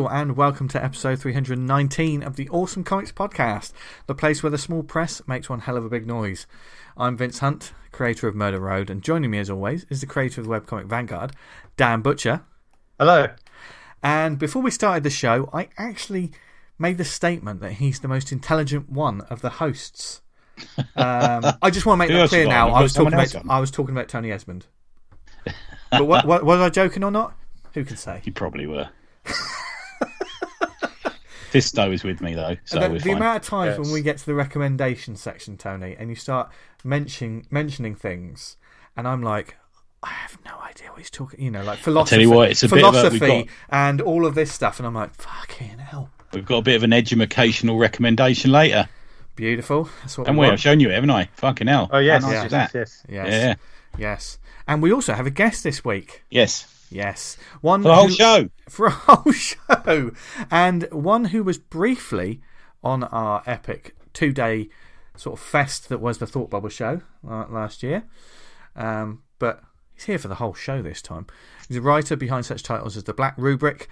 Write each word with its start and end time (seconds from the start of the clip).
Hello, 0.00 0.08
and 0.08 0.34
welcome 0.34 0.66
to 0.68 0.82
episode 0.82 1.20
319 1.20 2.22
of 2.22 2.36
the 2.36 2.48
Awesome 2.48 2.82
Comics 2.82 3.12
Podcast, 3.12 3.74
the 4.06 4.14
place 4.14 4.42
where 4.42 4.48
the 4.48 4.56
small 4.56 4.82
press 4.82 5.20
makes 5.28 5.50
one 5.50 5.60
hell 5.60 5.76
of 5.76 5.84
a 5.84 5.90
big 5.90 6.06
noise. 6.06 6.46
I'm 6.96 7.18
Vince 7.18 7.40
Hunt, 7.40 7.74
creator 7.92 8.26
of 8.26 8.34
Murder 8.34 8.60
Road, 8.60 8.88
and 8.88 9.02
joining 9.02 9.30
me 9.30 9.38
as 9.40 9.50
always 9.50 9.84
is 9.90 10.00
the 10.00 10.06
creator 10.06 10.40
of 10.40 10.46
the 10.46 10.58
webcomic 10.58 10.86
Vanguard, 10.86 11.32
Dan 11.76 12.00
Butcher. 12.00 12.40
Hello. 12.98 13.28
And 14.02 14.38
before 14.38 14.62
we 14.62 14.70
started 14.70 15.02
the 15.02 15.10
show, 15.10 15.50
I 15.52 15.68
actually 15.76 16.32
made 16.78 16.96
the 16.96 17.04
statement 17.04 17.60
that 17.60 17.72
he's 17.72 18.00
the 18.00 18.08
most 18.08 18.32
intelligent 18.32 18.88
one 18.88 19.20
of 19.28 19.42
the 19.42 19.50
hosts. 19.50 20.22
Um, 20.96 21.44
I 21.60 21.68
just 21.70 21.84
want 21.84 22.00
to 22.00 22.08
make 22.08 22.08
that 22.08 22.30
clear 22.30 22.46
now. 22.46 22.70
I 22.70 22.80
was, 22.80 22.94
talking 22.94 23.12
about, 23.12 23.36
on. 23.36 23.50
I 23.50 23.60
was 23.60 23.70
talking 23.70 23.94
about 23.94 24.08
Tony 24.08 24.32
Esmond. 24.32 24.64
But 25.90 26.06
what, 26.06 26.24
what, 26.24 26.44
was 26.44 26.60
I 26.60 26.70
joking 26.70 27.02
or 27.02 27.10
not? 27.10 27.36
Who 27.74 27.84
can 27.84 27.96
say? 27.96 28.22
You 28.24 28.32
probably 28.32 28.66
were. 28.66 28.88
Fisto 31.52 31.92
is 31.92 32.04
with 32.04 32.20
me 32.20 32.34
though, 32.34 32.56
so 32.64 32.78
the, 32.78 32.98
the 32.98 33.12
amount 33.12 33.42
of 33.42 33.48
times 33.48 33.78
when 33.78 33.90
we 33.92 34.02
get 34.02 34.18
to 34.18 34.26
the 34.26 34.34
recommendation 34.34 35.16
section, 35.16 35.56
Tony, 35.56 35.96
and 35.98 36.08
you 36.10 36.16
start 36.16 36.50
mentioning 36.84 37.46
mentioning 37.50 37.94
things, 37.94 38.56
and 38.96 39.06
I'm 39.08 39.22
like, 39.22 39.56
I 40.02 40.10
have 40.10 40.38
no 40.44 40.52
idea 40.62 40.88
what 40.90 40.98
he's 40.98 41.10
talking. 41.10 41.42
You 41.42 41.50
know, 41.50 41.62
like 41.62 41.78
philosophy, 41.78 42.16
Tell 42.16 42.20
you 42.22 42.30
what, 42.30 42.50
it's 42.50 42.62
a 42.62 42.68
bit 42.68 42.84
of 42.84 42.94
a- 42.94 42.98
philosophy, 43.10 43.42
got- 43.44 43.48
and 43.70 44.00
all 44.00 44.24
of 44.26 44.34
this 44.34 44.52
stuff, 44.52 44.78
and 44.78 44.86
I'm 44.86 44.94
like, 44.94 45.14
fucking 45.14 45.78
hell, 45.78 46.10
We've 46.32 46.46
got 46.46 46.58
a 46.58 46.62
bit 46.62 46.76
of 46.76 46.82
an 46.84 46.92
educational 46.92 47.76
recommendation 47.78 48.52
later, 48.52 48.88
beautiful. 49.36 49.88
That's 50.02 50.16
what 50.18 50.28
and 50.28 50.36
we 50.36 50.42
we 50.42 50.46
want. 50.46 50.52
have 50.52 50.60
shown 50.60 50.80
you, 50.80 50.90
it, 50.90 50.94
haven't 50.94 51.10
I? 51.10 51.24
Fucking 51.34 51.66
hell! 51.66 51.88
Oh, 51.92 51.98
yes. 51.98 52.22
How 52.22 52.28
nice 52.30 52.36
Yeah. 52.38 52.44
is 52.44 52.50
that? 52.52 52.70
Yes. 52.74 53.04
Yes, 53.08 53.26
Yeah. 53.28 53.54
yes, 53.98 54.38
and 54.68 54.80
we 54.82 54.92
also 54.92 55.14
have 55.14 55.26
a 55.26 55.30
guest 55.30 55.64
this 55.64 55.84
week. 55.84 56.22
Yes, 56.30 56.66
Yes, 56.90 57.36
one 57.60 57.82
for 57.82 57.88
the 57.88 57.94
whole 57.94 58.08
who- 58.08 58.14
show. 58.14 58.50
for 58.68 58.86
a 58.86 58.90
whole 58.90 59.32
show, 59.32 60.10
and 60.50 60.84
one 60.90 61.26
who 61.26 61.42
was 61.42 61.58
briefly 61.58 62.40
on 62.82 63.04
our 63.04 63.42
epic 63.46 63.94
two 64.12 64.32
day 64.32 64.68
sort 65.16 65.38
of 65.38 65.44
fest 65.44 65.88
that 65.88 66.00
was 66.00 66.18
the 66.18 66.26
Thought 66.26 66.50
Bubble 66.50 66.68
show 66.68 67.02
uh, 67.28 67.44
last 67.48 67.82
year. 67.82 68.04
Um, 68.74 69.22
but 69.38 69.62
he's 69.94 70.04
here 70.04 70.18
for 70.18 70.28
the 70.28 70.36
whole 70.36 70.54
show 70.54 70.80
this 70.82 71.02
time. 71.02 71.26
He's 71.68 71.76
a 71.76 71.82
writer 71.82 72.16
behind 72.16 72.46
such 72.46 72.62
titles 72.62 72.96
as 72.96 73.04
The 73.04 73.12
Black 73.12 73.34
Rubric, 73.36 73.88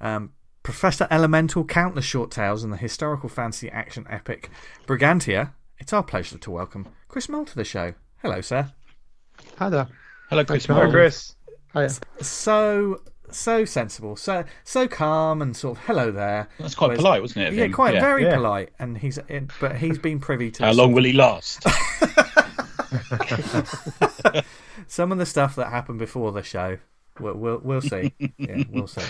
um, 0.00 0.32
Professor 0.62 1.06
Elemental, 1.10 1.64
Countless 1.64 2.04
Short 2.04 2.30
Tales, 2.30 2.64
and 2.64 2.72
the 2.72 2.76
historical 2.76 3.28
fantasy 3.28 3.70
action 3.70 4.06
epic 4.10 4.50
Brigantia. 4.86 5.52
It's 5.78 5.92
our 5.92 6.02
pleasure 6.02 6.38
to 6.38 6.50
welcome 6.50 6.88
Chris 7.08 7.28
Mole 7.28 7.44
to 7.44 7.54
the 7.54 7.64
show. 7.64 7.94
Hello, 8.22 8.40
sir. 8.40 8.72
Hi 9.58 9.68
there. 9.68 9.88
Hello, 10.30 10.44
Chris. 10.44 10.66
Hello, 10.66 10.80
Hello, 10.80 10.90
Moore. 10.90 10.92
Chris. 11.74 12.00
Hiya. 12.18 12.24
So 12.24 13.00
so 13.30 13.64
sensible, 13.64 14.16
so 14.16 14.44
so 14.64 14.86
calm, 14.88 15.42
and 15.42 15.56
sort 15.56 15.78
of 15.78 15.84
hello 15.84 16.10
there. 16.10 16.48
That's 16.58 16.74
quite 16.74 16.88
Whereas- 16.88 17.00
polite, 17.02 17.22
wasn't 17.22 17.46
it? 17.48 17.54
Yeah, 17.54 17.64
him? 17.64 17.72
quite 17.72 17.94
very 17.94 18.24
Yeah. 18.24 18.36
polite, 18.36 18.70
and 18.78 18.96
he's 18.98 19.18
in, 19.28 19.50
but 19.60 19.76
he's 19.76 19.98
been 19.98 20.20
privy 20.20 20.50
to 20.52 20.64
How 20.64 20.72
long 20.72 20.92
will 20.92 21.04
he 21.04 21.12
last? 21.12 21.62
some 24.86 25.12
of 25.12 25.18
the 25.18 25.26
stuff 25.26 25.56
that 25.56 25.68
happened 25.70 25.98
before 25.98 26.32
the 26.32 26.42
show. 26.42 26.78
We'll 27.20 27.34
we'll, 27.34 27.58
we'll 27.62 27.80
see. 27.80 28.12
Yeah, 28.38 28.64
we'll 28.70 28.86
see. 28.88 29.00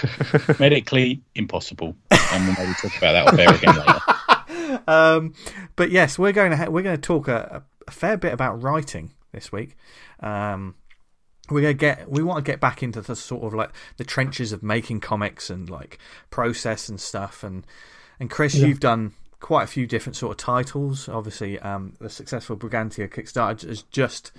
Medically 0.59 1.23
impossible, 1.35 1.97
and 2.11 2.47
we'll 2.47 2.57
maybe 2.59 2.73
talk 2.81 2.97
about 2.99 3.13
that 3.13 3.27
off 3.29 3.39
air 3.39 3.55
again 3.55 3.77
later. 3.77 4.01
Um, 4.89 5.35
but 5.77 5.91
yes, 5.91 6.19
we're 6.19 6.33
going 6.33 6.51
to 6.51 6.57
ha- 6.57 6.69
we're 6.69 6.83
going 6.83 6.97
to 6.97 7.01
talk 7.01 7.29
a, 7.29 7.63
a 7.87 7.91
fair 7.91 8.17
bit 8.17 8.33
about 8.33 8.61
writing 8.63 9.13
this 9.33 9.53
week. 9.53 9.77
Um, 10.21 10.75
we're 11.51 11.61
to 11.63 11.75
get 11.75 12.11
we 12.11 12.23
want 12.23 12.45
to 12.45 12.51
get 12.51 12.61
back 12.61 12.83
into 12.83 13.01
the 13.01 13.15
sort 13.17 13.45
of 13.45 13.55
like 13.55 13.71
the 13.97 14.05
trenches 14.05 14.53
of 14.53 14.63
making 14.63 15.01
comics 15.01 15.51
and 15.51 15.69
like 15.69 15.99
process 16.31 16.89
and 16.89 17.01
stuff. 17.01 17.43
And 17.45 17.67
and 18.19 18.31
Chris, 18.31 18.55
you've 18.55 18.81
done 18.81 19.13
quite 19.41 19.65
a 19.65 19.67
few 19.67 19.87
different 19.87 20.17
sort 20.17 20.31
of 20.33 20.37
titles. 20.39 21.09
Obviously, 21.09 21.59
um, 21.61 21.95
the 22.01 22.09
successful 22.09 22.57
Brigantia 22.57 23.09
Kickstarter 23.09 23.69
is 23.69 23.83
just 23.83 24.33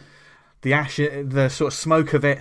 the 0.62 0.74
ash, 0.74 0.98
the 0.98 1.50
sort 1.50 1.74
of 1.74 1.78
smoke 1.78 2.14
of 2.14 2.26
it 2.26 2.40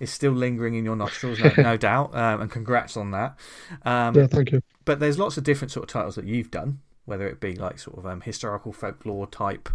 is 0.00 0.10
still 0.10 0.32
lingering 0.32 0.74
in 0.74 0.84
your 0.84 0.96
nostrils, 0.96 1.38
no, 1.38 1.52
no 1.56 1.76
doubt. 1.78 2.14
Um, 2.14 2.42
and 2.42 2.50
congrats 2.50 2.96
on 2.96 3.12
that. 3.12 3.38
Um, 3.84 4.14
Yeah, 4.14 4.26
thank 4.26 4.52
you. 4.52 4.60
but 4.84 5.00
there's 5.00 5.18
lots 5.18 5.38
of 5.38 5.44
different 5.44 5.72
sort 5.72 5.84
of 5.84 5.88
titles 5.92 6.16
that 6.16 6.26
you've 6.26 6.50
done, 6.50 6.80
whether 7.06 7.26
it 7.26 7.40
be 7.40 7.54
like 7.54 7.78
sort 7.78 7.96
of 7.96 8.04
um, 8.06 8.20
historical 8.20 8.72
folklore 8.72 9.26
type 9.28 9.68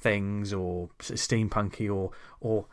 things, 0.00 0.52
or 0.52 0.90
steampunky, 0.98 1.88
or 1.94 2.10
or 2.40 2.66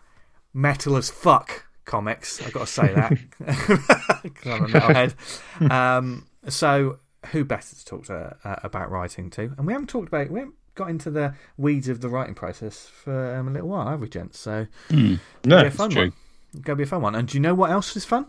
metal 0.54 0.96
as 0.98 1.10
fuck 1.10 1.66
comics. 1.86 2.42
I've 2.42 2.54
got 2.54 2.68
to 2.68 2.68
say 2.68 2.94
that 2.94 3.18
'Cause 4.36 4.52
I'm 4.52 4.66
a 4.66 4.68
metalhead. 4.68 5.72
Um, 5.72 6.28
so 6.48 7.00
who 7.32 7.44
better 7.44 7.76
to 7.76 7.86
talk 7.86 8.06
to 8.06 8.36
uh, 8.44 8.56
about 8.64 8.92
writing 8.92 9.30
to? 9.32 9.54
And 9.58 9.66
we 9.68 9.74
haven't 9.74 9.90
talked 9.90 10.08
about 10.08 10.30
we 10.30 10.40
haven't 10.40 10.56
got 10.76 10.90
into 10.90 11.10
the 11.12 11.34
weeds 11.58 11.90
of 11.90 12.00
the 12.02 12.08
writing 12.10 12.36
process 12.36 12.88
for 12.88 13.36
um, 13.36 13.48
a 13.48 13.52
little 13.52 13.68
while, 13.70 13.88
have 13.90 14.00
we, 14.00 14.08
gents? 14.08 14.40
So 14.40 14.68
No, 14.90 15.18
be 15.44 15.54
a 15.54 15.66
it's 15.66 15.76
fun 15.76 15.90
true. 15.90 16.02
one. 16.04 16.62
Gonna 16.62 16.78
be 16.78 16.84
a 16.84 16.88
fun 16.88 17.02
one. 17.02 17.16
And 17.16 17.28
do 17.28 17.38
you 17.38 17.42
know 17.42 17.54
what 17.54 17.70
else 17.72 17.96
is 17.96 18.06
fun? 18.06 18.28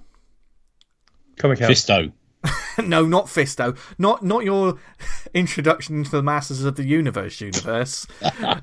Comichaus. 1.37 1.69
Fisto. 1.71 2.13
no, 2.87 3.05
not 3.07 3.27
Fisto. 3.27 3.77
Not 3.99 4.23
not 4.25 4.45
your 4.45 4.79
introduction 5.35 6.03
to 6.05 6.11
the 6.11 6.23
Masters 6.23 6.65
of 6.65 6.77
the 6.77 6.85
Universe 6.85 7.41
universe, 7.41 8.07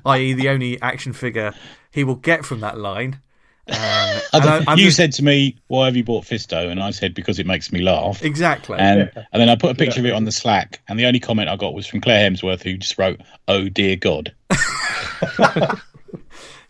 i.e., 0.04 0.32
the 0.32 0.48
only 0.48 0.80
action 0.82 1.12
figure 1.12 1.54
he 1.90 2.04
will 2.04 2.16
get 2.16 2.44
from 2.44 2.60
that 2.60 2.78
line. 2.78 3.20
Um, 3.68 3.74
I 3.78 4.20
and 4.32 4.42
don't- 4.44 4.68
I- 4.68 4.72
I'm 4.72 4.78
you 4.78 4.86
just- 4.86 4.96
said 4.96 5.12
to 5.12 5.24
me, 5.24 5.56
"Why 5.68 5.86
have 5.86 5.96
you 5.96 6.04
bought 6.04 6.24
Fisto?" 6.24 6.70
And 6.70 6.82
I 6.82 6.90
said, 6.90 7.14
"Because 7.14 7.38
it 7.38 7.46
makes 7.46 7.70
me 7.72 7.80
laugh." 7.80 8.22
exactly. 8.24 8.78
And 8.78 9.10
and 9.14 9.40
then 9.42 9.48
I 9.48 9.56
put 9.56 9.70
a 9.70 9.74
picture 9.74 10.00
of 10.00 10.06
it 10.06 10.12
on 10.12 10.24
the 10.24 10.32
Slack, 10.32 10.80
and 10.88 10.98
the 10.98 11.06
only 11.06 11.20
comment 11.20 11.48
I 11.48 11.56
got 11.56 11.74
was 11.74 11.86
from 11.86 12.00
Claire 12.00 12.30
Hemsworth, 12.30 12.62
who 12.62 12.76
just 12.78 12.98
wrote, 12.98 13.20
"Oh 13.46 13.68
dear 13.68 13.96
God." 13.96 14.32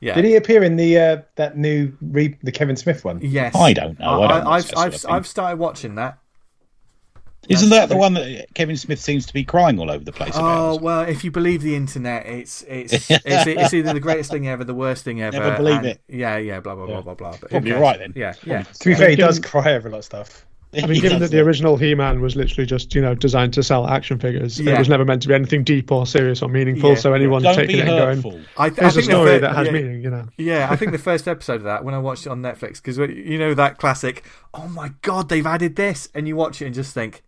yeah. 0.00 0.14
Did 0.14 0.24
he 0.24 0.36
appear 0.36 0.62
in 0.62 0.76
the 0.76 0.98
uh, 0.98 1.16
that 1.36 1.56
new 1.56 1.92
re- 2.00 2.36
the 2.42 2.52
Kevin 2.52 2.76
Smith 2.76 3.04
one? 3.04 3.20
Yes. 3.22 3.54
I 3.54 3.72
don't 3.72 3.98
know. 3.98 4.22
I 4.22 4.28
don't 4.28 4.44
watch 4.44 4.72
I've 4.76 4.94
I've. 4.94 5.06
I've 5.08 5.26
started 5.26 5.58
watching 5.58 5.96
that. 5.96 6.18
Isn't 7.48 7.70
that 7.70 7.88
the 7.88 7.96
one 7.96 8.14
that 8.14 8.46
Kevin 8.54 8.76
Smith 8.76 9.00
seems 9.00 9.26
to 9.26 9.32
be 9.32 9.42
crying 9.44 9.78
all 9.78 9.90
over 9.90 10.04
the 10.04 10.12
place 10.12 10.32
Oh 10.36 10.74
about? 10.74 10.82
well, 10.82 11.00
if 11.02 11.24
you 11.24 11.30
believe 11.30 11.62
the 11.62 11.74
internet, 11.74 12.26
it's 12.26 12.62
it's 12.68 12.92
it's, 13.10 13.46
it's 13.46 13.74
either 13.74 13.92
the 13.94 14.00
greatest 14.00 14.30
thing 14.30 14.46
ever, 14.48 14.64
the 14.64 14.74
worst 14.74 15.04
thing 15.04 15.22
ever. 15.22 15.38
Never 15.38 15.56
believe 15.56 15.78
and- 15.78 15.86
it. 15.86 16.00
Yeah, 16.08 16.36
yeah, 16.36 16.60
blah 16.60 16.74
blah 16.74 16.86
blah 16.86 17.00
blah 17.00 17.14
blah. 17.14 17.30
But 17.32 17.40
who 17.40 17.48
Probably 17.48 17.70
cares? 17.70 17.80
right 17.82 17.98
then. 17.98 18.12
Yeah, 18.14 18.34
yeah. 18.44 18.62
To 18.80 18.88
be 18.88 18.94
fair, 18.94 19.10
he 19.10 19.16
does 19.16 19.38
cry 19.38 19.72
over 19.74 19.88
a 19.88 19.90
lot 19.90 19.98
of 19.98 20.04
stuff. 20.04 20.44
I 20.74 20.86
mean, 20.86 21.00
given 21.00 21.20
that 21.20 21.30
the 21.30 21.40
original 21.40 21.78
He-Man 21.78 22.20
was 22.20 22.36
literally 22.36 22.66
just 22.66 22.94
you 22.94 23.00
know 23.00 23.14
designed 23.14 23.54
to 23.54 23.62
sell 23.62 23.86
action 23.86 24.18
figures, 24.18 24.60
Yeah. 24.60 24.74
it 24.74 24.78
was 24.78 24.90
never 24.90 25.02
meant 25.06 25.22
to 25.22 25.28
be 25.28 25.32
anything 25.32 25.64
deep 25.64 25.90
or 25.90 26.04
serious 26.04 26.42
or 26.42 26.50
meaningful. 26.50 26.90
Yeah, 26.90 26.96
so 26.96 27.14
anyone 27.14 27.40
don't 27.42 27.54
taking 27.56 27.76
be 27.76 27.80
it 27.80 27.88
and 27.88 28.22
going. 28.22 28.44
I, 28.58 28.68
th- 28.68 28.78
"Here's 28.78 28.92
a 28.92 29.00
think 29.00 29.06
the 29.06 29.12
story 29.14 29.30
fir- 29.36 29.38
that 29.40 29.56
has 29.56 29.66
yeah. 29.68 29.72
meaning," 29.72 30.02
you 30.02 30.10
know. 30.10 30.26
Yeah, 30.36 30.68
I 30.70 30.76
think 30.76 30.92
the 30.92 30.98
first 30.98 31.26
episode 31.26 31.54
of 31.54 31.62
that 31.62 31.84
when 31.86 31.94
I 31.94 31.98
watched 31.98 32.26
it 32.26 32.28
on 32.28 32.42
Netflix 32.42 32.74
because 32.74 32.98
uh, 32.98 33.04
you 33.08 33.38
know 33.38 33.54
that 33.54 33.78
classic. 33.78 34.26
Oh 34.52 34.68
my 34.68 34.92
god, 35.00 35.30
they've 35.30 35.46
added 35.46 35.76
this, 35.76 36.10
and 36.14 36.28
you 36.28 36.36
watch 36.36 36.60
it 36.60 36.66
and 36.66 36.74
just 36.74 36.92
think, 36.92 37.22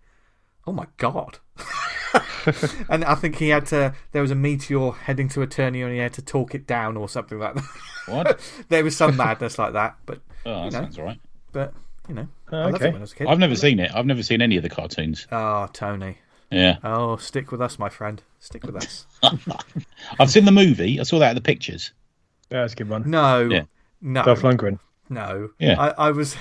oh 0.71 0.73
my 0.73 0.87
god. 0.99 1.39
and 2.89 3.05
I 3.05 3.15
think 3.17 3.37
he 3.37 3.49
had 3.51 3.67
to. 3.67 3.93
There 4.13 4.23
was 4.23 4.31
a 4.31 4.35
meteor 4.37 4.93
heading 4.93 5.29
to 5.31 5.41
Eternia, 5.41 5.85
and 5.85 5.93
he 5.93 5.99
had 5.99 6.13
to 6.15 6.23
talk 6.23 6.55
it 6.55 6.67
down 6.67 6.97
or 6.97 7.09
something 7.09 7.39
like 7.39 7.55
that. 7.57 7.65
What? 8.07 8.41
there 8.69 8.85
was 8.85 8.97
some 8.97 9.17
madness 9.17 9.59
like 9.59 9.73
that, 9.75 9.97
but 10.07 10.21
Oh, 10.47 10.65
that 10.65 10.65
know. 10.65 10.71
sounds 10.71 10.99
all 10.99 11.05
right. 11.05 11.21
but 11.53 11.75
you 12.09 12.15
know, 12.15 12.29
Oh, 12.53 12.59
I 12.63 12.71
okay. 12.73 12.87
when 12.87 12.97
I 12.97 13.01
was 13.01 13.13
a 13.13 13.17
kid. 13.17 13.27
i've 13.27 13.39
never 13.39 13.55
seen 13.57 13.79
it. 13.79 13.91
I've 13.95 14.07
never 14.07 14.23
seen 14.23 14.41
any 14.41 14.57
of 14.57 14.63
the 14.63 14.71
cartoons. 14.71 15.27
Oh, 15.31 15.69
Tony. 15.73 16.19
Yeah, 16.51 16.79
Oh, 16.83 17.17
stick 17.17 17.53
with 17.53 17.61
us, 17.61 17.79
my 17.79 17.89
friend. 17.89 18.23
Stick 18.41 18.65
with 18.65 18.75
us. 18.77 19.07
I've 20.19 20.31
seen 20.31 20.45
the 20.47 20.51
movie. 20.53 20.99
I 20.99 21.03
saw 21.05 21.19
that 21.21 21.31
in 21.31 21.35
the 21.37 21.41
pictures. 21.43 21.93
Yeah, 22.51 22.63
that's 22.63 22.73
a 22.73 22.77
good 22.77 22.89
one. 22.89 23.09
No, 23.09 23.43
Yeah. 23.49 23.63
no, 24.01 24.25
Dolph 24.25 24.41
Lundgren. 24.43 24.79
No. 25.09 25.51
Yeah. 25.59 25.79
I, 25.81 26.09
I 26.09 26.11
was. 26.11 26.37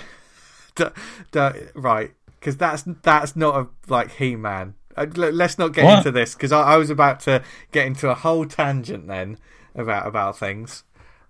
D- 0.75 0.85
d- 1.31 1.49
right. 1.75 2.11
Because 2.39 2.57
that's, 2.57 2.83
that's 3.03 3.35
not 3.35 3.55
a 3.55 3.67
like 3.91 4.11
He 4.11 4.35
Man. 4.35 4.75
Uh, 4.95 5.05
let's 5.15 5.57
not 5.57 5.73
get 5.73 5.85
What? 5.85 5.99
into 5.99 6.11
this 6.11 6.33
because 6.33 6.51
I, 6.51 6.61
I 6.73 6.77
was 6.77 6.89
about 6.89 7.19
to 7.21 7.43
get 7.71 7.85
into 7.85 8.09
a 8.09 8.15
whole 8.15 8.45
tangent 8.45 9.07
then 9.07 9.37
about 9.75 10.07
about 10.07 10.37
things. 10.37 10.83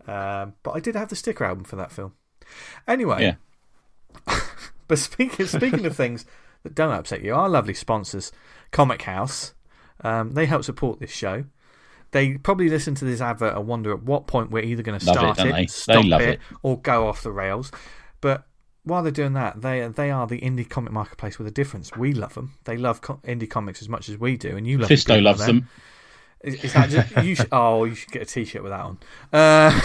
Um, 0.08 0.54
but 0.64 0.72
I 0.72 0.80
did 0.80 0.96
have 0.96 1.10
the 1.10 1.16
sticker 1.16 1.44
album 1.44 1.66
for 1.66 1.76
that 1.76 1.92
film. 1.92 2.14
Anyway. 2.88 3.36
Yeah. 4.28 4.36
But 4.90 4.98
speaking 4.98 5.46
speaking 5.46 5.86
of 5.86 5.96
things 5.96 6.26
that 6.64 6.74
don't 6.76 6.92
upset 6.92 7.22
you, 7.22 7.36
our 7.36 7.48
lovely 7.48 7.76
sponsors, 7.76 8.32
Comichaus, 8.74 9.54
um, 10.04 10.32
they 10.32 10.48
help 10.48 10.64
support 10.64 11.00
this 11.00 11.12
show. 11.12 11.46
They 12.12 12.38
probably 12.40 12.70
listen 12.70 12.96
to 12.96 13.06
this 13.06 13.22
advert 13.22 13.56
and 13.56 13.68
wonder 13.68 13.94
at 13.94 14.02
what 14.02 14.26
point 14.26 14.50
we're 14.50 14.64
either 14.64 14.82
going 14.82 15.00
to 15.00 15.06
it, 15.06 15.14
start 15.14 15.40
it? 15.40 15.54
They 15.54 15.68
stop 15.68 16.04
it, 16.06 16.22
it. 16.22 16.40
or 16.64 16.80
go 16.80 17.08
off 17.08 17.22
the 17.22 17.32
rails. 17.32 17.72
But 18.20 18.48
while 18.90 19.04
they're 19.04 19.12
doing 19.12 19.34
that, 19.34 19.62
they 19.62 19.88
they 19.88 20.12
are 20.12 20.28
the 20.28 20.42
indie 20.42 20.68
comic 20.68 20.92
marketplace 20.92 21.38
with 21.38 21.48
a 21.48 21.52
difference. 21.52 21.96
We 21.96 22.14
love 22.14 22.34
them. 22.34 22.56
They 22.66 22.78
love 22.78 23.02
co- 23.02 23.20
indie 23.24 23.50
comics 23.50 23.82
as 23.82 23.90
much 23.90 24.10
as 24.10 24.18
we 24.18 24.38
do, 24.38 24.58
and 24.58 24.68
you 24.68 24.78
love. 24.78 24.90
Fisto 24.90 25.08
people 25.08 25.22
loves 25.24 25.46
them. 25.46 25.70
Is, 26.42 26.64
is 26.64 26.74
that 26.74 26.90
just, 26.90 27.26
you 27.26 27.36
should, 27.36 27.50
oh, 27.52 27.84
you 27.84 27.96
should 27.96 28.12
get 28.12 28.22
a 28.22 28.26
T-shirt 28.26 28.64
with 28.64 28.72
that 28.72 28.80
on. 28.80 28.98
Uh, 29.34 29.82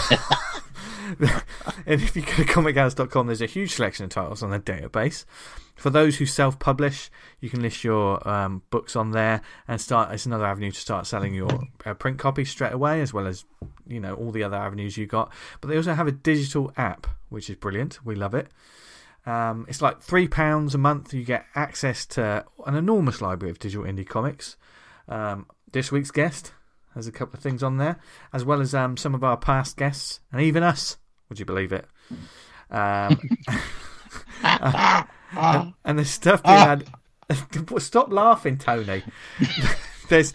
and 1.85 2.01
if 2.01 2.15
you 2.15 2.21
go 2.21 2.31
to 2.31 2.45
comichaus.com, 2.45 3.27
there's 3.27 3.41
a 3.41 3.45
huge 3.45 3.73
selection 3.73 4.05
of 4.05 4.11
titles 4.11 4.41
on 4.41 4.51
the 4.51 4.59
database. 4.59 5.25
For 5.75 5.89
those 5.89 6.17
who 6.17 6.25
self 6.25 6.57
publish, 6.57 7.11
you 7.41 7.49
can 7.49 7.61
list 7.61 7.83
your 7.83 8.25
um, 8.27 8.61
books 8.69 8.95
on 8.95 9.11
there 9.11 9.41
and 9.67 9.81
start. 9.81 10.13
It's 10.13 10.25
another 10.25 10.45
avenue 10.45 10.71
to 10.71 10.79
start 10.79 11.05
selling 11.05 11.33
your 11.33 11.67
uh, 11.85 11.93
print 11.93 12.17
copies 12.17 12.49
straight 12.49 12.71
away, 12.71 13.01
as 13.01 13.13
well 13.13 13.27
as 13.27 13.43
you 13.85 13.99
know 13.99 14.13
all 14.13 14.31
the 14.31 14.43
other 14.43 14.55
avenues 14.55 14.95
you 14.95 15.05
got. 15.05 15.33
But 15.59 15.67
they 15.67 15.75
also 15.75 15.93
have 15.93 16.07
a 16.07 16.13
digital 16.13 16.71
app, 16.77 17.07
which 17.27 17.49
is 17.49 17.57
brilliant. 17.57 18.05
We 18.05 18.15
love 18.15 18.33
it. 18.33 18.47
Um, 19.25 19.65
it's 19.67 19.81
like 19.81 20.01
three 20.01 20.27
pounds 20.27 20.75
a 20.75 20.77
month. 20.77 21.13
You 21.13 21.23
get 21.23 21.45
access 21.55 22.05
to 22.07 22.45
an 22.65 22.75
enormous 22.75 23.21
library 23.21 23.51
of 23.51 23.59
digital 23.59 23.85
indie 23.85 24.07
comics. 24.07 24.57
Um, 25.07 25.47
this 25.71 25.91
week's 25.91 26.11
guest 26.11 26.53
has 26.93 27.07
a 27.07 27.11
couple 27.11 27.37
of 27.37 27.43
things 27.43 27.63
on 27.63 27.77
there, 27.77 27.99
as 28.31 28.45
well 28.45 28.61
as 28.61 28.73
um, 28.73 28.97
some 28.97 29.13
of 29.13 29.23
our 29.23 29.37
past 29.37 29.77
guests 29.77 30.19
and 30.31 30.41
even 30.41 30.63
us. 30.63 30.97
Would 31.29 31.39
you 31.39 31.45
believe 31.45 31.73
it? 31.73 31.85
Um, 32.69 33.19
and, 34.43 35.73
and 35.83 36.07
stuff 36.07 36.43
being 36.43 36.55
had. 36.55 36.87
Stop 37.79 38.11
laughing, 38.11 38.57
Tony. 38.57 39.03
there's. 40.09 40.33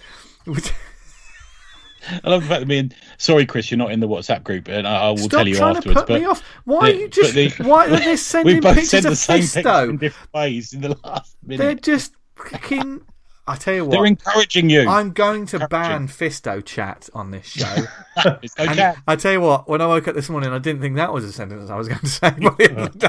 I 2.25 2.31
love 2.31 2.43
the 2.43 2.49
fact 2.49 2.61
that 2.61 2.67
me 2.69 2.79
and 2.79 2.95
sorry, 3.19 3.47
Chris, 3.47 3.71
you're 3.71 3.79
not 3.79 3.93
in 3.93 4.01
the 4.01 4.09
WhatsApp 4.09 4.43
group, 4.45 4.69
and 4.69 4.87
I, 4.87 5.03
I 5.03 5.11
will 5.11 5.19
Stop 5.19 5.31
tell 5.31 5.49
you 5.49 5.57
trying 5.57 5.77
afterwards. 5.77 6.01
to 6.01 6.07
put 6.07 6.13
but 6.13 6.21
me 6.21 6.27
off. 6.27 6.43
Why 6.65 6.91
the- 6.93 6.97
are 6.97 7.01
you 7.01 7.09
just? 7.09 7.35
the- 7.35 7.51
why 7.65 7.87
are 7.87 7.97
they 7.99 8.17
sending 8.17 8.55
we 8.57 8.61
both 8.61 8.75
pictures 8.75 8.91
sent 8.91 9.07
of 9.07 9.11
the 9.11 9.17
same 9.17 9.41
picture 9.41 9.59
in 9.61 9.65
Fisto? 9.99 10.01
different 10.01 10.35
ways 10.35 10.73
in 10.73 10.81
the 10.81 10.97
last 11.05 11.37
minute. 11.45 11.59
They're 11.63 11.75
just 11.97 12.13
freaking. 12.37 13.03
I 13.47 13.57
tell 13.57 13.75
you 13.75 13.85
what, 13.85 13.91
They're 13.93 14.07
encouraging 14.07 14.71
you. 14.71 14.89
I'm 14.89 15.11
going 15.13 15.45
to 15.47 15.67
ban 15.69 16.07
Fisto 16.07 16.65
chat 16.65 17.09
on 17.15 17.33
this 17.33 17.47
show. 17.47 17.75
It's 18.43 18.57
no 18.57 18.65
And. 18.65 18.97
I 19.09 19.17
tell 19.17 19.33
you 19.33 19.41
what, 19.41 19.69
when 19.69 19.81
I 19.81 19.87
woke 19.87 20.07
up 20.07 20.15
this 20.15 20.29
morning, 20.31 20.51
I 20.53 20.59
didn't 20.59 20.83
think 20.83 20.95
that 20.97 21.13
was 21.13 21.25
a 21.25 21.33
sentence 21.33 21.69
I 21.69 21.75
was 21.77 21.89
going 21.89 22.01
to 22.01 22.07
say 22.07 22.31
by 22.31 22.51
the 22.51 22.69
end 22.71 22.79
of 22.79 22.99
the 22.99 23.09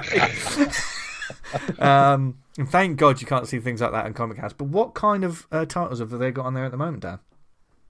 day. 1.77 1.83
um, 1.83 2.37
and 2.57 2.69
thank 2.69 2.97
God 2.97 3.21
you 3.21 3.27
can't 3.27 3.47
see 3.47 3.59
things 3.59 3.81
like 3.81 3.91
that 3.91 4.05
in 4.07 4.13
Comichaus. 4.13 4.53
But 4.57 4.65
what 4.69 4.93
kind 4.95 5.23
of 5.23 5.47
uh, 5.51 5.65
titles 5.65 5.99
have 5.99 6.09
they 6.09 6.31
got 6.31 6.45
on 6.45 6.53
there 6.53 6.65
at 6.65 6.71
the 6.71 6.77
moment, 6.77 7.03
Dan? 7.03 7.19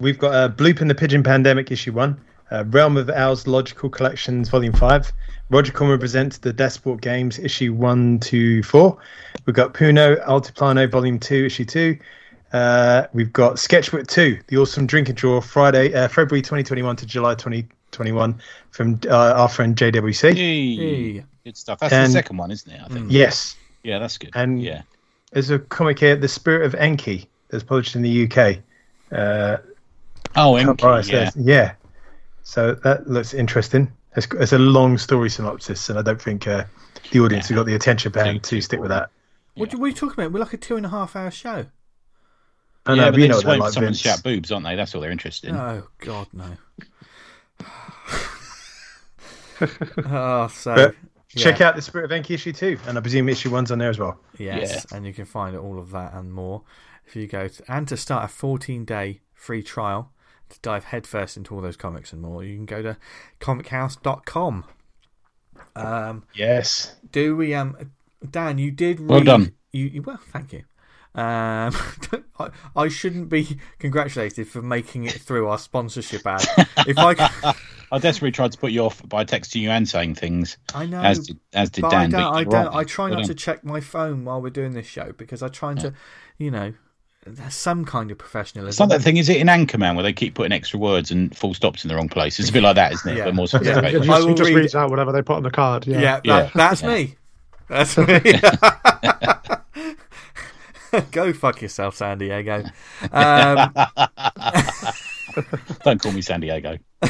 We've 0.01 0.17
got 0.17 0.33
uh, 0.33 0.49
Bloop 0.49 0.81
and 0.81 0.89
the 0.89 0.95
Pigeon 0.95 1.21
Pandemic 1.21 1.71
issue 1.71 1.93
one, 1.93 2.19
uh, 2.51 2.63
Realm 2.67 2.97
of 2.97 3.09
Owls 3.09 3.45
Logical 3.45 3.87
Collections 3.89 4.49
volume 4.49 4.73
five, 4.73 5.11
Roger 5.51 5.71
Corman 5.71 5.99
presents 5.99 6.39
the 6.39 6.51
Deathsport 6.51 7.01
Games 7.01 7.37
issue 7.37 7.71
one 7.73 8.19
to 8.21 8.63
four. 8.63 8.97
We've 9.45 9.55
got 9.55 9.73
Puno 9.73 10.23
Altiplano 10.25 10.89
volume 10.89 11.19
two 11.19 11.45
issue 11.45 11.65
two. 11.65 11.99
Uh, 12.51 13.05
we've 13.13 13.31
got 13.31 13.59
Sketchbook 13.59 14.07
two, 14.07 14.39
the 14.47 14.57
awesome 14.57 14.87
Drink 14.87 15.07
and 15.09 15.17
draw, 15.17 15.39
Friday, 15.39 15.93
uh, 15.93 16.07
February 16.07 16.41
2021 16.41 16.95
to 16.97 17.05
July 17.05 17.35
2021 17.35 18.41
from 18.71 18.99
uh, 19.07 19.33
our 19.33 19.47
friend 19.49 19.75
JWC. 19.75 20.35
Yay. 20.35 20.75
Hey. 20.75 21.25
Good 21.43 21.57
stuff. 21.57 21.79
That's 21.79 21.93
And- 21.93 22.07
the 22.07 22.13
second 22.13 22.37
one, 22.37 22.49
isn't 22.51 22.71
it? 22.71 22.81
I 22.83 22.87
think. 22.87 23.07
Yes, 23.11 23.55
Yeah, 23.83 23.99
that's 23.99 24.17
good. 24.17 24.31
And- 24.33 24.61
yeah, 24.61 24.81
there's 25.31 25.49
a 25.49 25.59
comic 25.59 25.99
here, 25.99 26.15
The 26.15 26.27
Spirit 26.27 26.65
of 26.65 26.75
Enki, 26.75 27.27
that's 27.49 27.63
published 27.63 27.95
in 27.95 28.01
the 28.01 28.23
UK. 28.27 28.57
Oh, 30.35 30.55
Can't 30.55 30.69
Enki, 30.69 31.11
yeah. 31.11 31.29
says- 31.29 31.35
yeah. 31.37 31.73
So 32.43 32.73
that 32.75 33.07
looks 33.07 33.33
interesting. 33.33 33.91
It's, 34.15 34.27
it's 34.39 34.51
a 34.51 34.59
long 34.59 34.97
story 34.97 35.29
synopsis, 35.29 35.89
and 35.89 35.97
I 35.97 36.01
don't 36.01 36.21
think 36.21 36.47
uh, 36.47 36.65
the 37.11 37.19
audience 37.21 37.47
have 37.47 37.55
got 37.55 37.65
the 37.65 37.75
attention 37.75 38.11
span 38.11 38.35
to 38.35 38.39
too 38.39 38.61
stick 38.61 38.79
with 38.79 38.89
that. 38.89 39.09
What, 39.55 39.73
what 39.75 39.85
are 39.85 39.87
you 39.87 39.93
talking 39.93 40.21
about? 40.21 40.33
We're 40.33 40.39
like 40.39 40.53
a 40.53 40.57
two 40.57 40.75
and 40.75 40.85
a 40.85 40.89
half 40.89 41.15
hour 41.15 41.31
show. 41.31 41.67
I 42.85 42.93
yeah, 42.93 42.95
know, 42.95 43.05
but 43.05 43.11
but 43.11 43.17
you 43.17 43.21
they 43.21 43.27
know 43.27 43.33
just 43.35 43.45
what 43.45 43.51
they're 43.51 43.59
like, 43.59 43.73
someone 43.73 43.93
to 43.93 43.99
shout 43.99 44.23
boobs, 44.23 44.51
aren't 44.51 44.65
they? 44.65 44.75
That's 44.75 44.95
all 44.95 45.01
they're 45.01 45.11
interested 45.11 45.49
in. 45.49 45.55
Oh, 45.55 45.87
God, 45.99 46.27
no. 46.33 46.57
oh, 50.09 50.47
so. 50.53 50.75
But 50.75 50.95
yeah. 51.33 51.43
Check 51.43 51.61
out 51.61 51.75
the 51.75 51.81
Spirit 51.81 52.05
of 52.05 52.11
Enki 52.11 52.33
issue 52.33 52.51
two, 52.51 52.77
and 52.87 52.97
I 52.97 53.01
presume 53.01 53.29
issue 53.29 53.49
one's 53.49 53.71
on 53.71 53.77
there 53.77 53.89
as 53.89 53.97
well. 53.99 54.19
Yes, 54.37 54.85
and 54.91 55.05
you 55.05 55.13
can 55.13 55.23
find 55.25 55.55
all 55.55 55.79
of 55.79 55.91
that 55.91 56.13
and 56.13 56.33
more 56.33 56.63
if 57.05 57.15
you 57.15 57.27
go 57.27 57.47
to, 57.47 57.63
and 57.71 57.87
to 57.87 57.95
start 57.95 58.25
a 58.25 58.27
14 58.27 58.83
day 58.83 59.21
free 59.33 59.63
trial 59.63 60.11
to 60.51 60.59
dive 60.61 60.85
headfirst 60.85 61.37
into 61.37 61.55
all 61.55 61.61
those 61.61 61.77
comics 61.77 62.13
and 62.13 62.21
more, 62.21 62.43
you 62.43 62.55
can 62.55 62.65
go 62.65 62.81
to 62.81 62.97
comichaus.com. 63.39 64.65
Um, 65.75 66.23
Yes. 66.33 66.95
do 67.11 67.35
we, 67.35 67.53
um, 67.53 67.91
Dan, 68.29 68.57
you 68.57 68.71
did 68.71 68.99
read, 68.99 69.09
Well 69.09 69.23
done. 69.23 69.53
You, 69.71 69.85
you 69.85 70.01
well, 70.01 70.19
thank 70.31 70.53
you. 70.53 70.63
Um, 71.13 71.75
I, 72.39 72.49
I 72.75 72.87
shouldn't 72.87 73.29
be 73.29 73.57
congratulated 73.79 74.47
for 74.47 74.61
making 74.61 75.05
it 75.05 75.19
through 75.19 75.47
our 75.47 75.57
sponsorship 75.57 76.25
ad. 76.25 76.45
If 76.85 76.97
I, 76.99 77.15
I 77.91 77.99
desperately 77.99 78.31
tried 78.31 78.53
to 78.53 78.57
put 78.57 78.71
you 78.71 78.81
off 78.85 79.07
by 79.07 79.25
texting 79.25 79.61
you 79.61 79.69
and 79.69 79.87
saying 79.87 80.15
things, 80.15 80.57
I 80.73 80.85
know, 80.85 81.01
as 81.01 81.27
did 81.27 81.39
as 81.53 81.69
did 81.69 81.81
but 81.81 81.89
I 81.89 81.91
Dan. 81.91 82.09
don't. 82.11 82.21
but 82.21 82.33
I 82.33 82.43
don't. 82.45 82.75
I 82.75 82.83
try 82.85 83.09
Well 83.09 83.17
not 83.19 83.27
to 83.27 83.35
check 83.35 83.63
my 83.65 83.81
phone 83.81 84.23
while 84.23 84.41
we're 84.41 84.49
doing 84.49 84.71
this 84.71 84.87
show 84.87 85.11
because 85.17 85.43
I 85.43 85.49
try 85.49 85.73
to, 85.75 85.93
you 86.37 86.51
know, 86.51 86.73
there's 87.25 87.53
some 87.53 87.85
kind 87.85 88.09
of 88.11 88.17
professionalism. 88.17 88.69
It's 88.69 88.79
not 88.79 88.89
that 88.89 89.01
thing, 89.03 89.17
is 89.17 89.29
it? 89.29 89.37
In 89.37 89.47
Anchorman, 89.47 89.95
where 89.95 90.03
they 90.03 90.11
keep 90.13 90.33
putting 90.33 90.51
extra 90.51 90.79
words 90.79 91.11
and 91.11 91.35
full 91.37 91.53
stops 91.53 91.83
in 91.83 91.87
the 91.89 91.95
wrong 91.95 92.09
place. 92.09 92.39
It's 92.39 92.49
a 92.49 92.53
bit 92.53 92.63
like 92.63 92.75
that, 92.75 92.93
isn't 92.93 93.11
it? 93.11 93.17
Yeah. 93.17 93.25
But 93.25 93.35
more 93.35 93.45
Yeah. 93.51 93.59
He 93.59 93.65
sophisticated. 93.65 94.01
I 94.01 94.05
just, 94.15 94.27
will 94.27 94.33
just 94.35 94.49
read- 94.49 94.55
reads 94.55 94.75
out 94.75 94.89
whatever 94.89 95.11
they 95.11 95.21
put 95.21 95.35
on 95.37 95.43
the 95.43 95.51
card. 95.51 95.85
Yeah. 95.85 95.99
Yeah, 96.01 96.21
Yeah. 96.23 96.49
That's 96.55 96.81
Yeah. 96.81 96.87
me. 96.89 97.15
That's 97.67 97.97
me. 97.97 98.19
Go 101.11 101.31
fuck 101.31 101.61
yourself, 101.61 101.95
San 101.95 102.17
Diego. 102.17 102.63
Um, 103.13 103.73
Don't 105.85 106.01
call 106.01 106.11
me 106.11 106.21
San 106.21 106.41
Diego. 106.41 106.77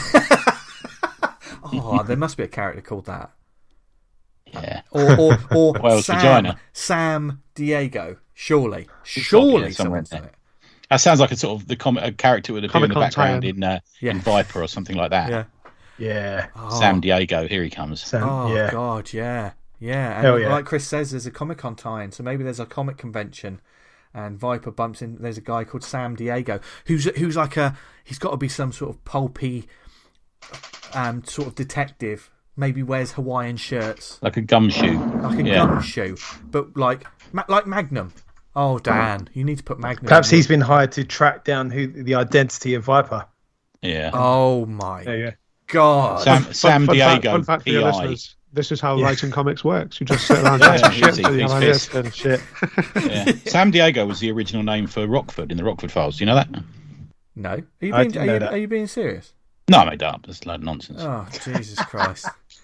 oh, 1.73 2.03
there 2.05 2.17
must 2.17 2.37
be 2.37 2.43
a 2.43 2.47
character 2.47 2.81
called 2.81 3.05
that. 3.07 3.31
Yeah. 4.45 4.81
Or 4.91 5.17
or, 5.19 5.39
or 5.55 5.73
Whale's 5.79 6.05
Sam. 6.05 6.55
Sam 6.73 7.41
Diego. 7.55 8.17
Surely, 8.41 8.83
got 8.85 9.03
to 9.03 9.13
be 9.15 9.21
surely 9.21 9.61
there 9.61 9.71
somewhere, 9.71 10.03
someone's 10.05 10.09
done 10.09 10.23
it. 10.23 10.33
That 10.89 10.97
sounds 10.97 11.19
like 11.19 11.31
a 11.31 11.35
sort 11.37 11.61
of 11.61 11.67
the 11.67 11.75
com- 11.75 11.97
a 11.97 12.11
character 12.11 12.53
would 12.53 12.65
a 12.65 12.67
bit 12.67 12.75
in 12.83 12.89
the 12.89 12.95
background 12.95 13.43
tie-in. 13.43 13.63
uh, 13.63 13.79
Yeah. 13.99 14.11
in 14.11 14.19
Viper 14.19 14.61
or 14.63 14.67
something 14.67 14.95
like 14.97 15.11
that. 15.11 15.29
Yeah. 15.29 15.43
Yeah. 15.99 16.47
Oh, 16.55 16.79
Sam 16.79 16.99
Diego, 17.01 17.47
here 17.47 17.63
he 17.63 17.69
comes. 17.69 18.01
So, 18.03 18.19
Oh 18.19 18.53
yeah. 18.53 18.71
God, 18.71 19.13
yeah, 19.13 19.51
yeah. 19.79 20.15
And 20.15 20.25
Hell 20.25 20.39
yeah. 20.39 20.49
like 20.51 20.65
Chris 20.65 20.87
says, 20.87 21.11
there's 21.11 21.27
a 21.27 21.31
Comic 21.31 21.59
Con 21.59 21.75
tie-in, 21.75 22.11
so 22.11 22.23
maybe 22.23 22.43
there's 22.43 22.59
a 22.59 22.65
comic 22.65 22.97
convention, 22.97 23.61
and 24.13 24.39
Viper 24.39 24.71
bumps 24.71 25.01
in. 25.03 25.17
There's 25.21 25.37
a 25.37 25.41
guy 25.41 25.63
called 25.63 25.83
Sam 25.83 26.15
Diego 26.15 26.59
who's 26.87 27.05
who's 27.17 27.37
like 27.37 27.55
a 27.57 27.77
he's 28.03 28.17
got 28.19 28.31
to 28.31 28.37
be 28.37 28.49
some 28.49 28.71
sort 28.71 28.89
of 28.89 29.05
pulpy, 29.05 29.67
um, 30.93 31.23
sort 31.23 31.47
of 31.47 31.55
detective. 31.55 32.29
Maybe 32.57 32.83
wears 32.83 33.13
Hawaiian 33.13 33.55
shirts, 33.57 34.19
Like 34.21 34.35
a 34.37 34.41
gumshoe. 34.41 34.99
like 35.21 35.39
a 35.39 35.43
Yeah. 35.43 35.65
gumshoe, 35.67 36.17
but 36.43 36.75
like 36.75 37.05
like 37.47 37.65
Magnum. 37.67 38.11
Oh 38.55 38.79
Dan, 38.79 39.29
you 39.33 39.43
need 39.43 39.57
to 39.59 39.63
put 39.63 39.79
Magnum. 39.79 40.07
Perhaps 40.07 40.31
in 40.31 40.37
he's 40.37 40.47
been 40.47 40.61
hired 40.61 40.91
to 40.93 41.03
track 41.03 41.43
down 41.45 41.69
who 41.69 41.87
the 41.87 42.15
identity 42.15 42.73
of 42.73 42.83
Viper. 42.83 43.25
Yeah. 43.81 44.11
Oh 44.13 44.65
my 44.65 45.03
There 45.03 45.17
you 45.17 45.25
go. 45.31 45.31
God! 45.67 46.21
Sam, 46.23 46.43
Fun- 46.43 46.53
Sam 46.53 46.85
fun 46.85 46.95
fact- 46.97 47.21
Diego, 47.21 47.31
fun 47.37 47.43
fact 47.45 47.63
for 47.63 47.69
your 47.69 47.81
PI. 47.83 47.87
listeners. 47.99 48.35
This 48.53 48.71
is 48.73 48.81
how 48.81 48.97
Yeah. 48.97 49.05
writing 49.05 49.31
comics 49.31 49.63
works. 49.63 50.01
You 50.01 50.05
just 50.05 50.27
sit 50.27 50.39
around 50.39 50.59
Yeah, 50.59 50.77
chatting 50.77 50.99
shit 50.99 51.09
easy, 51.13 51.23
till 51.23 51.33
easy 51.35 51.41
have 51.43 51.51
fix. 51.63 51.95
ideas. 51.95 51.95
And 51.95 52.13
shit. 52.13 52.41
Yeah. 53.09 53.31
Sam 53.45 53.71
Diego 53.71 54.05
was 54.05 54.19
the 54.19 54.29
original 54.31 54.63
name 54.63 54.87
for 54.87 55.07
Rockford 55.07 55.49
in 55.51 55.57
the 55.57 55.63
Rockford 55.63 55.91
Files. 55.91 56.17
Do 56.17 56.23
you 56.23 56.25
know 56.25 56.35
that? 56.35 56.49
no, 57.37 57.49
are 57.51 57.57
you 57.57 57.63
being, 57.79 57.93
are 57.93 58.03
you, 58.25 58.45
are 58.47 58.57
you 58.57 58.67
being 58.67 58.87
serious? 58.87 59.31
No, 59.69 59.77
I 59.77 59.89
made 59.91 59.99
that 59.99 60.13
up. 60.15 60.25
That's 60.25 60.41
a 60.41 60.47
load 60.49 60.55
of 60.55 60.63
nonsense. 60.63 60.99
Oh 61.01 61.25
Jesus 61.45 61.79
Christ! 61.85 62.27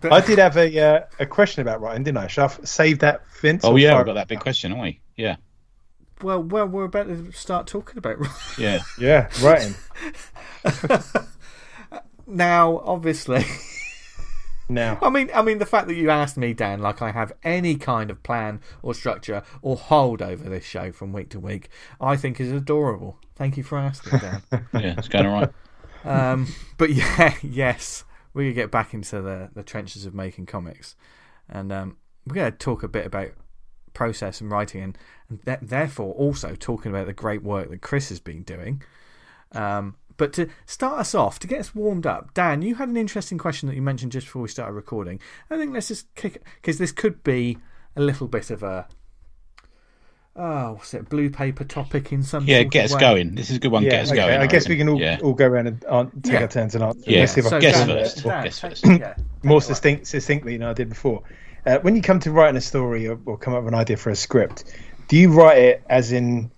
But- 0.00 0.12
I 0.12 0.20
did 0.20 0.38
have 0.38 0.56
a 0.56 0.78
uh, 0.80 1.00
a 1.18 1.26
question 1.26 1.62
about 1.62 1.80
writing, 1.80 2.04
didn't 2.04 2.18
I? 2.18 2.26
Should 2.28 2.42
I 2.42 2.44
f- 2.46 2.60
save 2.64 2.98
that, 3.00 3.22
Vince? 3.40 3.64
oh 3.64 3.76
yeah, 3.76 3.90
fire- 3.90 3.98
we've 4.00 4.06
got 4.06 4.14
that 4.14 4.28
big 4.28 4.40
question, 4.40 4.70
haven't 4.72 4.82
we? 4.84 5.00
Yeah, 5.16 5.36
Well, 6.22 6.42
well, 6.42 6.66
we're 6.66 6.84
about 6.84 7.08
to 7.08 7.32
start 7.32 7.66
talking 7.66 7.98
about 7.98 8.18
writing 8.18 8.34
yeah. 8.58 8.80
Yeah, 8.98 9.28
writing. 9.42 9.74
now. 12.26 12.78
Obviously, 12.84 13.44
Now, 14.68 14.98
I 15.02 15.08
mean, 15.10 15.30
I 15.34 15.40
mean, 15.42 15.58
the 15.58 15.66
fact 15.66 15.88
that 15.88 15.94
you 15.94 16.10
asked 16.10 16.36
me, 16.36 16.52
Dan, 16.52 16.80
like 16.80 17.00
I 17.00 17.10
have 17.10 17.32
any 17.42 17.76
kind 17.76 18.10
of 18.10 18.22
plan 18.22 18.60
or 18.82 18.92
structure 18.94 19.42
or 19.62 19.76
hold 19.76 20.20
over 20.20 20.48
this 20.48 20.64
show 20.64 20.92
from 20.92 21.12
week 21.12 21.30
to 21.30 21.40
week, 21.40 21.70
I 22.00 22.16
think 22.16 22.38
is 22.38 22.52
adorable. 22.52 23.18
Thank 23.34 23.56
you 23.56 23.62
for 23.62 23.78
asking, 23.78 24.18
Dan. 24.18 24.42
Yeah, 24.74 24.94
it's 24.98 25.08
going 25.08 25.26
all 25.26 25.40
right. 25.40 25.50
um, 26.04 26.46
but 26.76 26.90
yeah, 26.90 27.34
yes, 27.42 28.04
we're 28.38 28.44
gonna 28.44 28.54
get 28.54 28.70
back 28.70 28.94
into 28.94 29.20
the 29.20 29.50
the 29.52 29.64
trenches 29.64 30.06
of 30.06 30.14
making 30.14 30.46
comics, 30.46 30.94
and 31.48 31.72
um, 31.72 31.96
we're 32.24 32.36
gonna 32.36 32.52
talk 32.52 32.84
a 32.84 32.88
bit 32.88 33.04
about 33.04 33.32
process 33.94 34.40
and 34.40 34.48
writing, 34.48 34.80
and, 34.80 34.98
and 35.28 35.44
th- 35.44 35.58
therefore 35.60 36.14
also 36.14 36.54
talking 36.54 36.92
about 36.92 37.06
the 37.06 37.12
great 37.12 37.42
work 37.42 37.68
that 37.68 37.82
Chris 37.82 38.10
has 38.10 38.20
been 38.20 38.44
doing. 38.44 38.80
Um, 39.52 39.96
but 40.16 40.32
to 40.34 40.48
start 40.66 41.00
us 41.00 41.16
off, 41.16 41.40
to 41.40 41.48
get 41.48 41.58
us 41.58 41.74
warmed 41.74 42.06
up, 42.06 42.32
Dan, 42.32 42.62
you 42.62 42.76
had 42.76 42.88
an 42.88 42.96
interesting 42.96 43.38
question 43.38 43.68
that 43.68 43.74
you 43.74 43.82
mentioned 43.82 44.12
just 44.12 44.28
before 44.28 44.42
we 44.42 44.48
started 44.48 44.72
recording. 44.72 45.18
I 45.50 45.56
think 45.56 45.72
let's 45.72 45.88
just 45.88 46.14
kick 46.14 46.40
because 46.56 46.78
this 46.78 46.92
could 46.92 47.24
be 47.24 47.58
a 47.96 48.00
little 48.00 48.28
bit 48.28 48.50
of 48.50 48.62
a 48.62 48.86
oh, 50.38 50.72
what's 50.74 50.94
it? 50.94 51.08
Blue 51.08 51.28
paper 51.28 51.64
topic 51.64 52.12
in 52.12 52.22
some. 52.22 52.46
Yeah, 52.46 52.60
sort 52.62 52.70
get 52.72 52.84
of 52.84 52.90
us 52.90 52.94
way. 52.94 53.00
going. 53.00 53.34
This 53.34 53.50
is 53.50 53.56
a 53.56 53.58
good 53.60 53.72
one. 53.72 53.82
Yeah, 53.82 53.90
get 53.90 54.02
us 54.04 54.08
okay. 54.12 54.16
going. 54.20 54.40
I 54.40 54.46
guess 54.46 54.68
we 54.68 54.76
can 54.76 54.88
all, 54.88 55.00
Yeah. 55.00 55.18
all 55.22 55.34
go 55.34 55.46
around 55.46 55.66
and 55.66 55.84
uh, 55.88 56.04
take 56.22 56.32
Yeah. 56.34 56.40
our 56.42 56.48
turns 56.48 56.74
and 56.74 56.84
answer. 56.84 57.10
Yeah. 57.10 57.20
Let's 57.20 57.32
see 57.32 57.40
if 57.40 57.46
I 57.46 57.50
So 57.50 57.60
can 57.60 57.60
Guess 57.60 57.76
Dan, 57.78 57.88
first. 57.88 58.22
Dan, 58.24 58.44
Guess 58.44 58.58
first. 58.60 58.86
yeah, 58.86 58.92
more 58.94 59.04
take 59.04 59.14
it 59.14 59.44
away. 59.44 59.60
succinct, 59.60 60.06
succinctly 60.06 60.56
than 60.56 60.66
I 60.68 60.72
did 60.72 60.88
before. 60.88 61.22
Uh, 61.66 61.78
when 61.80 61.94
you 61.96 62.02
come 62.02 62.20
to 62.20 62.30
writing 62.30 62.56
a 62.56 62.60
story 62.60 63.06
or, 63.08 63.18
or 63.26 63.36
come 63.36 63.52
up 63.54 63.64
with 63.64 63.74
an 63.74 63.78
idea 63.78 63.96
for 63.96 64.10
a 64.10 64.16
script, 64.16 64.64
do 65.08 65.16
you 65.16 65.32
write 65.32 65.58
it 65.58 65.82
as 65.90 66.12
in 66.12 66.50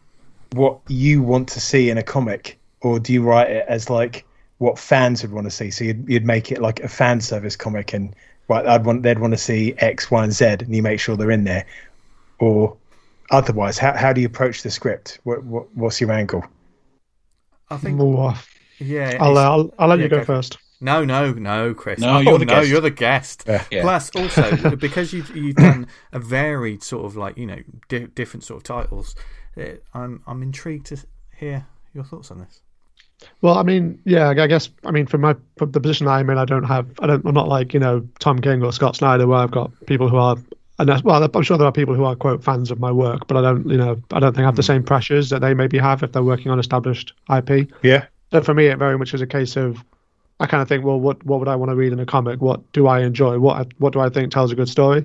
what 0.53 0.79
you 0.89 1.23
want 1.23 1.49
to 1.49 1.61
see 1.61 1.91
in 1.91 1.99
a 1.99 2.03
comic, 2.03 2.59
or 2.83 2.99
do 3.01 3.13
you 3.13 3.23
write 3.23 3.51
it 3.51 3.65
as 3.69 3.89
like 3.89 4.25
what 4.59 4.79
fans 4.79 5.23
would 5.23 5.33
want 5.33 5.47
to 5.47 5.51
see? 5.51 5.71
So 5.71 5.85
you'd, 5.85 6.09
you'd 6.09 6.27
make 6.27 6.53
it 6.53 6.61
like 6.61 6.81
a 6.81 6.89
fan 6.89 7.21
service 7.21 7.57
comic, 7.57 7.93
and 7.93 8.15
right, 8.49 8.67
I'd 8.67 8.85
want 8.85 9.03
they'd 9.05 9.19
want 9.19 9.33
to 9.33 9.39
see 9.39 9.75
X, 9.79 10.11
Y, 10.11 10.23
and 10.23 10.33
Z, 10.33 10.45
and 10.45 10.75
you 10.75 10.83
make 10.83 11.01
sure 11.01 11.17
they're 11.17 11.31
in 11.31 11.45
there, 11.45 11.65
or 12.39 12.77
otherwise, 13.31 13.79
how 13.79 13.97
how 13.97 14.13
do 14.13 14.21
you 14.21 14.27
approach 14.27 14.63
the 14.63 14.71
script? 14.71 15.19
What, 15.25 15.45
what 15.45 15.75
what's 15.75 16.01
your 16.01 16.13
angle? 16.13 16.45
I 17.69 17.77
think. 17.77 17.97
More. 17.97 18.35
Yeah. 18.79 19.19
I'll, 19.21 19.37
uh, 19.37 19.43
I'll, 19.43 19.75
I'll 19.79 19.89
let 19.89 19.99
yeah, 19.99 20.05
you 20.05 20.09
go 20.11 20.19
go 20.19 20.25
first. 20.25 20.59
No, 20.81 21.05
no, 21.05 21.33
no, 21.33 21.75
Chris. 21.75 22.01
No, 22.01 22.17
oh, 22.17 22.21
you're 22.21 22.39
the 22.39 22.47
no, 22.47 22.55
guest. 22.55 22.69
you're 22.69 22.81
the 22.81 22.91
guest. 22.91 23.45
Yeah. 23.47 23.65
Yeah. 23.71 23.83
Plus, 23.83 24.11
also 24.17 24.77
because 24.77 25.13
you've 25.13 25.35
you've 25.37 25.57
done 25.57 25.87
a 26.13 26.19
varied 26.19 26.83
sort 26.83 27.05
of 27.05 27.17
like 27.17 27.37
you 27.37 27.47
know 27.47 27.59
di- 27.89 28.07
different 28.07 28.45
sort 28.45 28.59
of 28.59 28.65
titles, 28.65 29.15
eh, 29.57 29.77
I'm 29.93 30.23
I'm 30.27 30.43
intrigued 30.43 30.87
to 30.87 30.97
hear 31.37 31.67
your 31.93 32.05
thoughts 32.05 32.31
on 32.31 32.39
this. 32.41 32.63
Well, 33.43 33.59
I 33.59 33.63
mean, 33.63 34.01
yeah, 34.05 34.31
I 34.31 34.47
guess, 34.47 34.71
I 34.85 34.91
mean, 34.91 35.07
from 35.07 35.21
my 35.21 35.37
from 35.59 35.73
the 35.73 35.81
position 35.81 36.09
I'm 36.09 36.31
in, 36.31 36.39
I 36.39 36.47
don't 36.47 36.65
have, 36.65 36.89
I 37.01 37.07
don't, 37.07 37.25
I'm 37.27 37.35
not 37.35 37.49
like 37.49 37.75
you 37.75 37.81
know 37.81 38.07
Tom 38.19 38.39
King 38.39 38.63
or 38.63 38.73
Scott 38.73 38.97
Snyder, 38.97 39.27
where 39.27 39.39
I've 39.39 39.51
got 39.51 39.71
people 39.87 40.09
who 40.09 40.17
are, 40.17 40.37
and 40.81 41.03
well, 41.03 41.23
I'm 41.23 41.43
sure 41.43 41.59
there 41.59 41.67
are 41.67 41.73
people 41.73 41.95
who 41.95 42.05
are 42.05 42.17
quote 42.17 42.43
fans 42.43 42.71
of 42.71 42.81
my 42.81 42.91
work, 42.91 43.27
but 43.27 43.37
I 43.37 43.43
don't, 43.43 43.69
you 43.69 43.77
know, 43.77 44.01
I 44.13 44.21
don't 44.21 44.35
think 44.35 44.45
I 44.45 44.47
have 44.47 44.57
the 44.57 44.63
same 44.63 44.83
pressures 44.83 45.29
that 45.31 45.41
they 45.41 45.53
maybe 45.53 45.79
have 45.79 46.03
if 46.03 46.13
they're 46.13 46.23
working 46.23 46.51
on 46.51 46.59
established 46.59 47.13
IP. 47.35 47.71
Yeah, 47.83 48.07
So 48.33 48.41
for 48.41 48.55
me, 48.55 48.67
it 48.67 48.79
very 48.79 48.99
much 48.99 49.13
is 49.13 49.21
a 49.21 49.27
case 49.27 49.57
of, 49.57 49.85
I 50.41 50.47
kind 50.47 50.63
of 50.63 50.69
think, 50.69 50.85
well, 50.85 50.99
what 50.99 51.23
what 51.27 51.39
would 51.39 51.49
I 51.49 51.57
want 51.57 51.71
to 51.71 51.77
read 51.77 51.93
in 51.93 52.01
a 52.01 52.07
comic? 52.07 52.41
What 52.41 52.73
do 52.73 52.87
I 52.87 53.01
enjoy? 53.01 53.39
What 53.39 53.69
what 53.79 53.93
do 53.93 54.01
I 54.01 54.09
think 54.09 54.33
tells 54.33 54.53
a 54.53 54.55
good 54.55 54.71
story? 54.71 55.05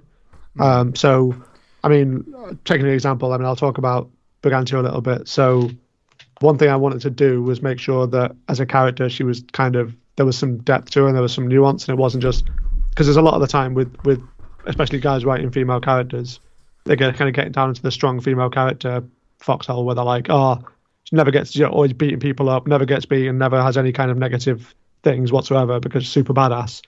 Um, 0.60 0.96
so, 0.96 1.36
I 1.84 1.89
mean, 1.89 2.24
taking 2.63 2.86
an 2.86 2.94
example, 2.94 3.34
I 3.34 3.38
mean, 3.38 3.46
I'll 3.46 3.58
talk 3.58 3.77
about 3.77 4.10
Brigantia 4.41 4.79
a 4.79 4.82
little 4.82 5.01
bit. 5.01 5.27
So, 5.27 5.70
one 6.39 6.58
thing 6.58 6.70
I 6.70 6.77
wanted 6.77 7.01
to 7.01 7.10
do 7.10 7.44
was 7.44 7.62
make 7.62 7.79
sure 7.79 8.08
that 8.08 8.34
as 8.48 8.62
a 8.62 8.65
character, 8.65 9.10
she 9.10 9.24
was 9.24 9.44
kind 9.51 9.75
of 9.75 9.94
there 10.15 10.25
was 10.25 10.38
some 10.38 10.60
depth 10.60 10.91
to 10.91 11.01
her 11.01 11.08
and 11.08 11.15
there 11.15 11.22
was 11.22 11.34
some 11.34 11.48
nuance, 11.50 11.89
and 11.89 11.98
it 11.98 12.00
wasn't 12.00 12.24
just 12.24 12.46
because 12.91 13.08
there's 13.08 13.17
a 13.17 13.22
lot 13.22 13.34
of 13.34 13.41
the 13.41 13.48
time 13.48 13.74
with 13.74 13.94
with 14.05 14.22
especially 14.65 15.00
guys 15.00 15.25
writing 15.25 15.51
female 15.51 15.79
characters, 15.79 16.39
they 16.86 16.95
get 16.95 17.15
kind 17.15 17.29
of 17.29 17.36
getting 17.36 17.51
down 17.51 17.69
into 17.69 17.81
the 17.81 17.91
strong 17.91 18.22
female 18.22 18.50
character 18.50 19.03
foxhole 19.39 19.86
where 19.86 19.95
they're 19.95 20.03
like, 20.03 20.27
oh, 20.29 20.63
she 21.03 21.15
never 21.15 21.31
gets, 21.31 21.55
you 21.55 21.63
know, 21.63 21.72
always 21.72 21.93
beating 21.93 22.19
people 22.19 22.50
up, 22.50 22.67
never 22.67 22.86
gets 22.86 23.05
beaten, 23.05 23.38
never 23.38 23.62
has 23.62 23.77
any 23.77 23.91
kind 23.91 24.12
of 24.12 24.17
negative 24.17 24.74
things 25.03 25.31
whatsoever 25.31 25.79
because 25.79 26.03
she's 26.03 26.12
super 26.12 26.34
badass. 26.34 26.81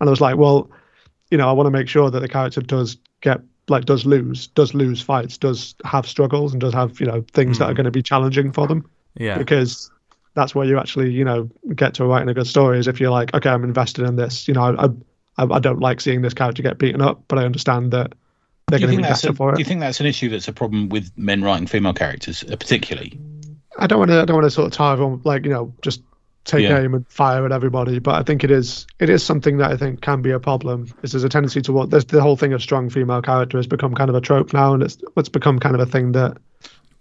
And 0.00 0.08
I 0.08 0.10
was 0.10 0.20
like, 0.20 0.36
well, 0.36 0.70
you 1.30 1.38
know, 1.38 1.48
I 1.48 1.52
want 1.52 1.66
to 1.66 1.70
make 1.70 1.88
sure 1.88 2.10
that 2.10 2.20
the 2.20 2.28
character 2.28 2.60
does 2.60 2.96
get 3.20 3.40
like 3.68 3.84
does 3.84 4.06
lose, 4.06 4.46
does 4.48 4.74
lose 4.74 5.02
fights, 5.02 5.38
does 5.38 5.74
have 5.84 6.06
struggles, 6.06 6.52
and 6.52 6.60
does 6.60 6.74
have 6.74 7.00
you 7.00 7.06
know 7.06 7.24
things 7.32 7.58
that 7.58 7.64
are 7.64 7.70
hmm. 7.70 7.76
going 7.76 7.84
to 7.84 7.90
be 7.90 8.02
challenging 8.02 8.52
for 8.52 8.66
them 8.66 8.88
Yeah, 9.16 9.38
because 9.38 9.90
that's 10.34 10.54
where 10.54 10.66
you 10.66 10.78
actually 10.78 11.10
you 11.12 11.24
know 11.24 11.50
get 11.74 11.94
to 11.94 12.04
writing 12.04 12.28
a 12.28 12.34
good 12.34 12.46
story. 12.46 12.78
Is 12.78 12.86
if 12.86 13.00
you're 13.00 13.10
like, 13.10 13.34
okay, 13.34 13.50
I'm 13.50 13.64
invested 13.64 14.06
in 14.06 14.16
this. 14.16 14.46
You 14.46 14.54
know, 14.54 14.62
I 14.62 14.84
I, 14.84 14.88
I 15.38 15.58
don't 15.58 15.80
like 15.80 16.00
seeing 16.00 16.22
this 16.22 16.34
character 16.34 16.62
get 16.62 16.78
beaten 16.78 17.02
up, 17.02 17.22
but 17.28 17.38
I 17.38 17.44
understand 17.44 17.92
that 17.92 18.12
they're 18.68 18.78
going 18.80 18.90
to 18.92 18.96
be 18.96 19.02
better 19.02 19.30
a, 19.30 19.34
for 19.34 19.50
it. 19.52 19.56
do 19.56 19.60
you 19.60 19.64
think 19.64 19.80
that's 19.80 20.00
an 20.00 20.06
issue 20.06 20.28
that's 20.28 20.48
a 20.48 20.52
problem 20.52 20.88
with 20.88 21.10
men 21.16 21.42
writing 21.42 21.66
female 21.66 21.92
characters, 21.94 22.42
uh, 22.44 22.56
particularly? 22.56 23.18
I 23.78 23.86
don't 23.86 23.98
want 23.98 24.10
to 24.10 24.20
I 24.22 24.24
don't 24.24 24.36
want 24.36 24.46
to 24.46 24.50
sort 24.50 24.66
of 24.68 24.72
tie 24.72 24.92
everyone 24.92 25.20
like 25.24 25.44
you 25.44 25.50
know 25.50 25.72
just 25.82 26.02
take 26.44 26.62
Yeah. 26.62 26.78
aim 26.80 26.94
and 26.94 27.06
fire 27.08 27.44
at 27.44 27.52
everybody, 27.52 27.98
but 27.98 28.14
I 28.14 28.22
think 28.22 28.42
it 28.44 28.50
is 28.50 28.86
it 28.98 29.10
is 29.10 29.22
something 29.22 29.58
that 29.58 29.70
I 29.70 29.76
think 29.76 30.00
can 30.00 30.22
be 30.22 30.30
a 30.30 30.40
problem. 30.40 30.88
Is 31.02 31.12
there's 31.12 31.24
a 31.24 31.28
tendency 31.28 31.60
to 31.62 31.72
what 31.72 31.90
there's 31.90 32.06
the 32.06 32.22
whole 32.22 32.36
thing 32.36 32.52
of 32.54 32.62
strong 32.62 32.88
female 32.88 33.20
character 33.20 33.58
has 33.58 33.66
become 33.66 33.94
kind 33.94 34.08
of 34.08 34.16
a 34.16 34.20
trope 34.20 34.52
now, 34.54 34.72
and 34.72 34.82
it's 34.82 34.96
it's 35.16 35.28
become 35.28 35.58
kind 35.58 35.74
of 35.74 35.80
a 35.82 35.86
thing 35.86 36.12
that 36.12 36.38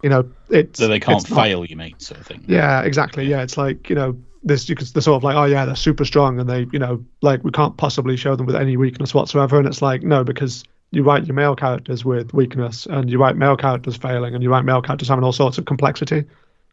you 0.04 0.10
know 0.10 0.30
it's 0.50 0.80
So 0.80 0.88
they 0.90 1.00
can't 1.00 1.22
it's 1.22 1.30
not- 1.32 1.42
fail, 1.44 1.64
you 1.66 1.78
mean, 1.78 1.98
sort 2.00 2.20
of 2.20 2.28
thing. 2.28 2.44
Yeah, 2.48 2.82
exactly. 2.82 3.26
Yeah, 3.26 3.42
it's 3.42 3.58
like 3.58 3.90
you 3.90 3.96
know 3.96 4.18
this. 4.46 4.70
You 4.70 4.76
could 4.76 4.88
they're 4.88 5.02
sort 5.02 5.18
of 5.18 5.24
like, 5.24 5.36
oh 5.36 5.46
yeah, 5.46 5.66
they're 5.66 5.76
super 5.76 6.06
strong, 6.06 6.40
and 6.40 6.50
they 6.50 6.68
you 6.72 6.80
know 6.80 7.04
like 7.22 7.44
we 7.44 7.52
can't 7.52 7.76
possibly 7.78 8.16
show 8.16 8.36
them 8.36 8.46
with 8.46 8.56
any 8.56 8.78
weakness 8.78 9.14
whatsoever. 9.14 9.58
And 9.58 9.68
it's 9.68 9.82
like 9.82 10.04
no, 10.04 10.24
because 10.24 10.64
you 10.92 11.04
write 11.04 11.26
your 11.26 11.36
male 11.36 11.56
characters 11.56 12.06
with 12.06 12.34
weakness, 12.34 12.86
and 12.86 13.10
you 13.10 13.20
write 13.20 13.36
male 13.36 13.58
characters 13.58 13.98
failing, 13.98 14.34
and 14.34 14.44
you 14.44 14.50
write 14.50 14.64
male 14.64 14.82
characters 14.82 15.10
having 15.10 15.24
all 15.24 15.34
sorts 15.34 15.58
of 15.58 15.66
complexity. 15.66 16.24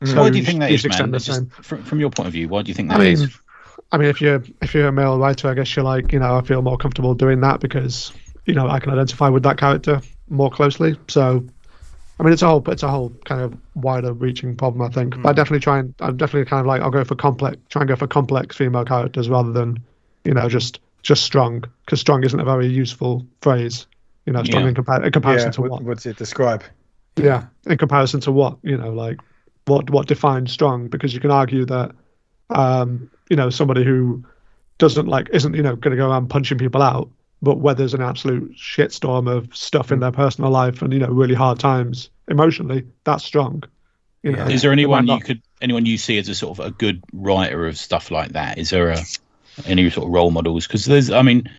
Mm. 0.00 0.08
So 0.08 0.20
Why 0.20 0.30
do 0.30 0.38
you 0.38 0.44
think 0.44 0.60
that 0.60 0.70
is, 0.70 0.86
man? 0.86 1.12
just- 1.12 1.50
from, 1.50 1.82
from 1.82 1.98
your 2.00 2.10
point 2.10 2.26
of 2.28 2.32
view, 2.32 2.48
why 2.48 2.62
do 2.62 2.68
you 2.68 2.74
think 2.74 2.92
I 2.92 2.98
that 2.98 3.06
is? 3.06 3.20
mean, 3.20 3.30
I 3.90 3.98
mean, 3.98 4.08
if 4.08 4.20
you're 4.20 4.42
if 4.60 4.74
you're 4.74 4.88
a 4.88 4.92
male 4.92 5.18
writer, 5.18 5.48
I 5.48 5.54
guess 5.54 5.74
you're 5.74 5.84
like, 5.84 6.12
you 6.12 6.18
know, 6.18 6.36
I 6.36 6.42
feel 6.42 6.62
more 6.62 6.76
comfortable 6.76 7.14
doing 7.14 7.40
that 7.40 7.60
because 7.60 8.12
you 8.46 8.54
know 8.54 8.68
I 8.68 8.80
can 8.80 8.92
identify 8.92 9.28
with 9.28 9.42
that 9.44 9.58
character 9.58 10.00
more 10.28 10.50
closely. 10.50 10.96
So, 11.08 11.44
I 12.22 12.24
mean, 12.24 12.34
it's 12.34 12.42
a 12.42 12.46
whole 12.46 12.62
it's 12.68 12.84
a 12.84 12.88
whole 12.88 13.10
kind 13.24 13.40
of 13.40 13.56
wider 13.74 14.12
reaching 14.12 14.54
problem, 14.54 14.80
I 14.88 14.94
think. 14.94 15.20
But 15.20 15.30
I 15.30 15.32
definitely 15.32 15.58
try 15.58 15.80
and 15.80 15.92
I'm 15.98 16.16
definitely 16.16 16.48
kind 16.48 16.60
of 16.60 16.66
like 16.66 16.80
I'll 16.80 16.90
go 16.92 17.02
for 17.02 17.16
complex, 17.16 17.56
try 17.68 17.82
and 17.82 17.88
go 17.88 17.96
for 17.96 18.06
complex 18.06 18.56
female 18.56 18.84
characters 18.84 19.28
rather 19.28 19.50
than 19.50 19.82
you 20.24 20.32
know 20.32 20.48
just 20.48 20.78
just 21.02 21.24
strong 21.24 21.64
because 21.84 21.98
strong 21.98 22.22
isn't 22.22 22.38
a 22.38 22.44
very 22.44 22.68
useful 22.68 23.26
phrase. 23.40 23.88
You 24.24 24.32
know, 24.32 24.44
strong 24.44 24.62
Yeah. 24.62 24.68
in, 24.68 24.74
compa- 24.76 25.04
in 25.04 25.10
comparison 25.10 25.48
yeah. 25.48 25.52
to 25.52 25.60
What, 25.62 25.70
what? 25.72 25.82
what 25.82 25.96
does 25.96 26.06
it 26.06 26.16
describe? 26.16 26.62
Yeah, 27.16 27.46
in 27.66 27.76
comparison 27.76 28.20
to 28.20 28.30
what 28.30 28.56
you 28.62 28.76
know, 28.76 28.92
like 28.92 29.18
what 29.64 29.90
what 29.90 30.06
defines 30.06 30.52
strong? 30.52 30.86
Because 30.86 31.12
you 31.12 31.18
can 31.18 31.32
argue 31.32 31.64
that, 31.64 31.90
um, 32.50 33.10
you 33.30 33.34
know, 33.36 33.50
somebody 33.50 33.82
who 33.82 34.24
doesn't 34.78 35.08
like 35.08 35.28
isn't 35.32 35.54
you 35.54 35.62
know 35.62 35.74
going 35.74 35.90
to 35.90 36.00
go 36.00 36.08
around 36.08 36.28
punching 36.28 36.58
people 36.58 36.82
out, 36.82 37.08
but 37.42 37.58
weathers 37.58 37.92
an 37.92 38.00
absolute 38.00 38.54
shitstorm 38.56 39.28
of 39.28 39.54
stuff 39.54 39.90
in 39.92 39.98
their 40.00 40.12
personal 40.12 40.50
life 40.50 40.80
and 40.82 40.92
you 40.92 40.98
know 41.00 41.08
really 41.08 41.34
hard 41.34 41.58
times 41.58 42.08
emotionally. 42.28 42.84
That's 43.04 43.24
strong. 43.24 43.64
You 44.22 44.32
know, 44.32 44.44
Is 44.46 44.62
there 44.62 44.70
It 44.72 44.76
might 44.76 44.82
anyone 44.82 45.06
you 45.08 45.20
could 45.20 45.42
anyone 45.60 45.84
you 45.84 45.98
see 45.98 46.16
as 46.18 46.28
a 46.28 46.34
sort 46.34 46.58
of 46.58 46.64
a 46.64 46.70
good 46.70 47.02
writer 47.12 47.66
of 47.66 47.76
stuff 47.76 48.10
like 48.10 48.32
that? 48.32 48.56
Is 48.58 48.70
there 48.70 48.90
a 48.90 48.98
any 49.66 49.90
sort 49.90 50.06
of 50.06 50.12
role 50.12 50.30
models? 50.30 50.66
Because 50.66 50.84
there's, 50.84 51.10
I 51.10 51.22
mean, 51.22 51.50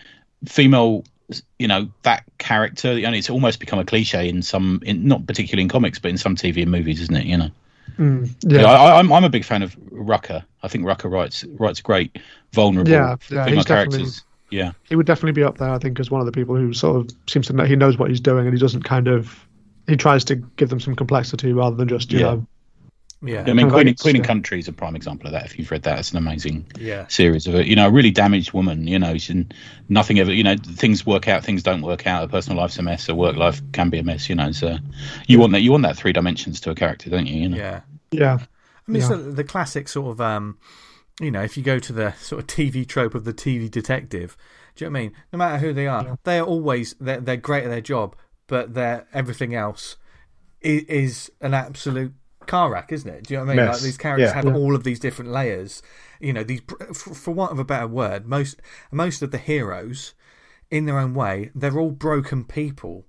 female, 0.45 1.03
you 1.59 1.67
know, 1.67 1.89
that 2.03 2.23
character. 2.37 2.93
You 2.97 3.03
know, 3.03 3.13
it's 3.13 3.29
almost 3.29 3.59
become 3.59 3.79
a 3.79 3.85
cliche 3.85 4.29
in 4.29 4.41
some, 4.41 4.81
in 4.85 5.05
not 5.07 5.27
particularly 5.27 5.63
in 5.63 5.69
comics, 5.69 5.99
but 5.99 6.09
in 6.11 6.17
some 6.17 6.35
TV 6.35 6.61
and 6.61 6.71
movies, 6.71 7.01
isn't 7.01 7.15
it? 7.15 7.25
You 7.25 7.37
know, 7.37 7.49
Mm, 7.99 8.33
yeah. 8.47 8.61
yeah, 8.61 8.71
I, 8.71 8.97
I'm 8.97 9.11
I'm 9.11 9.23
a 9.25 9.29
big 9.29 9.43
fan 9.43 9.61
of 9.61 9.75
Rucka. 9.91 10.43
I 10.63 10.67
think 10.69 10.85
Rucka 10.85 11.11
writes 11.11 11.43
writes 11.43 11.81
great, 11.81 12.17
vulnerable 12.53 12.89
Yeah, 12.89 13.09
yeah, 13.29 13.43
female 13.45 13.55
he's 13.57 13.65
definitely- 13.65 13.97
characters. 13.99 14.23
Yeah, 14.53 14.71
he 14.87 14.95
would 14.95 15.05
definitely 15.05 15.33
be 15.33 15.43
up 15.43 15.57
there. 15.57 15.69
I 15.69 15.79
think 15.79 15.99
as 15.99 16.11
one 16.11 16.21
of 16.21 16.25
the 16.25 16.31
people 16.31 16.55
who 16.55 16.73
sort 16.73 16.97
of 17.05 17.17
seems 17.27 17.47
to 17.47 17.53
know 17.53 17.65
he 17.65 17.75
knows 17.75 17.97
what 17.97 18.09
he's 18.09 18.21
doing 18.21 18.45
and 18.45 18.53
he 18.55 18.59
doesn't 18.59 18.83
kind 18.83 19.07
of 19.07 19.45
he 19.87 19.97
tries 19.97 20.23
to 20.25 20.35
give 20.35 20.69
them 20.69 20.79
some 20.79 20.95
complexity 20.95 21.51
rather 21.53 21.75
than 21.75 21.87
just 21.87 22.11
you 22.11 22.19
Yeah. 22.19 22.25
know 22.25 22.47
yeah, 23.25 23.43
I 23.47 23.53
mean, 23.53 23.69
Kind 23.69 23.71
Queen, 23.71 23.87
like 23.87 23.99
Queen 23.99 24.15
and 24.17 24.25
Country 24.25 24.59
is 24.59 24.67
a 24.67 24.73
prime 24.73 24.97
example 24.97 25.27
of 25.27 25.31
that. 25.31 25.45
If 25.45 25.57
you've 25.57 25.71
read 25.71 25.83
that, 25.83 25.97
it's 25.97 26.11
an 26.11 26.17
amazing 26.17 26.65
yeah. 26.77 27.07
series 27.07 27.47
of 27.47 27.55
it. 27.55 27.67
You 27.67 27.75
know, 27.77 27.87
a 27.87 27.91
really 27.91 28.11
damaged 28.11 28.51
woman. 28.51 28.85
You 28.85 28.99
know, 28.99 29.17
she's 29.17 29.45
nothing 29.87 30.19
ever. 30.19 30.33
You 30.33 30.43
know, 30.43 30.55
things 30.57 31.05
work 31.05 31.29
out, 31.29 31.41
things 31.43 31.63
don't 31.63 31.81
work 31.81 32.05
out. 32.05 32.21
Her 32.23 32.27
personal 32.27 32.57
life's 32.57 32.77
a 32.79 32.81
mess. 32.81 33.07
Her 33.07 33.15
work 33.15 33.37
life 33.37 33.61
can 33.71 33.89
be 33.89 33.99
a 33.99 34.03
mess. 34.03 34.27
You 34.27 34.35
know, 34.35 34.51
so 34.51 34.77
you 35.27 35.39
want 35.39 35.53
that. 35.53 35.61
You 35.61 35.71
want 35.71 35.83
that 35.83 35.95
three 35.95 36.11
dimensions 36.11 36.59
to 36.61 36.71
a 36.71 36.75
character, 36.75 37.09
don't 37.09 37.25
you? 37.25 37.39
You 37.43 37.49
know. 37.49 37.57
yeah. 37.57 37.81
yeah 38.11 38.39
I 38.87 38.91
mean, 38.91 39.01
Yeah. 39.01 39.07
the, 39.09 39.17
the 39.17 39.43
classic 39.45 39.87
sort 39.87 40.11
of, 40.11 40.19
um, 40.19 40.57
you 41.19 41.31
know, 41.31 41.41
if 41.41 41.57
you 41.57 41.63
go 41.63 41.79
to 41.79 41.93
the 41.93 42.13
sort 42.13 42.41
of 42.41 42.47
TV 42.47 42.87
trope 42.87 43.15
of 43.15 43.23
the 43.25 43.33
TV 43.33 43.69
detective, 43.69 44.35
do 44.75 44.85
you 44.85 44.89
know 44.89 44.93
what 44.93 44.99
I 44.99 45.03
mean? 45.03 45.13
No 45.31 45.37
matter 45.37 45.57
who 45.59 45.73
they 45.73 45.87
are, 45.87 46.17
they 46.23 46.39
are 46.39 46.45
always 46.45 46.95
they're, 46.99 47.21
they're 47.21 47.37
great 47.37 47.63
at 47.63 47.69
their 47.69 47.81
job, 47.81 48.15
but 48.47 48.73
they're 48.73 49.07
everything 49.13 49.53
else 49.53 49.97
is, 50.61 50.83
is 50.83 51.31
an 51.41 51.53
absolute 51.53 52.13
car 52.47 52.71
wreck, 52.71 52.91
isn't 52.91 53.09
it? 53.09 53.27
Do 53.27 53.33
you 53.33 53.39
know 53.39 53.45
what 53.45 53.51
I 53.51 53.55
mean? 53.55 53.65
Mess. 53.65 53.75
Like 53.75 53.83
these 53.83 53.97
characters 53.97 54.29
Yeah. 54.29 54.33
have 54.35 54.45
Yeah. 54.45 54.55
all 54.55 54.75
of 54.75 54.83
these 54.83 54.99
different 54.99 55.31
layers. 55.31 55.81
You 56.19 56.33
know, 56.33 56.43
these 56.43 56.61
for, 56.93 57.13
for 57.13 57.31
want 57.31 57.51
of 57.51 57.59
a 57.59 57.63
better 57.63 57.87
word, 57.87 58.25
most 58.25 58.59
most 58.91 59.21
of 59.21 59.31
the 59.31 59.37
heroes, 59.37 60.13
in 60.71 60.85
their 60.85 60.97
own 60.97 61.13
way, 61.13 61.51
they're 61.53 61.77
all 61.77 61.91
broken 61.91 62.43
people, 62.43 63.05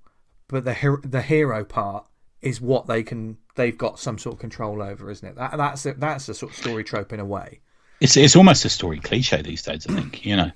but 0.48 0.64
the 0.64 0.74
hero, 0.74 1.00
the 1.02 1.22
hero 1.22 1.64
part 1.64 2.04
is 2.42 2.60
what 2.60 2.86
they 2.86 3.02
can 3.02 3.38
they've 3.54 3.78
got 3.78 3.98
some 3.98 4.18
sort 4.18 4.34
of 4.34 4.40
control 4.40 4.82
over, 4.82 5.10
isn't 5.10 5.26
it? 5.26 5.36
That, 5.36 5.56
that's 5.56 5.86
a, 5.86 5.94
that's 5.94 6.28
a 6.28 6.34
sort 6.34 6.52
of 6.52 6.58
story 6.58 6.84
trope 6.84 7.12
in 7.12 7.20
a 7.20 7.24
way. 7.24 7.60
It's 8.04 8.16
it's 8.16 8.36
almost 8.36 8.64
a 8.64 8.68
story 8.68 9.00
cliche 9.00 9.42
these 9.42 9.62
days. 9.62 9.86
I 9.88 9.94
think 9.94 10.24
you 10.26 10.36
know 10.36 10.50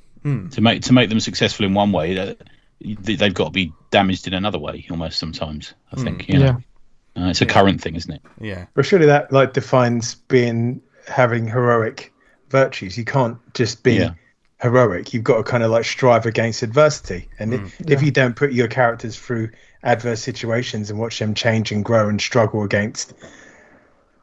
to 0.50 0.60
make 0.60 0.82
to 0.82 0.92
make 0.92 1.08
them 1.08 1.20
successful 1.20 1.64
in 1.66 1.74
one 1.74 1.92
way, 1.92 2.18
uh, 2.18 2.34
they've 2.80 3.32
got 3.34 3.46
to 3.46 3.50
be 3.50 3.72
damaged 3.90 4.26
in 4.26 4.34
another 4.34 4.58
way. 4.58 4.86
Almost 4.90 5.18
sometimes, 5.18 5.74
I 5.92 6.02
think. 6.02 6.28
You 6.28 6.38
know? 6.38 6.44
yeah 7.16 7.22
Uh, 7.24 7.30
it's 7.30 7.40
a 7.40 7.46
current 7.46 7.80
thing, 7.80 7.96
isn't 7.96 8.12
it? 8.12 8.22
Yeah, 8.40 8.66
But 8.74 8.84
surely 8.86 9.06
that 9.06 9.32
like 9.32 9.52
defines 9.54 10.14
being 10.14 10.80
having 11.08 11.48
heroic 11.48 12.12
virtues. 12.50 12.98
You 12.98 13.04
can't 13.04 13.38
just 13.54 13.82
be 13.82 13.94
Yeah. 13.94 14.10
heroic. 14.60 15.14
You've 15.14 15.24
got 15.24 15.38
to 15.38 15.42
kind 15.42 15.62
of 15.62 15.70
like 15.70 15.84
strive 15.86 16.26
against 16.26 16.62
adversity, 16.62 17.28
and 17.38 17.54
Hmm. 17.54 17.64
if, 17.64 17.90
if 17.90 18.02
you 18.02 18.10
don't 18.10 18.36
put 18.36 18.52
your 18.52 18.68
characters 18.68 19.18
through 19.18 19.48
adverse 19.82 20.20
situations 20.20 20.90
and 20.90 20.98
watch 20.98 21.18
them 21.18 21.32
change 21.34 21.72
and 21.72 21.84
grow 21.84 22.08
and 22.08 22.20
struggle 22.20 22.62
against 22.62 23.14
w- 23.20 23.28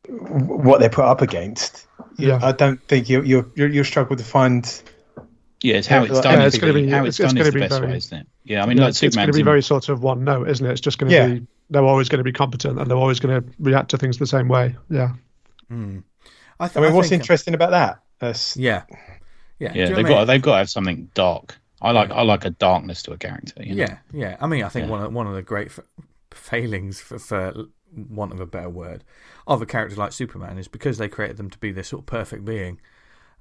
what 0.10 0.80
they're 0.80 0.90
put 0.90 1.06
up 1.06 1.22
against, 1.22 1.88
Yeah. 2.18 2.40
I 2.42 2.52
don't 2.52 2.82
think 2.88 3.10
you 3.10 3.22
you 3.24 3.52
you 3.56 3.68
you'll 3.68 3.84
struggle 3.86 4.16
to 4.16 4.24
find. 4.24 4.82
Yeah, 5.64 5.76
it's 5.76 5.88
how 5.88 6.04
it's 6.04 6.20
done. 6.20 6.40
yeah, 6.40 6.46
it's 6.46 6.58
gonna 6.60 6.74
be- 6.74 6.90
how 6.90 6.98
it's- 7.06 7.20
it's, 7.20 7.20
it's 7.22 7.34
done 7.34 7.38
is 7.42 7.48
the 7.48 7.52
be 7.54 7.60
best 7.62 7.74
very- 7.80 7.88
way, 7.92 7.98
isn't 7.98 8.18
it? 8.20 8.28
Yeah, 8.44 8.64
I 8.64 8.68
mean, 8.68 8.78
Yeah, 8.78 8.84
like 8.84 8.90
it's, 8.92 9.02
it's 9.04 9.16
going 9.16 9.28
to 9.28 9.34
be 9.34 9.42
very 9.42 9.64
sort 9.64 9.90
of 9.90 10.04
one 10.04 10.24
note, 10.24 10.48
isn't 10.50 10.64
it? 10.66 10.72
It's 10.72 10.82
just 10.82 11.00
going 11.00 11.10
to 11.10 11.16
Yeah. 11.16 11.28
be 11.28 11.48
they're 11.72 11.84
always 11.84 12.10
going 12.10 12.20
to 12.20 12.24
be 12.24 12.32
competent 12.32 12.78
and 12.80 12.88
they're 12.88 12.98
always 12.98 13.20
going 13.20 13.42
to 13.42 13.50
react 13.60 13.90
to 13.90 13.98
things 13.98 14.20
the 14.20 14.28
same 14.28 14.48
way. 14.48 14.76
Yeah. 14.92 15.14
Hmm. 15.68 16.00
I, 16.60 16.68
th- 16.68 16.78
I 16.78 16.82
mean, 16.82 16.94
what's 16.94 17.10
think, 17.10 17.22
uh, 17.22 17.24
interesting 17.24 17.56
about 17.56 17.72
that? 17.72 18.02
That's, 18.20 18.56
Yeah, 18.56 18.84
yeah, 19.60 19.72
Yeah, 19.74 19.86
they've 19.88 19.96
what 19.98 20.06
I 20.06 20.10
got 20.10 20.18
mean? 20.20 20.28
they've 20.28 20.42
got 20.44 20.52
to 20.52 20.58
have 20.60 20.70
something 20.70 21.10
dark. 21.16 21.58
I 21.82 21.90
like 21.92 22.12
I 22.12 22.22
like 22.22 22.46
a 22.46 22.52
darkness 22.52 23.02
to 23.04 23.14
a 23.14 23.18
character. 23.18 23.64
You 23.64 23.74
know? 23.76 23.86
Yeah, 23.86 23.98
yeah. 24.14 24.38
I 24.40 24.46
mean, 24.46 24.64
I 24.64 24.70
think 24.70 24.86
Yeah. 24.86 24.92
one 24.92 25.02
of 25.04 25.12
one 25.14 25.26
of 25.26 25.34
the 25.34 25.42
great 25.42 25.68
f- 25.70 25.80
failings, 26.32 27.02
for, 27.02 27.18
for 27.18 27.54
want 27.96 28.32
of 28.34 28.40
a 28.40 28.46
better 28.46 28.70
word, 28.70 29.04
of 29.48 29.62
a 29.62 29.66
character 29.66 29.96
like 29.98 30.12
Superman 30.12 30.58
is 30.58 30.68
because 30.68 30.98
they 30.98 31.08
created 31.08 31.38
them 31.38 31.50
to 31.50 31.58
be 31.58 31.72
this 31.72 31.88
sort 31.90 32.02
of 32.04 32.06
perfect 32.06 32.46
being. 32.46 32.80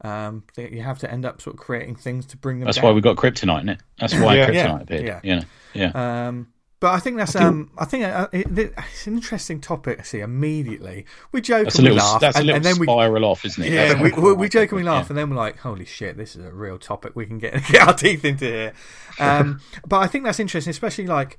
Um, 0.01 0.43
they, 0.57 0.69
you 0.71 0.83
have 0.83 0.99
to 1.01 1.11
end 1.11 1.25
up 1.25 1.41
sort 1.41 1.55
of 1.55 1.61
creating 1.61 1.97
things 1.97 2.27
to 2.27 2.37
bring 2.37 2.59
them. 2.59 2.67
That's 2.67 2.77
down. 2.77 2.85
why 2.87 2.93
we 2.93 3.01
got 3.01 3.17
Kryptonite 3.17 3.61
in 3.63 3.69
it. 3.71 3.81
That's 3.99 4.15
why 4.15 4.37
Yeah. 4.37 4.47
Kryptonite 4.51 4.55
Yeah. 4.55 4.81
appeared. 4.81 5.05
Yeah. 5.07 5.21
You 5.23 5.37
know? 5.37 5.43
Yeah. 5.73 6.27
Um, 6.29 6.49
but 6.81 6.93
I 6.93 6.99
think 6.99 7.17
that's 7.17 7.35
I 7.35 7.39
think- 7.39 7.49
um, 7.49 7.71
I 7.79 7.85
think 7.87 8.05
uh, 8.05 8.29
it, 8.33 8.59
it- 8.59 8.75
it's 8.77 9.07
an 9.07 9.15
interesting 9.15 9.61
topic. 9.61 9.99
to 9.99 10.05
See, 10.05 10.21
immediately 10.21 11.07
we 11.33 11.41
joke 11.41 11.65
That's 11.65 11.77
a 11.77 11.79
and 11.79 11.89
we 11.89 11.95
little 11.95 12.07
laugh, 12.11 12.21
that's 12.21 12.37
a 12.37 12.41
and, 12.41 12.47
little 12.47 12.57
and 12.57 12.65
then 12.65 12.79
we 12.79 12.87
spiral 12.87 13.25
off, 13.25 13.45
isn't 13.47 13.63
it? 13.65 13.73
Yeah, 13.73 14.03
we, 14.03 14.11
we, 14.13 14.33
we, 14.35 14.49
joke 14.51 14.73
and 14.73 14.81
we 14.81 14.83
laugh, 14.83 15.05
yeah. 15.05 15.11
and 15.11 15.19
then 15.19 15.31
we're 15.31 15.37
like, 15.37 15.59
"Holy 15.61 15.87
shit, 15.87 16.19
this 16.19 16.37
is 16.37 16.45
a 16.45 16.53
real 16.53 16.77
topic 16.77 17.13
we 17.17 17.25
can 17.25 17.39
get 17.39 17.55
get 17.71 17.87
our 17.89 17.95
teeth 17.95 18.25
into 18.25 18.45
here." 18.47 18.73
Um, 19.21 19.61
but 19.87 19.99
I 20.01 20.09
think 20.09 20.25
that's 20.25 20.41
interesting, 20.41 20.73
especially 20.73 21.07
like 21.07 21.39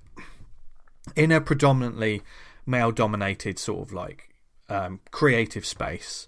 in 1.16 1.32
a 1.32 1.42
predominantly 1.42 2.22
male-dominated 2.66 3.60
sort 3.60 3.88
of 3.88 3.94
like 3.94 4.30
um, 4.70 5.00
creative 5.12 5.66
space. 5.66 6.28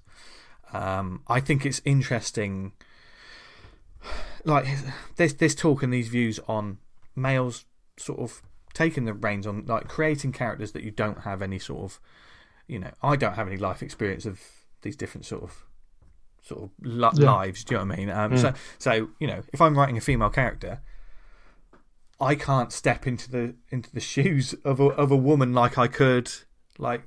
Um, 0.73 1.23
I 1.27 1.39
think 1.39 1.65
it's 1.65 1.81
interesting, 1.85 2.73
like 4.43 4.65
this 5.15 5.33
this 5.33 5.55
talk 5.55 5.83
and 5.83 5.91
these 5.93 6.07
views 6.09 6.39
on 6.47 6.77
males 7.15 7.65
sort 7.97 8.19
of 8.19 8.41
taking 8.73 9.05
the 9.05 9.13
reins 9.13 9.47
on 9.47 9.65
like 9.65 9.87
creating 9.87 10.31
characters 10.31 10.71
that 10.73 10.83
you 10.83 10.91
don't 10.91 11.21
have 11.21 11.41
any 11.41 11.57
sort 11.59 11.83
of 11.83 11.99
you 12.67 12.79
know, 12.79 12.91
I 13.01 13.15
don't 13.15 13.35
have 13.35 13.47
any 13.47 13.55
life 13.57 13.81
experience 13.81 14.25
of 14.25 14.41
these 14.81 14.97
different 14.97 15.25
sort 15.25 15.43
of 15.43 15.63
sort 16.43 16.63
of 16.63 16.69
li- 16.81 17.09
Yeah. 17.15 17.31
lives. 17.31 17.63
Do 17.63 17.75
you 17.75 17.79
know 17.79 17.85
what 17.85 17.93
I 17.93 17.97
mean? 17.97 18.09
Um, 18.09 18.37
So, 18.37 18.53
so 18.77 19.09
you 19.19 19.27
know, 19.27 19.41
if 19.53 19.61
I'm 19.61 19.77
writing 19.77 19.97
a 19.97 20.01
female 20.01 20.29
character, 20.29 20.81
I 22.19 22.35
can't 22.35 22.71
step 22.71 23.05
into 23.05 23.29
the 23.29 23.55
into 23.69 23.91
the 23.91 23.99
shoes 23.99 24.53
of 24.65 24.79
a 24.79 24.85
of 24.85 25.11
a 25.11 25.15
woman 25.15 25.53
like 25.53 25.77
I 25.77 25.87
could, 25.87 26.31
like 26.77 27.03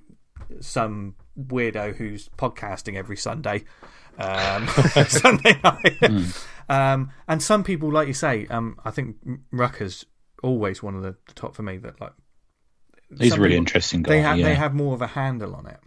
some 0.60 1.14
weirdo 1.38 1.96
who's 1.96 2.28
podcasting 2.38 2.96
every 2.96 3.16
Sunday, 3.16 3.64
um, 4.18 4.66
Sunday 5.08 5.58
night. 5.64 6.34
Um, 6.68 7.10
and 7.26 7.42
some 7.42 7.64
people, 7.64 7.90
like 7.92 8.06
you 8.06 8.14
say, 8.14 8.46
um, 8.48 8.78
I 8.84 8.90
think 8.92 9.16
Rucka's 9.52 10.06
always 10.42 10.82
one 10.82 10.94
of 10.94 11.02
the, 11.02 11.16
the 11.26 11.34
top 11.34 11.54
for 11.56 11.62
me. 11.62 11.78
That 11.78 12.00
like 12.00 12.12
He's 13.18 13.32
a 13.32 13.36
really 13.36 13.50
people- 13.50 13.58
interesting 13.58 14.02
guy. 14.02 14.10
they 14.12 14.20
have 14.22 14.38
yeah. 14.38 14.44
they 14.46 14.54
have 14.54 14.74
more 14.74 14.94
of 14.94 15.02
a 15.02 15.08
handle 15.08 15.54
on 15.56 15.66
it. 15.66 15.80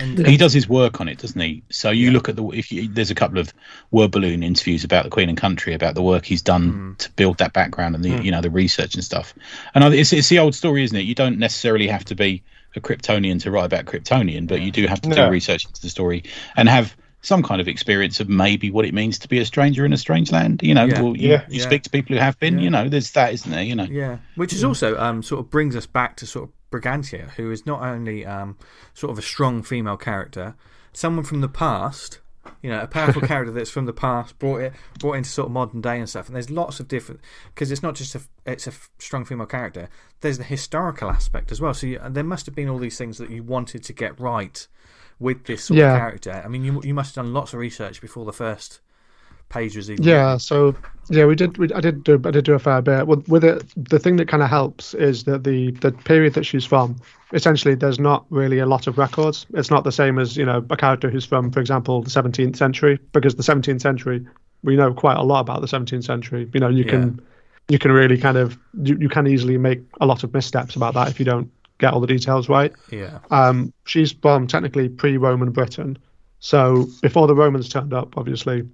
And 0.00 0.26
He 0.26 0.36
does 0.38 0.52
his 0.54 0.68
work 0.68 1.00
on 1.00 1.08
it, 1.08 1.18
doesn't 1.18 1.40
he? 1.40 1.62
So 1.70 1.90
you 1.90 2.10
look 2.12 2.28
at 2.28 2.36
the 2.36 2.44
if 2.48 2.72
you, 2.72 2.88
there's 2.88 3.10
a 3.10 3.14
couple 3.14 3.38
of 3.38 3.52
word 3.90 4.10
balloon 4.10 4.42
interviews 4.42 4.84
about 4.84 5.04
the 5.04 5.10
Queen 5.10 5.28
and 5.28 5.36
Country 5.36 5.74
about 5.74 5.94
the 5.94 6.02
work 6.02 6.24
he's 6.24 6.40
done 6.42 6.70
Hmm. 6.70 6.92
to 6.98 7.10
build 7.12 7.38
that 7.38 7.52
background 7.52 7.94
and 7.94 8.02
the 8.04 8.22
you 8.24 8.30
know 8.30 8.40
the 8.40 8.50
research 8.50 8.94
and 8.94 9.04
stuff. 9.04 9.34
And 9.74 9.84
it's 9.94 10.12
it's 10.12 10.28
the 10.30 10.38
old 10.38 10.54
story, 10.54 10.82
isn't 10.84 10.96
it? 10.96 11.02
You 11.02 11.14
don't 11.14 11.38
necessarily 11.38 11.88
have 11.88 12.04
to 12.06 12.14
be 12.14 12.42
a 12.74 12.80
Kryptonian 12.80 13.40
to 13.42 13.50
write 13.50 13.66
about 13.66 13.84
Kryptonian, 13.84 14.46
but 14.48 14.62
you 14.62 14.70
do 14.70 14.86
have 14.86 15.00
to 15.02 15.10
No. 15.10 15.16
do 15.16 15.30
research 15.30 15.66
into 15.66 15.82
the 15.82 15.90
story 15.90 16.24
and 16.56 16.70
have 16.70 16.96
some 17.20 17.42
kind 17.42 17.60
of 17.60 17.68
experience 17.68 18.18
of 18.18 18.28
maybe 18.30 18.70
what 18.70 18.84
it 18.86 18.94
means 18.94 19.18
to 19.20 19.28
be 19.28 19.38
a 19.38 19.44
stranger 19.44 19.84
in 19.84 19.92
a 19.92 19.96
strange 19.98 20.32
land. 20.32 20.60
You 20.62 20.74
know, 20.74 20.86
Yeah. 20.86 21.02
well, 21.02 21.16
you, 21.16 21.28
Yeah. 21.28 21.42
you 21.48 21.58
Yeah. 21.60 21.66
speak 21.66 21.82
to 21.82 21.90
people 21.90 22.16
who 22.16 22.20
have 22.20 22.36
been. 22.40 22.58
Yeah. 22.58 22.64
You 22.64 22.70
know, 22.70 22.88
there's 22.88 23.10
that, 23.12 23.32
isn't 23.34 23.50
there? 23.52 23.62
You 23.62 23.76
know, 23.76 23.86
Yeah, 23.90 24.16
which 24.36 24.52
is 24.54 24.64
also 24.64 24.98
um, 24.98 25.22
sort 25.22 25.40
of 25.40 25.50
brings 25.50 25.76
us 25.76 25.86
back 25.86 26.16
to 26.16 26.26
sort 26.26 26.48
of 26.48 26.54
Brigantia, 26.72 27.32
who 27.36 27.50
is 27.52 27.64
not 27.66 27.82
only 27.82 28.26
um, 28.26 28.56
sort 28.94 29.12
of 29.12 29.18
a 29.18 29.22
strong 29.22 29.62
female 29.62 29.96
character, 29.96 30.56
someone 30.92 31.24
from 31.24 31.40
the 31.40 31.48
past, 31.48 32.18
you 32.60 32.68
know, 32.70 32.80
a 32.80 32.86
powerful 32.88 33.22
character 33.30 33.52
that's 33.52 33.70
from 33.70 33.86
the 33.86 33.92
past, 33.92 34.38
brought 34.40 34.60
it 34.62 34.72
brought 34.98 35.12
into 35.14 35.30
sort 35.30 35.46
of 35.46 35.52
modern 35.52 35.80
day 35.80 35.98
and 35.98 36.08
stuff. 36.08 36.26
And 36.26 36.34
there's 36.34 36.50
lots 36.50 36.80
of 36.80 36.88
different 36.88 37.20
because 37.54 37.70
it's 37.70 37.82
not 37.82 37.94
just 37.94 38.14
a 38.16 38.22
it's 38.44 38.66
a 38.66 38.72
strong 38.98 39.24
female 39.24 39.46
character. 39.46 39.88
There's 40.22 40.38
the 40.38 40.44
historical 40.44 41.08
aspect 41.10 41.52
as 41.52 41.60
well. 41.60 41.74
So 41.74 41.86
you, 41.86 42.00
there 42.10 42.24
must 42.24 42.46
have 42.46 42.54
been 42.54 42.68
all 42.68 42.78
these 42.78 42.98
things 42.98 43.18
that 43.18 43.30
you 43.30 43.42
wanted 43.44 43.84
to 43.84 43.92
get 43.92 44.18
right 44.18 44.66
with 45.20 45.44
this 45.44 45.64
sort 45.64 45.78
Yeah. 45.78 45.92
of 45.94 45.98
character. 46.00 46.42
I 46.44 46.48
mean, 46.48 46.64
you 46.64 46.80
you 46.82 46.94
must 46.94 47.14
have 47.14 47.24
done 47.24 47.32
lots 47.32 47.52
of 47.52 47.60
research 47.60 48.00
before 48.00 48.24
the 48.24 48.32
first 48.32 48.80
page 49.52 49.76
was 49.76 49.90
even. 49.90 50.02
Yeah, 50.04 50.36
so 50.38 50.74
yeah, 51.10 51.26
we 51.26 51.34
did. 51.34 51.58
We, 51.58 51.72
I 51.72 51.80
did 51.80 52.04
do. 52.04 52.20
I 52.24 52.30
did 52.30 52.44
do 52.44 52.54
a 52.54 52.58
fair 52.58 52.80
bit. 52.82 53.06
With, 53.06 53.28
with 53.28 53.44
it, 53.44 53.62
the 53.76 53.98
thing 53.98 54.16
that 54.16 54.28
kind 54.28 54.42
of 54.42 54.48
helps 54.48 54.94
is 54.94 55.24
that 55.24 55.44
the 55.44 55.70
the 55.72 55.92
period 55.92 56.34
that 56.34 56.44
she's 56.44 56.64
from, 56.64 56.96
essentially, 57.32 57.74
there's 57.74 57.98
not 57.98 58.24
really 58.30 58.58
a 58.58 58.66
lot 58.66 58.86
of 58.86 58.98
records. 58.98 59.46
It's 59.54 59.70
not 59.70 59.84
the 59.84 59.92
same 59.92 60.18
as 60.18 60.36
you 60.36 60.44
know 60.44 60.64
a 60.70 60.76
character 60.76 61.10
who's 61.10 61.24
from, 61.24 61.50
for 61.50 61.60
example, 61.60 62.02
the 62.02 62.10
17th 62.10 62.56
century, 62.56 62.98
because 63.12 63.34
the 63.34 63.42
17th 63.42 63.80
century, 63.80 64.26
we 64.62 64.76
know 64.76 64.92
quite 64.92 65.16
a 65.16 65.22
lot 65.22 65.40
about 65.40 65.60
the 65.60 65.66
17th 65.66 66.04
century. 66.04 66.48
You 66.52 66.60
know, 66.60 66.68
you 66.68 66.84
can 66.84 67.20
you 67.68 67.78
can 67.78 67.92
really 67.92 68.18
kind 68.18 68.36
of 68.36 68.58
you, 68.82 68.96
you 68.98 69.08
can 69.08 69.26
easily 69.26 69.58
make 69.58 69.80
a 70.00 70.06
lot 70.06 70.24
of 70.24 70.32
missteps 70.32 70.76
about 70.76 70.94
that 70.94 71.08
if 71.08 71.18
you 71.18 71.24
don't 71.24 71.50
get 71.78 71.92
all 71.92 72.00
the 72.00 72.06
details 72.06 72.48
right. 72.48 72.72
yeah, 72.90 73.18
Um, 73.30 73.72
she's 73.86 74.12
from 74.12 74.46
technically 74.46 74.88
pre-Roman 74.88 75.50
Britain, 75.50 75.98
so 76.38 76.86
before 77.02 77.26
the 77.26 77.34
Romans 77.34 77.68
turned 77.68 77.92
up, 77.92 78.16
obviously, 78.16 78.68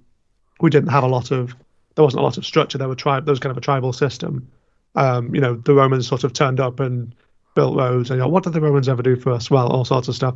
we 0.61 0.69
didn't 0.69 0.89
have 0.89 1.03
a 1.03 1.07
lot 1.07 1.31
of. 1.31 1.55
There 1.95 2.03
wasn't 2.03 2.21
a 2.21 2.23
lot 2.23 2.37
of 2.37 2.45
structure. 2.45 2.77
There 2.77 2.87
were 2.87 2.95
tribe. 2.95 3.25
There 3.25 3.31
was 3.31 3.39
kind 3.39 3.51
of 3.51 3.57
a 3.57 3.61
tribal 3.61 3.93
system. 3.93 4.49
Um, 4.95 5.33
you 5.35 5.41
know, 5.41 5.55
the 5.55 5.73
Romans 5.73 6.07
sort 6.07 6.23
of 6.23 6.33
turned 6.33 6.59
up 6.59 6.79
and 6.79 7.13
built 7.55 7.75
roads. 7.75 8.09
And 8.09 8.17
you 8.17 8.23
know, 8.23 8.29
what 8.29 8.43
did 8.43 8.53
the 8.53 8.61
Romans 8.61 8.87
ever 8.87 9.03
do 9.03 9.15
for 9.15 9.31
us? 9.31 9.51
Well, 9.51 9.67
all 9.67 9.85
sorts 9.85 10.07
of 10.07 10.15
stuff. 10.15 10.35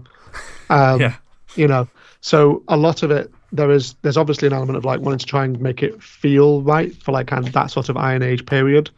Um, 0.70 1.00
yeah, 1.00 1.16
you 1.56 1.68
know 1.68 1.88
so 2.22 2.64
a 2.68 2.78
lot 2.78 3.04
of 3.04 3.12
it 3.12 3.32
there 3.52 3.72
is 3.72 3.96
there's 4.02 4.18
obviously 4.18 4.48
an 4.48 4.54
element 4.54 4.78
of 4.78 4.86
like 4.86 5.00
wanting 5.02 5.20
to 5.20 5.26
try 5.26 5.44
and 5.44 5.60
make 5.60 5.84
it 5.84 6.02
feel 6.02 6.62
right 6.62 6.96
for 7.04 7.12
like 7.12 7.28
kind 7.28 7.46
of 7.46 7.54
that 7.54 7.68
sort 7.68 7.90
of 7.90 7.98
iron 7.98 8.24
age 8.24 8.46
period 8.46 8.90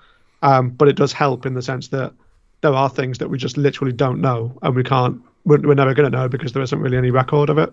um 0.42 0.70
but 0.70 0.88
it 0.88 0.96
does 0.96 1.14
help 1.14 1.46
in 1.46 1.54
the 1.54 1.62
sense 1.62 1.90
that 1.90 2.14
there 2.62 2.74
are 2.74 2.90
things 2.90 3.18
that 3.18 3.30
we 3.30 3.38
just 3.38 3.58
literally 3.58 3.94
don't 3.94 4.22
know 4.22 4.58
and 4.62 4.76
we 4.76 4.84
can't 4.84 5.22
we're, 5.44 5.60
we're 5.60 5.76
never 5.76 5.94
going 5.94 6.10
to 6.10 6.18
know 6.18 6.28
because 6.28 6.54
there 6.54 6.64
isn't 6.64 6.80
really 6.80 6.98
any 6.98 7.12
record 7.12 7.50
of 7.50 7.58
it 7.58 7.72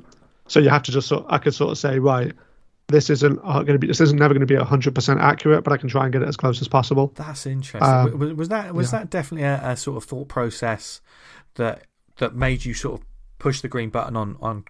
so 0.48 0.60
you 0.60 0.68
have 0.68 0.82
to 0.82 0.92
just 0.92 1.08
sort 1.08 1.24
i 1.28 1.38
could 1.38 1.54
sort 1.54 1.70
of 1.70 1.78
say 1.78 1.98
right 1.98 2.32
this 2.92 3.10
isn't 3.10 3.42
going 3.42 3.66
to 3.66 3.78
be 3.78 3.88
this 3.88 4.00
isn't 4.00 4.18
never 4.18 4.32
going 4.34 4.46
to 4.46 4.46
be 4.46 4.54
100% 4.60 5.20
accurate 5.20 5.64
but 5.64 5.72
i 5.72 5.76
can 5.76 5.88
try 5.88 6.04
and 6.04 6.12
get 6.12 6.22
it 6.22 6.28
as 6.28 6.36
close 6.36 6.60
as 6.60 6.68
possible 6.68 7.12
That's 7.16 7.46
interesting. 7.46 7.82
Um, 7.82 8.18
was, 8.18 8.32
was 8.34 8.48
that 8.50 8.72
was 8.74 8.92
yeah. 8.92 9.00
that 9.00 9.10
definitely 9.10 9.46
a, 9.48 9.60
a 9.72 9.76
sort 9.76 9.96
of 9.96 10.04
thought 10.04 10.28
process 10.28 11.00
that 11.54 11.82
that 12.18 12.34
made 12.36 12.64
you 12.64 12.74
sort 12.74 13.00
of 13.00 13.06
push 13.38 13.60
the 13.60 13.68
green 13.68 13.90
button 13.90 14.16
on 14.16 14.36
on 14.40 14.64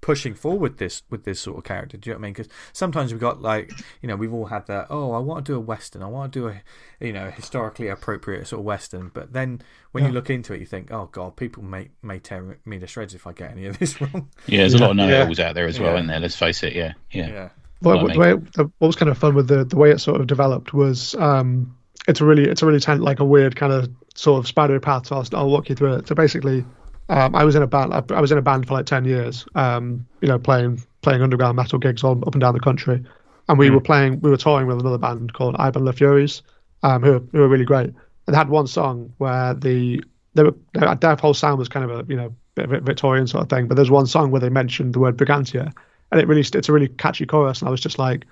pushing 0.00 0.34
forward 0.34 0.76
this 0.76 1.02
with 1.08 1.24
this 1.24 1.40
sort 1.40 1.56
of 1.56 1.64
character? 1.64 1.96
Do 1.96 2.10
you 2.10 2.14
know 2.14 2.18
what 2.18 2.24
I 2.24 2.26
mean? 2.26 2.32
Because 2.34 2.48
sometimes 2.74 3.10
we've 3.10 3.20
got 3.20 3.40
like 3.40 3.72
you 4.02 4.08
know 4.08 4.16
we've 4.16 4.34
all 4.34 4.46
had 4.46 4.66
that. 4.66 4.88
Oh, 4.90 5.12
I 5.12 5.18
want 5.18 5.46
to 5.46 5.52
do 5.52 5.56
a 5.56 5.60
western. 5.60 6.02
I 6.02 6.06
want 6.08 6.32
to 6.32 6.38
do 6.40 6.48
a 6.48 6.62
you 7.04 7.12
know 7.12 7.30
historically 7.30 7.88
appropriate 7.88 8.46
sort 8.46 8.60
of 8.60 8.66
western. 8.66 9.10
But 9.14 9.32
then 9.32 9.62
when 9.92 10.04
you 10.04 10.10
look 10.10 10.28
into 10.28 10.52
it, 10.52 10.60
you 10.60 10.66
think, 10.66 10.92
oh 10.92 11.08
god, 11.10 11.36
people 11.36 11.62
may 11.62 11.88
may 12.02 12.18
tear 12.18 12.58
me 12.66 12.78
to 12.78 12.86
shreds 12.86 13.14
if 13.14 13.26
I 13.26 13.32
get 13.32 13.50
any 13.52 13.64
of 13.66 13.78
this 13.78 13.98
wrong. 14.00 14.28
yeah. 14.46 14.58
There's 14.58 14.74
a 14.74 14.78
lot 14.78 14.90
of 14.90 14.96
Yeah. 14.98 15.06
know-it-alls 15.06 15.40
out 15.40 15.54
there 15.54 15.66
as 15.66 15.80
well, 15.80 15.92
Yeah. 15.92 15.96
isn't 15.96 16.08
there? 16.08 16.20
Let's 16.20 16.36
face 16.36 16.62
it. 16.62 16.74
Yeah, 16.74 16.92
yeah. 17.10 17.28
yeah. 17.28 17.48
Well, 17.84 18.04
Well, 18.04 18.12
the 18.14 18.18
way 18.18 18.34
the, 18.54 18.64
what 18.78 18.88
was 18.88 18.96
kind 18.96 19.10
of 19.10 19.18
fun 19.18 19.34
with 19.34 19.48
the 19.48 19.64
the 19.64 19.76
way 19.76 19.90
it 19.90 19.98
sort 20.00 20.20
of 20.20 20.26
developed 20.26 20.72
was 20.72 21.14
um, 21.16 21.76
it's 22.08 22.20
a 22.20 22.24
really 22.24 22.44
it's 22.44 22.62
a 22.62 22.66
really 22.66 22.80
like 22.98 23.20
a 23.20 23.24
weird 23.24 23.56
kind 23.56 23.72
of 23.72 23.88
sort 24.14 24.38
of 24.38 24.46
spidery 24.46 24.80
path. 24.80 25.06
So 25.06 25.16
I'll, 25.16 25.26
I'll 25.34 25.50
walk 25.50 25.68
you 25.68 25.74
through 25.74 25.94
it. 25.94 26.08
So 26.08 26.14
basically, 26.14 26.64
um, 27.08 27.34
I 27.34 27.44
was 27.44 27.54
in 27.54 27.62
a 27.62 27.66
band. 27.66 27.94
I, 27.94 28.02
I 28.10 28.20
was 28.20 28.32
in 28.32 28.38
a 28.38 28.42
band 28.42 28.66
for 28.66 28.74
like 28.74 28.86
ten 28.86 29.04
years. 29.04 29.46
Um, 29.54 30.06
you 30.20 30.28
know, 30.28 30.38
playing 30.38 30.82
playing 31.02 31.22
underground 31.22 31.56
metal 31.56 31.78
gigs 31.78 32.02
all 32.02 32.22
up 32.26 32.34
and 32.34 32.40
down 32.40 32.54
the 32.54 32.60
country, 32.60 33.04
and 33.48 33.58
we 33.58 33.70
were 33.70 33.80
playing. 33.80 34.20
We 34.20 34.30
were 34.30 34.36
touring 34.36 34.66
with 34.66 34.80
another 34.80 34.98
band 34.98 35.32
called 35.32 35.56
Ivan 35.58 35.84
La 35.84 35.92
Furies, 35.92 36.42
um, 36.82 37.02
who 37.02 37.26
who 37.32 37.38
were 37.38 37.48
really 37.48 37.64
great. 37.64 37.90
And 38.26 38.34
they 38.34 38.36
had 38.36 38.48
one 38.48 38.66
song 38.66 39.12
where 39.18 39.54
the 39.54 40.02
they 40.34 40.42
were 40.42 40.54
their, 40.72 40.94
their 40.94 41.16
whole 41.16 41.34
sound 41.34 41.58
was 41.58 41.68
kind 41.68 41.90
of 41.90 42.00
a 42.00 42.10
you 42.10 42.16
know 42.16 42.34
bit 42.54 42.66
of 42.66 42.72
a 42.72 42.80
Victorian 42.80 43.26
sort 43.26 43.42
of 43.42 43.50
thing. 43.50 43.68
But 43.68 43.74
there's 43.74 43.90
one 43.90 44.06
song 44.06 44.30
where 44.30 44.40
they 44.40 44.48
mentioned 44.48 44.94
the 44.94 45.00
word 45.00 45.16
Brigantia, 45.16 45.72
and 46.14 46.20
it 46.20 46.28
really 46.28 46.42
it's 46.42 46.68
a 46.68 46.72
really 46.72 46.86
catchy 46.86 47.26
chorus. 47.26 47.60
And 47.60 47.66
I 47.66 47.72
was 47.72 47.80
just 47.80 47.98
like, 47.98 48.24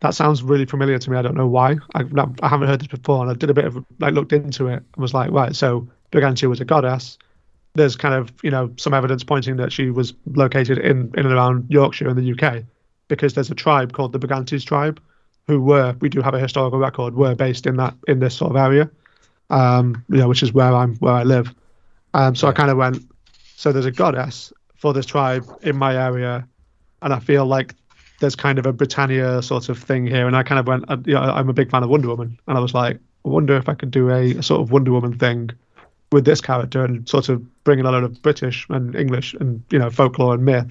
that 0.00 0.16
sounds 0.16 0.42
really 0.42 0.66
familiar 0.66 0.98
to 0.98 1.10
me. 1.10 1.16
I 1.16 1.22
don't 1.22 1.36
know 1.36 1.46
why. 1.46 1.76
I, 1.94 2.02
I 2.42 2.48
haven't 2.48 2.66
heard 2.66 2.80
this 2.80 2.88
before, 2.88 3.22
and 3.22 3.30
I 3.30 3.34
did 3.34 3.50
a 3.50 3.54
bit 3.54 3.66
of 3.66 3.84
like 4.00 4.14
looked 4.14 4.32
into 4.32 4.66
it 4.66 4.82
and 4.94 4.96
was 4.96 5.14
like, 5.14 5.30
right, 5.30 5.54
so 5.54 5.86
Brigantia 6.10 6.48
was 6.48 6.60
a 6.60 6.64
goddess. 6.64 7.16
There's 7.74 7.94
kind 7.94 8.14
of 8.14 8.32
you 8.42 8.50
know 8.50 8.72
some 8.78 8.94
evidence 8.94 9.22
pointing 9.22 9.58
that 9.58 9.72
she 9.72 9.90
was 9.90 10.12
located 10.26 10.78
in 10.78 11.12
in 11.16 11.24
and 11.24 11.32
around 11.32 11.66
Yorkshire 11.68 12.08
in 12.08 12.16
the 12.16 12.32
UK, 12.32 12.64
because 13.06 13.34
there's 13.34 13.50
a 13.50 13.54
tribe 13.54 13.92
called 13.92 14.10
the 14.10 14.18
Brigantes 14.18 14.64
tribe 14.64 15.00
who 15.46 15.60
were 15.60 15.94
we 16.00 16.08
do 16.08 16.20
have 16.20 16.34
a 16.34 16.40
historical 16.40 16.80
record 16.80 17.14
were 17.14 17.36
based 17.36 17.64
in 17.64 17.76
that 17.76 17.94
in 18.08 18.18
this 18.18 18.34
sort 18.34 18.50
of 18.50 18.56
area, 18.56 18.90
um, 19.50 20.04
you 20.08 20.16
know, 20.16 20.26
which 20.26 20.42
is 20.42 20.52
where 20.52 20.74
I'm 20.74 20.96
where 20.96 21.14
I 21.14 21.22
live. 21.22 21.54
Um, 22.12 22.34
so 22.34 22.48
I 22.48 22.52
kind 22.52 22.70
of 22.70 22.76
went. 22.76 22.98
So 23.54 23.70
there's 23.70 23.86
a 23.86 23.92
goddess 23.92 24.52
for 24.74 24.92
this 24.92 25.06
tribe 25.06 25.46
in 25.62 25.76
my 25.76 25.96
area, 25.96 26.48
and 27.04 27.12
I 27.14 27.20
feel 27.20 27.46
like 27.46 27.74
there's 28.20 28.34
kind 28.36 28.58
of 28.58 28.66
a 28.66 28.72
Britannia 28.72 29.42
sort 29.42 29.68
of 29.68 29.78
thing 29.78 30.06
here. 30.06 30.26
And 30.26 30.36
I 30.36 30.42
kind 30.42 30.58
of 30.58 30.66
went. 30.66 30.84
uh, 30.90 30.96
You 31.04 31.14
know, 31.14 31.20
I'm 31.20 31.48
a 31.48 31.52
big 31.52 31.70
fan 31.70 31.82
of 31.84 31.90
Wonder 31.90 32.08
Woman, 32.08 32.38
and 32.48 32.58
I 32.58 32.60
was 32.60 32.74
like, 32.74 32.96
I 33.24 33.28
wonder 33.28 33.56
if 33.56 33.68
I 33.68 33.74
could 33.74 33.90
do 33.90 34.10
a, 34.10 34.32
a 34.38 34.42
sort 34.42 34.60
of 34.60 34.70
Wonder 34.72 34.90
Woman 34.92 35.16
thing 35.18 35.50
with 36.12 36.24
this 36.24 36.40
character 36.40 36.84
and 36.84 37.08
sort 37.08 37.28
of 37.28 37.42
bring 37.64 37.78
in 37.78 37.86
a 37.86 37.90
lot 37.90 38.04
of 38.04 38.20
British 38.22 38.66
and 38.70 38.94
English 38.94 39.34
and 39.34 39.62
you 39.70 39.78
know 39.78 39.90
folklore 39.90 40.34
and 40.34 40.44
myth 40.44 40.66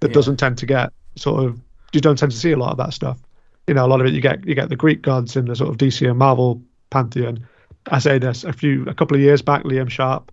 that 0.00 0.08
Yeah. 0.08 0.14
doesn't 0.14 0.36
tend 0.36 0.58
to 0.58 0.66
get 0.66 0.92
sort 1.16 1.44
of 1.44 1.58
you 1.92 2.00
don't 2.00 2.18
tend 2.18 2.32
to 2.32 2.38
see 2.38 2.52
a 2.52 2.56
lot 2.56 2.72
of 2.72 2.76
that 2.78 2.92
stuff. 2.92 3.18
You 3.66 3.74
know, 3.74 3.86
a 3.86 3.88
lot 3.88 4.00
of 4.00 4.06
it 4.06 4.12
you 4.12 4.20
get 4.20 4.44
you 4.46 4.54
get 4.54 4.68
the 4.68 4.76
Greek 4.76 5.00
gods 5.02 5.36
in 5.36 5.46
the 5.46 5.56
sort 5.56 5.70
of 5.70 5.76
DC 5.78 6.08
and 6.08 6.18
Marvel 6.18 6.60
pantheon. 6.90 7.46
I 7.90 7.98
say 8.00 8.18
this 8.18 8.44
a 8.44 8.52
few 8.52 8.84
a 8.86 8.94
couple 8.94 9.16
of 9.16 9.22
years 9.22 9.40
back, 9.42 9.62
Liam 9.64 9.88
Sharp 9.88 10.30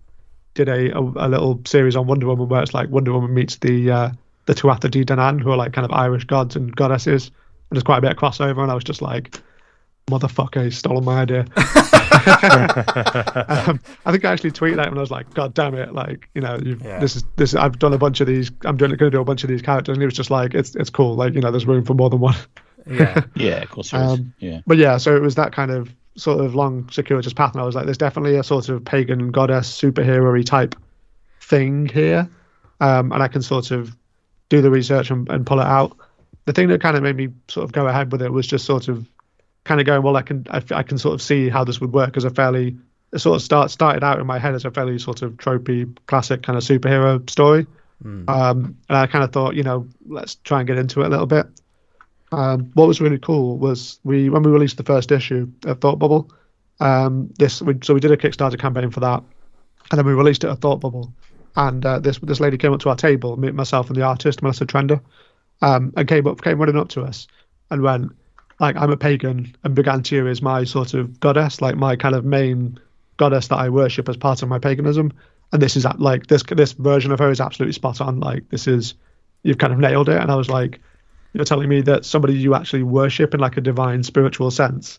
did 0.54 0.68
a, 0.68 0.94
a, 0.96 1.00
a 1.00 1.28
little 1.28 1.60
series 1.64 1.96
on 1.96 2.06
Wonder 2.06 2.26
Woman 2.26 2.48
where 2.48 2.62
it's 2.62 2.74
like 2.74 2.90
Wonder 2.90 3.12
Woman 3.12 3.32
meets 3.32 3.56
the 3.56 3.90
uh, 3.90 4.10
the 4.50 4.60
Tuatha 4.60 4.90
De 4.90 5.04
Danann, 5.04 5.40
who 5.40 5.52
are 5.52 5.56
like 5.56 5.72
kind 5.72 5.84
of 5.84 5.92
Irish 5.92 6.24
gods 6.24 6.56
and 6.56 6.74
goddesses, 6.74 7.28
and 7.28 7.76
there's 7.76 7.84
quite 7.84 7.98
a 7.98 8.00
bit 8.00 8.10
of 8.10 8.16
crossover. 8.16 8.60
And 8.62 8.70
I 8.70 8.74
was 8.74 8.82
just 8.82 9.00
like, 9.00 9.40
motherfucker, 10.08 10.64
he's 10.64 10.76
stolen 10.76 11.04
my 11.04 11.20
idea. 11.22 11.44
um, 12.16 13.80
I 14.04 14.10
think 14.10 14.24
I 14.24 14.32
actually 14.32 14.50
tweeted 14.50 14.78
at 14.78 14.86
him 14.86 14.92
and 14.92 14.98
I 14.98 15.00
was 15.02 15.12
like, 15.12 15.32
God 15.34 15.54
damn 15.54 15.74
it! 15.74 15.94
Like, 15.94 16.28
you 16.34 16.40
know, 16.40 16.58
you've, 16.62 16.82
Yeah. 16.82 16.98
this 16.98 17.14
is 17.14 17.24
this. 17.36 17.54
I've 17.54 17.78
done 17.78 17.94
a 17.94 17.98
bunch 17.98 18.20
of 18.20 18.26
these. 18.26 18.50
I'm 18.64 18.76
doing 18.76 18.90
going 18.90 19.10
to 19.12 19.16
do 19.16 19.20
a 19.20 19.24
bunch 19.24 19.44
of 19.44 19.48
these 19.48 19.62
characters, 19.62 19.94
and 19.94 20.02
he 20.02 20.04
was 20.04 20.14
just 20.14 20.30
like, 20.30 20.52
it's 20.54 20.74
it's 20.74 20.90
cool. 20.90 21.14
Like, 21.14 21.34
you 21.34 21.40
know, 21.40 21.52
there's 21.52 21.66
room 21.66 21.84
for 21.84 21.94
more 21.94 22.10
than 22.10 22.20
one. 22.20 22.34
Yeah. 22.90 23.22
Yeah, 23.36 23.62
of 23.62 23.70
course 23.70 23.92
there 23.92 24.02
is. 24.02 24.10
Um, 24.12 24.34
yeah. 24.40 24.60
But 24.66 24.78
yeah, 24.78 24.96
so 24.96 25.14
it 25.14 25.22
was 25.22 25.36
that 25.36 25.52
kind 25.52 25.70
of 25.70 25.94
sort 26.16 26.44
of 26.44 26.56
long 26.56 26.90
circuitous 26.90 27.32
path, 27.32 27.52
and 27.52 27.62
I 27.62 27.64
was 27.64 27.76
like, 27.76 27.84
there's 27.84 27.98
definitely 27.98 28.34
a 28.36 28.42
sort 28.42 28.68
of 28.68 28.84
pagan 28.84 29.30
goddess 29.30 29.80
superhero 29.80 30.44
type 30.44 30.74
thing 31.40 31.86
here, 31.86 32.28
um, 32.80 33.12
and 33.12 33.22
I 33.22 33.28
can 33.28 33.42
sort 33.42 33.70
of 33.70 33.96
do 34.50 34.60
the 34.60 34.70
research 34.70 35.10
and, 35.10 35.26
and 35.30 35.46
pull 35.46 35.60
it 35.60 35.66
out. 35.66 35.96
The 36.44 36.52
thing 36.52 36.68
that 36.68 36.82
kind 36.82 36.96
of 36.96 37.02
made 37.02 37.16
me 37.16 37.28
sort 37.48 37.64
of 37.64 37.72
go 37.72 37.86
ahead 37.86 38.12
with 38.12 38.20
it 38.20 38.30
was 38.30 38.46
just 38.46 38.66
sort 38.66 38.88
of 38.88 39.08
kind 39.64 39.80
of 39.80 39.86
going, 39.86 40.02
well, 40.02 40.16
I 40.16 40.22
can 40.22 40.46
I, 40.50 40.62
I 40.72 40.82
can 40.82 40.98
sort 40.98 41.14
of 41.14 41.22
see 41.22 41.48
how 41.48 41.64
this 41.64 41.80
would 41.80 41.92
work 41.92 42.16
as 42.18 42.24
a 42.24 42.30
fairly 42.30 42.76
it 43.12 43.18
sort 43.18 43.36
of 43.36 43.42
start 43.42 43.70
started 43.70 44.04
out 44.04 44.20
in 44.20 44.26
my 44.26 44.38
head 44.38 44.54
as 44.54 44.64
a 44.64 44.70
fairly 44.70 44.98
sort 44.98 45.22
of 45.22 45.32
tropey 45.32 45.96
classic 46.06 46.42
kind 46.42 46.56
of 46.56 46.62
superhero 46.62 47.28
story. 47.28 47.66
Um, 48.28 48.76
and 48.88 48.98
I 48.98 49.06
kind 49.06 49.24
of 49.24 49.32
thought, 49.32 49.54
you 49.54 49.62
know, 49.62 49.86
let's 50.06 50.36
try 50.36 50.60
and 50.60 50.66
get 50.66 50.78
into 50.78 51.02
it 51.02 51.06
a 51.06 51.10
little 51.10 51.26
bit. 51.26 51.46
Um, 52.32 52.70
what 52.74 52.86
was 52.86 53.00
really 53.00 53.18
cool 53.18 53.58
was 53.58 53.98
we 54.04 54.30
when 54.30 54.42
we 54.42 54.50
released 54.50 54.76
the 54.76 54.84
first 54.84 55.10
issue 55.10 55.50
of 55.64 55.80
Thought 55.80 55.98
Bubble. 55.98 56.30
Um, 56.78 57.30
this 57.38 57.60
we, 57.60 57.74
so 57.82 57.92
we 57.92 58.00
did 58.00 58.12
a 58.12 58.16
Kickstarter 58.16 58.58
campaign 58.58 58.90
for 58.90 59.00
that, 59.00 59.22
and 59.90 59.98
then 59.98 60.06
we 60.06 60.12
released 60.12 60.44
it 60.44 60.50
at 60.50 60.58
Thought 60.60 60.80
Bubble. 60.80 61.12
And 61.56 61.84
uh, 61.84 61.98
this 61.98 62.18
this 62.18 62.40
lady 62.40 62.56
came 62.56 62.72
up 62.72 62.80
to 62.80 62.88
our 62.90 62.96
table, 62.96 63.36
me, 63.36 63.50
myself 63.50 63.88
and 63.88 63.96
the 63.96 64.02
artist 64.02 64.42
Melissa 64.42 64.66
Trender, 64.66 65.00
um, 65.62 65.92
and 65.96 66.08
came 66.08 66.26
up 66.26 66.42
came 66.42 66.58
running 66.58 66.78
up 66.78 66.88
to 66.90 67.02
us 67.02 67.26
and 67.70 67.82
went 67.82 68.12
like 68.60 68.76
I'm 68.76 68.90
a 68.90 68.96
pagan 68.96 69.56
and 69.64 69.74
Brigantia 69.74 70.26
is 70.30 70.42
my 70.42 70.64
sort 70.64 70.94
of 70.94 71.18
goddess, 71.18 71.60
like 71.60 71.76
my 71.76 71.96
kind 71.96 72.14
of 72.14 72.24
main 72.24 72.78
goddess 73.16 73.48
that 73.48 73.56
I 73.56 73.68
worship 73.68 74.08
as 74.08 74.16
part 74.16 74.42
of 74.42 74.48
my 74.48 74.58
paganism. 74.58 75.12
And 75.52 75.60
this 75.60 75.76
is 75.76 75.84
like 75.98 76.26
this 76.26 76.42
this 76.44 76.72
version 76.72 77.10
of 77.10 77.18
her 77.18 77.30
is 77.30 77.40
absolutely 77.40 77.72
spot 77.72 78.00
on. 78.00 78.20
Like 78.20 78.48
this 78.50 78.68
is 78.68 78.94
you've 79.42 79.58
kind 79.58 79.72
of 79.72 79.78
nailed 79.78 80.08
it. 80.08 80.20
And 80.20 80.30
I 80.30 80.36
was 80.36 80.48
like, 80.48 80.78
you're 81.32 81.44
telling 81.44 81.68
me 81.68 81.80
that 81.82 82.04
somebody 82.04 82.34
you 82.34 82.54
actually 82.54 82.82
worship 82.82 83.34
in 83.34 83.40
like 83.40 83.56
a 83.56 83.60
divine 83.60 84.02
spiritual 84.02 84.50
sense, 84.50 84.98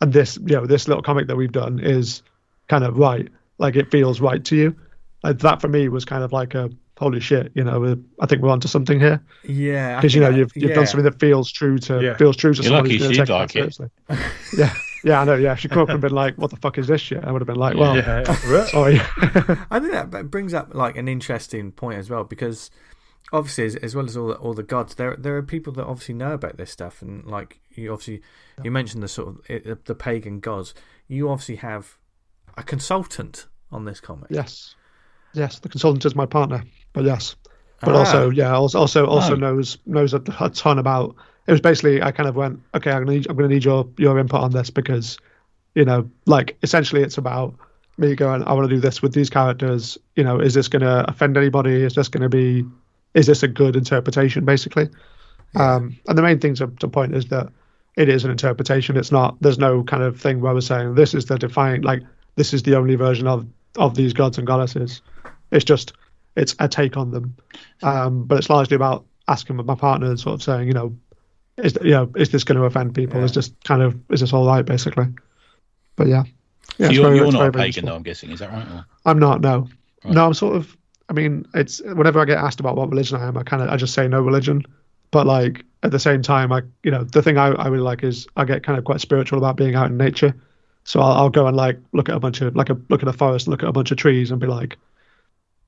and 0.00 0.12
this 0.12 0.38
you 0.38 0.56
know 0.56 0.66
this 0.66 0.88
little 0.88 1.02
comic 1.02 1.28
that 1.28 1.36
we've 1.36 1.52
done 1.52 1.78
is 1.78 2.22
kind 2.68 2.84
of 2.84 2.98
right. 2.98 3.28
Like 3.58 3.76
it 3.76 3.90
feels 3.90 4.20
right 4.20 4.44
to 4.46 4.56
you. 4.56 4.76
Like 5.22 5.38
that 5.40 5.60
for 5.60 5.68
me 5.68 5.88
was 5.88 6.04
kind 6.04 6.24
of 6.24 6.32
like 6.32 6.54
a 6.54 6.70
holy 6.98 7.20
shit. 7.20 7.52
You 7.54 7.64
know, 7.64 7.96
I 8.20 8.26
think 8.26 8.42
we're 8.42 8.50
onto 8.50 8.68
something 8.68 9.00
here 9.00 9.20
Yeah. 9.44 9.96
Because 9.96 10.14
you 10.14 10.20
know 10.20 10.28
you've 10.28 10.50
you've 10.54 10.70
yeah. 10.70 10.76
done 10.76 10.86
something 10.86 11.04
that 11.04 11.18
feels 11.20 11.50
true 11.50 11.78
to 11.78 12.00
Yeah. 12.02 12.16
feels 12.16 12.36
true 12.36 12.52
to 12.54 12.62
You're 12.62 12.64
someone 12.70 12.84
lucky 12.84 12.98
who's 12.98 13.08
she'd 13.16 13.26
take 13.26 13.28
like 13.28 13.56
it. 13.56 13.78
yeah, 14.56 14.72
yeah, 15.04 15.20
I 15.20 15.24
know. 15.24 15.34
Yeah, 15.34 15.54
she 15.54 15.68
come 15.68 15.82
up 15.82 15.88
and 15.88 16.00
been 16.00 16.12
like, 16.12 16.36
"What 16.38 16.50
the 16.50 16.56
fuck 16.56 16.78
is 16.78 16.86
this 16.86 17.00
shit?" 17.00 17.24
I 17.24 17.32
would 17.32 17.40
have 17.40 17.46
been 17.46 17.56
like, 17.56 17.76
"Well, 17.76 17.96
Yeah, 17.96 18.22
right. 18.46 18.68
sorry." 18.68 19.00
I 19.70 19.80
think 19.80 19.92
that 19.92 20.30
brings 20.30 20.54
up 20.54 20.74
like 20.74 20.96
an 20.96 21.08
interesting 21.08 21.72
point 21.72 21.98
as 21.98 22.08
well 22.10 22.24
because 22.24 22.70
obviously, 23.32 23.64
as, 23.64 23.76
as 23.76 23.94
well 23.96 24.04
as 24.04 24.16
all 24.16 24.28
the, 24.28 24.34
all 24.34 24.54
the 24.54 24.62
gods, 24.62 24.94
there 24.96 25.16
there 25.16 25.36
are 25.36 25.42
people 25.42 25.72
that 25.74 25.84
obviously 25.86 26.14
know 26.14 26.32
about 26.32 26.56
this 26.56 26.70
stuff, 26.70 27.00
and 27.02 27.24
like 27.26 27.60
you 27.70 27.92
obviously 27.92 28.22
you 28.62 28.70
mentioned 28.70 29.02
the 29.02 29.08
sort 29.08 29.28
of 29.28 29.40
it, 29.48 29.84
the 29.86 29.94
pagan 29.94 30.40
gods. 30.40 30.74
You 31.08 31.28
obviously 31.30 31.56
have 31.56 31.96
a 32.56 32.62
consultant 32.62 33.46
on 33.72 33.84
this 33.86 33.98
comic. 34.00 34.26
yes, 34.30 34.74
yes. 35.34 35.58
The 35.58 35.68
consultant 35.68 36.04
is 36.04 36.14
my 36.14 36.26
partner, 36.26 36.62
but 36.92 37.04
yes, 37.04 37.36
but 37.80 37.94
Ah. 37.94 37.98
also 37.98 38.30
yeah, 38.30 38.52
also 38.52 38.78
also 38.78 39.06
also 39.06 39.32
Oh. 39.32 39.36
knows 39.36 39.78
knows 39.86 40.14
a, 40.14 40.22
a 40.40 40.50
ton 40.50 40.78
about. 40.78 41.14
It 41.46 41.52
was 41.52 41.60
basically 41.60 42.00
I 42.02 42.12
kind 42.12 42.28
of 42.28 42.36
went, 42.36 42.60
okay, 42.74 42.92
I'm 42.92 43.04
gonna 43.04 43.16
need, 43.16 43.26
I'm 43.28 43.36
gonna 43.36 43.48
need 43.48 43.64
your 43.64 43.88
your 43.98 44.18
input 44.18 44.40
on 44.40 44.52
this 44.52 44.70
because, 44.70 45.18
you 45.74 45.84
know, 45.84 46.08
like 46.26 46.56
essentially 46.62 47.02
it's 47.02 47.18
about 47.18 47.54
me 47.98 48.14
going, 48.14 48.42
I 48.44 48.52
want 48.52 48.68
to 48.68 48.74
do 48.74 48.80
this 48.80 49.02
with 49.02 49.12
these 49.12 49.28
characters. 49.28 49.98
You 50.16 50.22
know, 50.24 50.38
is 50.40 50.54
this 50.54 50.68
gonna 50.68 51.04
offend 51.08 51.36
anybody? 51.36 51.82
Is 51.82 51.94
this 51.94 52.08
gonna 52.08 52.28
be, 52.28 52.64
is 53.14 53.26
this 53.26 53.42
a 53.42 53.48
good 53.48 53.74
interpretation 53.76 54.44
basically? 54.44 54.88
Um, 55.56 55.96
and 56.08 56.16
the 56.16 56.22
main 56.22 56.38
thing 56.38 56.54
to, 56.56 56.68
to 56.78 56.88
point 56.88 57.14
is 57.14 57.26
that 57.26 57.48
it 57.96 58.08
is 58.08 58.24
an 58.24 58.30
interpretation. 58.30 58.96
It's 58.96 59.12
not. 59.12 59.36
There's 59.40 59.58
no 59.58 59.82
kind 59.82 60.02
of 60.02 60.18
thing 60.20 60.40
where 60.40 60.54
we're 60.54 60.60
saying 60.62 60.94
this 60.94 61.12
is 61.12 61.26
the 61.26 61.36
defining, 61.38 61.82
like 61.82 62.02
this 62.36 62.54
is 62.54 62.62
the 62.62 62.76
only 62.76 62.94
version 62.94 63.26
of 63.26 63.44
of 63.76 63.94
these 63.96 64.12
gods 64.12 64.38
and 64.38 64.46
goddesses. 64.46 65.02
It's 65.52 65.64
just 65.64 65.92
it's 66.34 66.56
a 66.58 66.66
take 66.68 66.96
on 66.96 67.10
them. 67.12 67.36
Um, 67.82 68.24
but 68.24 68.38
it's 68.38 68.50
largely 68.50 68.74
about 68.74 69.04
asking 69.28 69.56
my 69.56 69.74
partner 69.74 70.08
and 70.08 70.18
sort 70.18 70.34
of 70.34 70.42
saying, 70.42 70.66
you 70.66 70.74
know, 70.74 70.96
is 71.58 71.76
you 71.82 71.90
know, 71.90 72.10
is 72.16 72.30
this 72.30 72.42
going 72.44 72.58
to 72.58 72.64
offend 72.64 72.94
people? 72.94 73.18
Yeah. 73.20 73.26
Is 73.26 73.34
this 73.34 73.52
kind 73.64 73.82
of 73.82 73.96
is 74.10 74.20
this 74.20 74.32
all 74.32 74.46
right, 74.46 74.64
basically? 74.64 75.06
But 75.96 76.08
yeah, 76.08 76.24
yeah. 76.78 76.86
so 76.86 76.92
you're, 76.92 77.02
very- 77.04 77.16
you're 77.18 77.26
not 77.26 77.38
very, 77.38 77.48
a 77.48 77.52
very 77.52 77.64
pagan, 77.66 77.84
though, 77.84 77.94
I'm 77.94 78.02
guessing. 78.02 78.30
Is 78.30 78.40
that 78.40 78.50
right? 78.50 78.66
Or? 78.66 78.84
I'm 79.04 79.18
not. 79.18 79.40
No, 79.42 79.68
Right. 80.04 80.14
no. 80.14 80.26
I'm 80.26 80.34
sort 80.34 80.56
of. 80.56 80.76
I 81.08 81.12
mean, 81.12 81.46
it's 81.54 81.82
whenever 81.82 82.18
I 82.20 82.24
get 82.24 82.38
asked 82.38 82.58
about 82.60 82.76
what 82.76 82.88
religion 82.88 83.18
I 83.20 83.26
am, 83.28 83.36
I 83.36 83.42
kind 83.42 83.62
of 83.62 83.68
I 83.68 83.76
just 83.76 83.92
say 83.94 84.08
no 84.08 84.22
religion. 84.22 84.62
But 85.10 85.26
like 85.26 85.64
at 85.82 85.90
the 85.90 85.98
same 85.98 86.22
time, 86.22 86.50
I 86.52 86.62
you 86.82 86.90
know 86.90 87.04
the 87.04 87.20
thing 87.22 87.36
I, 87.36 87.48
I 87.48 87.68
really 87.68 87.82
like 87.84 88.02
is 88.02 88.26
I 88.36 88.46
get 88.46 88.62
kind 88.62 88.78
of 88.78 88.84
quite 88.84 89.00
spiritual 89.02 89.38
about 89.38 89.56
being 89.56 89.74
out 89.74 89.90
in 89.90 89.98
nature. 89.98 90.34
So 90.84 91.00
I'll, 91.00 91.12
I'll 91.12 91.30
go 91.30 91.46
and 91.46 91.56
like 91.56 91.78
look 91.92 92.08
at 92.08 92.14
a 92.14 92.20
bunch 92.20 92.40
of 92.40 92.56
like 92.56 92.70
a 92.70 92.80
look 92.88 93.02
at 93.02 93.08
a 93.08 93.12
forest, 93.12 93.46
look 93.46 93.62
at 93.62 93.68
a 93.68 93.72
bunch 93.72 93.90
of 93.90 93.98
trees, 93.98 94.30
and 94.30 94.40
be 94.40 94.46
like, 94.46 94.78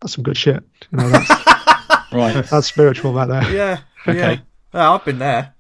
that's 0.05 0.15
some 0.15 0.23
good 0.23 0.37
shit. 0.37 0.63
You 0.93 0.99
know, 0.99 1.09
that's 1.09 1.31
Right. 2.13 2.45
that's 2.49 2.67
spiritual 2.69 3.13
right 3.13 3.27
there. 3.29 3.51
Yeah. 3.53 3.79
Okay. 4.07 4.35
Yeah. 4.35 4.39
Oh, 4.75 4.95
I've 4.97 5.05
been 5.07 5.19
there. 5.19 5.55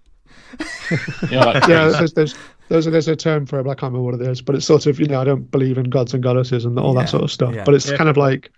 Yeah, 1.30 1.44
like 1.46 1.66
yeah, 1.66 1.88
there's, 1.88 2.12
there's 2.12 2.34
there's 2.68 2.86
a, 2.86 2.90
there's 2.90 3.08
a 3.08 3.16
term 3.16 3.46
for 3.46 3.58
it, 3.58 3.62
but 3.64 3.70
I 3.70 3.74
can't 3.74 3.92
remember 3.94 4.12
what 4.18 4.20
it 4.20 4.30
is. 4.30 4.42
But 4.42 4.54
it's 4.54 4.66
sort 4.66 4.84
of 4.86 5.00
you 5.00 5.06
know 5.06 5.18
I 5.20 5.24
don't 5.24 5.50
believe 5.50 5.78
in 5.78 5.84
gods 5.84 6.12
and 6.12 6.22
goddesses 6.22 6.64
and 6.66 6.78
all 6.78 6.94
Yeah, 6.94 7.00
that 7.00 7.08
sort 7.08 7.22
of 7.24 7.32
stuff. 7.32 7.54
yeah. 7.54 7.64
But 7.64 7.74
it's 7.74 7.90
Yeah. 7.90 7.96
kind 7.96 8.10
of 8.10 8.16
like 8.18 8.52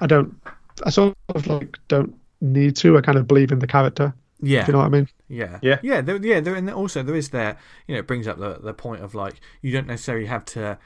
I 0.00 0.06
don't 0.06 0.34
I 0.84 0.90
sort 0.90 1.14
of 1.34 1.46
like 1.46 1.78
don't 1.88 2.14
need 2.40 2.76
to. 2.76 2.96
I 2.96 3.02
kind 3.02 3.18
of 3.18 3.28
believe 3.28 3.52
in 3.52 3.58
the 3.58 3.66
character. 3.66 4.14
Yeah. 4.40 4.62
If 4.62 4.68
you 4.68 4.72
know 4.72 4.78
what 4.78 4.86
I 4.86 4.88
mean? 4.88 5.08
Yeah, 5.28 5.58
Yeah. 5.60 5.78
yeah, 5.82 6.00
there, 6.00 6.16
yeah. 6.16 6.40
There, 6.40 6.54
and 6.54 6.70
also 6.70 7.02
there 7.02 7.14
is 7.14 7.28
there. 7.28 7.58
You 7.86 7.94
know, 7.94 7.98
it 7.98 8.06
brings 8.06 8.26
up 8.26 8.38
the 8.38 8.54
the 8.54 8.72
point 8.72 9.02
of 9.02 9.14
like 9.14 9.34
you 9.60 9.70
don't 9.70 9.86
necessarily 9.86 10.26
have 10.26 10.46
to 10.46 10.78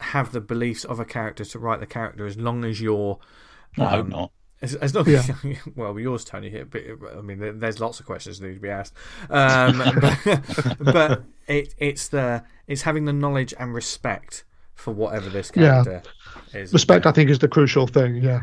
have 0.00 0.32
the 0.32 0.40
beliefs 0.40 0.84
of 0.84 0.98
a 0.98 1.04
character 1.04 1.44
to 1.44 1.58
write 1.58 1.80
the 1.80 1.86
character 1.86 2.24
as 2.26 2.38
long 2.38 2.64
as 2.64 2.80
you're. 2.80 3.18
I 3.78 3.84
hope 3.86 4.04
um, 4.04 4.08
not. 4.10 4.32
As, 4.62 4.74
as 4.76 4.94
long 4.94 5.06
as 5.08 5.30
well, 5.76 5.98
yours, 5.98 6.24
Tony. 6.24 6.48
Here, 6.48 6.64
but 6.64 6.82
I 7.16 7.20
mean, 7.20 7.58
there's 7.58 7.80
lots 7.80 8.00
of 8.00 8.06
questions 8.06 8.38
that 8.38 8.46
need 8.48 8.54
to 8.54 8.60
be 8.60 8.70
asked. 8.70 8.94
Um, 9.28 9.78
but 10.00 10.76
but 10.80 11.22
it, 11.48 11.74
it's 11.78 12.08
the 12.08 12.42
it's 12.66 12.82
having 12.82 13.04
the 13.04 13.12
knowledge 13.12 13.52
and 13.58 13.74
respect 13.74 14.44
for 14.74 14.92
whatever 14.92 15.28
this 15.28 15.52
Yeah. 15.54 15.84
character 15.84 16.02
is. 16.54 16.72
Respect, 16.72 17.06
I 17.06 17.12
think, 17.12 17.30
is 17.30 17.40
the 17.40 17.48
crucial 17.48 17.86
thing. 17.86 18.16
Yeah, 18.16 18.40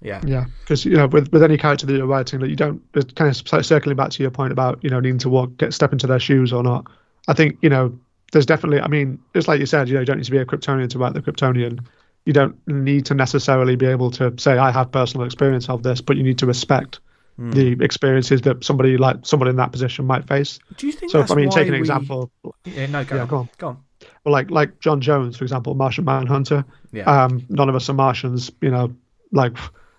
Yeah, 0.00 0.20
yeah. 0.24 0.46
Because 0.60 0.84
you 0.84 0.96
know, 0.96 1.06
with 1.08 1.30
with 1.32 1.42
any 1.42 1.58
character 1.58 1.84
that 1.86 1.92
you're 1.92 2.06
writing, 2.06 2.40
that 2.40 2.48
you 2.48 2.56
don't 2.56 2.80
it's 2.94 3.12
kind 3.12 3.28
of 3.30 3.66
circling 3.66 3.96
back 3.96 4.10
to 4.10 4.22
your 4.22 4.30
point 4.30 4.52
about 4.52 4.82
you 4.82 4.88
know 4.88 5.00
needing 5.00 5.18
to 5.18 5.28
walk, 5.28 5.56
get 5.58 5.74
step 5.74 5.92
into 5.92 6.06
their 6.06 6.20
shoes 6.20 6.52
or 6.52 6.62
not. 6.62 6.86
I 7.26 7.34
think 7.34 7.58
you 7.60 7.68
know, 7.68 7.98
there's 8.32 8.46
definitely. 8.46 8.80
I 8.80 8.88
mean, 8.88 9.18
it's 9.34 9.46
like 9.48 9.60
you 9.60 9.66
said, 9.66 9.88
you 9.88 9.94
know, 9.94 10.00
you 10.00 10.06
don't 10.06 10.16
need 10.16 10.24
to 10.24 10.30
be 10.30 10.38
a 10.38 10.46
Kryptonian 10.46 10.88
to 10.90 10.98
write 10.98 11.12
the 11.12 11.20
Kryptonian. 11.20 11.84
You 12.24 12.32
don't 12.32 12.56
need 12.68 13.06
to 13.06 13.14
necessarily 13.14 13.74
be 13.76 13.86
able 13.86 14.10
to 14.12 14.34
say 14.38 14.58
I 14.58 14.70
have 14.70 14.92
personal 14.92 15.24
experience 15.26 15.68
of 15.68 15.82
this, 15.82 16.00
but 16.00 16.16
you 16.16 16.22
need 16.22 16.38
to 16.38 16.46
respect 16.46 17.00
the 17.38 17.76
experiences 17.80 18.40
that 18.42 18.64
somebody 18.64 18.96
like 18.96 19.18
someone 19.24 19.48
in 19.48 19.54
that 19.56 19.70
position 19.70 20.04
might 20.04 20.26
face. 20.26 20.58
Do 20.76 20.86
you 20.88 20.92
think? 20.92 21.12
So, 21.12 21.18
that's 21.20 21.30
I 21.30 21.36
mean, 21.36 21.48
why 21.50 21.54
take 21.54 21.68
an 21.68 21.74
we- 21.74 21.78
example. 21.78 22.32
Yeah, 22.64 22.86
no, 22.86 23.04
go 23.04 23.14
Yeah, 23.16 23.22
on. 23.22 23.28
go 23.28 23.36
on. 23.38 23.48
Go 23.58 23.68
on. 23.68 23.76
Well, 24.24 24.32
like 24.32 24.50
like 24.50 24.80
John 24.80 25.00
Jones, 25.00 25.36
for 25.36 25.44
example, 25.44 25.74
Martian 25.74 26.04
Manhunter. 26.04 26.64
Yeah. 26.92 27.04
Um, 27.04 27.46
none 27.48 27.68
of 27.68 27.76
us 27.76 27.88
are 27.88 27.92
Martians, 27.94 28.50
you 28.60 28.70
know, 28.70 28.92
like 29.32 29.56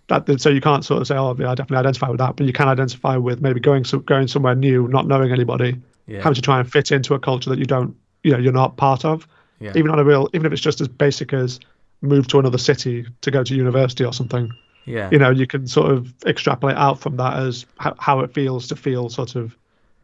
that. 0.09 0.41
So 0.41 0.49
you 0.49 0.59
can't 0.59 0.83
sort 0.83 0.99
of 1.01 1.07
say, 1.07 1.15
"Oh, 1.15 1.33
yeah, 1.39 1.51
I 1.51 1.55
definitely 1.55 1.77
identify 1.77 2.09
with 2.09 2.17
that," 2.19 2.35
but 2.35 2.45
you 2.45 2.51
can 2.53 2.67
identify 2.67 3.15
with 3.15 3.41
maybe 3.41 3.59
going 3.61 3.85
some, 3.85 4.01
going 4.01 4.27
somewhere 4.27 4.53
new, 4.55 4.87
not 4.89 5.07
knowing 5.07 5.31
anybody, 5.31 5.77
Yeah. 6.07 6.17
having 6.21 6.35
to 6.35 6.41
try 6.41 6.59
and 6.59 6.69
fit 6.69 6.91
into 6.91 7.13
a 7.13 7.19
culture 7.19 7.49
that 7.51 7.57
you 7.59 7.65
don't, 7.65 7.95
you 8.23 8.31
know, 8.33 8.37
you're 8.37 8.51
not 8.51 8.75
part 8.75 9.05
of. 9.05 9.25
Yeah. 9.61 9.71
Even 9.75 9.91
on 9.91 9.99
a 9.99 10.03
real, 10.03 10.29
even 10.33 10.45
if 10.45 10.51
it's 10.51 10.61
just 10.61 10.81
as 10.81 10.87
basic 10.89 11.31
as 11.33 11.59
move 12.01 12.27
to 12.27 12.39
another 12.39 12.57
city 12.57 13.05
to 13.21 13.31
go 13.31 13.43
to 13.43 13.55
university 13.55 14.05
or 14.05 14.13
something, 14.13 14.51
yeah. 14.85 15.09
you 15.11 15.17
know, 15.17 15.29
you 15.29 15.47
can 15.47 15.67
sort 15.67 15.91
of 15.91 16.13
extrapolate 16.25 16.77
out 16.77 16.99
from 16.99 17.17
that 17.17 17.37
as 17.37 17.65
how, 17.77 17.95
how 17.99 18.19
it 18.21 18.33
feels 18.33 18.67
to 18.67 18.75
feel 18.75 19.09
sort 19.09 19.35
of, 19.35 19.55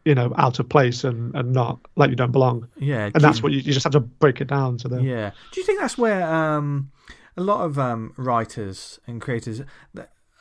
you 0.04 0.14
know, 0.14 0.32
out 0.36 0.58
of 0.58 0.68
place 0.68 1.04
and, 1.04 1.34
and 1.34 1.52
not 1.52 1.78
like 1.96 2.10
you 2.10 2.16
don't 2.16 2.32
belong. 2.32 2.68
yeah. 2.78 3.10
And 3.14 3.22
that's 3.22 3.42
what 3.42 3.52
you, 3.52 3.58
you 3.58 3.72
just 3.72 3.84
have 3.84 3.92
to 3.92 4.00
break 4.00 4.40
it 4.40 4.48
down 4.48 4.76
to 4.78 4.88
the. 4.88 5.02
Yeah. 5.02 5.30
Do 5.52 5.60
you 5.60 5.66
think 5.66 5.80
that's 5.80 5.98
where 5.98 6.26
um, 6.26 6.90
a 7.36 7.42
lot 7.42 7.64
of 7.64 7.78
um, 7.78 8.12
writers 8.16 9.00
and 9.06 9.20
creators 9.20 9.62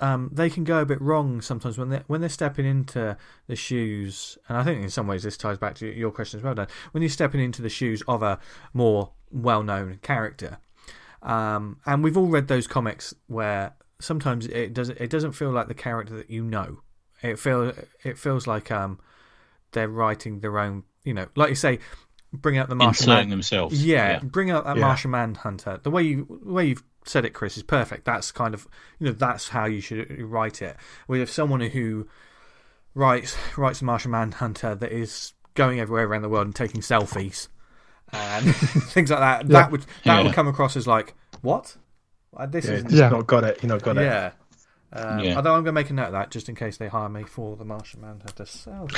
um, 0.02 0.30
they 0.34 0.50
can 0.50 0.64
go 0.64 0.80
a 0.80 0.86
bit 0.86 1.02
wrong 1.02 1.42
sometimes 1.42 1.78
when 1.78 1.90
they 1.90 2.02
when 2.08 2.20
they're 2.20 2.30
stepping 2.30 2.66
into 2.66 3.18
the 3.48 3.56
shoes, 3.56 4.38
and 4.50 4.58
I 4.58 4.64
think 4.64 4.84
in 4.84 4.90
some 4.90 5.08
ways 5.08 5.24
this 5.24 5.38
ties 5.38 5.58
back 5.58 5.76
to 5.76 5.88
your 5.88 6.12
question 6.12 6.40
as 6.40 6.44
well, 6.44 6.54
Dan. 6.54 6.68
When 6.92 7.02
you're 7.02 7.10
stepping 7.10 7.42
into 7.42 7.62
the 7.62 7.70
shoes 7.70 8.04
of 8.08 8.22
a 8.22 8.40
more 8.74 9.12
well-known 9.32 10.00
character, 10.02 10.58
um, 11.26 11.78
and 11.86 12.04
we've 12.04 12.18
all 12.18 12.28
read 12.28 12.48
those 12.48 12.68
comics 12.68 13.14
where 13.28 13.76
sometimes 14.00 14.46
it 14.48 14.74
doesn't 14.74 15.00
it 15.02 15.10
doesn't 15.10 15.34
feel 15.34 15.52
like 15.52 15.68
the 15.68 15.74
character 15.74 16.16
that 16.18 16.30
you 16.30 16.44
know. 16.44 16.80
It 17.22 17.40
feel 17.40 17.74
it 18.04 18.18
feels 18.18 18.46
like 18.48 18.72
um, 18.72 19.00
they're 19.72 19.88
writing 19.90 20.40
their 20.42 20.58
own. 20.60 20.84
You 21.04 21.14
know, 21.14 21.28
like 21.36 21.50
you 21.50 21.56
say, 21.56 21.80
bring 22.34 22.58
out 22.58 22.70
the 22.70 22.76
Martian 22.76 23.04
Inserting 23.04 23.16
Man- 23.22 23.30
themselves. 23.30 23.84
yeah, 23.86 24.20
bring 24.20 24.52
out 24.52 24.66
that 24.66 24.78
Yeah. 24.78 24.82
Martian 24.86 25.12
Manhunter. 25.12 25.80
The 25.82 25.90
way 25.92 26.04
you 26.04 26.40
the 26.46 26.52
way 26.52 26.66
you've 26.68 26.84
said 27.06 27.26
it, 27.26 27.32
Chris, 27.32 27.58
is 27.58 27.64
perfect. 27.64 28.06
That's 28.06 28.32
kind 28.32 28.54
of 28.54 28.68
you 29.00 29.08
know 29.08 29.14
that's 29.14 29.50
how 29.50 29.66
you 29.66 29.82
should 29.82 30.20
write 30.22 30.62
it. 30.62 30.76
With 31.08 31.30
someone 31.32 31.62
who 31.62 32.08
writes 32.94 33.36
writes 33.58 33.82
a 33.82 33.86
Martian 33.86 34.12
Manhunter 34.12 34.76
that 34.76 34.92
is 34.92 35.34
going 35.54 35.80
everywhere 35.80 36.06
around 36.06 36.22
the 36.22 36.30
world 36.30 36.46
and 36.48 36.56
taking 36.56 36.82
selfies 36.82 37.48
and 38.16 38.56
things 38.56 39.10
like 39.12 39.20
that. 39.20 39.48
That 39.50 39.72
would 39.72 39.86
that 40.04 40.24
would 40.24 40.34
come 40.34 40.48
across 40.48 40.76
as 40.76 40.88
like 40.88 41.14
what? 41.42 41.76
Uh, 42.36 42.46
This 42.46 42.66
Yeah, 42.66 42.72
is 42.74 42.94
Yeah. 42.94 43.10
not 43.10 43.28
got 43.28 43.44
it. 43.44 43.62
You 43.64 43.70
not 43.70 43.82
got 43.84 43.98
it. 43.98 44.04
yeah. 44.04 44.32
Um, 44.94 45.20
Yeah. 45.20 45.36
Although 45.36 45.52
I'm 45.56 45.64
going 45.64 45.66
to 45.66 45.72
make 45.74 45.90
a 45.90 45.94
note 45.94 46.08
of 46.08 46.12
that 46.14 46.32
just 46.32 46.48
in 46.50 46.56
case 46.56 46.78
they 46.78 46.88
hire 46.88 47.10
me 47.10 47.24
for 47.24 47.56
the 47.58 47.66
Martian 47.66 48.02
Manhunter 48.02 48.46
self. 48.46 48.92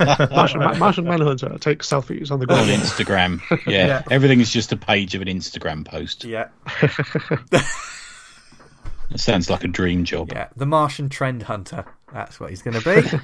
Martian, 0.30 0.60
Ma- 0.60 0.74
Martian 0.74 1.04
Manhunter 1.04 1.56
takes 1.58 1.88
selfies 1.88 2.30
on 2.30 2.40
the 2.40 2.46
ground. 2.46 2.62
On 2.62 2.66
ground. 2.68 2.82
Instagram. 2.82 3.40
Yeah. 3.66 3.86
Yeah. 3.86 4.02
Everything 4.10 4.40
is 4.40 4.50
just 4.52 4.72
a 4.72 4.76
page 4.76 5.14
of 5.14 5.22
an 5.22 5.28
Instagram 5.28 5.86
post. 5.86 6.24
yeah, 6.24 6.48
It 9.10 9.20
sounds 9.20 9.48
like 9.50 9.62
a 9.64 9.68
dream 9.68 10.04
job. 10.04 10.30
yeah. 10.32 10.48
The 10.56 10.66
Martian 10.66 11.08
Trend 11.08 11.42
Hunter. 11.44 11.84
That's 12.12 12.40
what 12.40 12.50
he's 12.50 12.62
going 12.62 12.80
to 12.80 12.84
be. 13.02 13.18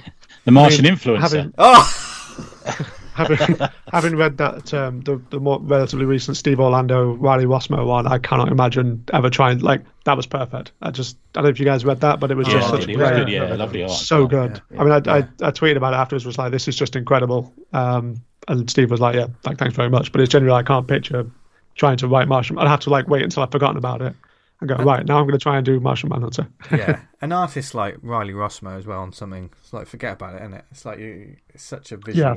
The 0.45 0.53
Martian 0.53 0.85
influencer. 0.85 1.21
having 1.21 1.55
oh, 1.59 2.93
having 3.29 3.69
having 3.93 4.17
read 4.17 4.39
that 4.39 4.73
um, 4.75 5.01
the 5.03 5.21
the 5.31 5.39
more 5.41 5.61
relatively 5.61 6.05
recent 6.05 6.37
Steve 6.37 6.61
Orlando 6.61 7.15
Riley 7.15 7.45
Rossmo 7.45 7.87
one, 7.87 8.07
I 8.07 8.19
cannot 8.19 8.51
imagine 8.51 9.05
ever 9.13 9.31
trying 9.31 9.59
like 9.61 9.83
that 10.05 10.17
was 10.17 10.27
perfect. 10.27 10.73
I 10.83 10.91
just 10.91 11.17
I 11.35 11.39
don't 11.39 11.45
know 11.45 11.51
if 11.51 11.59
you 11.61 11.65
guys 11.67 11.85
read 11.85 12.01
that, 12.01 12.21
but 12.21 12.31
it 12.31 12.37
was 12.37 12.49
yeah, 12.49 12.55
just 12.55 12.71
such 12.71 12.87
a 12.87 12.91
It 12.91 12.97
was 12.99 13.09
great, 13.11 13.27
good. 13.27 13.29
Yeah, 13.29 13.55
lovely 13.55 13.83
art. 13.83 13.93
so 13.93 14.27
good. 14.27 14.61
Yeah, 14.71 14.81
I 14.81 14.85
mean, 14.85 14.93
I, 14.93 14.97
yeah. 15.19 15.27
I 15.43 15.49
I 15.49 15.51
tweeted 15.51 15.77
about 15.77 15.93
it 15.93 15.97
afterwards. 15.97 16.25
Was 16.27 16.39
like, 16.39 16.53
this 16.53 16.69
is 16.69 16.77
just 16.77 16.97
incredible. 16.97 17.53
Um, 17.73 18.23
and 18.49 18.69
Steve 18.71 18.91
was 18.91 19.01
like, 19.01 19.15
yeah, 19.17 19.27
like 19.45 19.59
thanks 19.59 19.77
very 19.77 19.91
much. 19.91 20.13
But 20.13 20.21
it's 20.23 20.31
generally 20.31 20.55
I 20.55 20.63
can't 20.63 20.89
picture 20.89 21.31
trying 21.77 21.97
to 21.99 22.09
write 22.09 22.29
Martian. 22.29 22.59
I'd 22.59 22.69
have 22.69 22.81
to 22.81 22.91
like 22.91 23.09
wait 23.09 23.23
until 23.23 23.43
I've 23.43 23.53
forgotten 23.53 23.77
about 23.77 24.03
it 24.03 24.15
and 24.61 24.69
go 24.69 24.77
right 24.77 25.05
now. 25.07 25.19
I'm 25.19 25.25
going 25.27 25.39
to 25.39 25.43
try 25.43 25.57
and 25.57 25.65
do 25.65 25.79
Martian 25.81 26.09
Manhunter. 26.09 26.49
yeah, 26.71 27.01
an 27.21 27.33
artist 27.33 27.75
like 27.75 27.97
Riley 28.03 28.33
Rossmo 28.33 28.77
as 28.77 28.87
well 28.87 29.01
on 29.01 29.13
something. 29.13 29.51
It's 29.63 29.73
like 29.73 29.87
forget 29.87 30.15
about 30.15 30.35
it, 30.35 30.43
isn't 30.43 30.55
it? 30.55 30.65
It's 30.71 30.85
like 30.85 30.99
you, 30.99 31.37
it's 31.51 31.63
such 31.65 31.93
a 31.93 31.97
visual, 31.97 32.37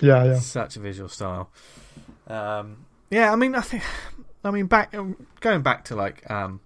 Yeah, 0.00 0.24
yeah. 0.24 0.38
such 0.38 0.76
a 0.76 0.80
visual 0.80 1.08
style. 1.08 1.50
Um, 2.26 2.86
yeah, 3.10 3.32
I 3.32 3.36
mean, 3.36 3.54
I 3.54 3.60
think, 3.60 3.82
I 4.44 4.50
mean, 4.50 4.66
back 4.66 4.94
um, 4.94 5.26
going 5.40 5.62
back 5.62 5.84
to 5.86 5.96
like, 5.96 6.28
um, 6.30 6.60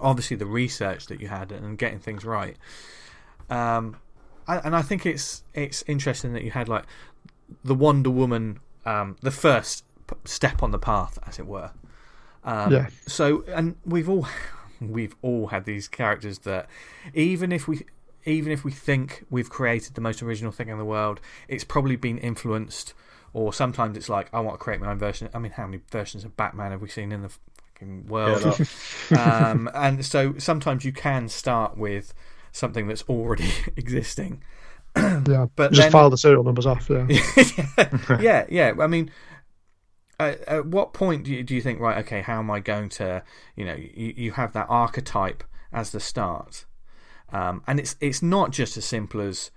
obviously 0.00 0.36
the 0.36 0.46
research 0.46 1.06
that 1.06 1.20
you 1.20 1.28
had 1.28 1.52
and 1.52 1.78
getting 1.78 1.98
things 1.98 2.24
right. 2.24 2.56
Um, 3.50 3.96
I, 4.46 4.58
and 4.58 4.74
I 4.74 4.82
think 4.82 5.06
it's 5.06 5.44
it's 5.54 5.84
interesting 5.86 6.32
that 6.32 6.42
you 6.42 6.50
had 6.50 6.68
like 6.68 6.84
the 7.64 7.74
Wonder 7.74 8.10
Woman, 8.10 8.60
um, 8.84 9.16
the 9.22 9.30
first 9.30 9.84
step 10.24 10.62
on 10.62 10.70
the 10.70 10.78
path, 10.78 11.18
as 11.26 11.38
it 11.38 11.46
were. 11.46 11.70
Um, 12.44 12.72
Yeah. 12.72 12.88
So, 13.06 13.44
and 13.48 13.76
we've 13.84 14.08
all 14.08 14.26
we've 14.80 15.14
all 15.22 15.48
had 15.48 15.64
these 15.64 15.88
characters 15.88 16.40
that 16.40 16.68
even 17.14 17.52
if 17.52 17.68
we 17.68 17.82
even 18.24 18.52
if 18.52 18.64
we 18.64 18.70
think 18.70 19.24
we've 19.30 19.50
created 19.50 19.94
the 19.94 20.00
most 20.00 20.22
original 20.22 20.52
thing 20.52 20.68
in 20.68 20.78
the 20.78 20.84
world, 20.84 21.20
it's 21.48 21.64
probably 21.64 21.96
been 21.96 22.18
influenced, 22.18 22.94
or 23.32 23.52
sometimes 23.52 23.96
it's 23.96 24.08
like 24.08 24.28
I 24.32 24.40
want 24.40 24.58
to 24.58 24.62
create 24.62 24.80
my 24.80 24.90
own 24.90 24.98
version. 24.98 25.28
I 25.34 25.38
mean, 25.38 25.52
how 25.52 25.66
many 25.66 25.80
versions 25.90 26.24
of 26.24 26.36
Batman 26.36 26.70
have 26.72 26.82
we 26.82 26.88
seen 26.88 27.12
in 27.12 27.22
the 27.22 27.30
fucking 27.74 28.06
world? 28.06 28.60
um, 29.18 29.70
and 29.74 30.04
so 30.04 30.34
sometimes 30.38 30.84
you 30.84 30.92
can 30.92 31.28
start 31.28 31.76
with 31.76 32.14
something 32.52 32.86
that's 32.86 33.02
already 33.08 33.50
existing. 33.76 34.42
Yeah. 34.94 35.46
But 35.56 35.72
just 35.72 35.86
then- 35.86 35.92
file 35.92 36.10
the 36.10 36.18
serial 36.18 36.44
numbers 36.44 36.66
off. 36.66 36.90
Yeah. 36.90 37.06
yeah, 38.20 38.44
yeah. 38.50 38.74
I 38.78 38.86
mean, 38.86 39.10
at, 40.20 40.42
at 40.42 40.66
what 40.66 40.92
point 40.92 41.24
do 41.24 41.32
you, 41.32 41.42
do 41.42 41.54
you 41.54 41.62
think, 41.62 41.80
right, 41.80 41.96
okay, 42.04 42.20
how 42.20 42.38
am 42.40 42.50
I 42.50 42.60
going 42.60 42.90
to, 42.90 43.22
you 43.56 43.64
know, 43.64 43.74
you, 43.74 44.12
you 44.14 44.32
have 44.32 44.52
that 44.52 44.66
archetype 44.68 45.44
as 45.72 45.90
the 45.90 46.00
start. 46.00 46.66
Um, 47.32 47.62
and 47.66 47.80
it's 47.80 47.96
it's 48.00 48.22
not 48.22 48.50
just 48.50 48.76
as 48.76 48.84
simple 48.84 49.20
as, 49.20 49.50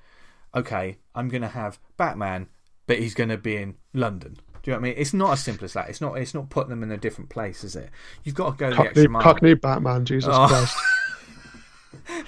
okay, 0.55 0.97
I'm 1.13 1.27
going 1.29 1.41
to 1.41 1.47
have 1.49 1.79
Batman, 1.97 2.47
but 2.87 2.99
he's 2.99 3.13
going 3.13 3.29
to 3.29 3.37
be 3.37 3.57
in 3.57 3.75
London. 3.93 4.37
Do 4.63 4.71
you 4.71 4.73
know 4.77 4.79
what 4.81 4.87
I 4.87 4.89
mean? 4.89 4.95
It's 4.97 5.13
not 5.13 5.33
as 5.33 5.43
simple 5.43 5.65
as 5.65 5.73
that. 5.73 5.89
It's 5.89 6.01
not. 6.01 6.13
It's 6.17 6.33
not 6.33 6.49
putting 6.49 6.69
them 6.69 6.81
in 6.83 6.91
a 6.91 6.97
different 6.97 7.29
place, 7.29 7.63
is 7.63 7.75
it? 7.75 7.89
You've 8.23 8.33
got 8.35 8.51
to 8.51 8.57
go 8.57 8.69
the 8.69 8.75
Cockney, 8.75 8.89
extra 8.89 9.09
mile. 9.09 9.21
Cockney 9.21 9.53
Batman, 9.53 10.05
Jesus 10.05 10.33
Oh. 10.35 10.47
Christ. 10.47 10.77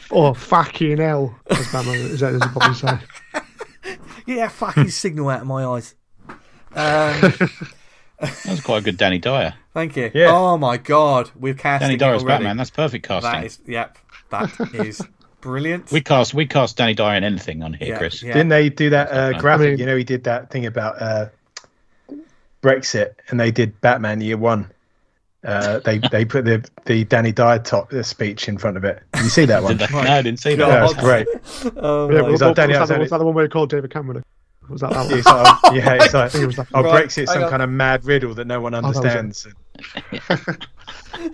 or 0.12 0.36
fucking 0.36 0.98
hell, 0.98 1.36
as 1.50 1.72
Batman 1.72 1.96
is 1.96 2.20
that 2.20 2.32
that 2.32 2.46
is 2.46 2.52
probably 2.52 2.74
say. 2.76 3.00
Yeah, 4.28 4.50
fucking 4.50 4.90
signal 4.90 5.30
out 5.30 5.42
of 5.42 5.48
my 5.48 5.64
eyes. 5.66 5.96
Um, 6.30 6.36
That 8.20 8.46
was 8.48 8.62
quite 8.62 8.80
a 8.80 8.82
good 8.82 8.98
Danny 8.98 9.20
Dyer. 9.20 9.54
thank 9.76 9.96
you. 9.96 10.10
Yeah. 10.14 10.32
Oh 10.32 10.58
my 10.58 10.78
god, 10.78 11.30
we've 11.40 11.56
cast 11.58 11.82
Danny 11.82 11.98
Dyer 11.98 12.16
as 12.16 12.24
Batman. 12.24 12.58
That's 12.58 12.72
perfect 12.72 13.08
casting. 13.08 13.32
That 13.32 13.46
is, 13.46 13.60
yep, 13.66 13.98
that 14.32 14.52
is 14.74 15.02
brilliant. 15.42 15.92
We 15.92 16.02
cast 16.02 16.34
we 16.34 16.46
cast 16.46 16.78
Danny 16.78 16.94
Dyer 16.94 17.18
in 17.18 17.24
anything 17.24 17.64
on 17.64 17.74
here, 17.74 17.90
yeah, 17.90 17.98
Chris. 17.98 18.22
yeah. 18.24 18.34
Didn't 18.34 18.50
they 18.50 18.70
do 18.70 18.90
that 18.92 19.12
uh, 19.12 19.38
I 19.48 19.58
mean- 19.58 19.78
you 19.80 19.86
know, 19.86 19.96
he 19.98 20.04
did 20.04 20.24
that 20.26 20.50
thing 20.50 20.66
about 20.66 21.02
uh, 21.02 21.30
Brexit, 22.62 23.16
and 23.30 23.40
they 23.40 23.52
did 23.52 23.80
Batman 23.82 24.22
Year 24.22 24.38
One. 24.38 24.72
Uh, 25.44 25.80
they 25.86 26.00
they 26.12 26.26
put 26.26 26.46
the 26.46 26.68
the 26.86 27.04
Danny 27.06 27.32
Dyer 27.32 27.60
top 27.60 27.94
uh, 27.94 28.04
speech 28.04 28.48
in 28.48 28.58
front 28.58 28.78
of 28.78 28.84
it. 28.84 29.02
Did 29.14 29.24
you 29.24 29.30
see 29.30 29.46
that 29.46 29.64
one? 29.64 29.78
No, 29.92 30.00
I 30.00 30.22
didn't 30.22 30.40
see 30.40 30.56
God. 30.56 30.68
Yeah, 30.68 30.80
that. 30.80 30.92
it's 30.92 31.00
great. 31.00 31.74
Oh, 31.78 32.10
Yeah, 32.12 32.22
was, 32.22 32.42
like 32.42 32.56
Danny 32.56 32.78
was, 32.78 32.90
that, 32.90 32.96
Alexander- 32.96 33.02
was 33.02 33.10
that 33.12 33.18
the 33.20 33.26
one 33.26 33.36
where 33.36 33.46
he 33.46 33.50
called 33.50 33.70
David 33.70 33.92
Cameron? 33.92 34.24
Was 34.70 34.82
that 34.82 34.90
that 34.92 35.06
one? 35.06 35.18
It's 35.18 35.26
like, 35.26 35.76
yeah, 35.76 35.94
it's 36.04 36.14
like, 36.14 36.32
think 36.32 36.44
it 36.44 36.48
was 36.48 36.56
that. 36.58 36.68
oh, 36.74 36.84
Right, 36.84 37.06
Brexit's 37.06 37.32
some 37.32 37.50
kind 37.50 37.62
of 37.62 37.70
mad 37.70 38.04
riddle 38.04 38.34
that 38.34 38.48
no 38.48 38.60
one 38.60 38.74
that 38.74 38.84
was 38.84 38.98
it. 38.98 39.06
understands. 39.06 39.46
And 39.46 39.54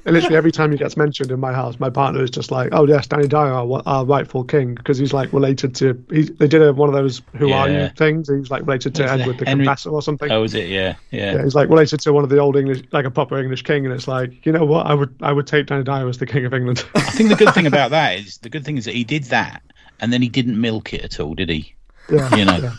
literally 0.06 0.36
every 0.36 0.52
time 0.52 0.72
he 0.72 0.78
gets 0.78 0.96
mentioned 0.98 1.32
in 1.32 1.40
my 1.40 1.54
house, 1.54 1.80
my 1.80 1.90
partner 1.90 2.24
is 2.24 2.30
just 2.30 2.52
like, 2.52 2.70
"Oh 2.72 2.88
yes, 2.88 3.08
Danny 3.08 3.28
Dyer, 3.28 3.52
our, 3.52 3.82
our 3.86 4.06
rightful 4.06 4.44
king," 4.44 4.76
because 4.76 4.98
he's 4.98 5.14
like 5.14 5.32
related 5.34 5.76
to. 5.76 6.04
He, 6.12 6.24
they 6.24 6.48
did 6.48 6.62
a, 6.62 6.74
one 6.74 6.90
of 6.90 6.96
those 6.96 7.22
"Who 7.36 7.52
are 7.52 7.70
you" 7.70 7.90
things. 7.98 8.30
He's 8.30 8.50
like 8.52 8.62
related 8.62 8.96
to 8.96 9.10
Edward 9.10 9.40
the 9.40 9.46
Henry- 9.46 9.66
Confessor 9.66 9.90
or 9.90 10.02
something. 10.02 10.32
Oh, 10.32 10.42
was 10.42 10.54
it? 10.54 10.70
Yeah, 10.70 10.96
yeah. 11.12 11.34
Yeah, 11.36 11.44
he's 11.44 11.56
like 11.56 11.70
related 11.70 12.00
to 12.02 12.14
one 12.14 12.24
of 12.24 12.30
the 12.30 12.40
old 12.40 12.56
English, 12.56 12.84
like 12.92 13.06
a 13.06 13.12
proper 13.12 13.38
English 13.40 13.64
king, 13.64 13.86
and 13.86 13.94
it's 13.94 14.08
like, 14.08 14.46
you 14.46 14.52
know 14.52 14.66
what? 14.66 14.86
I 14.88 14.94
would, 14.94 15.14
I 15.22 15.32
would 15.34 15.48
take 15.48 15.68
Danny 15.68 15.84
Dyer 15.84 16.08
as 16.08 16.18
the 16.18 16.26
king 16.26 16.46
of 16.46 16.54
England. 16.54 16.86
I 16.96 17.02
think 17.02 17.30
the 17.30 17.36
good 17.36 17.54
thing 17.54 17.68
about 17.74 17.92
that 17.92 18.20
is 18.20 18.38
the 18.40 18.50
good 18.50 18.66
thing 18.66 18.78
is 18.78 18.86
that 18.86 18.96
he 18.96 19.04
did 19.04 19.26
that, 19.26 19.62
and 20.00 20.12
then 20.12 20.22
he 20.22 20.30
didn't 20.30 20.60
milk 20.60 20.94
it 20.94 21.02
at 21.02 21.20
all, 21.20 21.34
did 21.36 21.50
he? 21.50 21.74
yeah, 22.10 22.36
You 22.36 22.46
know. 22.46 22.58
yeah. 22.58 22.74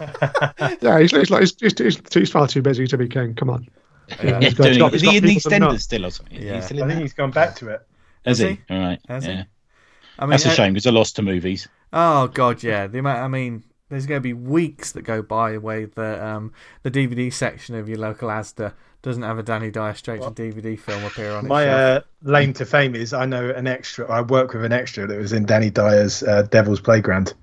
yeah, 0.80 0.98
he's, 0.98 1.10
he's 1.12 1.30
like, 1.30 1.40
he's, 1.40 1.78
he's, 1.78 2.00
he's 2.12 2.30
far 2.30 2.48
too 2.48 2.62
busy 2.62 2.86
to 2.86 2.98
be 2.98 3.06
king. 3.08 3.34
Come 3.34 3.50
on. 3.50 3.68
Yeah. 4.08 4.16
Yeah, 4.40 4.50
got- 4.50 4.56
doing- 4.56 4.68
he's 4.70 4.78
got- 4.78 4.94
is 4.94 5.02
he 5.02 5.16
in 5.16 5.22
the 5.24 5.34
people. 5.34 5.50
EastEnders 5.50 5.80
still 5.80 6.06
or 6.06 6.10
something? 6.10 6.40
Yeah. 6.42 6.56
he 6.56 6.60
still 6.62 6.78
I 6.78 6.86
think 6.86 6.98
that? 6.98 7.02
he's 7.02 7.12
gone 7.14 7.30
back 7.30 7.54
to 7.56 7.68
it. 7.70 7.86
Has 8.24 8.38
Has 8.38 8.48
he? 8.50 8.60
All 8.70 8.78
right. 8.78 9.00
Has 9.08 9.24
he? 9.24 9.32
yeah. 9.32 9.44
I 10.18 10.24
mean, 10.24 10.30
That's 10.30 10.46
a 10.46 10.50
uh, 10.50 10.52
shame 10.52 10.72
because 10.74 10.86
I 10.86 10.90
lost 10.90 11.16
to 11.16 11.22
movies. 11.22 11.68
Oh 11.92 12.28
god, 12.28 12.62
yeah. 12.62 12.86
The 12.86 12.98
amount. 12.98 13.20
I 13.20 13.28
mean, 13.28 13.62
there's 13.88 14.06
going 14.06 14.18
to 14.18 14.22
be 14.22 14.32
weeks 14.32 14.92
that 14.92 15.02
go 15.02 15.22
by 15.22 15.58
where 15.58 15.86
the 15.86 16.24
um, 16.24 16.52
the 16.82 16.90
DVD 16.90 17.32
section 17.32 17.74
of 17.74 17.88
your 17.88 17.98
local 17.98 18.28
Asda 18.28 18.72
doesn't 19.02 19.22
have 19.22 19.38
a 19.38 19.42
Danny 19.42 19.70
Dyer 19.70 19.94
straight 19.94 20.22
to 20.22 20.30
DVD 20.30 20.78
film 20.78 21.04
appear 21.04 21.32
on 21.32 21.44
it. 21.44 21.48
My 21.48 21.68
uh, 21.68 22.00
lane 22.22 22.52
to 22.54 22.64
fame 22.64 22.94
is 22.94 23.12
I 23.12 23.26
know 23.26 23.50
an 23.50 23.66
extra. 23.66 24.08
I 24.10 24.22
work 24.22 24.54
with 24.54 24.64
an 24.64 24.72
extra 24.72 25.06
that 25.06 25.18
was 25.18 25.32
in 25.32 25.44
Danny 25.44 25.68
Dyer's 25.70 26.22
uh, 26.22 26.42
Devil's 26.42 26.80
Playground. 26.80 27.34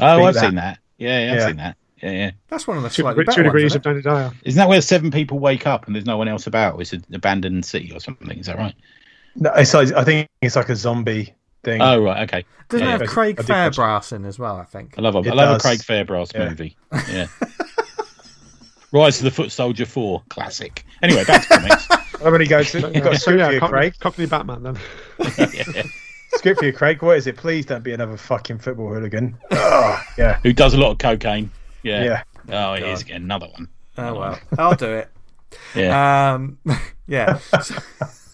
Oh, 0.00 0.18
Beat 0.18 0.24
I've 0.24 0.34
that. 0.34 0.40
seen 0.40 0.54
that. 0.54 0.78
Yeah, 0.98 1.24
yeah, 1.26 1.32
I've 1.32 1.38
Yeah. 1.38 1.46
seen 1.48 1.56
that. 1.56 1.76
Yeah, 2.04 2.10
yeah. 2.10 2.30
That's 2.48 2.66
one 2.66 2.76
of 2.76 2.82
the 2.82 2.90
Two, 2.90 3.02
slightly 3.02 3.24
two 3.24 3.26
better 3.26 3.42
degrees 3.44 3.72
ones. 3.72 3.76
of 3.76 3.80
Isn't 3.86 3.98
it? 3.98 4.02
Danny 4.04 4.16
Dyer. 4.28 4.32
Isn't 4.44 4.58
that 4.58 4.68
where 4.68 4.80
seven 4.82 5.10
people 5.10 5.38
wake 5.38 5.66
up 5.66 5.86
and 5.86 5.94
there's 5.96 6.04
no 6.04 6.18
one 6.18 6.28
else 6.28 6.46
about? 6.46 6.80
It's 6.80 6.92
an 6.92 7.04
abandoned 7.12 7.64
city 7.64 7.92
or 7.92 8.00
something. 8.00 8.38
Is 8.38 8.46
that 8.46 8.58
right? 8.58 8.74
No, 9.36 9.50
it's 9.54 9.72
like, 9.72 9.90
I 9.92 10.04
think 10.04 10.28
it's 10.42 10.54
like 10.56 10.68
a 10.68 10.76
zombie 10.76 11.34
thing. 11.62 11.80
Oh 11.80 12.02
right, 12.02 12.28
okay. 12.28 12.44
Doesn't 12.68 12.86
Yeah, 12.86 12.90
it 12.96 12.98
have 12.98 13.00
yeah. 13.02 13.06
Craig 13.06 13.38
I 13.38 13.42
did 13.42 13.48
watch 13.50 13.78
it. 13.78 13.80
Fairbrass 13.80 14.12
in 14.12 14.24
as 14.26 14.38
well? 14.38 14.56
I 14.56 14.64
think. 14.64 14.94
I 14.98 15.00
love 15.00 15.16
a, 15.16 15.20
It 15.20 15.28
I 15.28 15.34
love 15.34 15.60
does. 15.60 15.64
a 15.64 15.66
Craig 15.66 16.06
Fairbrass 16.06 16.34
Yeah. 16.34 16.48
movie. 16.50 16.76
Yeah. 17.10 17.26
Rise 18.92 19.18
of 19.18 19.24
the 19.24 19.30
Foot 19.32 19.50
Soldier 19.50 19.86
Four, 19.86 20.22
classic. 20.28 20.84
Anyway, 21.02 21.24
back 21.24 21.42
to 21.42 21.48
comics. 21.48 21.88
I'm 22.14 22.20
going 22.30 22.38
to 22.40 22.46
go 22.46 22.62
to. 22.62 22.78
You've 22.80 23.02
got 23.02 23.12
a 23.14 23.18
so 23.18 23.32
script 23.32 23.38
yeah, 23.40 23.46
for 23.48 23.52
you, 23.54 23.60
Craig. 23.60 23.94
Cockney 23.98 24.26
Batman 24.26 24.62
then. 24.62 24.78
Yeah. 25.52 25.82
Script 26.34 26.60
for 26.60 26.66
you, 26.66 26.72
Craig. 26.72 27.02
What 27.02 27.16
is 27.16 27.26
it? 27.26 27.36
Please 27.36 27.66
don't 27.66 27.82
be 27.82 27.92
another 27.92 28.16
fucking 28.16 28.58
football 28.58 28.88
hooligan. 28.88 29.36
Oh, 29.50 30.00
yeah. 30.18 30.38
Who 30.44 30.52
does 30.52 30.74
a 30.74 30.78
lot 30.78 30.90
of 30.92 30.98
cocaine? 30.98 31.50
Yeah. 31.84 32.04
Yeah. 32.04 32.22
Oh, 32.48 32.74
here's 32.74 33.02
again 33.02 33.22
another 33.22 33.46
one. 33.46 33.68
Oh 33.96 34.14
well, 34.14 34.40
I'll 34.58 34.74
do 34.74 34.90
it. 34.90 35.08
Yeah. 35.76 36.32
Um, 36.34 36.58
yeah. 37.06 37.38
So- 37.38 37.76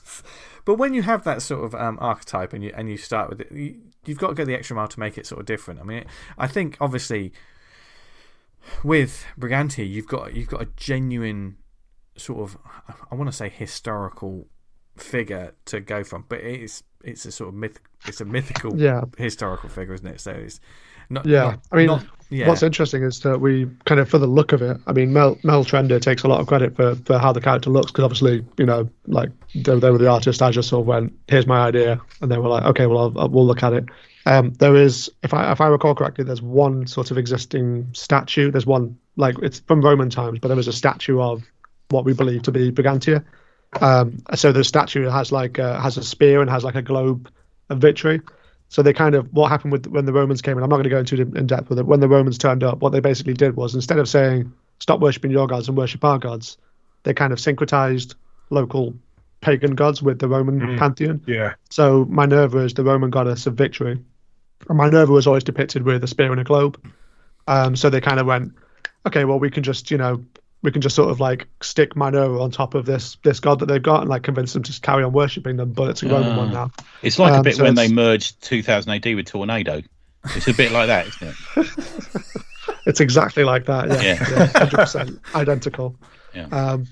but 0.64 0.76
when 0.76 0.94
you 0.94 1.02
have 1.02 1.24
that 1.24 1.42
sort 1.42 1.64
of 1.64 1.74
um, 1.74 1.98
archetype 2.00 2.54
and 2.54 2.64
you 2.64 2.72
and 2.74 2.88
you 2.88 2.96
start 2.96 3.28
with 3.28 3.42
it, 3.42 3.52
you, 3.52 3.76
you've 4.06 4.16
got 4.18 4.28
to 4.28 4.34
go 4.34 4.44
the 4.46 4.54
extra 4.54 4.74
mile 4.74 4.88
to 4.88 4.98
make 5.00 5.18
it 5.18 5.26
sort 5.26 5.38
of 5.40 5.44
different. 5.46 5.80
I 5.80 5.82
mean, 5.82 6.04
I 6.38 6.46
think 6.46 6.78
obviously 6.80 7.32
with 8.82 9.24
Brigantia, 9.38 9.84
you've 9.88 10.06
got 10.06 10.34
you've 10.34 10.48
got 10.48 10.62
a 10.62 10.68
genuine 10.76 11.56
sort 12.16 12.40
of 12.40 12.58
I 13.10 13.14
want 13.14 13.28
to 13.30 13.36
say 13.36 13.48
historical 13.48 14.46
figure 14.96 15.54
to 15.66 15.80
go 15.80 16.04
from, 16.04 16.24
but 16.28 16.40
it's 16.40 16.82
it's 17.04 17.24
a 17.26 17.32
sort 17.32 17.48
of 17.48 17.54
myth. 17.54 17.80
It's 18.06 18.20
a 18.20 18.24
mythical 18.24 18.78
Yeah. 18.78 19.02
historical 19.18 19.68
figure, 19.68 19.94
isn't 19.94 20.06
it? 20.06 20.20
So 20.20 20.30
it's 20.30 20.60
not. 21.10 21.26
Yeah, 21.26 21.42
not- 21.42 21.60
I 21.72 21.76
mean, 21.76 21.86
not- 21.86 22.06
yeah. 22.32 22.46
What's 22.46 22.62
interesting 22.62 23.02
is 23.02 23.18
that 23.20 23.40
we 23.40 23.68
kind 23.86 24.00
of, 24.00 24.08
for 24.08 24.18
the 24.18 24.26
look 24.28 24.52
of 24.52 24.62
it, 24.62 24.76
I 24.86 24.92
mean, 24.92 25.12
Mel, 25.12 25.36
Mel 25.42 25.64
Trender 25.64 26.00
takes 26.00 26.22
a 26.22 26.28
lot 26.28 26.40
of 26.40 26.46
credit 26.46 26.76
for, 26.76 26.94
for 26.94 27.18
how 27.18 27.32
the 27.32 27.40
character 27.40 27.70
looks 27.70 27.90
because 27.90 28.04
obviously, 28.04 28.44
you 28.56 28.66
know, 28.66 28.88
like 29.08 29.30
they, 29.56 29.76
they 29.76 29.90
were 29.90 29.98
the 29.98 30.08
artist. 30.08 30.40
I 30.40 30.52
just 30.52 30.68
sort 30.68 30.82
of 30.82 30.86
went, 30.86 31.12
here's 31.26 31.48
my 31.48 31.58
idea, 31.66 32.00
and 32.20 32.30
they 32.30 32.38
were 32.38 32.48
like, 32.48 32.62
okay, 32.66 32.86
well, 32.86 32.98
I'll, 32.98 33.20
I'll, 33.22 33.28
we'll 33.28 33.46
look 33.46 33.64
at 33.64 33.72
it. 33.72 33.86
Um, 34.26 34.52
there 34.60 34.76
is, 34.76 35.10
if 35.24 35.34
I 35.34 35.50
if 35.50 35.60
I 35.60 35.66
recall 35.66 35.94
correctly, 35.96 36.22
there's 36.22 36.40
one 36.42 36.86
sort 36.86 37.10
of 37.10 37.18
existing 37.18 37.88
statue. 37.94 38.52
There's 38.52 38.66
one 38.66 38.96
like 39.16 39.34
it's 39.42 39.58
from 39.60 39.80
Roman 39.80 40.08
times, 40.10 40.38
but 40.38 40.48
there 40.48 40.56
was 40.56 40.68
a 40.68 40.72
statue 40.72 41.20
of 41.20 41.42
what 41.88 42.04
we 42.04 42.12
believe 42.12 42.42
to 42.42 42.52
be 42.52 42.70
Brigantia. 42.70 43.24
Um, 43.80 44.18
so 44.36 44.52
the 44.52 44.62
statue 44.62 45.08
has 45.08 45.32
like 45.32 45.58
uh, 45.58 45.80
has 45.80 45.96
a 45.96 46.04
spear 46.04 46.42
and 46.42 46.50
has 46.50 46.62
like 46.62 46.76
a 46.76 46.82
globe 46.82 47.28
of 47.70 47.78
victory. 47.78 48.20
So 48.70 48.82
they 48.82 48.92
kind 48.92 49.16
of 49.16 49.26
what 49.32 49.48
happened 49.48 49.72
with 49.72 49.88
when 49.88 50.06
the 50.06 50.12
Romans 50.12 50.40
came 50.40 50.56
in. 50.56 50.62
I'm 50.62 50.70
not 50.70 50.76
going 50.76 50.84
to 50.84 50.90
go 50.90 50.98
into 50.98 51.20
it 51.20 51.36
in 51.36 51.46
depth 51.46 51.68
with 51.68 51.80
it. 51.80 51.86
When 51.86 51.98
the 51.98 52.08
Romans 52.08 52.38
turned 52.38 52.62
up, 52.62 52.80
what 52.80 52.90
they 52.90 53.00
basically 53.00 53.34
did 53.34 53.56
was 53.56 53.74
instead 53.74 53.98
of 53.98 54.08
saying 54.08 54.50
stop 54.78 55.00
worshiping 55.00 55.32
your 55.32 55.48
gods 55.48 55.66
and 55.66 55.76
worship 55.76 56.04
our 56.04 56.18
gods, 56.18 56.56
they 57.02 57.12
kind 57.12 57.32
of 57.32 57.40
syncretized 57.40 58.14
local 58.50 58.94
pagan 59.40 59.74
gods 59.74 60.02
with 60.02 60.20
the 60.20 60.28
Roman 60.28 60.78
pantheon. 60.78 61.20
Yeah. 61.26 61.54
So 61.68 62.04
Minerva 62.04 62.58
is 62.58 62.74
the 62.74 62.84
Roman 62.84 63.10
goddess 63.10 63.46
of 63.48 63.54
victory, 63.54 63.98
and 64.68 64.78
Minerva 64.78 65.12
was 65.12 65.26
always 65.26 65.44
depicted 65.44 65.82
with 65.82 66.04
a 66.04 66.06
spear 66.06 66.30
and 66.30 66.40
a 66.40 66.44
globe. 66.44 66.80
Um, 67.48 67.74
so 67.74 67.90
they 67.90 68.00
kind 68.00 68.20
of 68.20 68.26
went, 68.26 68.52
okay, 69.04 69.24
well 69.24 69.40
we 69.40 69.50
can 69.50 69.64
just 69.64 69.90
you 69.90 69.98
know 69.98 70.24
we 70.62 70.70
can 70.70 70.80
just 70.82 70.94
sort 70.96 71.10
of 71.10 71.20
like 71.20 71.46
stick 71.62 71.96
Minerva 71.96 72.38
on 72.40 72.50
top 72.50 72.74
of 72.74 72.84
this 72.86 73.16
this 73.24 73.40
god 73.40 73.60
that 73.60 73.66
they've 73.66 73.82
got 73.82 74.00
and 74.02 74.10
like 74.10 74.22
convince 74.22 74.52
them 74.52 74.62
to 74.62 74.70
just 74.70 74.82
carry 74.82 75.02
on 75.04 75.12
worshiping 75.12 75.56
them, 75.56 75.72
but 75.72 75.88
it's 75.90 76.02
a 76.02 76.08
Roman 76.08 76.36
one 76.36 76.52
now. 76.52 76.70
It's 77.02 77.18
like 77.18 77.32
a 77.32 77.36
Um, 77.36 77.42
bit 77.42 77.56
so 77.56 77.64
when 77.64 77.74
they 77.74 77.88
merged 77.88 78.42
2000 78.42 78.90
AD 78.92 79.14
with 79.14 79.26
Tornado. 79.26 79.82
It's 80.36 80.48
a 80.48 80.52
bit 80.54 80.70
like 80.70 80.88
that, 80.88 81.06
isn't 81.06 81.28
it? 81.56 81.66
It's 82.86 83.00
exactly 83.00 83.44
like 83.44 83.66
that. 83.66 83.88
Yeah, 83.88 84.02
Yeah. 84.02 84.28
yeah, 84.30 84.46
hundred 84.46 84.76
percent 84.78 85.20
identical. 85.34 85.96
Yeah. 86.34 86.46
Um, 86.46 86.86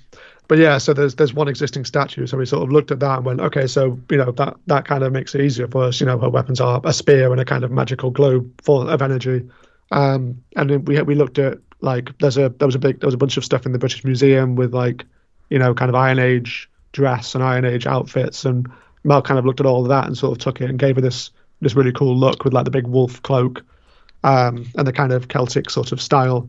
but 0.46 0.58
yeah, 0.58 0.78
so 0.78 0.92
there's 0.92 1.14
there's 1.14 1.32
one 1.34 1.48
existing 1.48 1.84
statue. 1.84 2.26
So 2.26 2.36
we 2.38 2.46
sort 2.46 2.62
of 2.62 2.70
looked 2.70 2.90
at 2.90 3.00
that 3.00 3.16
and 3.18 3.24
went, 3.26 3.40
okay, 3.40 3.66
so 3.66 3.98
you 4.10 4.16
know 4.18 4.30
that 4.32 4.56
that 4.66 4.84
kind 4.86 5.02
of 5.02 5.12
makes 5.12 5.34
it 5.34 5.40
easier 5.40 5.66
for 5.68 5.84
us. 5.84 6.00
You 6.00 6.06
know, 6.06 6.18
her 6.18 6.28
weapons 6.30 6.60
are 6.60 6.80
a 6.84 6.92
spear 6.92 7.32
and 7.32 7.40
a 7.40 7.44
kind 7.44 7.64
of 7.64 7.70
magical 7.70 8.10
globe 8.10 8.50
full 8.62 8.88
of 8.88 9.00
energy. 9.02 9.48
Um, 9.90 10.42
and 10.56 10.68
then 10.70 10.84
we 10.84 11.00
we 11.02 11.14
looked 11.14 11.38
at 11.38 11.58
like 11.80 12.16
there's 12.18 12.36
a 12.36 12.48
there 12.48 12.66
was 12.66 12.74
a 12.74 12.78
big 12.78 13.00
there 13.00 13.06
was 13.06 13.14
a 13.14 13.18
bunch 13.18 13.36
of 13.36 13.44
stuff 13.44 13.66
in 13.66 13.72
the 13.72 13.78
British 13.78 14.04
Museum 14.04 14.56
with 14.56 14.74
like 14.74 15.04
you 15.50 15.58
know 15.58 15.74
kind 15.74 15.88
of 15.88 15.94
Iron 15.94 16.18
Age 16.18 16.68
dress 16.92 17.34
and 17.34 17.44
Iron 17.44 17.64
Age 17.64 17.86
outfits, 17.86 18.44
and 18.44 18.68
Mel 19.04 19.22
kind 19.22 19.38
of 19.38 19.44
looked 19.46 19.60
at 19.60 19.66
all 19.66 19.82
of 19.82 19.88
that 19.88 20.06
and 20.06 20.16
sort 20.16 20.32
of 20.32 20.38
took 20.38 20.60
it 20.60 20.68
and 20.68 20.78
gave 20.78 20.96
her 20.96 21.02
this 21.02 21.30
this 21.60 21.74
really 21.74 21.92
cool 21.92 22.16
look 22.16 22.44
with 22.44 22.52
like 22.52 22.64
the 22.64 22.70
big 22.70 22.86
wolf 22.86 23.20
cloak 23.22 23.62
um, 24.24 24.66
and 24.76 24.86
the 24.86 24.92
kind 24.92 25.12
of 25.12 25.28
Celtic 25.28 25.70
sort 25.70 25.92
of 25.92 26.00
style. 26.00 26.48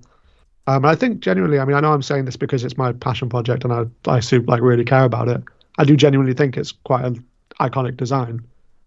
Um, 0.68 0.78
and 0.86 0.88
I 0.88 0.96
think 0.96 1.20
genuinely, 1.22 1.58
I 1.58 1.65
mean, 1.65 1.76
I 1.76 1.80
know 1.80 1.94
I'm 1.94 2.04
saying 2.04 2.26
this 2.26 2.36
because 2.36 2.63
it's 2.63 2.78
my 2.78 2.92
passion 2.92 3.28
project 3.30 3.63
and 3.63 3.74
I 3.74 3.86
I 4.08 4.20
super, 4.20 4.46
like 4.52 4.62
really 4.62 4.86
care 4.86 5.04
about 5.04 5.28
it. 5.28 5.42
I 5.78 5.84
do 5.84 5.96
genuinely 5.96 6.34
think 6.34 6.58
it's 6.58 6.72
quite 6.72 7.06
an 7.06 7.26
iconic 7.60 7.98
design. 7.98 8.42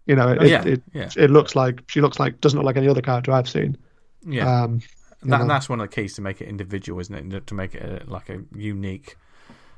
You 0.05 0.15
know, 0.15 0.29
it, 0.29 0.37
Oh, 0.41 0.45
yeah, 0.45 0.63
it, 0.65 0.81
yeah. 0.93 1.09
it 1.17 1.29
looks 1.31 1.55
like 1.55 1.81
she 1.87 2.01
looks 2.01 2.19
like 2.19 2.39
doesn't 2.41 2.57
look 2.57 2.65
like 2.65 2.77
any 2.77 2.87
other 2.87 3.01
character 3.01 3.31
I've 3.31 3.49
seen. 3.49 3.77
yeah. 4.25 4.63
Um, 4.63 4.81
you 5.25 5.31
That, 5.31 5.39
know. 5.41 5.47
that's 5.47 5.69
one 5.69 5.79
of 5.81 5.89
the 5.89 5.95
keys 5.95 6.13
to 6.15 6.21
make 6.21 6.41
it 6.41 6.47
individual, 6.47 6.99
isn't 6.99 7.33
it? 7.33 7.47
To 7.47 7.53
make 7.53 7.75
it 7.75 8.03
a, 8.07 8.09
like 8.09 8.29
a 8.29 8.41
unique 8.55 9.17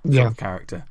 yeah. 0.04 0.32
character. 0.34 0.86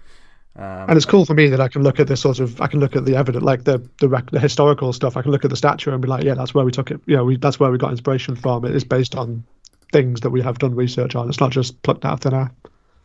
Um, 0.56 0.88
And 0.88 0.96
it's 0.96 1.06
cool 1.06 1.24
for 1.24 1.34
me 1.34 1.48
that 1.48 1.60
I 1.60 1.68
can 1.68 1.82
look 1.82 1.98
at 1.98 2.06
this 2.06 2.20
sort 2.20 2.38
of, 2.38 2.60
I 2.60 2.66
can 2.68 2.78
look 2.80 2.94
at 2.96 3.04
the 3.04 3.16
evidence, 3.16 3.44
like 3.44 3.64
the 3.64 3.78
the, 4.00 4.08
rec- 4.08 4.30
the 4.30 4.38
historical 4.40 4.92
stuff. 4.92 5.16
I 5.16 5.22
can 5.22 5.32
look 5.32 5.44
at 5.44 5.50
the 5.50 5.56
statue 5.56 5.92
and 5.92 6.00
be 6.00 6.08
like, 6.08 6.22
yeah, 6.24 6.34
that's 6.34 6.54
where 6.54 6.64
we 6.64 6.70
took 6.70 6.90
it. 6.90 7.00
You 7.06 7.16
know, 7.16 7.24
we, 7.24 7.36
that's 7.36 7.58
where 7.58 7.70
we 7.72 7.78
got 7.78 7.90
inspiration 7.90 8.36
from. 8.36 8.64
It 8.64 8.74
is 8.74 8.84
based 8.84 9.14
on 9.16 9.42
things 9.92 10.20
that 10.20 10.30
we 10.30 10.40
have 10.42 10.58
done 10.58 10.74
research 10.74 11.14
on. 11.16 11.28
It's 11.28 11.40
not 11.40 11.50
just 11.50 11.80
plucked 11.82 12.04
out 12.04 12.14
of 12.14 12.20
thin 12.20 12.34
air. 12.34 12.50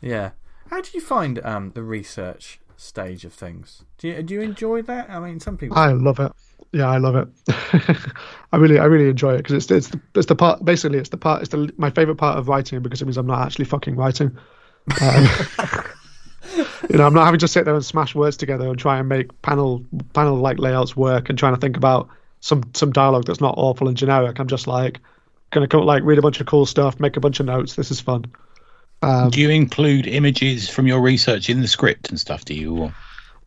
yeah. 0.02 0.32
How 0.70 0.82
do 0.82 0.90
you 0.94 1.02
find 1.02 1.44
um, 1.44 1.72
the 1.74 1.82
research 1.82 2.60
stage 2.78 3.26
of 3.26 3.34
things? 3.34 3.84
Do 3.98 4.08
you, 4.08 4.22
do 4.22 4.36
you 4.36 4.42
enjoy 4.42 4.84
that? 4.84 5.10
I 5.10 5.20
mean, 5.20 5.40
some 5.40 5.58
people. 5.58 5.76
I 5.76 5.92
love 5.94 6.20
it. 6.20 6.32
Yeah, 6.72 6.88
I 6.88 6.98
love 6.98 7.16
it. 7.16 7.28
I 8.52 8.58
really, 8.58 8.80
I 8.80 8.86
really 8.86 9.10
enjoy 9.10 9.34
it 9.34 9.38
because 9.38 9.54
it's 9.54 9.72
it's 9.72 9.88
the, 9.88 10.02
it's 10.16 10.28
the 10.28 10.36
part. 10.36 10.64
Basically, 10.64 11.00
it's 11.00 11.10
the 11.10 11.18
part. 11.18 11.42
It's 11.42 11.50
the 11.50 11.74
my 11.78 11.90
favorite 11.90 12.18
part 12.18 12.38
of 12.38 12.48
writing 12.48 12.82
because 12.82 13.02
it 13.02 13.06
means 13.06 13.18
I'm 13.18 13.28
not 13.28 13.46
actually 13.46 13.66
fucking 13.66 13.96
writing. 13.96 14.38
Um, 15.02 15.28
you 16.90 16.98
know, 16.98 17.06
I'm 17.06 17.14
not 17.14 17.26
having 17.26 17.40
to 17.40 17.48
sit 17.48 17.66
there 17.66 17.74
and 17.74 17.84
smash 17.84 18.14
words 18.14 18.38
together 18.38 18.68
and 18.68 18.78
try 18.78 19.00
and 19.00 19.10
make 19.10 19.42
panel 19.42 19.84
panel 20.14 20.36
like 20.38 20.60
layouts 20.60 20.96
work 20.96 21.30
and 21.30 21.38
trying 21.38 21.56
to 21.56 21.60
think 21.60 21.78
about 21.78 22.10
some 22.40 22.64
some 22.74 22.92
dialogue 22.92 23.26
that's 23.26 23.42
not 23.42 23.56
awful 23.58 23.88
and 23.88 23.98
generic. 23.98 24.40
I'm 24.40 24.48
just 24.48 24.68
like 24.68 25.00
gonna 25.52 25.68
come 25.68 25.84
like 25.86 26.04
read 26.04 26.20
a 26.20 26.22
bunch 26.22 26.40
of 26.40 26.46
cool 26.46 26.66
stuff, 26.66 27.00
make 27.00 27.18
a 27.18 27.20
bunch 27.20 27.40
of 27.40 27.48
notes. 27.48 27.76
This 27.76 27.90
is 27.90 28.00
fun. 28.00 28.26
Um, 29.02 29.30
Do 29.30 29.42
you 29.42 29.50
include 29.50 30.08
images 30.08 30.70
from 30.70 30.86
your 30.86 31.02
research 31.02 31.50
in 31.50 31.62
the 31.62 31.68
script 31.68 32.10
and 32.10 32.20
stuff? 32.20 32.46
Do 32.46 32.54
you? 32.54 32.78
Or... 32.78 32.94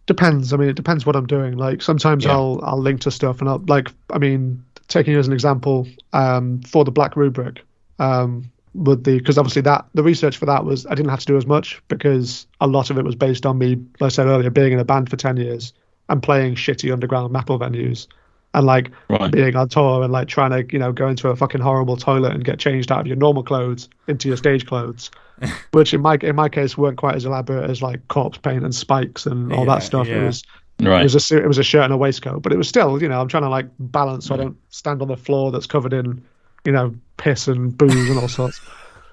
depends. 0.07 0.53
I 0.53 0.57
mean, 0.57 0.69
it 0.69 0.77
depends 0.77 1.07
what 1.07 1.17
I'm 1.17 1.27
doing. 1.27 1.57
Like 1.57 1.83
sometimes 1.83 2.25
Yeah. 2.25 2.33
I'll 2.33 2.61
I'll 2.62 2.81
link 2.81 3.01
to 3.03 3.11
stuff 3.11 3.41
and 3.41 3.49
I'll 3.49 3.62
like 3.67 3.88
I 4.11 4.19
mean, 4.19 4.65
taking 4.88 5.15
as 5.15 5.27
an 5.27 5.33
example, 5.33 5.87
um, 6.12 6.61
for 6.62 6.85
the 6.85 6.91
Black 6.91 7.17
Rubric, 7.17 7.61
um, 7.99 8.51
with 8.75 9.05
the 9.05 9.19
because 9.19 9.38
obviously 9.38 9.62
that 9.62 9.85
the 9.95 10.03
research 10.03 10.37
for 10.37 10.47
that 10.47 10.65
was 10.65 10.87
I 10.87 10.95
didn't 10.95 11.11
have 11.11 11.21
to 11.21 11.27
do 11.27 11.37
as 11.37 11.47
much 11.47 11.83
because 11.88 12.47
a 12.61 12.67
lot 12.67 12.91
of 12.91 12.99
it 12.99 13.05
was 13.05 13.15
based 13.15 13.47
on 13.47 13.59
me, 13.59 13.77
like 14.01 14.07
I 14.07 14.09
said 14.09 14.27
earlier, 14.27 14.51
being 14.51 14.73
in 14.73 14.79
a 14.79 14.85
band 14.85 15.11
for 15.11 15.17
ten 15.17 15.37
years 15.37 15.73
and 16.09 16.23
playing 16.23 16.55
shitty 16.57 16.93
underground 16.93 17.33
metal 17.33 17.59
venues. 17.59 18.07
And 18.55 18.67
like 18.67 18.91
Right. 19.09 19.31
being 19.31 19.57
on 19.57 19.69
tour 19.71 20.03
and 20.03 20.12
like 20.12 20.29
trying 20.29 20.51
to, 20.51 20.71
you 20.73 20.79
know, 20.79 20.93
go 20.93 21.09
into 21.09 21.29
a 21.29 21.37
fucking 21.37 21.61
horrible 21.62 21.97
toilet 21.97 22.33
and 22.35 22.45
get 22.45 22.59
changed 22.59 22.93
out 22.93 23.01
of 23.01 23.07
your 23.07 23.17
normal 23.17 23.43
clothes 23.43 23.88
into 24.09 24.29
your 24.29 24.37
stage 24.37 24.67
clothes, 24.67 25.11
which 25.73 25.95
in 25.95 26.03
my 26.03 26.19
in 26.21 26.37
my 26.37 26.49
case 26.51 26.77
weren't 26.77 26.99
quite 26.99 27.15
as 27.15 27.25
elaborate 27.25 27.71
as 27.71 27.81
like 27.81 28.07
corpse 28.09 28.37
paint 28.38 28.62
and 28.62 28.75
spikes 28.75 29.25
and 29.25 29.53
all 29.53 29.61
Yeah, 29.67 29.75
that 29.77 29.83
stuff. 29.83 30.07
It 30.07 30.17
yeah. 30.19 30.27
was 30.27 30.43
it 30.81 31.03
was 31.03 31.15
a 31.15 31.21
su- 31.21 31.38
it 31.38 31.47
was 31.49 31.59
a 31.59 31.62
shirt 31.62 31.85
and 31.85 31.93
a 31.95 31.97
waistcoat, 31.97 32.43
but 32.43 32.53
it 32.53 32.57
was 32.59 32.69
still, 32.69 33.01
you 33.01 33.09
know, 33.09 33.21
I'm 33.21 33.29
trying 33.29 33.45
to 33.45 33.49
like 33.49 33.69
balance 33.79 34.27
so 34.27 34.35
I 34.35 34.38
don't 34.38 34.57
stand 34.69 35.01
on 35.01 35.09
the 35.09 35.17
floor 35.17 35.51
that's 35.51 35.67
covered 35.67 35.93
in, 35.95 36.23
you 36.65 36.73
know, 36.73 36.95
piss 37.17 37.49
and 37.49 37.77
booze 37.77 38.11
and 38.11 38.19
all 38.19 38.29
sorts. 38.29 38.61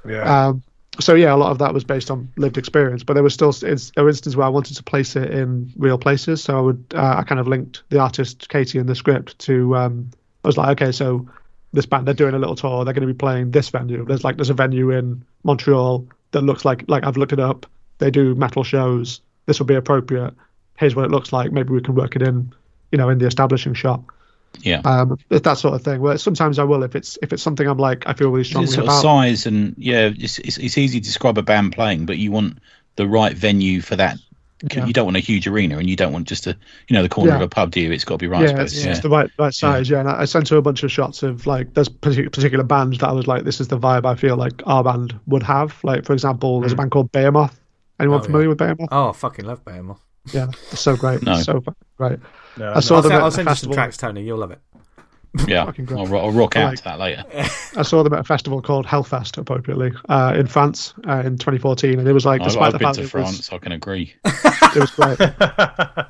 Yeah. 0.07 0.47
Um, 0.47 0.63
so 0.99 1.15
yeah, 1.15 1.33
a 1.33 1.37
lot 1.37 1.51
of 1.51 1.57
that 1.59 1.73
was 1.73 1.83
based 1.83 2.11
on 2.11 2.31
lived 2.37 2.57
experience, 2.57 3.03
but 3.03 3.13
there 3.13 3.23
was 3.23 3.33
still 3.33 3.51
there 3.51 3.71
were 3.71 4.09
instances 4.09 4.35
where 4.35 4.45
I 4.45 4.49
wanted 4.49 4.75
to 4.75 4.83
place 4.83 5.15
it 5.15 5.31
in 5.31 5.71
real 5.77 5.97
places. 5.97 6.43
So 6.43 6.57
I 6.57 6.61
would 6.61 6.85
uh, 6.93 7.15
I 7.17 7.23
kind 7.23 7.39
of 7.39 7.47
linked 7.47 7.83
the 7.89 7.99
artist 7.99 8.49
Katie 8.49 8.79
in 8.79 8.85
the 8.85 8.95
script 8.95 9.37
to 9.39 9.75
um, 9.75 10.11
I 10.43 10.47
was 10.47 10.57
like, 10.57 10.81
okay, 10.81 10.91
so 10.91 11.27
this 11.73 11.85
band 11.85 12.07
they're 12.07 12.13
doing 12.13 12.33
a 12.33 12.39
little 12.39 12.55
tour, 12.55 12.83
they're 12.83 12.93
going 12.93 13.07
to 13.07 13.13
be 13.13 13.17
playing 13.17 13.51
this 13.51 13.69
venue. 13.69 14.05
There's 14.05 14.23
like 14.23 14.37
there's 14.37 14.49
a 14.49 14.55
venue 14.55 14.91
in 14.91 15.23
Montreal 15.43 16.07
that 16.31 16.41
looks 16.41 16.65
like 16.65 16.85
like 16.87 17.03
I've 17.03 17.17
looked 17.17 17.33
it 17.33 17.39
up. 17.39 17.65
They 17.99 18.11
do 18.11 18.35
metal 18.35 18.63
shows. 18.63 19.21
This 19.45 19.59
would 19.59 19.67
be 19.67 19.75
appropriate. 19.75 20.33
Here's 20.77 20.95
what 20.95 21.05
it 21.05 21.11
looks 21.11 21.33
like. 21.33 21.51
Maybe 21.51 21.73
we 21.73 21.81
can 21.81 21.95
work 21.95 22.15
it 22.15 22.21
in, 22.21 22.53
you 22.91 22.97
know, 22.97 23.09
in 23.09 23.17
the 23.17 23.27
establishing 23.27 23.73
shot. 23.73 24.01
Yeah. 24.61 24.81
Um, 24.83 25.17
it's 25.29 25.43
that 25.45 25.57
sort 25.57 25.75
of 25.75 25.83
thing. 25.83 26.01
Where 26.01 26.17
sometimes 26.17 26.59
I 26.59 26.63
will 26.63 26.83
if 26.83 26.95
it's 26.95 27.17
if 27.21 27.31
it's 27.31 27.41
something 27.43 27.67
I'm 27.67 27.77
like 27.77 28.03
I 28.07 28.13
feel 28.13 28.29
really 28.29 28.41
It's 28.41 28.49
strongly 28.49 28.73
about. 28.77 29.01
size 29.01 29.45
and 29.45 29.73
yeah, 29.77 30.11
it's, 30.17 30.39
it's 30.39 30.57
it's 30.57 30.77
easy 30.77 30.99
to 30.99 31.05
describe 31.05 31.37
a 31.37 31.41
band 31.43 31.73
playing, 31.73 32.05
but 32.05 32.17
you 32.17 32.31
want 32.31 32.57
the 32.95 33.07
right 33.07 33.35
venue 33.35 33.81
for 33.81 33.95
that. 33.95 34.17
Yeah. 34.73 34.85
You 34.85 34.91
don't 34.91 35.05
want 35.05 35.15
a 35.15 35.21
huge 35.21 35.47
arena, 35.47 35.77
and 35.77 35.89
you 35.89 35.95
don't 35.95 36.11
want 36.11 36.27
just 36.27 36.45
a 36.45 36.57
you 36.89 36.93
know 36.93 37.01
the 37.01 37.07
corner 37.07 37.33
of 37.33 37.39
a 37.41 37.47
pub, 37.47 37.71
do 37.71 37.79
you? 37.79 37.93
It's 37.93 38.03
got 38.03 38.15
to 38.15 38.17
be 38.17 38.27
right. 38.27 38.41
yeah, 38.49 38.57
I 38.57 38.63
it's, 38.63 38.73
suppose. 38.73 38.85
it's 38.87 38.99
the 38.99 39.07
right 39.09 39.31
right 39.39 39.53
size. 39.53 39.89
Yeah, 39.89 40.01
and 40.01 40.09
I, 40.09 40.23
I 40.23 40.25
sent 40.25 40.49
her 40.49 40.57
a 40.57 40.61
bunch 40.61 40.83
of 40.83 40.91
shots 40.91 41.23
of 41.23 41.47
like 41.47 41.73
there's 41.75 41.87
particular, 41.87 42.29
particular 42.29 42.63
bands 42.65 42.97
that 42.97 43.07
I 43.07 43.13
was 43.13 43.25
like, 43.25 43.45
this 43.45 43.61
is 43.61 43.69
the 43.69 43.79
vibe 43.79 44.05
I 44.05 44.15
feel 44.15 44.35
like 44.35 44.61
our 44.65 44.83
band 44.83 45.17
would 45.27 45.43
have. 45.43 45.81
Like 45.85 46.03
for 46.03 46.11
example, 46.11 46.59
there's 46.59 46.73
a 46.73 46.75
band 46.75 46.91
called 46.91 47.09
Behemoth. 47.13 47.57
Anyone 48.01 48.19
Oh, 48.19 48.23
familiar 48.23 48.47
yeah. 48.47 48.49
with 48.49 48.57
Behemoth? 48.57 48.89
Oh, 48.91 49.09
I 49.09 49.13
fucking 49.13 49.45
love 49.45 49.63
Behemoth. 49.63 50.01
Yeah, 50.33 50.47
it's 50.73 50.81
so 50.81 50.97
great. 50.97 51.21
No. 51.23 51.35
So 51.39 51.63
great. 51.95 52.19
No, 52.59 52.73
I 52.75 52.79
saw 52.81 52.97
I'll, 52.97 53.01
them 53.01 53.09
send, 53.09 53.13
at 53.13 53.21
I'll 53.21 53.27
a 53.27 53.31
send 53.31 53.45
you 53.45 53.49
some 53.49 53.53
festival. 53.55 53.73
tracks, 53.73 53.97
Tony. 53.97 54.23
You'll 54.23 54.37
love 54.37 54.51
it. 54.51 54.59
Yeah, 55.47 55.71
I'll, 55.91 56.15
I'll 56.17 56.31
rock 56.31 56.55
out 56.55 56.69
Like- 56.69 56.77
to 56.79 56.83
that 56.85 56.99
later. 56.99 57.23
I 57.77 57.83
saw 57.83 58.01
them 58.03 58.13
at 58.13 58.19
a 58.21 58.23
festival 58.23 58.61
called 58.63 58.85
Hellfest, 58.87 59.37
appropriately, 59.37 59.91
uh, 60.09 60.33
in 60.35 60.47
France 60.47 60.93
uh, 61.07 61.19
in 61.23 61.37
2014, 61.37 61.99
and 61.99 62.07
it 62.07 62.13
was 62.13 62.25
like, 62.25 62.41
I've, 62.41 62.47
despite 62.47 62.63
I've 62.65 62.71
the 62.73 62.79
been 62.79 62.85
fact 62.87 62.95
to 62.95 63.01
it 63.01 63.03
was, 63.03 63.11
France. 63.11 63.53
I 63.53 63.57
can 63.59 63.71
agree. 63.71 64.13
it 64.25 64.75
was 64.75 64.89
great. 64.91 65.19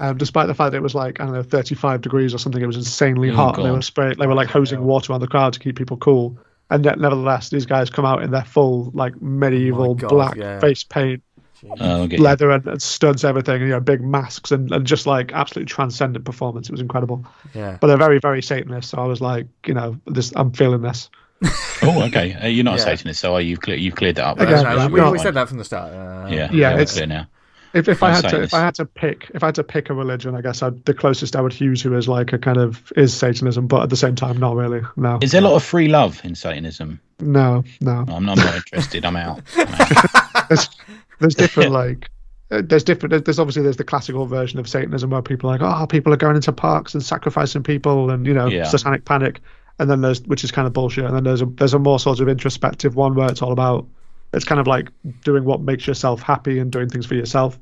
um, 0.00 0.16
despite 0.16 0.46
the 0.46 0.54
fact 0.54 0.74
it 0.74 0.80
was 0.80 0.94
like 0.94 1.20
I 1.20 1.24
don't 1.24 1.34
know 1.34 1.42
35 1.42 2.00
degrees 2.00 2.34
or 2.34 2.38
something, 2.38 2.62
it 2.62 2.66
was 2.66 2.76
insanely 2.76 3.30
Oh, 3.30 3.34
hot. 3.36 3.56
and 3.58 3.66
They 3.66 3.70
were 3.70 3.82
spray, 3.82 4.14
they 4.18 4.26
were 4.26 4.34
like 4.34 4.48
hosing 4.48 4.82
water 4.84 5.12
on 5.12 5.20
the 5.20 5.28
crowd 5.28 5.52
to 5.52 5.58
keep 5.58 5.76
people 5.76 5.96
cool. 5.98 6.38
And 6.70 6.84
yet, 6.84 6.98
nevertheless, 6.98 7.48
these 7.48 7.64
guys 7.66 7.88
come 7.88 8.04
out 8.04 8.22
in 8.22 8.30
their 8.30 8.44
full 8.44 8.90
like 8.94 9.20
medieval 9.22 9.94
God, 9.94 10.08
black 10.08 10.36
yeah. 10.36 10.60
face 10.60 10.84
paint, 10.84 11.22
Uh, 11.64 11.74
I'll 11.84 12.06
get 12.06 12.18
you. 12.18 12.24
leather 12.24 12.50
and, 12.50 12.66
and 12.66 12.82
studs, 12.82 13.24
everything, 13.24 13.56
and, 13.56 13.64
you 13.64 13.70
know, 13.70 13.80
big 13.80 14.00
masks, 14.02 14.50
and, 14.52 14.70
and 14.72 14.86
just 14.86 15.06
like 15.06 15.32
absolutely 15.32 15.68
transcendent 15.70 16.24
performance. 16.24 16.68
It 16.68 16.72
was 16.72 16.80
incredible. 16.80 17.24
Yeah. 17.54 17.78
But 17.80 17.86
they're 17.88 17.96
very, 17.96 18.18
very 18.20 18.42
Satanist. 18.42 18.90
So 18.90 18.98
I 18.98 19.06
was 19.06 19.20
like, 19.20 19.46
you 19.66 19.74
know, 19.74 19.98
this 20.06 20.32
I'm 20.36 20.52
feeling 20.52 20.82
this. 20.82 21.10
Oh, 21.80 22.02
okay. 22.08 22.34
Uh, 22.34 22.48
you're 22.48 22.64
not 22.64 22.80
a 22.80 22.82
Satanist, 22.82 23.20
so 23.20 23.34
are 23.34 23.40
you? 23.40 23.56
Clear, 23.56 23.76
you've 23.76 23.94
cleared 23.94 24.16
that 24.16 24.24
up. 24.24 24.40
Again, 24.40 24.64
That's- 24.64 24.76
No, 24.76 24.88
we, 24.88 24.98
really 24.98 25.12
we 25.12 25.18
said 25.20 25.34
that 25.34 25.48
from 25.48 25.58
the 25.58 25.64
start. 25.64 25.92
Uh, 25.92 26.26
Yeah, 26.28 26.50
Yeah, 26.50 26.70
we're 26.74 26.80
it's- 26.80 26.94
clear 26.94 27.06
now. 27.06 27.28
If, 27.74 27.86
if 27.86 28.02
I 28.02 28.08
I'm 28.08 28.14
had 28.22 28.30
to, 28.30 28.42
if 28.42 28.54
I 28.54 28.60
had 28.60 28.74
to 28.76 28.86
pick, 28.86 29.30
if 29.34 29.42
I 29.42 29.46
had 29.46 29.54
to 29.56 29.62
pick 29.62 29.90
a 29.90 29.94
religion, 29.94 30.34
I 30.34 30.40
guess 30.40 30.62
I'd, 30.62 30.82
the 30.86 30.94
closest 30.94 31.36
I 31.36 31.42
would 31.42 31.60
use 31.60 31.82
who 31.82 31.94
is 31.96 32.08
like 32.08 32.32
a 32.32 32.38
kind 32.38 32.56
of 32.56 32.90
is 32.96 33.14
Satanism, 33.14 33.66
but 33.68 33.82
at 33.82 33.90
the 33.90 33.96
same 33.96 34.14
time, 34.16 34.38
not 34.38 34.56
really. 34.56 34.80
No, 34.96 35.18
Is 35.20 35.32
there 35.32 35.42
a 35.42 35.44
lot 35.44 35.54
of 35.54 35.62
free 35.62 35.86
love 35.86 36.20
in 36.24 36.34
Satanism? 36.34 36.98
no, 37.20 37.62
no. 37.82 38.04
I'm, 38.08 38.28
I'm 38.28 38.38
not 38.38 38.56
interested. 38.56 39.04
I'm 39.04 39.16
out. 39.16 39.42
I'm 39.56 39.68
out. 39.68 40.68
There's, 41.18 41.34
there's 41.34 41.34
different 41.48 41.72
like, 41.72 42.10
uh, 42.50 42.62
there's 42.64 42.84
different. 42.84 43.10
there's- 43.10 43.24
There's 43.24 43.38
obviously 43.38 43.62
there's 43.62 43.76
the 43.76 43.84
classical 43.84 44.26
version 44.26 44.58
of 44.58 44.68
Satanism 44.68 45.10
where 45.10 45.22
people 45.22 45.50
are 45.50 45.58
like, 45.58 45.62
oh, 45.62 45.86
people 45.86 46.12
are 46.12 46.16
going 46.16 46.36
into 46.36 46.52
parks 46.52 46.94
and 46.94 47.02
sacrificing 47.02 47.62
people, 47.62 48.10
and 48.10 48.26
you 48.26 48.34
know, 48.34 48.46
Yeah. 48.48 48.64
satanic 48.64 49.04
panic. 49.04 49.40
And 49.80 49.88
then 49.88 50.00
there's 50.00 50.22
which 50.22 50.42
is 50.42 50.50
kind 50.50 50.66
of 50.66 50.72
bullshit. 50.72 51.04
And 51.04 51.14
then 51.14 51.24
there's 51.24 51.40
a 51.42 51.46
there's 51.46 51.74
a 51.74 51.78
more 51.78 51.98
sort 52.00 52.18
of 52.20 52.28
introspective 52.28 52.96
one 52.96 53.14
where 53.14 53.30
it's 53.30 53.42
all 53.42 53.52
about 53.52 53.86
it's 54.34 54.44
kind 54.44 54.60
of 54.60 54.66
like 54.66 54.90
doing 55.24 55.44
what 55.44 55.60
makes 55.60 55.86
yourself 55.86 56.20
happy 56.20 56.58
and 56.58 56.70
doing 56.72 56.88
things 56.88 57.06
for 57.06 57.14
yourself. 57.14 57.58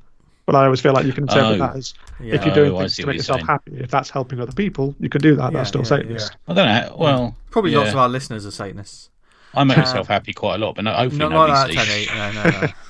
But 0.46 0.54
I 0.54 0.64
always 0.64 0.80
feel 0.80 0.92
like 0.92 1.04
you 1.04 1.12
can 1.12 1.24
interpret 1.24 1.61
Oh. 1.61 1.66
that 1.66 1.76
as 1.76 1.92
if 2.20 2.44
you're 2.44 2.54
doing 2.54 2.72
Oh, 2.72 2.78
things 2.78 2.96
to 2.96 3.07
make 3.07 3.16
yourself 3.16 3.40
saying. 3.40 3.46
happy, 3.48 3.72
if 3.78 3.90
that's 3.90 4.09
helping 4.11 4.40
other 4.40 4.52
people, 4.52 4.94
you 5.00 5.09
can 5.09 5.20
do 5.20 5.34
that. 5.36 5.52
Yeah, 5.52 5.59
that's 5.59 5.68
still 5.68 5.80
yeah, 5.82 5.86
Satanist. 5.88 6.36
I 6.48 6.54
don't 6.54 6.66
know. 6.66 6.96
Well, 6.98 7.36
Probably 7.50 7.72
yeah. 7.72 7.78
lots 7.78 7.90
of 7.90 7.96
our 7.98 8.09
listeners 8.09 8.46
are 8.46 8.50
Satanists. 8.52 9.11
I 9.54 9.64
make 9.64 9.76
Uh, 9.76 9.80
myself 9.82 10.07
happy 10.09 10.32
quite 10.32 10.54
a 10.54 10.59
lot, 10.59 10.76
but 10.76 10.84
no, 10.84 10.92
hopefully 10.92 11.18
Not 11.18 11.32
nobody 11.32 11.52
like 11.74 11.74
that. 11.74 11.86
Tony. 11.86 12.07
No, 12.16 12.50
no, 12.50 12.61
no. 12.61 12.68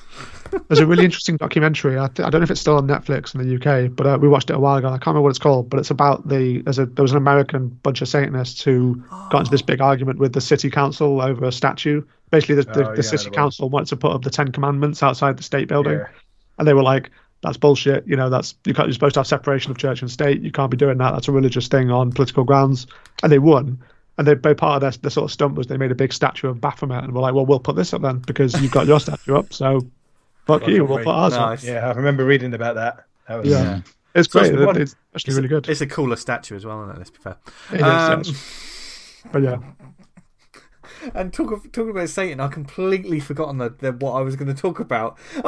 There's 0.67 0.79
a 0.79 0.85
really 0.85 1.05
interesting 1.05 1.37
documentary. 1.37 1.97
I, 1.97 2.07
th- 2.07 2.25
I 2.25 2.29
don't 2.29 2.41
know 2.41 2.43
if 2.43 2.51
it's 2.51 2.61
still 2.61 2.77
on 2.77 2.87
Netflix 2.87 3.33
in 3.35 3.41
the 3.47 3.55
UK, 3.55 3.95
but 3.95 4.05
uh, 4.07 4.17
we 4.19 4.27
watched 4.27 4.49
it 4.49 4.55
a 4.55 4.59
while 4.59 4.77
ago. 4.77 4.87
I 4.87 4.91
can't 4.91 5.07
remember 5.07 5.21
what 5.23 5.29
it's 5.29 5.39
called, 5.39 5.69
but 5.69 5.79
it's 5.79 5.91
about 5.91 6.27
the 6.27 6.61
there's 6.61 6.79
a 6.79 6.85
there 6.85 7.03
was 7.03 7.11
an 7.11 7.17
American 7.17 7.67
bunch 7.69 8.01
of 8.01 8.07
Satanists 8.07 8.61
who 8.63 9.01
got 9.29 9.39
into 9.39 9.51
this 9.51 9.61
big 9.61 9.81
argument 9.81 10.19
with 10.19 10.33
the 10.33 10.41
city 10.41 10.69
council 10.69 11.21
over 11.21 11.45
a 11.45 11.51
statue. 11.51 12.03
Basically, 12.31 12.55
the, 12.55 12.63
the, 12.63 12.89
Oh, 12.89 12.95
the 12.95 13.01
yeah, 13.01 13.09
city 13.09 13.29
council 13.29 13.69
wanted 13.69 13.87
to 13.89 13.95
put 13.97 14.11
up 14.11 14.21
the 14.23 14.29
Ten 14.29 14.51
Commandments 14.51 15.01
outside 15.01 15.37
the 15.37 15.43
state 15.43 15.67
building, 15.67 15.93
Yeah. 15.93 16.07
and 16.59 16.67
they 16.67 16.73
were 16.73 16.83
like, 16.83 17.09
"That's 17.41 17.57
bullshit. 17.57 18.05
You 18.07 18.15
know, 18.17 18.29
that's 18.29 18.55
you 18.65 18.73
can't. 18.73 18.87
You're 18.87 18.93
supposed 18.93 19.13
to 19.13 19.21
have 19.21 19.27
separation 19.27 19.71
of 19.71 19.77
church 19.77 20.01
and 20.01 20.11
state. 20.11 20.41
You 20.41 20.51
can't 20.51 20.69
be 20.71 20.77
doing 20.77 20.97
that. 20.97 21.11
That's 21.11 21.27
a 21.27 21.31
religious 21.31 21.67
thing 21.67 21.89
on 21.91 22.11
political 22.11 22.43
grounds." 22.43 22.87
And 23.23 23.31
they 23.31 23.39
won. 23.39 23.79
And 24.19 24.27
they, 24.27 24.33
they 24.33 24.55
part 24.55 24.75
of 24.77 24.81
their, 24.81 24.99
their 24.99 25.11
sort 25.11 25.25
of 25.25 25.31
stunt 25.31 25.53
was 25.53 25.67
they 25.67 25.77
made 25.77 25.91
a 25.91 25.95
big 25.95 26.11
statue 26.11 26.49
of 26.49 26.59
Baphomet 26.59 27.03
and 27.03 27.13
were 27.13 27.21
like, 27.21 27.33
"Well, 27.35 27.45
we'll 27.45 27.59
put 27.59 27.75
this 27.75 27.93
up 27.93 28.01
then 28.01 28.17
because 28.19 28.59
you've 28.61 28.71
got 28.71 28.87
your 28.87 28.99
statue 28.99 29.35
up, 29.35 29.53
so 29.53 29.81
fuck 30.47 30.61
Fuck 30.61 30.69
you. 30.69 30.85
We'll 30.85 30.97
put 30.99 31.07
ours 31.07 31.33
up." 31.33 31.49
Nice. 31.49 31.63
Yeah, 31.63 31.87
I 31.87 31.91
remember 31.93 32.25
reading 32.25 32.53
about 32.53 32.75
that. 32.75 33.05
That 33.27 33.39
was 33.39 33.47
Yeah. 33.49 33.63
Yeah. 33.63 33.79
It's 34.15 34.31
So 34.31 34.39
great. 34.39 34.53
it's 34.53 34.65
one- 34.65 34.81
it's 34.81 34.95
actually 35.15 35.35
really 35.35 35.47
good. 35.47 35.69
It's 35.69 35.81
a 35.81 35.87
cooler 35.87 36.15
statue 36.15 36.55
as 36.55 36.65
well, 36.65 36.81
isn't 36.83 36.95
it? 36.95 36.97
Let's 36.97 37.09
be 37.11 37.19
fair. 37.19 37.37
It 37.71 37.75
is, 37.77 37.83
Um, 37.83 38.21
yes. 38.25 39.21
But 39.31 39.43
yeah, 39.43 39.57
And 41.13 41.31
talk 41.31 41.51
of, 41.51 41.71
talking 41.71 41.91
about 41.91 42.09
Satan, 42.09 42.39
I 42.39 42.47
completely 42.47 43.19
forgotten 43.19 43.57
the, 43.57 43.69
the, 43.69 43.91
what 43.93 44.13
I 44.13 44.21
was 44.21 44.35
going 44.35 44.53
to 44.53 44.59
talk 44.59 44.79
about. 44.79 45.17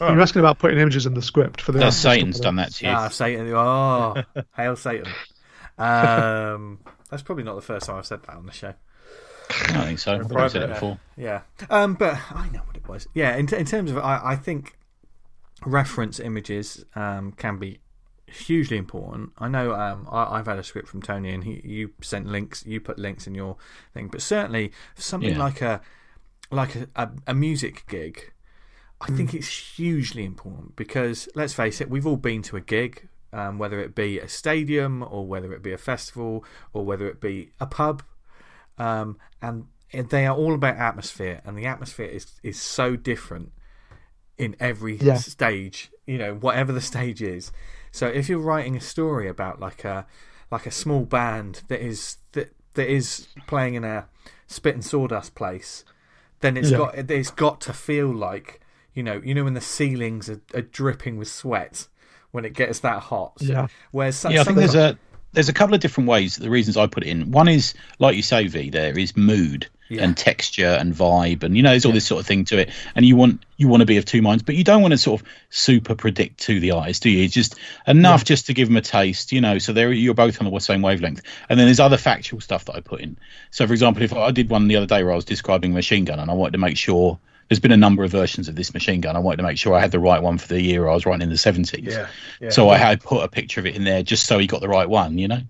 you're 0.00 0.20
asking 0.20 0.40
about 0.40 0.58
putting 0.58 0.78
images 0.78 1.06
in 1.06 1.14
the 1.14 1.22
script 1.22 1.60
for 1.60 1.72
the. 1.72 1.78
That's 1.78 1.96
Satan's 1.96 2.40
done 2.40 2.56
that 2.56 2.72
to 2.74 2.86
you. 2.86 2.92
Ah, 2.92 3.08
Satan. 3.08 3.52
Oh, 3.52 4.14
hail 4.56 4.76
Satan. 4.76 5.12
Um, 5.78 6.78
that's 7.10 7.22
probably 7.22 7.44
not 7.44 7.54
the 7.54 7.62
first 7.62 7.86
time 7.86 7.96
I've 7.96 8.06
said 8.06 8.22
that 8.22 8.36
on 8.36 8.46
the 8.46 8.52
show. 8.52 8.74
I 9.50 9.72
don't 9.72 9.84
think 9.84 9.98
so. 9.98 10.14
I've 10.36 10.50
said 10.50 10.62
it 10.62 10.68
yeah. 10.68 10.74
before. 10.74 10.98
Yeah. 11.16 11.40
Um, 11.70 11.94
but 11.94 12.18
I 12.30 12.48
know 12.48 12.60
what 12.60 12.75
it 12.75 12.75
was. 12.88 13.06
Yeah, 13.14 13.36
in, 13.36 13.52
in 13.54 13.64
terms 13.64 13.90
of, 13.90 13.98
I, 13.98 14.20
I 14.24 14.36
think 14.36 14.76
reference 15.64 16.20
images 16.20 16.84
um, 16.94 17.32
can 17.32 17.58
be 17.58 17.80
hugely 18.26 18.76
important. 18.76 19.30
I 19.38 19.48
know 19.48 19.74
um, 19.74 20.08
I, 20.10 20.38
I've 20.38 20.46
had 20.46 20.58
a 20.58 20.62
script 20.62 20.88
from 20.88 21.00
Tony 21.02 21.32
and 21.32 21.44
he, 21.44 21.60
you 21.64 21.92
sent 22.02 22.26
links, 22.26 22.64
you 22.66 22.80
put 22.80 22.98
links 22.98 23.26
in 23.26 23.34
your 23.34 23.56
thing, 23.94 24.08
but 24.08 24.20
certainly 24.22 24.72
something 24.94 25.30
Yeah. 25.30 25.38
like 25.38 25.62
a 25.62 25.80
like 26.50 26.76
a, 26.76 26.88
a, 26.94 27.10
a 27.28 27.34
music 27.34 27.84
gig, 27.88 28.32
I 29.00 29.06
think 29.08 29.34
it's 29.34 29.48
hugely 29.48 30.24
important 30.24 30.76
because 30.76 31.28
let's 31.34 31.52
face 31.52 31.80
it, 31.80 31.90
we've 31.90 32.06
all 32.06 32.16
been 32.16 32.42
to 32.42 32.56
a 32.56 32.60
gig, 32.60 33.08
um, 33.32 33.58
whether 33.58 33.80
it 33.80 33.94
be 33.94 34.20
a 34.20 34.28
stadium 34.28 35.02
or 35.02 35.26
whether 35.26 35.52
it 35.52 35.62
be 35.62 35.72
a 35.72 35.78
festival 35.78 36.44
or 36.72 36.84
whether 36.84 37.08
it 37.08 37.20
be 37.20 37.50
a 37.60 37.66
pub, 37.66 38.02
um, 38.78 39.18
and 39.42 39.66
they 39.92 40.26
are 40.26 40.36
all 40.36 40.54
about 40.54 40.76
atmosphere, 40.76 41.40
and 41.44 41.56
the 41.56 41.66
atmosphere 41.66 42.06
is 42.06 42.26
is 42.42 42.60
so 42.60 42.96
different 42.96 43.52
in 44.38 44.54
every 44.60 44.96
Yeah. 44.96 45.14
stage. 45.16 45.90
You 46.06 46.18
know, 46.18 46.34
whatever 46.34 46.72
the 46.72 46.80
stage 46.92 47.22
is. 47.22 47.52
So 47.92 48.06
if 48.06 48.28
you're 48.28 48.38
writing 48.38 48.76
a 48.76 48.80
story 48.80 49.28
about 49.28 49.60
like 49.60 49.84
a 49.84 50.06
like 50.50 50.66
a 50.66 50.70
small 50.70 51.04
band 51.04 51.62
that 51.68 51.80
is 51.80 52.18
that 52.32 52.54
that 52.74 52.88
is 52.88 53.28
playing 53.46 53.74
in 53.74 53.84
a 53.84 54.06
spit 54.46 54.74
and 54.74 54.84
sawdust 54.84 55.34
place, 55.34 55.84
then 56.40 56.56
it's 56.56 56.70
Yeah. 56.70 56.78
got 56.78 57.10
it's 57.10 57.30
got 57.30 57.60
to 57.62 57.72
feel 57.72 58.08
like 58.14 58.60
you 58.94 59.02
know 59.02 59.20
you 59.24 59.34
know 59.34 59.44
when 59.44 59.54
the 59.54 59.60
ceilings 59.60 60.28
are, 60.28 60.40
are 60.54 60.62
dripping 60.62 61.16
with 61.16 61.28
sweat 61.28 61.88
when 62.32 62.44
it 62.44 62.52
gets 62.52 62.80
that 62.80 63.02
hot. 63.04 63.32
Yeah. 63.40 63.68
Whereas 63.92 64.16
some, 64.16 64.32
Yeah, 64.32 64.42
I 64.42 64.44
think 64.44 64.58
some- 64.58 64.60
there's 64.60 64.74
a 64.74 64.98
there's 65.32 65.48
a 65.48 65.52
couple 65.52 65.74
of 65.74 65.80
different 65.80 66.08
ways. 66.08 66.36
The 66.36 66.50
reasons 66.50 66.76
I 66.76 66.86
put 66.86 67.02
it 67.04 67.08
in. 67.08 67.30
One 67.30 67.48
is 67.48 67.74
like 67.98 68.14
you 68.16 68.22
say, 68.22 68.46
V. 68.46 68.70
There 68.70 68.98
is 68.98 69.16
mood 69.16 69.68
Yeah. 69.88 70.02
and 70.02 70.16
texture 70.16 70.66
and 70.66 70.92
vibe, 70.94 71.44
and 71.44 71.56
you 71.56 71.62
know, 71.62 71.70
there's 71.70 71.84
all 71.84 71.92
this 71.92 72.06
sort 72.06 72.20
of 72.20 72.26
thing 72.26 72.44
to 72.46 72.58
it. 72.58 72.70
And 72.94 73.04
you 73.06 73.14
want 73.16 73.44
you 73.56 73.68
want 73.68 73.82
to 73.82 73.86
be 73.86 73.96
of 73.98 74.04
two 74.04 74.20
minds, 74.20 74.42
but 74.42 74.56
you 74.56 74.64
don't 74.64 74.82
want 74.82 74.92
to 74.92 74.98
sort 74.98 75.20
of 75.20 75.26
super 75.50 75.94
predict 75.94 76.40
to 76.40 76.58
the 76.58 76.72
eyes, 76.72 77.00
do 77.00 77.08
you? 77.08 77.24
It's 77.24 77.34
just 77.34 77.54
enough 77.86 78.24
just 78.24 78.46
to 78.46 78.54
give 78.54 78.68
them 78.68 78.76
a 78.76 78.80
taste, 78.80 79.32
you 79.32 79.40
know. 79.40 79.58
So 79.58 79.72
there, 79.72 79.92
you're 79.92 80.14
both 80.14 80.40
on 80.40 80.50
the 80.50 80.58
same 80.58 80.82
wavelength. 80.82 81.22
And 81.48 81.58
then 81.58 81.66
there's 81.66 81.80
other 81.80 81.96
factual 81.96 82.40
stuff 82.40 82.64
that 82.64 82.74
I 82.74 82.80
put 82.80 83.00
in. 83.00 83.16
So, 83.50 83.66
for 83.66 83.72
example, 83.72 84.02
if 84.02 84.12
I 84.12 84.30
did 84.32 84.50
one 84.50 84.68
the 84.68 84.76
other 84.76 84.86
day 84.86 85.02
where 85.02 85.12
I 85.12 85.16
was 85.16 85.24
describing 85.24 85.72
a 85.72 85.74
machine 85.74 86.04
gun, 86.04 86.18
and 86.18 86.30
I 86.30 86.34
wanted 86.34 86.52
to 86.52 86.58
make 86.58 86.76
sure. 86.76 87.18
There's 87.48 87.60
been 87.60 87.70
a 87.70 87.76
number 87.76 88.02
of 88.02 88.10
versions 88.10 88.48
of 88.48 88.56
this 88.56 88.74
machine 88.74 89.00
gun. 89.00 89.14
I 89.14 89.20
wanted 89.20 89.36
to 89.36 89.44
make 89.44 89.56
sure 89.56 89.72
I 89.72 89.78
had 89.78 89.92
the 89.92 90.00
right 90.00 90.20
one 90.20 90.36
for 90.36 90.48
the 90.48 90.60
year 90.60 90.88
I 90.88 90.94
was 90.94 91.06
writing 91.06 91.22
in 91.22 91.28
the 91.28 91.36
70s. 91.36 91.80
Yeah, 91.80 92.08
yeah. 92.40 92.50
So 92.50 92.70
I 92.70 92.76
had 92.76 93.00
put 93.00 93.22
a 93.22 93.28
picture 93.28 93.60
of 93.60 93.66
it 93.66 93.76
in 93.76 93.84
there 93.84 94.02
just 94.02 94.26
so 94.26 94.36
he 94.40 94.48
got 94.48 94.60
the 94.60 94.68
right 94.68 94.88
one, 94.88 95.16
you 95.16 95.28
know. 95.28 95.42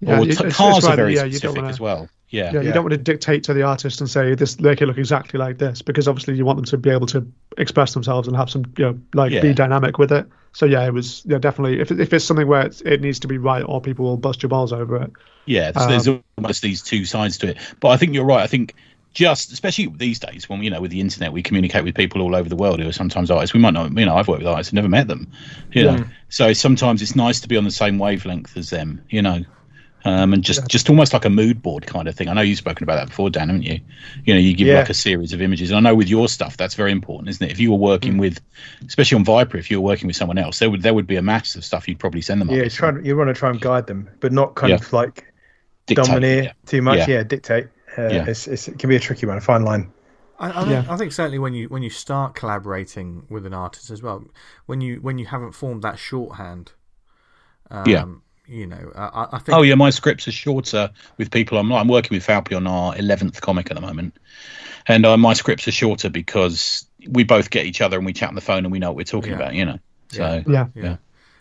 Yeah, 0.00 0.20
or 0.20 0.24
t- 0.24 0.50
cars 0.50 0.86
are 0.86 0.96
very 0.96 1.14
yeah, 1.14 1.28
specific 1.28 1.56
wanna- 1.56 1.68
as 1.68 1.78
well. 1.78 2.08
Yeah. 2.28 2.52
Yeah, 2.52 2.60
you 2.60 2.68
Yeah. 2.68 2.74
don't 2.74 2.84
want 2.84 2.92
to 2.92 2.98
dictate 2.98 3.44
to 3.44 3.54
the 3.54 3.62
artist 3.62 4.00
and 4.00 4.10
say 4.10 4.34
this 4.34 4.58
make 4.60 4.82
it 4.82 4.86
look 4.86 4.98
exactly 4.98 5.38
like 5.38 5.58
this 5.58 5.82
because 5.82 6.08
obviously 6.08 6.34
you 6.34 6.44
want 6.44 6.56
them 6.56 6.64
to 6.66 6.76
be 6.76 6.90
able 6.90 7.06
to 7.08 7.26
express 7.56 7.94
themselves 7.94 8.26
and 8.26 8.36
have 8.36 8.50
some 8.50 8.64
you 8.76 8.84
know 8.84 8.98
like 9.14 9.30
be 9.40 9.54
dynamic 9.54 9.98
with 9.98 10.12
it. 10.12 10.26
So 10.52 10.66
yeah, 10.66 10.86
it 10.86 10.92
was 10.92 11.22
yeah 11.26 11.38
definitely 11.38 11.80
if 11.80 11.90
if 11.90 12.12
it's 12.12 12.24
something 12.24 12.48
where 12.48 12.62
it's, 12.66 12.80
it 12.80 13.00
needs 13.00 13.20
to 13.20 13.28
be 13.28 13.38
right 13.38 13.62
or 13.62 13.80
people 13.80 14.06
will 14.06 14.16
bust 14.16 14.42
your 14.42 14.48
balls 14.48 14.72
over 14.72 15.02
it. 15.02 15.12
Yeah, 15.44 15.70
so 15.72 15.80
um, 15.82 15.88
there's 15.90 16.08
almost 16.38 16.62
these 16.62 16.82
two 16.82 17.04
sides 17.04 17.38
to 17.38 17.50
it. 17.50 17.58
But 17.80 17.88
I 17.88 17.96
think 17.96 18.14
you're 18.14 18.24
right. 18.24 18.42
I 18.42 18.48
think 18.48 18.74
just 19.14 19.52
especially 19.52 19.86
these 19.96 20.18
days 20.18 20.48
when 20.48 20.62
you 20.62 20.68
know 20.70 20.80
with 20.80 20.90
the 20.90 21.00
internet 21.00 21.32
we 21.32 21.42
communicate 21.42 21.84
with 21.84 21.94
people 21.94 22.20
all 22.20 22.34
over 22.34 22.48
the 22.48 22.56
world 22.56 22.80
who 22.80 22.88
are 22.88 22.92
sometimes 22.92 23.30
artists. 23.30 23.54
We 23.54 23.60
might 23.60 23.72
not, 23.72 23.96
you 23.96 24.04
know, 24.04 24.16
I've 24.16 24.28
worked 24.28 24.40
with 24.42 24.48
artists, 24.48 24.70
I've 24.70 24.74
never 24.74 24.88
met 24.88 25.08
them. 25.08 25.30
You 25.72 25.84
know, 25.84 26.04
so 26.28 26.52
sometimes 26.52 27.00
it's 27.02 27.14
nice 27.16 27.40
to 27.40 27.48
be 27.48 27.56
on 27.56 27.64
the 27.64 27.70
same 27.70 27.98
wavelength 27.98 28.56
as 28.56 28.70
them. 28.70 29.02
You 29.08 29.22
know. 29.22 29.44
Um, 30.06 30.32
and 30.32 30.44
just, 30.44 30.66
just 30.68 30.88
almost 30.88 31.12
like 31.12 31.24
a 31.24 31.30
mood 31.30 31.60
board 31.62 31.86
kind 31.86 32.06
of 32.06 32.14
thing. 32.14 32.28
I 32.28 32.32
know 32.32 32.40
you've 32.40 32.58
spoken 32.58 32.84
about 32.84 32.96
that 32.96 33.08
before, 33.08 33.28
Dan, 33.28 33.48
haven't 33.48 33.64
you? 33.64 33.80
You 34.24 34.34
know, 34.34 34.40
you 34.40 34.54
give 34.54 34.68
Yeah. 34.68 34.78
like 34.78 34.88
a 34.90 34.94
series 34.94 35.32
of 35.32 35.42
images. 35.42 35.70
And 35.70 35.76
I 35.78 35.80
know 35.90 35.96
with 35.96 36.08
your 36.08 36.28
stuff, 36.28 36.56
that's 36.56 36.74
very 36.74 36.92
important, 36.92 37.28
isn't 37.30 37.44
it? 37.44 37.50
If 37.50 37.58
you 37.58 37.70
were 37.72 37.76
working 37.78 38.16
with, 38.18 38.40
especially 38.86 39.16
on 39.16 39.24
Viper, 39.24 39.56
if 39.56 39.70
you 39.70 39.80
were 39.80 39.86
working 39.86 40.06
with 40.06 40.14
someone 40.16 40.38
else, 40.38 40.58
there 40.60 40.70
would 40.70 40.82
there 40.82 40.94
would 40.94 41.06
be 41.06 41.16
a 41.16 41.22
mass 41.22 41.56
of 41.56 41.64
stuff 41.64 41.88
you'd 41.88 41.98
probably 41.98 42.20
send 42.22 42.40
them. 42.40 42.50
yeah, 42.50 42.62
up 42.64 42.72
try, 42.72 42.98
you 43.00 43.16
want 43.16 43.28
to 43.28 43.34
try 43.34 43.50
and 43.50 43.60
guide 43.60 43.86
them, 43.88 44.08
but 44.20 44.32
not 44.32 44.54
kind 44.54 44.70
Yeah. 44.70 44.76
of 44.76 44.92
like 44.92 45.32
Dictate, 45.86 46.06
domineer 46.06 46.42
yeah. 46.44 46.52
too 46.66 46.82
much. 46.82 46.98
Yeah. 46.98 47.08
Yeah, 47.08 47.22
dictate. 47.24 47.66
Uh, 47.98 48.08
Yeah. 48.08 48.24
It's, 48.26 48.46
it's, 48.46 48.68
it 48.68 48.78
can 48.78 48.88
be 48.88 48.96
a 48.96 49.00
tricky 49.00 49.26
one, 49.26 49.38
a 49.38 49.40
fine 49.40 49.64
line. 49.64 49.92
I, 50.38 50.50
I, 50.50 50.52
think, 50.64 50.68
Yeah. 50.70 50.84
I 50.88 50.96
think 50.96 51.12
certainly 51.12 51.38
when 51.38 51.54
you 51.54 51.68
when 51.68 51.82
you 51.82 51.90
start 51.90 52.34
collaborating 52.34 53.24
with 53.30 53.46
an 53.46 53.54
artist 53.54 53.90
as 53.90 54.02
well, 54.02 54.24
when 54.66 54.80
you 54.80 54.96
when 55.00 55.18
you 55.18 55.26
haven't 55.26 55.52
formed 55.52 55.82
that 55.82 55.98
shorthand, 55.98 56.72
um, 57.70 57.84
Yeah. 57.88 58.04
You 58.48 58.66
know, 58.66 58.92
I, 58.96 59.26
I 59.32 59.38
think 59.38 59.56
Oh 59.56 59.62
yeah, 59.62 59.74
my 59.74 59.90
scripts 59.90 60.28
are 60.28 60.32
shorter 60.32 60.90
with 61.18 61.30
people. 61.30 61.58
I'm 61.58 61.72
I'm 61.72 61.88
working 61.88 62.16
with 62.16 62.26
Falpi 62.26 62.56
on 62.56 62.66
our 62.66 62.96
eleventh 62.96 63.40
comic 63.40 63.70
at 63.70 63.74
the 63.74 63.80
moment, 63.80 64.16
and 64.86 65.04
uh, 65.06 65.16
my 65.16 65.32
scripts 65.32 65.66
are 65.68 65.72
shorter 65.72 66.08
because 66.08 66.86
we 67.08 67.24
both 67.24 67.50
get 67.50 67.66
each 67.66 67.80
other 67.80 67.96
and 67.96 68.06
we 68.06 68.12
chat 68.12 68.28
on 68.28 68.34
the 68.34 68.40
phone 68.40 68.64
and 68.64 68.72
we 68.72 68.78
know 68.78 68.88
what 68.90 68.96
we're 68.96 69.04
talking 69.04 69.30
Yeah. 69.30 69.36
about. 69.36 69.54
You 69.54 69.64
know, 69.64 69.78
So 70.10 70.42
Yeah. 70.46 70.68
yeah. 70.74 70.96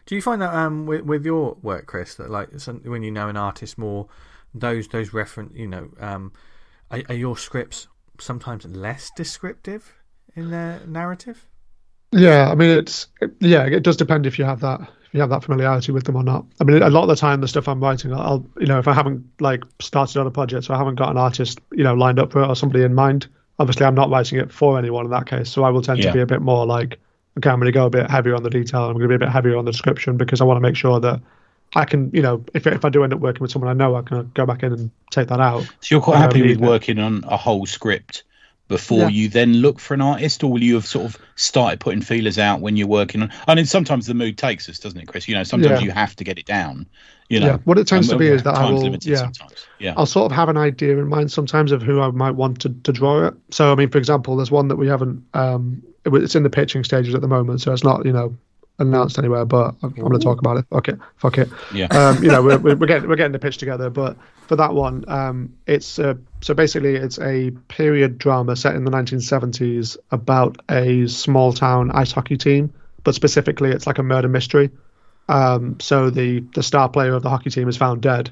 Do 0.05 0.15
you 0.15 0.21
find 0.21 0.41
that 0.41 0.53
um 0.53 0.85
with 0.85 1.01
with 1.01 1.25
your 1.25 1.57
work, 1.61 1.87
Chris, 1.87 2.15
that 2.15 2.29
like 2.29 2.49
when 2.83 3.03
you 3.03 3.11
know 3.11 3.27
an 3.27 3.37
artist 3.37 3.77
more, 3.77 4.07
those 4.53 4.87
those 4.87 5.13
reference, 5.13 5.55
you 5.55 5.67
know, 5.67 5.89
um, 5.99 6.31
are, 6.91 7.01
are 7.09 7.15
your 7.15 7.37
scripts 7.37 7.87
sometimes 8.19 8.65
less 8.65 9.11
descriptive 9.15 9.93
in 10.35 10.51
their 10.51 10.81
narrative? 10.85 11.47
Yeah, 12.11 12.49
I 12.49 12.55
mean 12.55 12.69
it's 12.77 13.07
yeah, 13.39 13.65
it 13.65 13.83
does 13.83 13.97
depend 13.97 14.25
if 14.25 14.37
you 14.37 14.45
have 14.45 14.59
that 14.61 14.81
if 14.81 15.04
you 15.15 15.21
have 15.21 15.29
that 15.29 15.43
familiarity 15.45 15.93
with 15.93 16.03
them 16.03 16.17
or 16.17 16.23
not. 16.23 16.45
I 16.59 16.65
mean, 16.65 16.83
a 16.83 16.89
lot 16.89 17.03
of 17.03 17.07
the 17.07 17.15
time 17.15 17.39
the 17.39 17.47
stuff 17.47 17.69
I'm 17.69 17.81
writing, 17.81 18.13
I'll 18.13 18.45
you 18.59 18.65
know 18.65 18.79
if 18.79 18.87
I 18.87 18.93
haven't 18.93 19.23
like 19.39 19.63
started 19.79 20.19
on 20.19 20.27
a 20.27 20.31
project, 20.31 20.65
so 20.65 20.73
I 20.73 20.77
haven't 20.77 20.95
got 20.95 21.09
an 21.09 21.17
artist 21.17 21.59
you 21.71 21.83
know 21.85 21.93
lined 21.93 22.19
up 22.19 22.33
for 22.33 22.43
it 22.43 22.47
or 22.47 22.55
somebody 22.55 22.83
in 22.83 22.93
mind. 22.93 23.27
Obviously, 23.57 23.85
I'm 23.85 23.95
not 23.95 24.09
writing 24.09 24.39
it 24.39 24.51
for 24.51 24.77
anyone 24.77 25.05
in 25.05 25.11
that 25.11 25.25
case, 25.25 25.49
so 25.49 25.63
I 25.63 25.69
will 25.69 25.81
tend 25.81 25.99
Yeah. 25.99 26.07
to 26.07 26.13
be 26.13 26.19
a 26.19 26.25
bit 26.25 26.41
more 26.41 26.65
like, 26.65 26.99
okay, 27.37 27.49
I'm 27.49 27.59
going 27.59 27.67
to 27.67 27.71
go 27.71 27.85
a 27.85 27.89
bit 27.89 28.11
heavier 28.11 28.35
on 28.35 28.43
the 28.43 28.49
detail. 28.49 28.83
I'm 28.83 28.97
going 28.97 29.03
to 29.03 29.07
be 29.07 29.15
a 29.15 29.19
bit 29.19 29.29
heavier 29.29 29.55
on 29.55 29.63
the 29.63 29.71
description 29.71 30.17
because 30.17 30.41
I 30.41 30.43
want 30.43 30.57
to 30.57 30.61
make 30.61 30.75
sure 30.75 30.99
that 30.99 31.21
I 31.73 31.85
can, 31.85 32.11
you 32.13 32.21
know, 32.21 32.43
if 32.53 32.67
if 32.67 32.83
I 32.83 32.89
do 32.89 33.05
end 33.05 33.13
up 33.13 33.21
working 33.21 33.39
with 33.39 33.51
someone 33.51 33.71
I 33.71 33.73
know, 33.73 33.95
I 33.95 34.01
can 34.01 34.29
go 34.33 34.45
back 34.45 34.63
in 34.63 34.73
and 34.73 34.91
take 35.11 35.29
that 35.29 35.39
out. 35.39 35.63
So 35.79 35.95
you're 35.95 36.01
quite 36.01 36.17
happy 36.17 36.41
with 36.41 36.59
working 36.59 36.99
on 36.99 37.23
a 37.25 37.37
whole 37.37 37.65
script 37.65 38.23
before 38.67 38.99
Yeah. 38.99 39.07
you 39.09 39.29
then 39.29 39.53
look 39.53 39.79
for 39.79 39.93
an 39.93 40.01
artist, 40.01 40.43
or 40.43 40.51
will 40.51 40.63
you 40.63 40.75
have 40.75 40.85
sort 40.85 41.05
of 41.05 41.17
started 41.35 41.79
putting 41.79 42.01
feelers 42.01 42.39
out 42.39 42.61
when 42.61 42.77
you're 42.77 42.87
working 42.87 43.21
on? 43.21 43.31
I 43.47 43.55
mean, 43.55 43.65
sometimes 43.65 44.07
the 44.07 44.13
mood 44.13 44.37
takes 44.37 44.67
us, 44.69 44.79
doesn't 44.79 44.99
it, 44.99 45.07
Chris? 45.07 45.27
You 45.27 45.35
know, 45.35 45.43
sometimes 45.43 45.79
Yeah. 45.79 45.85
you 45.85 45.91
have 45.91 46.15
to 46.15 46.23
get 46.23 46.39
it 46.39 46.45
down. 46.45 46.87
You 47.29 47.39
know, 47.39 47.45
Yeah, 47.47 47.57
what 47.63 47.79
it 47.79 47.87
tends 47.87 48.09
and 48.09 48.19
to 48.19 48.23
be 48.23 48.27
is 48.29 48.43
that 48.43 48.55
I 48.55 48.69
will, 48.69 48.97
yeah, 49.01 49.15
sometimes. 49.15 49.65
Yeah, 49.79 49.93
I'll 49.97 50.05
sort 50.05 50.31
of 50.31 50.35
have 50.35 50.49
an 50.49 50.57
idea 50.57 50.97
in 50.97 51.07
mind 51.07 51.31
sometimes 51.31 51.71
of 51.71 51.81
who 51.81 51.99
I 52.01 52.11
might 52.11 52.31
want 52.31 52.61
to, 52.61 52.69
to 52.69 52.91
draw 52.91 53.25
it. 53.27 53.33
So, 53.49 53.71
I 53.71 53.75
mean, 53.75 53.89
for 53.89 53.97
example, 53.97 54.35
there's 54.35 54.51
one 54.51 54.67
that 54.67 54.75
we 54.75 54.87
haven't, 54.87 55.23
um, 55.33 55.81
it's 56.05 56.35
in 56.35 56.43
the 56.43 56.51
pitching 56.51 56.83
stages 56.83 57.15
at 57.15 57.21
the 57.21 57.27
moment, 57.27 57.61
so 57.61 57.73
it's 57.73 57.83
not, 57.83 58.05
you 58.05 58.13
know, 58.13 58.35
announced 58.79 59.17
anywhere, 59.17 59.45
but 59.45 59.75
I'm, 59.81 59.93
I'm 59.93 60.01
going 60.01 60.13
to 60.13 60.19
talk 60.19 60.39
about 60.39 60.57
it. 60.57 60.65
Fuck 60.69 60.89
it. 60.89 60.99
Fuck 61.17 61.37
it. 61.37 61.49
yeah. 61.73 61.87
Um, 61.87 62.23
you 62.23 62.29
know, 62.29 62.41
we're, 62.43 62.57
we're 62.57 62.75
we're 62.75 62.87
getting, 62.87 63.09
we're 63.09 63.15
getting 63.15 63.31
the 63.31 63.39
pitch 63.39 63.57
together, 63.57 63.89
but 63.89 64.17
for 64.47 64.55
that 64.55 64.73
one, 64.73 65.05
um, 65.07 65.53
it's, 65.65 65.97
uh, 65.97 66.15
so 66.41 66.53
basically 66.53 66.95
it's 66.95 67.19
a 67.19 67.51
period 67.67 68.17
drama 68.17 68.55
set 68.55 68.75
in 68.75 68.85
the 68.85 68.91
1970s 68.91 69.97
about 70.11 70.57
a 70.69 71.07
small 71.07 71.53
town 71.53 71.91
ice 71.91 72.11
hockey 72.11 72.37
team, 72.37 72.73
but 73.03 73.15
specifically 73.15 73.71
it's 73.71 73.87
like 73.87 73.97
a 73.97 74.03
murder 74.03 74.29
mystery. 74.29 74.69
Um, 75.27 75.79
so 75.79 76.09
the 76.09 76.41
the 76.53 76.61
star 76.61 76.87
player 76.89 77.15
of 77.15 77.23
the 77.23 77.29
hockey 77.29 77.49
team 77.49 77.67
is 77.67 77.77
found 77.77 78.01
dead, 78.01 78.29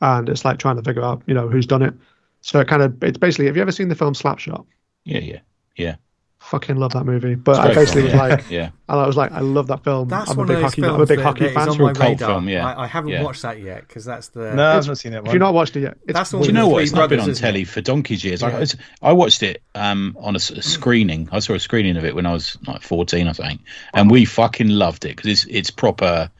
and 0.00 0.28
it's 0.28 0.44
like 0.44 0.58
trying 0.58 0.76
to 0.76 0.82
figure 0.82 1.02
out 1.02 1.22
you 1.26 1.34
know 1.34 1.48
who's 1.48 1.66
done 1.66 1.82
it. 1.82 1.94
So 2.40 2.60
it 2.60 2.68
kind 2.68 2.82
of 2.82 3.02
it's 3.02 3.18
basically. 3.18 3.46
Have 3.46 3.56
you 3.56 3.62
ever 3.62 3.72
seen 3.72 3.88
the 3.88 3.96
film 3.96 4.14
Slapshot? 4.14 4.64
yeah, 5.04 5.18
yeah, 5.18 5.40
yeah. 5.76 5.96
Fucking 6.38 6.76
love 6.76 6.92
that 6.92 7.04
movie. 7.04 7.34
But 7.34 7.56
I 7.58 7.74
basically 7.74 8.02
film, 8.02 8.04
was 8.04 8.28
yeah. 8.28 8.36
like, 8.36 8.44
yeah. 8.50 8.70
and 8.88 9.00
I 9.00 9.06
was 9.06 9.16
like, 9.16 9.32
I 9.32 9.40
love 9.40 9.66
that 9.66 9.82
film. 9.82 10.06
That's 10.08 10.30
I'm 10.30 10.36
a 10.36 10.38
one 10.40 10.46
big 10.46 10.56
of 10.58 10.62
those 10.62 10.70
hockey. 10.72 10.82
films 10.82 10.94
I'm 10.94 11.00
a 11.00 11.06
big 11.06 11.18
that, 11.18 11.24
hockey 11.24 11.40
that 11.40 11.48
is 11.50 11.54
fan. 11.54 11.68
on 11.70 11.76
so- 11.76 11.82
my 11.82 11.92
cult 11.92 12.08
radar. 12.08 12.28
film, 12.28 12.48
yeah. 12.48 12.66
I, 12.66 12.84
I 12.84 12.86
haven't 12.86 13.10
Yeah. 13.10 13.22
watched 13.24 13.42
that 13.42 13.60
yet 13.60 13.88
because 13.88 14.04
that's 14.04 14.28
the 14.28 14.54
No, 14.54 14.76
I've 14.76 14.86
not 14.86 14.98
seen 14.98 15.10
that 15.12 15.18
If 15.18 15.24
one. 15.24 15.34
you've 15.34 15.40
not 15.40 15.54
watched 15.54 15.74
it 15.76 15.80
yet, 15.80 15.98
it's 16.04 16.12
That's 16.12 16.30
the 16.30 16.38
Do 16.38 16.46
you 16.46 16.52
know 16.52 16.68
what? 16.68 16.76
three 16.76 16.82
It's 16.84 16.92
not 16.92 17.08
been 17.08 17.18
on 17.20 17.30
isn't 17.30 17.42
it? 17.42 17.46
telly 17.46 17.64
for 17.64 17.80
donkey's 17.80 18.22
years. 18.22 18.42
Yeah. 18.42 18.64
I, 19.02 19.08
I 19.08 19.12
watched 19.12 19.42
it 19.42 19.62
um, 19.74 20.16
on 20.20 20.36
a 20.36 20.38
screening. 20.38 21.28
I 21.32 21.40
saw 21.40 21.54
a 21.54 21.58
screening 21.58 21.96
of 21.96 22.04
it 22.04 22.14
when 22.14 22.26
I 22.26 22.32
was 22.32 22.56
like 22.66 22.82
14 22.82 23.26
or 23.26 23.34
something, 23.34 23.58
and 23.94 24.08
we 24.10 24.24
fucking 24.24 24.68
loved 24.68 25.04
it 25.04 25.16
because 25.16 25.30
it's 25.30 25.46
it's 25.50 25.70
proper. 25.70 26.30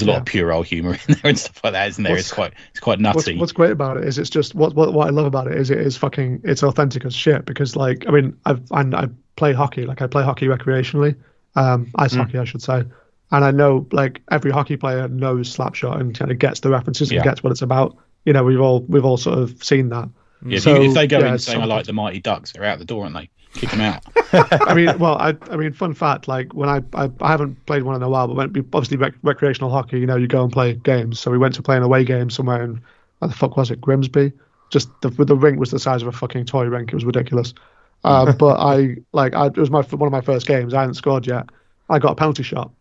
There's 0.00 0.02
a 0.02 0.06
lot 0.06 0.14
Yeah. 0.14 0.18
of 0.20 0.24
puerile 0.26 0.62
humour 0.62 0.94
in 0.94 1.00
there 1.14 1.20
and 1.24 1.38
stuff 1.38 1.60
like 1.64 1.72
that, 1.74 1.88
isn't 1.88 2.04
there? 2.04 2.12
What's- 2.12 2.22
it's 2.26 2.32
quite 2.32 2.52
it's 2.70 2.80
quite 2.80 3.00
what's, 3.00 3.26
nutty. 3.26 3.38
what's 3.38 3.52
great 3.52 3.70
about 3.70 3.96
it 3.96 4.04
is 4.04 4.18
it's 4.18 4.30
just 4.30 4.54
what, 4.54 4.74
what 4.74 4.92
what 4.92 5.06
I 5.06 5.10
love 5.10 5.26
about 5.26 5.46
it 5.46 5.56
is 5.58 5.70
it 5.70 5.78
is 5.78 5.96
fucking 5.96 6.40
it's 6.44 6.62
authentic 6.62 7.04
as 7.04 7.14
shit 7.14 7.44
because 7.46 7.76
like 7.76 8.04
I 8.08 8.10
mean 8.10 8.36
I've 8.44 8.60
I, 8.72 8.80
I 8.80 9.08
play 9.36 9.52
hockey 9.52 9.86
like 9.86 10.02
I 10.02 10.06
play 10.06 10.22
hockey 10.24 10.46
recreationally 10.46 11.16
um 11.56 11.90
ice 11.96 12.14
hockey 12.14 12.38
I 12.38 12.44
should 12.44 12.62
say 12.62 12.84
and 13.30 13.44
I 13.44 13.50
know 13.50 13.86
like 13.92 14.20
every 14.30 14.50
hockey 14.50 14.76
player 14.76 15.08
knows 15.08 15.54
Slapshot 15.56 16.00
and 16.00 16.16
kind 16.16 16.30
of 16.30 16.38
gets 16.38 16.60
the 16.60 16.70
references 16.70 17.10
and 17.10 17.16
Yeah. 17.18 17.24
gets 17.24 17.42
what 17.42 17.50
it's 17.52 17.62
about 17.62 17.96
you 18.24 18.32
know 18.32 18.44
we've 18.44 18.60
all 18.60 18.80
we've 18.88 19.04
all 19.04 19.16
sort 19.16 19.38
of 19.38 19.62
seen 19.62 19.88
that 19.90 20.08
Yeah, 20.46 20.58
if, 20.58 20.66
you, 20.66 20.74
if 20.82 20.94
they 20.94 21.06
go 21.06 21.20
yeah, 21.20 21.32
in 21.32 21.38
saying 21.38 21.60
I 21.62 21.64
like 21.64 21.86
the 21.86 21.92
Mighty 21.92 22.20
Ducks, 22.20 22.52
they're 22.52 22.64
out 22.64 22.78
the 22.78 22.84
door, 22.84 23.04
aren't 23.04 23.14
they? 23.16 23.30
Kick 23.54 23.70
them 23.70 23.80
out. 23.80 24.02
I 24.68 24.74
mean, 24.74 24.98
well, 24.98 25.16
I, 25.16 25.36
I 25.50 25.56
mean, 25.56 25.72
fun 25.72 25.94
fact, 25.94 26.26
like 26.26 26.52
when 26.54 26.68
I, 26.68 26.82
I, 26.94 27.10
I 27.20 27.30
haven't 27.30 27.64
played 27.66 27.84
one 27.84 27.94
in 27.94 28.02
a 28.02 28.08
while, 28.08 28.26
but 28.26 28.36
when, 28.36 28.68
obviously 28.72 28.96
rec- 28.96 29.14
recreational 29.22 29.70
hockey, 29.70 30.00
you 30.00 30.06
know, 30.06 30.16
you 30.16 30.26
go 30.26 30.42
and 30.42 30.52
play 30.52 30.74
games. 30.74 31.20
So 31.20 31.30
we 31.30 31.38
went 31.38 31.54
to 31.54 31.62
play 31.62 31.76
an 31.76 31.82
away 31.82 32.04
game 32.04 32.30
somewhere 32.30 32.62
in, 32.62 32.82
where 33.20 33.28
the 33.28 33.34
fuck 33.34 33.56
was 33.56 33.70
it, 33.70 33.80
Grimsby? 33.80 34.32
Just 34.70 34.88
the 35.02 35.10
the 35.10 35.36
rink 35.36 35.60
was 35.60 35.70
the 35.70 35.78
size 35.78 36.02
of 36.02 36.08
a 36.08 36.12
fucking 36.12 36.46
toy 36.46 36.64
rink. 36.64 36.88
It 36.88 36.94
was 36.94 37.04
ridiculous. 37.04 37.54
Uh, 38.02 38.32
but 38.38 38.56
I 38.58 38.96
like, 39.12 39.34
I, 39.34 39.46
it 39.46 39.56
was 39.56 39.70
my 39.70 39.82
one 39.82 40.08
of 40.08 40.12
my 40.12 40.20
first 40.20 40.46
games. 40.46 40.74
I 40.74 40.80
hadn't 40.80 40.94
scored 40.94 41.26
yet. 41.26 41.48
I 41.88 41.98
got 41.98 42.12
a 42.12 42.16
penalty 42.16 42.42
shot. 42.42 42.72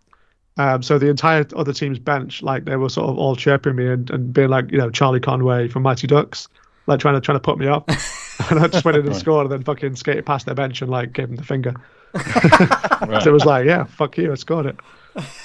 Um, 0.57 0.83
so 0.83 0.99
the 0.99 1.09
entire 1.09 1.45
other 1.55 1.73
team's 1.73 1.99
bench, 1.99 2.43
like 2.43 2.65
they 2.65 2.75
were 2.75 2.89
sort 2.89 3.09
of 3.09 3.17
all 3.17 3.35
chirping 3.35 3.75
me 3.75 3.87
and, 3.87 4.09
and 4.11 4.33
being 4.33 4.49
like, 4.49 4.71
you 4.71 4.77
know, 4.77 4.89
Charlie 4.91 5.19
Conway 5.19 5.67
from 5.67 5.83
Mighty 5.83 6.07
Ducks, 6.07 6.47
like 6.85 6.99
trying 6.99 7.15
to 7.15 7.21
trying 7.21 7.37
to 7.37 7.43
put 7.43 7.57
me 7.57 7.67
up. 7.67 7.89
and 8.49 8.59
I 8.59 8.67
just 8.67 8.85
went 8.85 8.97
in 8.97 9.05
and 9.05 9.09
Right. 9.11 9.19
scored, 9.19 9.45
and 9.45 9.51
then 9.51 9.63
fucking 9.63 9.95
skated 9.95 10.25
past 10.25 10.45
their 10.45 10.55
bench 10.55 10.81
and 10.81 10.89
like 10.91 11.13
gave 11.13 11.27
them 11.27 11.37
the 11.37 11.43
finger. 11.43 11.73
Right. 12.13 13.23
So 13.23 13.29
it 13.29 13.33
was 13.33 13.45
like, 13.45 13.65
yeah, 13.65 13.83
fuck 13.85 14.17
you, 14.17 14.31
I 14.31 14.35
scored 14.35 14.65
it. 14.67 14.75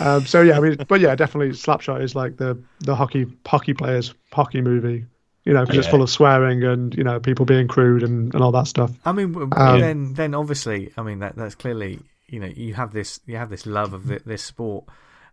Um, 0.01 0.27
so 0.27 0.43
yeah, 0.43 0.57
I 0.57 0.61
mean, 0.61 0.77
but 0.89 1.01
yeah, 1.01 1.15
definitely 1.15 1.51
Slapshot 1.55 2.03
is 2.03 2.15
like 2.15 2.37
the 2.37 2.59
the 2.81 2.95
hockey 2.95 3.27
hockey 3.47 3.75
players 3.75 4.15
hockey 4.33 4.61
movie, 4.61 5.05
you 5.45 5.53
know, 5.53 5.63
because 5.63 5.79
it's 5.79 5.89
full 5.89 6.03
of 6.03 6.11
swearing 6.11 6.63
and 6.65 6.95
you 6.95 7.05
know 7.05 7.21
people 7.21 7.45
being 7.45 7.69
crude 7.69 8.03
and, 8.03 8.33
and 8.35 8.43
all 8.43 8.53
that 8.53 8.67
stuff. 8.67 8.93
I 9.05 9.13
mean, 9.13 9.35
Um, 9.57 9.81
then 9.81 10.15
then 10.15 10.35
obviously, 10.35 10.93
I 10.97 11.03
mean 11.03 11.19
that 11.19 11.37
that's 11.37 11.55
clearly 11.55 12.01
you 12.29 12.41
know 12.41 12.47
you 12.47 12.75
have 12.75 12.93
this 12.93 13.21
you 13.27 13.37
have 13.37 13.51
this 13.51 13.67
love 13.67 13.93
of 13.93 14.05
thi- 14.05 14.21
this 14.25 14.43
sport, 14.43 14.85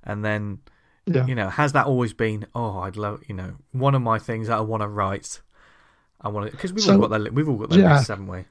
and 0.03 0.23
then 0.25 0.59
Yeah, 1.05 1.25
you 1.27 1.35
know 1.35 1.49
has 1.49 1.73
that 1.73 1.85
always 1.85 2.13
been 2.13 2.45
oh 2.55 2.79
I'd 2.79 2.97
love 2.97 3.21
you 3.27 3.35
know 3.35 3.53
one 3.71 3.93
of 3.95 4.01
my 4.01 4.17
things 4.19 4.47
that 4.47 4.57
I 4.57 4.61
want 4.61 4.81
to 4.81 4.87
write, 4.87 5.41
I 6.25 6.29
want 6.29 6.47
to 6.47 6.51
because 6.51 6.73
we've 6.73 6.89
all 6.89 6.97
got 6.97 7.11
that 7.11 7.33
we've 7.33 7.47
all 7.47 7.55
got 7.55 7.69
that 7.69 7.79
yeah. 7.79 7.95
list, 7.97 8.09
haven't 8.09 8.27
we? 8.27 8.43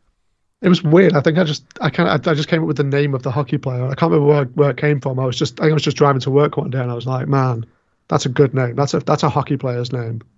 it 0.62 0.68
was 0.68 0.83
weird. 0.83 1.14
I 1.14 1.20
think 1.20 1.37
I 1.37 1.45
just 1.45 1.64
I 1.81 1.91
kind 1.91 2.09
of 2.09 2.27
I 2.27 2.35
just 2.35 2.49
came 2.49 2.62
up 2.62 2.68
with 2.68 2.79
the 2.79 2.85
name 2.85 3.14
of 3.14 3.22
the 3.22 3.31
hockey 3.31 3.59
player. 3.59 3.85
I 3.85 3.95
can't 3.95 4.12
remember 4.12 4.27
where, 4.27 4.45
where 4.45 4.70
it 4.70 4.79
came 4.79 5.01
from. 5.01 5.18
I 5.18 5.27
was 5.27 5.37
just 5.37 5.61
I 5.61 5.68
I 5.68 5.72
was 5.72 5.83
just 5.83 5.97
driving 5.97 6.20
to 6.20 6.31
work 6.31 6.57
one 6.57 6.70
day 6.70 6.79
and 6.81 6.91
I 6.91 6.95
was 6.95 7.07
like, 7.07 7.29
man, 7.29 7.66
that's 8.09 8.25
a 8.25 8.29
good 8.31 8.55
name. 8.55 8.77
That's 8.77 8.95
a 8.95 9.01
that's 9.01 9.22
a 9.25 9.29
hockey 9.29 9.57
player's 9.57 9.93
name. 9.93 10.22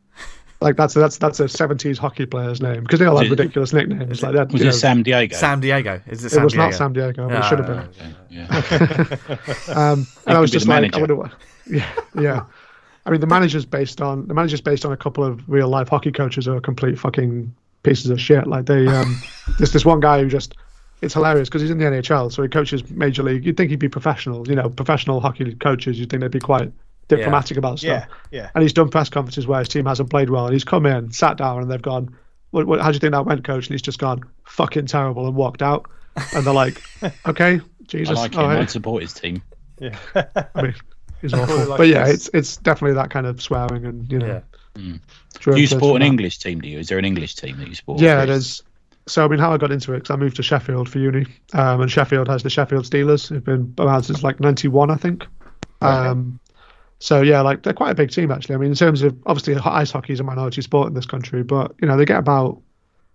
Like 0.62 0.76
that's 0.76 0.94
that's 0.94 1.18
that's 1.18 1.38
a 1.38 1.50
seventies 1.50 1.98
hockey 1.98 2.24
player's 2.24 2.62
name 2.62 2.82
because 2.82 2.98
they 2.98 3.04
all 3.04 3.18
have 3.18 3.30
ridiculous 3.30 3.74
nicknames 3.74 4.22
like 4.22 4.32
that. 4.32 4.50
Was 4.50 4.62
you 4.62 4.68
it 4.68 4.70
know. 4.70 4.76
Sam 4.76 5.02
Diego? 5.02 5.36
Sam 5.36 5.60
Diego 5.60 6.00
is 6.06 6.24
it? 6.24 6.32
it 6.32 6.42
was 6.42 6.54
Diego? 6.54 6.64
not 6.64 6.74
Sam 6.74 6.92
Diego, 6.94 7.28
but 7.28 7.34
it 7.34 7.42
Ah, 7.42 7.48
should 7.50 7.58
have 7.58 7.68
right, 7.68 7.98
been. 7.98 8.16
Yeah. 8.30 9.68
Um, 9.92 10.06
and 10.26 10.38
I 10.38 10.40
was 10.40 10.50
just 10.50 10.64
the 10.64 10.70
like, 10.70 10.78
I 10.78 10.80
manager. 10.80 10.98
wonder 11.00 11.14
what. 11.16 11.32
Yeah, 11.70 11.86
yeah. 12.18 12.44
I 13.06 13.10
mean, 13.10 13.20
the 13.20 13.26
manager's 13.26 13.64
based 13.64 14.02
on 14.02 14.26
the 14.26 14.34
manager's 14.34 14.60
based 14.60 14.84
on 14.84 14.92
a 14.92 14.96
couple 14.96 15.24
of 15.24 15.48
real 15.48 15.68
life 15.68 15.88
hockey 15.88 16.10
coaches 16.10 16.46
who 16.46 16.56
are 16.56 16.60
complete 16.60 16.98
fucking 16.98 17.54
pieces 17.84 18.10
of 18.10 18.20
shit. 18.20 18.46
Like 18.46 18.66
they, 18.66 18.86
um, 18.88 19.20
there's 19.58 19.72
this 19.72 19.84
one 19.84 20.00
guy 20.00 20.20
who 20.20 20.28
just, 20.28 20.54
it's 21.00 21.14
hilarious 21.14 21.48
because 21.48 21.62
he's 21.62 21.70
in 21.70 21.78
the 21.78 21.84
NHL, 21.84 22.32
so 22.32 22.42
he 22.42 22.48
coaches 22.48 22.90
major 22.90 23.22
league. 23.22 23.46
You'd 23.46 23.56
think 23.56 23.70
he'd 23.70 23.78
be 23.78 23.88
professional, 23.88 24.46
you 24.48 24.56
know, 24.56 24.68
professional 24.68 25.20
hockey 25.20 25.54
coaches. 25.54 25.98
You'd 26.00 26.10
think 26.10 26.20
they'd 26.20 26.30
be 26.30 26.40
quite 26.40 26.72
diplomatic 27.08 27.56
about 27.56 27.78
stuff. 27.78 28.08
Yeah, 28.32 28.40
yeah. 28.40 28.50
And 28.54 28.62
he's 28.62 28.72
done 28.72 28.88
press 28.88 29.08
conferences 29.08 29.46
where 29.46 29.60
his 29.60 29.68
team 29.68 29.86
hasn't 29.86 30.10
played 30.10 30.30
well, 30.30 30.46
and 30.46 30.52
he's 30.52 30.64
come 30.64 30.84
in, 30.86 31.12
sat 31.12 31.36
down, 31.36 31.62
and 31.62 31.70
they've 31.70 31.80
gone, 31.80 32.16
what, 32.50 32.66
what, 32.66 32.80
"How 32.80 32.90
do 32.90 32.94
you 32.94 33.00
think 33.00 33.12
that 33.12 33.24
went, 33.24 33.44
coach?" 33.44 33.66
And 33.66 33.74
he's 33.74 33.82
just 33.82 33.98
gone, 33.98 34.22
"Fucking 34.44 34.86
terrible," 34.86 35.26
and 35.26 35.36
walked 35.36 35.62
out. 35.62 35.88
And 36.34 36.44
they're 36.44 36.54
like, 36.54 36.82
"Okay, 37.26 37.60
I 37.60 37.60
Jesus, 37.86 38.16
like 38.16 38.34
all 38.36 38.44
him. 38.44 38.50
right." 38.50 38.60
I'd 38.62 38.70
support 38.70 39.02
his 39.02 39.12
team. 39.12 39.42
Yeah. 39.78 39.96
I 40.54 40.62
mean, 40.62 40.74
he's 41.32 41.38
Probably 41.38 41.54
awful. 41.54 41.68
like 41.70 41.78
but 41.78 41.88
yeah, 41.88 42.06
it's 42.06 42.30
it's 42.32 42.56
definitely 42.58 42.94
that 42.94 43.10
kind 43.10 43.26
of 43.26 43.40
swearing 43.42 43.84
and 43.84 44.10
you 44.10 44.18
know. 44.18 44.26
Yeah. 44.26 44.40
Mm. 44.74 45.00
Do 45.40 45.60
you 45.60 45.66
support 45.66 45.96
an 45.96 46.00
that. 46.00 46.06
English 46.06 46.38
team? 46.38 46.60
Do 46.60 46.68
you? 46.68 46.78
Is 46.78 46.88
there 46.88 46.98
an 46.98 47.04
English 47.04 47.34
team 47.34 47.58
that 47.58 47.68
you 47.68 47.74
support? 47.74 48.00
Yeah, 48.00 48.24
there's. 48.24 48.62
So 49.06 49.24
I 49.24 49.28
mean, 49.28 49.38
how 49.38 49.52
I 49.52 49.56
got 49.56 49.70
into 49.70 49.92
it 49.92 49.98
because 49.98 50.10
I 50.10 50.16
moved 50.16 50.36
to 50.36 50.42
Sheffield 50.42 50.88
for 50.88 50.98
uni, 50.98 51.26
um, 51.52 51.80
and 51.80 51.90
Sheffield 51.90 52.28
has 52.28 52.42
the 52.42 52.50
Sheffield 52.50 52.84
Steelers 52.84 53.28
who've 53.28 53.44
been 53.44 53.72
around 53.78 54.02
since 54.02 54.22
like 54.22 54.40
'91, 54.40 54.90
I 54.90 54.96
think. 54.96 55.26
Um, 55.80 56.40
so 56.98 57.20
yeah, 57.22 57.42
like 57.42 57.62
they're 57.62 57.72
quite 57.72 57.90
a 57.90 57.94
big 57.94 58.10
team 58.10 58.30
actually. 58.30 58.54
I 58.56 58.58
mean, 58.58 58.70
in 58.70 58.76
terms 58.76 59.02
of 59.02 59.16
obviously 59.26 59.54
ice 59.56 59.90
hockey 59.90 60.12
is 60.12 60.20
a 60.20 60.24
minority 60.24 60.62
sport 60.62 60.88
in 60.88 60.94
this 60.94 61.06
country, 61.06 61.42
but 61.42 61.74
you 61.80 61.88
know 61.88 61.96
they 61.96 62.04
get 62.04 62.18
about. 62.18 62.60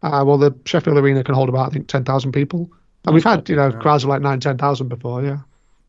Uh, 0.03 0.23
well, 0.25 0.37
the 0.37 0.55
Sheffield 0.65 0.97
Arena 0.97 1.23
can 1.23 1.35
hold 1.35 1.49
about 1.49 1.67
I 1.67 1.69
think 1.73 1.87
ten 1.87 2.03
thousand 2.03 2.31
people, 2.31 2.71
and 3.05 3.13
we've 3.13 3.23
had 3.23 3.47
you 3.49 3.55
know 3.55 3.71
crowds 3.71 4.03
of 4.03 4.09
like 4.09 4.21
nine, 4.21 4.39
ten 4.39 4.57
thousand 4.57 4.87
before. 4.87 5.23
Yeah, 5.23 5.39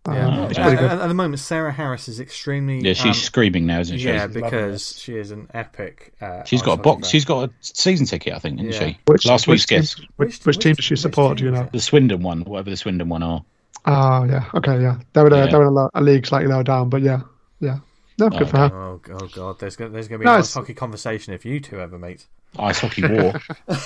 Yeah. 0.09 0.27
Um, 0.27 0.51
it's 0.51 0.59
At, 0.59 0.63
pretty 0.65 0.77
good. 0.79 0.91
at- 0.91 0.99
at 1.01 1.07
the 1.07 1.15
moment, 1.15 1.39
Sarah 1.39 1.71
Harris 1.73 2.09
is 2.09 2.19
extremely 2.19 2.81
Yeah, 2.81 2.93
she's 2.93 3.07
um, 3.07 3.13
screaming 3.15 3.67
now, 3.67 3.79
isn't 3.81 3.99
she? 3.99 4.07
yeah 4.09 4.27
She's 4.27 4.35
because 4.35 4.99
she 4.99 5.17
is 5.17 5.31
an 5.31 5.49
epic. 5.55 6.13
Uh, 6.21 6.43
She's 6.45 6.61
got 6.61 6.81
a 6.81 6.83
box. 6.83 7.09
She's 7.09 7.25
got 7.25 7.49
a 7.49 7.53
season 7.61 8.07
ticket, 8.07 8.33
I 8.35 8.41
think, 8.41 8.59
isn't 8.61 8.73
Yeah. 8.73 8.89
she? 8.95 8.99
Which- 9.07 9.27
Last 9.27 9.47
which 9.47 9.59
week's 9.59 9.67
guest, 9.67 9.99
team- 9.99 10.09
Which, 10.17 10.41
which, 10.45 10.59
team 10.59 10.75
does 10.75 10.85
she 10.85 10.97
support? 10.97 11.39
Do 11.39 11.45
you 11.45 11.51
know? 11.53 11.69
the 11.73 11.79
Swindon 11.81 12.21
one, 12.23 12.41
whatever 12.43 12.71
the 12.71 12.77
Swindon 12.77 13.09
one 13.09 13.23
are. 13.23 13.45
Oh 13.87 14.25
yeah, 14.25 14.45
okay, 14.55 14.81
yeah. 14.83 14.97
They're 15.13 15.27
in 15.29 15.33
a 15.33 15.37
Yeah. 15.39 15.47
they're 15.47 15.63
in 15.63 15.69
a, 15.69 15.71
lo- 15.71 15.91
a 15.95 16.01
league 16.03 16.27
slightly 16.27 16.49
lower 16.49 16.63
down, 16.65 16.89
but 16.89 17.03
yeah, 17.03 17.21
yeah. 17.61 17.79
No, 18.19 18.29
good 18.29 18.49
for 18.49 18.57
her. 18.59 18.71
Oh, 18.75 19.01
oh 19.13 19.29
god, 19.29 19.59
there's 19.61 19.75
gonna, 19.77 19.91
there's 19.91 20.07
going 20.09 20.19
to 20.21 20.25
be 20.25 20.27
No, 20.27 20.35
a 20.35 20.39
nice 20.39 20.53
hockey 20.55 20.75
conversation 20.75 21.33
if 21.33 21.45
you 21.45 21.59
two 21.61 21.81
ever 21.81 21.99
meet. 21.99 22.27
Ice 22.59 22.81
Hockey 22.81 23.07
War. 23.07 23.41
I'm 23.69 23.79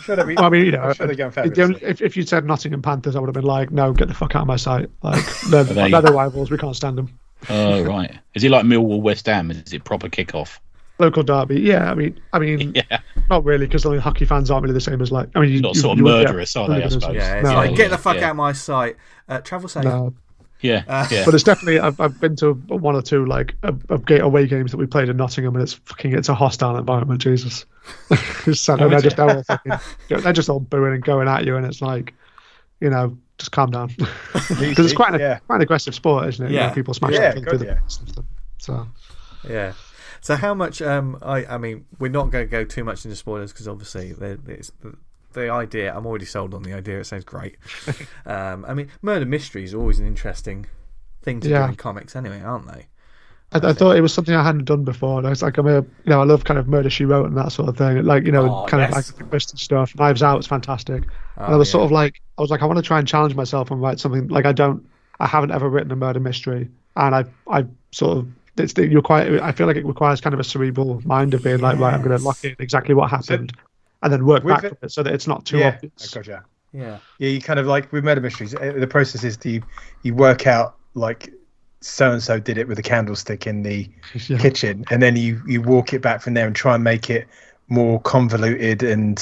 sure 0.00 0.16
they'll 0.16 0.26
be, 0.26 0.38
I 0.38 0.48
mean, 0.48 0.66
you 0.66 0.72
know, 0.72 0.82
I'm 0.82 0.94
sure 0.94 1.06
they're 1.06 1.16
going 1.30 1.60
only- 1.60 1.82
if 1.82 2.00
if 2.00 2.16
you'd 2.16 2.28
said 2.28 2.44
Nottingham 2.44 2.80
Panthers, 2.82 3.16
I 3.16 3.20
would 3.20 3.26
have 3.26 3.34
been 3.34 3.42
like, 3.44 3.70
no, 3.72 3.92
get 3.92 4.08
the 4.08 4.14
fuck 4.14 4.34
out 4.36 4.42
of 4.42 4.46
my 4.48 4.56
sight. 4.56 4.88
Like 5.02 5.24
they're, 5.50 5.64
They- 5.64 5.90
they're 5.90 6.00
the 6.02 6.12
rivals. 6.12 6.50
We 6.50 6.58
can't 6.58 6.76
stand 6.76 6.96
them. 6.98 7.18
oh 7.50 7.82
right. 7.84 8.16
Is 8.34 8.44
it 8.44 8.50
like 8.50 8.64
Millwall 8.64 9.00
West 9.02 9.26
Ham? 9.26 9.50
Is 9.50 9.72
it 9.72 9.84
proper 9.84 10.08
kickoff? 10.08 10.58
Local 11.00 11.24
derby, 11.24 11.60
yeah. 11.60 11.90
I 11.90 11.94
mean, 11.96 12.20
I 12.32 12.38
mean, 12.38 12.72
Yeah. 12.90 13.00
not 13.28 13.44
really, 13.44 13.66
because 13.66 13.84
I 13.84 13.90
mean, 13.90 13.98
hockey 13.98 14.24
fans 14.26 14.48
aren't 14.48 14.62
really 14.62 14.74
the 14.74 14.80
same 14.80 15.02
as 15.02 15.10
like. 15.10 15.28
I 15.34 15.40
mean, 15.40 15.50
you, 15.50 15.60
Not 15.60 15.74
you, 15.74 15.80
sort 15.80 15.92
of 15.94 15.98
you 15.98 16.04
would 16.04 16.18
get 16.20 16.28
murderous, 16.28 16.54
are 16.54 16.68
they, 16.68 16.84
I 16.84 16.88
suppose? 16.88 17.16
Yeah, 17.16 17.34
it's 17.38 17.48
No, 17.48 17.54
like, 17.56 17.74
get 17.74 17.90
the 17.90 17.98
fuck 17.98 18.16
yeah. 18.16 18.26
out 18.26 18.30
of 18.30 18.36
my 18.36 18.52
sight. 18.52 18.94
Uh, 19.28 19.40
travel 19.40 19.68
safe. 19.68 19.82
no. 19.82 20.14
Yeah. 20.64 20.82
Uh, 20.88 21.06
yeah. 21.10 21.24
But 21.26 21.34
it's 21.34 21.44
definitely 21.44 21.78
I've, 21.78 22.00
I've 22.00 22.18
been 22.18 22.36
to 22.36 22.54
one 22.54 22.96
or 22.96 23.02
two 23.02 23.26
like 23.26 23.54
a, 23.62 23.74
of 23.90 24.06
gate 24.06 24.22
away 24.22 24.46
games 24.46 24.70
that 24.70 24.78
we 24.78 24.86
played 24.86 25.10
in 25.10 25.16
Nottingham, 25.18 25.54
and 25.54 25.62
it's 25.62 25.74
fucking 25.74 26.14
it's 26.14 26.30
a 26.30 26.34
hostile 26.34 26.76
environment. 26.78 27.20
Jesus, 27.20 27.66
It's 28.46 28.60
sad, 28.60 28.80
and 28.80 28.90
they're 28.90 29.00
just 29.00 29.16
they're 29.16 29.28
all 29.28 29.42
fucking, 29.42 29.72
they're 30.08 30.32
just 30.32 30.48
all 30.48 30.60
booing 30.60 30.94
and 30.94 31.04
going 31.04 31.28
at 31.28 31.44
you, 31.44 31.56
and 31.56 31.66
it's 31.66 31.82
like, 31.82 32.14
you 32.80 32.88
know, 32.88 33.16
just 33.36 33.52
calm 33.52 33.70
down 33.70 33.88
because 34.32 34.86
it's 34.86 34.94
quite 34.94 35.12
an 35.14 35.20
yeah. 35.20 35.38
quite 35.40 35.56
an 35.56 35.62
aggressive 35.62 35.94
sport, 35.94 36.28
isn't 36.28 36.46
it? 36.46 36.50
You 36.50 36.56
know, 36.60 36.64
Yeah. 36.66 36.72
people 36.72 36.94
smash 36.94 37.12
Yeah, 37.12 37.32
each 37.32 37.36
other 37.36 37.50
through 37.50 37.58
the 37.58 37.66
yeah. 37.66 37.80
face 37.80 37.98
and 37.98 38.08
stuff. 38.08 38.24
So 38.58 38.88
Yeah. 39.48 39.72
So 40.22 40.36
how 40.36 40.54
much? 40.54 40.80
Um, 40.80 41.18
I 41.20 41.44
I 41.44 41.58
mean, 41.58 41.84
we're 41.98 42.10
not 42.10 42.30
going 42.30 42.46
to 42.46 42.50
go 42.50 42.64
too 42.64 42.84
much 42.84 43.04
into 43.04 43.16
spoilers 43.16 43.52
because 43.52 43.68
obviously 43.68 44.12
the, 44.12 44.40
it's, 44.48 44.72
the 45.34 45.50
idea. 45.50 45.94
I'm 45.94 46.06
already 46.06 46.24
sold 46.24 46.54
on 46.54 46.62
the 46.62 46.72
idea. 46.72 47.00
It 47.00 47.04
sounds 47.04 47.24
great. 47.24 47.56
um, 48.26 48.64
I 48.66 48.74
mean, 48.74 48.88
murder 49.02 49.26
mystery 49.26 49.64
is 49.64 49.74
always 49.74 49.98
an 50.00 50.06
interesting 50.06 50.66
thing 51.22 51.40
to 51.40 51.48
Yeah. 51.48 51.64
do 51.66 51.70
in 51.72 51.76
comics, 51.76 52.16
anyway, 52.16 52.40
aren't 52.40 52.66
they? 52.66 52.86
I, 53.52 53.68
I 53.68 53.72
thought 53.72 53.96
it 53.96 54.00
was 54.00 54.12
something 54.12 54.34
I 54.34 54.42
hadn't 54.42 54.64
done 54.64 54.84
before. 54.84 55.18
And 55.18 55.26
I 55.26 55.30
was 55.30 55.42
like, 55.42 55.58
I'm 55.58 55.66
a, 55.66 55.76
you 55.82 55.86
know, 56.06 56.20
I 56.20 56.24
love 56.24 56.44
kind 56.44 56.58
of 56.58 56.66
murder 56.66 56.90
she 56.90 57.04
wrote 57.04 57.26
and 57.26 57.36
that 57.36 57.52
sort 57.52 57.68
of 57.68 57.76
thing. 57.76 58.02
Like, 58.04 58.24
you 58.24 58.32
know, 58.32 58.62
Oh, 58.64 58.66
kind 58.66 58.80
yes. 58.80 59.10
of 59.10 59.20
like 59.20 59.32
mystery 59.32 59.58
stuff. 59.58 59.94
Knives 59.96 60.22
Out 60.22 60.38
is 60.40 60.46
fantastic. 60.46 61.04
Oh, 61.36 61.44
and 61.44 61.54
I 61.54 61.56
was 61.56 61.68
yeah. 61.68 61.72
sort 61.72 61.84
of 61.84 61.92
like, 61.92 62.20
I 62.38 62.42
was 62.42 62.50
like, 62.50 62.62
I 62.62 62.66
want 62.66 62.78
to 62.78 62.82
try 62.82 62.98
and 62.98 63.06
challenge 63.06 63.34
myself 63.34 63.70
and 63.70 63.80
write 63.80 64.00
something 64.00 64.28
like 64.28 64.46
I 64.46 64.52
don't, 64.52 64.84
I 65.20 65.26
haven't 65.26 65.52
ever 65.52 65.68
written 65.68 65.92
a 65.92 65.96
murder 65.96 66.18
mystery, 66.18 66.68
and 66.96 67.14
I, 67.14 67.24
I 67.48 67.64
sort 67.92 68.18
of, 68.18 68.28
it's 68.56 68.76
you're 68.76 69.00
quite. 69.02 69.28
I 69.40 69.52
feel 69.52 69.68
like 69.68 69.76
it 69.76 69.86
requires 69.86 70.20
kind 70.20 70.34
of 70.34 70.40
a 70.40 70.44
cerebral 70.44 71.00
mind 71.04 71.34
of 71.34 71.44
being 71.44 71.58
like, 71.60 71.78
right, 71.78 71.94
I'm 71.94 72.02
going 72.02 72.18
to 72.18 72.24
lock 72.24 72.44
in 72.44 72.56
exactly 72.58 72.94
what 72.96 73.10
happened, 73.10 73.52
and 74.04 74.12
then 74.12 74.24
work 74.24 74.44
With 74.44 74.54
back 74.54 74.64
it- 74.64 74.78
it 74.82 74.92
so 74.92 75.02
that 75.02 75.12
it's 75.12 75.26
not 75.26 75.44
too 75.44 75.58
yeah, 75.58 75.74
obvious. 75.74 76.12
I 76.14 76.18
gotcha. 76.18 76.44
Yeah. 76.72 76.98
Yeah, 77.18 77.28
you 77.30 77.40
kind 77.40 77.58
of 77.58 77.66
like 77.66 77.90
with 77.92 78.04
murder 78.04 78.20
mysteries. 78.20 78.54
uh, 78.54 78.74
The 78.76 78.86
process 78.86 79.24
is 79.24 79.36
do 79.36 79.50
you, 79.50 79.62
you 80.02 80.14
work 80.14 80.46
out 80.46 80.76
like 80.94 81.32
so 81.80 82.12
and 82.12 82.22
so 82.22 82.38
did 82.38 82.56
it 82.58 82.66
with 82.68 82.78
a 82.78 82.82
candlestick 82.82 83.46
in 83.46 83.62
the 83.62 83.88
Yeah. 84.28 84.38
kitchen, 84.38 84.84
and 84.90 85.02
then 85.02 85.16
you 85.16 85.40
you 85.46 85.60
walk 85.62 85.92
it 85.92 86.02
back 86.02 86.20
from 86.22 86.34
there 86.34 86.46
and 86.46 86.54
try 86.56 86.74
and 86.74 86.84
make 86.84 87.10
it 87.10 87.26
more 87.68 88.00
convoluted 88.00 88.82
and 88.82 89.16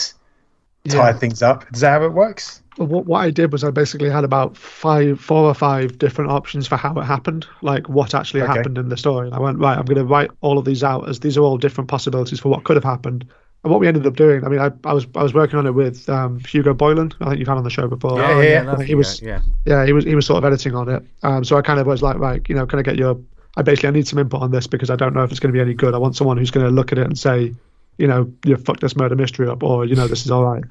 tie 0.88 1.10
Yeah. 1.10 1.12
things 1.12 1.42
up. 1.42 1.64
Is 1.74 1.80
that 1.80 2.00
how 2.00 2.04
it 2.06 2.12
works? 2.12 2.60
What, 2.78 3.04
what 3.04 3.18
I 3.20 3.30
did 3.30 3.52
was 3.52 3.62
I 3.64 3.70
basically 3.70 4.08
had 4.08 4.24
about 4.24 4.56
five, 4.56 5.20
four 5.20 5.42
or 5.44 5.52
five 5.54 5.98
different 5.98 6.30
options 6.30 6.66
for 6.66 6.76
how 6.76 6.94
it 6.98 7.04
happened, 7.04 7.46
like 7.60 7.86
what 7.88 8.14
actually 8.14 8.40
Okay. 8.42 8.52
happened 8.54 8.78
in 8.78 8.88
the 8.88 8.96
story. 8.96 9.26
And 9.26 9.36
I 9.36 9.40
went, 9.40 9.58
right, 9.58 9.76
I'm 9.76 9.84
going 9.84 9.98
to 9.98 10.06
write 10.06 10.30
all 10.40 10.56
of 10.58 10.64
these 10.64 10.82
out 10.82 11.06
as 11.08 11.20
these 11.20 11.36
are 11.36 11.42
all 11.42 11.58
different 11.58 11.88
possibilities 11.90 12.40
for 12.40 12.48
what 12.48 12.64
could 12.64 12.76
have 12.76 12.82
happened. 12.84 13.26
And 13.64 13.70
what 13.70 13.78
we 13.80 13.86
ended 13.86 14.04
up 14.06 14.16
doing, 14.16 14.44
I 14.44 14.48
mean, 14.48 14.58
I, 14.58 14.70
I 14.84 14.92
was 14.92 15.06
I 15.14 15.22
was 15.22 15.34
working 15.34 15.56
on 15.58 15.66
it 15.66 15.70
with 15.72 16.08
um, 16.08 16.40
Hugo 16.40 16.74
Boylan. 16.74 17.12
I 17.20 17.26
think 17.26 17.38
you've 17.38 17.46
had 17.48 17.58
on 17.58 17.64
the 17.64 17.70
show 17.70 17.86
before. 17.86 18.18
Yeah, 18.18 18.30
oh, 18.30 18.40
yeah. 18.40 18.62
He 18.86 18.94
was- 18.96 19.22
yeah. 19.22 19.40
Yeah, 19.66 19.86
he 19.86 19.92
was 19.92 20.04
he 20.04 20.14
was 20.16 20.26
sort 20.26 20.38
of 20.38 20.44
editing 20.44 20.74
on 20.74 20.88
it. 20.88 21.02
Um, 21.22 21.44
so 21.44 21.56
I 21.56 21.62
kind 21.62 21.78
of 21.78 21.86
was 21.86 22.02
like, 22.02 22.18
right, 22.18 22.42
you 22.48 22.54
know, 22.56 22.66
can 22.66 22.80
I 22.80 22.82
get 22.82 22.96
your? 22.96 23.18
I 23.56 23.62
basically 23.62 23.88
I 23.90 23.92
need 23.92 24.08
some 24.08 24.18
input 24.18 24.40
on 24.42 24.50
this 24.50 24.66
because 24.66 24.90
I 24.90 24.96
don't 24.96 25.14
know 25.14 25.22
if 25.22 25.30
it's 25.30 25.38
going 25.38 25.52
to 25.52 25.56
be 25.56 25.60
any 25.60 25.74
good. 25.74 25.94
I 25.94 25.98
want 25.98 26.16
someone 26.16 26.38
who's 26.38 26.50
going 26.50 26.66
to 26.66 26.72
look 26.72 26.90
at 26.90 26.98
it 26.98 27.06
and 27.06 27.16
say, 27.18 27.54
you 27.98 28.06
know, 28.08 28.32
you 28.44 28.56
fucked 28.56 28.80
this 28.80 28.96
murder 28.96 29.14
mystery 29.14 29.46
up, 29.46 29.62
or 29.62 29.84
you 29.84 29.94
know, 29.94 30.08
this 30.08 30.24
is 30.24 30.30
all 30.32 30.44
right. 30.44 30.64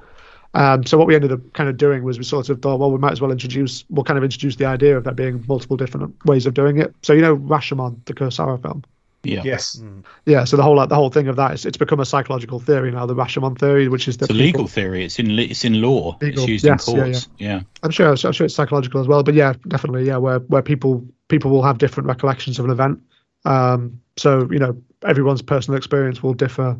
Um, 0.53 0.83
so 0.85 0.97
what 0.97 1.07
we 1.07 1.15
ended 1.15 1.31
up 1.31 1.39
kind 1.53 1.69
of 1.69 1.77
doing 1.77 2.03
was 2.03 2.17
we 2.17 2.25
sort 2.25 2.49
of 2.49 2.61
thought, 2.61 2.77
well, 2.79 2.91
we 2.91 2.97
might 2.97 3.13
as 3.13 3.21
well 3.21 3.31
introduce, 3.31 3.85
we'll 3.89 4.03
kind 4.03 4.17
of 4.17 4.23
introduce 4.25 4.57
the 4.57 4.65
idea 4.65 4.97
of 4.97 5.05
there 5.05 5.13
being 5.13 5.45
multiple 5.47 5.77
different 5.77 6.13
ways 6.25 6.45
of 6.45 6.53
doing 6.53 6.77
it. 6.77 6.93
So 7.03 7.13
you 7.13 7.21
know, 7.21 7.37
Rashomon, 7.37 8.03
the 8.03 8.13
Kurosawa 8.13 8.61
film. 8.61 8.83
Yeah. 9.23 9.41
Yes. 9.43 9.81
Yeah, 10.25 10.45
so 10.45 10.57
the 10.57 10.63
whole 10.63 10.75
like, 10.75 10.89
the 10.89 10.95
whole 10.95 11.11
thing 11.11 11.27
of 11.27 11.35
that 11.35 11.53
is 11.53 11.65
it's 11.65 11.77
become 11.77 11.99
a 11.99 12.05
psychological 12.05 12.59
theory 12.59 12.91
now, 12.91 13.05
the 13.05 13.15
Rashomon 13.15 13.57
theory, 13.57 13.87
which 13.87 14.07
is 14.07 14.17
the 14.17 14.25
It's 14.25 14.33
a 14.33 14.37
legal 14.37 14.67
theory. 14.67 15.05
It's 15.05 15.19
in 15.19 15.37
it's 15.37 15.63
in 15.63 15.81
law. 15.81 16.17
Legal, 16.21 16.43
It's 16.43 16.49
used 16.49 16.65
yes, 16.65 16.87
in 16.87 16.95
yeah, 16.95 17.03
courts. 17.03 17.27
Yeah. 17.37 17.61
I'm 17.83 17.91
sure. 17.91 18.09
I'm 18.09 18.15
sure 18.33 18.45
it's 18.45 18.55
psychological 18.55 18.99
as 18.99 19.07
well. 19.07 19.21
But 19.23 19.35
yeah, 19.35 19.53
definitely. 19.67 20.05
Yeah, 20.05 20.17
where 20.17 20.39
where 20.39 20.63
people 20.63 21.05
people 21.27 21.51
will 21.51 21.63
have 21.63 21.77
different 21.77 22.07
recollections 22.07 22.57
of 22.57 22.65
an 22.65 22.71
event. 22.71 22.99
Um, 23.45 24.01
so 24.17 24.47
you 24.51 24.59
know, 24.59 24.75
everyone's 25.05 25.41
personal 25.43 25.77
experience 25.77 26.23
will 26.23 26.33
differ 26.33 26.75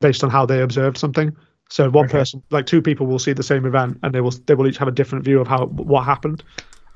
based 0.00 0.22
on 0.22 0.30
how 0.30 0.44
they 0.44 0.60
observed 0.60 0.98
something. 0.98 1.34
So 1.70 1.88
one 1.88 2.04
Okay. 2.04 2.18
person, 2.18 2.42
like 2.50 2.66
two 2.66 2.82
people, 2.82 3.06
will 3.06 3.18
see 3.18 3.32
the 3.32 3.42
same 3.42 3.64
event, 3.64 3.98
and 4.02 4.14
they 4.14 4.20
will 4.20 4.32
they 4.46 4.54
will 4.54 4.66
each 4.66 4.76
have 4.76 4.88
a 4.88 4.92
different 4.92 5.24
view 5.24 5.40
of 5.40 5.48
how 5.48 5.66
what 5.66 6.04
happened. 6.04 6.42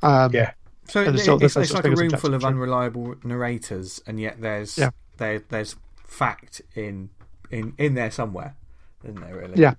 Um, 0.03 0.33
Yeah. 0.35 0.53
So 0.89 1.03
it, 1.03 1.19
so 1.19 1.37
it's, 1.37 1.57
it's 1.57 1.73
like 1.73 1.85
a 1.85 1.91
room 1.91 2.11
full 2.11 2.35
of 2.35 2.45
unreliable 2.45 3.15
narrators, 3.23 4.01
and 4.07 4.19
yet 4.19 4.41
there's 4.41 4.79
Yeah. 4.79 4.91
there 5.19 5.43
there's 5.49 5.77
fact 6.05 6.63
in 6.75 7.11
in 7.51 7.75
in 7.79 7.95
there 7.95 8.11
somewhere, 8.11 8.55
isn't 9.05 9.21
there? 9.21 9.37
Really? 9.37 9.61
Yeah. 9.61 9.75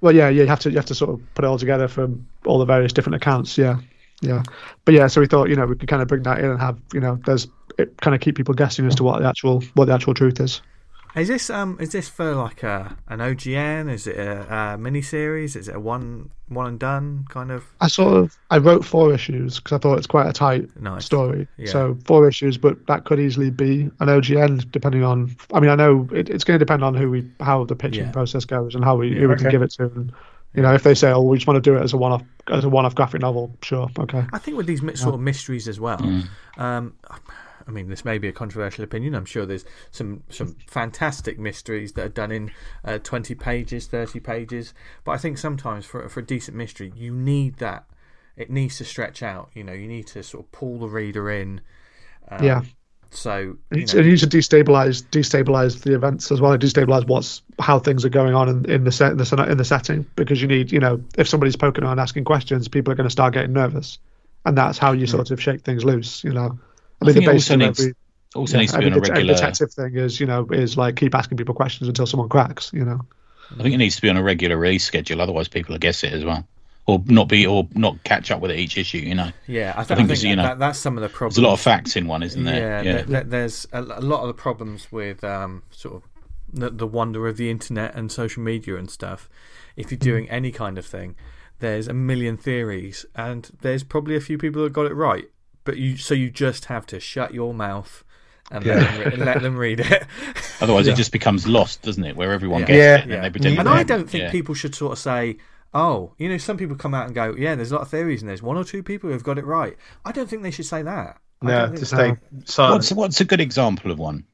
Well, 0.00 0.14
yeah, 0.14 0.28
yeah. 0.28 0.42
You 0.42 0.48
have 0.48 0.60
to 0.60 0.70
you 0.70 0.76
have 0.76 0.86
to 0.86 0.94
sort 0.94 1.10
of 1.10 1.34
put 1.34 1.44
it 1.44 1.48
all 1.48 1.58
together 1.58 1.88
from 1.88 2.26
all 2.44 2.58
the 2.58 2.66
various 2.66 2.92
different 2.92 3.16
accounts. 3.16 3.56
Yeah, 3.56 3.78
yeah. 4.20 4.42
But 4.84 4.94
yeah, 4.94 5.06
so 5.06 5.20
we 5.20 5.26
thought 5.26 5.48
you 5.48 5.56
know 5.56 5.66
we 5.66 5.74
could 5.76 5.88
kind 5.88 6.02
of 6.02 6.08
bring 6.08 6.22
that 6.24 6.38
in 6.38 6.50
and 6.50 6.60
have 6.60 6.78
you 6.92 7.00
know 7.00 7.18
there's 7.24 7.48
it 7.78 7.96
kind 8.02 8.14
of 8.14 8.20
keep 8.20 8.36
people 8.36 8.54
guessing 8.54 8.86
as 8.86 8.94
to 8.96 9.04
what 9.04 9.20
the 9.20 9.28
actual 9.28 9.62
what 9.74 9.86
the 9.86 9.94
actual 9.94 10.14
truth 10.14 10.38
is. 10.40 10.60
Is 11.16 11.28
this 11.28 11.48
um 11.48 11.78
is 11.80 11.92
this 11.92 12.08
for 12.10 12.34
like 12.34 12.62
a 12.62 12.94
an 13.08 13.20
OGN? 13.20 13.90
Is 13.90 14.06
it 14.06 14.16
a, 14.18 14.54
a 14.74 14.78
mini 14.78 15.00
series? 15.00 15.56
Is 15.56 15.66
it 15.68 15.74
a 15.74 15.80
one 15.80 16.30
one 16.48 16.66
and 16.66 16.78
done 16.78 17.24
kind 17.30 17.50
of? 17.50 17.64
I 17.80 17.88
sort 17.88 18.16
of 18.18 18.36
I 18.50 18.58
wrote 18.58 18.84
four 18.84 19.14
issues 19.14 19.56
because 19.58 19.72
I 19.72 19.78
thought 19.78 19.96
it's 19.96 20.06
quite 20.06 20.28
a 20.28 20.32
tight 20.34 20.68
Nice. 20.80 21.06
story. 21.06 21.48
Yeah. 21.56 21.70
So 21.72 21.96
four 22.04 22.28
issues, 22.28 22.58
but 22.58 22.86
that 22.86 23.04
could 23.04 23.18
easily 23.18 23.48
be 23.50 23.82
an 24.00 24.08
OGN 24.08 24.70
depending 24.70 25.04
on. 25.04 25.34
I 25.54 25.60
mean, 25.60 25.70
I 25.70 25.74
know 25.74 26.06
it, 26.12 26.28
it's 26.28 26.44
going 26.44 26.58
to 26.58 26.64
depend 26.64 26.84
on 26.84 26.94
who 26.94 27.10
we 27.10 27.28
how 27.40 27.64
the 27.64 27.74
pitching 27.76 28.04
Yeah. 28.04 28.12
process 28.12 28.44
goes 28.44 28.74
and 28.74 28.84
how 28.84 28.96
we 28.96 29.16
who 29.16 29.28
we 29.28 29.36
can 29.36 29.50
give 29.50 29.62
it 29.62 29.70
to. 29.72 29.84
And 29.84 30.12
you 30.54 30.62
know, 30.62 30.74
if 30.74 30.82
they 30.82 30.94
say, 30.94 31.10
"Oh, 31.12 31.22
we 31.22 31.38
just 31.38 31.46
want 31.46 31.62
to 31.62 31.70
do 31.70 31.76
it 31.78 31.82
as 31.82 31.92
a 31.94 31.96
one-off 31.96 32.22
as 32.48 32.64
a 32.64 32.68
one-off 32.68 32.94
graphic 32.94 33.20
novel," 33.22 33.56
sure, 33.62 33.88
okay. 33.98 34.24
I 34.34 34.38
think 34.38 34.56
with 34.58 34.66
these 34.66 34.82
mi- 34.82 34.96
sort 34.96 35.14
of 35.14 35.20
mysteries 35.20 35.66
as 35.66 35.80
well. 35.80 36.00
Um, 36.58 36.94
I 37.66 37.70
mean, 37.72 37.88
this 37.88 38.04
may 38.04 38.18
be 38.18 38.28
a 38.28 38.32
controversial 38.32 38.84
opinion. 38.84 39.14
I'm 39.14 39.24
sure 39.24 39.44
there's 39.44 39.64
some 39.90 40.22
some 40.28 40.56
fantastic 40.66 41.38
mysteries 41.38 41.92
that 41.92 42.04
are 42.06 42.08
done 42.08 42.30
in 42.30 42.52
uh, 42.84 42.98
20 42.98 43.34
pages, 43.34 43.86
30 43.86 44.20
pages. 44.20 44.72
But 45.04 45.12
I 45.12 45.18
think 45.18 45.38
sometimes 45.38 45.84
for 45.84 46.08
for 46.08 46.20
a 46.20 46.26
decent 46.26 46.56
mystery, 46.56 46.92
you 46.94 47.12
need 47.12 47.56
that. 47.58 47.86
It 48.36 48.50
needs 48.50 48.76
to 48.78 48.84
stretch 48.84 49.22
out. 49.22 49.50
You 49.54 49.64
know, 49.64 49.72
you 49.72 49.88
need 49.88 50.06
to 50.08 50.22
sort 50.22 50.44
of 50.44 50.52
pull 50.52 50.78
the 50.78 50.88
reader 50.88 51.30
in. 51.30 51.60
Um, 52.28 52.44
Yeah. 52.44 52.62
So 53.10 53.56
It 53.70 53.76
you 53.76 53.78
needs, 53.78 53.94
know, 53.94 54.00
it 54.00 54.06
needs 54.06 54.20
to 54.22 54.26
destabilize 54.28 55.02
destabilize 55.10 55.82
the 55.82 55.94
events 55.94 56.30
as 56.30 56.40
well. 56.40 56.56
Destabilize 56.58 57.06
what's 57.06 57.42
how 57.58 57.78
things 57.78 58.04
are 58.04 58.10
going 58.10 58.34
on 58.34 58.48
in, 58.48 58.70
in 58.70 58.84
the 58.84 58.92
set 58.92 59.12
in 59.12 59.18
the 59.18 59.46
in 59.50 59.58
the 59.58 59.64
setting 59.64 60.06
because 60.16 60.42
you 60.42 60.48
need 60.48 60.70
you 60.70 60.80
know 60.80 61.02
if 61.16 61.28
somebody's 61.28 61.56
poking 61.56 61.84
around 61.84 61.98
asking 61.98 62.24
questions, 62.24 62.68
people 62.68 62.92
are 62.92 62.96
going 62.96 63.06
to 63.06 63.10
start 63.10 63.32
getting 63.34 63.52
nervous, 63.52 63.98
and 64.44 64.56
that's 64.58 64.76
how 64.78 64.92
you 64.92 65.06
sort 65.06 65.30
of 65.30 65.40
shake 65.40 65.62
things 65.62 65.84
loose. 65.84 66.24
You 66.24 66.32
know, 66.32 66.58
I 67.00 67.04
mean 67.06 67.14
think 67.14 67.24
the 67.26 67.30
it 67.30 67.34
also 67.34 67.56
needs- 67.56 67.80
every, 67.80 67.94
Also 68.34 68.58
needs 68.58 68.72
to 68.72 68.78
be 68.78 68.84
every, 68.86 68.92
on 68.92 68.98
a 68.98 69.00
det- 69.00 69.10
every 69.10 69.22
regular. 69.22 69.34
detective 69.34 69.72
thing 69.72 69.96
is 69.96 70.20
you 70.20 70.26
know 70.26 70.46
is 70.50 70.76
like 70.76 70.96
keep 70.96 71.14
asking 71.14 71.38
people 71.38 71.54
questions 71.54 71.88
until 71.88 72.06
someone 72.06 72.28
cracks. 72.28 72.70
You 72.72 72.84
know, 72.84 73.00
I 73.58 73.62
think 73.62 73.74
it 73.74 73.78
needs 73.78 73.96
to 73.96 74.02
be 74.02 74.08
on 74.10 74.16
a 74.16 74.22
regular 74.22 74.56
release 74.56 74.84
schedule. 74.84 75.20
Otherwise, 75.20 75.48
people 75.48 75.72
will 75.74 75.78
guess 75.78 76.02
it 76.04 76.12
as 76.12 76.24
well, 76.24 76.46
or 76.86 77.02
not 77.06 77.28
be, 77.28 77.46
or 77.46 77.66
not 77.74 78.02
catch 78.04 78.30
up 78.30 78.40
with 78.40 78.50
it 78.50 78.58
each 78.58 78.76
issue. 78.76 78.98
You 78.98 79.14
know, 79.14 79.30
yeah, 79.46 79.72
I, 79.76 79.84
th- 79.84 79.92
I 79.92 79.94
think 79.94 80.08
think, 80.08 80.20
that, 80.20 80.28
you 80.28 80.36
know, 80.36 80.42
that, 80.42 80.58
that's 80.58 80.78
some 80.78 80.96
of 80.98 81.02
the 81.02 81.08
problems. 81.08 81.36
there's 81.36 81.44
a 81.44 81.48
lot 81.48 81.54
of 81.54 81.60
facts 81.60 81.96
in 81.96 82.06
one, 82.08 82.22
isn't 82.22 82.44
there? 82.44 82.82
Yeah, 82.84 82.92
th- 82.92 83.06
th- 83.06 83.24
there's 83.28 83.66
a, 83.72 83.80
a 83.80 84.02
lot 84.02 84.20
of 84.22 84.26
the 84.28 84.34
problems 84.34 84.90
with 84.92 85.22
um, 85.24 85.62
sort 85.70 85.94
of 85.96 86.02
the, 86.52 86.70
the 86.70 86.86
wonder 86.86 87.26
of 87.28 87.36
the 87.38 87.50
internet 87.50 87.94
and 87.94 88.10
social 88.12 88.42
media 88.42 88.76
and 88.76 88.90
stuff. 88.90 89.28
If 89.76 89.90
you're 89.90 89.98
doing 89.98 90.28
any 90.30 90.50
kind 90.52 90.76
of 90.78 90.84
thing, 90.86 91.16
there's 91.60 91.88
a 91.88 91.94
million 91.94 92.36
theories, 92.36 93.06
and 93.14 93.48
there's 93.62 93.82
probably 93.84 94.16
a 94.16 94.20
few 94.20 94.36
people 94.38 94.62
that 94.64 94.72
got 94.72 94.86
it 94.86 94.94
right. 94.94 95.24
But 95.66 95.76
you, 95.76 95.98
so 95.98 96.14
you 96.14 96.30
just 96.30 96.64
have 96.66 96.86
to 96.86 96.98
shut 97.00 97.34
your 97.34 97.52
mouth 97.52 98.02
and 98.50 98.64
let, 98.64 98.78
them, 98.80 99.00
re- 99.20 99.24
let 99.26 99.42
them 99.42 99.56
read 99.58 99.80
it. 99.80 100.04
Otherwise, 100.62 100.86
Yeah. 100.86 100.94
it 100.94 100.96
just 100.96 101.12
becomes 101.12 101.46
lost, 101.46 101.82
doesn't 101.82 102.04
it? 102.04 102.16
Where 102.16 102.32
everyone 102.32 102.60
Yeah. 102.62 102.66
gets 102.66 102.78
Yeah. 102.78 102.94
it 102.96 103.02
and 103.02 103.10
then 103.12 103.22
they 103.22 103.30
pretend. 103.30 103.58
and 103.58 103.68
I 103.68 103.72
haven't. 103.78 103.88
don't 103.88 104.08
think 104.10 104.22
Yeah. 104.22 104.30
people 104.30 104.54
should 104.54 104.74
sort 104.74 104.92
of 104.92 104.98
say, 104.98 105.36
"Oh, 105.74 106.12
you 106.16 106.28
know," 106.30 106.38
some 106.38 106.56
people 106.56 106.76
come 106.76 106.94
out 106.94 107.06
and 107.06 107.14
go, 107.14 107.34
"Yeah, 107.36 107.54
there's 107.56 107.72
a 107.72 107.74
lot 107.74 107.82
of 107.82 107.88
theories, 107.90 108.22
and 108.22 108.28
there's 108.30 108.42
one 108.42 108.56
or 108.56 108.64
two 108.64 108.82
people 108.82 109.10
who've 109.10 109.22
got 109.24 109.36
it 109.36 109.44
right." 109.44 109.76
I 110.04 110.12
don't 110.12 110.30
think 110.30 110.42
they 110.42 110.50
should 110.52 110.64
say 110.66 110.80
that. 110.82 111.18
I 111.42 111.46
No, 111.46 111.66
don't 111.66 111.76
to 111.76 111.84
so. 111.84 111.96
stay 111.96 112.16
silent. 112.46 112.74
What's 112.76 112.92
what's 112.92 113.20
a 113.20 113.24
good 113.24 113.40
example 113.40 113.90
of 113.90 113.98
one 113.98 114.24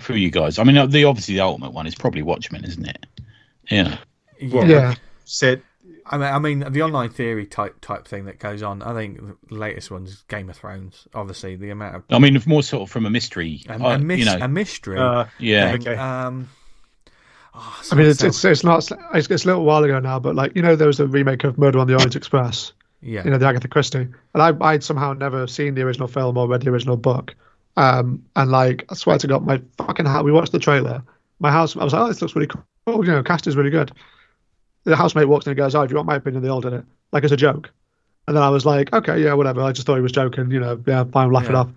for 0.00 0.16
you 0.16 0.30
guys? 0.30 0.58
I 0.58 0.64
mean, 0.64 0.88
the 0.90 1.04
obviously 1.04 1.34
the 1.34 1.40
ultimate 1.42 1.72
one 1.72 1.86
is 1.86 1.94
probably 1.94 2.22
Watchmen, 2.22 2.64
isn't 2.64 2.86
it? 2.88 3.06
Yeah. 3.70 3.98
Well, 4.50 4.66
yeah, 4.68 4.94
Said 5.24 5.62
I 6.06 6.18
mean, 6.18 6.28
I 6.28 6.38
mean, 6.38 6.72
the 6.72 6.82
online 6.82 7.10
theory 7.10 7.46
type 7.46 7.80
type 7.80 8.08
thing 8.08 8.24
that 8.24 8.38
goes 8.38 8.62
on. 8.62 8.82
I 8.82 8.94
think 8.94 9.20
the 9.48 9.54
latest 9.54 9.90
one's 9.90 10.22
Game 10.28 10.50
of 10.50 10.56
Thrones. 10.56 11.06
Obviously, 11.14 11.56
the 11.56 11.70
amount 11.70 11.96
of 11.96 12.02
I 12.10 12.18
mean, 12.18 12.40
more 12.46 12.62
sort 12.62 12.82
of 12.82 12.90
from 12.90 13.06
a 13.06 13.10
mystery. 13.10 13.62
a, 13.68 13.74
uh, 13.74 13.94
a, 13.94 13.98
mis- 13.98 14.18
you 14.18 14.24
know, 14.24 14.38
a 14.40 14.48
mystery. 14.48 14.98
uh, 14.98 15.26
yeah. 15.38 15.72
thing. 15.72 15.80
Okay. 15.82 15.96
Um, 15.96 16.48
Oh, 17.54 17.82
I 17.92 17.94
mean, 17.94 18.06
it's 18.06 18.22
it's 18.22 18.42
it's 18.44 18.64
not 18.64 18.90
it's, 19.14 19.30
it's 19.30 19.44
a 19.44 19.46
little 19.46 19.64
while 19.64 19.84
ago 19.84 20.00
now, 20.00 20.18
but 20.18 20.34
like 20.34 20.56
you 20.56 20.62
know, 20.62 20.74
there 20.74 20.86
was 20.86 21.00
a 21.00 21.06
remake 21.06 21.44
of 21.44 21.58
Murder 21.58 21.78
on 21.78 21.86
the 21.86 21.94
Orient 21.94 22.16
Express. 22.16 22.72
yeah, 23.02 23.24
you 23.24 23.30
know, 23.30 23.36
the 23.36 23.46
Agatha 23.46 23.68
Christie. 23.68 24.08
And 24.34 24.42
I, 24.42 24.52
I'd 24.60 24.82
somehow 24.82 25.12
never 25.12 25.46
seen 25.46 25.74
the 25.74 25.82
original 25.82 26.08
film 26.08 26.38
or 26.38 26.48
read 26.48 26.62
the 26.62 26.70
original 26.70 26.96
book. 26.96 27.34
Um, 27.76 28.24
and 28.36 28.50
like, 28.50 28.86
I 28.88 28.94
swear 28.94 29.18
to 29.18 29.26
God, 29.26 29.44
my 29.44 29.60
fucking 29.76 30.06
house, 30.06 30.24
we 30.24 30.32
watched 30.32 30.52
the 30.52 30.58
trailer. 30.58 31.02
My 31.40 31.50
house, 31.50 31.76
I 31.76 31.84
was 31.84 31.92
like, 31.92 32.02
oh, 32.02 32.08
this 32.08 32.22
looks 32.22 32.34
really 32.34 32.46
cool. 32.46 33.04
You 33.04 33.12
know, 33.12 33.22
cast 33.22 33.46
is 33.46 33.56
really 33.56 33.70
good. 33.70 33.92
The 34.84 34.96
housemate 34.96 35.28
walks 35.28 35.46
in 35.46 35.50
and 35.50 35.56
goes, 35.56 35.74
oh, 35.74 35.82
if 35.82 35.90
you 35.90 35.96
want 35.96 36.08
my 36.08 36.16
opinion, 36.16 36.42
they 36.42 36.48
all 36.48 36.60
did 36.60 36.72
it. 36.72 36.84
Like, 37.12 37.24
as 37.24 37.32
a 37.32 37.36
joke. 37.36 37.70
And 38.28 38.36
then 38.36 38.42
I 38.42 38.48
was 38.50 38.64
like, 38.66 38.92
okay, 38.92 39.22
yeah, 39.22 39.32
whatever. 39.34 39.62
I 39.62 39.72
just 39.72 39.86
thought 39.86 39.96
he 39.96 40.00
was 40.02 40.12
joking, 40.12 40.50
you 40.50 40.60
know, 40.60 40.80
yeah, 40.86 41.04
fine, 41.04 41.30
laugh 41.32 41.44
it 41.48 41.52
Yeah. 41.52 41.58
off. 41.60 41.68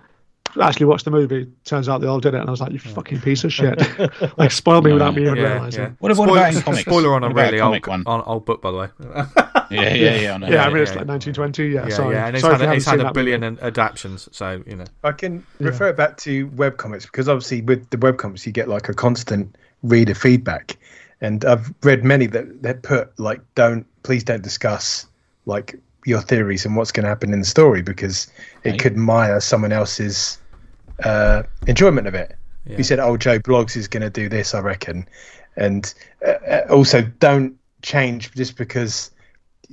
Actually 0.61 0.85
watched 0.85 1.03
the 1.03 1.11
movie. 1.11 1.47
Turns 1.65 1.89
out 1.89 1.99
they 1.99 2.07
all 2.07 2.19
did 2.21 2.33
it. 2.33 2.39
And 2.39 2.47
I 2.47 2.51
was 2.51 2.61
like, 2.61 2.71
you 2.71 2.79
fucking 2.79 3.19
piece 3.21 3.43
of 3.43 3.51
shit. 3.51 3.77
like, 4.37 4.51
spoil 4.51 4.81
me 4.81 4.93
without 4.93 5.13
me 5.15 5.23
even 5.23 5.35
yeah, 5.35 5.53
realizing. 5.53 5.81
yeah. 5.83 5.89
What- 5.99 6.09
what 6.09 6.15
Spoiler- 6.15 6.37
about 6.39 6.53
in 6.55 6.61
comics? 6.61 6.81
Spoiler 6.83 7.13
on 7.13 7.23
a 7.23 7.29
really 7.29 7.57
a 7.57 7.65
old, 7.65 7.85
one? 7.87 8.03
on, 8.05 8.21
old 8.25 8.45
book, 8.45 8.61
by 8.61 8.71
the 8.71 8.77
way. 8.77 8.87
Yeah, 9.71 9.93
yeah, 9.95 10.15
yeah. 10.15 10.33
I 10.35 10.37
know. 10.37 10.47
Yeah, 10.47 10.63
I 10.65 10.67
mean, 10.69 10.77
it's 10.83 10.91
yeah. 10.91 10.99
like 10.99 11.07
1920. 11.07 11.67
Yeah, 11.69 11.87
yeah, 11.87 11.95
sorry. 11.95 12.15
yeah, 12.15 12.27
and 12.27 12.35
it's 12.35 12.41
sorry 12.43 12.59
had, 12.59 12.69
a- 12.69 12.73
it's 12.73 12.85
had 12.85 12.95
a 12.95 12.97
that 12.99 13.03
movie. 13.05 13.13
billion 13.15 13.43
an- 13.43 13.57
adaptions, 13.63 14.29
so 14.31 14.63
you 14.67 14.75
know. 14.75 14.85
I 15.03 15.11
can 15.11 15.43
refer 15.59 15.87
it 15.89 15.97
back 15.97 16.17
to 16.17 16.47
webcomics 16.49 17.01
because 17.03 17.27
obviously 17.27 17.61
with 17.63 17.89
the 17.89 17.97
webcomics 17.97 18.45
you 18.45 18.51
get 18.51 18.69
like 18.69 18.89
a 18.89 18.93
constant 18.93 19.55
reader 19.81 20.13
feedback, 20.13 20.77
and 21.21 21.43
I've 21.45 21.73
read 21.83 22.03
many 22.03 22.25
that 22.27 22.61
that 22.63 22.81
put 22.83 23.17
like 23.19 23.41
don't 23.55 23.85
please 24.03 24.23
don't 24.23 24.43
discuss 24.43 25.07
like 25.45 25.79
your 26.05 26.21
theories 26.21 26.65
and 26.65 26.75
what's 26.75 26.91
going 26.91 27.03
to 27.03 27.09
happen 27.09 27.33
in 27.33 27.39
the 27.39 27.45
story 27.45 27.81
because 27.81 28.27
it 28.63 28.71
Right. 28.71 28.79
could 28.79 28.95
mire 28.95 29.39
someone 29.39 29.71
else's 29.71 30.37
uh, 31.03 31.43
enjoyment 31.67 32.05
of 32.07 32.13
it. 32.13 32.35
Yeah. 32.67 32.77
You 32.77 32.83
said, 32.83 32.99
"Oh, 32.99 33.17
Joe 33.17 33.39
Bloggs 33.39 33.75
is 33.75 33.87
going 33.87 34.01
to 34.03 34.09
do 34.09 34.29
this," 34.29 34.53
I 34.53 34.59
reckon, 34.59 35.07
and 35.55 35.93
uh, 36.25 36.31
uh, 36.47 36.61
also 36.69 37.01
don't 37.01 37.55
change 37.81 38.31
just 38.31 38.55
because 38.57 39.11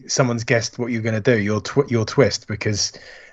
someone's 0.07 0.45
guessed 0.45 0.78
what 0.78 0.90
you're 0.90 1.03
going 1.03 1.14
to 1.14 1.20
do. 1.20 1.38
Your 1.40 1.61
tw- 1.61 1.90
your 1.90 2.05
twist 2.05 2.47
because 2.49 2.93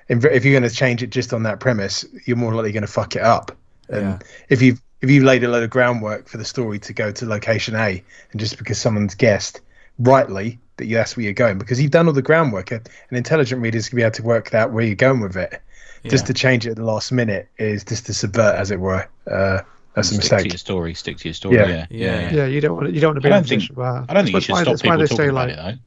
if 0.10 0.44
you're 0.44 0.60
going 0.60 0.70
to 0.70 0.76
change 0.76 1.04
it 1.04 1.10
just 1.12 1.34
on 1.34 1.44
that 1.44 1.60
premise, 1.60 2.04
you're 2.26 2.38
more 2.38 2.54
likely 2.56 2.72
going 2.72 2.82
to 2.82 2.88
fuck 2.92 3.16
it 3.16 3.22
up. 3.22 3.56
And 3.90 4.02
Yeah. 4.02 4.20
if 4.50 4.62
you 4.62 4.78
if 5.02 5.10
you've 5.10 5.24
laid 5.24 5.44
a 5.44 5.48
load 5.48 5.64
of 5.64 5.70
groundwork 5.70 6.28
for 6.28 6.38
the 6.38 6.46
story 6.46 6.80
to 6.80 6.94
go 6.94 7.12
to 7.12 7.26
location 7.26 7.76
A, 7.76 8.04
and 8.32 8.40
just 8.40 8.58
because 8.58 8.78
someone's 8.78 9.16
guessed 9.16 9.62
rightly 9.98 10.60
that 10.78 10.86
you, 10.86 10.96
that's 10.96 11.16
where 11.18 11.24
you're 11.26 11.34
going, 11.34 11.58
because 11.58 11.82
you've 11.82 11.92
done 11.92 12.08
all 12.08 12.14
the 12.14 12.22
groundwork, 12.22 12.72
an 12.72 12.82
intelligent 13.12 13.62
reader 13.62 13.78
is 13.78 13.90
going 13.90 13.92
to 13.92 13.96
be 13.98 14.02
able 14.04 14.12
to 14.16 14.24
work 14.24 14.54
out 14.54 14.72
where 14.72 14.86
you're 14.86 14.96
going 14.96 15.20
with 15.22 15.36
it. 15.36 15.62
Just 16.06 16.28
to 16.28 16.34
change 16.34 16.66
it 16.66 16.72
at 16.72 16.76
the 16.78 16.84
last 16.86 17.12
minute 17.12 17.50
is 17.58 17.84
just 17.84 18.06
to 18.06 18.14
subvert, 18.14 18.56
as 18.56 18.72
it 18.72 18.80
were. 18.80 19.06
Uh, 19.30 19.60
that's 19.96 20.12
a 20.14 20.16
mistake. 20.16 20.40
stick 20.40 20.44
to 20.44 20.48
your 20.54 20.58
story. 20.58 20.94
Stick 20.94 21.18
to 21.18 21.28
your 21.28 21.34
story. 21.34 21.56
Yeah. 21.58 21.68
Yeah, 21.68 21.86
Yeah, 21.90 22.06
yeah. 22.06 22.20
yeah. 22.22 22.32
Yeah, 22.32 22.46
you 22.46 22.62
don't 22.62 22.76
want 22.78 22.88
to, 22.88 22.94
you 22.94 23.02
don't 23.02 23.10
want 23.16 23.22
to 23.24 23.28
be 23.28 23.34
I 23.34 23.36
don't 23.36 23.48
think- 23.48 23.60
position 23.64 23.76
where 23.76 24.06
I 24.08 24.14
don't 24.14 24.24
think 24.24 24.36
you 24.36 24.42
should 24.42 24.54
why- 24.54 24.62
stop 24.62 24.72
that's 24.74 24.84
why 24.84 24.96
people 24.96 24.98
they 25.00 25.08
talking 25.08 25.18
say, 25.18 25.28
about 25.30 25.50
like, 25.66 25.74
it 25.76 25.80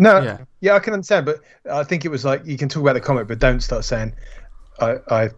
No, 0.00 0.20
Yeah. 0.20 0.38
yeah. 0.60 0.74
I 0.74 0.80
can 0.80 0.94
understand, 0.94 1.26
but 1.26 1.40
I 1.70 1.84
think 1.84 2.04
it 2.04 2.08
was 2.08 2.24
like 2.24 2.44
you 2.44 2.56
can 2.58 2.68
talk 2.68 2.82
about 2.82 2.94
the 2.94 3.00
comic, 3.00 3.28
but 3.28 3.38
don't 3.38 3.60
start 3.60 3.84
saying, 3.84 4.14
I, 4.80 4.96
I, 5.08 5.28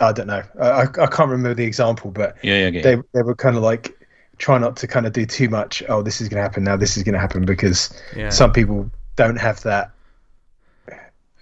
I 0.00 0.12
don't 0.12 0.26
know. 0.26 0.42
I, 0.60 0.68
I 0.68 0.82
I 0.82 1.06
can't 1.06 1.30
remember 1.30 1.54
the 1.54 1.64
example, 1.64 2.10
but 2.10 2.36
though. 2.42 2.48
Yeah, 2.48 2.68
yeah. 2.68 2.82
They 2.82 2.96
they 3.12 3.22
were 3.22 3.34
kind 3.34 3.56
of 3.56 3.62
like 3.62 3.96
try 4.38 4.58
not 4.58 4.76
to 4.76 4.86
kind 4.86 5.06
of 5.06 5.12
do 5.12 5.24
too 5.26 5.48
much. 5.48 5.82
Oh, 5.88 6.02
this 6.02 6.20
is 6.20 6.28
going 6.28 6.36
to 6.36 6.42
happen 6.42 6.64
now. 6.64 6.76
This 6.76 6.96
is 6.96 7.02
going 7.02 7.14
to 7.14 7.18
happen 7.18 7.44
because 7.44 7.90
Yeah. 8.14 8.28
some 8.28 8.52
people 8.52 8.90
don't 9.16 9.36
have 9.36 9.62
that. 9.62 9.90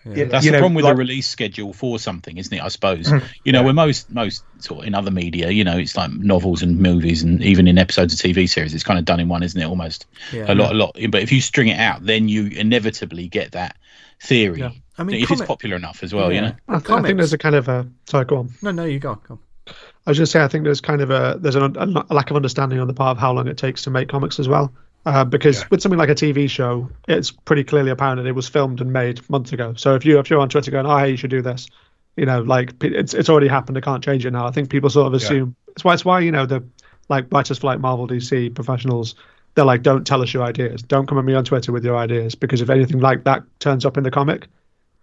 Yeah, 0.07 0.25
That's 0.25 0.45
you 0.45 0.51
the 0.51 0.59
know, 0.59 0.61
problem 0.61 0.75
with 0.75 0.85
like- 0.85 0.95
the 0.97 0.99
release 0.99 1.27
schedule 1.27 1.73
for 1.73 1.99
something, 1.99 2.37
isn't 2.37 2.53
it? 2.53 2.63
I 2.63 2.69
suppose. 2.69 3.07
Mm-hmm. 3.09 3.27
you 3.45 3.53
know, 3.53 3.63
where 3.63 3.73
most 3.73 4.11
most 4.11 4.45
sort 4.59 4.81
of 4.83 4.87
in 4.87 4.95
other 4.95 5.11
media, 5.11 5.49
you 5.51 5.65
know, 5.65 5.79
it's 5.79 5.97
like 5.97 6.11
novels 6.13 6.63
and 6.63 6.79
movies, 6.79 7.23
and 7.23 7.43
even 7.43 7.67
in 7.67 7.79
episodes 7.79 8.13
of 8.13 8.21
TV 8.21 8.47
series, 8.47 8.75
it's 8.75 8.85
kind 8.85 8.99
of 8.99 9.07
done 9.07 9.19
in 9.19 9.29
one, 9.29 9.43
isn't 9.43 9.59
it? 9.59 9.65
Almost 9.65 10.05
Yeah. 10.31 10.45
a 10.47 10.55
lot, 10.55 10.73
a 10.73 10.75
lot. 10.75 10.95
But 11.09 11.23
if 11.23 11.33
you 11.33 11.41
string 11.41 11.69
it 11.69 11.79
out, 11.81 12.05
then 12.05 12.29
you 12.29 12.47
inevitably 12.49 13.29
get 13.29 13.53
that 13.53 13.77
theory. 14.21 14.84
Yeah. 14.97 15.03
I 15.03 15.05
mean, 15.05 15.23
if 15.23 15.29
comic- 15.29 15.41
it's 15.43 15.49
popular 15.49 15.77
enough 15.77 16.03
as 16.03 16.15
well, 16.15 16.33
you 16.33 16.41
know. 16.41 16.55
I, 16.69 16.79
th- 16.79 16.91
I 16.91 17.03
think 17.03 17.19
there's 17.19 17.33
a 17.33 17.39
kind 17.39 17.55
of 17.55 17.69
a 17.69 17.87
sorry, 18.07 18.25
go 18.25 18.39
on. 18.39 18.51
No, 18.63 18.71
no, 18.71 18.85
you 18.85 18.99
go. 18.99 19.17
go. 19.29 19.39
I 19.67 20.11
was 20.11 20.19
just 20.19 20.33
say 20.33 20.43
I 20.43 20.49
think 20.49 20.65
there's 20.65 20.81
kind 20.81 21.01
of 21.01 21.11
a 21.11 21.37
there's 21.41 21.55
an, 21.55 21.77
a, 21.77 21.87
lack 22.15 22.31
of 22.31 22.37
understanding 22.37 22.79
on 22.79 22.87
the 22.87 22.95
part 22.95 23.17
of 23.17 23.21
how 23.21 23.33
long 23.33 23.49
it 23.49 23.57
takes 23.57 23.83
to 23.83 23.91
make 23.91 24.09
comics 24.09 24.39
as 24.39 24.49
well. 24.49 24.73
Uh, 25.07 25.25
because 25.25 25.61
Yeah. 25.61 25.67
with 25.71 25.83
something 25.83 25.99
like 25.99 26.09
a 26.09 26.15
TV 26.15 26.49
show, 26.49 26.89
it's 27.09 27.31
pretty 27.31 27.65
clearly 27.65 27.91
apparent 27.91 28.23
that 28.23 28.29
it 28.29 28.35
was 28.35 28.49
filmed 28.49 28.81
and 28.81 28.93
made 28.93 29.29
months 29.29 29.53
ago. 29.53 29.75
So 29.77 29.95
if 29.95 30.05
you 30.05 30.19
if 30.19 30.31
you're 30.31 30.41
on 30.41 30.49
Twitter 30.49 30.71
going, 30.71 30.87
oh 30.87 30.97
hey, 30.99 31.11
you 31.11 31.17
should 31.17 31.31
do 31.31 31.43
this, 31.43 31.69
you 32.17 32.27
know, 32.27 32.43
like 32.43 32.75
it's 32.83 33.15
it's 33.15 33.29
already 33.29 33.49
happened. 33.49 33.77
I 33.79 33.81
can't 33.81 34.05
change 34.05 34.25
it 34.25 34.31
now. 34.31 34.47
I 34.47 34.51
think 34.51 34.71
people 34.71 34.91
sort 34.91 35.07
of 35.07 35.15
assume 35.15 35.57
it's 35.69 35.85
why 35.85 35.95
it's 35.95 36.05
why 36.05 36.21
you 36.21 36.31
know 36.31 36.47
the 36.47 36.63
like 37.09 37.27
writers 37.33 37.59
for 37.59 37.67
like 37.67 37.81
Marvel, 37.81 38.07
DC 38.07 38.55
professionals. 38.55 39.15
They're 39.55 39.65
like, 39.65 39.83
don't 39.83 40.05
tell 40.05 40.21
us 40.21 40.35
your 40.35 40.43
ideas. 40.43 40.83
Don't 40.83 41.07
come 41.07 41.17
at 41.17 41.25
me 41.25 41.33
on 41.35 41.45
Twitter 41.45 41.71
with 41.71 41.85
your 41.85 41.97
ideas 41.97 42.35
because 42.35 42.61
if 42.61 42.71
anything 42.71 42.99
like 42.99 43.25
that 43.25 43.45
turns 43.61 43.85
up 43.87 43.97
in 43.97 44.03
the 44.03 44.11
comic, 44.11 44.49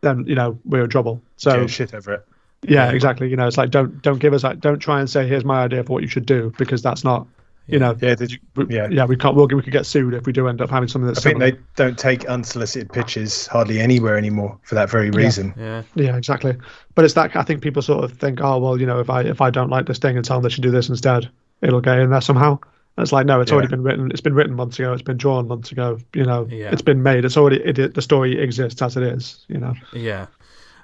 then 0.01 0.25
you 0.27 0.35
know 0.35 0.59
we're 0.65 0.83
in 0.83 0.89
trouble. 0.89 1.21
So 1.37 1.61
Yeah, 1.61 1.67
shit 1.67 1.93
over 1.93 2.13
it. 2.13 2.25
yeah, 2.67 2.91
exactly. 2.91 3.29
You 3.29 3.35
know, 3.37 3.47
it's 3.47 3.57
like 3.57 3.69
don't 3.69 4.01
don't 4.01 4.19
give 4.19 4.33
us 4.33 4.41
that. 4.43 4.59
Don't 4.59 4.79
try 4.79 4.99
and 4.99 5.09
say 5.09 5.27
here's 5.27 5.45
my 5.45 5.63
idea 5.63 5.83
for 5.83 5.93
what 5.93 6.03
you 6.03 6.09
should 6.09 6.25
do 6.25 6.53
because 6.57 6.81
that's 6.81 7.03
not. 7.03 7.27
You 7.67 7.79
know, 7.79 7.95
Yeah, 8.01 8.15
did 8.15 8.31
you, 8.33 8.39
we, 8.55 8.65
yeah. 8.75 8.87
yeah, 8.89 9.05
we 9.05 9.15
can't. 9.15 9.35
We'll, 9.35 9.47
we 9.47 9.61
could 9.61 9.71
get 9.71 9.85
sued 9.85 10.13
if 10.13 10.25
we 10.25 10.33
do 10.33 10.47
end 10.49 10.61
up 10.61 10.69
having 10.69 10.89
something 10.89 11.07
I 11.07 11.13
that's 11.13 11.23
think 11.23 11.39
they 11.39 11.55
don't 11.75 11.97
take 11.97 12.25
unsolicited 12.25 12.91
pitches 12.91 13.47
hardly 13.47 13.79
anywhere 13.79 14.17
anymore 14.17 14.59
for 14.63 14.75
that 14.75 14.89
very 14.89 15.09
reason. 15.11 15.53
Yeah. 15.57 15.83
Yeah, 15.95 16.17
exactly. 16.17 16.57
But 16.95 17.05
it's 17.05 17.13
that 17.13 17.33
I 17.35 17.43
think 17.43 17.61
people 17.61 17.81
sort 17.81 18.03
of 18.03 18.13
think, 18.17 18.41
oh 18.41 18.57
well, 18.57 18.77
you 18.81 18.85
know, 18.87 18.99
if 18.99 19.09
I 19.09 19.21
if 19.21 19.39
I 19.39 19.51
don't 19.51 19.69
like 19.69 19.85
this 19.85 19.99
thing 19.99 20.17
and 20.17 20.25
tell 20.25 20.37
them 20.37 20.43
they 20.43 20.49
should 20.49 20.63
do 20.63 20.71
this 20.71 20.89
instead, 20.89 21.29
it'll 21.61 21.81
get 21.81 21.99
in 21.99 22.09
there 22.09 22.19
somehow. 22.19 22.59
And 22.97 23.03
it's 23.03 23.11
like 23.13 23.25
no, 23.25 23.39
it's 23.41 23.51
already 23.51 23.67
been 23.69 23.83
written. 23.83 24.11
It's 24.11 24.21
been 24.21 24.33
written 24.33 24.53
months 24.53 24.77
ago. 24.77 24.91
It's 24.93 25.01
been 25.01 25.17
drawn 25.17 25.47
months 25.47 25.71
ago. 25.71 25.97
You 26.13 26.25
know, 26.25 26.45
Yeah. 26.49 26.71
it's 26.71 26.81
been 26.81 27.01
made. 27.03 27.23
It's 27.25 27.37
already 27.37 27.61
it, 27.63 27.93
the 27.93 28.01
story 28.01 28.37
exists 28.39 28.81
as 28.81 28.97
it 28.97 29.03
is. 29.03 29.45
You 29.47 29.59
know. 29.59 29.73
Yeah. 29.93 30.27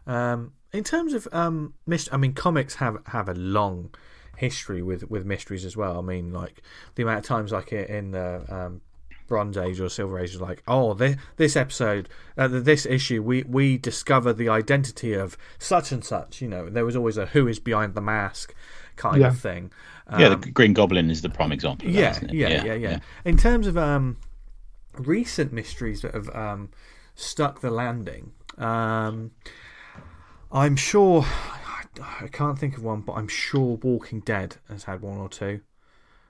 Um, 0.05 0.53
in 0.73 0.83
terms 0.83 1.13
of 1.13 1.27
um, 1.31 1.73
myst- 1.85 2.09
I 2.13 2.17
mean, 2.17 2.33
comics 2.33 2.75
have 2.75 2.97
have 3.07 3.27
a 3.29 3.33
long 3.33 3.89
history 4.37 4.81
with 4.81 5.09
with 5.09 5.25
mysteries 5.25 5.65
as 5.65 5.75
well. 5.75 5.97
I 5.97 6.01
mean, 6.01 6.31
like 6.31 6.61
the 6.95 7.03
amount 7.03 7.19
of 7.19 7.25
times, 7.25 7.51
like 7.51 7.71
in 7.73 8.11
the 8.11 8.43
um, 8.47 8.81
Bronze 9.27 9.57
Age 9.57 9.79
or 9.81 9.89
Silver 9.89 10.19
Age, 10.19 10.37
like, 10.37 10.63
oh, 10.67 10.93
this, 10.93 11.17
this 11.35 11.55
episode, 11.57 12.07
uh, 12.37 12.47
this 12.47 12.85
issue, 12.85 13.21
we 13.21 13.43
we 13.43 13.77
discover 13.77 14.31
the 14.31 14.47
identity 14.47 15.13
of 15.13 15.37
such 15.59 15.91
and 15.91 16.03
such. 16.05 16.41
You 16.41 16.47
know, 16.47 16.69
there 16.69 16.85
was 16.85 16.95
always 16.95 17.17
a 17.17 17.25
who 17.27 17.47
is 17.47 17.59
behind 17.59 17.93
the 17.95 18.01
mask 18.01 18.53
kind 18.95 19.19
Yeah. 19.21 19.27
of 19.27 19.39
thing. 19.39 19.71
Yeah, 20.09 20.27
Um, 20.27 20.41
the 20.41 20.51
Green 20.51 20.73
Goblin 20.73 21.09
is 21.09 21.21
the 21.21 21.29
prime 21.29 21.51
example. 21.51 21.87
Of 21.87 21.93
that, 21.93 21.99
yeah, 21.99 22.11
isn't 22.11 22.29
it? 22.29 22.35
yeah, 22.35 22.63
yeah, 22.65 22.73
yeah, 22.73 22.99
In 23.25 23.37
terms 23.37 23.67
of 23.67 23.77
um, 23.77 24.17
recent 24.97 25.51
mysteries 25.53 26.01
that 26.01 26.13
have 26.13 26.29
um, 26.35 26.69
stuck 27.15 27.61
the 27.61 27.71
landing, 27.71 28.31
um, 28.57 29.31
I'm 30.51 30.75
sure 30.75 31.25
I 31.99 32.27
can't 32.31 32.57
think 32.57 32.77
of 32.77 32.83
one, 32.83 33.01
but 33.01 33.13
I'm 33.13 33.27
sure 33.27 33.75
Walking 33.77 34.21
Dead 34.21 34.57
has 34.69 34.85
had 34.85 35.01
one 35.01 35.17
or 35.17 35.29
two. 35.29 35.61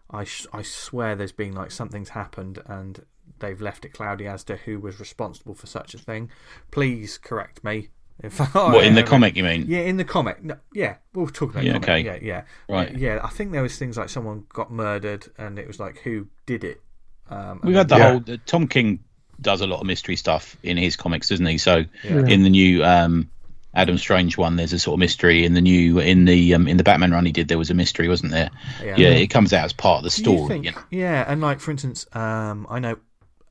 I 0.10 0.24
sh- 0.24 0.48
I 0.54 0.62
swear 0.62 1.16
there's 1.16 1.34
been 1.34 1.54
like 1.54 1.72
something's 1.72 2.10
happened 2.10 2.60
and 2.66 3.06
they've 3.40 3.62
left 3.62 3.84
it 3.86 3.94
cloudy 3.94 4.26
as 4.26 4.44
to 4.46 4.56
who 4.56 4.80
was 4.80 5.00
responsible 5.00 5.54
for 5.54 5.68
such 5.68 5.94
a 5.94 5.98
thing. 5.98 6.32
Please 6.72 7.18
correct 7.18 7.64
me 7.64 7.90
if 8.24 8.38
What 8.56 8.86
in 8.86 8.96
the 8.96 9.04
comic 9.04 9.36
you 9.36 9.44
mean? 9.44 9.66
yeah, 9.68 9.80
in 9.80 9.98
the 9.98 10.04
comic. 10.06 10.44
No, 10.44 10.58
yeah, 10.74 10.96
we'll 11.14 11.28
talk 11.28 11.52
about 11.52 11.64
Yeah, 11.64 11.74
comic. 11.74 11.90
okay. 11.90 12.00
Yeah, 12.04 12.18
yeah. 12.22 12.42
Right. 12.68 12.96
Yeah, 12.98 13.20
I 13.24 13.30
think 13.30 13.52
there 13.52 13.62
was 13.62 13.78
things 13.78 13.98
like 13.98 14.10
someone 14.10 14.46
got 14.54 14.72
murdered, 14.72 15.28
and 15.38 15.60
it 15.60 15.68
was 15.68 15.80
like 15.80 16.00
who 16.00 16.28
did 16.46 16.64
it. 16.64 16.82
Um, 17.30 17.60
We've 17.64 17.76
had 17.76 17.90
the 17.90 17.98
Yeah. 17.98 18.12
whole 18.12 18.20
the, 18.22 18.38
Tom 18.40 18.68
King 18.68 19.00
does 19.42 19.62
a 19.62 19.68
lot 19.68 19.80
of 19.82 19.86
mystery 19.86 20.16
stuff 20.16 20.58
in 20.64 20.78
his 20.78 20.96
comics, 20.96 21.30
doesn't 21.30 21.46
he? 21.46 21.58
So 21.58 21.84
Yeah. 22.04 22.26
in 22.26 22.44
the 22.44 22.50
new 22.50 22.84
um, 22.84 23.30
Adam 23.76 23.98
Strange 24.00 24.36
one, 24.38 24.56
there's 24.56 24.74
a 24.74 24.80
sort 24.80 24.94
of 24.96 25.00
mystery. 25.00 25.46
In 25.46 25.54
the 25.54 25.62
new 25.62 26.00
in 26.00 26.26
the 26.26 26.56
um, 26.56 26.68
in 26.68 26.78
the 26.78 26.84
Batman 26.84 27.12
run 27.12 27.26
he 27.26 27.32
did, 27.32 27.48
there 27.50 27.58
was 27.60 27.70
a 27.70 27.76
mystery, 27.76 28.08
wasn't 28.08 28.32
there? 28.32 28.50
Yeah. 28.84 28.96
Yeah, 28.98 29.10
it 29.10 29.28
comes 29.28 29.54
out 29.54 29.66
as 29.66 29.74
part 29.74 30.00
of 30.00 30.04
the 30.06 30.10
story. 30.10 30.38
you 30.42 30.48
think? 30.48 30.66
you 30.66 30.72
know? 30.72 30.78
Yeah, 30.90 31.24
and 31.28 31.40
like 31.42 31.60
for 31.60 31.70
instance, 31.70 32.08
um, 32.14 32.66
I 32.70 32.80
know 32.80 32.98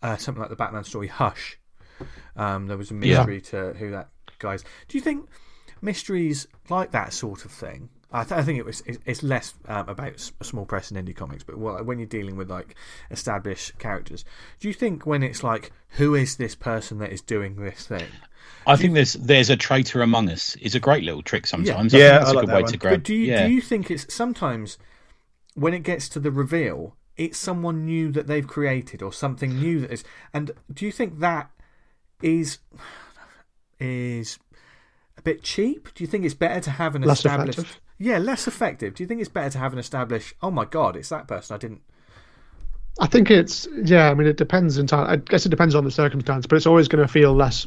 uh, 0.03 0.17
something 0.17 0.41
like 0.41 0.51
the 0.51 0.57
Batman 0.57 0.83
story 0.85 1.07
Hush. 1.07 1.59
Um, 2.35 2.67
there 2.67 2.77
was 2.77 2.91
a 2.91 2.95
mystery 2.95 3.41
to 3.43 3.73
who 3.75 3.93
that 3.93 4.09
guy's. 4.39 4.63
Do 4.89 4.99
you 4.99 5.03
think 5.03 5.29
mysteries 5.81 6.47
like 6.69 6.91
that 6.93 7.13
sort 7.13 7.45
of 7.45 7.51
thing? 7.51 7.89
I, 8.13 8.23
th- 8.23 8.39
I 8.39 8.43
think 8.43 8.59
it 8.59 8.65
was. 8.65 8.83
It's, 8.87 8.99
it's 9.05 9.23
less 9.23 9.55
um, 9.67 9.89
about 9.89 10.21
small 10.43 10.65
press 10.65 10.91
and 10.91 11.07
indie 11.07 11.15
comics, 11.15 11.43
but 11.43 11.59
well, 11.59 11.83
when 11.83 11.99
you're 11.99 12.07
dealing 12.07 12.37
with 12.37 12.49
like 12.51 12.77
established 13.11 13.79
characters, 13.79 14.25
do 14.61 14.69
you 14.69 14.75
think 14.75 15.07
when 15.07 15.23
it's 15.23 15.43
like, 15.43 15.73
who 15.91 16.15
is 16.15 16.37
this 16.37 16.55
person 16.55 16.99
that 16.99 17.13
is 17.13 17.21
doing 17.21 17.57
this 17.57 17.87
thing? 17.87 18.07
I 18.67 18.77
think 18.77 18.95
there's 18.95 19.15
there's 19.15 19.51
a 19.51 19.57
traitor 19.57 20.03
among 20.03 20.31
us. 20.31 20.55
Is 20.57 20.75
a 20.75 20.81
great 20.81 21.03
little 21.03 21.23
trick 21.23 21.47
sometimes. 21.47 21.93
Yeah. 21.93 21.99
I 21.99 22.03
Yeah, 22.05 22.11
think 22.11 22.21
that's 22.21 22.29
I 22.29 22.31
a 22.31 22.35
like 22.35 22.43
good 22.43 22.49
that 22.51 22.57
way 22.57 22.63
one. 22.63 22.73
to 22.73 22.79
grab. 22.79 22.95
But 22.95 23.03
do 23.03 23.15
you 23.15 23.25
yeah. 23.27 23.47
do 23.47 23.53
you 23.53 23.61
think 23.61 23.91
it's 23.91 24.15
sometimes 24.15 24.79
when 25.55 25.75
it 25.75 25.83
gets 25.83 26.09
to 26.11 26.21
the 26.21 26.31
reveal, 26.31 26.97
it's 27.17 27.39
someone 27.39 27.85
new 27.85 28.13
that 28.13 28.27
they've 28.29 28.47
created 28.47 29.03
or 29.03 29.13
something 29.13 29.59
new 29.59 29.81
that 29.81 29.93
is, 29.93 30.05
and 30.33 30.53
do 30.73 30.87
you 30.87 30.93
think 30.93 31.19
that 31.19 31.51
is 32.23 32.59
is 33.81 34.39
a 35.19 35.23
bit 35.23 35.43
cheap? 35.43 35.93
Do 35.95 36.05
you 36.05 36.09
think 36.09 36.25
it's 36.25 36.35
better 36.35 36.61
to 36.61 36.71
have 36.71 36.95
an 36.95 37.03
Less 37.03 37.19
established? 37.19 37.59
effective? 37.59 37.81
Yeah, 37.99 38.19
less 38.19 38.47
effective. 38.47 38.95
Do 38.95 39.03
you 39.03 39.07
think 39.07 39.21
it's 39.21 39.31
better 39.31 39.51
to 39.51 39.59
have 39.59 39.73
an 39.73 39.79
established? 39.79 40.35
Oh 40.43 40.51
my 40.51 40.65
god, 40.67 40.97
it's 40.97 41.09
that 41.09 41.27
person. 41.29 41.55
I 41.55 41.59
didn't. 41.59 41.81
I 43.01 43.07
think 43.07 43.31
it's 43.31 43.69
yeah. 43.85 44.11
I 44.11 44.15
mean, 44.15 44.27
it 44.27 44.37
depends 44.37 44.79
entirely. 44.79 45.11
I 45.13 45.17
guess 45.17 45.45
it 45.47 45.51
depends 45.51 45.75
on 45.75 45.85
the 45.85 45.91
circumstance, 45.91 46.47
but 46.47 46.57
it's 46.57 46.67
always 46.67 46.89
going 46.89 47.07
to 47.07 47.13
feel 47.13 47.35
less 47.35 47.67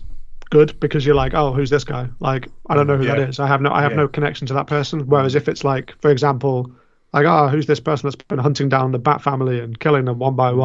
good 0.49 0.79
because 0.79 1.05
you're 1.05 1.15
like, 1.15 1.33
oh, 1.35 1.53
who's 1.53 1.69
this 1.69 1.83
guy? 1.83 2.09
Like, 2.19 2.47
I 2.67 2.75
don't 2.75 2.87
know 2.87 2.97
who 2.97 3.05
Yeah. 3.05 3.15
that 3.15 3.29
is. 3.29 3.39
I 3.39 3.45
have 3.47 3.61
no, 3.61 3.71
I 3.71 3.81
have 3.83 3.91
Yeah. 3.91 3.97
no 3.97 4.07
connection 4.07 4.47
to 4.47 4.53
that 4.55 4.65
person. 4.67 5.01
Whereas 5.07 5.35
if 5.35 5.47
it's 5.47 5.63
like, 5.63 5.93
for 6.01 6.09
example, 6.09 6.71
like, 7.13 7.25
oh, 7.27 7.47
who's 7.47 7.67
this 7.67 7.79
person 7.79 8.07
that's 8.07 8.15
been 8.15 8.39
hunting 8.39 8.69
down 8.69 8.91
the 8.91 8.97
Bat 8.99 9.21
family 9.21 9.59
and 9.59 9.79
killing 9.79 10.05
them 10.05 10.17
one 10.17 10.35
by 10.35 10.51
Mm. 10.51 10.57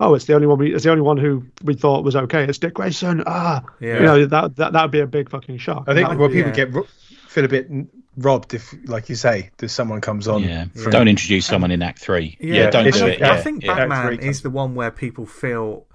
One? 0.00 0.10
Oh, 0.10 0.14
it's 0.14 0.24
the 0.24 0.34
only 0.34 0.46
one. 0.46 0.58
We, 0.58 0.74
it's 0.74 0.84
the 0.84 0.90
only 0.90 1.02
one 1.02 1.16
who 1.16 1.44
we 1.62 1.74
thought 1.74 2.04
was 2.04 2.16
okay. 2.16 2.44
It's 2.44 2.58
Dick 2.58 2.74
Grayson. 2.74 3.22
Ah, 3.26 3.62
Yeah. 3.80 3.94
you 3.94 4.00
know 4.02 4.26
that 4.26 4.56
that 4.56 4.72
that 4.72 4.82
would 4.82 4.90
be 4.90 5.00
a 5.00 5.06
big 5.06 5.30
fucking 5.30 5.58
shock. 5.58 5.84
I 5.86 5.94
think 5.94 6.08
That 6.08 6.10
would 6.10 6.18
well, 6.18 6.28
be- 6.28 6.34
people 6.36 6.50
yeah. 6.50 6.56
get 6.56 6.72
ro- 6.72 6.86
feel 7.28 7.44
a 7.44 7.48
bit 7.48 7.68
robbed 8.16 8.54
if, 8.54 8.74
like 8.86 9.08
you 9.08 9.14
say, 9.14 9.50
there's 9.58 9.72
someone 9.72 10.00
comes 10.00 10.26
on. 10.28 10.42
Yeah. 10.42 10.64
from- 10.74 10.90
Don't 10.92 11.08
introduce 11.08 11.46
someone 11.46 11.70
in 11.70 11.82
Act 11.82 11.98
Three. 12.00 12.36
Yeah, 12.40 12.54
Yeah, 12.64 12.70
don't 12.70 12.86
and 12.86 12.94
do 12.94 13.04
I, 13.04 13.08
it. 13.10 13.22
I 13.22 13.26
Yeah, 13.36 13.42
think 13.42 13.62
yeah. 13.64 13.74
Batman 13.76 14.02
very 14.02 14.18
is 14.28 14.42
the 14.42 14.50
one 14.50 14.74
where 14.74 14.90
people 14.90 15.26
feel 15.26 15.86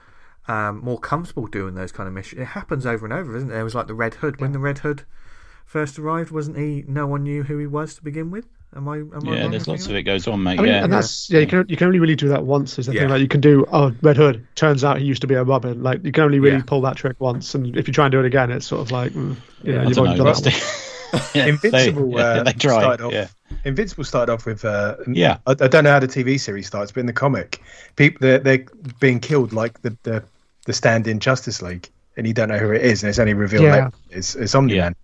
um, 0.47 0.79
more 0.83 0.99
comfortable 0.99 1.47
doing 1.47 1.73
those 1.75 1.91
kind 1.91 2.07
of 2.07 2.13
missions. 2.13 2.41
It 2.41 2.45
happens 2.45 2.85
over 2.85 3.05
and 3.05 3.13
over, 3.13 3.35
isn't 3.35 3.49
it? 3.49 3.53
There 3.53 3.63
was 3.63 3.75
like 3.75 3.87
the 3.87 3.95
Red 3.95 4.15
Hood. 4.15 4.39
When 4.39 4.51
the 4.51 4.59
Red 4.59 4.79
Hood 4.79 5.03
first 5.65 5.97
arrived, 5.97 6.29
wasn't 6.31 6.57
he? 6.57 6.83
No 6.87 7.07
one 7.07 7.23
knew 7.23 7.43
who 7.43 7.57
he 7.57 7.65
was 7.67 7.95
to 7.95 8.03
begin 8.03 8.29
with. 8.31 8.45
Am 8.75 8.87
I? 8.89 8.97
Am 8.97 9.11
Yeah, 9.23 9.41
wrong 9.41 9.51
there's 9.51 9.67
lots 9.67 9.85
of 9.87 9.95
it 9.95 10.03
goes 10.03 10.27
on, 10.27 10.43
mate. 10.43 10.59
I 10.59 10.63
mean, 10.63 10.71
yeah. 10.71 10.83
and 10.83 10.91
that's 10.91 11.29
yeah. 11.29 11.39
You 11.39 11.47
can 11.47 11.65
you 11.69 11.77
can 11.77 11.87
only 11.87 11.99
really 11.99 12.15
do 12.15 12.27
that 12.29 12.43
once. 12.45 12.77
Is 12.77 12.87
the 12.87 12.93
Yeah. 12.93 13.01
thing 13.01 13.09
like 13.09 13.21
you 13.21 13.27
can 13.27 13.39
do. 13.41 13.65
Oh, 13.71 13.93
Red 14.01 14.17
Hood. 14.17 14.45
Turns 14.55 14.83
out 14.83 14.97
he 14.99 15.05
used 15.05 15.21
to 15.21 15.27
be 15.27 15.35
a 15.35 15.43
Robin. 15.43 15.81
Like 15.81 16.03
you 16.03 16.11
can 16.11 16.23
only 16.25 16.39
really 16.39 16.57
Yeah. 16.57 16.63
pull 16.65 16.81
that 16.81 16.97
trick 16.97 17.15
once, 17.19 17.55
and 17.55 17.75
if 17.77 17.87
you 17.87 17.93
try 17.93 18.05
and 18.05 18.11
do 18.11 18.19
it 18.19 18.25
again, 18.25 18.51
it's 18.51 18.65
sort 18.67 18.81
of 18.81 18.91
like, 18.91 19.13
mm, 19.13 19.35
you 19.63 19.73
know, 19.73 19.81
I 19.81 19.83
you've 19.85 19.93
don't 19.95 20.07
already 20.07 20.19
know. 20.23 20.25
done 20.33 20.43
that. 20.43 20.43
the- 20.43 20.85
Yeah, 21.33 21.45
Invincible. 21.45 22.09
They, 22.11 22.17
yeah, 22.17 22.23
uh, 22.41 22.43
they 22.43 22.51
tried. 22.53 22.81
started 22.81 23.05
off, 23.05 23.13
Yeah. 23.13 23.27
Invincible 23.63 24.03
started 24.03 24.33
off 24.33 24.45
with. 24.45 24.65
Uh, 24.65 24.95
Yeah. 25.07 25.37
I, 25.47 25.51
I 25.51 25.67
don't 25.69 25.85
know 25.85 25.91
how 25.91 25.99
the 25.99 26.07
TV 26.09 26.37
series 26.37 26.67
starts, 26.67 26.91
but 26.91 26.99
in 26.99 27.05
the 27.05 27.13
comic, 27.13 27.61
people 27.95 28.17
they're, 28.19 28.39
they're 28.39 28.65
being 28.99 29.21
killed 29.21 29.53
like 29.53 29.81
the 29.83 29.95
the, 30.03 30.23
the 30.65 30.73
stand-in 30.73 31.19
Justice 31.19 31.61
League, 31.61 31.87
and 32.17 32.27
you 32.27 32.33
don't 32.33 32.49
know 32.49 32.57
who 32.57 32.71
it 32.71 32.81
is, 32.81 33.01
and 33.03 33.09
it's 33.09 33.19
only 33.19 33.33
revealed 33.33 33.63
Yeah. 33.63 33.75
later. 33.75 33.91
It's 34.09 34.35
it's 34.35 34.53
Omni 34.55 34.77
Man. 34.77 34.95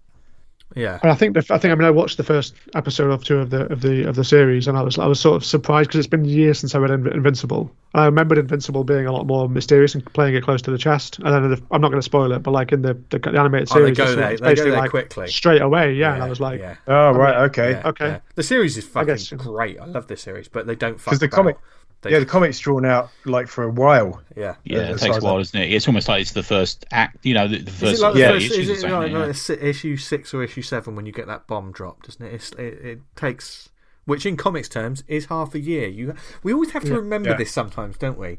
Yeah. 0.76 1.00
And 1.04 1.12
I 1.12 1.16
think 1.16 1.34
the, 1.34 1.40
I 1.54 1.58
think 1.58 1.72
I 1.72 1.76
mean 1.76 1.86
I 1.86 1.92
watched 1.92 2.18
the 2.18 2.24
first 2.24 2.56
episode 2.76 3.12
of 3.12 3.24
two 3.24 3.38
of 3.40 3.50
the 3.50 3.72
of 3.72 3.82
the 3.82 4.08
of 4.08 4.16
the 4.16 4.24
series, 4.24 4.68
and 4.68 4.78
I 4.78 4.82
was 4.82 4.98
I 4.98 5.06
was 5.06 5.20
sort 5.20 5.36
of 5.36 5.46
surprised 5.46 5.90
because 5.90 6.00
it's 6.00 6.08
been 6.08 6.26
years 6.26 6.60
since 6.60 6.74
I 6.76 6.80
read 6.80 6.92
Inv- 6.92 7.14
Invincible. 7.14 7.72
I 7.94 8.06
remembered 8.06 8.38
Invincible 8.38 8.84
being 8.86 9.06
a 9.06 9.12
lot 9.12 9.28
more 9.28 9.50
mysterious 9.50 9.96
and 9.96 10.06
playing 10.14 10.36
it 10.36 10.44
close 10.44 10.62
to 10.62 10.72
the 10.72 10.78
chest. 10.78 11.20
And 11.20 11.28
then 11.28 11.50
the, 11.52 11.62
I'm 11.72 11.82
not 11.82 11.90
going 11.90 12.00
to 12.00 12.06
spoil 12.06 12.32
it, 12.32 12.40
but 12.40 12.52
like 12.52 12.72
in 12.72 12.82
the 12.82 12.94
the, 13.10 13.20
the 13.20 13.30
animated 13.38 13.70
Oh, 13.72 13.80
they 13.86 13.94
series, 13.94 13.98
go 13.98 14.16
there- 14.16 14.32
it's 14.32 14.42
they 14.42 14.56
go 14.56 14.64
there 14.64 14.78
like 14.78 14.92
quickly. 14.92 15.28
straight 15.28 15.62
away. 15.62 15.94
Yeah, 15.94 16.14
and 16.14 16.24
I 16.24 16.30
was 16.30 16.40
like, 16.40 16.60
yeah. 16.60 16.76
Oh 16.88 17.12
right, 17.12 17.36
okay. 17.50 17.72
Yeah, 17.72 17.88
Okay. 17.90 18.08
yeah. 18.08 18.20
The 18.36 18.44
series 18.44 18.78
is 18.78 18.86
fucking 18.86 19.08
guess- 19.08 19.30
great. 19.32 19.80
I 19.80 19.86
love 19.86 20.08
this 20.08 20.22
series, 20.22 20.48
but 20.48 20.68
they 20.68 20.76
don't 20.76 21.00
fuck 21.00 21.12
Because 21.12 21.20
the 21.20 21.26
about. 21.26 21.36
comic, 21.36 21.58
They- 22.02 22.12
yeah, 22.12 22.20
the 22.20 22.26
comic's 22.26 22.60
drawn 22.60 22.86
out 22.86 23.10
like 23.26 23.48
for 23.48 23.64
a 23.64 23.70
while. 23.70 24.22
yeah. 24.36 24.56
Yeah, 24.64 24.80
it 24.92 24.98
takes 25.00 25.18
a 25.18 25.20
while, 25.22 25.38
doesn't 25.38 25.60
it? 25.60 25.72
It's 25.72 25.88
almost 25.88 26.08
like 26.08 26.22
it's 26.22 26.32
the 26.32 26.42
first 26.44 26.86
act. 26.92 27.18
You 27.24 27.34
know, 27.36 27.48
the, 27.48 27.60
the 27.60 27.70
Is 27.72 27.80
first. 27.80 28.00
it 28.00 28.04
like 28.04 28.14
the 28.16 28.20
yeah, 28.20 28.32
first? 28.32 28.52
Is 28.52 28.84
it 28.84 28.90
like, 28.90 29.12
yeah. 29.12 29.18
like 29.18 29.36
si- 29.36 29.54
issue 29.54 29.98
six 29.98 30.34
or 30.34 30.44
issue 30.44 30.62
seven 30.64 30.96
when 30.96 31.06
you 31.06 31.12
get 31.12 31.28
that 31.28 31.46
bomb 31.48 31.72
dropped, 31.72 32.08
Doesn't 32.08 32.26
it? 32.26 32.34
It's, 32.34 32.52
it, 32.54 32.60
it 32.86 33.00
takes, 33.16 33.70
which 34.06 34.26
in 34.26 34.36
comics 34.36 34.68
terms 34.68 35.04
is 35.08 35.26
half 35.28 35.54
a 35.54 35.60
year. 35.60 35.88
You 35.88 36.16
we 36.42 36.54
always 36.54 36.72
have 36.72 36.84
to 36.86 36.94
remember 36.96 37.30
Yeah. 37.32 37.38
this 37.38 37.52
sometimes, 37.52 37.98
don't 37.98 38.18
we? 38.18 38.38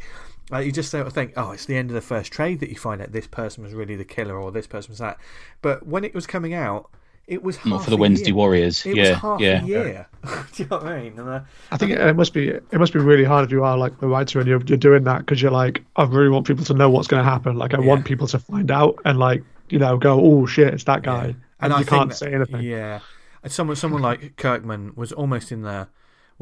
Like 0.50 0.66
you 0.66 0.72
just 0.72 0.90
sort 0.90 1.06
of 1.06 1.12
think, 1.12 1.32
oh, 1.36 1.52
it's 1.52 1.64
the 1.66 1.76
end 1.76 1.88
of 1.90 1.94
the 1.94 2.00
first 2.00 2.32
trade 2.32 2.58
that 2.60 2.68
you 2.68 2.76
find 2.76 3.00
out 3.00 3.12
this 3.12 3.28
person 3.28 3.62
was 3.62 3.72
really 3.74 3.94
the 3.94 4.04
killer 4.04 4.36
or 4.36 4.50
this 4.50 4.66
person 4.66 4.90
was 4.90 4.98
that. 4.98 5.18
But 5.62 5.86
when 5.86 6.02
it 6.04 6.14
was 6.14 6.26
coming 6.26 6.52
out, 6.52 6.90
it 7.26 7.42
was 7.42 7.56
half 7.56 7.66
Not 7.66 7.84
for 7.84 7.90
the 7.90 7.96
a 7.96 7.98
Wednesday 7.98 8.26
year. 8.28 8.34
Warriors. 8.34 8.84
It 8.84 8.96
yeah, 8.96 9.10
was 9.10 9.18
half 9.18 9.40
yeah. 9.40 9.62
a 9.62 9.66
year. 9.66 10.06
Do 10.54 10.62
you 10.62 10.68
know 10.68 10.76
what 10.78 10.86
I 10.86 11.02
mean? 11.02 11.18
And, 11.18 11.28
uh, 11.28 11.40
I 11.70 11.76
think 11.76 11.92
it, 11.92 12.00
it 12.00 12.14
must 12.14 12.32
be 12.34 12.48
it 12.48 12.72
must 12.78 12.92
be 12.92 12.98
really 12.98 13.24
hard 13.24 13.44
if 13.44 13.50
you 13.50 13.64
are 13.64 13.76
like 13.78 13.98
the 14.00 14.08
writer 14.08 14.38
and 14.40 14.48
you're 14.48 14.62
you're 14.66 14.76
doing 14.78 15.04
that 15.04 15.18
because 15.20 15.40
you're 15.42 15.50
like 15.52 15.82
I 15.96 16.04
really 16.04 16.28
want 16.28 16.46
people 16.46 16.64
to 16.66 16.74
know 16.74 16.90
what's 16.90 17.08
going 17.08 17.24
to 17.24 17.28
happen. 17.30 17.56
Like 17.56 17.74
I 17.74 17.78
Yeah. 17.80 17.86
want 17.86 18.04
people 18.04 18.26
to 18.28 18.38
find 18.38 18.70
out 18.70 18.98
and 19.04 19.18
like 19.18 19.42
you 19.68 19.78
know 19.78 19.96
go 19.96 20.20
oh 20.20 20.46
shit 20.46 20.74
it's 20.74 20.84
that 20.84 21.02
guy 21.02 21.34
and, 21.60 21.72
I 21.72 21.78
you 21.78 21.84
think 21.84 21.88
can't 21.88 22.08
that- 22.10 22.16
say 22.16 22.34
anything. 22.34 22.60
Yeah, 22.62 23.00
and 23.42 23.50
someone 23.52 23.76
someone 23.76 24.02
like 24.02 24.36
Kirkman 24.36 24.92
was 24.96 25.12
almost 25.12 25.50
in 25.52 25.62
the 25.62 25.88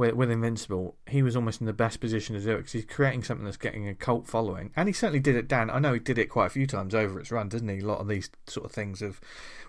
with, 0.00 0.14
with 0.14 0.30
Invincible. 0.30 0.96
He 1.06 1.22
was 1.22 1.36
almost 1.36 1.60
in 1.60 1.66
the 1.66 1.72
best 1.72 2.00
position 2.00 2.34
to 2.34 2.40
do 2.42 2.52
it 2.52 2.56
because 2.58 2.72
he's 2.72 2.84
creating 2.86 3.22
something 3.22 3.44
that's 3.44 3.56
getting 3.56 3.86
a 3.86 3.94
cult 3.94 4.26
following, 4.26 4.72
and 4.74 4.88
he 4.88 4.92
certainly 4.92 5.20
did 5.20 5.36
it. 5.36 5.46
Dan, 5.46 5.70
I 5.70 5.78
know 5.78 5.92
he 5.92 6.00
did 6.00 6.18
it 6.18 6.26
quite 6.26 6.46
a 6.46 6.50
few 6.50 6.66
times 6.66 6.94
over 6.94 7.20
its 7.20 7.30
run, 7.30 7.48
doesn't 7.50 7.68
he? 7.68 7.78
A 7.80 7.84
lot 7.86 8.00
of 8.00 8.08
these 8.08 8.30
sort 8.46 8.66
of 8.66 8.72
things 8.72 9.02
of 9.02 9.20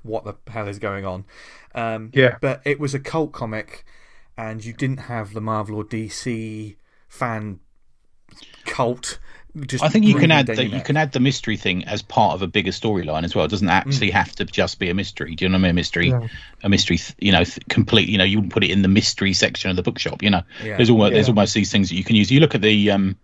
what 0.04 0.24
the 0.24 0.36
hell 0.52 0.68
is 0.68 0.80
going 0.80 1.06
on. 1.06 1.26
Um, 1.76 2.10
Yeah. 2.14 2.38
but 2.42 2.62
it 2.66 2.80
was 2.80 2.94
a 2.96 3.00
cult 3.00 3.34
comic, 3.34 3.86
and 4.38 4.64
you 4.64 4.74
didn't 4.74 5.02
have 5.02 5.34
the 5.34 5.42
Marvel 5.42 5.76
or 5.76 5.84
DC 5.84 6.78
fan 7.10 7.60
cult. 8.66 9.20
I 9.82 9.90
think 9.90 10.06
you 10.06 10.16
can 10.16 10.32
add 10.32 10.48
that 10.48 10.70
you 10.70 10.82
can 10.82 10.96
add 10.96 11.12
the 11.12 11.20
mystery 11.20 11.58
thing 11.58 11.84
as 11.86 12.02
part 12.02 12.34
of 12.36 12.42
a 12.42 12.48
bigger 12.48 12.72
storyline 12.72 13.24
as 13.26 13.36
well. 13.36 13.44
It 13.46 13.50
doesn't 13.50 13.68
actually 13.70 14.10
Mm. 14.10 14.14
have 14.14 14.36
to 14.38 14.46
just 14.46 14.80
be 14.80 14.90
a 14.90 14.94
mystery. 14.94 15.36
Do 15.36 15.44
you 15.46 15.50
know 15.50 15.56
what 15.58 15.60
I 15.60 15.62
mean? 15.64 15.72
A 15.72 15.74
mystery, 15.74 16.08
Yeah. 16.10 16.28
a 16.64 16.70
mystery. 16.70 17.00
You 17.20 17.34
know, 17.34 17.44
th- 17.44 17.60
complete. 17.70 18.08
You 18.08 18.18
know, 18.18 18.24
you 18.24 18.38
wouldn't 18.38 18.54
put 18.54 18.64
it 18.64 18.72
in 18.72 18.82
the 18.82 18.88
mystery 18.88 19.34
section 19.34 19.70
of 19.70 19.76
the 19.76 19.84
bookshop. 19.84 20.24
You 20.24 20.30
know, 20.30 20.42
Yeah. 20.64 20.78
there's 20.78 20.90
almost 20.90 21.14
there's 21.14 21.28
almost 21.28 21.54
these 21.54 21.72
things 21.72 21.90
that 21.90 21.96
you 21.96 22.04
can 22.04 22.16
use. 22.16 22.32
You 22.32 22.40
look 22.40 22.56
at 22.56 22.62
the 22.62 22.92
um, 22.92 23.18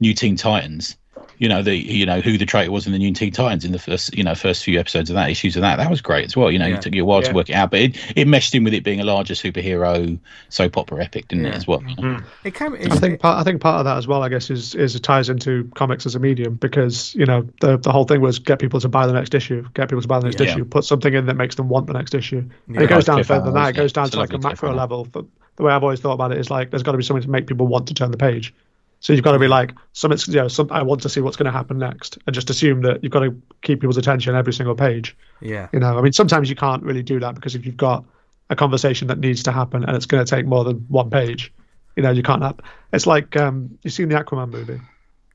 New 0.00 0.14
Teen 0.14 0.36
Titans. 0.36 0.96
You 1.38 1.48
know 1.48 1.62
the 1.62 1.76
you 1.76 2.04
know 2.04 2.20
who 2.20 2.36
the 2.36 2.46
traitor 2.46 2.70
was 2.72 2.86
in 2.86 2.92
the 2.92 2.98
New 2.98 3.12
Teen 3.12 3.32
Titans 3.32 3.64
in 3.64 3.72
the 3.72 3.78
first 3.78 4.16
you 4.16 4.24
know 4.24 4.34
first 4.34 4.64
few 4.64 4.78
episodes 4.78 5.08
of 5.10 5.14
that 5.14 5.30
issues 5.30 5.54
of 5.56 5.62
that 5.62 5.76
that 5.76 5.88
was 5.90 6.00
great 6.00 6.24
as 6.26 6.36
well. 6.36 6.50
You 6.50 6.58
know, 6.58 6.66
Yeah. 6.66 6.76
it 6.76 6.82
took 6.82 6.94
you 6.94 7.02
a 7.02 7.06
while 7.06 7.22
Yeah. 7.22 7.28
to 7.28 7.34
work 7.34 7.48
it 7.48 7.54
out, 7.54 7.70
but 7.70 7.80
it, 7.80 7.96
it 8.16 8.26
meshed 8.26 8.54
in 8.54 8.64
with 8.64 8.74
it 8.74 8.82
being 8.84 9.00
a 9.00 9.04
larger 9.04 9.34
superhero 9.34 10.18
soap 10.48 10.76
opera 10.76 11.04
epic, 11.04 11.28
didn't 11.28 11.44
Yeah. 11.44 11.50
it 11.50 11.56
as 11.56 11.66
well? 11.66 11.82
you 11.86 11.94
know? 11.96 12.20
It 12.44 12.54
can, 12.54 12.74
I 12.74 12.96
think 12.96 13.20
part 13.20 13.38
I 13.38 13.44
think 13.44 13.60
part 13.60 13.78
of 13.80 13.84
that 13.84 13.96
as 13.98 14.06
well, 14.06 14.22
I 14.22 14.28
guess, 14.28 14.50
is 14.50 14.74
is 14.74 14.94
it 14.96 15.02
ties 15.02 15.28
into 15.28 15.70
comics 15.74 16.06
as 16.06 16.14
a 16.14 16.18
medium 16.18 16.54
because 16.54 17.14
you 17.14 17.26
know 17.26 17.48
the 17.60 17.76
the 17.76 17.92
whole 17.92 18.04
thing 18.04 18.20
was 18.20 18.38
get 18.38 18.58
people 18.58 18.80
to 18.80 18.88
buy 18.88 19.06
the 19.06 19.12
next 19.12 19.34
issue, 19.34 19.66
get 19.74 19.88
people 19.88 20.02
to 20.02 20.08
buy 20.08 20.18
the 20.18 20.24
next 20.26 20.40
Yeah. 20.40 20.46
issue, 20.52 20.64
put 20.64 20.84
something 20.84 21.14
in 21.14 21.26
that 21.26 21.36
makes 21.36 21.54
them 21.54 21.68
want 21.68 21.86
the 21.86 21.92
next 21.92 22.14
issue. 22.14 22.38
And 22.66 22.76
Yeah. 22.76 22.82
it 22.82 22.88
goes 22.88 23.04
down 23.04 23.22
further 23.24 23.44
than 23.46 23.54
that. 23.54 23.70
It 23.70 23.76
goes 23.76 23.92
down. 23.92 24.06
It's 24.06 24.14
to 24.14 24.18
like 24.20 24.32
a 24.32 24.38
macro 24.38 24.74
level. 24.74 25.06
But 25.10 25.24
the 25.56 25.62
way 25.62 25.72
I've 25.72 25.82
always 25.82 26.00
thought 26.00 26.12
about 26.12 26.32
it 26.32 26.38
is 26.38 26.50
like 26.50 26.70
there's 26.70 26.82
got 26.82 26.92
to 26.92 26.98
be 26.98 27.04
something 27.04 27.22
to 27.22 27.30
make 27.30 27.46
people 27.46 27.66
want 27.66 27.86
to 27.88 27.94
turn 27.94 28.10
the 28.10 28.16
page. 28.16 28.54
So 29.00 29.12
you've 29.12 29.22
got 29.24 29.32
to 29.32 29.38
be 29.38 29.46
like 29.48 29.72
something, 29.92 30.18
you 30.34 30.40
know, 30.40 30.48
some, 30.48 30.68
I 30.72 30.82
want 30.82 31.02
to 31.02 31.08
see 31.08 31.20
what's 31.20 31.36
going 31.36 31.46
to 31.46 31.52
happen 31.52 31.78
next, 31.78 32.18
and 32.26 32.34
just 32.34 32.50
assume 32.50 32.82
that 32.82 33.02
you've 33.02 33.12
got 33.12 33.20
to 33.20 33.30
keep 33.62 33.80
people's 33.80 33.96
attention 33.96 34.34
every 34.34 34.52
single 34.52 34.74
page. 34.74 35.16
yeah. 35.40 35.68
You 35.72 35.78
know, 35.78 35.96
I 35.96 36.02
mean, 36.02 36.12
sometimes 36.12 36.50
you 36.50 36.56
can't 36.56 36.82
really 36.82 37.02
do 37.04 37.20
that 37.20 37.34
because 37.36 37.54
if 37.54 37.64
you've 37.64 37.76
got 37.76 38.04
a 38.50 38.56
conversation 38.56 39.06
that 39.08 39.18
needs 39.18 39.42
to 39.44 39.52
happen 39.52 39.84
and 39.84 39.94
it's 39.96 40.06
going 40.06 40.24
to 40.24 40.28
take 40.28 40.46
more 40.46 40.64
than 40.64 40.76
one 40.88 41.10
page, 41.10 41.52
you 41.96 42.02
know, 42.02 42.10
you 42.10 42.22
can't 42.22 42.42
have. 42.42 42.58
It's 42.92 43.06
like 43.06 43.36
um, 43.36 43.78
you've 43.82 43.92
seen 43.94 44.08
the 44.08 44.16
Aquaman 44.16 44.50
movie. 44.50 44.80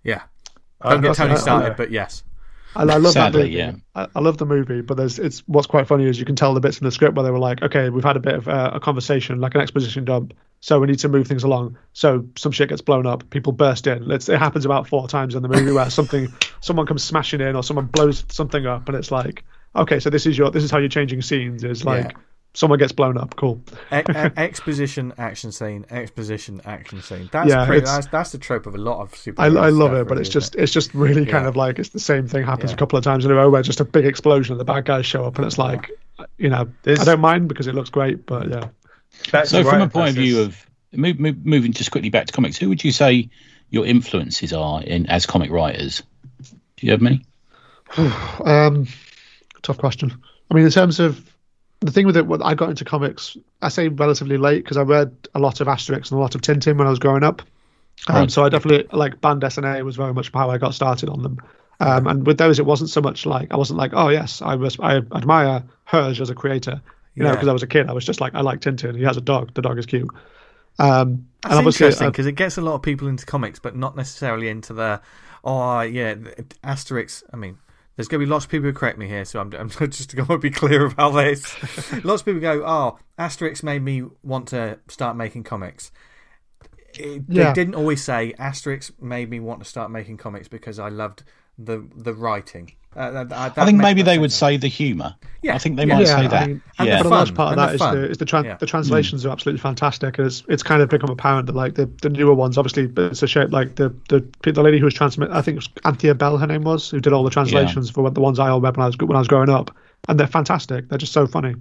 Yeah. 0.03 0.23
I- 0.81 0.93
Don't 0.95 1.01
get 1.01 1.15
Tony 1.15 1.37
started, 1.37 1.75
but 1.77 1.89
yes. 1.91 2.23
I, 2.75 2.81
I 2.81 2.97
love 2.97 3.13
Sadly, 3.13 3.41
that 3.41 3.47
movie. 3.47 3.57
yeah. 3.57 3.71
I, 3.95 4.07
I 4.15 4.19
love 4.19 4.37
the 4.37 4.45
movie, 4.45 4.81
but 4.81 4.97
there's 4.97 5.19
it's 5.19 5.39
what's 5.47 5.67
quite 5.67 5.87
funny 5.87 6.05
is 6.05 6.19
you 6.19 6.25
can 6.25 6.35
tell 6.35 6.53
the 6.53 6.59
bits 6.59 6.79
in 6.79 6.85
the 6.85 6.91
script 6.91 7.15
where 7.15 7.23
they 7.23 7.31
were 7.31 7.39
like, 7.39 7.61
okay, 7.61 7.89
we've 7.89 8.03
had 8.03 8.17
a 8.17 8.19
bit 8.19 8.35
of 8.35 8.47
uh, 8.47 8.71
a 8.73 8.79
conversation, 8.79 9.39
like 9.39 9.55
an 9.55 9.61
exposition 9.61 10.05
dump, 10.05 10.33
so 10.59 10.79
we 10.79 10.87
need 10.87 10.99
to 10.99 11.09
move 11.09 11.27
things 11.27 11.43
along. 11.43 11.77
So 11.93 12.25
some 12.37 12.51
shit 12.51 12.69
gets 12.69 12.81
blown 12.81 13.05
up, 13.05 13.29
people 13.29 13.51
burst 13.51 13.85
in. 13.87 14.09
It's, 14.11 14.29
it 14.29 14.39
happens 14.39 14.65
about 14.65 14.87
four 14.87 15.07
times 15.07 15.35
in 15.35 15.43
the 15.43 15.49
movie 15.49 15.71
where 15.71 15.89
something, 15.89 16.33
someone 16.61 16.85
comes 16.85 17.03
smashing 17.03 17.41
in 17.41 17.55
or 17.55 17.63
someone 17.63 17.85
blows 17.85 18.25
something 18.29 18.65
up, 18.65 18.87
and 18.87 18.97
it's 18.97 19.11
like, 19.11 19.43
okay, 19.75 19.99
so 19.99 20.09
this 20.09 20.25
is 20.25 20.37
your 20.37 20.51
this 20.51 20.63
is 20.63 20.71
how 20.71 20.77
you're 20.77 20.89
changing 20.89 21.21
scenes. 21.21 21.63
Is 21.63 21.85
like 21.85 22.11
Yeah. 22.11 22.19
Someone 22.53 22.79
gets 22.79 22.91
blown 22.91 23.17
up, 23.17 23.35
cool. 23.35 23.61
Exposition 23.91 25.13
action 25.17 25.51
scene, 25.51 25.85
exposition 25.89 26.61
action 26.65 27.01
scene. 27.01 27.29
That's 27.31 27.49
Yeah, 27.49 27.65
pretty, 27.65 27.85
that's 27.85 28.07
that's 28.07 28.31
the 28.31 28.37
trope 28.37 28.65
of 28.65 28.75
a 28.75 28.77
lot 28.77 29.01
of 29.01 29.15
super. 29.15 29.41
I, 29.41 29.45
I 29.47 29.69
love 29.69 29.93
it, 29.93 30.07
but 30.07 30.17
it's 30.17 30.29
just 30.29 30.55
it's 30.55 30.71
just 30.71 30.93
really 30.93 31.25
kind 31.25 31.45
of 31.47 31.55
like 31.55 31.79
it's 31.79 31.89
the 31.89 31.99
same 31.99 32.27
thing 32.27 32.43
happens 32.45 32.71
Yeah. 32.71 32.75
a 32.75 32.77
couple 32.77 32.97
of 32.97 33.03
times 33.03 33.25
in 33.25 33.31
a 33.31 33.35
row 33.35 33.49
where 33.49 33.61
just 33.63 33.79
a 33.79 33.85
big 33.85 34.05
explosion 34.05 34.53
and 34.53 34.59
the 34.59 34.65
bad 34.65 34.85
guys 34.85 35.05
show 35.05 35.25
up 35.25 35.37
and 35.37 35.45
it's 35.45 35.57
like, 35.57 35.89
you 36.37 36.49
know, 36.49 36.69
There's- 36.83 36.99
I 37.01 37.05
don't 37.05 37.21
mind 37.21 37.47
because 37.47 37.67
it 37.67 37.75
looks 37.75 37.89
great, 37.89 38.25
but 38.25 38.49
yeah. 38.49 38.67
That's 39.31 39.49
So, 39.51 39.61
the 39.63 39.69
from 39.69 39.81
a 39.81 39.89
point 39.89 40.09
of 40.09 40.15
view 40.15 40.35
process. 40.45 40.63
of 40.93 40.99
move, 40.99 41.19
move, 41.19 41.45
moving 41.45 41.71
just 41.73 41.91
quickly 41.91 42.09
back 42.09 42.25
to 42.27 42.33
comics, 42.33 42.57
who 42.57 42.69
would 42.69 42.83
you 42.83 42.91
say 42.91 43.29
your 43.69 43.85
influences 43.85 44.53
are 44.53 44.81
in 44.83 45.05
as 45.07 45.25
comic 45.25 45.49
writers? 45.51 46.01
Do 46.41 46.85
you 46.85 46.91
have 46.91 47.01
many? 47.01 47.23
Um, 48.43 48.87
tough 49.61 49.77
question. 49.77 50.11
I 50.49 50.53
mean, 50.55 50.65
in 50.65 50.71
terms 50.71 50.99
of 50.99 51.32
the 51.85 51.91
thing 51.91 52.05
with 52.05 52.17
it, 52.17 52.25
what 52.25 52.43
I 52.43 52.53
got 52.53 52.69
into 52.69 52.85
comics, 52.85 53.37
I 53.61 53.69
say 53.69 53.87
relatively 53.87 54.37
late 54.37 54.63
because 54.63 54.77
I 54.77 54.81
read 54.81 55.15
a 55.35 55.39
lot 55.39 55.61
of 55.61 55.67
Asterix 55.67 56.11
and 56.11 56.17
a 56.17 56.21
lot 56.21 56.35
of 56.35 56.41
Tintin 56.41 56.77
when 56.77 56.87
I 56.87 56.89
was 56.89 56.99
growing 56.99 57.23
up. 57.23 57.41
Um, 58.07 58.15
Right. 58.15 58.31
So 58.31 58.43
I 58.43 58.49
definitely 58.49 58.87
like 58.97 59.21
bande 59.21 59.41
dessinée 59.41 59.83
was 59.83 59.95
very 59.95 60.13
much 60.13 60.31
how 60.33 60.49
I 60.49 60.57
got 60.57 60.73
started 60.73 61.09
on 61.09 61.21
them. 61.23 61.39
Um, 61.79 62.07
and 62.07 62.25
with 62.25 62.37
those, 62.37 62.59
it 62.59 62.65
wasn't 62.65 62.89
so 62.89 63.01
much 63.01 63.25
like 63.25 63.51
I 63.51 63.57
wasn't 63.57 63.77
like, 63.77 63.91
oh 63.93 64.09
yes, 64.09 64.41
I 64.41 64.55
was 64.55 64.79
I 64.79 64.97
admire 64.97 65.63
Herge 65.85 66.21
as 66.21 66.29
a 66.29 66.35
creator, 66.35 66.81
you 67.15 67.23
know, 67.23 67.31
because 67.31 67.47
I 67.47 67.53
was 67.53 67.63
a 67.63 67.67
kid. 67.67 67.89
I 67.89 67.93
was 67.93 68.05
just 68.05 68.21
like, 68.21 68.35
I 68.35 68.41
like 68.41 68.61
Tintin. 68.61 68.95
He 68.95 69.03
has 69.03 69.17
a 69.17 69.21
dog. 69.21 69.53
The 69.53 69.61
dog 69.61 69.77
is 69.77 69.85
cute. 69.85 70.09
Um, 70.79 71.27
That's 71.41 71.51
and 71.51 71.59
obviously, 71.59 71.85
interesting 71.85 72.07
uh, 72.07 72.11
because 72.11 72.25
it 72.25 72.33
gets 72.33 72.57
a 72.57 72.61
lot 72.61 72.75
of 72.75 72.81
people 72.81 73.07
into 73.07 73.25
comics, 73.25 73.59
but 73.59 73.75
not 73.75 73.95
necessarily 73.95 74.49
into 74.49 74.73
the. 74.73 75.01
Oh 75.43 75.81
yeah, 75.81 76.15
Asterix. 76.63 77.23
I 77.33 77.37
mean, 77.37 77.57
there's 77.95 78.07
going 78.07 78.19
to 78.21 78.25
be 78.25 78.29
lots 78.31 78.45
of 78.45 78.51
people 78.51 78.65
who 78.65 78.73
correct 78.73 78.97
me 78.97 79.07
here, 79.07 79.25
so 79.25 79.39
I'm, 79.39 79.53
I'm 79.53 79.69
just 79.89 80.15
going 80.15 80.27
to 80.27 80.37
be 80.37 80.49
clear 80.49 80.85
about 80.85 81.11
this. 81.11 81.55
lots 82.03 82.21
of 82.21 82.25
people 82.25 82.41
go, 82.41 82.63
"Oh, 82.65 82.99
Asterix 83.19 83.63
made 83.63 83.81
me 83.83 84.03
want 84.23 84.47
to 84.49 84.79
start 84.87 85.15
making 85.15 85.43
comics." 85.43 85.91
it, 86.95 87.23
Yeah. 87.27 87.45
they 87.45 87.53
didn't 87.53 87.75
always 87.75 88.03
say 88.03 88.33
Asterix 88.39 88.91
made 89.01 89.29
me 89.29 89.39
want 89.39 89.63
to 89.63 89.65
start 89.69 89.91
making 89.91 90.17
comics 90.17 90.47
because 90.47 90.79
I 90.79 90.89
loved 90.89 91.23
the 91.57 91.87
the 91.95 92.13
writing. 92.13 92.73
Uh, 92.95 93.11
that, 93.11 93.29
that, 93.29 93.57
I 93.57 93.65
think 93.65 93.79
maybe 93.79 94.01
they 94.01 94.17
would 94.19 94.31
say 94.31 94.57
the 94.57 94.67
humour. 94.67 95.15
Yeah, 95.41 95.55
I 95.55 95.57
think 95.57 95.75
they 95.75 95.85
yeah. 95.85 95.95
might 95.95 96.01
Yeah, 96.01 96.15
say 96.15 96.25
I 96.25 96.27
that. 96.27 96.47
mean, 96.47 96.61
yeah. 96.79 96.97
But 96.97 97.05
a 97.07 97.09
large 97.09 97.33
part 97.35 97.53
of 97.53 97.57
and 97.57 97.59
that 97.59 97.67
the 97.69 97.73
is 97.73 97.79
fun. 97.79 97.95
the, 98.01 98.09
is 98.09 98.17
the, 98.17 98.25
tran 98.25 98.45
Yeah. 98.45 98.55
the 98.57 98.65
translations 98.65 99.25
are 99.25 99.29
absolutely 99.29 99.59
fantastic. 99.59 100.17
And 100.17 100.27
it's 100.27 100.43
it's 100.47 100.63
kind 100.63 100.81
of 100.81 100.89
become 100.89 101.09
apparent 101.09 101.47
that 101.47 101.55
like 101.55 101.75
the, 101.75 101.87
the 102.01 102.09
newer 102.09 102.33
ones, 102.33 102.57
obviously, 102.57 102.87
but 102.87 103.05
it's 103.11 103.23
a 103.23 103.27
shame. 103.27 103.49
Like 103.49 103.75
the 103.75 103.89
the 104.09 104.25
the 104.43 104.61
lady 104.63 104.79
who 104.79 104.85
was 104.85 104.93
transmit, 104.93 105.31
I 105.31 105.41
think 105.41 105.55
it 105.55 105.59
was 105.59 105.69
Anthea 105.85 106.15
Bell, 106.15 106.37
her 106.37 106.47
name 106.47 106.63
was, 106.63 106.89
who 106.89 106.99
did 106.99 107.11
all 107.13 107.23
the 107.23 107.29
translations 107.29 107.89
for 107.89 108.09
the 108.09 108.21
ones 108.21 108.39
I 108.39 108.49
all 108.49 108.61
read 108.61 108.77
when 108.77 108.83
I 108.83 108.87
was 108.87 108.97
when 108.97 109.15
I 109.15 109.19
was 109.19 109.27
growing 109.27 109.49
up, 109.49 109.75
and 110.07 110.19
they're 110.19 110.27
fantastic. 110.27 110.87
They're 110.89 110.97
just 110.97 111.13
so 111.13 111.27
funny. 111.27 111.55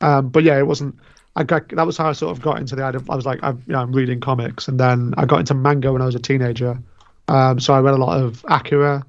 Um, 0.00 0.28
but 0.30 0.42
yeah, 0.42 0.58
it 0.58 0.66
wasn't. 0.66 0.98
I 1.36 1.44
got 1.44 1.68
that 1.68 1.86
was 1.86 1.96
how 1.96 2.08
I 2.08 2.12
sort 2.12 2.36
of 2.36 2.42
got 2.42 2.58
into 2.58 2.74
the 2.74 2.82
idea. 2.82 3.00
I 3.08 3.14
was 3.14 3.26
like, 3.26 3.38
I'm, 3.42 3.62
you 3.66 3.74
know, 3.74 3.80
I'm 3.80 3.92
reading 3.92 4.18
comics, 4.20 4.66
and 4.66 4.80
then 4.80 5.14
I 5.16 5.26
got 5.26 5.38
into 5.40 5.54
manga 5.54 5.92
when 5.92 6.02
I 6.02 6.06
was 6.06 6.14
a 6.16 6.20
teenager. 6.20 6.78
Um, 7.28 7.60
so 7.60 7.74
I 7.74 7.80
read 7.80 7.94
a 7.94 7.98
lot 7.98 8.20
of 8.20 8.44
Akira. 8.48 9.04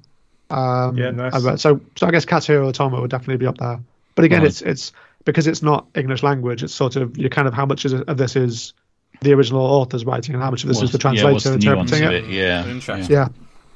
Um, 0.52 0.96
Yeah, 0.98 1.10
nice. 1.10 1.34
I 1.34 1.38
read, 1.38 1.60
so 1.60 1.80
so 1.96 2.06
I 2.06 2.10
guess 2.10 2.24
Katsuhiro 2.26 2.70
Otomo 2.72 3.00
would 3.00 3.10
definitely 3.10 3.38
be 3.38 3.46
up 3.46 3.58
there. 3.58 3.80
But 4.14 4.24
again, 4.24 4.40
Right. 4.40 4.48
it's 4.48 4.62
it's 4.62 4.92
because 5.24 5.46
it's 5.46 5.62
not 5.62 5.86
English 5.94 6.22
language. 6.22 6.62
It's 6.62 6.74
sort 6.74 6.96
of 6.96 7.16
you 7.16 7.28
kind 7.30 7.48
of 7.48 7.54
how 7.54 7.64
much 7.66 7.84
is 7.84 7.92
of 7.92 8.16
this 8.16 8.36
is 8.36 8.74
the 9.22 9.32
original 9.32 9.62
author's 9.62 10.04
writing, 10.04 10.34
and 10.34 10.42
how 10.42 10.50
much 10.50 10.64
of 10.64 10.68
this 10.68 10.82
is 10.82 10.90
the 10.92 10.98
yeah, 10.98 11.00
translator 11.22 11.48
the 11.50 11.54
interpreting 11.54 12.02
it. 12.04 12.12
it? 12.12 12.30
Yeah. 12.30 12.66
Interesting. 12.66 13.14
Yeah, 13.14 13.28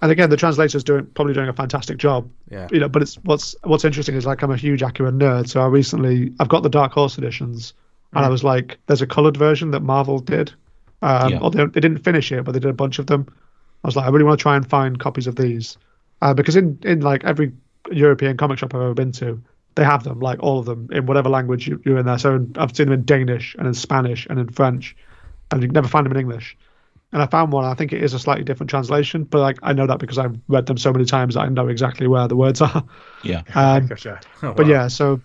and 0.02 0.10
again, 0.12 0.28
the 0.28 0.36
translator's 0.36 0.84
doing 0.84 1.06
probably 1.14 1.34
doing 1.34 1.48
a 1.48 1.52
fantastic 1.52 1.96
job. 1.98 2.28
Yeah. 2.50 2.68
You 2.70 2.80
know, 2.80 2.88
but 2.88 3.02
it's 3.02 3.14
what's 3.24 3.54
what's 3.64 3.84
interesting 3.84 4.14
is 4.16 4.26
like 4.26 4.42
I'm 4.42 4.50
a 4.50 4.56
huge 4.56 4.82
Akira 4.82 5.12
nerd, 5.12 5.48
so 5.48 5.60
I 5.62 5.66
recently 5.66 6.32
I've 6.40 6.48
got 6.48 6.62
the 6.62 6.68
Dark 6.68 6.92
Horse 6.92 7.16
editions, 7.16 7.72
and 8.12 8.24
I 8.24 8.28
was 8.28 8.42
like, 8.44 8.78
there's 8.86 9.02
a 9.02 9.06
coloured 9.06 9.36
version 9.36 9.70
that 9.70 9.80
Marvel 9.80 10.18
did. 10.18 10.52
Um, 11.02 11.30
Yeah. 11.32 11.38
or 11.40 11.50
they, 11.50 11.64
they 11.66 11.80
didn't 11.80 11.98
finish 11.98 12.32
it, 12.32 12.42
but 12.44 12.52
they 12.52 12.58
did 12.58 12.70
a 12.70 12.74
bunch 12.74 12.98
of 12.98 13.06
them. 13.06 13.26
I 13.84 13.88
was 13.88 13.94
like, 13.96 14.06
I 14.06 14.08
really 14.08 14.24
want 14.24 14.38
to 14.40 14.42
try 14.42 14.56
and 14.56 14.66
find 14.68 14.98
copies 14.98 15.26
of 15.26 15.36
these, 15.36 15.76
uh, 16.22 16.34
because 16.34 16.56
in 16.56 16.78
in 16.82 17.00
like 17.00 17.24
every 17.24 17.52
European 17.90 18.36
comic 18.36 18.58
shop 18.58 18.74
I've 18.74 18.80
ever 18.80 18.94
been 18.94 19.12
to, 19.12 19.42
they 19.74 19.84
have 19.84 20.04
them, 20.04 20.20
like 20.20 20.42
all 20.42 20.58
of 20.58 20.66
them 20.66 20.88
in 20.90 21.06
whatever 21.06 21.28
language 21.28 21.68
you, 21.68 21.80
you're 21.84 21.98
in 21.98 22.06
there. 22.06 22.18
So 22.18 22.36
in, 22.36 22.52
I've 22.56 22.74
seen 22.74 22.86
them 22.86 22.94
in 22.94 23.04
Danish 23.04 23.54
and 23.58 23.66
in 23.66 23.74
Spanish 23.74 24.26
and 24.28 24.38
in 24.38 24.48
French, 24.48 24.96
and 25.50 25.62
you 25.62 25.68
never 25.68 25.88
find 25.88 26.04
them 26.04 26.12
in 26.12 26.18
English. 26.18 26.56
And 27.12 27.22
I 27.22 27.26
found 27.26 27.52
one. 27.52 27.64
I 27.64 27.74
think 27.74 27.92
it 27.92 28.02
is 28.02 28.14
a 28.14 28.18
slightly 28.18 28.44
different 28.44 28.68
translation, 28.68 29.24
but 29.24 29.40
like 29.40 29.58
I 29.62 29.72
know 29.72 29.86
that 29.86 29.98
because 29.98 30.18
I've 30.18 30.36
read 30.48 30.66
them 30.66 30.76
so 30.76 30.92
many 30.92 31.04
times 31.04 31.34
that 31.34 31.40
I 31.40 31.48
know 31.48 31.68
exactly 31.68 32.06
where 32.08 32.26
the 32.26 32.36
words 32.36 32.60
are. 32.60 32.84
Yeah. 33.22 33.42
Um, 33.54 33.86
Gotcha. 33.86 34.20
Oh, 34.42 34.52
but 34.52 34.66
wow. 34.66 34.72
yeah, 34.72 34.88
so 34.88 35.20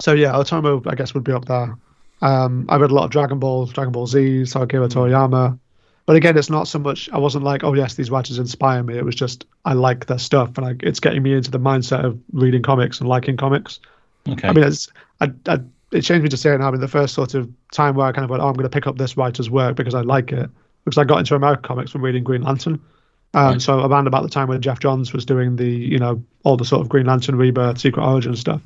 so 0.00 0.12
yeah, 0.12 0.32
Otomo 0.32 0.86
I 0.86 0.94
guess 0.94 1.14
would 1.14 1.24
be 1.24 1.32
up 1.32 1.46
there. 1.46 1.76
Um, 2.22 2.66
I 2.68 2.76
read 2.76 2.90
a 2.90 2.94
lot 2.94 3.04
of 3.04 3.10
Dragon 3.10 3.38
Ball, 3.38 3.66
Dragon 3.66 3.92
Ball 3.92 4.06
Z, 4.06 4.46
so 4.46 4.62
Akira 4.62 4.88
Toriyama. 4.88 5.58
But 6.06 6.16
again, 6.16 6.38
it's 6.38 6.50
not 6.50 6.68
so 6.68 6.78
much. 6.78 7.10
I 7.12 7.18
wasn't 7.18 7.44
like, 7.44 7.64
oh 7.64 7.74
yes, 7.74 7.94
these 7.94 8.10
writers 8.10 8.38
inspire 8.38 8.82
me. 8.82 8.96
It 8.96 9.04
was 9.04 9.14
just 9.16 9.44
I 9.64 9.72
like 9.72 10.06
their 10.06 10.18
stuff, 10.18 10.56
and 10.56 10.66
I, 10.66 10.74
it's 10.80 11.00
getting 11.00 11.22
me 11.22 11.34
into 11.34 11.50
the 11.50 11.58
mindset 11.58 12.04
of 12.04 12.18
reading 12.32 12.62
comics 12.62 13.00
and 13.00 13.08
liking 13.08 13.36
comics. 13.36 13.80
Okay. 14.28 14.48
I 14.48 14.52
mean, 14.52 14.64
it's 14.64 14.88
I, 15.20 15.30
I, 15.48 15.58
it 15.92 16.02
changed 16.02 16.22
me 16.22 16.28
to 16.28 16.36
say 16.36 16.54
it 16.54 16.58
now. 16.58 16.68
I 16.68 16.70
mean, 16.70 16.80
the 16.80 16.88
first 16.88 17.14
sort 17.14 17.34
of 17.34 17.50
time 17.72 17.96
where 17.96 18.06
I 18.06 18.12
kind 18.12 18.24
of 18.24 18.30
went, 18.30 18.42
oh, 18.42 18.46
I'm 18.48 18.54
going 18.54 18.64
to 18.64 18.70
pick 18.70 18.86
up 18.86 18.98
this 18.98 19.16
writer's 19.16 19.50
work 19.50 19.76
because 19.76 19.94
I 19.94 20.02
like 20.02 20.30
it, 20.32 20.48
because 20.84 20.98
I 20.98 21.04
got 21.04 21.18
into 21.18 21.34
American 21.34 21.64
comics 21.64 21.90
from 21.90 22.02
reading 22.02 22.22
Green 22.24 22.42
Lantern. 22.42 22.80
Um, 23.34 23.52
Right. 23.52 23.62
So 23.62 23.84
around 23.84 24.06
about 24.06 24.22
the 24.22 24.28
time 24.28 24.48
when 24.48 24.60
Geoff 24.62 24.78
Johns 24.80 25.12
was 25.12 25.24
doing 25.26 25.56
the, 25.56 25.68
you 25.68 25.98
know, 25.98 26.22
all 26.44 26.56
the 26.56 26.64
sort 26.64 26.80
of 26.82 26.88
Green 26.88 27.06
Lantern 27.06 27.36
Rebirth, 27.36 27.78
Secret 27.78 28.02
Origin 28.04 28.34
stuff, 28.36 28.62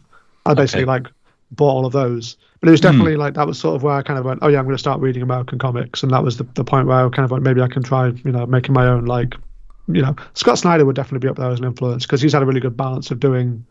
I 0.46 0.54
basically 0.54 0.82
Okay. 0.82 0.90
like 0.90 1.06
bought 1.50 1.72
all 1.72 1.86
of 1.86 1.92
those. 1.92 2.36
But 2.60 2.68
it 2.68 2.72
was 2.72 2.80
hmm. 2.80 2.86
definitely 2.86 3.16
like 3.16 3.34
that 3.34 3.46
was 3.46 3.58
sort 3.58 3.76
of 3.76 3.82
where 3.82 3.94
I 3.94 4.02
kind 4.02 4.18
of 4.18 4.24
went, 4.24 4.40
oh 4.42 4.48
yeah, 4.48 4.58
I'm 4.58 4.64
going 4.64 4.76
to 4.76 4.78
start 4.78 5.00
reading 5.00 5.22
American 5.22 5.58
comics, 5.58 6.02
and 6.02 6.12
that 6.12 6.22
was 6.22 6.36
the, 6.36 6.44
the 6.54 6.64
point 6.64 6.86
where 6.86 7.06
I 7.06 7.08
kind 7.08 7.24
of 7.24 7.30
went, 7.30 7.44
maybe 7.44 7.60
I 7.60 7.68
can 7.68 7.82
try, 7.82 8.08
you 8.08 8.32
know, 8.32 8.46
making 8.46 8.74
my 8.74 8.86
own 8.86 9.06
like, 9.06 9.34
you 9.88 10.02
know, 10.02 10.14
Scott 10.34 10.58
Snyder 10.58 10.84
would 10.84 10.96
definitely 10.96 11.26
be 11.26 11.30
up 11.30 11.36
there 11.36 11.50
as 11.50 11.58
an 11.58 11.64
influence 11.64 12.06
because 12.06 12.20
he's 12.20 12.32
had 12.32 12.42
a 12.42 12.46
really 12.46 12.60
good 12.60 12.76
balance 12.76 13.10
of 13.10 13.20
doing, 13.20 13.64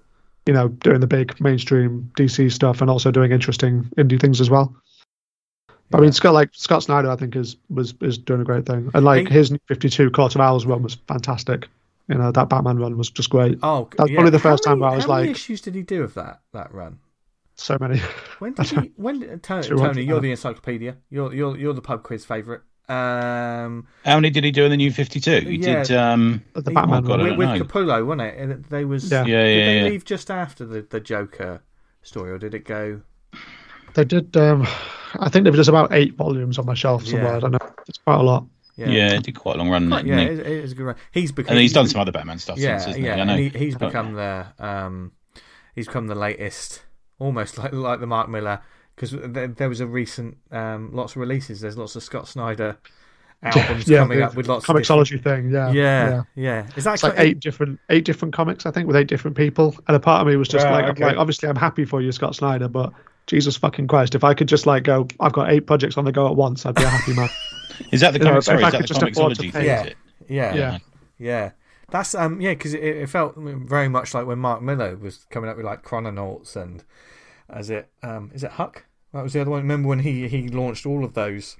you 0.45 0.53
know, 0.53 0.67
doing 0.67 0.99
the 0.99 1.07
big 1.07 1.39
mainstream 1.39 2.11
DC 2.17 2.51
stuff 2.51 2.81
and 2.81 2.89
also 2.89 3.11
doing 3.11 3.31
interesting 3.31 3.83
indie 3.97 4.19
things 4.19 4.41
as 4.41 4.49
well. 4.49 4.75
But 5.91 5.99
I 5.99 6.01
mean, 6.01 6.11
Scott 6.11 6.33
like 6.33 6.49
Scott 6.53 6.83
Snyder, 6.83 7.09
I 7.09 7.15
think 7.15 7.35
is 7.35 7.57
was 7.69 7.95
is 8.01 8.17
doing 8.17 8.41
a 8.41 8.43
great 8.43 8.65
thing, 8.65 8.91
and 8.93 9.03
like 9.03 9.27
his 9.27 9.51
Fifty 9.67 9.89
Two 9.89 10.11
Court 10.11 10.35
of 10.35 10.41
Owls 10.41 10.65
run 10.65 10.83
was 10.83 10.95
fantastic. 11.07 11.67
You 12.07 12.15
know, 12.15 12.31
that 12.31 12.49
Batman 12.49 12.77
run 12.77 12.97
was 12.97 13.09
just 13.09 13.29
great. 13.29 13.59
Oh, 13.61 13.87
That's 13.97 14.09
yeah. 14.09 14.15
probably 14.15 14.31
the 14.31 14.39
How 14.39 14.51
first 14.51 14.63
time 14.63 14.79
where 14.79 14.89
I 14.89 14.95
was 14.95 15.05
how 15.05 15.15
many 15.15 15.27
like- 15.27 15.35
issues 15.35 15.61
did 15.61 15.75
he 15.75 15.83
do 15.83 16.03
of 16.03 16.13
that 16.15 16.41
that 16.53 16.73
run? 16.73 16.99
So 17.59 17.77
many. 17.79 17.99
When 18.39 18.53
did 18.55 18.65
he? 18.67 18.91
When 18.95 19.19
did- 19.19 19.43
Tony, 19.43 19.67
Tony 19.67 20.03
you're 20.03 20.21
the 20.21 20.31
encyclopedia. 20.31 20.97
You're 21.09 21.33
you're 21.33 21.57
you're 21.57 21.73
the 21.73 21.81
pub 21.81 22.03
quiz 22.03 22.25
favorite. 22.25 22.61
Um, 22.87 23.85
How 24.03 24.15
many 24.15 24.31
did 24.31 24.43
he 24.43 24.49
do 24.51 24.63
in 24.65 24.71
the 24.71 24.77
new 24.77 24.91
52? 24.91 25.41
He 25.41 25.55
Yeah. 25.57 25.83
did. 25.83 25.95
Um, 25.95 26.43
The 26.53 26.71
he- 26.71 26.73
Batman 26.73 27.03
oh 27.03 27.07
God, 27.07 27.21
with, 27.21 27.37
with. 27.37 27.49
Capullo, 27.61 28.03
wasn't 28.05 28.21
it? 28.21 28.37
And 28.39 28.65
they 28.65 28.83
was. 28.85 29.11
Yeah. 29.11 29.25
Yeah, 29.25 29.43
Did 29.43 29.57
yeah, 29.59 29.65
they 29.65 29.77
yeah. 29.81 29.89
leave 29.89 30.05
just 30.05 30.31
after 30.31 30.65
the 30.65 30.81
the 30.89 30.99
Joker 30.99 31.61
story, 32.01 32.31
or 32.31 32.37
did 32.39 32.53
it 32.55 32.65
go? 32.65 33.01
They 33.93 34.05
did. 34.05 34.35
Um, 34.37 34.65
I 35.19 35.29
think 35.29 35.43
there 35.43 35.51
was 35.51 35.59
just 35.59 35.69
about 35.69 35.91
eight 35.93 36.15
volumes 36.15 36.57
on 36.57 36.65
my 36.65 36.73
shelf 36.75 37.05
somewhere. 37.05 37.31
Yeah. 37.31 37.37
I 37.37 37.39
don't 37.41 37.51
know. 37.51 37.59
It's 37.87 37.97
quite 37.99 38.19
a 38.19 38.23
lot. 38.23 38.45
Yeah, 38.75 38.89
Yeah, 38.89 39.13
he 39.15 39.19
did 39.19 39.35
quite 39.37 39.55
a 39.55 39.59
long 39.59 39.69
run. 39.69 39.89
Quite- 39.89 40.05
didn't 40.05 40.17
yeah, 40.19 40.25
he? 40.25 40.31
it, 40.31 40.39
it 40.39 40.63
is 40.63 40.71
a 40.71 40.75
good 40.75 40.83
run. 40.85 40.95
He's 41.11 41.31
become. 41.33 41.51
and 41.51 41.59
he's 41.61 41.73
done 41.73 41.87
some 41.87 41.99
other 41.99 42.11
Batman 42.13 42.39
stuff 42.39 42.57
Yeah, 42.57 42.77
since, 42.77 42.95
hasn't 42.95 43.03
yeah, 43.05 43.15
he? 43.15 43.21
I 43.21 43.23
know. 43.25 43.35
he, 43.35 43.49
he's 43.49 43.75
become 43.75 44.13
the 44.13 44.45
um, 44.57 45.11
he's 45.75 45.87
become 45.87 46.07
the 46.07 46.15
latest, 46.15 46.83
almost 47.19 47.57
like 47.57 47.71
like 47.73 47.99
the 47.99 48.07
Mark 48.07 48.29
Millar, 48.29 48.61
because 48.95 49.11
there, 49.11 49.47
there 49.47 49.69
was 49.69 49.79
a 49.81 49.87
recent 49.87 50.37
um, 50.51 50.89
lots 50.93 51.13
of 51.13 51.17
releases. 51.17 51.61
There's 51.61 51.77
lots 51.77 51.95
of 51.95 52.03
Scott 52.03 52.27
Snyder 52.27 52.77
albums 53.41 53.87
yeah, 53.87 53.99
coming 53.99 54.19
the 54.19 54.25
up 54.25 54.35
with 54.35 54.47
lots 54.47 54.67
of 54.67 54.75
Comixology 54.75 55.21
thing. 55.23 55.49
Yeah. 55.49 55.71
different- 55.71 56.27
Yeah, 56.35 56.63
yeah, 56.65 56.67
Is 56.75 56.83
that 56.83 56.95
It's 56.95 57.03
like 57.03 57.13
eight 57.17 57.39
different 57.39 57.79
eight 57.89 58.03
different 58.05 58.33
comics, 58.33 58.65
I 58.65 58.71
think, 58.71 58.87
with 58.87 58.95
eight 58.97 59.07
different 59.07 59.37
people. 59.37 59.75
And 59.87 59.95
a 59.95 59.99
part 59.99 60.21
of 60.21 60.27
me 60.27 60.35
was 60.35 60.47
just 60.49 60.65
Right, 60.65 60.81
like, 60.83 60.91
okay. 60.91 61.05
like, 61.05 61.17
obviously, 61.17 61.47
I'm 61.47 61.55
happy 61.55 61.85
for 61.85 62.01
you, 62.01 62.11
Scott 62.11 62.35
Snyder, 62.35 62.67
but 62.67 62.91
Jesus 63.27 63.55
fucking 63.55 63.87
Christ, 63.87 64.13
if 64.15 64.23
I 64.25 64.33
could 64.33 64.47
just 64.47 64.65
like 64.65 64.83
go, 64.83 65.07
I've 65.21 65.31
got 65.33 65.49
eight 65.51 65.61
projects 65.67 65.97
on 65.97 66.03
the 66.05 66.11
go 66.11 66.27
at 66.27 66.35
once, 66.35 66.65
I'd 66.65 66.75
be 66.75 66.83
a 66.83 66.87
happy 66.89 67.13
man. 67.13 67.29
Is 67.93 68.01
that 68.01 68.11
the 68.11 68.19
You 68.19 68.25
comic? 68.25 68.37
if 68.39 68.43
Sorry, 68.43 68.61
is 68.63 68.71
that 68.73 68.81
the 68.81 68.87
just 68.87 69.01
afford 69.01 69.35
to 69.35 69.41
Comixology 69.41 69.43
pay- 69.43 69.51
thing? 69.51 69.65
Yeah. 69.65 69.81
Is 69.83 69.87
it? 69.87 69.97
Yeah, 70.27 70.77
Yeah. 71.17 71.51
Yeah. 71.89 71.97
That's 71.97 72.15
um 72.15 72.41
yeah 72.41 72.51
because 72.51 72.73
it, 72.73 72.83
it 72.83 73.09
felt 73.09 73.35
very 73.37 73.89
much 73.89 74.13
like 74.13 74.25
when 74.25 74.39
Mark 74.39 74.61
Millar 74.61 74.95
was 74.95 75.25
coming 75.29 75.49
up 75.49 75.57
with 75.57 75.65
like 75.65 75.83
Chrononauts 75.83 76.55
and 76.55 76.83
as 77.49 77.69
it 77.69 77.89
um 78.03 78.31
is 78.33 78.43
it 78.43 78.51
Huck 78.51 78.85
that 79.13 79.23
was 79.23 79.33
the 79.33 79.41
other 79.41 79.51
one. 79.51 79.61
Remember 79.61 79.89
when 79.89 79.99
he 79.99 80.27
he 80.27 80.47
launched 80.49 80.85
all 80.85 81.03
of 81.03 81.13
those 81.13 81.57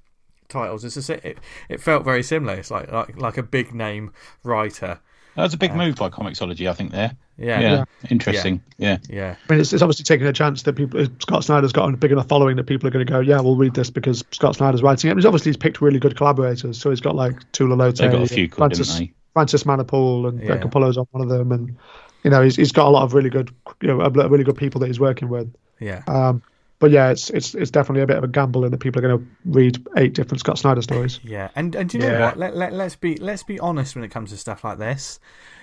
titles? 0.48 0.84
It's 0.86 0.96
just, 0.96 1.10
it 1.10 1.40
it 1.68 1.82
felt 1.82 2.04
very 2.04 2.24
similar. 2.24 2.54
It's 2.56 2.72
like 2.72 2.92
like 2.92 3.18
like 3.20 3.38
a 3.38 3.44
big 3.44 3.74
name 3.74 4.14
writer. 4.44 5.00
That 5.36 5.44
was 5.44 5.54
a 5.54 5.58
big 5.58 5.74
move 5.74 5.96
by 5.96 6.10
Comixology, 6.10 6.70
I 6.70 6.74
think. 6.74 6.92
There. 6.92 7.16
Yeah, 7.38 7.60
Yeah. 7.62 7.72
yeah, 7.72 7.86
Interesting. 8.10 8.62
Yeah. 8.78 8.98
yeah. 9.10 9.36
I 9.48 9.54
mean, 9.54 9.62
it's, 9.62 9.72
it's 9.72 9.82
obviously 9.82 10.04
taking 10.04 10.28
a 10.28 10.34
chance 10.34 10.64
that 10.64 10.74
people, 10.74 11.06
Scott 11.20 11.46
Snyder's 11.46 11.72
got 11.72 11.88
a 11.88 11.96
big 11.96 12.12
enough 12.12 12.28
following 12.28 12.58
that 12.58 12.66
people 12.66 12.88
are 12.88 12.92
going 12.92 13.06
to 13.06 13.10
go, 13.10 13.22
yeah, 13.22 13.40
we'll 13.40 13.56
read 13.56 13.74
this 13.74 13.90
because 13.90 14.22
Scott 14.32 14.58
Snyder's 14.58 14.84
writing 14.84 15.10
it. 15.10 15.16
He's 15.16 15.26
obviously 15.26 15.52
he's 15.52 15.58
picked 15.58 15.80
really 15.80 16.00
good 16.00 16.18
collaborators, 16.18 16.82
so 16.82 16.90
he's 16.90 17.00
got 17.00 17.16
like 17.16 17.50
Tula 17.54 17.78
Lotay, 17.78 17.98
They've 17.98 18.12
got 18.12 18.22
a 18.24 18.28
few 18.28 18.50
cool, 18.50 18.58
Francis, 18.58 18.98
didn't 18.98 19.08
they? 19.08 19.14
Francis 19.34 19.64
Manapul, 19.64 20.28
and 20.28 20.42
yeah. 20.42 20.58
Capullo's 20.58 20.98
on 20.98 21.06
one 21.12 21.24
of 21.24 21.30
them, 21.30 21.52
and 21.52 21.76
you 22.24 22.30
know 22.30 22.42
he's 22.44 22.56
he's 22.56 22.72
got 22.72 22.88
a 22.88 22.90
lot 22.90 23.04
of 23.04 23.14
really 23.14 23.30
good, 23.30 23.54
you 23.82 23.88
know, 23.88 23.98
really 24.10 24.44
good 24.44 24.58
people 24.58 24.80
that 24.82 24.88
he's 24.88 25.00
working 25.00 25.30
with. 25.30 25.54
yeah. 25.80 26.04
Um, 26.08 26.42
but 26.80 26.92
yeah, 26.92 27.10
it's 27.10 27.30
it's 27.32 27.54
it's 27.56 27.72
definitely 27.72 28.04
a 28.04 28.08
bit 28.08 28.18
of 28.18 28.24
a 28.24 28.28
gamble 28.28 28.64
in 28.64 28.72
that 28.72 28.78
people 28.80 29.04
are 29.04 29.08
going 29.08 29.20
to 29.20 29.28
read 29.46 29.86
eight 29.98 30.14
different 30.14 30.40
Scott 30.40 30.58
Snyder 30.58 30.82
stories. 30.82 31.20
Yeah, 31.24 31.50
and 31.56 31.76
and 31.76 31.90
do 31.90 31.98
you 31.98 32.06
know 32.06 32.12
Yeah. 32.12 32.26
what? 32.28 32.38
Let, 32.38 32.56
let 32.56 32.72
let's 32.74 32.96
be 32.96 33.18
let's 33.18 33.44
be 33.44 33.60
honest 33.60 33.96
when 33.96 34.04
it 34.06 34.12
comes 34.12 34.30
to 34.32 34.38
stuff 34.38 34.64
like 34.64 34.78
this. 34.78 35.20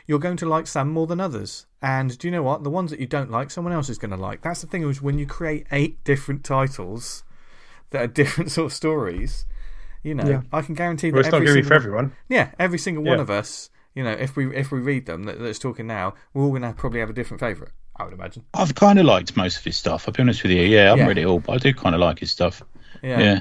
You're 0.06 0.18
going 0.20 0.36
to 0.36 0.46
like 0.46 0.66
some 0.68 0.90
more 0.90 1.06
than 1.06 1.18
others, 1.18 1.66
and 1.82 2.16
do 2.18 2.28
you 2.28 2.32
know 2.32 2.42
what? 2.42 2.62
The 2.64 2.70
ones 2.70 2.90
that 2.90 3.00
you 3.00 3.06
don't 3.06 3.30
like, 3.30 3.50
someone 3.50 3.72
else 3.72 3.88
is 3.88 3.98
going 3.98 4.10
to 4.12 4.16
like. 4.16 4.42
That's 4.42 4.60
the 4.60 4.66
thing 4.66 4.88
is 4.88 5.00
when 5.02 5.18
you 5.18 5.26
create 5.26 5.66
eight 5.72 6.04
different 6.04 6.44
titles 6.44 7.24
that 7.90 8.02
are 8.02 8.06
different 8.06 8.50
sort 8.52 8.66
of 8.66 8.72
stories. 8.74 9.46
You 10.06 10.14
know, 10.14 10.28
Yeah. 10.28 10.42
I 10.52 10.62
can 10.62 10.74
guarantee 10.76 11.10
that 11.10 11.14
Well, 11.16 11.20
it's 11.20 11.32
not 11.32 11.38
every 11.38 11.46
going 11.46 11.56
to 11.56 11.62
be 11.62 11.68
for 11.68 11.74
everyone. 11.74 12.12
Yeah, 12.28 12.50
every 12.60 12.78
single 12.78 13.02
one 13.02 13.18
of 13.18 13.28
us. 13.28 13.70
You 13.94 14.04
know, 14.04 14.12
if 14.12 14.36
we 14.36 14.54
if 14.54 14.70
we 14.70 14.78
read 14.78 15.06
them 15.06 15.24
that, 15.24 15.40
that's 15.40 15.58
talking 15.58 15.86
now, 15.88 16.14
we're 16.32 16.44
all 16.44 16.50
going 16.50 16.62
to 16.62 16.72
probably 16.72 17.00
have 17.00 17.10
a 17.10 17.12
different 17.12 17.40
favourite. 17.40 17.72
I 17.96 18.04
would 18.04 18.12
imagine. 18.12 18.44
I've 18.54 18.74
kind 18.74 18.98
of 19.00 19.06
liked 19.06 19.36
most 19.36 19.56
of 19.58 19.64
his 19.64 19.76
stuff. 19.76 20.04
I'll 20.06 20.12
be 20.12 20.22
honest 20.22 20.42
with 20.44 20.52
you. 20.52 20.62
Yeah, 20.62 20.80
I 20.80 20.84
haven't 20.90 20.98
Yeah. 21.00 21.06
read 21.08 21.18
it 21.18 21.24
all, 21.24 21.40
but 21.40 21.52
I 21.54 21.56
do 21.58 21.74
kind 21.74 21.94
of 21.94 22.00
like 22.00 22.20
his 22.20 22.30
stuff. 22.30 22.62
Yeah, 23.02 23.18
Yeah. 23.18 23.40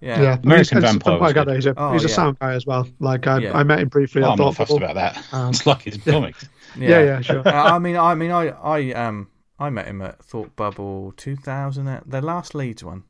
yeah, 0.00 0.22
Yeah, 0.22 0.38
American 0.42 0.78
He's- 0.78 0.90
Vampire 0.90 1.12
from 1.12 1.20
what 1.20 1.34
was 1.36 1.44
good. 1.44 1.54
he's 1.54 1.66
a 1.66 1.74
Oh, 1.76 1.92
he's 1.92 2.04
a 2.04 2.08
yeah. 2.08 2.14
sound 2.14 2.38
guy 2.40 2.54
as 2.54 2.66
well. 2.66 2.88
Like 2.98 3.26
I, 3.28 3.38
Yeah. 3.38 3.56
I 3.56 3.62
met 3.62 3.78
him 3.80 3.88
briefly. 3.88 4.22
Oh, 4.22 4.30
I 4.30 4.32
I'm 4.32 4.38
not 4.38 4.56
thought, 4.56 4.66
fussed 4.68 4.78
about 4.78 4.94
that. 4.96 5.22
Um, 5.32 5.50
it's 5.50 5.66
like 5.66 5.82
his 5.82 5.98
comics. 6.04 6.48
yeah, 6.76 7.00
yeah, 7.02 7.20
sure. 7.20 7.42
Uh, 7.46 7.52
I 7.52 7.78
mean, 7.78 7.96
I 7.96 8.14
mean, 8.16 8.30
I, 8.32 8.48
I, 8.48 8.92
um, 8.94 9.28
I 9.60 9.70
met 9.70 9.86
him 9.86 10.02
at 10.02 10.18
Thought 10.24 10.56
Bubble 10.56 11.12
2000, 11.16 11.86
uh, 11.86 12.00
the 12.04 12.20
last 12.22 12.54
Leeds 12.56 12.82
one. 12.82 13.04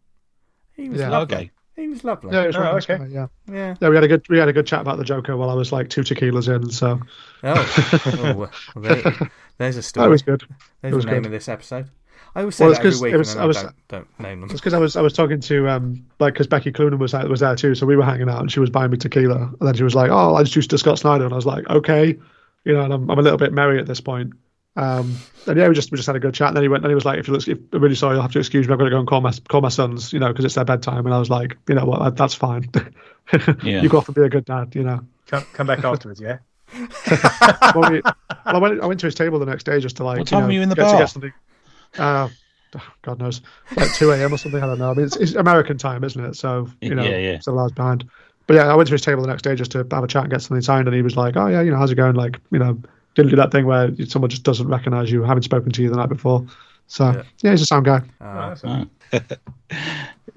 He 0.75 0.89
was 0.91 1.01
Yeah. 1.01 1.09
lovely. 1.11 1.37
Okay. 1.37 1.51
He 1.83 1.89
was 1.89 2.05
lovely. 2.05 2.33
Yeah, 2.33 2.43
it 2.45 2.47
was 2.49 2.57
Oh, 2.57 2.61
right, 2.61 2.75
okay. 2.91 2.97
right, 3.03 3.11
yeah. 3.11 3.27
Yeah. 3.51 3.75
Yeah, 3.81 3.89
we 3.89 3.97
had 3.97 4.05
a 4.05 4.09
good 4.09 4.25
we 4.29 4.39
had 4.39 4.47
a 4.49 4.53
good 4.53 4.67
chat 4.69 4.81
about 4.83 4.99
the 4.99 5.05
Joker 5.05 5.37
while 5.37 5.51
I 5.51 5.55
was 5.55 5.73
like 5.73 5.89
two 5.91 6.03
tequilas 6.03 6.49
in, 6.55 6.71
so 6.71 7.01
Oh, 7.43 8.01
oh 8.25 8.35
well, 8.35 8.51
there, 8.77 9.31
there's 9.59 9.77
a 9.77 9.83
story. 9.83 10.07
that 10.07 10.11
was 10.11 10.23
good. 10.23 10.45
There's 10.81 10.93
it 10.93 10.97
was 10.97 11.05
the 11.05 11.11
name 11.11 11.23
good. 11.23 11.27
of 11.27 11.33
this 11.33 11.49
episode. 11.49 11.91
I 12.37 12.41
always 12.41 12.55
say 12.55 12.65
Well, 12.67 12.75
that 12.75 12.77
it's 12.77 12.79
every 12.79 12.91
'cause 12.93 13.03
week 13.03 13.15
it 13.15 13.17
was- 13.17 13.33
and 13.35 13.41
I 13.41 13.43
then 13.43 13.45
I, 13.45 13.47
was- 13.49 13.63
don't, 13.63 13.89
don't 13.89 14.21
name 14.21 14.41
them. 14.43 14.51
It's 14.51 14.61
because 14.61 14.75
I 14.75 14.79
was 14.79 14.97
I 14.97 15.03
was 15.03 15.13
talking 15.13 15.41
to 15.41 15.69
um 15.69 16.07
like 16.21 16.35
because 16.35 16.47
Becky 16.47 16.71
Cloonan 16.71 16.99
was 17.01 17.11
there, 17.13 17.27
was 17.29 17.41
there 17.41 17.57
too, 17.57 17.75
so 17.75 17.85
we 17.85 17.97
were 17.97 18.05
hanging 18.05 18.29
out 18.29 18.41
and 18.41 18.51
she 18.53 18.61
was 18.61 18.71
buying 18.71 18.93
me 18.93 18.97
tequila, 18.97 19.37
and 19.39 19.57
then 19.61 19.75
she 19.75 19.83
was 19.83 19.97
like, 19.97 20.11
"Oh, 20.13 20.35
I 20.37 20.41
introduced 20.41 20.71
to 20.71 20.79
Scott 20.79 21.01
Snyder," 21.01 21.25
and 21.25 21.33
I 21.33 21.37
was 21.37 21.47
like, 21.47 21.69
"Okay," 21.69 22.17
you 22.65 22.73
know, 22.75 22.83
and 22.83 22.93
I'm, 22.95 23.11
I'm 23.11 23.19
a 23.19 23.23
little 23.23 23.39
bit 23.39 23.53
merry 23.53 23.81
at 23.81 23.87
this 23.87 24.01
point. 24.01 24.33
Um, 24.75 25.17
and 25.47 25.59
yeah, 25.59 25.69
we 25.69 25.75
just 25.75 25.91
we 25.93 25.97
just 25.97 26.07
had 26.07 26.17
a 26.17 26.21
good 26.21 26.35
chat. 26.35 26.49
And 26.49 26.57
then 26.57 26.63
he 26.65 26.69
went, 26.69 26.83
and 26.85 26.91
he 26.91 26.95
was 26.95 27.05
like, 27.05 27.19
"If 27.19 27.29
you 27.29 27.35
look, 27.35 27.47
if, 27.47 27.59
I'm 27.73 27.83
really 27.83 27.95
sorry, 27.95 28.15
you'll 28.15 28.23
have 28.23 28.33
to 28.33 28.39
excuse 28.39 28.67
me. 28.67 28.73
I've 28.73 28.79
got 28.79 28.85
to 28.87 28.91
go 28.91 28.99
and 28.99 29.07
call 29.07 29.21
my 29.21 29.33
call 29.49 29.61
my 29.61 29.69
sons, 29.69 30.13
you 30.13 30.19
know, 30.19 30.29
because 30.29 30.45
it's 30.45 30.55
their 30.55 30.65
bedtime." 30.65 31.05
And 31.05 31.15
I 31.15 31.19
was 31.19 31.29
like, 31.31 31.57
"You 31.69 31.75
know 31.75 31.85
what? 31.85 32.03
That, 32.03 32.17
that's 32.17 32.35
fine. 32.35 32.71
Yeah. 33.63 33.81
you 33.83 33.89
go 33.89 33.99
off 33.99 34.09
and 34.09 34.15
be 34.17 34.23
a 34.23 34.29
good 34.29 34.45
dad, 34.45 34.75
you 34.75 34.83
know." 34.83 35.01
Come, 35.27 35.45
come 35.53 35.67
back 35.67 35.85
afterwards, 35.85 36.21
yeah. 36.21 36.39
well, 37.75 37.91
we, 37.91 38.01
well, 38.03 38.15
I 38.45 38.59
went 38.59 38.81
I 38.83 38.87
went 38.87 39.01
to 39.01 39.07
his 39.07 39.15
table 39.15 39.39
the 39.39 39.47
next 39.47 39.65
day 39.65 39.79
just 39.79 39.97
to 39.99 40.05
like 40.05 40.19
What 40.19 40.29
time 40.29 40.39
you 40.39 40.41
know, 40.43 40.47
were 40.47 40.53
you 40.53 40.63
in 40.63 40.69
the 40.69 40.75
get, 40.75 40.85
to 40.85 40.91
bar? 40.91 40.99
get 41.01 41.09
something. 41.11 41.33
Uh, 41.99 42.29
God 43.03 43.19
knows, 43.21 43.43
like 43.77 43.93
two 43.95 44.11
a.m. 44.11 44.33
or 44.33 44.39
something. 44.39 44.63
I 44.63 44.67
don't 44.67 44.79
know. 44.79 44.91
I 44.91 44.95
mean, 44.95 45.07
it's, 45.07 45.17
it's 45.17 45.35
American 45.35 45.77
time, 45.79 46.03
isn't 46.05 46.25
it? 46.25 46.37
So 46.37 46.69
you 46.81 46.95
know, 46.95 47.03
Yeah, 47.05 47.19
yeah. 47.19 47.41
several 47.41 47.63
hours 47.63 47.73
behind. 47.73 48.09
But 48.47 48.55
yeah, 48.55 48.67
I 48.73 48.75
went 48.75 48.89
to 48.89 48.95
his 48.95 49.03
table 49.03 49.23
the 49.23 49.29
next 49.29 49.43
day 49.43 49.55
just 49.55 49.71
to 49.73 49.87
have 49.91 50.05
a 50.05 50.09
chat 50.09 50.25
and 50.25 50.31
get 50.33 50.43
something 50.43 50.63
signed, 50.63 50.89
and 50.89 50.95
he 50.97 51.03
was 51.03 51.17
like, 51.17 51.37
"Oh 51.37 51.47
yeah, 51.47 51.61
you 51.61 51.71
know, 51.71 51.77
how's 51.77 51.91
it 51.91 51.97
going?" 51.97 52.15
Like, 52.17 52.41
you 52.51 52.59
know, 52.59 52.81
didn't 53.15 53.31
do 53.31 53.37
that 53.37 53.53
thing 53.53 53.67
where 53.67 53.91
someone 54.07 54.31
just 54.31 54.43
doesn't 54.43 54.69
recognize 54.69 55.11
you, 55.11 55.23
haven't 55.23 55.43
spoken 55.43 55.71
to 55.73 55.83
you 55.83 55.91
the 55.91 55.97
night 55.97 56.09
before. 56.09 56.47
So 56.87 57.11
Yeah. 57.11 57.23
yeah, 57.43 57.51
he's 57.53 57.63
a 57.63 57.67
sound 57.67 57.85
guy. 57.85 58.01
Uh, 58.21 58.85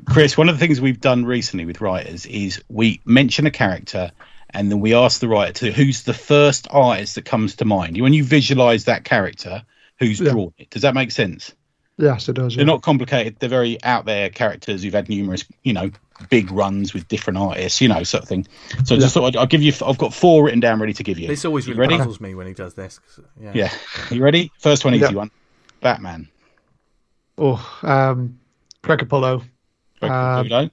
Chris, 0.05 0.38
one 0.38 0.49
of 0.49 0.55
the 0.55 0.59
things 0.65 0.80
we've 0.80 1.01
done 1.01 1.26
recently 1.26 1.65
with 1.65 1.82
writers 1.82 2.26
is 2.28 2.61
we 2.69 3.01
mention 3.05 3.45
a 3.47 3.51
character 3.51 4.11
and 4.51 4.71
then 4.71 4.80
we 4.80 4.93
ask 4.93 5.19
the 5.19 5.28
writer 5.28 5.51
to 5.53 5.71
who's 5.71 6.03
the 6.03 6.13
first 6.13 6.67
artist 6.69 7.15
that 7.15 7.26
comes 7.26 7.55
to 7.57 7.65
mind. 7.65 7.99
When 7.99 8.13
you 8.13 8.23
visualize 8.23 8.86
that 8.86 9.03
character, 9.03 9.63
who's 9.99 10.19
Yeah. 10.19 10.32
drawn 10.32 10.53
it? 10.57 10.69
Does 10.69 10.84
that 10.84 10.93
make 10.93 11.11
sense? 11.11 11.53
Yes, 11.97 12.30
it 12.30 12.34
does. 12.34 12.53
Yeah. 12.53 12.57
They're 12.59 12.65
not 12.67 12.82
complicated. 12.82 13.38
They're 13.39 13.49
very 13.49 13.82
out 13.84 14.05
there 14.05 14.30
characters 14.30 14.84
who've 14.84 14.93
had 14.93 15.09
numerous, 15.09 15.45
you 15.63 15.73
know, 15.73 15.89
big 16.30 16.51
runs 16.51 16.93
with 16.93 17.07
different 17.07 17.38
artists, 17.38 17.82
you 17.82 17.88
know, 17.88 18.03
sort 18.03 18.24
of 18.24 18.30
thing. 18.30 18.47
So 18.86 18.95
I 18.95 18.99
just 18.99 19.13
thought 19.13 19.26
I'd, 19.26 19.36
I'll 19.36 19.45
give 19.45 19.61
you. 19.61 19.74
I've 19.86 19.97
got 19.97 20.13
four 20.13 20.45
written 20.45 20.59
down 20.59 20.80
ready 20.80 20.93
to 20.93 21.03
give 21.03 21.20
you. 21.20 21.28
this 21.28 21.45
always 21.45 21.68
You 21.68 21.74
really 21.74 21.82
ready? 21.93 21.97
puzzles 21.97 22.20
me 22.22 22.36
when 22.36 22.47
he 22.47 22.53
does 22.53 22.74
this. 22.74 22.99
yeah. 23.41 23.51
Yeah. 23.53 23.72
You 24.11 24.24
ready? 24.24 24.51
First 24.59 24.86
one, 24.86 24.93
easy 24.95 25.05
Yeah. 25.05 25.11
one. 25.11 25.32
Batman. 25.82 26.30
Oh, 27.38 27.80
um, 27.84 28.39
Greg 28.82 28.99
Capullo. 28.99 29.43
Um, 30.01 30.47
no, 30.47 30.70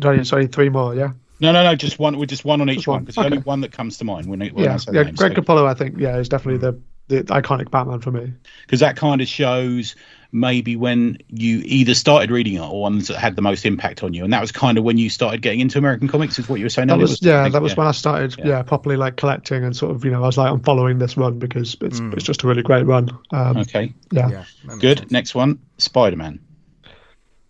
Sorry, 0.00 0.24
sorry, 0.24 0.46
three 0.46 0.68
more. 0.68 0.94
Yeah. 0.94 1.12
no, 1.40 1.52
no, 1.52 1.62
no. 1.64 1.74
Just 1.74 1.98
one. 1.98 2.18
We're 2.18 2.26
just 2.26 2.44
one 2.44 2.60
on 2.60 2.68
each 2.70 2.76
Just 2.78 2.88
one 2.88 2.96
one. 2.96 3.04
because 3.04 3.14
the 3.16 3.24
only 3.24 3.38
one 3.38 3.60
that 3.62 3.72
comes 3.72 3.98
to 3.98 4.04
mind 4.04 4.26
when, 4.26 4.42
it, 4.42 4.52
when 4.54 4.66
I 4.66 4.72
yeah, 4.72 4.76
say 4.76 4.92
yeah. 4.94 5.02
name. 5.04 5.14
Greg 5.14 5.34
so- 5.34 5.42
Capullo, 5.42 5.66
I 5.66 5.74
think, 5.74 5.98
yeah, 5.98 6.16
is 6.18 6.28
definitely 6.28 6.58
the 6.58 6.80
the 7.06 7.22
iconic 7.24 7.70
Batman 7.70 8.00
for 8.00 8.10
me. 8.10 8.32
because 8.62 8.80
that 8.80 8.96
kind 8.96 9.20
of 9.20 9.28
shows 9.28 9.94
maybe 10.34 10.74
when 10.76 11.16
you 11.28 11.62
either 11.64 11.94
started 11.94 12.30
reading 12.30 12.54
it 12.54 12.60
or 12.60 12.80
ones 12.80 13.08
that 13.08 13.16
had 13.18 13.36
the 13.36 13.42
most 13.42 13.64
impact 13.64 14.02
on 14.02 14.12
you, 14.12 14.24
and 14.24 14.32
that 14.32 14.40
was 14.40 14.52
kind 14.52 14.76
of 14.76 14.84
when 14.84 14.98
you 14.98 15.08
started 15.08 15.40
getting 15.40 15.60
into 15.60 15.78
American 15.78 16.08
comics. 16.08 16.38
Is 16.38 16.48
what 16.48 16.58
you 16.58 16.66
were 16.66 16.70
saying? 16.70 16.88
That 16.88 16.98
was 16.98 17.12
wasn't 17.12 17.26
it? 17.28 17.30
I 17.30 17.34
yeah, 17.36 17.42
think, 17.44 17.52
that 17.54 17.62
was 17.62 17.76
when 17.76 17.86
I 17.86 17.92
started 17.92 18.36
Yeah. 18.38 18.46
yeah. 18.46 18.62
properly 18.62 18.96
like 18.96 19.16
collecting 19.16 19.64
and 19.64 19.74
sort 19.74 19.94
of 19.94 20.04
you 20.04 20.10
know 20.10 20.18
I 20.22 20.26
was 20.26 20.36
like 20.36 20.50
I'm 20.50 20.60
following 20.60 20.98
this 20.98 21.16
run 21.16 21.38
because 21.38 21.76
it's 21.80 22.00
it's 22.00 22.24
just 22.24 22.42
a 22.42 22.46
really 22.48 22.62
great 22.62 22.84
run. 22.84 23.10
Um, 23.30 23.56
Okay, 23.58 23.94
yeah. 24.10 24.28
Yeah, 24.28 24.44
good. 24.80 24.98
sense. 24.98 25.10
Next 25.10 25.34
one, 25.34 25.60
Spider 25.78 26.16
Man. 26.16 26.40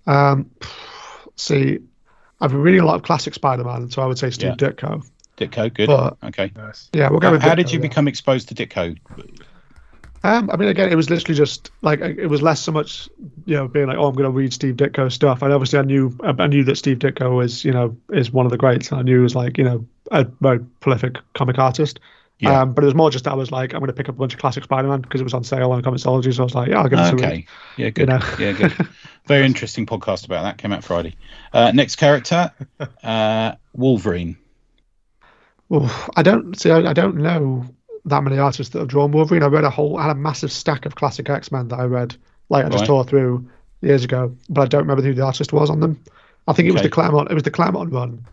Um, 0.07 0.51
see, 1.37 1.79
I've 2.41 2.51
been 2.51 2.61
reading 2.61 2.81
a 2.81 2.85
lot 2.85 2.97
of 2.97 3.03
classic 3.03 3.33
Spider-Man, 3.35 3.91
so 3.91 4.03
I 4.03 4.07
would 4.07 4.19
say 4.19 4.31
Steve 4.31 4.55
Yeah. 4.61 4.69
Ditko. 4.69 5.03
Ditko, 5.39 5.73
good. 5.75 5.87
But- 5.87 6.19
okay. 6.25 6.53
nice. 6.55 6.91
Yeah, 6.93 7.09
we'll 7.11 7.21
go 7.21 7.29
How, 7.29 7.33
with 7.33 7.43
how 7.43 7.55
did 7.55 7.73
you 7.73 7.79
yeah. 7.79 7.89
become 7.89 8.07
exposed 8.07 8.49
to 8.51 8.55
Ditko? 8.55 8.97
Um, 10.25 10.49
I 10.51 10.57
mean, 10.57 10.71
again, 10.71 10.91
it 10.91 10.95
was 10.95 11.11
literally 11.11 11.37
just 11.37 11.71
like 11.83 12.01
it 12.01 12.29
was 12.29 12.41
less 12.41 12.59
so 12.59 12.73
much, 12.73 13.11
you 13.45 13.57
know, 13.57 13.69
being 13.69 13.87
like, 13.87 13.99
oh, 13.99 14.07
I'm 14.07 14.15
going 14.15 14.25
to 14.25 14.31
read 14.31 14.55
Steve 14.55 14.75
Ditko 14.77 15.13
stuff. 15.13 15.43
And 15.43 15.53
obviously, 15.53 15.79
I 15.79 15.83
knew 15.83 16.17
I 16.23 16.47
knew 16.47 16.65
that 16.65 16.77
Steve 16.77 16.99
Ditko 16.99 17.45
is, 17.45 17.63
you 17.63 17.73
know, 17.73 17.95
is 18.11 18.33
one 18.33 18.47
of 18.47 18.51
the 18.51 18.57
greats. 18.57 18.91
And 18.91 18.99
I 18.99 19.03
knew 19.03 19.19
he 19.19 19.23
was 19.23 19.35
like, 19.35 19.59
you 19.59 19.65
know, 19.65 19.87
a 20.11 20.25
very 20.41 20.61
prolific 20.81 21.19
comic 21.35 21.59
artist. 21.59 22.01
Yeah. 22.39 22.63
Um, 22.63 22.73
but 22.73 22.85
it 22.85 22.87
was 22.87 22.95
more 22.95 23.11
just 23.11 23.29
I 23.29 23.35
was 23.35 23.53
like, 23.53 23.75
I'm 23.75 23.81
going 23.81 23.89
to 23.89 23.93
pick 23.93 24.09
up 24.09 24.15
a 24.15 24.19
bunch 24.19 24.33
of 24.33 24.41
classic 24.41 24.65
Spider-Man 24.65 25.03
because 25.03 25.21
it 25.21 25.25
was 25.25 25.35
on 25.35 25.45
sale 25.45 25.71
on 25.73 25.83
Comixology. 25.83 26.35
So 26.35 26.43
I 26.43 26.45
was 26.45 26.55
like, 26.55 26.69
yeah, 26.71 26.81
I'll 26.81 26.89
give 26.89 26.99
it 26.99 27.13
a 27.13 27.17
read. 27.17 27.25
Okay, 27.25 27.47
yeah, 27.77 27.91
good. 27.91 28.09
know. 28.09 28.21
Yeah, 28.39 28.53
good. 28.53 28.73
Very 29.27 29.45
interesting 29.45 29.85
podcast 29.85 30.25
about 30.25 30.43
that. 30.45 30.57
Came 30.57 30.73
out 30.73 30.83
Friday. 30.83 31.17
Uh, 31.53 31.71
next 31.75 31.97
character, 31.97 32.51
uh, 33.05 33.53
Wolverine. 33.75 34.39
Oof, 35.71 36.09
I 36.17 36.23
don't 36.23 36.59
see. 36.59 36.71
I, 36.71 36.79
I 36.79 36.93
don't 36.95 37.17
know 37.17 37.67
that 38.07 38.23
many 38.23 38.39
artists 38.39 38.73
that 38.73 38.81
have 38.81 38.89
drawn 38.89 39.13
Wolverine. 39.13 39.43
I 39.43 39.47
read 39.47 39.65
a 39.65 39.71
whole, 39.71 39.97
I 39.97 40.03
had 40.03 40.11
a 40.13 40.15
massive 40.19 40.53
stack 40.53 40.87
of 40.87 40.95
classic 40.95 41.29
X 41.31 41.51
Men 41.51 41.69
that 41.69 41.79
I 41.79 41.85
read, 41.85 42.17
like 42.51 42.65
I 42.65 42.69
just 42.69 42.83
Right. 42.83 42.87
tore 42.87 43.05
through 43.05 43.49
years 43.81 44.05
ago, 44.05 44.35
but 44.49 44.63
I 44.63 44.67
don't 44.67 44.83
remember 44.83 45.03
who 45.03 45.15
the 45.15 45.23
artist 45.25 45.53
was 45.53 45.71
on 45.71 45.81
them. 45.81 45.99
I 46.47 46.53
think 46.53 46.69
it 46.69 46.73
was 46.73 46.83
the 46.83 46.91
Claremont. 46.91 47.31
It 47.31 47.35
was 47.35 47.43
the 47.45 47.51
Claremont 47.51 47.93
run. 47.93 48.25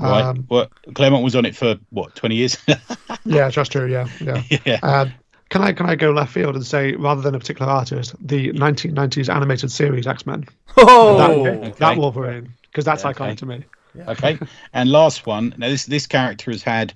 Right. 0.00 0.22
Um, 0.22 0.46
well, 0.48 0.68
Claremont 0.94 1.22
was 1.24 1.36
on 1.36 1.44
it 1.44 1.54
for 1.54 1.78
what 1.90 2.14
twenty 2.14 2.36
years. 2.36 2.56
yeah, 3.26 3.50
that's 3.50 3.68
true. 3.68 3.86
Yeah, 3.86 4.08
yeah. 4.20 4.42
yeah. 4.64 4.78
Um, 4.82 5.12
can 5.50 5.60
I 5.62 5.72
can 5.72 5.84
I 5.86 5.94
go 5.96 6.10
left 6.12 6.32
field 6.32 6.54
and 6.54 6.64
say 6.64 6.92
rather 6.92 7.20
than 7.20 7.34
a 7.34 7.38
particular 7.38 7.70
artist, 7.70 8.14
the 8.26 8.52
1990s 8.52 9.28
animated 9.34 9.70
series 9.70 10.06
X 10.06 10.24
Men, 10.24 10.46
Oh, 10.78 11.18
that, 11.18 11.30
okay. 11.30 11.74
that 11.78 11.98
Wolverine, 11.98 12.54
because 12.62 12.86
that's 12.86 13.04
Yeah, 13.04 13.12
iconic 13.12 13.20
okay. 13.26 13.34
to 13.36 13.46
me. 13.46 13.64
Okay. 14.08 14.38
And 14.72 14.90
last 14.90 15.26
one. 15.26 15.52
Now 15.58 15.68
this 15.68 15.84
this 15.84 16.06
character 16.06 16.50
has 16.52 16.62
had 16.62 16.94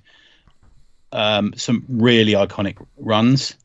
um, 1.15 1.53
some 1.55 1.85
really 1.87 2.33
iconic 2.33 2.85
runs, 2.97 3.55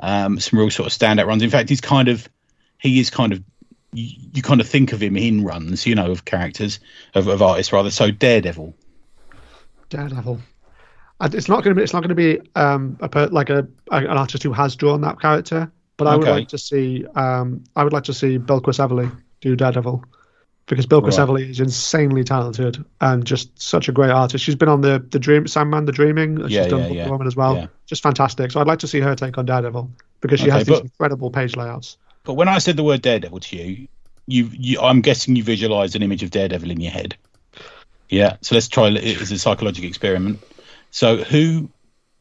um, 0.00 0.38
some 0.38 0.58
real 0.58 0.70
sort 0.70 0.86
of 0.86 0.96
standout 0.96 1.26
runs. 1.26 1.42
In 1.42 1.50
fact, 1.50 1.68
he's 1.68 1.80
kind 1.80 2.08
of 2.08 2.28
he 2.78 3.00
is 3.00 3.10
kind 3.10 3.32
of 3.32 3.42
you, 3.92 4.08
you 4.34 4.42
kind 4.42 4.60
of 4.60 4.68
think 4.68 4.92
of 4.92 5.02
him 5.02 5.16
in 5.16 5.42
runs, 5.42 5.86
you 5.86 5.94
know, 5.94 6.10
of 6.10 6.24
characters 6.24 6.78
of, 7.14 7.26
of 7.26 7.42
artists 7.42 7.72
rather. 7.72 7.90
So 7.90 8.10
Daredevil. 8.10 8.74
Daredevil. 9.88 10.40
It's 11.22 11.48
not 11.48 11.64
going 11.64 11.74
to 11.74 11.78
be. 11.78 11.82
It's 11.82 11.92
not 11.92 12.00
going 12.00 12.10
to 12.10 12.14
be 12.14 12.40
um, 12.54 12.96
a 13.00 13.08
per, 13.08 13.26
like 13.26 13.50
a, 13.50 13.66
an 13.90 14.06
artist 14.06 14.42
who 14.42 14.52
has 14.52 14.76
drawn 14.76 15.02
that 15.02 15.20
character. 15.20 15.70
But 15.98 16.06
I 16.06 16.16
would 16.16 16.28
like 16.28 16.48
to 16.48 16.58
see. 16.58 17.04
Um, 17.14 17.64
I 17.76 17.84
would 17.84 17.92
like 17.92 18.04
to 18.04 18.14
see 18.14 18.38
Bilquis 18.38 18.78
Evely 18.78 19.10
do 19.42 19.54
Daredevil, 19.54 20.02
because 20.70 20.86
Bilquis 20.86 21.18
Right. 21.18 21.28
Evely 21.28 21.50
is 21.50 21.60
insanely 21.60 22.22
talented 22.24 22.82
and 23.00 23.24
just 23.26 23.60
such 23.60 23.88
a 23.88 23.92
great 23.92 24.10
artist. 24.10 24.42
She's 24.44 24.54
been 24.54 24.68
on 24.70 24.80
the 24.80 25.04
the 25.10 25.18
Dream 25.18 25.46
Sandman, 25.46 25.84
the 25.84 25.92
Dreaming. 25.92 26.40
and 26.40 26.50
Yeah, 26.50 26.62
she's 26.62 26.70
done 26.70 26.78
yeah, 26.80 26.86
Wonder 26.86 26.98
yeah. 27.02 27.08
Woman 27.10 27.26
as 27.26 27.36
well. 27.36 27.56
Yeah. 27.56 27.66
Just 27.86 28.02
fantastic. 28.02 28.52
So 28.52 28.60
I'd 28.60 28.66
like 28.68 28.78
to 28.78 28.86
see 28.88 29.00
her 29.00 29.14
take 29.16 29.36
on 29.36 29.44
Daredevil 29.46 29.90
because 30.20 30.40
she 30.40 30.46
Okay, 30.46 30.56
has 30.58 30.66
these 30.66 30.76
but- 30.78 30.84
incredible 30.84 31.30
page 31.30 31.56
layouts. 31.56 31.96
But 32.24 32.34
when 32.34 32.48
I 32.48 32.58
said 32.58 32.76
the 32.76 32.84
word 32.84 33.02
Daredevil 33.02 33.40
to 33.40 33.56
you, 33.56 33.88
you, 34.26 34.48
you 34.52 34.80
I'm 34.80 35.00
guessing 35.00 35.34
you 35.36 35.42
visualised 35.42 35.96
an 35.96 36.02
image 36.02 36.22
of 36.22 36.30
Daredevil 36.30 36.70
in 36.70 36.80
your 36.80 36.92
head. 36.92 37.16
Yeah. 38.08 38.36
So 38.42 38.54
let's 38.54 38.68
try 38.68 38.88
it 38.88 39.20
as 39.20 39.30
a 39.32 39.38
psychological 39.38 39.88
experiment. 39.88 40.38
So 40.92 41.18
who 41.18 41.68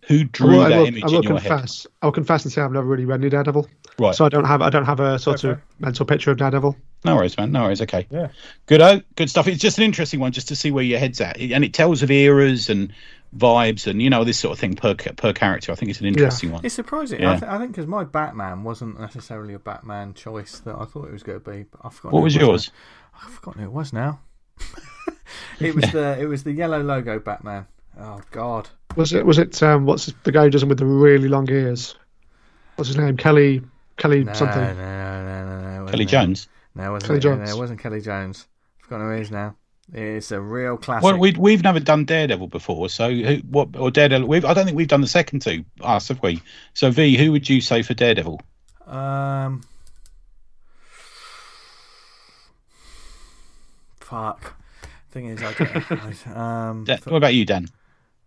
who 0.07 0.23
drew 0.23 0.57
will, 0.57 0.59
that 0.69 0.77
will, 0.77 0.85
image 0.87 1.03
I 1.03 1.07
will 1.07 1.17
in 1.17 1.23
your 1.23 1.39
head? 1.39 1.49
confess. 1.51 1.85
I 2.01 2.07
will 2.07 2.13
confess 2.13 2.43
and 2.45 2.51
say 2.51 2.61
I've 2.63 2.71
never 2.71 2.85
really 2.87 3.05
read 3.05 3.19
any 3.21 3.29
Daredevil, 3.29 3.67
Right. 3.99 4.15
so 4.15 4.25
I 4.25 4.29
don't 4.29 4.45
have 4.45 4.61
I 4.63 4.69
don't 4.71 4.85
have 4.85 4.99
a 4.99 5.19
sort 5.19 5.43
of 5.43 5.59
mental 5.79 6.05
picture 6.05 6.31
of 6.31 6.37
Daredevil. 6.37 6.75
No 7.05 7.15
worries, 7.15 7.37
man. 7.37 7.51
No 7.51 7.63
worries. 7.63 7.81
Okay. 7.81 8.07
Yeah. 8.09 8.27
Good. 8.65 8.81
Oh, 8.81 9.01
good 9.15 9.29
stuff. 9.29 9.47
It's 9.47 9.61
just 9.61 9.77
an 9.77 9.85
interesting 9.85 10.19
one, 10.19 10.31
just 10.33 10.49
to 10.49 10.55
see 10.55 10.69
where 10.71 10.83
your 10.83 10.99
head's 10.99 11.21
at, 11.21 11.39
and 11.39 11.63
it 11.63 11.73
tells 11.73 12.03
of 12.03 12.11
eras 12.11 12.69
and 12.69 12.93
vibes 13.37 13.85
and 13.85 14.01
you 14.01 14.09
know 14.09 14.23
this 14.23 14.39
sort 14.39 14.51
of 14.53 14.59
thing 14.59 14.75
per 14.75 14.95
per 14.95 15.31
character. 15.33 15.71
I 15.71 15.75
think 15.75 15.91
it's 15.91 16.01
an 16.01 16.07
interesting 16.07 16.51
one. 16.51 16.65
It's 16.65 16.75
surprising. 16.75 17.21
Yeah. 17.21 17.33
I, 17.33 17.39
th- 17.39 17.51
I 17.51 17.57
think 17.57 17.71
because 17.71 17.87
my 17.87 18.03
Batman 18.03 18.63
wasn't 18.63 18.99
necessarily 18.99 19.53
a 19.53 19.59
Batman 19.59 20.13
choice 20.13 20.59
that 20.59 20.75
I 20.75 20.85
thought 20.85 21.07
it 21.07 21.13
was 21.13 21.23
going 21.23 21.39
to 21.39 21.49
be. 21.49 21.63
But 21.63 21.81
I've 21.85 21.93
forgotten 21.93 22.15
What 22.15 22.19
who 22.19 22.23
was 22.25 22.35
yours? 22.35 22.71
now. 23.13 23.19
I've 23.23 23.33
forgotten 23.33 23.61
who 23.61 23.67
it 23.69 23.73
was 23.73 23.93
now. 23.93 24.19
it 25.59 25.75
was 25.75 25.91
the 25.91 26.17
it 26.19 26.25
was 26.25 26.43
the 26.43 26.51
yellow 26.51 26.81
logo 26.81 27.19
Batman. 27.19 27.65
Oh 27.99 28.21
God. 28.31 28.67
Was 28.95 29.13
it? 29.13 29.25
Was 29.25 29.37
it? 29.37 29.61
Um, 29.63 29.85
what's 29.85 30.11
the 30.23 30.31
guy 30.31 30.43
who 30.43 30.49
does 30.49 30.61
them 30.61 30.69
with 30.69 30.79
the 30.79 30.85
really 30.85 31.27
long 31.27 31.49
ears? 31.49 31.95
What's 32.75 32.87
his 32.89 32.97
name? 32.97 33.15
Kelly. 33.17 33.61
Kelly 33.97 34.23
No, 34.23 34.33
something. 34.33 34.61
no, 34.61 34.73
no, 34.73 35.23
no, 35.23 35.61
no, 35.61 35.85
no. 35.85 35.91
Kelly 35.91 36.03
him. 36.03 36.09
Jones. 36.09 36.47
No, 36.79 36.85
it 36.87 36.91
wasn't 36.91 37.07
Kelly 37.07 37.17
it. 37.17 37.21
Jones. 37.21 37.49
No, 37.49 37.55
it 37.55 37.59
wasn't 37.59 37.79
Kelly 37.81 38.01
Jones. 38.01 38.47
I've 38.77 38.83
forgotten 38.85 39.07
who 39.07 39.15
he 39.15 39.21
is 39.21 39.31
now. 39.31 39.55
It's 39.91 40.31
a 40.31 40.39
real 40.39 40.77
classic. 40.77 41.03
Well, 41.03 41.17
we 41.17 41.31
we've 41.33 41.61
never 41.61 41.81
done 41.81 42.05
Daredevil 42.05 42.47
before, 42.47 42.87
so 42.87 43.11
who, 43.11 43.35
what 43.49 43.75
or 43.75 43.91
Daredevil? 43.91 44.27
We've, 44.27 44.45
I 44.45 44.53
don't 44.53 44.63
think 44.63 44.77
we've 44.77 44.87
done 44.87 45.01
the 45.01 45.07
second 45.07 45.41
two. 45.41 45.65
Us 45.81 46.07
have 46.07 46.21
we? 46.23 46.41
So 46.73 46.89
V, 46.89 47.17
who 47.17 47.33
would 47.33 47.49
you 47.49 47.59
say 47.59 47.81
for 47.81 47.93
Daredevil? 47.93 48.39
Um. 48.87 49.61
Fuck. 53.99 54.55
Thing 55.11 55.25
is, 55.25 55.41
I 55.43 55.53
don't. 55.53 55.91
I, 56.27 56.69
um. 56.69 56.83
Dan, 56.85 56.99
what 57.03 57.17
about 57.17 57.33
you, 57.33 57.43
Dan? 57.43 57.67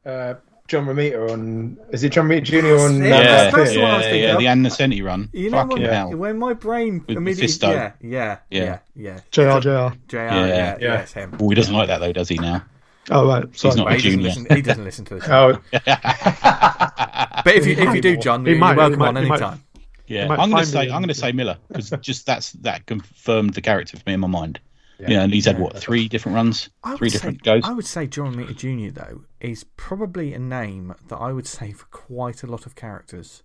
Uh, 0.04 0.34
John 0.72 0.86
Romita 0.86 1.30
on. 1.30 1.76
Is 1.90 2.02
it 2.02 2.12
John 2.12 2.28
Romita 2.28 2.44
Jr. 2.44 2.56
on? 2.56 2.62
Yeah, 3.04 3.16
uh, 3.16 3.20
yeah, 3.20 3.50
that's 3.50 3.54
the 3.68 3.72
Fear? 3.74 3.82
one 3.82 3.90
I 3.90 3.96
was 3.98 4.04
yeah, 4.06 4.10
thinking 4.10 4.28
yeah. 4.30 4.36
The 4.38 4.46
Ann 4.48 4.62
Nocenti 4.64 5.04
run. 5.04 5.28
You 5.34 5.50
know 5.50 5.56
Fucking 5.58 5.82
when, 5.82 5.92
hell. 5.92 6.10
when 6.16 6.38
my 6.38 6.52
brain 6.54 7.04
With 7.06 7.16
immediately 7.18 7.42
Mephisto. 7.44 7.70
yeah 7.70 7.92
yeah 8.00 8.38
Yeah. 8.50 8.78
yeah 8.94 9.14
yeah 9.14 9.20
JR 9.30 9.60
JR. 9.60 9.94
JR 10.08 10.16
Yeah. 10.16 10.46
yeah, 10.46 10.46
Yeah. 10.46 10.76
yes 10.80 11.12
him 11.12 11.36
Oh, 11.38 11.48
he 11.50 11.54
doesn't 11.54 11.74
like 11.74 11.88
that 11.88 12.00
though, 12.00 12.12
does 12.12 12.28
he? 12.30 12.36
Now. 12.38 12.64
Oh 13.10 13.28
right, 13.28 13.44
sorry. 13.56 13.74
not 13.76 13.84
But 13.88 13.92
a 13.92 13.96
he 13.96 14.02
doesn't 14.02 14.10
junior. 14.12 14.28
listen 14.28 14.46
he 14.56 14.62
doesn't 14.62 14.84
listen 14.84 15.04
to 15.04 15.14
the 15.16 15.20
show 15.20 15.58
Oh, 15.74 15.80
but 17.44 17.54
if 17.54 17.66
you 17.66 17.74
if 17.76 17.94
you 17.94 18.00
do 18.00 18.16
John 18.16 18.44
He 18.44 18.52
you're 18.52 18.60
might, 18.60 18.76
welcome 18.76 18.98
might, 18.98 19.08
on 19.08 19.16
he 19.16 19.28
any 19.28 19.38
time 19.38 19.62
Yeah, 20.06 20.28
I'm 20.30 20.50
gonna 20.50 20.64
say 20.64 20.82
I'm 20.82 21.02
going 21.02 21.08
to 21.08 21.14
say 21.14 21.32
Miller 21.32 21.58
because 21.68 21.90
just 22.00 22.24
that's 22.26 22.52
that 22.62 22.86
confirmed 22.86 23.54
the 23.54 23.60
character 23.60 23.96
for 23.96 24.02
me 24.06 24.14
in 24.14 24.20
my 24.20 24.26
mind. 24.28 24.58
Yeah. 25.02 25.10
Yeah, 25.10 25.22
and 25.24 25.34
he's 25.34 25.46
had 25.46 25.58
what 25.58 25.76
three 25.76 26.08
different 26.08 26.36
runs, 26.36 26.70
I 26.84 26.90
would 26.90 26.98
three 26.98 27.08
say- 27.10 27.14
different 27.18 27.42
goes. 27.42 27.62
I 27.64 27.72
would 27.72 27.86
say 27.86 28.06
John 28.06 28.34
Romita 28.34 28.56
Jr. 28.56 28.92
though 28.98 29.24
is 29.40 29.64
probably 29.76 30.32
a 30.32 30.38
name 30.38 30.94
that 31.08 31.16
I 31.16 31.32
would 31.32 31.46
say 31.46 31.72
for 31.72 31.86
quite 31.86 32.42
a 32.42 32.46
lot 32.46 32.66
of 32.66 32.74
characters 32.76 33.42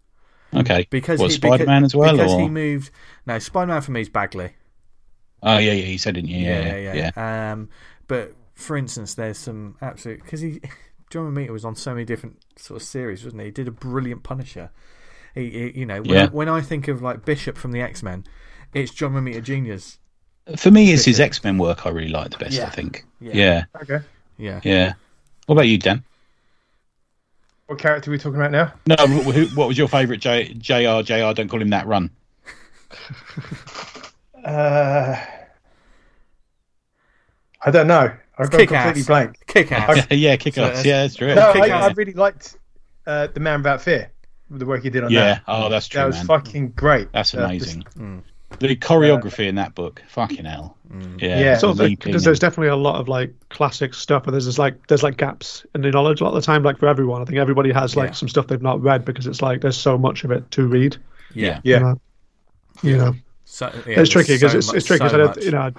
Okay, 0.54 0.88
because 0.90 1.20
what 1.20 1.32
Spider 1.32 1.66
Man 1.66 1.84
as 1.84 1.94
well, 1.96 2.16
because 2.16 2.34
or 2.34 2.40
he 2.42 2.48
moved. 2.48 2.92
No, 3.26 3.38
Spider 3.40 3.68
Man 3.74 3.82
for 3.82 3.92
me 3.92 4.02
is 4.02 4.10
Bagley. 4.10 4.52
oh 5.44 5.58
yeah, 5.58 5.74
yeah, 5.74 5.84
he 5.86 5.98
said 5.98 6.16
didn't 6.16 6.30
you? 6.30 6.40
Yeah, 6.46 6.76
yeah, 6.78 7.12
yeah. 7.16 7.52
Um, 7.52 7.70
but 8.08 8.34
for 8.54 8.78
instance, 8.78 9.16
there's 9.16 9.38
some 9.38 9.76
absolute 9.82 10.22
because 10.24 10.40
he 10.42 10.62
John 11.10 11.34
Romita 11.34 11.50
was 11.50 11.66
on 11.66 11.76
so 11.76 11.94
many 11.94 12.06
different 12.06 12.38
sort 12.58 12.82
of 12.82 12.88
series, 12.88 13.24
wasn't 13.24 13.42
he? 13.42 13.46
He 13.48 13.52
did 13.52 13.68
a 13.68 13.72
brilliant 13.72 14.24
Punisher. 14.24 14.70
He, 15.36 15.50
he- 15.50 15.80
you 15.80 15.86
know, 15.86 16.02
when, 16.02 16.10
Yeah. 16.10 16.24
I, 16.26 16.28
when 16.28 16.50
I 16.50 16.62
think 16.62 16.88
of 16.88 17.02
like 17.02 17.26
Bishop 17.26 17.58
from 17.58 17.72
the 17.72 17.82
X 17.82 18.02
Men, 18.04 18.26
it's 18.74 18.92
John 18.94 19.14
Romita 19.14 19.42
Jr.'s. 19.44 20.00
For 20.56 20.72
me, 20.72 20.92
it's 20.94 21.04
his 21.06 21.20
X 21.20 21.44
Men 21.44 21.58
work 21.58 21.86
I 21.86 21.90
really 21.90 22.10
like 22.10 22.30
the 22.32 22.38
best. 22.38 22.54
Yeah. 22.54 22.68
I 22.68 22.70
think. 22.70 23.04
Yeah. 23.20 23.32
Yeah, 23.34 23.64
Okay. 23.82 24.00
Yeah, 24.38 24.62
yeah. 24.64 24.94
What 25.48 25.56
about 25.56 25.68
you, 25.68 25.78
Dan? 25.78 26.04
What 27.66 27.80
character 27.80 28.10
are 28.10 28.14
we 28.14 28.18
talking 28.18 28.40
about 28.40 28.52
now? 28.52 28.74
No, 28.86 28.96
who, 29.08 29.48
what 29.48 29.68
was 29.68 29.78
your 29.78 29.88
favourite 29.90 30.22
J, 30.22 30.54
JR? 30.54 31.02
JR, 31.02 31.34
don't 31.34 31.50
call 31.50 31.62
him 31.62 31.70
that 31.70 31.88
run. 31.88 32.10
Uh, 34.46 35.18
I 37.66 37.72
don't 37.72 37.88
know. 37.88 38.14
I've 38.38 38.50
gone 38.50 38.66
completely 38.68 39.02
ass. 39.02 39.08
blank. 39.08 39.44
kick 39.48 39.72
ass. 39.74 40.08
yeah, 40.12 40.38
kick 40.38 40.54
So 40.54 40.64
ass. 40.64 40.86
Yeah, 40.86 41.02
that's 41.02 41.16
true. 41.16 41.36
No, 41.36 41.52
Kick 41.52 41.64
I, 41.64 41.68
ass. 41.70 41.84
I 41.90 41.94
really 41.94 42.14
liked 42.14 42.56
uh, 43.06 43.28
the 43.28 43.42
Man 43.42 43.60
Without 43.60 43.82
Fear. 43.82 44.10
The 44.50 44.66
work 44.66 44.84
he 44.84 44.90
did 44.90 45.04
on 45.04 45.12
Yeah. 45.12 45.20
that. 45.20 45.28
Yeah, 45.48 45.66
oh, 45.66 45.68
that's 45.70 45.90
true, 45.90 46.00
that 46.00 46.06
was 46.08 46.16
man. 46.18 46.26
fucking 46.28 46.70
great. 46.70 47.12
That's 47.12 47.36
Uh, 47.36 47.40
amazing. 47.40 47.84
Mm. 47.98 48.22
The 48.60 48.76
choreography 48.76 49.48
in 49.48 49.56
that 49.56 49.76
book, 49.76 50.02
fucking 50.08 50.46
hell. 50.46 50.78
Mm. 50.92 51.22
Yeah, 51.22 51.40
Yeah. 51.40 51.58
sort 51.58 51.72
of 51.74 51.80
like, 51.80 52.00
because 52.04 52.24
there's 52.24 52.40
definitely 52.40 52.70
a 52.70 52.76
lot 52.78 52.96
of 52.96 53.08
like 53.10 53.34
classic 53.50 53.94
stuff, 53.94 54.24
and 54.26 54.34
there's 54.34 54.46
just 54.46 54.58
like 54.58 54.88
there's 54.88 55.04
like 55.04 55.18
gaps 55.18 55.66
in 55.76 55.82
the 55.82 55.92
knowledge 55.92 56.22
a 56.22 56.24
lot 56.24 56.30
of 56.30 56.36
the 56.36 56.46
time. 56.46 56.64
Like 56.64 56.78
for 56.80 56.88
everyone, 56.88 57.22
I 57.22 57.26
think 57.26 57.38
everybody 57.38 57.72
has 57.74 57.96
like 57.96 58.10
Yeah. 58.10 58.14
some 58.14 58.30
stuff 58.30 58.48
they've 58.48 58.62
not 58.62 58.82
read 58.82 59.04
because 59.06 59.28
it's 59.28 59.42
like 59.42 59.62
there's 59.62 59.78
so 59.78 59.98
much 59.98 60.24
of 60.24 60.32
it 60.32 60.50
to 60.52 60.66
read. 60.68 60.96
Yeah, 61.34 61.60
Yeah. 61.64 61.78
You 61.78 61.84
know, 61.84 62.02
you 62.84 62.98
know. 62.98 63.16
So, 63.46 63.70
yeah, 63.86 64.00
it's 64.00 64.10
tricky 64.10 64.36
because 64.36 64.54
so 64.54 64.58
it's, 64.58 64.74
it's 64.74 64.86
tricky. 64.88 65.00
so 65.00 65.04
'cause 65.10 65.14
I 65.14 65.18
don't, 65.18 65.44
you 65.44 65.52
know, 65.52 65.72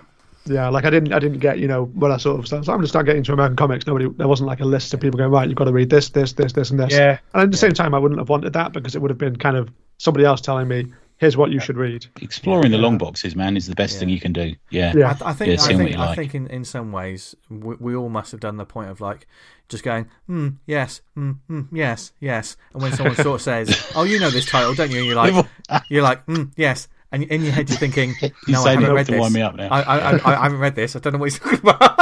yeah, 0.44 0.68
like 0.68 0.84
I 0.84 0.90
didn't 0.90 1.12
I 1.12 1.18
didn't 1.18 1.38
get 1.38 1.58
you 1.58 1.68
know 1.68 1.84
when 1.94 2.12
I 2.12 2.16
sort 2.18 2.38
of 2.38 2.46
started, 2.46 2.64
so 2.66 2.72
I'm 2.72 2.78
gonna 2.78 2.86
start 2.88 3.06
getting 3.06 3.20
into 3.20 3.32
American 3.32 3.56
comics. 3.56 3.86
Nobody 3.86 4.08
there 4.18 4.28
wasn't 4.28 4.46
like 4.46 4.60
a 4.60 4.64
list 4.66 4.92
of 4.94 5.00
people 5.00 5.16
going 5.18 5.30
right. 5.30 5.48
You've 5.48 5.56
got 5.56 5.64
to 5.64 5.72
read 5.72 5.88
this, 5.90 6.10
this, 6.10 6.34
this, 6.34 6.52
this, 6.52 6.70
and 6.70 6.78
this. 6.78 6.92
Yeah. 6.92 7.18
And 7.32 7.42
at 7.42 7.50
the 7.50 7.56
same 7.56 7.72
time, 7.72 7.94
I 7.94 7.98
wouldn't 7.98 8.20
have 8.20 8.28
wanted 8.28 8.52
that 8.52 8.72
because 8.72 8.94
it 8.94 9.00
would 9.02 9.10
have 9.10 9.18
been 9.18 9.36
kind 9.36 9.56
of 9.56 9.70
somebody 9.98 10.24
else 10.26 10.40
telling 10.40 10.68
me, 10.68 10.86
"Here's 11.18 11.36
what 11.36 11.50
you 11.50 11.60
should 11.60 11.76
read." 11.76 12.06
Exploring 12.22 12.70
the 12.72 12.78
long 12.78 12.98
boxes, 12.98 13.36
man, 13.36 13.56
is 13.56 13.66
the 13.66 13.74
best 13.74 13.94
Yeah. 13.94 14.00
thing 14.00 14.08
you 14.08 14.20
can 14.20 14.32
do. 14.32 14.54
Yeah. 14.70 14.92
Yeah. 14.96 15.16
I, 15.22 15.30
I 15.30 15.32
think 15.34 15.56
Yeah, 15.58 15.64
I 15.64 15.74
think 15.74 15.90
you 15.90 15.96
I 15.98 16.06
like. 16.06 16.16
think 16.16 16.34
in, 16.34 16.46
in 16.48 16.64
some 16.64 16.92
ways 16.92 17.34
we, 17.50 17.74
we 17.78 17.94
all 17.94 18.08
must 18.08 18.30
have 18.32 18.40
done 18.40 18.56
the 18.56 18.64
point 18.64 18.90
of 18.90 19.00
like 19.00 19.26
just 19.68 19.84
going 19.84 20.08
hmm 20.26 20.48
yes 20.66 21.02
hmm, 21.14 21.32
hmm 21.46 21.62
yes 21.70 22.12
yes 22.20 22.56
and 22.72 22.80
when 22.82 22.90
someone 22.92 23.16
sort 23.16 23.34
of 23.36 23.42
says 23.42 23.76
oh 23.94 24.04
you 24.04 24.18
know 24.18 24.30
this 24.30 24.46
title 24.46 24.72
don't 24.74 24.90
you 24.90 24.98
and 24.98 25.06
you're 25.06 25.14
like 25.16 25.46
you're 25.90 26.02
like 26.02 26.24
hmm 26.24 26.44
yes 26.56 26.88
and 27.12 27.22
in 27.24 27.42
your 27.44 27.52
head 27.52 27.68
you're 27.68 27.78
thinking 27.78 28.16
no 28.48 28.60
I 28.62 28.64
saying 28.64 28.80
haven't 28.80 28.94
read 28.96 29.06
to 29.06 29.12
this 29.12 29.20
wind 29.20 29.34
me 29.34 29.42
up 29.42 29.54
now. 29.56 29.68
I, 29.70 29.80
I, 29.82 29.98
I, 30.16 30.38
I 30.40 30.42
haven't 30.44 30.58
read 30.60 30.74
this 30.74 30.96
I 30.96 31.00
don't 31.00 31.12
know 31.12 31.18
what 31.18 31.26
he's 31.30 31.38
talking 31.38 31.60
about 31.60 31.98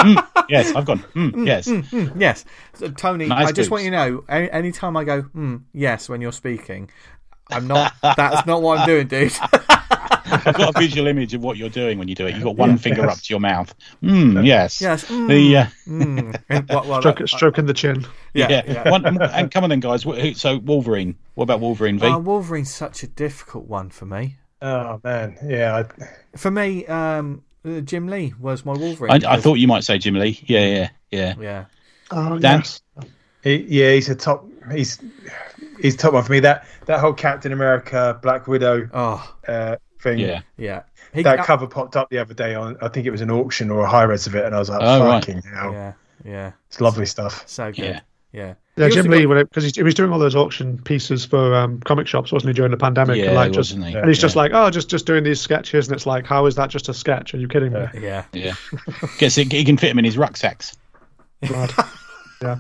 yes, 0.49 0.71
I've 0.77 0.85
gone. 0.85 1.01
Mm, 1.17 1.45
yes. 1.45 1.69
Hmm, 1.69 2.21
yes 2.21 2.45
so, 2.75 2.89
Tony 2.91 3.27
Nice 3.27 3.49
I 3.49 3.53
just 3.53 3.69
boobs. 3.69 3.71
want 3.73 3.85
you 3.85 3.91
to 3.91 3.97
know 3.97 4.25
any 4.29 4.49
anytime 4.53 4.97
I 4.97 5.03
go 5.03 5.23
hmm 5.23 5.57
yes 5.73 6.09
when 6.09 6.21
you're 6.21 6.31
speaking 6.33 6.89
I'm 7.51 7.67
not 7.67 7.95
that's 8.03 8.47
not 8.47 8.63
what 8.63 8.79
I'm 8.81 8.87
doing 8.87 9.07
dude 9.07 9.33
I've 10.29 10.57
got 10.57 10.75
a 10.75 10.79
visual 10.81 11.07
image 11.07 11.35
of 11.35 11.43
what 11.45 11.57
you're 11.57 11.69
doing 11.69 11.99
when 11.99 12.09
you 12.09 12.17
do 12.17 12.27
it. 12.27 12.35
You've 12.35 12.43
got 12.43 12.57
one 12.57 12.79
finger 12.79 13.03
Yes. 13.03 13.17
up 13.17 13.23
to 13.23 13.33
your 13.33 13.39
mouth. 13.39 13.73
Mm, 14.03 14.45
yes. 14.45 14.81
yes 14.81 15.05
mm, 15.05 15.29
The 15.29 15.57
uh, 15.57 15.67
mm. 15.87 16.43
And 16.49 16.69
what- 16.69 16.87
what- 16.87 17.03
Stroke, 17.03 17.29
stroking 17.29 17.67
the 17.67 17.73
chin. 17.75 18.05
yeah, 18.35 18.49
yeah. 18.51 18.63
yeah. 18.67 18.91
One, 18.91 19.23
and 19.23 19.51
come 19.53 19.63
on 19.63 19.71
then, 19.71 19.79
guys. 19.79 20.05
So 20.37 20.59
Wolverine. 20.59 21.15
What 21.35 21.45
about 21.45 21.61
Wolverine 21.61 22.01
V? 22.01 22.07
Uh, 22.09 22.19
Wolverine's 22.19 22.75
such 22.75 23.05
a 23.05 23.07
difficult 23.07 23.67
one 23.69 23.89
for 23.91 24.05
me. 24.07 24.37
Oh 24.61 25.01
man. 25.05 25.39
Yeah. 25.45 25.85
I, 25.85 26.07
For 26.37 26.51
me, 26.51 26.85
um, 26.87 27.45
uh, 27.65 27.81
Jim 27.81 28.09
Lee 28.09 28.35
was 28.41 28.65
my 28.65 28.73
Wolverine. 28.73 29.25
I, 29.25 29.35
I 29.35 29.41
thought 29.41 29.55
you 29.55 29.69
might 29.69 29.85
say 29.85 29.97
Jim 29.99 30.15
Lee. 30.15 30.41
Yeah, 30.47 30.67
yeah, 30.67 30.89
yeah. 31.13 31.35
Yeah. 31.41 31.65
Oh, 32.11 32.37
Dan? 32.39 32.59
yes. 32.61 32.81
he, 33.45 33.57
yeah. 33.69 33.93
He's 33.93 34.09
a 34.09 34.17
top. 34.17 34.45
He's 34.73 35.01
he's 35.81 35.97
top 35.97 36.13
one 36.13 36.23
for 36.25 36.33
me. 36.33 36.41
That 36.41 36.67
that 36.87 37.01
whole 37.01 37.13
Captain 37.13 37.53
America, 37.53 38.19
Black 38.23 38.47
Widow 38.47 38.89
Oh, 38.93 39.35
uh, 39.47 39.77
thing. 40.01 40.19
Yeah. 40.19 40.41
yeah. 40.57 40.83
He, 41.15 41.23
That 41.23 41.41
uh, 41.41 41.45
cover 41.45 41.67
popped 41.67 41.97
up 41.97 42.11
the 42.11 42.19
other 42.19 42.35
day 42.35 42.55
on. 42.55 42.77
I 42.83 42.89
think 42.89 43.07
it 43.07 43.11
was 43.11 43.21
an 43.23 43.31
auction 43.31 43.71
or 43.71 43.81
a 43.81 43.89
high 43.89 44.03
res 44.03 44.27
of 44.27 44.35
it, 44.35 44.45
and 44.45 44.55
I 44.55 44.59
was 44.59 44.69
like, 44.69 44.81
Oh, 44.83 45.05
right. 45.05 45.25
Hell!" 45.25 45.73
Yeah, 45.73 45.93
yeah. 46.25 46.53
It's 46.69 46.81
lovely 46.81 47.07
stuff. 47.07 47.45
So 47.49 47.67
good. 47.73 47.79
Yeah. 47.79 48.01
Yeah. 48.33 48.55
Yeah, 48.77 48.91
Jim 48.91 49.07
also 49.07 49.19
Lee, 49.19 49.25
got- 49.25 49.49
because 49.49 49.65
he, 49.65 49.73
he 49.75 49.83
was 49.83 49.95
doing 49.95 50.13
all 50.13 50.19
those 50.19 50.37
auction 50.37 50.77
pieces 50.83 51.25
for 51.25 51.55
um, 51.55 51.81
comic 51.81 52.07
shops, 52.07 52.31
wasn't 52.31 52.51
he, 52.51 52.53
during 52.55 52.71
the 52.71 52.77
pandemic? 52.77 53.17
Yeah, 53.17 53.27
and, 53.29 53.35
like, 53.35 53.53
just, 53.53 53.73
wasn't 53.73 53.87
he? 53.87 53.95
and 53.97 54.07
he's 54.07 54.19
just 54.19 54.37
like, 54.37 54.51
oh, 54.53 54.69
just 54.69 54.91
just 54.91 55.07
doing 55.07 55.25
these 55.25 55.41
sketches, 55.41 55.89
and 55.89 55.97
it's 55.97 56.05
like, 56.05 56.27
how 56.27 56.45
is 56.45 56.57
that 56.57 56.69
just 56.69 56.91
a 56.91 56.93
sketch? 56.95 57.33
Are 57.33 57.39
you 57.39 57.49
kidding 57.49 57.73
me? 57.73 57.87
Yeah. 57.95 58.25
Yeah. 58.35 58.55
Yeah. 58.75 59.09
Guess 59.19 59.37
he, 59.37 59.45
he 59.45 59.65
can 59.65 59.79
fit 59.79 59.91
him 59.91 59.99
in 59.99 60.05
his 60.05 60.19
rucksacks. 60.19 60.77
Mad. 61.51 61.73
yeah. 62.43 62.59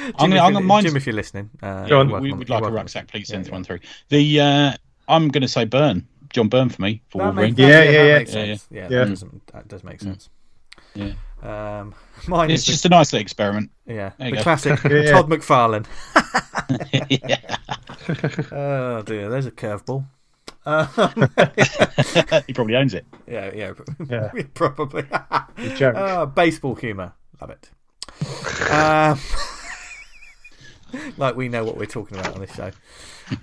Jim, 0.00 0.14
I'm 0.18 0.30
gonna, 0.30 0.36
if 0.36 0.42
I'm 0.42 0.48
you- 0.48 0.52
gonna, 0.54 0.60
mine's, 0.66 0.84
Jim, 0.86 0.96
if 0.96 1.06
you're 1.06 1.14
listening, 1.14 1.50
uh, 1.62 1.86
Go 1.86 2.00
on. 2.00 2.08
you're 2.08 2.12
welcome 2.12 2.22
we 2.22 2.32
on- 2.32 2.38
would 2.38 2.50
like 2.50 2.64
a 2.64 2.70
rucksack. 2.70 3.06
Please 3.08 3.28
send 3.28 3.46
Yeah, 3.46 3.52
one 3.52 3.64
through. 3.64 3.80
The 4.08 4.40
uh, 4.40 4.72
I'm 5.08 5.28
going 5.28 5.42
to 5.42 5.48
say 5.48 5.64
Byrne. 5.64 6.06
John 6.32 6.48
Byrne 6.48 6.68
for 6.68 6.80
me 6.82 7.02
for 7.08 7.18
That 7.18 7.24
Wolverine. 7.24 7.50
makes, 7.54 7.58
Yeah, 7.58 7.82
yeah, 7.82 7.90
yeah, 7.90 8.18
that 8.18 8.28
yeah. 8.32 8.44
Yeah. 8.44 8.56
Yeah, 8.70 8.80
Yeah. 8.82 8.88
That, 8.88 9.08
doesn't, 9.08 9.46
that 9.48 9.68
does 9.68 9.82
make 9.84 10.00
sense. 10.00 10.28
Yeah. 10.94 11.12
Um, 11.42 11.94
mine 12.28 12.50
It's 12.50 12.62
is 12.62 12.66
the- 12.66 12.72
just 12.72 12.84
a 12.86 12.88
nice 12.90 13.12
little 13.12 13.22
experiment. 13.22 13.70
yeah, 13.86 14.12
the 14.18 14.30
go. 14.32 14.42
classic 14.42 14.78
Yeah. 14.84 15.10
Todd 15.10 15.28
McFarlane. 15.28 15.86
yeah. 17.10 17.56
Oh 18.52 19.02
dear, 19.02 19.28
there's 19.28 19.46
a 19.46 19.50
curveball. 19.50 20.04
Um, 20.66 20.88
he 22.46 22.52
probably 22.52 22.76
owns 22.76 22.92
it. 22.94 23.06
yeah, 23.26 23.50
yeah, 23.54 23.72
Yeah. 24.08 24.30
probably. 24.54 25.02
Good. 25.56 25.94
Ah, 25.96 26.26
baseball 26.26 26.74
humour, 26.74 27.12
love 27.40 27.50
it. 27.50 27.70
Um, 28.70 29.18
like 31.16 31.36
we 31.36 31.48
know 31.48 31.64
what 31.64 31.76
we're 31.76 31.86
talking 31.86 32.18
about 32.18 32.34
on 32.34 32.40
this 32.40 32.54
show. 32.54 32.70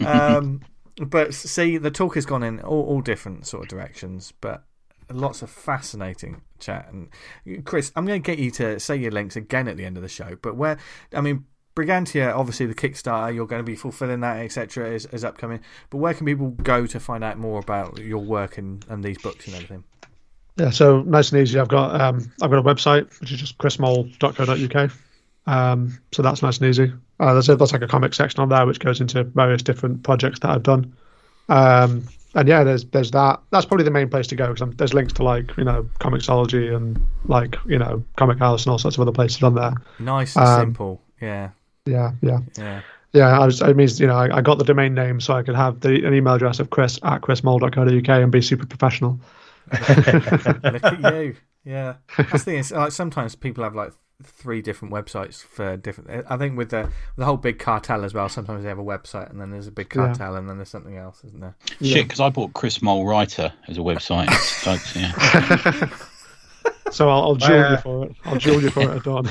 Um, 0.05 0.61
but 0.97 1.33
see, 1.33 1.77
the 1.77 1.91
talk 1.91 2.15
has 2.15 2.25
gone 2.25 2.43
in 2.43 2.59
all, 2.61 2.83
all 2.83 3.01
different 3.01 3.47
sort 3.47 3.63
of 3.63 3.69
directions, 3.69 4.33
but 4.41 4.63
lots 5.11 5.41
of 5.41 5.49
fascinating 5.49 6.41
chat. 6.59 6.91
And 6.91 7.65
Chris, 7.65 7.91
I'm 7.95 8.05
going 8.05 8.21
to 8.21 8.25
get 8.25 8.39
you 8.39 8.51
to 8.51 8.79
say 8.79 8.95
your 8.95 9.11
links 9.11 9.35
again 9.35 9.67
at 9.67 9.77
the 9.77 9.85
end 9.85 9.97
of 9.97 10.03
the 10.03 10.09
show. 10.09 10.37
But 10.41 10.55
where, 10.55 10.77
I 11.13 11.21
mean, 11.21 11.45
Brigantia, 11.75 12.33
obviously 12.33 12.65
the 12.65 12.73
Kickstarter, 12.73 13.33
you're 13.33 13.45
going 13.45 13.59
to 13.59 13.65
be 13.65 13.75
fulfilling 13.75 14.21
that, 14.21 14.37
etc., 14.39 14.89
is, 14.89 15.05
is 15.07 15.23
upcoming. 15.23 15.61
But 15.89 15.97
where 15.97 16.13
can 16.13 16.25
people 16.25 16.49
go 16.49 16.87
to 16.87 16.99
find 16.99 17.23
out 17.23 17.37
more 17.37 17.59
about 17.59 17.99
your 17.99 18.23
work 18.23 18.57
and, 18.57 18.83
and 18.89 19.03
these 19.03 19.17
books 19.19 19.45
and 19.45 19.55
everything? 19.55 19.83
Yeah, 20.57 20.71
so 20.71 21.03
nice 21.03 21.31
and 21.31 21.41
easy. 21.41 21.59
I've 21.59 21.67
got 21.67 22.01
um, 22.01 22.31
I've 22.41 22.49
got 22.49 22.57
a 22.57 22.63
website 22.63 23.19
which 23.19 23.31
is 23.31 23.39
just 23.39 23.59
chrismole.co.uk. 23.59 24.91
Um, 25.45 25.99
so 26.11 26.23
that's 26.23 26.41
nice 26.41 26.57
and 26.57 26.67
easy. 26.67 26.91
Uh, 27.19 27.33
there's, 27.33 27.49
a, 27.49 27.55
there's 27.55 27.73
like 27.73 27.81
a 27.81 27.87
comic 27.87 28.13
section 28.13 28.41
on 28.41 28.49
there 28.49 28.65
which 28.65 28.79
goes 28.79 29.01
into 29.01 29.23
various 29.23 29.63
different 29.63 30.03
projects 30.03 30.39
that 30.39 30.49
I've 30.51 30.63
done. 30.63 30.93
Um, 31.49 32.03
and 32.35 32.47
yeah, 32.47 32.63
there's 32.63 32.83
there's 32.85 33.11
that. 33.11 33.41
That's 33.51 33.65
probably 33.65 33.85
the 33.85 33.91
main 33.91 34.09
place 34.09 34.27
to 34.27 34.35
go 34.35 34.53
because 34.53 34.75
there's 34.75 34.93
links 34.93 35.13
to 35.13 35.23
like 35.23 35.55
you 35.57 35.63
know 35.63 35.89
Comixology 35.99 36.75
and 36.75 36.99
like 37.25 37.55
you 37.65 37.79
know 37.79 38.03
Comichaus 38.17 38.65
and 38.65 38.71
all 38.71 38.77
sorts 38.77 38.97
of 38.97 39.01
other 39.01 39.11
places 39.13 39.41
on 39.41 39.55
there. 39.55 39.73
Nice 39.97 40.35
and 40.35 40.45
Um, 40.45 40.59
simple. 40.59 41.01
Yeah, 41.21 41.49
Yeah, 41.85 42.11
yeah, 42.21 42.39
yeah. 42.57 42.81
yeah. 43.13 43.39
I 43.39 43.45
was, 43.45 43.61
it 43.61 43.75
means 43.75 43.99
you 43.99 44.05
know 44.07 44.15
I, 44.17 44.37
I 44.37 44.41
got 44.41 44.59
the 44.59 44.65
domain 44.65 44.93
name 44.93 45.19
so 45.19 45.33
I 45.33 45.41
could 45.41 45.55
have 45.55 45.79
the 45.79 46.05
an 46.05 46.13
email 46.13 46.33
address 46.35 46.59
of 46.59 46.69
chris 46.69 46.99
at 47.01 47.21
chrismole.co.uk 47.21 48.09
and 48.09 48.31
be 48.31 48.41
super 48.41 48.67
professional. 48.67 49.19
Look 49.71 50.83
at 50.83 51.13
you. 51.15 51.35
Yeah. 51.65 51.95
That's 52.17 52.31
the 52.31 52.39
thing 52.39 52.57
is, 52.57 52.71
like, 52.71 52.91
sometimes 52.91 53.35
people 53.35 53.63
have 53.63 53.75
like 53.75 53.91
three 54.23 54.61
different 54.61 54.93
websites 54.93 55.43
for 55.43 55.77
different. 55.77 56.25
I 56.29 56.37
think 56.37 56.57
with 56.57 56.69
the 56.71 56.89
the 57.17 57.25
whole 57.25 57.37
big 57.37 57.59
cartel 57.59 58.03
as 58.03 58.13
well. 58.13 58.27
Sometimes 58.29 58.63
they 58.63 58.69
have 58.69 58.79
a 58.79 58.83
website 58.83 59.29
and 59.29 59.39
then 59.39 59.51
there's 59.51 59.67
a 59.67 59.71
big 59.71 59.87
Yeah. 59.95 60.07
cartel 60.07 60.35
and 60.35 60.49
then 60.49 60.57
there's 60.57 60.69
something 60.69 60.97
else, 60.97 61.23
isn't 61.25 61.39
there? 61.39 61.55
Shit, 61.81 62.05
because 62.05 62.19
I 62.19 62.29
bought 62.29 62.53
Chris 62.53 62.81
Mole 62.81 63.05
Writer 63.05 63.53
as 63.67 63.77
a 63.77 63.81
website. 63.81 64.29
So, 64.67 64.99
yeah. 64.99 65.89
So 66.91 67.09
I'll, 67.09 67.21
I'll 67.23 67.35
duel 67.35 67.59
Uh, 67.65 67.71
you 67.71 67.77
for 67.77 68.05
it. 68.05 68.15
I'll 68.25 68.37
duel 68.37 68.61
you 68.61 68.69
for 68.69 68.81
it 68.83 68.89
at 68.97 69.03
dawn. 69.03 69.27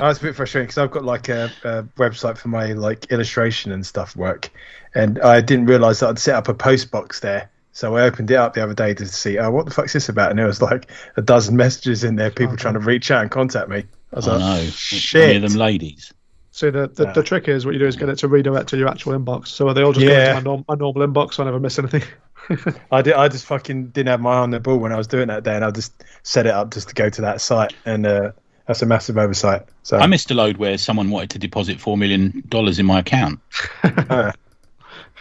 I 0.00 0.08
was 0.08 0.18
a 0.18 0.22
bit 0.22 0.34
frustrating 0.34 0.66
because 0.66 0.78
I've 0.78 0.90
got 0.90 1.04
like 1.04 1.28
a, 1.28 1.50
a 1.62 1.84
website 1.96 2.36
for 2.36 2.48
my 2.48 2.72
like 2.72 3.06
illustration 3.12 3.70
and 3.70 3.86
stuff 3.86 4.16
work, 4.16 4.50
and 4.96 5.20
I 5.20 5.40
didn't 5.40 5.66
realise 5.66 6.00
that 6.00 6.08
I'd 6.08 6.18
set 6.18 6.34
up 6.34 6.48
a 6.48 6.54
post 6.54 6.90
box 6.90 7.20
there. 7.20 7.48
So 7.72 7.96
I 7.96 8.02
opened 8.02 8.30
it 8.30 8.34
up 8.36 8.54
the 8.54 8.62
other 8.62 8.74
day 8.74 8.92
to 8.94 9.06
see, 9.06 9.38
oh, 9.38 9.50
what 9.50 9.64
the 9.64 9.70
fuck's 9.72 9.94
this 9.94 10.08
about? 10.08 10.30
And 10.30 10.38
there 10.38 10.46
was 10.46 10.60
like 10.60 10.90
a 11.16 11.22
dozen 11.22 11.56
messages 11.56 12.04
in 12.04 12.16
there, 12.16 12.30
people 12.30 12.56
trying 12.56 12.74
to 12.74 12.80
reach 12.80 13.10
out 13.10 13.22
and 13.22 13.30
contact 13.30 13.68
me. 13.70 13.84
I 14.12 14.16
was 14.16 14.28
I 14.28 14.36
like, 14.36 14.40
know. 14.64 14.70
shit. 14.70 15.22
Any 15.30 15.36
of 15.36 15.50
them 15.50 15.58
ladies. 15.58 16.12
So 16.50 16.70
the, 16.70 16.86
the, 16.88 17.04
Yeah. 17.04 17.12
the 17.12 17.22
trick 17.22 17.48
is 17.48 17.64
what 17.64 17.72
you 17.72 17.78
do 17.78 17.86
is 17.86 17.96
get 17.96 18.10
it 18.10 18.18
to 18.18 18.28
redirect 18.28 18.68
to 18.68 18.76
your 18.76 18.88
actual 18.88 19.18
inbox. 19.18 19.48
So 19.48 19.72
they 19.72 19.82
all 19.82 19.94
just 19.94 20.04
go 20.04 20.12
Yeah. 20.12 20.30
into 20.30 20.34
my, 20.34 20.40
norm, 20.42 20.64
my 20.68 20.74
normal 20.74 21.06
inbox, 21.06 21.34
so 21.34 21.42
I 21.42 21.46
never 21.46 21.58
miss 21.58 21.78
anything. 21.78 22.02
I 22.92 23.00
did. 23.00 23.14
I 23.14 23.28
just 23.28 23.46
fucking 23.46 23.86
didn't 23.88 24.08
have 24.08 24.20
my 24.20 24.34
eye 24.34 24.38
on 24.38 24.50
the 24.50 24.60
ball 24.60 24.76
when 24.76 24.92
I 24.92 24.96
was 24.96 25.06
doing 25.06 25.28
that 25.28 25.42
day, 25.44 25.54
and 25.56 25.64
I 25.64 25.70
just 25.70 26.04
set 26.24 26.44
it 26.44 26.52
up 26.52 26.74
just 26.74 26.88
to 26.90 26.94
go 26.94 27.08
to 27.08 27.20
that 27.22 27.40
site, 27.40 27.72
and 27.86 28.04
uh, 28.04 28.32
that's 28.66 28.82
a 28.82 28.86
massive 28.86 29.16
oversight. 29.16 29.62
So 29.82 29.96
I 29.96 30.06
missed 30.06 30.30
a 30.30 30.34
load 30.34 30.58
where 30.58 30.76
someone 30.76 31.08
wanted 31.08 31.30
to 31.30 31.38
deposit 31.38 31.80
four 31.80 31.96
million 31.96 32.42
dollars 32.48 32.78
in 32.78 32.84
my 32.84 32.98
account. 32.98 33.40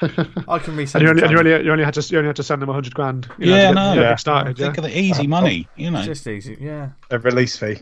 uh, 0.01 0.07
I 0.47 0.59
can 0.59 0.75
resend. 0.75 0.95
And 0.95 1.03
you 1.03 1.09
only, 1.09 1.23
and 1.23 1.31
you 1.31 1.37
only 1.39 1.65
you 1.65 1.71
only 1.71 1.83
had 1.83 1.93
to 1.95 2.01
you 2.01 2.17
only 2.17 2.27
had 2.27 2.35
to 2.37 2.43
send 2.43 2.61
them 2.61 2.69
hundred 2.69 2.93
grand. 2.93 3.27
You 3.37 3.47
know, 3.47 3.55
Yeah, 3.55 3.67
to 3.69 3.73
get, 3.73 3.95
no. 3.95 4.01
Yeah. 4.01 4.15
started. 4.15 4.59
Yeah. 4.59 4.65
Think 4.65 4.77
of 4.79 4.83
the 4.85 4.97
easy 4.97 5.27
money, 5.27 5.67
you 5.75 5.91
know. 5.91 6.03
Just 6.03 6.27
easy, 6.27 6.57
yeah. 6.59 6.89
a 7.09 7.19
release 7.19 7.57
fee. 7.57 7.79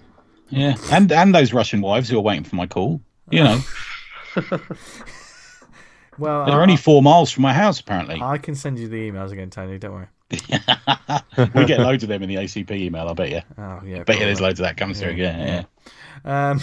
Yeah, 0.49 0.75
and 0.91 1.11
and 1.11 1.33
those 1.33 1.53
Russian 1.53 1.81
wives 1.81 2.09
who 2.09 2.17
are 2.17 2.21
waiting 2.21 2.43
for 2.43 2.55
my 2.55 2.65
call. 2.67 3.01
You 3.31 3.43
know, 3.43 3.59
Well, 6.19 6.45
they're 6.45 6.59
I, 6.59 6.61
only 6.61 6.75
four 6.75 7.01
miles 7.01 7.31
from 7.31 7.43
my 7.43 7.53
house. 7.53 7.79
Apparently, 7.79 8.21
I 8.21 8.37
can 8.37 8.53
send 8.55 8.77
you 8.77 8.87
the 8.87 9.09
emails 9.09 9.31
again, 9.31 9.49
Tony. 9.49 9.77
Don't 9.77 9.93
worry. 9.93 10.07
we 11.55 11.65
get 11.65 11.79
loads 11.79 12.03
of 12.03 12.09
them 12.09 12.21
in 12.21 12.29
the 12.29 12.35
ACP 12.35 12.71
email. 12.71 13.07
I 13.07 13.13
bet 13.13 13.29
you. 13.29 13.41
Oh 13.57 13.81
yeah. 13.85 14.03
Bet 14.03 14.19
you 14.19 14.25
there's 14.25 14.41
loads 14.41 14.59
of 14.59 14.65
that 14.65 14.77
comes 14.77 14.99
through. 14.99 15.13
Yeah, 15.13 15.63
yeah. 16.25 16.49
Um, 16.51 16.59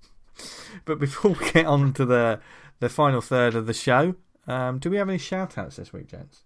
but 0.84 0.98
before 0.98 1.32
we 1.32 1.50
get 1.50 1.66
on 1.66 1.92
to 1.94 2.04
the 2.04 2.40
the 2.80 2.88
final 2.88 3.20
third 3.20 3.54
of 3.54 3.66
the 3.66 3.72
show, 3.72 4.16
um, 4.46 4.78
do 4.78 4.90
we 4.90 4.96
have 4.96 5.08
any 5.08 5.18
shout 5.18 5.56
outs 5.58 5.76
this 5.76 5.92
week, 5.92 6.08
gents? 6.08 6.42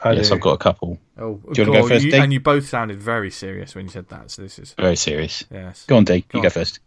I 0.00 0.12
Yes, 0.12 0.28
do. 0.28 0.34
I've 0.34 0.40
got 0.40 0.52
a 0.54 0.58
couple. 0.58 0.98
Oh, 1.16 1.40
Do 1.52 1.62
you 1.62 1.68
wanna 1.70 1.82
go 1.82 1.88
first, 1.88 2.04
you- 2.04 2.10
Dee? 2.10 2.18
and 2.18 2.32
you 2.32 2.40
both 2.40 2.68
sounded 2.68 3.00
very 3.00 3.30
serious 3.30 3.74
when 3.74 3.84
you 3.84 3.90
said 3.90 4.08
that. 4.08 4.30
So 4.32 4.42
this 4.42 4.58
is 4.58 4.74
Very 4.74 4.96
serious. 4.96 5.44
yes. 5.50 5.84
Go 5.86 5.96
on, 5.96 6.04
D. 6.04 6.20
Go 6.22 6.26
You 6.34 6.38
on. 6.40 6.42
go 6.42 6.50
first. 6.50 6.80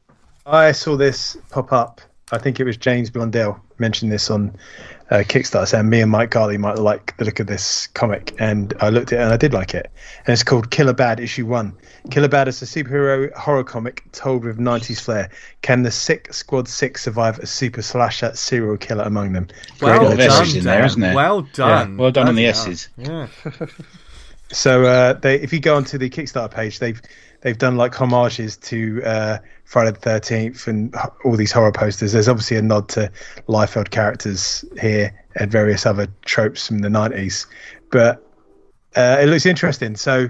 I 0.45 0.73
saw 0.73 0.95
this 0.97 1.37
pop 1.49 1.71
up. 1.71 2.01
I 2.31 2.39
think 2.39 2.59
it 2.59 2.63
was 2.63 2.75
James 2.75 3.11
Blundell 3.11 3.59
mentioned 3.77 4.11
this 4.11 4.31
on 4.31 4.55
uh, 5.11 5.17
Kickstarter, 5.17 5.67
saying 5.67 5.87
me 5.87 6.01
and 6.01 6.09
Mike 6.09 6.31
Garley 6.31 6.57
might 6.57 6.79
like 6.79 7.15
the 7.17 7.25
look 7.25 7.39
of 7.39 7.45
this 7.45 7.85
comic, 7.87 8.33
and 8.39 8.73
I 8.79 8.89
looked 8.89 9.13
at 9.13 9.19
it 9.19 9.23
and 9.23 9.31
I 9.31 9.37
did 9.37 9.53
like 9.53 9.75
it. 9.75 9.91
And 10.25 10.33
it's 10.33 10.41
called 10.41 10.71
Killer 10.71 10.93
Bad 10.93 11.19
Issue 11.19 11.45
One. 11.45 11.77
Killer 12.09 12.27
Bad 12.27 12.47
is 12.47 12.61
a 12.63 12.65
superhero 12.65 13.31
horror 13.33 13.63
comic 13.63 14.03
told 14.11 14.43
with 14.43 14.57
'90s 14.57 15.01
flair. 15.01 15.29
Can 15.61 15.83
the 15.83 15.91
Sick 15.91 16.33
Squad 16.33 16.67
Six 16.67 17.03
survive 17.03 17.37
a 17.39 17.45
super 17.45 17.83
slasher 17.83 18.33
serial 18.33 18.77
killer 18.77 19.03
among 19.03 19.33
them? 19.33 19.47
Well 19.79 20.03
lot 20.03 20.13
of 20.13 20.17
done, 20.17 20.47
in 20.57 20.63
there, 20.63 20.77
Dan. 20.77 20.85
isn't 20.85 21.01
there? 21.01 21.15
Well 21.15 21.41
done. 21.41 21.97
Well 21.97 22.11
done 22.11 22.27
on 22.27 22.35
the 22.35 22.47
S's. 22.47 22.89
hell. 22.97 23.29
Yeah. 23.45 23.67
So 24.51 24.83
uh, 24.85 25.13
they, 25.13 25.41
if 25.41 25.51
you 25.53 25.59
go 25.59 25.75
onto 25.75 25.97
the 25.97 26.09
Kickstarter 26.09 26.51
page, 26.51 26.79
they've 26.79 27.01
they've 27.45 27.57
done 27.59 27.77
like 27.77 27.93
homages 27.93 28.57
to 28.57 29.03
uh, 29.05 29.37
Friday 29.65 29.91
the 29.91 29.99
Thirteenth 29.99 30.67
and 30.67 30.93
all 31.23 31.35
these 31.37 31.51
horror 31.51 31.71
posters. 31.71 32.11
There's 32.11 32.27
obviously 32.27 32.57
a 32.57 32.61
nod 32.63 32.89
to 32.89 33.11
Liefeld 33.47 33.91
characters 33.91 34.65
here 34.81 35.13
and 35.35 35.51
various 35.51 35.85
other 35.85 36.07
tropes 36.25 36.65
from 36.67 36.79
the 36.79 36.89
nineties, 36.89 37.45
but 37.91 38.27
uh, 38.95 39.17
it 39.21 39.27
looks 39.27 39.45
interesting. 39.45 39.95
So 39.95 40.27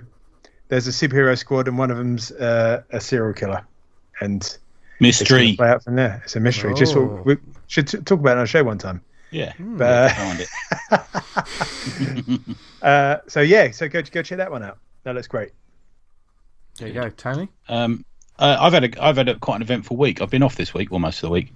there's 0.68 0.88
a 0.88 0.92
superhero 0.92 1.38
squad 1.38 1.70
and 1.70 1.78
one 1.78 1.90
of 1.90 1.98
them's 1.98 2.32
uh, 2.34 2.84
a 2.90 3.00
serial 3.00 3.34
killer, 3.34 3.66
and 4.20 4.42
it's 4.44 4.60
Mystery. 5.00 5.56
play 5.56 5.70
out 5.70 5.84
from 5.84 5.96
there. 5.96 6.22
It's 6.26 6.36
a 6.36 6.40
mystery. 6.42 6.74
Just 6.74 6.96
Oh. 6.98 7.06
what 7.06 7.26
we 7.26 7.38
should 7.68 7.88
t- 7.88 7.98
talk 8.00 8.20
about 8.20 8.32
it 8.32 8.40
on 8.40 8.44
a 8.44 8.48
show 8.48 8.64
one 8.64 8.78
time. 8.78 9.02
Yeah. 9.32 9.54
But, 9.60 9.88
uh, 9.90 10.10
Find 10.10 10.40
it. 12.32 12.42
uh, 12.82 13.18
so 13.28 13.42
yeah, 13.42 13.72
so 13.72 13.88
go 13.88 14.02
go 14.02 14.22
check 14.22 14.38
that 14.38 14.52
one 14.52 14.64
out. 14.64 14.78
That 15.04 15.16
looks 15.16 15.28
great. 15.28 15.52
There 16.78 16.88
you 16.88 16.94
go, 16.94 17.10
Tony. 17.10 17.48
Um, 17.70 18.06
uh, 18.38 18.58
I've 18.60 18.74
had 18.74 18.84
a 18.84 19.04
I've 19.04 19.16
had 19.18 19.30
a, 19.30 19.36
quite 19.36 19.58
an 19.58 19.62
eventful 19.62 19.96
week. 19.96 20.22
I've 20.22 20.30
been 20.30 20.44
off 20.44 20.56
this 20.58 20.74
week, 20.74 20.92
well, 20.92 21.00
most 21.00 21.18
of 21.18 21.28
the 21.28 21.30
week, 21.30 21.54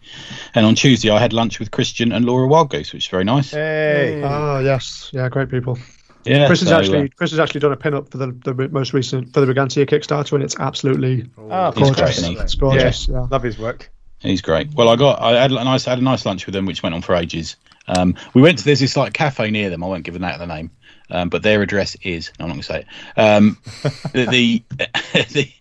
and 0.56 0.66
on 0.66 0.76
Tuesday 0.76 1.10
I 1.10 1.20
had 1.20 1.34
lunch 1.34 1.60
with 1.60 1.72
Christian 1.72 2.12
and 2.14 2.24
Laura 2.26 2.48
Wildgoose, 2.48 2.94
which 2.94 3.06
is 3.06 3.08
very 3.08 3.26
nice. 3.26 3.52
Hey. 3.52 4.22
Oh 4.24 4.60
yes, 4.60 5.10
yeah, 5.14 5.28
great 5.28 5.50
people. 5.50 5.78
Yeah, 6.24 6.48
Chris 6.48 6.62
has 6.62 6.70
so, 6.70 6.76
uh, 6.76 6.80
actually 6.80 7.10
Chris 7.10 7.32
has 7.32 7.40
actually 7.40 7.62
done 7.62 7.74
a 7.74 7.78
pin 7.78 7.94
up 7.94 8.12
for 8.12 8.18
the, 8.18 8.28
the 8.28 8.70
most 8.70 8.94
recent 8.94 9.34
for 9.34 9.42
the 9.42 9.46
Brigantia 9.54 9.86
Kickstarter, 9.86 10.34
and 10.34 10.44
it's 10.44 10.58
absolutely 10.58 11.30
Oh, 11.38 11.72
He's 11.72 11.84
gorgeous. 11.84 11.96
great, 12.02 12.18
isn't 12.18 12.32
he? 12.32 12.38
It's 12.40 12.56
gorgeous. 12.56 13.08
Yeah. 13.08 13.28
Love 13.30 13.44
his 13.44 13.58
work. 13.58 13.90
He's 14.20 14.42
great. 14.42 14.74
Well, 14.74 14.90
I 14.90 14.96
got 14.96 15.22
I 15.22 15.42
had 15.42 15.52
a 15.52 15.64
nice 15.64 15.86
had 15.86 16.00
a 16.00 16.02
nice 16.02 16.26
lunch 16.26 16.46
with 16.46 16.54
them, 16.54 16.66
which 16.66 16.84
went 16.84 16.96
on 16.96 17.02
for 17.02 17.16
ages. 17.16 17.56
Um, 17.88 18.16
we 18.34 18.42
went 18.42 18.60
to 18.60 18.66
there's 18.66 18.80
this 18.80 18.96
like 18.96 19.14
cafe 19.14 19.50
near 19.50 19.70
them. 19.70 19.84
I 19.84 19.88
won't 19.88 20.04
give 20.04 20.14
them 20.14 20.24
out 20.24 20.40
the 20.40 20.46
name, 20.46 20.72
um, 21.10 21.30
but 21.30 21.44
their 21.44 21.62
address 21.62 21.96
is 22.04 22.32
no, 22.40 22.46
I'm 22.46 22.50
not 22.50 22.54
going 22.54 22.62
to 22.62 22.68
say 22.68 22.80
it. 22.80 23.20
Um, 23.20 23.58
the, 24.14 24.26
the, 24.26 24.64
the, 25.14 25.54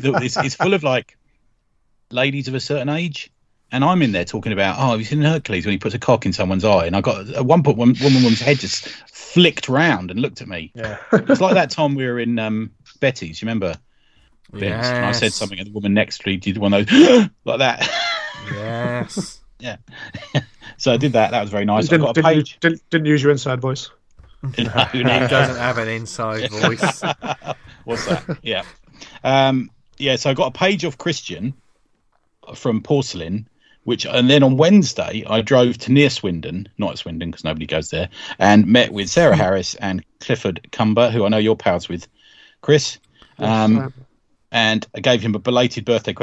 the 0.00 0.20
it's, 0.22 0.36
it's 0.36 0.54
full 0.54 0.74
of 0.74 0.82
like 0.82 1.16
ladies 2.10 2.48
of 2.48 2.54
a 2.54 2.60
certain 2.60 2.88
age, 2.88 3.30
and 3.72 3.84
I'm 3.84 4.02
in 4.02 4.12
there 4.12 4.24
talking 4.24 4.52
about 4.52 4.76
oh, 4.78 4.90
have 4.90 4.98
you 4.98 5.04
seen 5.04 5.22
Hercules 5.22 5.66
when 5.66 5.72
he 5.72 5.78
puts 5.78 5.94
a 5.94 5.98
cock 5.98 6.26
in 6.26 6.32
someone's 6.32 6.64
eye? 6.64 6.86
And 6.86 6.96
I 6.96 7.00
got 7.00 7.28
at 7.30 7.44
one 7.44 7.62
point 7.62 7.78
one, 7.78 7.94
one 7.96 8.14
woman's 8.14 8.40
head 8.40 8.58
just 8.58 8.88
flicked 8.88 9.68
round 9.68 10.10
and 10.10 10.20
looked 10.20 10.40
at 10.40 10.48
me. 10.48 10.72
Yeah. 10.74 10.98
It's 11.12 11.40
like 11.40 11.54
that 11.54 11.70
time 11.70 11.94
we 11.94 12.06
were 12.06 12.18
in 12.18 12.38
um, 12.38 12.70
Betty's. 13.00 13.42
You 13.42 13.46
remember? 13.46 13.76
Vince? 14.52 14.86
And 14.86 15.04
I 15.04 15.12
said 15.12 15.32
something, 15.32 15.58
and 15.58 15.66
the 15.68 15.72
woman 15.72 15.92
next 15.92 16.18
to 16.18 16.28
me 16.28 16.36
did 16.36 16.58
one 16.58 16.72
of 16.72 16.86
those 16.86 17.28
like 17.44 17.58
that. 17.58 17.88
Yes. 18.52 19.40
Yeah. 19.58 19.76
so 20.76 20.92
I 20.92 20.98
did 20.98 21.14
that. 21.14 21.30
That 21.30 21.40
was 21.40 21.48
very 21.48 21.64
nice. 21.64 21.86
I 21.86 21.88
Didn't, 21.88 22.02
got 22.02 22.10
a 22.10 22.22
didn't, 22.22 22.36
use, 22.36 22.48
page. 22.50 22.60
didn't, 22.60 22.90
didn't 22.90 23.06
use 23.06 23.22
your 23.22 23.32
inside 23.32 23.58
voice. 23.58 23.90
he 24.56 24.64
doesn't 24.64 25.56
have 25.56 25.78
an 25.78 25.88
inside 25.88 26.50
voice. 26.50 27.02
What's 27.84 28.06
that? 28.06 28.38
Yeah. 28.42 28.64
Um, 29.24 29.70
yeah. 29.98 30.16
So 30.16 30.30
I 30.30 30.34
got 30.34 30.48
a 30.48 30.58
page 30.58 30.84
of 30.84 30.98
Christian 30.98 31.54
from 32.54 32.82
Porcelain, 32.82 33.48
which, 33.84 34.06
and 34.06 34.28
then 34.28 34.42
on 34.42 34.56
Wednesday 34.56 35.24
I 35.28 35.40
drove 35.42 35.78
to 35.78 35.92
near 35.92 36.10
Swindon, 36.10 36.68
not 36.78 36.92
at 36.92 36.98
Swindon 36.98 37.30
because 37.30 37.44
nobody 37.44 37.66
goes 37.66 37.90
there, 37.90 38.08
and 38.38 38.66
met 38.66 38.92
with 38.92 39.08
Sarah 39.08 39.36
Harris 39.36 39.74
and 39.76 40.04
Clifford 40.20 40.68
Cumber, 40.72 41.10
who 41.10 41.24
I 41.24 41.28
know 41.28 41.38
you're 41.38 41.56
pals 41.56 41.88
with, 41.88 42.08
Chris. 42.60 42.98
Um, 43.38 43.92
and 44.50 44.86
I 44.94 45.00
gave 45.00 45.20
him 45.20 45.34
a 45.34 45.38
belated 45.38 45.84
birthday 45.84 46.14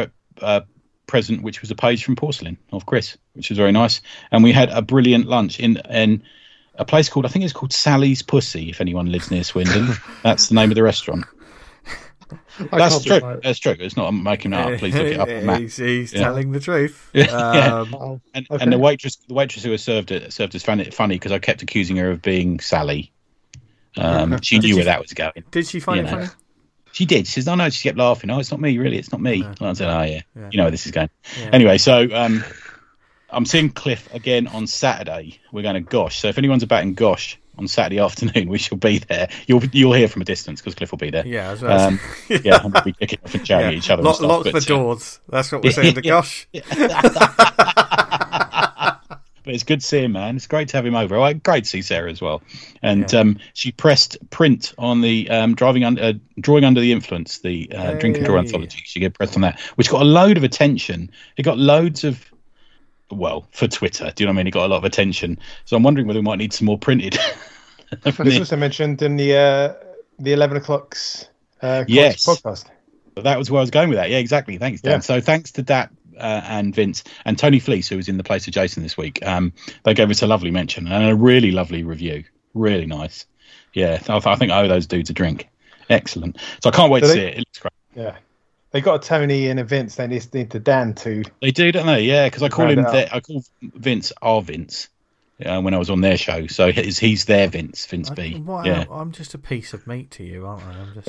uh, 0.42 0.62
present, 1.08 1.44
which 1.44 1.62
was 1.62 1.72
a 1.72 1.76
page 1.76 2.04
from 2.04 2.16
Porcelain 2.16 2.58
of 2.72 2.86
Chris, 2.86 3.18
which 3.34 3.50
was 3.50 3.58
very 3.58 3.72
nice. 3.72 4.02
And 4.32 4.44
we 4.44 4.52
had 4.52 4.70
a 4.70 4.82
brilliant 4.82 5.28
lunch 5.28 5.60
in 5.60 5.78
in 5.90 6.24
a 6.76 6.86
place 6.86 7.10
called 7.10 7.26
I 7.26 7.30
think 7.30 7.46
it's 7.46 7.54
called 7.54 7.74
Sally's 7.74 8.22
Pussy. 8.22 8.70
If 8.70 8.82
anyone 8.82 9.12
lives 9.12 9.30
near 9.32 9.44
Swindon, 9.44 9.90
that's 10.24 10.50
the 10.50 10.56
name 10.56 10.72
of 10.72 10.76
the 10.76 10.84
restaurant. 10.84 11.26
That's 12.72 13.04
true. 13.04 13.16
it. 13.18 13.44
That's 13.44 13.60
true. 13.60 13.76
It's 13.80 13.96
not 13.98 14.08
I'm 14.08 14.24
making 14.24 14.54
it 14.54 14.60
up. 14.60 14.80
Please 14.80 14.96
look 14.96 15.06
it 15.06 15.20
up 15.20 15.28
on 15.28 15.36
the 15.36 15.42
map. 15.42 15.60
he's 15.60 15.78
he's 15.78 16.14
Yeah. 16.14 16.22
telling 16.22 16.52
the 16.52 16.60
truth. 16.60 17.10
Yeah. 17.14 17.26
Um, 17.28 18.22
And, 18.34 18.48
Okay. 18.50 18.64
and 18.64 18.74
the 18.74 18.80
waitress, 18.80 19.18
the 19.28 19.34
waitress 19.34 19.64
who 19.64 19.72
was 19.72 19.84
served 19.84 20.12
it 20.12 20.34
served 20.34 20.56
us 20.56 20.64
funny 20.64 20.86
funny 20.86 21.16
because 21.16 21.32
I 21.32 21.40
kept 21.40 21.62
accusing 21.62 21.98
her 21.98 22.10
of 22.12 22.22
being 22.22 22.60
Sally. 22.60 23.12
Um, 23.98 24.40
she 24.42 24.58
Did 24.60 24.68
knew 24.68 24.76
where 24.78 24.86
that 24.86 25.02
was 25.02 25.14
going. 25.14 25.44
Did 25.52 25.68
she 25.68 25.80
find 25.80 25.98
You 26.00 26.04
it 26.08 26.12
know. 26.12 26.18
funny? 26.26 26.30
She 26.92 27.06
did. 27.06 27.26
She 27.28 27.34
says, 27.34 27.48
"No, 27.48 27.56
no." 27.56 27.70
She 27.72 27.88
kept 27.90 27.98
laughing. 27.98 28.30
Oh, 28.30 28.38
it's 28.40 28.52
not 28.52 28.62
me, 28.62 28.78
really. 28.78 28.98
It's 29.00 29.12
not 29.12 29.20
me. 29.20 29.42
No. 29.60 29.70
I 29.70 29.74
said, 29.74 29.90
"Oh, 29.90 30.04
yeah. 30.04 30.22
Yeah. 30.36 30.50
You 30.52 30.58
know 30.58 30.64
where 30.66 30.72
this 30.72 30.86
is 30.86 30.92
going." 30.92 31.10
Yeah. 31.40 31.50
Anyway, 31.52 31.80
so 31.80 32.08
um, 32.14 32.44
I'm 33.34 33.46
seeing 33.46 33.70
Cliff 33.70 34.14
again 34.14 34.48
on 34.48 34.68
Saturday. 34.68 35.40
We're 35.52 35.64
going 35.64 35.76
to 35.76 35.82
Gosh. 35.82 36.20
So 36.20 36.28
if 36.28 36.38
anyone's 36.38 36.64
about 36.64 36.84
in 36.84 36.94
Gosh 36.94 37.40
on 37.58 37.68
Saturday 37.68 38.00
afternoon, 38.00 38.50
we 38.50 38.58
shall 38.58 38.78
be 38.78 39.00
there. 39.00 39.30
You'll 39.48 39.64
you'll 39.66 39.94
hear 39.94 40.08
from 40.08 40.22
a 40.22 40.26
distance 40.26 40.62
because 40.62 40.76
Cliff 40.76 40.92
will 40.92 40.98
be 40.98 41.10
there. 41.10 41.26
Yeah, 41.26 41.52
as 41.52 41.62
well. 41.62 41.88
Um, 41.88 42.00
yeah, 42.30 42.62
and 42.64 42.74
we'll 42.74 42.84
be 42.84 42.94
kicking 42.94 43.20
off 43.24 43.34
and 43.34 43.46
shouting 43.46 43.68
at 43.68 43.74
each 43.74 43.90
other. 43.90 44.04
Lock, 44.04 44.18
stuff, 44.18 44.30
lock 44.30 44.44
but, 44.44 44.54
the 44.54 44.60
uh, 44.60 44.78
doors. 44.78 45.20
That's 45.28 45.52
what 45.52 45.64
we're 45.64 45.72
saying 45.72 45.96
to 45.96 46.02
Gosh. 46.14 46.48
But 49.44 49.54
it's 49.54 49.64
good 49.64 49.82
to 49.82 49.86
see 49.86 50.04
him, 50.04 50.14
man. 50.14 50.38
It's 50.38 50.48
great 50.48 50.70
to 50.70 50.78
have 50.78 50.86
him 50.86 50.96
over. 50.96 51.34
Great 51.34 51.66
to 51.66 51.70
see 51.70 51.82
Sarah 51.82 52.10
as 52.10 52.22
well. 52.22 52.42
And 52.82 53.14
um, 53.14 53.40
she 53.54 53.72
pressed 53.72 54.18
print 54.30 54.74
on 54.78 55.02
the 55.02 55.30
um, 55.30 55.56
driving 55.56 55.84
under 55.84 56.02
uh, 56.02 56.14
drawing 56.40 56.64
under 56.64 56.80
the 56.80 56.92
influence, 56.92 57.40
the 57.40 57.70
uh, 57.76 57.94
drink 57.96 58.18
and 58.18 58.26
draw 58.26 58.38
anthology. 58.38 58.82
She 58.86 59.02
got 59.02 59.14
pressed 59.14 59.36
on 59.36 59.42
that, 59.42 59.60
which 59.76 59.90
got 59.90 60.02
a 60.02 60.06
load 60.06 60.38
of 60.38 60.44
attention. 60.44 61.12
It 61.36 61.44
got 61.44 61.58
loads 61.58 62.06
of, 62.06 62.24
well, 63.18 63.48
for 63.52 63.68
Twitter. 63.68 64.12
Do 64.16 64.24
you 64.24 64.28
know 64.28 64.32
what 64.32 64.36
I 64.36 64.38
mean? 64.38 64.48
It 64.48 64.52
got 64.52 64.66
a 64.66 64.68
lot 64.68 64.78
of 64.78 64.84
attention. 64.84 65.40
So 65.66 65.76
I'm 65.78 65.84
wondering 65.84 66.08
whether 66.08 66.20
we 66.20 66.24
might 66.24 66.38
need 66.40 66.54
some 66.54 66.66
more 66.66 66.78
printed. 66.78 67.18
This 68.04 68.40
also 68.40 68.58
mentioned 68.58 69.04
in 69.04 69.18
the 69.18 69.36
uh, 69.38 69.74
the 70.18 70.34
eleven 70.34 70.58
o'clocks 70.58 71.28
uh, 71.62 71.84
Yes. 71.88 72.26
podcast. 72.26 72.66
that 73.18 73.38
was 73.38 73.52
where 73.52 73.60
I 73.60 73.62
was 73.62 73.70
going 73.70 73.90
with 73.90 73.98
that. 74.00 74.10
Yeah, 74.10 74.18
exactly. 74.18 74.58
Thanks, 74.58 74.82
Dan. 74.82 74.94
Yeah. 74.94 75.00
So 75.00 75.22
thanks 75.22 75.52
to 75.52 75.62
that 75.64 75.92
uh, 76.18 76.42
and 76.46 76.74
Vince 76.74 77.04
and 77.26 77.38
Tony 77.38 77.60
Fleecs, 77.60 77.88
who 77.88 77.98
was 77.98 78.10
in 78.10 78.18
the 78.18 78.24
place 78.24 78.48
of 78.48 78.54
Jason 78.54 78.82
this 78.82 78.98
week. 78.98 79.24
Um, 79.24 79.54
they 79.84 79.94
gave 79.94 80.10
us 80.10 80.24
a 80.24 80.28
lovely 80.28 80.50
mention 80.50 80.88
and 80.88 81.08
a 81.12 81.16
really 81.16 81.52
lovely 81.52 81.84
review. 81.84 82.24
Really 82.56 82.88
nice. 82.88 83.28
Yeah, 83.74 84.02
I, 84.10 84.20
I 84.26 84.36
think 84.38 84.52
I 84.52 84.64
owe 84.64 84.68
those 84.68 84.88
dudes 84.88 85.12
a 85.12 85.14
drink. 85.14 85.50
Excellent. 85.88 86.38
So 86.64 86.70
I 86.70 86.74
can't 86.74 86.92
wait 86.92 87.04
So 87.04 87.10
to 87.10 87.14
they- 87.14 87.20
see 87.20 87.28
it. 87.28 87.34
It 87.36 87.40
looks 87.40 87.60
great. 87.60 87.74
Yeah, 87.96 88.16
they 88.74 88.82
got 88.82 89.04
a 89.04 89.08
Tony 89.08 89.48
and 89.48 89.60
a 89.60 89.64
Vince. 89.64 89.96
They 89.96 90.08
just 90.08 90.34
need 90.34 90.52
to 90.52 90.60
Dan 90.60 90.94
too. 90.94 91.24
They 91.42 91.52
do, 91.52 91.72
don't 91.72 91.86
they? 91.88 92.02
Yeah, 92.02 92.28
because 92.28 92.44
I 92.44 92.50
call 92.50 92.70
him. 92.70 92.80
it. 92.80 92.92
Their, 92.92 93.08
I 93.12 93.22
call 93.22 93.44
Vince 93.62 94.12
our 94.22 94.42
Vince. 94.42 94.90
Uh, 95.44 95.60
when 95.62 95.74
I 95.74 95.78
was 95.78 95.90
on 95.90 96.00
their 96.00 96.16
show, 96.16 96.46
so 96.48 96.72
he's, 96.72 97.00
he's 97.00 97.26
their 97.26 97.48
Vince, 97.48 97.86
Vince 97.88 98.12
I- 98.12 98.14
B. 98.14 98.36
why- 98.40 98.66
Yeah, 98.66 98.86
I'm 98.90 99.12
just 99.12 99.34
a 99.34 99.38
piece 99.40 99.74
of 99.74 99.88
meat 99.88 100.12
to 100.12 100.24
you, 100.24 100.46
aren't 100.46 100.64
I? 100.64 100.72
I'm 100.80 100.94
just. 100.94 101.08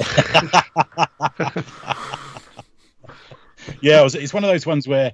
yeah. 3.82 4.00
It 4.00 4.02
was, 4.02 4.14
it's 4.14 4.32
one 4.34 4.42
of 4.44 4.50
those 4.50 4.66
ones 4.66 4.88
where 4.88 5.12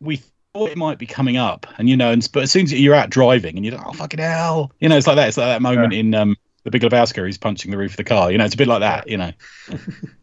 we 0.00 0.20
thought 0.52 0.70
it 0.70 0.76
might 0.76 0.98
be 0.98 1.06
coming 1.06 1.36
up, 1.36 1.66
and 1.78 1.88
you 1.88 1.96
know, 1.96 2.10
and 2.10 2.28
but 2.32 2.42
as 2.42 2.50
soon 2.50 2.64
as 2.64 2.72
you're 2.72 2.94
out 2.94 3.08
driving, 3.08 3.56
and 3.56 3.64
you're 3.64 3.76
like, 3.76 3.86
oh 3.86 3.92
fucking 3.92 4.20
hell, 4.20 4.72
you 4.80 4.88
know, 4.88 4.96
it's 4.96 5.06
like 5.06 5.16
that. 5.16 5.28
It's 5.28 5.36
like 5.36 5.46
that 5.46 5.62
moment 5.62 5.92
in 5.92 6.12
um, 6.14 6.36
the 6.64 6.70
Big 6.70 6.82
Lebowski, 6.82 7.24
he's 7.24 7.38
punching 7.38 7.70
the 7.70 7.78
roof 7.78 7.92
of 7.92 7.96
the 7.98 8.04
car. 8.04 8.30
You 8.32 8.38
know, 8.38 8.44
it's 8.44 8.54
a 8.54 8.58
bit 8.58 8.68
like 8.68 8.80
that. 8.80 9.08
You 9.08 9.16
know, 9.16 9.32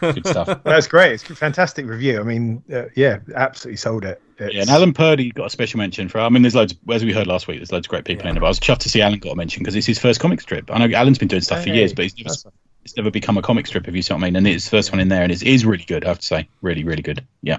good 0.00 0.26
stuff. 0.26 0.60
That's 0.64 0.86
great. 0.88 1.12
It's 1.12 1.28
a 1.30 1.34
fantastic 1.36 1.86
review. 1.86 2.20
I 2.20 2.22
mean, 2.22 2.62
uh, 2.72 2.84
yeah, 2.94 3.18
absolutely 3.34 3.76
sold 3.76 4.04
it. 4.04 4.20
It's, 4.38 4.54
Yeah, 4.54 4.60
and 4.62 4.70
Alan 4.70 4.92
Purdy 4.92 5.30
got 5.32 5.46
a 5.46 5.50
special 5.50 5.78
mention 5.78 6.08
for. 6.08 6.20
I 6.20 6.28
mean, 6.28 6.42
there's 6.42 6.54
loads, 6.54 6.74
as 6.90 7.04
we 7.04 7.12
heard 7.12 7.26
last 7.26 7.48
week, 7.48 7.58
there's 7.58 7.72
loads 7.72 7.86
of 7.86 7.90
great 7.90 8.04
people 8.04 8.24
Yeah. 8.26 8.30
in 8.32 8.36
it. 8.36 8.40
But 8.40 8.46
I 8.46 8.50
was 8.50 8.60
chuffed 8.60 8.78
to 8.80 8.88
see 8.88 9.00
Alan 9.02 9.18
got 9.18 9.30
a 9.32 9.36
mention 9.36 9.62
because 9.62 9.74
it's 9.76 9.86
his 9.86 9.98
first 9.98 10.20
comic 10.20 10.40
strip. 10.40 10.70
I 10.70 10.78
know 10.84 10.96
Alan's 10.96 11.18
been 11.18 11.28
doing 11.28 11.42
stuff 11.42 11.62
for 11.62 11.70
years, 11.70 11.92
but 11.92 12.04
he's 12.04 12.16
never, 12.16 12.28
that's- 12.28 12.46
it's 12.84 12.96
never 12.96 13.10
become 13.10 13.36
a 13.36 13.42
comic 13.42 13.66
strip, 13.66 13.88
if 13.88 13.96
you 13.96 14.02
see 14.02 14.14
what 14.14 14.20
I 14.22 14.26
mean. 14.26 14.36
And 14.36 14.46
it's 14.46 14.64
the 14.64 14.70
first 14.70 14.92
one 14.92 15.00
in 15.00 15.08
there, 15.08 15.22
and 15.22 15.32
it 15.32 15.42
is 15.42 15.64
really 15.66 15.84
good, 15.84 16.04
I 16.04 16.08
have 16.08 16.20
to 16.20 16.26
say. 16.26 16.48
Really, 16.62 16.84
really 16.84 17.02
good. 17.02 17.24
Yeah. 17.42 17.58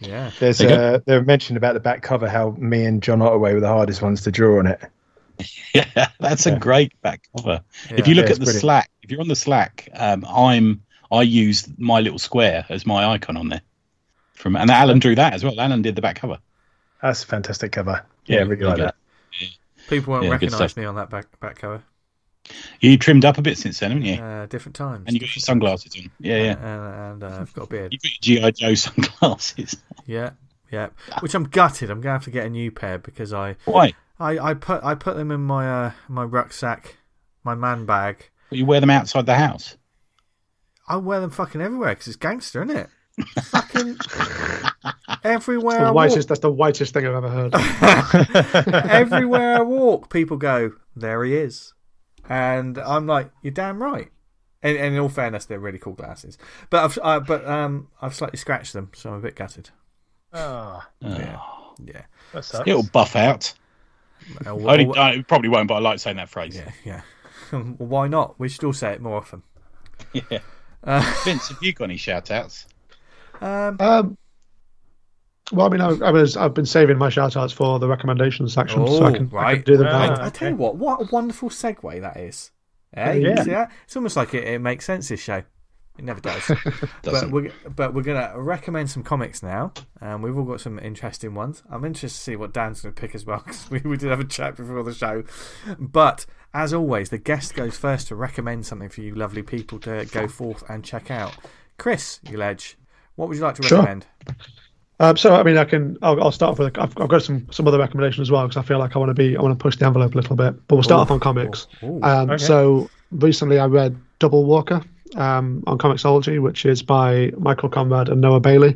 Yeah. 0.00 0.30
There's 0.38 0.58
There 0.58 0.68
you 0.68 0.74
uh, 0.76 0.98
they 1.06 1.20
mentioned 1.20 1.56
about 1.56 1.72
the 1.72 1.80
back 1.80 2.02
cover 2.02 2.28
how 2.28 2.50
me 2.58 2.84
and 2.84 3.02
John 3.02 3.22
Ottaway 3.22 3.54
were 3.54 3.60
the 3.60 3.68
hardest 3.68 4.02
ones 4.02 4.22
to 4.24 4.30
draw 4.30 4.58
on 4.58 4.66
it. 4.66 4.80
Yeah, 5.74 6.08
that's 6.18 6.46
a 6.46 6.58
great 6.58 6.98
back 7.02 7.28
cover. 7.36 7.60
Yeah. 7.90 7.96
if 7.98 8.08
you 8.08 8.14
look 8.14 8.24
Yeah, 8.26 8.32
at 8.32 8.38
the 8.38 8.44
brilliant. 8.46 8.60
Slack, 8.62 8.90
if 9.02 9.10
you're 9.10 9.20
on 9.20 9.28
the 9.28 9.36
Slack, 9.36 9.88
um, 9.94 10.24
I'm 10.26 10.82
I 11.10 11.22
use 11.22 11.68
my 11.78 12.00
little 12.00 12.18
square 12.18 12.64
as 12.68 12.86
my 12.86 13.06
icon 13.06 13.36
on 13.36 13.48
there. 13.48 13.62
From 14.34 14.56
and 14.56 14.70
Alan 14.70 14.98
drew 14.98 15.14
that 15.14 15.32
as 15.34 15.44
well. 15.44 15.58
Alan 15.60 15.82
did 15.82 15.94
the 15.96 16.02
back 16.02 16.16
cover. 16.16 16.38
That's 17.02 17.22
a 17.22 17.26
fantastic 17.26 17.72
cover. 17.72 18.04
Yeah, 18.26 18.36
Yeah, 18.36 18.42
really 18.42 18.56
really 18.56 18.64
like 18.66 18.76
good. 18.76 18.86
that. 18.86 18.96
People 19.88 20.12
won't 20.12 20.24
Yeah, 20.24 20.30
recognise 20.30 20.76
me 20.76 20.84
on 20.84 20.94
that 20.96 21.10
back 21.10 21.38
back 21.40 21.58
cover. 21.58 21.82
You 22.80 22.96
trimmed 22.96 23.24
up 23.24 23.38
a 23.38 23.42
bit 23.42 23.58
since 23.58 23.80
then, 23.80 23.90
haven't 23.90 24.06
you? 24.06 24.14
Uh, 24.14 24.46
different 24.46 24.76
times. 24.76 25.04
and 25.06 25.14
you 25.14 25.20
got 25.20 25.34
your 25.34 25.40
sunglasses 25.40 25.96
on. 25.96 26.10
Yeah, 26.20 26.36
yeah. 26.36 26.52
And, 26.52 27.22
and 27.22 27.32
uh, 27.32 27.38
I've 27.40 27.54
got 27.54 27.64
a 27.64 27.66
beard. 27.66 27.92
You 27.92 27.98
got 27.98 28.26
your 28.26 28.50
GI 28.50 28.52
Joe 28.52 28.74
sunglasses. 28.74 29.76
Yeah, 30.06 30.30
yeah. 30.70 30.88
Which 31.20 31.34
I'm 31.34 31.44
gutted. 31.44 31.90
I'm 31.90 32.00
gonna 32.00 32.12
have 32.14 32.24
to 32.24 32.30
get 32.30 32.46
a 32.46 32.50
new 32.50 32.70
pair 32.70 32.98
because 32.98 33.32
I, 33.32 33.56
Why? 33.64 33.92
I, 34.20 34.38
I 34.38 34.54
put 34.54 34.82
I 34.84 34.94
put 34.94 35.16
them 35.16 35.30
in 35.30 35.40
my 35.42 35.86
uh, 35.86 35.92
my 36.08 36.22
rucksack, 36.24 36.96
my 37.42 37.54
man 37.54 37.84
bag. 37.86 38.28
Well, 38.50 38.58
you 38.58 38.66
wear 38.66 38.80
them 38.80 38.90
outside 38.90 39.26
the 39.26 39.34
house. 39.34 39.76
I 40.88 40.96
wear 40.96 41.20
them 41.20 41.30
fucking 41.30 41.60
everywhere 41.60 41.90
because 41.90 42.08
it's 42.08 42.16
gangster, 42.16 42.62
isn't 42.62 42.76
it? 42.76 42.88
fucking 43.44 43.96
everywhere. 45.24 45.78
The 45.78 45.84
I 45.86 45.90
walk, 45.90 46.10
whitest, 46.10 46.28
that's 46.28 46.40
the 46.40 46.50
whitest 46.50 46.92
thing 46.94 47.06
I've 47.06 47.14
ever 47.14 47.28
heard. 47.28 47.54
everywhere 48.90 49.56
I 49.56 49.62
walk, 49.62 50.10
people 50.10 50.36
go, 50.36 50.72
"There 50.94 51.24
he 51.24 51.34
is," 51.36 51.72
and 52.28 52.78
I'm 52.78 53.06
like, 53.06 53.30
"You're 53.42 53.52
damn 53.52 53.82
right." 53.82 54.10
And, 54.62 54.76
and 54.76 54.94
in 54.94 55.00
all 55.00 55.08
fairness, 55.08 55.44
they're 55.44 55.58
really 55.60 55.78
cool 55.78 55.92
glasses. 55.94 56.38
But 56.70 56.84
I've 56.84 56.98
I, 57.02 57.18
but 57.20 57.46
um 57.46 57.88
I've 58.02 58.14
slightly 58.14 58.38
scratched 58.38 58.72
them, 58.72 58.90
so 58.94 59.10
I'm 59.10 59.16
a 59.16 59.20
bit 59.20 59.34
gutted. 59.36 59.70
Oh, 60.32 60.82
Yeah, 61.00 61.38
yeah. 61.82 62.02
It'll 62.66 62.82
buff 62.82 63.16
out. 63.16 63.54
Uh, 64.44 64.50
I 64.56 64.72
only, 64.72 64.84
wh- 64.86 64.98
I 64.98 65.22
probably 65.22 65.48
won't, 65.48 65.68
but 65.68 65.74
I 65.74 65.78
like 65.78 65.98
saying 66.00 66.16
that 66.16 66.28
phrase. 66.28 66.56
yeah, 66.56 66.72
yeah. 66.84 67.00
well, 67.52 67.62
why 67.78 68.08
not? 68.08 68.38
We 68.38 68.48
should 68.48 68.64
all 68.64 68.72
say 68.72 68.92
it 68.92 69.00
more 69.00 69.16
often. 69.16 69.42
Yeah. 70.12 70.40
Uh, 70.84 71.14
Vince, 71.24 71.48
have 71.48 71.58
you 71.62 71.72
got 71.72 71.84
any 71.84 71.96
shout 71.96 72.30
outs? 72.30 72.66
um, 73.40 73.76
Um, 73.80 74.18
well, 75.52 75.66
I 75.66 75.68
mean, 75.70 75.80
I, 75.80 75.90
I 76.06 76.10
was 76.10 76.36
I've 76.36 76.54
been 76.54 76.66
saving 76.66 76.98
my 76.98 77.08
shout 77.08 77.36
outs 77.36 77.52
for 77.52 77.78
the 77.78 77.88
recommendations 77.88 78.52
section, 78.52 78.86
so 78.86 79.04
I 79.04 79.10
Oh, 79.10 79.12
can, 79.12 79.26
I 79.32 79.36
right. 79.36 79.54
can 79.64 79.74
do 79.74 79.76
them 79.78 79.86
now. 79.86 80.14
I, 80.14 80.26
I 80.26 80.30
tell 80.30 80.50
you 80.50 80.56
what, 80.56 80.76
what 80.76 81.02
a 81.02 81.08
wonderful 81.12 81.50
segue 81.50 82.00
that 82.00 82.16
is. 82.16 82.50
Eh? 82.94 83.12
Yeah. 83.14 83.28
You 83.30 83.44
see 83.44 83.50
that? 83.50 83.70
It's 83.84 83.96
almost 83.96 84.16
like 84.16 84.34
it, 84.34 84.44
it 84.44 84.58
makes 84.60 84.84
sense. 84.84 85.08
This 85.08 85.20
show, 85.20 85.36
it 85.98 86.04
never 86.04 86.20
does. 86.20 86.42
but 87.02 87.02
Doesn't. 87.02 87.30
we're 87.30 87.52
but 87.76 87.94
we're 87.94 88.02
gonna 88.02 88.32
recommend 88.36 88.90
some 88.90 89.02
comics 89.04 89.42
now, 89.42 89.72
and 90.00 90.22
we've 90.22 90.36
all 90.36 90.44
got 90.44 90.60
some 90.60 90.78
interesting 90.80 91.34
ones. 91.34 91.62
I'm 91.70 91.84
interested 91.84 92.16
to 92.18 92.22
see 92.22 92.36
what 92.36 92.52
Dan's 92.52 92.80
gonna 92.80 92.94
pick 92.94 93.14
as 93.14 93.24
well 93.24 93.38
because 93.44 93.70
we, 93.70 93.80
we 93.80 93.96
did 93.96 94.10
have 94.10 94.20
a 94.20 94.24
chat 94.24 94.56
before 94.56 94.82
the 94.82 94.94
show. 94.94 95.22
But 95.78 96.26
as 96.54 96.72
always, 96.72 97.10
the 97.10 97.18
guest 97.18 97.54
goes 97.54 97.76
first 97.76 98.08
to 98.08 98.14
recommend 98.16 98.66
something 98.66 98.88
for 98.88 99.00
you 99.02 99.14
lovely 99.14 99.42
people 99.42 99.78
to 99.80 100.06
go 100.12 100.26
forth 100.28 100.62
and 100.68 100.84
check 100.84 101.10
out. 101.10 101.34
Chris, 101.78 102.20
you 102.28 102.38
ledge, 102.38 102.76
what 103.16 103.28
would 103.28 103.36
you 103.36 103.42
like 103.42 103.54
to 103.56 103.62
Sure. 103.62 103.78
recommend? 103.78 104.06
Um, 104.98 105.16
so 105.18 105.34
I 105.34 105.42
mean, 105.42 105.58
I 105.58 105.64
can 105.64 105.98
I'll, 106.00 106.22
I'll 106.22 106.32
start 106.32 106.52
off 106.52 106.58
with 106.58 106.78
I've, 106.78 106.96
I've 106.98 107.08
got 107.08 107.22
some 107.22 107.46
some 107.50 107.68
other 107.68 107.78
recommendations 107.78 108.28
as 108.28 108.30
well 108.30 108.46
because 108.46 108.56
I 108.56 108.66
feel 108.66 108.78
like 108.78 108.96
I 108.96 108.98
want 108.98 109.10
to 109.10 109.14
be 109.14 109.36
I 109.36 109.42
want 109.42 109.58
to 109.58 109.62
push 109.62 109.76
the 109.76 109.84
envelope 109.84 110.14
a 110.14 110.16
little 110.16 110.36
bit. 110.36 110.54
But 110.68 110.76
we'll 110.76 110.82
start 110.82 111.00
Ooh. 111.00 111.02
off 111.02 111.10
on 111.10 111.20
comics. 111.20 111.66
Ooh. 111.82 112.00
Um, 112.02 112.30
Okay. 112.30 112.42
So 112.42 112.88
recently 113.10 113.58
I 113.58 113.66
read 113.66 113.94
Double 114.20 114.44
Walker 114.46 114.82
um, 115.16 115.62
on 115.66 115.76
Comixology, 115.76 116.40
which 116.40 116.64
is 116.64 116.82
by 116.82 117.30
Michael 117.38 117.68
Conrad 117.68 118.08
and 118.08 118.22
Noah 118.22 118.40
Bailey, 118.40 118.74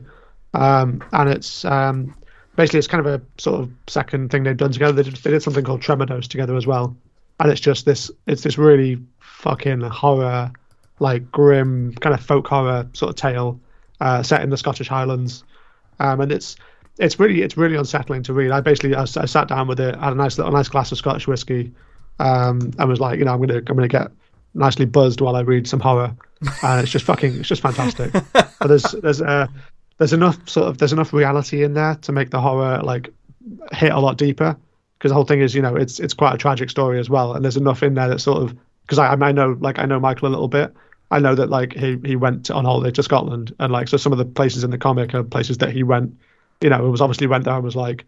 um, 0.53 1.03
and 1.13 1.31
it's 1.31 1.65
um, 1.65 2.15
basically 2.55 2.79
it's 2.81 2.89
kind 2.89 3.07
of 3.07 3.15
a 3.21 3.23
sort 3.41 3.61
of 3.63 3.71
second 3.87 4.31
thing 4.31 4.43
they've 4.43 4.57
done 4.57 4.73
together. 4.73 4.93
They 4.93 5.09
did, 5.11 5.17
they 5.17 5.31
did 5.31 5.43
something 5.43 5.65
called 5.65 5.81
Tremor 5.81 6.05
Dose 6.05 6.29
together 6.29 6.55
as 6.55 6.67
well, 6.67 6.95
and 7.41 7.51
it's 7.51 7.61
just 7.61 7.87
this 7.87 8.11
it's 8.27 8.43
this 8.43 8.59
really 8.59 8.99
fucking 9.19 9.81
horror, 9.81 10.53
like 10.99 11.33
grim 11.33 11.95
kind 11.95 12.15
of 12.15 12.21
folk 12.21 12.47
horror 12.47 12.89
sort 12.93 13.11
of 13.11 13.17
tale 13.17 13.59
uh, 14.01 14.23
set 14.23 14.43
in 14.43 14.51
the 14.51 14.57
Scottish 14.57 14.89
Highlands, 14.89 15.43
um, 15.99 16.21
and 16.21 16.31
it's 16.31 16.57
it's 16.99 17.19
really 17.19 17.43
it's 17.43 17.57
really 17.57 17.77
unsettling 17.77 18.23
to 18.25 18.35
read. 18.35 18.51
I 18.51 18.61
basically 18.61 18.95
I, 18.95 19.03
I 19.03 19.25
sat 19.25 19.49
down 19.49 19.67
with 19.67 19.81
it, 19.81 19.97
had 19.97 20.13
a 20.13 20.17
nice 20.17 20.37
little 20.37 20.53
nice 20.53 20.69
glass 20.69 20.93
of 20.93 20.99
Scottish 20.99 21.27
whiskey, 21.27 21.73
um, 22.19 22.73
and 22.79 22.89
was 22.89 23.01
like, 23.01 23.19
you 23.19 23.25
know, 23.25 23.33
I'm 23.33 23.41
gonna 23.41 23.57
I'm 23.57 23.77
gonna 23.77 23.89
get 23.89 24.13
nicely 24.53 24.85
buzzed 24.85 25.23
while 25.23 25.35
I 25.35 25.41
read 25.41 25.67
some 25.67 25.81
horror, 25.81 26.15
and 26.63 26.81
it's 26.83 26.93
just 26.93 27.07
fucking 27.07 27.39
it's 27.41 27.49
just 27.49 27.63
fantastic. 27.63 28.13
but 28.33 28.67
there's 28.67 28.83
there's 28.83 29.23
uh 29.23 29.47
there's 29.97 30.13
enough 30.13 30.47
sort 30.47 30.69
of 30.69 30.77
there's 30.77 30.93
enough 30.93 31.15
reality 31.15 31.65
in 31.65 31.73
there 31.73 31.95
to 32.03 32.13
make 32.13 32.29
the 32.29 32.41
horror 32.41 32.83
like 32.83 33.09
hit 33.73 33.93
a 33.93 33.99
lot 33.99 34.19
deeper 34.19 34.59
because 35.01 35.13
the 35.13 35.15
whole 35.15 35.25
thing 35.25 35.41
is 35.41 35.55
you 35.55 35.63
know 35.63 35.77
it's 35.77 35.99
it's 35.99 36.13
quite 36.13 36.35
a 36.35 36.39
tragic 36.39 36.69
story 36.69 37.01
as 37.01 37.09
well, 37.09 37.33
and 37.33 37.43
there's 37.43 37.57
enough 37.57 37.83
in 37.83 37.95
there 37.95 38.09
that 38.09 38.21
sort 38.21 38.43
of 38.43 38.55
because 38.83 38.99
I 38.99 39.15
I 39.15 39.33
know 39.33 39.57
like 39.59 39.79
I 39.79 39.87
know 39.87 39.99
Michael 39.99 40.29
a 40.29 40.31
little 40.31 40.49
bit. 40.49 40.75
I 41.11 41.19
know 41.19 41.35
that 41.35 41.49
like 41.49 41.73
he 41.73 41.99
he 42.05 42.17
went 42.17 42.51
on 42.51 42.67
holiday 42.67 42.91
to 42.93 43.03
Scotland 43.03 43.55
and 43.59 43.73
like 43.73 43.89
so 43.89 43.97
some 43.97 44.13
of 44.13 44.19
the 44.19 44.27
places 44.27 44.63
in 44.63 44.71
the 44.71 44.79
comic 44.79 45.15
are 45.15 45.25
places 45.25 45.59
that 45.59 45.73
he 45.73 45.83
went, 45.83 46.15
you 46.61 46.69
know, 46.69 46.87
it 46.87 46.91
was 46.91 47.01
obviously 47.01 47.27
went 47.27 47.45
there 47.45 47.55
and 47.55 47.65
was 47.65 47.75
like 47.75 48.05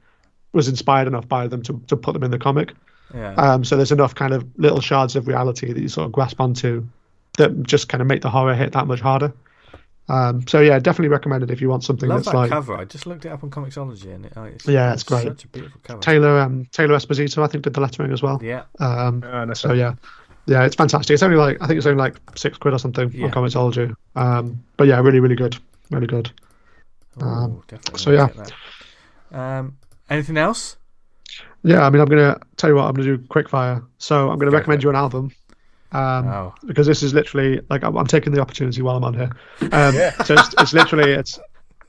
was 0.52 0.68
inspired 0.68 1.08
enough 1.08 1.26
by 1.26 1.48
them 1.48 1.62
to 1.62 1.82
to 1.88 1.96
put 1.96 2.12
them 2.12 2.22
in 2.22 2.30
the 2.30 2.38
comic. 2.38 2.74
Yeah. 3.14 3.34
Um, 3.34 3.64
so 3.64 3.76
there's 3.76 3.92
enough 3.92 4.14
kind 4.14 4.34
of 4.34 4.46
little 4.58 4.80
shards 4.80 5.16
of 5.16 5.26
reality 5.26 5.72
that 5.72 5.80
you 5.80 5.88
sort 5.88 6.06
of 6.06 6.12
grasp 6.12 6.40
onto 6.40 6.86
that 7.38 7.62
just 7.62 7.88
kind 7.88 8.02
of 8.02 8.06
make 8.06 8.20
the 8.20 8.30
horror 8.30 8.54
hit 8.54 8.72
that 8.72 8.86
much 8.86 9.00
harder. 9.00 9.32
Um, 10.08 10.46
so 10.48 10.60
yeah, 10.60 10.78
definitely 10.78 11.08
recommend 11.08 11.42
it 11.44 11.50
if 11.50 11.60
you 11.60 11.68
want 11.68 11.84
something 11.84 12.08
Love 12.08 12.18
that's 12.24 12.32
that 12.32 12.36
like 12.36 12.50
cover. 12.50 12.76
I 12.76 12.84
just 12.84 13.06
looked 13.06 13.24
it 13.24 13.28
up 13.30 13.44
on 13.44 13.50
Comixology, 13.50 14.12
and 14.14 14.26
it, 14.26 14.32
oh, 14.36 14.44
it's, 14.44 14.66
Yeah, 14.66 14.92
it's 14.92 15.04
great. 15.04 15.22
Such 15.24 15.44
a 15.44 15.48
beautiful 15.48 15.80
cover. 15.84 16.00
Taylor 16.00 16.40
um, 16.40 16.66
Taylor 16.72 16.94
Esposito. 16.96 17.42
I 17.42 17.46
think 17.46 17.64
did 17.64 17.74
the 17.74 17.80
lettering 17.80 18.12
as 18.12 18.22
well. 18.22 18.40
Yeah, 18.42 18.64
Um, 18.80 19.22
Oh, 19.26 19.52
so 19.54 19.72
yeah, 19.72 19.94
yeah, 20.46 20.64
it's 20.64 20.74
fantastic. 20.76 21.14
It's 21.14 21.22
only 21.22 21.36
like 21.36 21.58
I 21.62 21.66
think 21.66 21.78
it's 21.78 21.86
only 21.86 21.98
like 22.02 22.16
six 22.34 22.58
quid 22.58 22.74
or 22.74 22.78
something 22.78 23.10
Yeah. 23.12 23.26
on 23.26 23.30
Comixology. 23.32 23.94
Um, 24.16 24.62
but 24.76 24.88
yeah, 24.88 24.98
really, 25.00 25.20
really 25.20 25.36
good, 25.36 25.56
really 25.90 26.08
good. 26.08 26.30
oh, 27.20 27.26
Um, 27.26 27.62
definitely. 27.68 27.98
so 28.00 28.10
yeah. 28.10 28.28
Um, 29.30 29.76
anything 30.10 30.36
else? 30.36 30.76
Yeah, 31.62 31.86
I 31.86 31.90
mean, 31.90 32.00
I'm 32.02 32.08
gonna 32.08 32.38
tell 32.56 32.68
you 32.70 32.76
what 32.76 32.86
I'm 32.86 32.94
gonna 32.94 33.16
do 33.16 33.24
quick 33.28 33.48
fire. 33.48 33.82
So 33.98 34.30
I'm 34.30 34.38
gonna 34.38 34.50
Go 34.50 34.56
recommend 34.58 34.82
you 34.82 34.90
an 34.90 34.96
album. 34.96 35.30
Um, 35.92 36.26
Oh, 36.28 36.54
because 36.66 36.86
this 36.86 37.02
is 37.02 37.12
literally 37.14 37.60
like 37.70 37.84
I'm, 37.84 37.96
I'm 37.96 38.06
taking 38.06 38.32
the 38.32 38.40
opportunity 38.40 38.82
while 38.82 38.96
I'm 38.96 39.04
on 39.04 39.14
here. 39.14 39.30
Um, 39.72 39.94
So 40.24 40.34
it's, 40.34 40.54
it's 40.58 40.72
literally 40.72 41.12
it's 41.12 41.38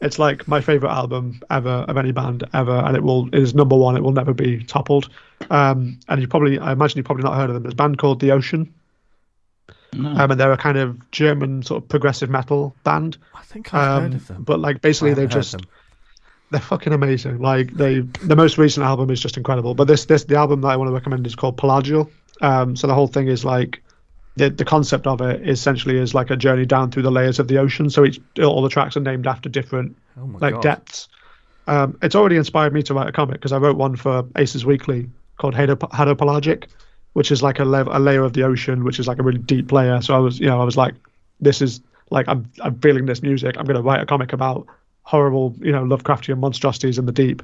it's 0.02 0.20
like 0.20 0.46
my 0.48 0.60
favorite 0.60 0.92
album 0.92 1.40
ever 1.50 1.70
of 1.88 1.96
any 1.98 2.12
band 2.12 2.44
ever, 2.54 2.78
and 2.86 2.96
it 2.98 3.04
will 3.04 3.28
it 3.30 3.36
is 3.36 3.56
number 3.56 3.76
one. 3.78 3.96
It 3.96 4.04
will 4.04 4.12
never 4.12 4.34
be 4.34 4.64
toppled. 4.64 5.10
Um, 5.50 6.00
and 6.10 6.22
you 6.22 6.28
probably 6.28 6.60
I 6.60 6.74
imagine 6.74 6.98
you've 6.98 7.06
probably 7.06 7.24
not 7.24 7.36
heard 7.36 7.50
of 7.50 7.54
them. 7.54 7.64
There's 7.64 7.74
a 7.74 7.78
band 7.78 7.98
called 7.98 8.20
The 8.20 8.32
Ocean, 8.32 8.74
No. 9.94 10.10
um, 10.10 10.32
and 10.32 10.40
they're 10.40 10.52
a 10.52 10.58
kind 10.58 10.78
of 10.78 11.10
German 11.12 11.64
sort 11.64 11.82
of 11.84 11.88
progressive 11.90 12.30
metal 12.30 12.76
band. 12.84 13.18
I 13.34 13.44
think 13.44 13.74
I've 13.74 14.02
heard 14.04 14.14
of 14.16 14.28
them. 14.28 14.44
but 14.44 14.60
like 14.60 14.82
basically 14.82 15.14
they 15.14 15.28
just 15.28 15.54
them. 15.54 15.62
they're 16.52 16.60
fucking 16.60 16.92
amazing. 16.94 17.40
Like 17.40 17.72
they, 17.74 18.00
the 18.02 18.36
most 18.36 18.58
recent 18.58 18.86
album 18.86 19.10
is 19.10 19.22
just 19.22 19.38
incredible. 19.38 19.74
But 19.76 19.86
this, 19.86 20.06
this, 20.06 20.24
the 20.26 20.36
album 20.36 20.62
that 20.62 20.68
I 20.70 20.76
want 20.76 20.90
to 20.90 20.94
recommend 20.94 21.26
is 21.28 21.36
called 21.36 21.56
Pelagial. 21.58 22.10
Um, 22.42 22.76
so 22.76 22.88
the 22.88 22.94
whole 22.94 23.08
thing 23.08 23.28
is 23.28 23.46
like, 23.46 23.82
the 24.36 24.50
the 24.50 24.66
concept 24.66 25.06
of 25.08 25.22
it 25.22 25.48
essentially 25.48 25.98
is 25.98 26.14
like 26.14 26.30
a 26.32 26.36
journey 26.36 26.66
down 26.66 26.92
through 26.92 27.04
the 27.04 27.12
layers 27.12 27.40
of 27.40 27.48
the 27.48 27.58
ocean. 27.58 27.90
So 27.90 28.06
each, 28.06 28.20
all 28.42 28.62
the 28.62 28.70
tracks 28.70 28.98
are 28.98 29.02
named 29.02 29.28
after 29.28 29.50
different 29.50 29.96
Oh 30.20 30.30
like 30.40 30.54
god! 30.56 30.64
depths. 30.64 31.08
Um, 31.68 31.98
it's 32.02 32.16
already 32.16 32.36
inspired 32.36 32.74
me 32.74 32.84
to 32.84 32.94
write 32.94 33.08
a 33.08 33.12
comic 33.12 33.36
because 33.36 33.52
I 33.54 33.58
wrote 33.58 33.78
one 33.78 33.96
for 33.96 34.26
Aces 34.38 34.66
Weekly 34.66 35.10
called 35.38 35.54
Hado, 35.56 35.76
Hadopelagic, 35.78 36.66
which 37.14 37.32
is 37.32 37.42
like 37.42 37.60
a, 37.60 37.66
le- 37.66 37.98
a 37.98 38.00
layer 38.00 38.24
of 38.24 38.34
the 38.34 38.44
ocean, 38.44 38.84
which 38.84 39.00
is 39.00 39.08
like 39.08 39.20
a 39.20 39.24
really 39.24 39.40
deep 39.40 39.72
layer. 39.72 40.02
So 40.02 40.14
I 40.14 40.20
was, 40.20 40.40
you 40.40 40.48
know, 40.48 40.60
I 40.60 40.66
was 40.66 40.76
like, 40.76 40.94
this 41.40 41.62
is 41.62 41.82
like 42.10 42.28
I'm 42.28 42.50
I'm 42.62 42.78
feeling 42.80 43.06
this 43.06 43.22
music. 43.22 43.56
I'm 43.58 43.66
going 43.66 43.78
to 43.78 43.82
write 43.82 44.02
a 44.02 44.06
comic 44.06 44.34
about 44.34 44.68
horrible, 45.04 45.56
you 45.60 45.72
know, 45.72 45.84
Lovecraftian 45.84 46.38
monstrosities 46.40 46.98
in 46.98 47.06
the 47.06 47.12
deep. 47.12 47.42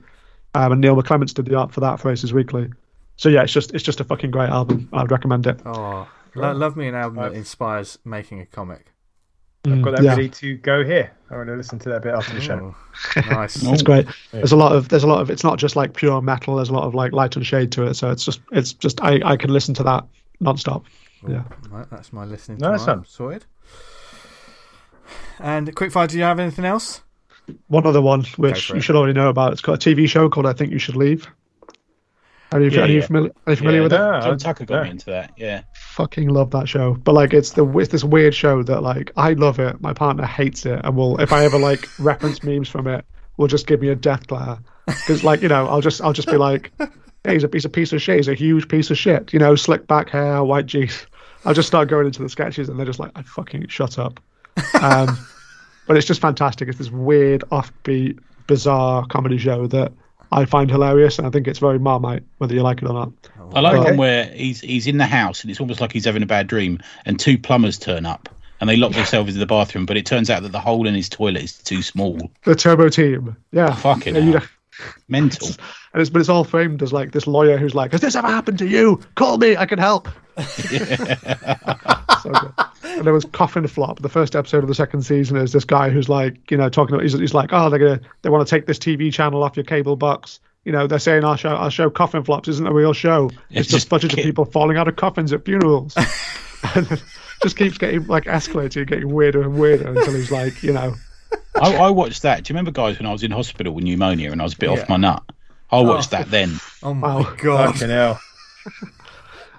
Um, 0.55 0.71
and 0.73 0.81
Neil 0.81 0.95
McClements 0.95 1.33
did 1.33 1.45
the 1.45 1.55
art 1.55 1.71
for 1.71 1.79
that 1.81 1.99
for 1.99 2.11
Aces 2.11 2.33
Weekly. 2.33 2.69
So 3.17 3.29
yeah, 3.29 3.43
it's 3.43 3.53
just 3.53 3.73
it's 3.73 3.83
just 3.83 3.99
a 3.99 4.03
fucking 4.03 4.31
great 4.31 4.49
album. 4.49 4.89
I'd 4.93 5.11
recommend 5.11 5.45
it. 5.47 5.59
Oh, 5.65 6.07
lo- 6.35 6.53
love 6.53 6.75
me 6.75 6.87
an 6.87 6.95
album 6.95 7.17
that 7.17 7.25
I've- 7.27 7.35
inspires 7.37 7.97
making 8.05 8.39
a 8.41 8.45
comic. 8.45 8.87
I've 9.65 9.73
Mm. 9.73 9.81
got 9.83 9.91
that 9.97 10.03
Yeah. 10.03 10.11
ready 10.11 10.29
to 10.29 10.55
go 10.57 10.85
here. 10.85 11.11
I 11.29 11.35
want 11.35 11.47
to 11.49 11.55
listen 11.55 11.79
to 11.79 11.89
that 11.89 12.01
bit 12.01 12.13
after 12.13 12.33
the 12.33 12.39
show. 12.41 12.73
Oh, 13.17 13.21
nice. 13.29 13.61
It's 13.63 13.83
great. 13.83 14.07
There's 14.31 14.53
a 14.53 14.55
lot 14.55 14.71
of 14.73 14.87
there's 14.89 15.03
a 15.03 15.07
lot 15.07 15.21
of 15.21 15.29
it's 15.29 15.43
not 15.43 15.59
just 15.59 15.75
like 15.75 15.93
pure 15.93 16.21
metal. 16.21 16.55
There's 16.55 16.69
a 16.69 16.73
lot 16.73 16.85
of 16.85 16.95
like 16.95 17.11
light 17.11 17.35
and 17.35 17.45
shade 17.45 17.71
to 17.73 17.83
it. 17.83 17.95
So 17.95 18.09
it's 18.09 18.23
just 18.23 18.39
it's 18.53 18.71
just 18.73 19.01
I 19.03 19.19
I 19.25 19.35
can 19.35 19.51
listen 19.51 19.73
to 19.75 19.83
that 19.83 20.05
nonstop. 20.41 20.83
Yeah. 21.27 21.43
Right, 21.69 21.85
that's 21.89 22.13
my 22.13 22.23
listening 22.23 22.59
Nice 22.59 22.81
tomorrow. 22.81 22.99
one. 22.99 23.05
Sorted. 23.05 23.45
And 25.39 25.73
quickfire, 25.75 26.07
do 26.07 26.17
you 26.17 26.23
have 26.23 26.39
anything 26.39 26.65
else? 26.65 27.01
One 27.67 27.85
other 27.85 28.01
one 28.01 28.23
which 28.37 28.69
you 28.69 28.79
should 28.81 28.95
already 28.95 29.13
know 29.13 29.29
about. 29.29 29.51
It's 29.53 29.61
got 29.61 29.85
a 29.85 29.89
TV 29.89 30.07
show 30.07 30.29
called 30.29 30.45
I 30.45 30.53
Think 30.53 30.71
You 30.71 30.79
Should 30.79 30.95
Leave. 30.95 31.27
Are 32.51 32.59
you, 32.61 32.69
Yeah, 32.69 32.81
are 32.81 32.87
you 32.87 32.99
yeah. 32.99 33.05
familiar? 33.05 33.31
Are 33.45 33.51
you 33.51 33.55
familiar 33.57 33.83
with 33.83 33.93
it? 33.93 33.97
no, 33.97 34.21
John 34.21 34.33
I- 34.33 34.37
Tucker 34.37 34.65
got 34.65 34.75
no. 34.77 34.83
me 34.85 34.89
into 34.91 35.05
that. 35.07 35.31
Yeah. 35.37 35.61
fucking 35.75 36.29
love 36.29 36.51
that 36.51 36.67
show. 36.67 36.95
But 36.95 37.13
like, 37.13 37.33
it's 37.33 37.51
the 37.53 37.67
it's 37.77 37.91
this 37.91 38.03
weird 38.03 38.33
show 38.33 38.63
that 38.63 38.81
like 38.81 39.11
I 39.17 39.33
love 39.33 39.59
it. 39.59 39.79
My 39.81 39.93
partner 39.93 40.25
hates 40.25 40.65
it, 40.65 40.81
and 40.83 40.95
will 40.95 41.19
if 41.21 41.31
I 41.31 41.45
ever 41.45 41.59
like 41.59 41.87
reference 41.99 42.43
memes 42.43 42.67
from 42.69 42.87
it, 42.87 43.05
will 43.37 43.47
just 43.47 43.67
give 43.67 43.81
me 43.81 43.89
a 43.89 43.95
death 43.95 44.27
glare 44.27 44.57
because 44.87 45.23
like 45.23 45.41
you 45.41 45.47
know 45.47 45.67
I'll 45.67 45.81
just 45.81 46.01
I'll 46.01 46.13
just 46.13 46.27
be 46.29 46.37
like, 46.37 46.71
hey, 47.23 47.33
he's 47.33 47.43
a 47.43 47.49
he's 47.53 47.65
a 47.65 47.69
piece 47.69 47.93
of 47.93 48.01
shit. 48.01 48.15
He's 48.17 48.27
a 48.27 48.33
huge 48.33 48.67
piece 48.67 48.89
of 48.89 48.97
shit. 48.97 49.31
You 49.31 49.39
know, 49.39 49.55
slick 49.55 49.85
back 49.87 50.09
hair, 50.09 50.43
white 50.43 50.65
jeans. 50.65 51.05
I'll 51.45 51.53
just 51.53 51.67
start 51.67 51.87
going 51.87 52.05
into 52.07 52.21
the 52.23 52.29
sketches, 52.29 52.67
and 52.67 52.77
they're 52.79 52.85
just 52.85 52.99
like, 52.99 53.11
I 53.15 53.21
fucking 53.21 53.67
shut 53.67 53.97
up. 53.99 54.19
Um, 54.81 55.17
but 55.87 55.95
it's 55.97 56.07
just 56.07 56.19
fantastic. 56.19 56.67
It's 56.67 56.77
this 56.79 56.89
weird, 56.91 57.43
offbeat, 57.51 58.19
bizarre 58.47 59.05
comedy 59.05 59.37
show 59.37 59.67
that. 59.67 59.93
I 60.31 60.45
find 60.45 60.69
hilarious, 60.69 61.17
and 61.17 61.27
I 61.27 61.31
think 61.31 61.47
it's 61.47 61.59
very 61.59 61.79
Marmite, 61.79 62.23
whether 62.37 62.53
you 62.53 62.61
like 62.61 62.81
it 62.81 62.87
or 62.87 62.93
not. 62.93 63.11
I 63.53 63.61
like 63.61 63.77
Okay. 63.77 63.89
one 63.91 63.97
where 63.97 64.25
he's 64.25 64.61
he's 64.61 64.85
in 64.87 64.97
the 64.97 65.05
house 65.07 65.41
and 65.41 65.49
it's 65.49 65.59
almost 65.59 65.81
like 65.81 65.91
he's 65.91 66.05
having 66.05 66.21
a 66.23 66.27
bad 66.27 66.45
dream, 66.47 66.79
and 67.05 67.19
two 67.19 67.37
plumbers 67.37 67.79
turn 67.79 68.05
up 68.05 68.29
and 68.61 68.69
they 68.69 68.75
lock 68.75 68.91
themselves 68.91 69.29
into 69.29 69.39
the 69.39 69.45
bathroom, 69.47 69.85
but 69.85 69.95
it 69.97 70.05
turns 70.05 70.29
out 70.29 70.43
that 70.43 70.51
the 70.51 70.59
hole 70.59 70.85
in 70.85 70.93
his 70.93 71.07
toilet 71.09 71.41
is 71.43 71.57
too 71.57 71.81
small. 71.81 72.29
The 72.43 72.55
Turbo 72.55 72.89
Team, 72.89 73.35
yeah, 73.51 73.73
Fucking 73.73 74.15
Yeah, 74.15 74.21
you 74.21 74.31
hell. 74.33 74.41
know- 74.41 74.47
Mental. 75.07 75.49
And 75.91 76.01
it's 76.01 76.09
but 76.11 76.19
it's 76.19 76.29
all 76.29 76.43
framed 76.43 76.83
as 76.83 76.93
like 76.93 77.13
this 77.13 77.25
lawyer 77.25 77.57
who's 77.57 77.73
like, 77.73 77.93
"Has 77.93 78.01
this 78.01 78.15
ever 78.15 78.27
happened 78.27 78.59
to 78.59 78.67
you? 78.67 78.99
Call 79.15 79.39
me, 79.39 79.57
I 79.57 79.65
can 79.65 79.79
help." 79.79 80.07
so 80.37 82.31
good. 82.31 82.53
And 82.83 83.05
there 83.05 83.13
was 83.13 83.25
Coffin 83.25 83.65
Flop, 83.65 83.99
the 83.99 84.07
first 84.09 84.35
episode 84.35 84.63
of 84.63 84.67
the 84.67 84.75
second 84.75 85.01
season. 85.01 85.37
Is 85.37 85.51
this 85.51 85.65
guy 85.65 85.89
who's 85.89 86.07
like, 86.07 86.51
you 86.51 86.57
know, 86.57 86.69
talking 86.69 86.93
about 86.93 87.01
he's, 87.01 87.13
he's 87.17 87.33
like, 87.33 87.49
"Oh, 87.53 87.71
they're 87.71 87.79
gonna 87.79 88.01
they 88.21 88.29
want 88.29 88.47
to 88.47 88.55
take 88.55 88.67
this 88.67 88.77
TV 88.77 89.11
channel 89.11 89.41
off 89.41 89.57
your 89.57 89.63
cable 89.63 89.95
box." 89.95 90.39
You 90.63 90.71
know, 90.71 90.85
they're 90.85 90.99
saying 90.99 91.23
our 91.23 91.37
show 91.37 91.49
our 91.49 91.71
show 91.71 91.89
Coffin 91.89 92.23
Flops 92.23 92.47
isn't 92.47 92.67
a 92.67 92.73
real 92.73 92.93
show. 92.93 93.31
It's, 93.49 93.61
It's 93.61 93.67
just 93.69 93.71
just 93.71 93.89
footage 93.89 94.13
of 94.13 94.19
people 94.19 94.45
falling 94.45 94.77
out 94.77 94.87
of 94.87 94.95
coffins 94.95 95.33
at 95.33 95.43
funerals. 95.43 95.95
and 96.75 96.91
it 96.91 97.01
just 97.41 97.57
keeps 97.57 97.77
getting 97.77 98.05
like 98.07 98.25
escalating, 98.25 98.85
getting 98.85 99.11
weirder 99.11 99.41
and 99.41 99.57
weirder 99.57 99.87
until 99.87 100.13
he's 100.13 100.31
like, 100.31 100.61
you 100.61 100.73
know, 100.73 100.93
I, 101.55 101.75
I 101.75 101.89
watched 101.89 102.21
that. 102.23 102.43
Do 102.43 102.51
you 102.51 102.55
remember, 102.55 102.71
guys, 102.71 102.97
when 102.99 103.05
I 103.05 103.11
was 103.11 103.23
in 103.23 103.31
hospital 103.31 103.73
with 103.73 103.83
pneumonia 103.83 104.31
and 104.31 104.41
I 104.41 104.43
was 104.45 104.53
a 104.53 104.57
bit 104.57 104.69
Yeah. 104.69 104.81
off 104.81 104.89
my 104.89 104.97
nut? 104.97 105.23
I 105.71 105.77
oh. 105.77 105.83
watched 105.83 106.11
that 106.11 106.29
then. 106.31 106.59
Oh 106.83 106.93
my 106.93 107.15
Wow. 107.15 107.33
god. 107.37 107.73
Fucking 107.73 107.89
hell. 107.89 108.19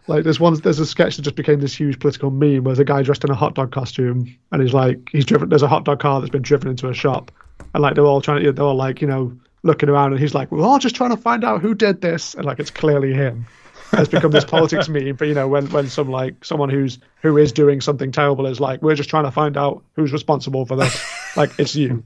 Like 0.06 0.24
there's 0.24 0.40
one 0.40 0.54
there's 0.54 0.80
a 0.80 0.86
sketch 0.86 1.16
that 1.16 1.22
just 1.22 1.36
became 1.36 1.60
this 1.60 1.74
huge 1.78 2.00
political 2.00 2.32
meme 2.32 2.64
where 2.64 2.74
there's 2.74 2.80
a 2.80 2.84
guy 2.84 3.02
dressed 3.02 3.22
in 3.22 3.30
a 3.30 3.34
hot 3.34 3.54
dog 3.54 3.70
costume 3.70 4.36
and 4.50 4.60
he's 4.62 4.74
like 4.74 5.08
he's 5.12 5.24
driven 5.24 5.48
there's 5.50 5.62
a 5.62 5.68
hot 5.68 5.84
dog 5.84 6.00
car 6.00 6.20
that's 6.20 6.30
been 6.32 6.42
driven 6.42 6.68
into 6.68 6.88
a 6.88 6.94
shop 6.94 7.30
and 7.74 7.82
like 7.82 7.94
they're 7.94 8.04
all 8.06 8.20
trying 8.20 8.42
to 8.42 8.50
they're 8.50 8.64
all 8.64 8.74
like, 8.74 9.00
you 9.00 9.06
know, 9.06 9.32
looking 9.62 9.88
around 9.88 10.10
and 10.12 10.20
he's 10.20 10.34
like, 10.34 10.50
We're 10.50 10.64
all 10.64 10.80
just 10.80 10.96
trying 10.96 11.10
to 11.10 11.16
find 11.16 11.44
out 11.44 11.60
who 11.60 11.74
did 11.76 12.00
this 12.00 12.34
and 12.34 12.44
like 12.44 12.58
it's 12.58 12.70
clearly 12.70 13.12
him. 13.12 13.46
It's 13.92 14.08
become 14.08 14.32
this 14.32 14.44
politics 14.44 14.88
meme, 14.88 15.14
but 15.14 15.28
you 15.28 15.34
know, 15.34 15.46
when 15.46 15.70
when 15.70 15.86
some 15.88 16.08
like 16.10 16.44
someone 16.44 16.70
who's 16.70 16.98
who 17.22 17.36
is 17.36 17.52
doing 17.52 17.80
something 17.80 18.10
terrible 18.10 18.46
is 18.46 18.58
like, 18.58 18.82
We're 18.82 18.96
just 18.96 19.10
trying 19.10 19.24
to 19.26 19.30
find 19.30 19.56
out 19.56 19.84
who's 19.94 20.12
responsible 20.12 20.66
for 20.66 20.74
this. 20.76 21.00
Like 21.36 21.50
it's 21.58 21.74
you. 21.74 22.04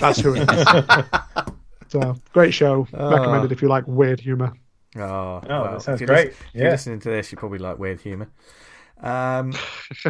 That's 0.00 0.20
who 0.20 0.34
it 0.36 0.50
is. 0.50 0.64
so 1.88 2.16
great 2.32 2.54
show. 2.54 2.86
Recommended 2.92 3.52
if 3.52 3.62
you 3.62 3.68
like 3.68 3.86
weird 3.86 4.20
humour. 4.20 4.52
Oh, 4.96 5.00
Oh, 5.02 5.42
well, 5.48 5.72
that 5.72 5.82
sounds 5.82 6.00
if 6.00 6.08
you're 6.08 6.16
great. 6.16 6.28
If 6.28 6.36
you're 6.54 6.70
listening 6.70 7.00
to 7.00 7.08
this, 7.10 7.32
you 7.32 7.38
probably 7.38 7.58
like 7.58 7.78
weird 7.78 8.00
humour. 8.00 8.28
Um, 9.02 9.52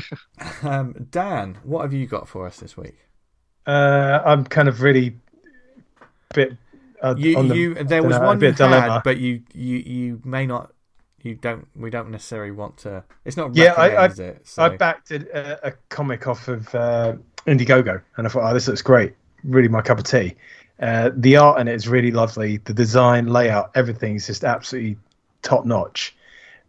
um, 0.63 1.07
Dan, 1.11 1.59
what 1.65 1.83
have 1.83 1.93
you 1.93 2.07
got 2.07 2.29
for 2.29 2.47
us 2.47 2.59
this 2.59 2.77
week? 2.77 2.99
Uh, 3.67 4.21
I'm 4.25 4.45
kind 4.45 4.69
of 4.69 4.83
really 4.83 5.17
bit. 6.35 6.53
Uh, 7.03 7.15
You, 7.17 7.37
on 7.39 7.49
the, 7.49 7.57
you, 7.57 7.75
there 7.75 7.85
dunno, 7.85 8.07
was 8.09 8.17
a 8.17 8.21
one 8.21 8.37
you 8.37 8.41
bit 8.41 8.57
dilemma. 8.57 8.93
had, 8.95 9.03
but 9.03 9.17
you, 9.19 9.43
you, 9.55 9.77
you 9.79 10.21
may 10.25 10.47
not. 10.47 10.73
You 11.23 11.35
don't. 11.35 11.67
We 11.75 11.89
don't 11.89 12.11
necessarily 12.11 12.51
want 12.51 12.77
to. 12.79 13.05
It's 13.25 13.37
not. 13.39 13.55
Yeah, 13.57 13.73
I- 13.77 13.89
recommend, 13.89 14.13
is 14.13 14.19
it? 14.19 14.41
So, 14.49 14.63
I 14.63 14.77
backed 14.77 15.11
a, 15.11 15.67
a 15.69 15.73
comic 15.89 16.27
off 16.27 16.49
of 16.49 16.75
uh, 16.75 17.15
Indiegogo, 17.47 18.01
and 18.17 18.27
I 18.27 18.31
thought, 18.31 18.49
oh, 18.51 18.55
this 18.55 18.69
looks 18.69 18.83
great. 18.83 19.15
Really, 19.45 19.69
my 19.69 19.83
cup 19.83 19.99
of 19.99 20.05
tea. 20.05 20.35
Uh, 20.81 21.11
the 21.15 21.37
art 21.37 21.61
in 21.61 21.69
it 21.69 21.75
is 21.75 21.87
really 21.89 22.11
lovely. 22.11 22.57
The 22.59 22.75
design, 22.75 23.27
layout, 23.27 23.71
everything 23.75 24.17
is 24.17 24.27
just 24.27 24.45
absolutely 24.45 24.97
top 25.43 25.65
notch. 25.65 26.17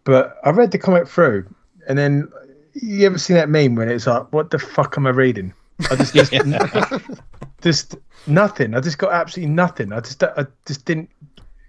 But 0.04 0.38
I 0.44 0.52
read 0.52 0.72
the 0.72 0.78
comic 0.78 1.08
through, 1.08 1.48
and 1.88 1.98
then 1.98 2.32
you 2.74 3.06
ever 3.06 3.18
seen 3.18 3.36
that 3.38 3.50
meme 3.50 3.76
when 3.76 3.90
it's 3.90 4.06
like, 4.06 4.32
"What 4.32 4.52
the 4.52 4.60
fuck 4.60 4.96
am 4.98 5.08
I 5.08 5.12
reading?" 5.12 5.54
I 5.90 5.96
just, 5.96 6.14
just, 6.14 6.32
just 7.62 7.96
nothing. 8.28 8.76
I 8.76 8.82
just 8.82 8.98
got 8.98 9.12
absolutely 9.12 9.54
nothing. 9.54 9.92
I 9.94 10.00
just, 10.02 10.22
I 10.24 10.46
just 10.66 10.86
didn't. 10.86 11.10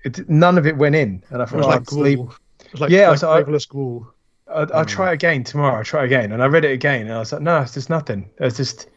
It, 0.04 0.28
none 0.28 0.58
of 0.58 0.66
it 0.66 0.76
went 0.76 0.94
in, 0.94 1.22
and 1.30 1.40
I 1.40 1.44
It 1.44 1.48
thought, 1.48 1.56
was 1.56 1.66
oh, 1.66 1.68
like 1.68 1.76
I'll 1.76 2.26
just. 2.26 2.38
It 2.66 2.72
was 2.72 2.80
like, 2.80 2.90
Yeah, 2.90 3.10
like 3.10 3.18
so 3.18 3.30
I- 3.30 3.36
Flavorless 3.42 3.66
Ghoul. 3.66 4.06
I'll, 4.48 4.72
I'll 4.74 4.84
try 4.84 5.12
again 5.12 5.42
tomorrow. 5.42 5.78
I'll 5.78 5.84
try 5.84 6.04
again, 6.04 6.30
and 6.30 6.40
I 6.42 6.46
read 6.46 6.64
it 6.64 6.70
again, 6.70 7.02
and 7.02 7.12
I 7.14 7.18
was 7.18 7.32
like, 7.32 7.42
no, 7.42 7.62
it's 7.62 7.74
just 7.74 7.90
nothing. 7.90 8.30
It's 8.38 8.56
just, 8.56 8.88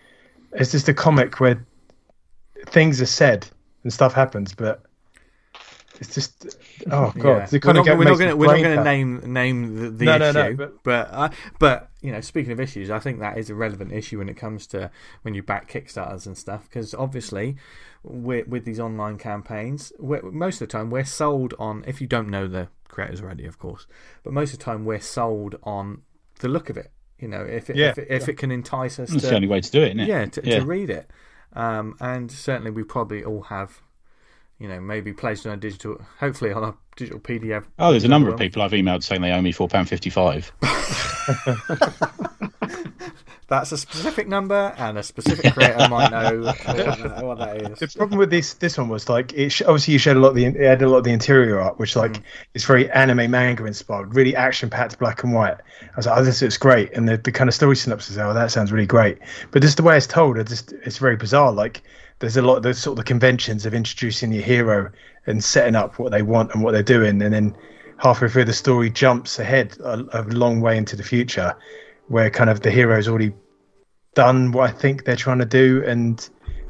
it's 0.54 0.72
just 0.72 0.90
a 0.90 0.94
comic 0.94 1.40
where 1.40 1.66
things 2.68 3.02
are 3.02 3.06
said 3.06 3.48
and 3.84 3.94
stuff 3.94 4.14
happens, 4.14 4.54
but 4.54 4.84
it's 6.00 6.14
just, 6.14 6.58
oh 6.92 7.12
god, 7.18 7.52
yeah. 7.52 7.60
we're 7.64 7.74
not, 7.74 7.86
we're 7.98 8.04
not 8.06 8.18
gonna, 8.18 8.36
we're 8.36 8.46
not 8.48 8.62
going 8.62 8.78
to 8.78 8.84
name 8.84 9.34
name 9.34 9.76
the, 9.76 9.90
the 9.90 10.06
No, 10.06 10.16
issue, 10.16 10.24
no, 10.24 10.32
no, 10.32 10.54
but- 10.56 10.84
but 10.84 11.10
uh, 11.12 11.30
but 11.60 11.90
you 12.02 12.12
know, 12.12 12.22
speaking 12.22 12.52
of 12.54 12.60
issues, 12.60 12.90
I 12.90 13.00
think 13.00 13.20
that 13.20 13.38
is 13.38 13.50
a 13.50 13.56
relevant 13.56 13.92
issue 13.92 14.20
when 14.20 14.30
it 14.30 14.36
comes 14.36 14.66
to 14.68 14.90
when 15.24 15.34
you 15.34 15.44
back 15.44 15.70
Kickstarters 15.70 16.26
and 16.26 16.38
stuff, 16.38 16.64
because 16.64 16.94
obviously, 16.94 17.58
with 18.04 18.48
with 18.48 18.64
these 18.66 18.80
online 18.80 19.18
campaigns, 19.18 19.92
most 20.00 20.62
of 20.62 20.68
the 20.68 20.72
time 20.72 20.90
we're 20.90 21.04
sold 21.04 21.54
on. 21.60 21.84
If 21.86 22.00
you 22.00 22.08
don't 22.08 22.30
know 22.30 22.48
the 22.48 22.70
creators 22.88 23.22
already, 23.22 23.46
of 23.46 23.60
course, 23.60 23.86
but 24.24 24.32
most 24.34 24.54
of 24.54 24.60
the 24.60 24.66
time 24.66 24.86
we're 24.86 25.02
sold 25.02 25.56
on 25.64 26.04
the 26.40 26.48
look 26.48 26.70
of 26.70 26.78
it. 26.78 26.92
You 27.20 27.28
know, 27.28 27.42
if 27.42 27.70
it, 27.70 27.76
Yeah, 27.76 27.90
if, 27.90 27.98
it, 27.98 28.08
if 28.10 28.30
it 28.30 28.38
can 28.38 28.52
entice 28.52 29.00
us 29.00 29.10
That's 29.10 29.24
to 29.24 29.30
the 29.30 29.36
only 29.36 29.48
way 29.48 29.62
to 29.62 29.72
do 29.72 29.82
it, 29.82 29.88
isn't 29.90 30.00
it? 30.02 30.08
yeah, 30.08 30.26
to, 30.26 30.42
Yeah. 30.44 30.60
to 30.60 30.66
read 30.66 30.90
it. 30.90 31.10
Um, 31.54 31.96
and 32.00 32.32
certainly 32.32 32.72
we 32.72 32.84
probably 32.84 33.24
all 33.24 33.42
have, 33.44 33.82
you 34.60 34.68
know, 34.68 34.80
maybe 34.80 35.14
placed 35.14 35.48
on 35.48 35.54
a 35.54 35.58
digital, 35.58 36.00
hopefully 36.20 36.52
on 36.52 36.64
a 36.64 36.74
digital 36.96 37.20
PDF. 37.20 37.66
Oh, 37.80 37.92
there's 37.92 38.04
a 38.04 38.10
number 38.10 38.30
of 38.30 38.38
people 38.38 38.62
I've 38.62 38.72
emailed 38.72 39.04
saying 39.04 39.22
they 39.22 39.32
owe 39.32 39.42
me 39.42 39.52
four 39.52 39.68
pound 39.68 39.90
fifty 39.90 40.10
five. 40.10 40.52
That's 43.48 43.72
a 43.72 43.78
specific 43.78 44.28
number, 44.28 44.76
and 44.78 44.98
a 45.00 45.02
specific 45.02 45.54
creator 45.56 45.90
might 45.90 46.12
know 46.12 46.42
what 46.44 46.60
that, 46.60 47.26
what 47.26 47.38
that 47.40 47.80
The 47.80 47.88
problem 47.98 48.20
with 48.20 48.30
this 48.30 48.54
this 48.56 48.78
one 48.78 48.90
was 48.90 49.10
like 49.10 49.34
it 49.34 49.50
sh- 49.50 49.64
obviously 49.64 49.94
you 49.94 49.98
showed 49.98 50.18
a 50.18 50.20
lot 50.20 50.30
of 50.30 50.36
the 50.36 50.46
it 50.46 50.56
had 50.58 50.82
a 50.84 50.88
lot 50.88 50.98
of 50.98 51.04
the 51.04 51.12
interior 51.12 51.60
art, 51.60 51.80
which 51.80 51.96
like 51.96 52.14
mm. 52.14 52.22
is 52.54 52.64
very 52.64 52.92
anime 52.92 53.32
manga 53.32 53.66
inspired, 53.66 54.14
really 54.14 54.36
action 54.36 54.70
packed, 54.70 55.00
black 55.00 55.24
and 55.24 55.34
white. 55.34 55.56
I 55.82 55.96
was 55.96 56.06
like, 56.06 56.20
oh, 56.20 56.24
this 56.24 56.44
looks 56.44 56.58
great, 56.58 56.94
and 56.94 57.10
the, 57.10 57.18
the 57.18 57.32
kind 57.32 57.48
of 57.48 57.56
story 57.56 57.76
synopsis, 57.76 58.18
oh, 58.18 58.34
that 58.34 58.52
sounds 58.52 58.72
really 58.72 58.86
great. 58.86 59.18
But 59.50 59.64
just 59.64 59.78
the 59.78 59.84
way 59.84 59.98
it's 59.98 60.06
told, 60.06 60.38
it 60.38 60.48
just 60.48 60.74
it's 60.74 61.00
very 61.00 61.16
bizarre. 61.16 61.52
Like 61.52 61.82
there's 62.20 62.38
a 62.38 62.42
lot 62.42 62.58
of 62.58 62.64
those 62.64 62.78
sort 62.80 62.94
of 62.94 62.98
the 62.98 63.08
conventions 63.08 63.66
of 63.66 63.74
introducing 63.74 64.32
your 64.32 64.44
hero 64.44 64.92
and 65.26 65.44
setting 65.44 65.76
up 65.76 66.00
what 66.00 66.12
they 66.12 66.22
want 66.22 66.54
and 66.54 66.64
what 66.64 66.72
they're 66.72 66.84
doing, 66.84 67.22
and 67.22 67.34
then 67.34 67.56
halfway 67.98 68.30
through 68.30 68.46
the 68.46 68.54
story 68.54 68.90
jumps 68.90 69.40
ahead 69.40 69.78
a, 69.80 70.04
a 70.14 70.24
long 70.24 70.62
way 70.62 70.78
into 70.78 70.96
the 70.96 71.04
future, 71.04 71.56
where 72.08 72.30
kind 72.30 72.50
of 72.50 72.62
the 72.62 72.72
hero's 72.72 73.08
already 73.08 73.34
done 74.16 74.52
what 74.52 74.70
I 74.70 74.74
think 74.74 75.06
they're 75.06 75.16
trying 75.16 75.40
to 75.40 75.46
do, 75.46 75.84
and 75.86 76.30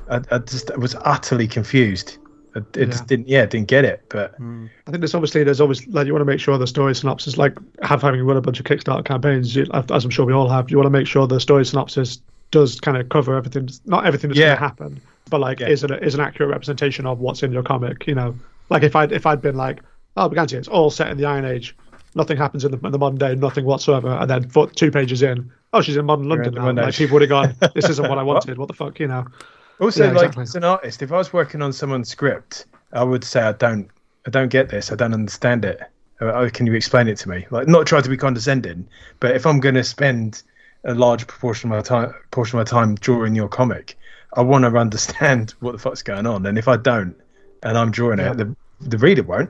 I, 0.09 0.21
I 0.31 0.37
just 0.39 0.71
I 0.71 0.77
was 0.77 0.95
utterly 1.01 1.47
confused. 1.47 2.17
It 2.55 2.89
just 2.89 3.07
didn't, 3.07 3.27
yeah, 3.27 3.45
didn't 3.45 3.67
get 3.67 3.85
it. 3.85 4.03
But 4.09 4.35
hmm. 4.35 4.65
I 4.87 4.91
think 4.91 5.01
there's 5.01 5.13
obviously 5.13 5.43
there's 5.43 5.61
always 5.61 5.85
like 5.87 6.07
you 6.07 6.13
want 6.13 6.21
to 6.21 6.25
make 6.25 6.39
sure 6.39 6.57
the 6.57 6.67
story 6.67 6.95
synopsis 6.95 7.37
like 7.37 7.57
have 7.83 8.01
having 8.01 8.21
run 8.23 8.37
a 8.37 8.41
bunch 8.41 8.59
of 8.59 8.65
Kickstarter 8.65 9.05
campaigns 9.05 9.55
you, 9.55 9.67
as 9.71 10.03
I'm 10.03 10.09
sure 10.09 10.25
we 10.25 10.33
all 10.33 10.49
have 10.49 10.69
you 10.69 10.77
want 10.77 10.87
to 10.87 10.91
make 10.91 11.07
sure 11.07 11.27
the 11.27 11.39
story 11.39 11.65
synopsis 11.65 12.21
does 12.51 12.79
kind 12.79 12.97
of 12.97 13.09
cover 13.09 13.35
everything 13.35 13.69
not 13.85 14.05
everything 14.05 14.29
that's 14.29 14.39
Yeah. 14.39 14.47
going 14.47 14.57
to 14.57 14.61
happen 14.63 15.01
but 15.29 15.39
like 15.39 15.59
Yeah. 15.59 15.67
is 15.69 15.83
an 15.83 15.93
is 15.93 16.15
an 16.15 16.21
accurate 16.21 16.49
representation 16.49 17.05
of 17.05 17.19
what's 17.19 17.43
in 17.43 17.51
your 17.51 17.63
comic 17.63 18.07
you 18.07 18.15
know 18.15 18.35
like 18.69 18.83
if 18.83 18.95
I 18.95 19.05
if 19.05 19.25
I'd 19.25 19.41
been 19.41 19.55
like 19.55 19.81
oh 20.17 20.29
Brigantia 20.29 20.57
it's 20.59 20.67
all 20.67 20.89
set 20.89 21.09
in 21.09 21.17
the 21.17 21.25
Iron 21.25 21.45
Age 21.45 21.75
nothing 22.15 22.37
happens 22.37 22.65
in 22.65 22.71
the, 22.71 22.79
in 22.83 22.91
the 22.91 22.97
modern 22.97 23.19
day 23.19 23.35
nothing 23.35 23.65
whatsoever 23.65 24.09
and 24.09 24.29
then 24.29 24.49
for 24.49 24.67
two 24.69 24.89
pages 24.91 25.21
in 25.21 25.51
oh 25.73 25.81
she's 25.81 25.97
in 25.97 26.05
modern 26.05 26.27
London 26.27 26.57
in 26.57 26.75
now 26.75 26.83
like 26.85 26.95
people 26.95 27.13
would 27.15 27.21
have 27.21 27.29
gone 27.29 27.55
this 27.75 27.89
isn't 27.89 28.07
what 28.09 28.17
I 28.17 28.23
wanted 28.23 28.57
what 28.57 28.67
the 28.67 28.73
fuck 28.73 28.99
you 28.99 29.07
know 29.07 29.25
also, 29.81 30.03
Yeah, 30.03 30.11
like 30.11 30.23
exactly. 30.25 30.43
as 30.43 30.55
an 30.55 30.65
artist, 30.65 31.01
if 31.01 31.11
I 31.13 31.17
was 31.17 31.31
working 31.31 31.61
on 31.61 31.71
someone's 31.71 32.09
script, 32.09 32.65
I 32.91 33.01
would 33.01 33.23
say 33.23 33.39
I 33.41 33.53
don't, 33.53 33.89
I 34.27 34.29
don't 34.29 34.49
get 34.49 34.67
this. 34.67 34.91
I 34.91 34.95
don't 34.95 35.13
understand 35.13 35.63
it. 35.63 35.79
Uh, 36.19 36.33
Oh, 36.33 36.49
can 36.49 36.65
you 36.67 36.73
explain 36.73 37.07
it 37.07 37.15
to 37.19 37.29
me? 37.29 37.47
Like, 37.49 37.69
not 37.69 37.87
try 37.87 38.01
to 38.01 38.09
be 38.09 38.17
condescending, 38.17 38.89
but 39.21 39.37
if 39.37 39.45
I'm 39.45 39.61
going 39.61 39.75
to 39.75 39.83
spend 39.85 40.43
a 40.85 40.93
large 40.93 41.27
proportion 41.27 41.71
of 41.71 41.77
my 41.77 41.81
time 41.81 42.13
portion 42.31 42.59
of 42.59 42.65
my 42.65 42.69
time 42.69 42.95
drawing 42.95 43.35
your 43.35 43.47
comic, 43.49 43.97
I 44.33 44.41
want 44.41 44.63
to 44.65 44.75
understand 44.77 45.51
what 45.59 45.73
the 45.73 45.77
fuck's 45.79 46.01
going 46.03 46.25
on. 46.25 46.45
And 46.45 46.57
if 46.57 46.67
I 46.67 46.77
don't, 46.77 47.15
and 47.63 47.77
I'm 47.77 47.91
drawing 47.91 48.19
Yeah. 48.19 48.31
it, 48.31 48.37
the 48.37 48.55
the 48.81 48.97
reader 48.97 49.23
won't. 49.23 49.49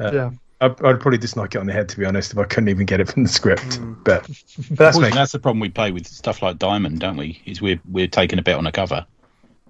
yeah. 0.00 0.30
I'd, 0.60 0.72
I'd 0.84 0.98
probably 1.00 1.18
just 1.18 1.36
knock 1.36 1.54
it 1.54 1.58
on 1.58 1.66
the 1.66 1.72
head 1.72 1.88
to 1.90 1.96
be 1.98 2.04
honest 2.04 2.32
if 2.32 2.38
I 2.38 2.44
couldn't 2.44 2.68
even 2.68 2.84
get 2.84 2.98
it 3.00 3.08
from 3.08 3.22
the 3.22 3.28
script. 3.28 3.78
Mm. 3.80 4.02
But, 4.04 4.26
but 4.70 4.76
that's 4.76 4.98
me. 4.98 5.10
That's 5.10 5.32
the 5.32 5.38
problem 5.38 5.60
we 5.60 5.68
play 5.68 5.92
with 5.92 6.06
stuff 6.06 6.42
like 6.42 6.58
Diamond, 6.58 6.98
don't 7.00 7.16
we? 7.16 7.40
Is 7.46 7.62
we're 7.62 7.80
we're 7.90 8.08
taking 8.08 8.38
a 8.38 8.42
bet 8.42 8.56
on 8.56 8.66
a 8.66 8.72
cover. 8.72 9.06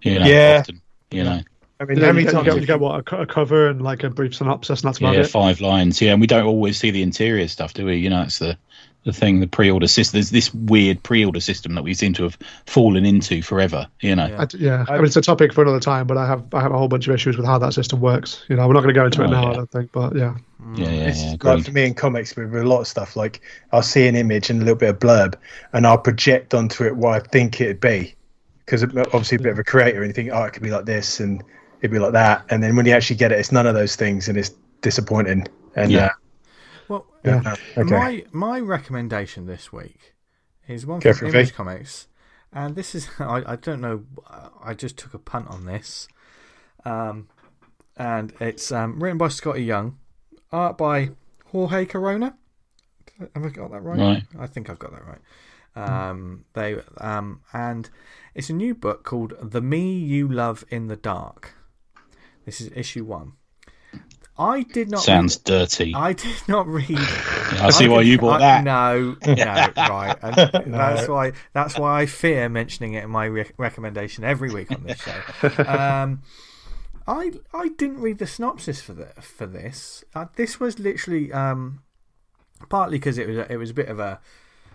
You 0.02 0.18
know, 0.18 0.26
Yeah. 0.26 0.58
Often, 0.60 0.80
you 1.10 1.24
know, 1.24 1.40
I 1.80 1.84
mean, 1.84 1.98
Yeah, 1.98 2.04
how 2.04 2.08
you, 2.08 2.14
many 2.14 2.24
get, 2.24 2.32
you, 2.32 2.32
times? 2.32 2.44
get, 2.44 2.52
have 2.54 2.60
you 2.62 2.66
get 2.66 2.80
what 2.80 3.12
a, 3.12 3.26
cover 3.26 3.68
and 3.68 3.82
like 3.82 4.02
a 4.02 4.10
brief 4.10 4.34
synopsis, 4.34 4.80
and 4.80 4.88
that's 4.88 4.98
about 4.98 5.14
yeah, 5.14 5.20
it. 5.20 5.26
five 5.28 5.60
lines. 5.60 6.00
Yeah, 6.00 6.12
and 6.12 6.20
we 6.20 6.26
don't 6.26 6.46
always 6.46 6.78
see 6.78 6.90
the 6.90 7.02
interior 7.02 7.46
stuff, 7.48 7.74
do 7.74 7.84
we? 7.84 7.96
You 7.96 8.10
know, 8.10 8.22
it's 8.22 8.38
the 8.38 8.56
the 9.04 9.12
thing. 9.12 9.40
The 9.40 9.46
pre-order 9.46 9.86
system. 9.88 10.16
There's 10.18 10.30
this 10.30 10.52
weird 10.52 11.02
pre-order 11.02 11.40
system 11.40 11.74
that 11.74 11.82
we 11.82 11.94
seem 11.94 12.12
to 12.14 12.22
have 12.24 12.36
fallen 12.66 13.04
into 13.06 13.42
forever. 13.42 13.86
You 14.00 14.16
know. 14.16 14.26
Yeah. 14.26 14.40
I 14.40 14.44
d- 14.44 14.58
yeah, 14.58 14.84
I, 14.88 14.94
I- 14.94 14.96
mean 14.96 15.06
it's 15.06 15.16
a 15.16 15.20
topic 15.22 15.52
for 15.52 15.62
another 15.62 15.80
time, 15.80 16.06
but 16.06 16.16
I 16.16 16.26
have 16.26 16.44
I 16.52 16.60
have 16.60 16.72
a 16.72 16.78
whole 16.78 16.88
bunch 16.88 17.08
of 17.08 17.14
issues 17.14 17.36
with 17.36 17.46
how 17.46 17.58
that 17.58 17.72
system 17.74 18.00
works. 18.00 18.44
You 18.48 18.56
know, 18.56 18.66
we're 18.66 18.74
not 18.74 18.80
going 18.82 18.94
to 18.94 18.98
go 19.00 19.06
into 19.06 19.22
it 19.22 19.26
Oh, 19.26 19.30
now. 19.30 19.42
yeah. 19.42 19.50
I 19.50 19.54
don't 19.54 19.70
think, 19.70 19.92
but 19.92 20.14
yeah, 20.16 20.36
Yeah, 20.76 20.90
yeah, 20.90 21.08
It's 21.08 21.22
yeah. 21.22 21.30
like 21.30 21.34
agreed. 21.44 21.64
for 21.66 21.72
me 21.72 21.84
in 21.86 21.94
comics 21.94 22.36
with 22.36 22.54
a 22.54 22.64
lot 22.64 22.80
of 22.80 22.88
stuff, 22.88 23.16
like 23.16 23.40
I'll 23.72 23.82
see 23.82 24.06
an 24.08 24.16
image 24.16 24.50
and 24.50 24.60
a 24.60 24.64
little 24.64 24.78
bit 24.78 24.90
of 24.90 24.98
blurb, 24.98 25.34
and 25.72 25.86
I'll 25.86 25.98
project 25.98 26.52
onto 26.54 26.84
it 26.84 26.96
what 26.96 27.14
I 27.14 27.20
think 27.28 27.60
it'd 27.60 27.80
be, 27.80 28.14
because 28.66 28.82
obviously 28.82 29.36
a 29.36 29.40
bit 29.40 29.52
of 29.52 29.58
a 29.58 29.64
creator, 29.64 30.02
and 30.02 30.08
you 30.08 30.12
think, 30.14 30.30
oh, 30.32 30.42
it 30.44 30.52
could 30.52 30.62
be 30.62 30.70
like 30.70 30.84
this, 30.84 31.20
and 31.20 31.42
it'd 31.80 31.92
be 31.92 31.98
like 31.98 32.12
that, 32.12 32.44
and 32.50 32.62
then 32.62 32.74
when 32.76 32.84
you 32.84 32.92
actually 32.92 33.16
get 33.16 33.30
it, 33.32 33.38
it's 33.38 33.52
none 33.52 33.66
of 33.66 33.74
those 33.74 33.94
things, 33.96 34.28
and 34.28 34.36
it's 34.36 34.50
disappointing. 34.82 35.46
And 35.76 35.92
Yeah. 35.92 36.06
uh, 36.06 36.08
Well, 36.88 37.06
yeah, 37.24 37.56
okay, 37.76 37.82
my 37.90 38.24
my 38.32 38.60
recommendation 38.60 39.46
this 39.46 39.72
week 39.72 40.14
is 40.66 40.86
one 40.86 41.00
Go 41.00 41.12
from 41.12 41.18
for 41.18 41.26
it, 41.26 41.34
Image 41.34 41.50
V. 41.50 41.54
Comics, 41.54 42.08
and 42.52 42.74
this 42.76 42.94
is 42.94 43.08
I, 43.18 43.52
I 43.52 43.56
don't 43.56 43.80
know 43.80 44.04
I 44.62 44.74
just 44.74 44.96
took 44.96 45.14
a 45.14 45.18
punt 45.18 45.48
on 45.48 45.66
this, 45.66 46.08
um, 46.84 47.28
and 47.96 48.32
it's 48.40 48.72
um, 48.72 49.02
written 49.02 49.18
by 49.18 49.28
Skottie 49.28 49.66
Young, 49.66 49.98
art 50.50 50.78
by 50.78 51.10
Jorge 51.46 51.84
Corona. 51.84 52.36
Have 53.34 53.44
I 53.44 53.48
got 53.48 53.70
that 53.72 53.82
right? 53.82 53.98
Right. 53.98 54.22
I 54.38 54.46
think 54.46 54.70
I've 54.70 54.78
got 54.78 54.92
that 54.92 55.04
right. 55.06 55.20
Um, 55.76 56.44
they 56.54 56.76
um, 56.98 57.42
and 57.52 57.90
it's 58.34 58.50
a 58.50 58.54
new 58.54 58.74
book 58.74 59.04
called 59.04 59.34
"The 59.40 59.60
Me 59.60 59.92
You 59.98 60.28
Love 60.28 60.64
in 60.70 60.86
the 60.88 60.96
Dark." 60.96 61.54
This 62.44 62.60
is 62.60 62.70
issue 62.74 63.04
one. 63.04 63.32
I 64.38 64.62
did 64.62 64.90
not. 64.90 65.00
Sounds 65.02 65.36
dirty. 65.36 65.94
I 65.94 66.12
did 66.12 66.36
not 66.46 66.66
read. 66.68 66.86
I 66.98 67.70
see 67.70 67.88
why 67.88 68.02
you 68.02 68.18
bought 68.18 68.40
I- 68.40 68.62
that. 68.62 68.64
No, 68.64 69.16
no, 69.26 69.34
right. 69.34 70.16
And 70.22 70.74
That's 70.74 71.08
why. 71.08 71.32
That's 71.52 71.78
why 71.78 72.02
I 72.02 72.06
fear 72.06 72.48
mentioning 72.48 72.94
it 72.94 73.04
in 73.04 73.10
my 73.10 73.24
re- 73.24 73.50
recommendation 73.56 74.22
every 74.24 74.50
week 74.50 74.70
on 74.70 74.84
this 74.84 75.00
show. 75.00 75.62
Um, 75.64 76.22
I 77.08 77.32
I 77.52 77.68
didn't 77.68 78.00
read 78.00 78.18
the 78.18 78.26
synopsis 78.26 78.80
for 78.80 78.92
the, 78.92 79.06
for 79.20 79.46
this. 79.46 80.04
Uh, 80.14 80.26
this 80.36 80.60
was 80.60 80.78
literally 80.78 81.32
um, 81.32 81.82
partly 82.68 82.98
because 82.98 83.18
it 83.18 83.26
was 83.26 83.38
a, 83.38 83.52
it 83.52 83.56
was 83.56 83.70
a 83.70 83.74
bit 83.74 83.88
of 83.88 83.98
a 83.98 84.20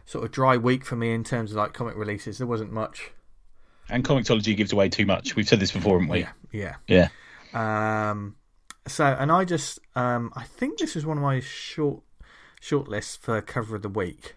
sort 0.05 0.25
of 0.25 0.31
dry 0.31 0.57
week 0.57 0.83
for 0.83 0.95
me 0.95 1.13
in 1.13 1.23
terms 1.23 1.51
of 1.51 1.57
like 1.57 1.73
comic 1.73 1.95
releases. 1.95 2.37
There 2.39 2.47
wasn't 2.47 2.73
much. 2.73 3.11
And 3.89 4.03
Comixology 4.03 4.57
gives 4.57 4.73
away 4.73 4.89
too 4.89 5.05
much. 5.05 5.35
We've 5.35 5.47
said 5.47 5.59
this 5.59 5.71
before, 5.71 5.99
haven't 5.99 6.09
we? 6.09 6.19
Yeah, 6.19 6.75
yeah. 6.87 7.07
Yeah. 7.53 8.09
Um, 8.11 8.35
so, 8.87 9.05
and 9.05 9.31
I 9.31 9.45
just, 9.45 9.79
um, 9.95 10.31
I 10.35 10.43
think 10.43 10.77
this 10.79 10.95
is 10.95 11.05
one 11.05 11.17
of 11.17 11.23
my 11.23 11.39
short 11.39 12.01
short 12.61 12.87
lists 12.87 13.15
for 13.17 13.41
cover 13.41 13.75
of 13.75 13.81
the 13.81 13.89
week. 13.89 14.35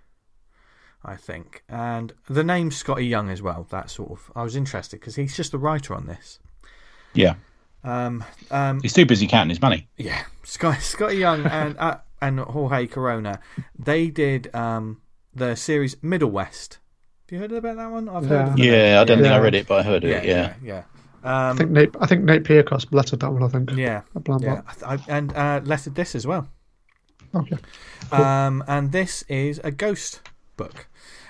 I 1.04 1.14
think, 1.14 1.62
and 1.68 2.12
the 2.28 2.42
name 2.42 2.70
Skottie 2.70 3.08
Young 3.08 3.30
as 3.30 3.40
well. 3.40 3.64
That 3.70 3.90
sort 3.90 4.10
of, 4.10 4.32
I 4.34 4.42
was 4.42 4.56
interested 4.56 4.98
because 4.98 5.14
he's 5.14 5.36
just 5.36 5.52
the 5.52 5.58
writer 5.58 5.94
on 5.94 6.06
this. 6.06 6.40
Yeah. 7.14 7.34
Um, 7.84 8.24
um, 8.50 8.80
He's 8.80 8.92
too 8.92 9.06
busy 9.06 9.28
counting 9.28 9.50
his 9.50 9.62
money. 9.62 9.86
yeah, 9.96 10.24
Scott, 10.42 10.78
Skottie 10.80 11.18
Young 11.20 11.46
and 11.46 11.78
uh, 11.78 11.98
and 12.20 12.40
Jorge 12.40 12.88
Corona, 12.88 13.38
they 13.78 14.08
did 14.08 14.52
um 14.54 15.00
the 15.32 15.54
series 15.54 15.96
Middle 16.02 16.30
West. 16.30 16.78
Have 17.28 17.32
you 17.32 17.38
heard 17.38 17.52
about 17.52 17.76
that 17.76 17.90
one? 17.92 18.08
I've 18.08 18.26
heard. 18.26 18.48
Of 18.54 18.58
Yeah, 18.58 18.98
I 19.00 19.04
don't 19.04 19.18
think 19.22 19.32
I 19.32 19.38
read 19.38 19.54
it, 19.54 19.68
but 19.68 19.80
I 19.80 19.82
heard 19.84 20.02
Yeah, 20.02 20.16
it. 20.16 20.24
Yeah. 20.24 20.54
yeah, 20.62 20.82
yeah. 21.26 21.46
I 21.46 21.50
Um, 21.50 21.56
think 21.56 21.70
Nate 21.70 21.96
I 22.00 22.06
think 22.06 22.24
Nate 22.24 22.44
Piekos 22.44 22.86
lettered 22.92 23.20
that 23.20 23.32
one. 23.32 23.42
I 23.42 23.48
think. 23.48 23.70
yeah, 23.72 24.02
yeah. 24.42 24.62
I, 24.84 24.98
and 25.08 25.34
uh, 25.34 25.60
lettered 25.64 25.94
this 25.94 26.14
as 26.14 26.26
well. 26.26 26.48
Okay. 27.34 27.58
Um, 28.12 28.64
and 28.68 28.92
this 28.92 29.22
is 29.28 29.60
a 29.64 29.70
ghost 29.70 30.20
book. 30.56 30.88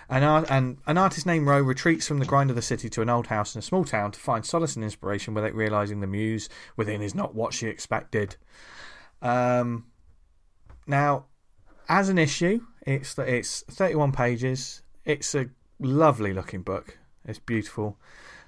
An, 0.09 0.23
art, 0.23 0.47
and 0.49 0.79
an 0.87 0.99
artist 0.99 1.27
named 1.27 1.49
Rowe 1.49 1.61
retreats 1.61 2.07
from 2.07 2.21
the 2.21 2.27
grind 2.27 2.49
of 2.49 2.55
the 2.55 2.63
city 2.63 2.89
to 2.91 3.03
an 3.03 3.09
old 3.11 3.27
house 3.27 3.57
in 3.57 3.59
a 3.59 3.63
small 3.63 3.85
town 3.85 4.13
to 4.13 4.21
find 4.21 4.47
solace 4.47 4.77
and 4.77 4.85
inspiration 4.85 5.35
without 5.35 5.53
realizing 5.53 5.99
the 6.01 6.07
muse 6.07 6.49
within 6.77 7.03
is 7.03 7.13
not 7.13 7.35
what 7.35 7.53
she 7.53 7.67
expected. 7.67 8.37
Um, 9.21 9.87
now, 10.87 11.25
as 11.89 12.09
an 12.09 12.19
issue, 12.19 12.61
it's 12.87 13.19
it's 13.19 13.63
31 13.69 14.13
pages. 14.13 14.83
It's 15.05 15.35
a 15.35 15.47
lovely 15.81 16.33
looking 16.33 16.63
book. 16.63 16.99
It's 17.25 17.41
beautiful. 17.41 17.99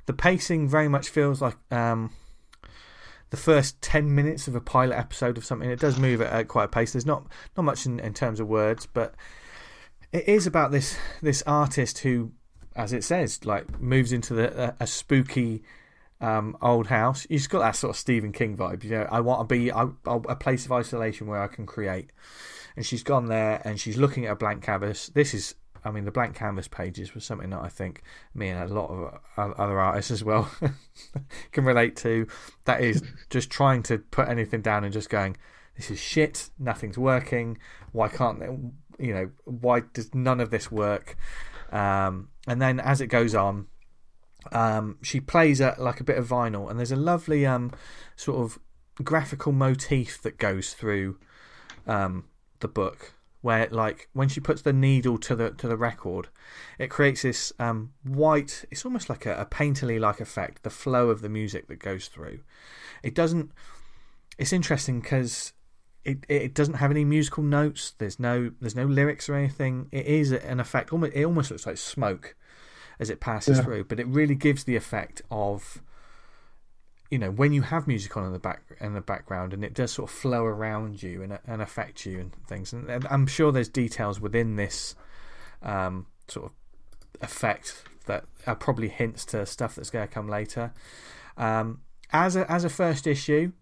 The 0.08 0.14
pacing 0.14 0.70
very 0.70 0.88
much 0.88 1.10
feels 1.10 1.42
like 1.42 1.58
um, 1.70 2.12
the 3.28 3.36
first 3.36 3.82
10 3.82 4.14
minutes 4.14 4.48
of 4.48 4.54
a 4.54 4.60
pilot 4.60 4.96
episode 4.96 5.36
of 5.36 5.44
something. 5.44 5.68
It 5.68 5.80
does 5.80 5.98
move 5.98 6.22
at, 6.22 6.48
quite 6.48 6.64
a 6.64 6.68
pace. 6.68 6.94
There's 6.94 7.04
not, 7.04 7.26
not 7.58 7.64
much 7.64 7.84
in, 7.84 8.00
in 8.00 8.14
terms 8.14 8.40
of 8.40 8.48
words, 8.48 8.86
but 8.86 9.14
it 10.10 10.26
is 10.26 10.46
about 10.46 10.70
this 10.70 10.96
this 11.20 11.42
artist 11.46 11.98
who, 11.98 12.32
as 12.74 12.94
it 12.94 13.04
says, 13.04 13.44
like 13.44 13.82
moves 13.82 14.10
into 14.10 14.32
the, 14.32 14.68
a, 14.68 14.76
a 14.80 14.86
spooky 14.86 15.62
um, 16.22 16.56
old 16.62 16.86
house. 16.86 17.26
You've 17.28 17.46
got 17.50 17.58
that 17.58 17.76
sort 17.76 17.90
of 17.90 17.98
Stephen 17.98 18.32
King 18.32 18.56
vibe. 18.56 18.84
You 18.84 18.92
know, 18.92 19.08
I 19.10 19.20
want 19.20 19.46
to 19.46 19.54
be 19.54 19.68
a 19.68 20.36
place 20.36 20.64
of 20.64 20.72
isolation 20.72 21.26
where 21.26 21.42
I 21.42 21.48
can 21.48 21.66
create. 21.66 22.12
And 22.76 22.86
she's 22.86 23.02
gone 23.02 23.26
there 23.26 23.60
and 23.62 23.78
she's 23.78 23.98
looking 23.98 24.24
at 24.24 24.32
a 24.32 24.36
blank 24.36 24.62
canvas. 24.62 25.08
This 25.08 25.34
is, 25.34 25.54
I 25.84 25.90
mean, 25.90 26.04
the 26.04 26.10
blank 26.10 26.34
canvas 26.34 26.68
pages 26.68 27.14
was 27.14 27.24
something 27.24 27.50
that 27.50 27.60
I 27.60 27.68
think 27.68 28.02
me 28.34 28.48
and 28.48 28.70
a 28.70 28.72
lot 28.72 28.90
of 28.90 29.52
other 29.58 29.78
artists 29.78 30.10
as 30.10 30.24
well 30.24 30.50
can 31.52 31.64
relate 31.64 31.96
to. 31.96 32.26
That 32.64 32.80
is 32.80 33.02
just 33.30 33.50
trying 33.50 33.82
to 33.84 33.98
put 33.98 34.28
anything 34.28 34.62
down 34.62 34.84
and 34.84 34.92
just 34.92 35.10
going, 35.10 35.36
this 35.76 35.90
is 35.90 35.98
shit. 35.98 36.50
Nothing's 36.58 36.98
working. 36.98 37.58
Why 37.92 38.08
can't 38.08 38.40
they, 38.40 39.04
you 39.04 39.14
know? 39.14 39.30
Why 39.44 39.82
does 39.92 40.14
none 40.14 40.40
of 40.40 40.50
this 40.50 40.70
work? 40.70 41.16
Um, 41.70 42.28
and 42.46 42.60
then 42.60 42.80
as 42.80 43.00
it 43.00 43.06
goes 43.06 43.34
on, 43.34 43.68
um, 44.52 44.98
she 45.02 45.20
plays 45.20 45.60
like 45.60 46.00
a 46.00 46.04
bit 46.04 46.18
of 46.18 46.28
vinyl, 46.28 46.68
and 46.68 46.78
there's 46.78 46.92
a 46.92 46.96
lovely 46.96 47.46
um, 47.46 47.72
sort 48.16 48.40
of 48.40 48.58
graphical 49.04 49.52
motif 49.52 50.20
that 50.22 50.38
goes 50.38 50.74
through 50.74 51.18
um, 51.86 52.24
the 52.60 52.68
book, 52.68 53.14
where 53.40 53.68
like 53.70 54.08
when 54.12 54.28
she 54.28 54.40
puts 54.40 54.62
the 54.62 54.72
needle 54.72 55.18
to 55.18 55.36
the 55.36 55.50
to 55.50 55.68
the 55.68 55.76
record, 55.76 56.28
it 56.78 56.88
creates 56.88 57.22
this 57.22 57.52
um, 57.58 57.92
white. 58.02 58.64
It's 58.70 58.84
almost 58.84 59.08
like 59.08 59.26
a, 59.26 59.34
a 59.40 59.46
painterly 59.46 60.00
like 60.00 60.20
effect. 60.20 60.62
The 60.62 60.70
flow 60.70 61.10
of 61.10 61.20
the 61.20 61.28
music 61.28 61.68
that 61.68 61.78
goes 61.78 62.08
through, 62.08 62.40
it 63.02 63.14
doesn't. 63.14 63.52
It's 64.38 64.52
interesting 64.52 65.00
because 65.00 65.52
it, 66.04 66.24
it 66.28 66.54
doesn't 66.54 66.74
have 66.74 66.90
any 66.90 67.04
musical 67.04 67.42
notes. 67.42 67.94
There's 67.98 68.18
no 68.18 68.52
there's 68.60 68.76
no 68.76 68.86
lyrics 68.86 69.28
or 69.28 69.34
anything. 69.34 69.88
It 69.92 70.06
is 70.06 70.32
an 70.32 70.60
effect. 70.60 70.92
Almost 70.92 71.12
it 71.14 71.24
almost 71.24 71.50
looks 71.50 71.66
like 71.66 71.76
smoke 71.76 72.34
as 73.00 73.10
it 73.10 73.20
passes 73.20 73.58
Yeah. 73.58 73.64
through, 73.64 73.84
but 73.84 74.00
it 74.00 74.06
really 74.08 74.34
gives 74.34 74.64
the 74.64 74.74
effect 74.74 75.22
of 75.30 75.82
you 77.10 77.18
know 77.18 77.30
when 77.30 77.52
you 77.52 77.62
have 77.62 77.86
music 77.86 78.16
on 78.16 78.26
in 78.26 78.32
the 78.32 78.38
back 78.38 78.62
in 78.80 78.94
the 78.94 79.00
background 79.00 79.54
and 79.54 79.64
it 79.64 79.74
does 79.74 79.92
sort 79.92 80.10
of 80.10 80.14
flow 80.14 80.44
around 80.44 81.02
you 81.02 81.22
and, 81.22 81.38
and 81.46 81.62
affect 81.62 82.04
you 82.04 82.20
and 82.20 82.32
things. 82.46 82.72
And, 82.72 83.06
I'm 83.10 83.26
sure 83.26 83.50
there's 83.50 83.68
details 83.68 84.20
within 84.20 84.56
this 84.56 84.94
um, 85.62 86.06
sort 86.28 86.46
of 86.46 86.52
effect 87.22 87.82
that 88.06 88.24
are 88.46 88.54
probably 88.54 88.88
hints 88.88 89.24
to 89.26 89.46
stuff 89.46 89.74
that's 89.74 89.90
going 89.90 90.06
to 90.06 90.12
come 90.12 90.28
later. 90.28 90.72
Um, 91.36 91.80
as 92.12 92.36
a 92.36 92.50
as 92.50 92.64
a 92.64 92.68
first 92.68 93.06
issue, 93.06 93.52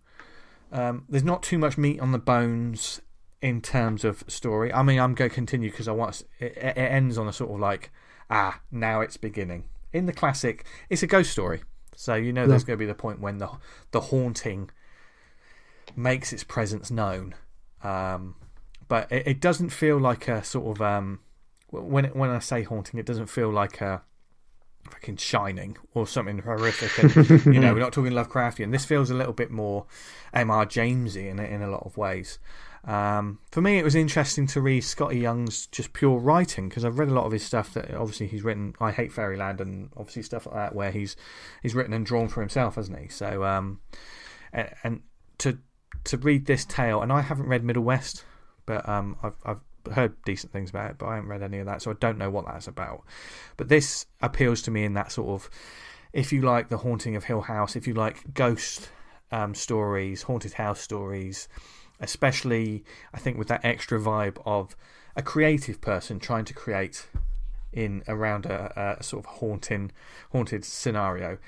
um, 0.72 1.04
there's 1.08 1.24
not 1.24 1.42
too 1.42 1.58
much 1.58 1.78
meat 1.78 2.00
on 2.00 2.12
the 2.12 2.18
bones 2.18 3.00
in 3.42 3.60
terms 3.60 4.04
of 4.04 4.24
story. 4.26 4.72
I 4.72 4.82
mean, 4.82 4.98
I'm 4.98 5.14
going 5.14 5.30
to 5.30 5.34
continue 5.34 5.70
because 5.70 5.88
I 5.88 5.92
want 5.92 6.22
it, 6.40 6.56
it 6.56 6.76
ends 6.76 7.16
on 7.18 7.28
a 7.28 7.32
sort 7.32 7.52
of 7.52 7.60
like 7.60 7.92
ah 8.28 8.60
now 8.72 9.02
it's 9.02 9.16
beginning. 9.16 9.68
In 9.92 10.06
the 10.06 10.12
classic, 10.12 10.64
it's 10.90 11.02
a 11.02 11.06
ghost 11.06 11.30
story, 11.30 11.62
so 11.96 12.14
you 12.14 12.32
know 12.32 12.46
there's 12.46 12.62
going 12.62 12.78
to 12.78 12.82
be 12.82 12.86
the 12.86 12.94
point 12.94 13.20
when 13.20 13.38
the 13.38 13.50
the 13.90 14.00
haunting 14.00 14.70
makes 15.96 16.32
its 16.32 16.44
presence 16.44 16.90
known. 16.90 17.34
Um, 17.82 18.36
but 18.88 19.10
it, 19.10 19.26
it 19.26 19.40
doesn't 19.40 19.70
feel 19.70 19.98
like 19.98 20.28
a 20.28 20.44
sort 20.44 20.76
of 20.76 20.82
um, 20.82 21.20
when 21.70 22.04
it, 22.04 22.16
when 22.16 22.30
I 22.30 22.38
say 22.38 22.62
haunting, 22.62 23.00
it 23.00 23.06
doesn't 23.06 23.26
feel 23.26 23.50
like 23.50 23.80
a 23.80 24.02
fucking 24.90 25.16
Shining 25.16 25.76
or 25.94 26.06
something 26.06 26.38
horrific. 26.38 26.96
And, 27.02 27.46
you 27.54 27.60
know, 27.60 27.72
we're 27.72 27.80
not 27.80 27.92
talking 27.92 28.12
Lovecraftian. 28.12 28.70
This 28.70 28.84
feels 28.84 29.10
a 29.10 29.14
little 29.14 29.32
bit 29.32 29.50
more 29.50 29.86
M.R. 30.32 30.66
Jamesy 30.66 31.28
in 31.28 31.38
in 31.38 31.62
a 31.62 31.70
lot 31.70 31.82
of 31.84 31.96
ways. 31.96 32.38
Um, 32.86 33.40
for 33.50 33.60
me, 33.60 33.78
it 33.78 33.84
was 33.84 33.96
interesting 33.96 34.46
to 34.48 34.60
read 34.60 34.84
Skottie 34.84 35.20
Young's 35.20 35.66
just 35.66 35.92
pure 35.92 36.18
writing 36.18 36.68
because 36.68 36.84
I've 36.84 37.00
read 37.00 37.08
a 37.08 37.14
lot 37.14 37.26
of 37.26 37.32
his 37.32 37.44
stuff 37.44 37.74
that 37.74 37.92
obviously 37.92 38.28
he's 38.28 38.44
written. 38.44 38.74
I 38.80 38.92
hate 38.92 39.12
Fairyland 39.12 39.60
and 39.60 39.90
obviously 39.96 40.22
stuff 40.22 40.46
like 40.46 40.54
that 40.54 40.74
where 40.74 40.92
he's 40.92 41.16
he's 41.62 41.74
written 41.74 41.92
and 41.92 42.06
drawn 42.06 42.28
for 42.28 42.40
himself, 42.40 42.76
hasn't 42.76 42.98
he? 42.98 43.08
So 43.08 43.44
um, 43.44 43.80
and, 44.52 44.70
and 44.84 45.02
to 45.38 45.58
to 46.04 46.16
read 46.16 46.46
this 46.46 46.64
tale, 46.64 47.02
and 47.02 47.12
I 47.12 47.22
haven't 47.22 47.48
read 47.48 47.64
Middle 47.64 47.82
West, 47.82 48.24
but 48.66 48.88
um, 48.88 49.16
I've 49.20 49.34
I've 49.44 49.94
heard 49.94 50.14
decent 50.24 50.52
things 50.52 50.70
about 50.70 50.92
it, 50.92 50.98
but 50.98 51.06
I 51.06 51.16
haven't 51.16 51.30
read 51.30 51.42
any 51.42 51.58
of 51.58 51.66
that, 51.66 51.82
so 51.82 51.90
I 51.90 51.94
don't 51.94 52.18
know 52.18 52.30
what 52.30 52.46
that's 52.46 52.68
about. 52.68 53.02
But 53.56 53.68
this 53.68 54.06
appeals 54.22 54.62
to 54.62 54.70
me 54.70 54.84
in 54.84 54.94
that 54.94 55.10
sort 55.10 55.28
of, 55.28 55.50
if 56.12 56.32
you 56.32 56.42
like 56.42 56.68
the 56.68 56.78
haunting 56.78 57.16
of 57.16 57.24
Hill 57.24 57.40
House, 57.40 57.74
if 57.74 57.88
you 57.88 57.94
like 57.94 58.32
ghost 58.32 58.90
um, 59.32 59.56
stories, 59.56 60.22
haunted 60.22 60.52
house 60.52 60.80
stories 60.80 61.48
especially 62.00 62.84
I 63.12 63.18
think 63.18 63.38
with 63.38 63.48
that 63.48 63.64
extra 63.64 63.98
vibe 64.00 64.40
of 64.44 64.76
a 65.14 65.22
creative 65.22 65.80
person 65.80 66.18
trying 66.18 66.44
to 66.44 66.54
create 66.54 67.06
in 67.72 68.02
around 68.08 68.46
a, 68.46 68.96
a 68.98 69.02
sort 69.02 69.24
of 69.24 69.30
haunting 69.36 69.92
haunted 70.32 70.64
scenario. 70.64 71.38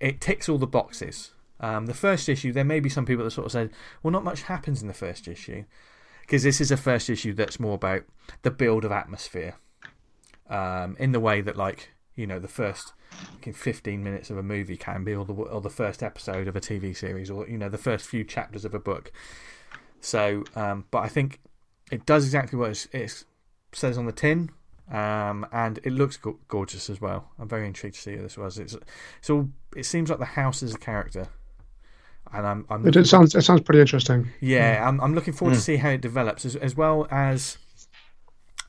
It 0.00 0.20
ticks 0.20 0.48
all 0.48 0.58
the 0.58 0.66
boxes. 0.66 1.32
Um, 1.58 1.86
the 1.86 1.94
first 1.94 2.28
issue, 2.28 2.52
there 2.52 2.64
may 2.64 2.80
be 2.80 2.90
some 2.90 3.06
people 3.06 3.24
that 3.24 3.30
sort 3.30 3.46
of 3.46 3.52
said, 3.52 3.70
well, 4.02 4.10
not 4.10 4.24
much 4.24 4.42
happens 4.42 4.82
in 4.82 4.88
the 4.88 4.94
first 4.94 5.26
issue. 5.26 5.64
Because 6.20 6.42
this 6.42 6.60
is 6.60 6.70
a 6.70 6.76
first 6.76 7.08
issue 7.08 7.32
that's 7.32 7.60
more 7.60 7.74
about 7.74 8.02
the 8.42 8.50
build 8.50 8.84
of 8.84 8.92
atmosphere. 8.92 9.54
Um, 10.50 10.96
in 10.98 11.12
the 11.12 11.20
way 11.20 11.40
that, 11.40 11.56
like, 11.56 11.90
you 12.14 12.26
know, 12.26 12.38
the 12.38 12.48
first 12.48 12.92
15 13.42 14.02
minutes 14.02 14.28
of 14.30 14.36
a 14.36 14.42
movie 14.42 14.76
can 14.76 15.04
be, 15.04 15.14
or 15.14 15.24
the, 15.24 15.32
or 15.32 15.60
the 15.60 15.70
first 15.70 16.02
episode 16.02 16.48
of 16.48 16.56
a 16.56 16.60
TV 16.60 16.96
series, 16.96 17.30
or, 17.30 17.48
you 17.48 17.56
know, 17.56 17.68
the 17.68 17.78
first 17.78 18.06
few 18.06 18.24
chapters 18.24 18.64
of 18.64 18.74
a 18.74 18.78
book. 18.78 19.12
So, 20.06 20.44
um, 20.54 20.84
but 20.92 20.98
I 20.98 21.08
think 21.08 21.40
it 21.90 22.06
does 22.06 22.24
exactly 22.24 22.56
what 22.56 22.86
it 22.92 23.24
says 23.72 23.98
on 23.98 24.06
the 24.06 24.12
tin, 24.12 24.50
um, 24.88 25.44
and 25.50 25.80
it 25.82 25.92
looks 25.92 26.16
go 26.16 26.38
gorgeous 26.46 26.88
as 26.88 27.00
well. 27.00 27.32
I'm 27.40 27.48
very 27.48 27.66
intrigued 27.66 27.96
to 27.96 28.00
see 28.00 28.14
who 28.14 28.22
this 28.22 28.38
was. 28.38 28.56
It's, 28.56 28.76
it's 29.18 29.30
all. 29.30 29.48
It 29.74 29.84
seems 29.84 30.08
like 30.08 30.20
the 30.20 30.24
house 30.24 30.62
is 30.62 30.76
a 30.76 30.78
character, 30.78 31.26
and 32.32 32.46
I'm. 32.46 32.66
I'm 32.70 32.86
it, 32.86 33.04
sounds. 33.08 33.34
It 33.34 33.42
sounds 33.42 33.62
pretty 33.62 33.80
interesting. 33.80 34.30
Yeah, 34.40 34.80
mm. 34.80 34.86
I'm. 34.86 35.00
I'm 35.00 35.14
looking 35.16 35.34
forward 35.34 35.54
mm. 35.54 35.58
to 35.58 35.62
see 35.62 35.76
how 35.76 35.88
it 35.88 36.02
develops, 36.02 36.44
as, 36.44 36.54
as 36.54 36.76
well 36.76 37.08
as 37.10 37.58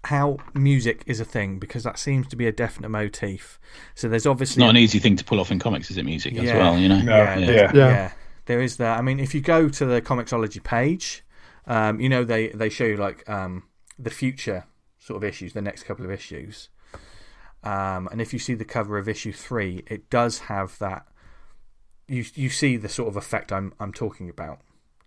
how 0.05 0.37
music 0.55 1.03
is 1.05 1.19
a 1.19 1.25
thing 1.25 1.59
because 1.59 1.83
that 1.83 1.99
seems 1.99 2.27
to 2.29 2.35
be 2.35 2.47
a 2.47 2.51
definite 2.51 2.89
motif. 2.89 3.59
So 3.93 4.09
there's 4.09 4.25
obviously 4.25 4.53
it's 4.53 4.65
not 4.65 4.71
an 4.71 4.77
easy 4.77 4.97
thing 4.97 5.15
to 5.17 5.23
pull 5.23 5.39
off 5.39 5.51
in 5.51 5.59
comics, 5.59 5.91
is 5.91 5.97
it? 5.97 6.05
Music 6.05 6.33
yeah. 6.33 6.41
as 6.41 6.53
well, 6.53 6.79
you 6.79 6.89
know. 6.89 6.97
Yeah, 6.97 7.37
yeah, 7.37 7.51
yeah. 7.51 7.71
yeah. 7.75 8.11
There 8.45 8.59
is 8.59 8.77
that. 8.77 8.97
I 8.97 9.03
mean, 9.03 9.19
if 9.19 9.35
you 9.35 9.41
go 9.41 9.69
to 9.69 9.85
the 9.85 10.01
Comixology 10.01 10.63
page, 10.63 11.23
um, 11.67 11.99
you 11.99 12.09
know, 12.09 12.23
they, 12.23 12.47
they 12.49 12.69
show 12.69 12.85
you 12.85 12.97
like 12.97 13.27
um, 13.29 13.63
the 13.99 14.09
future 14.09 14.65
sort 14.97 15.17
of 15.17 15.23
issues, 15.23 15.53
the 15.53 15.61
next 15.61 15.83
couple 15.83 16.05
of 16.05 16.11
issues. 16.11 16.69
Um, 17.63 18.07
and 18.11 18.21
if 18.21 18.33
you 18.33 18.39
see 18.39 18.53
the 18.53 18.65
cover 18.65 18.97
of 18.97 19.09
issue 19.09 19.33
three, 19.33 19.83
it 19.87 20.09
does 20.09 20.39
have 20.39 20.77
that. 20.79 21.05
You 22.07 22.23
you 22.35 22.49
see 22.49 22.77
the 22.77 22.87
sort 22.87 23.09
of 23.09 23.17
effect 23.17 23.51
I'm 23.51 23.73
I'm 23.79 23.91
talking 23.91 24.29
about 24.29 24.61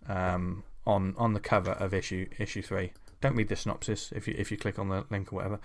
um, 0.07 0.63
on 0.85 1.15
on 1.17 1.33
the 1.33 1.39
cover 1.39 1.71
of 1.71 1.93
issue 1.93 2.27
issue 2.37 2.61
three. 2.61 2.93
Don't 3.21 3.35
read 3.35 3.49
the 3.49 3.55
synopsis 3.55 4.11
if 4.15 4.27
you 4.27 4.35
if 4.37 4.51
you 4.51 4.57
click 4.57 4.77
on 4.77 4.89
the 4.89 5.05
link 5.09 5.33
or 5.33 5.37
whatever, 5.37 5.59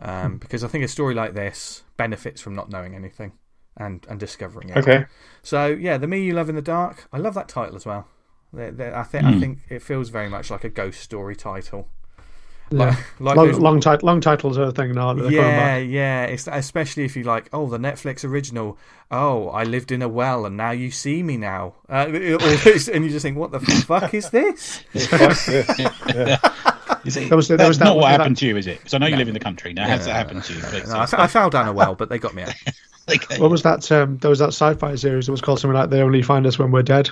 um, 0.00 0.32
hmm. 0.32 0.36
because 0.36 0.62
I 0.62 0.68
think 0.68 0.84
a 0.84 0.88
story 0.88 1.14
like 1.14 1.34
this 1.34 1.82
benefits 1.96 2.40
from 2.40 2.54
not 2.54 2.70
knowing 2.70 2.94
anything 2.94 3.32
and 3.76 4.06
and 4.08 4.20
discovering 4.20 4.68
it. 4.68 4.76
Okay. 4.76 5.06
So 5.42 5.66
yeah, 5.66 5.98
the 5.98 6.06
Me 6.06 6.22
You 6.22 6.34
Love 6.34 6.48
in 6.48 6.54
the 6.54 6.62
Dark. 6.62 7.08
I 7.12 7.18
love 7.18 7.34
that 7.34 7.48
title 7.48 7.74
as 7.74 7.86
well. 7.86 8.06
They're, 8.52 8.70
they're, 8.70 8.96
I 8.96 9.02
think 9.02 9.24
mm. 9.24 9.28
I 9.28 9.32
hmm. 9.32 9.40
think 9.40 9.58
it 9.68 9.82
feels 9.82 10.08
very 10.08 10.28
much 10.28 10.50
like 10.50 10.64
a 10.64 10.68
ghost 10.68 11.00
story 11.00 11.36
title. 11.36 11.88
Yeah. 12.70 12.78
Like, 12.78 13.20
like 13.20 13.36
long, 13.36 13.52
long, 13.60 13.80
tit 13.80 14.02
long, 14.02 14.20
titles 14.20 14.58
are 14.58 14.64
a 14.64 14.72
thing 14.72 14.92
now. 14.92 15.14
Yeah, 15.14 15.78
yeah. 15.78 16.24
It's, 16.24 16.46
especially 16.46 17.04
if 17.04 17.16
you 17.16 17.24
like, 17.24 17.48
oh, 17.52 17.66
the 17.66 17.78
Netflix 17.78 18.24
original. 18.24 18.76
Oh, 19.10 19.48
I 19.48 19.64
lived 19.64 19.90
in 19.90 20.02
a 20.02 20.08
well 20.08 20.44
and 20.44 20.56
now 20.56 20.72
you 20.72 20.90
see 20.90 21.22
me 21.22 21.38
now. 21.38 21.76
Uh, 21.88 22.06
and 22.08 23.04
you 23.04 23.08
just 23.08 23.22
think, 23.22 23.38
what 23.38 23.52
the 23.52 23.60
fuck 23.60 24.12
is 24.12 24.30
this? 24.30 24.82
Is 27.04 27.16
it, 27.16 27.32
was, 27.32 27.48
that's 27.48 27.66
was 27.66 27.78
that 27.78 27.84
not 27.84 27.96
what 27.96 28.10
happened 28.10 28.36
that... 28.36 28.40
to 28.40 28.46
you, 28.46 28.56
is 28.56 28.66
it? 28.66 28.78
Because 28.78 28.92
I 28.92 28.98
know 28.98 29.06
you 29.06 29.16
live 29.16 29.28
in 29.28 29.34
the 29.34 29.40
country. 29.40 29.72
Now, 29.72 29.86
yeah. 29.86 29.96
has 29.96 30.06
that 30.06 30.14
happened 30.14 30.42
to 30.44 30.52
you? 30.52 30.60
No, 30.88 30.96
I, 30.96 31.06
I, 31.12 31.26
fell 31.26 31.48
down 31.48 31.68
a 31.68 31.72
well, 31.72 31.94
but 31.94 32.08
they 32.08 32.18
got 32.18 32.34
me 32.34 32.42
out. 32.42 32.52
okay. 33.08 33.38
What 33.38 33.50
was 33.50 33.62
that? 33.62 33.90
Um, 33.92 34.18
there 34.18 34.28
was 34.28 34.40
that 34.40 34.48
sci-fi 34.48 34.94
series 34.96 35.26
that 35.26 35.32
was 35.32 35.40
called 35.40 35.60
something 35.60 35.76
like 35.76 35.90
"They 35.90 36.02
Only 36.02 36.22
Find 36.22 36.46
Us 36.46 36.58
When 36.58 36.70
We're 36.70 36.82
Dead." 36.82 37.08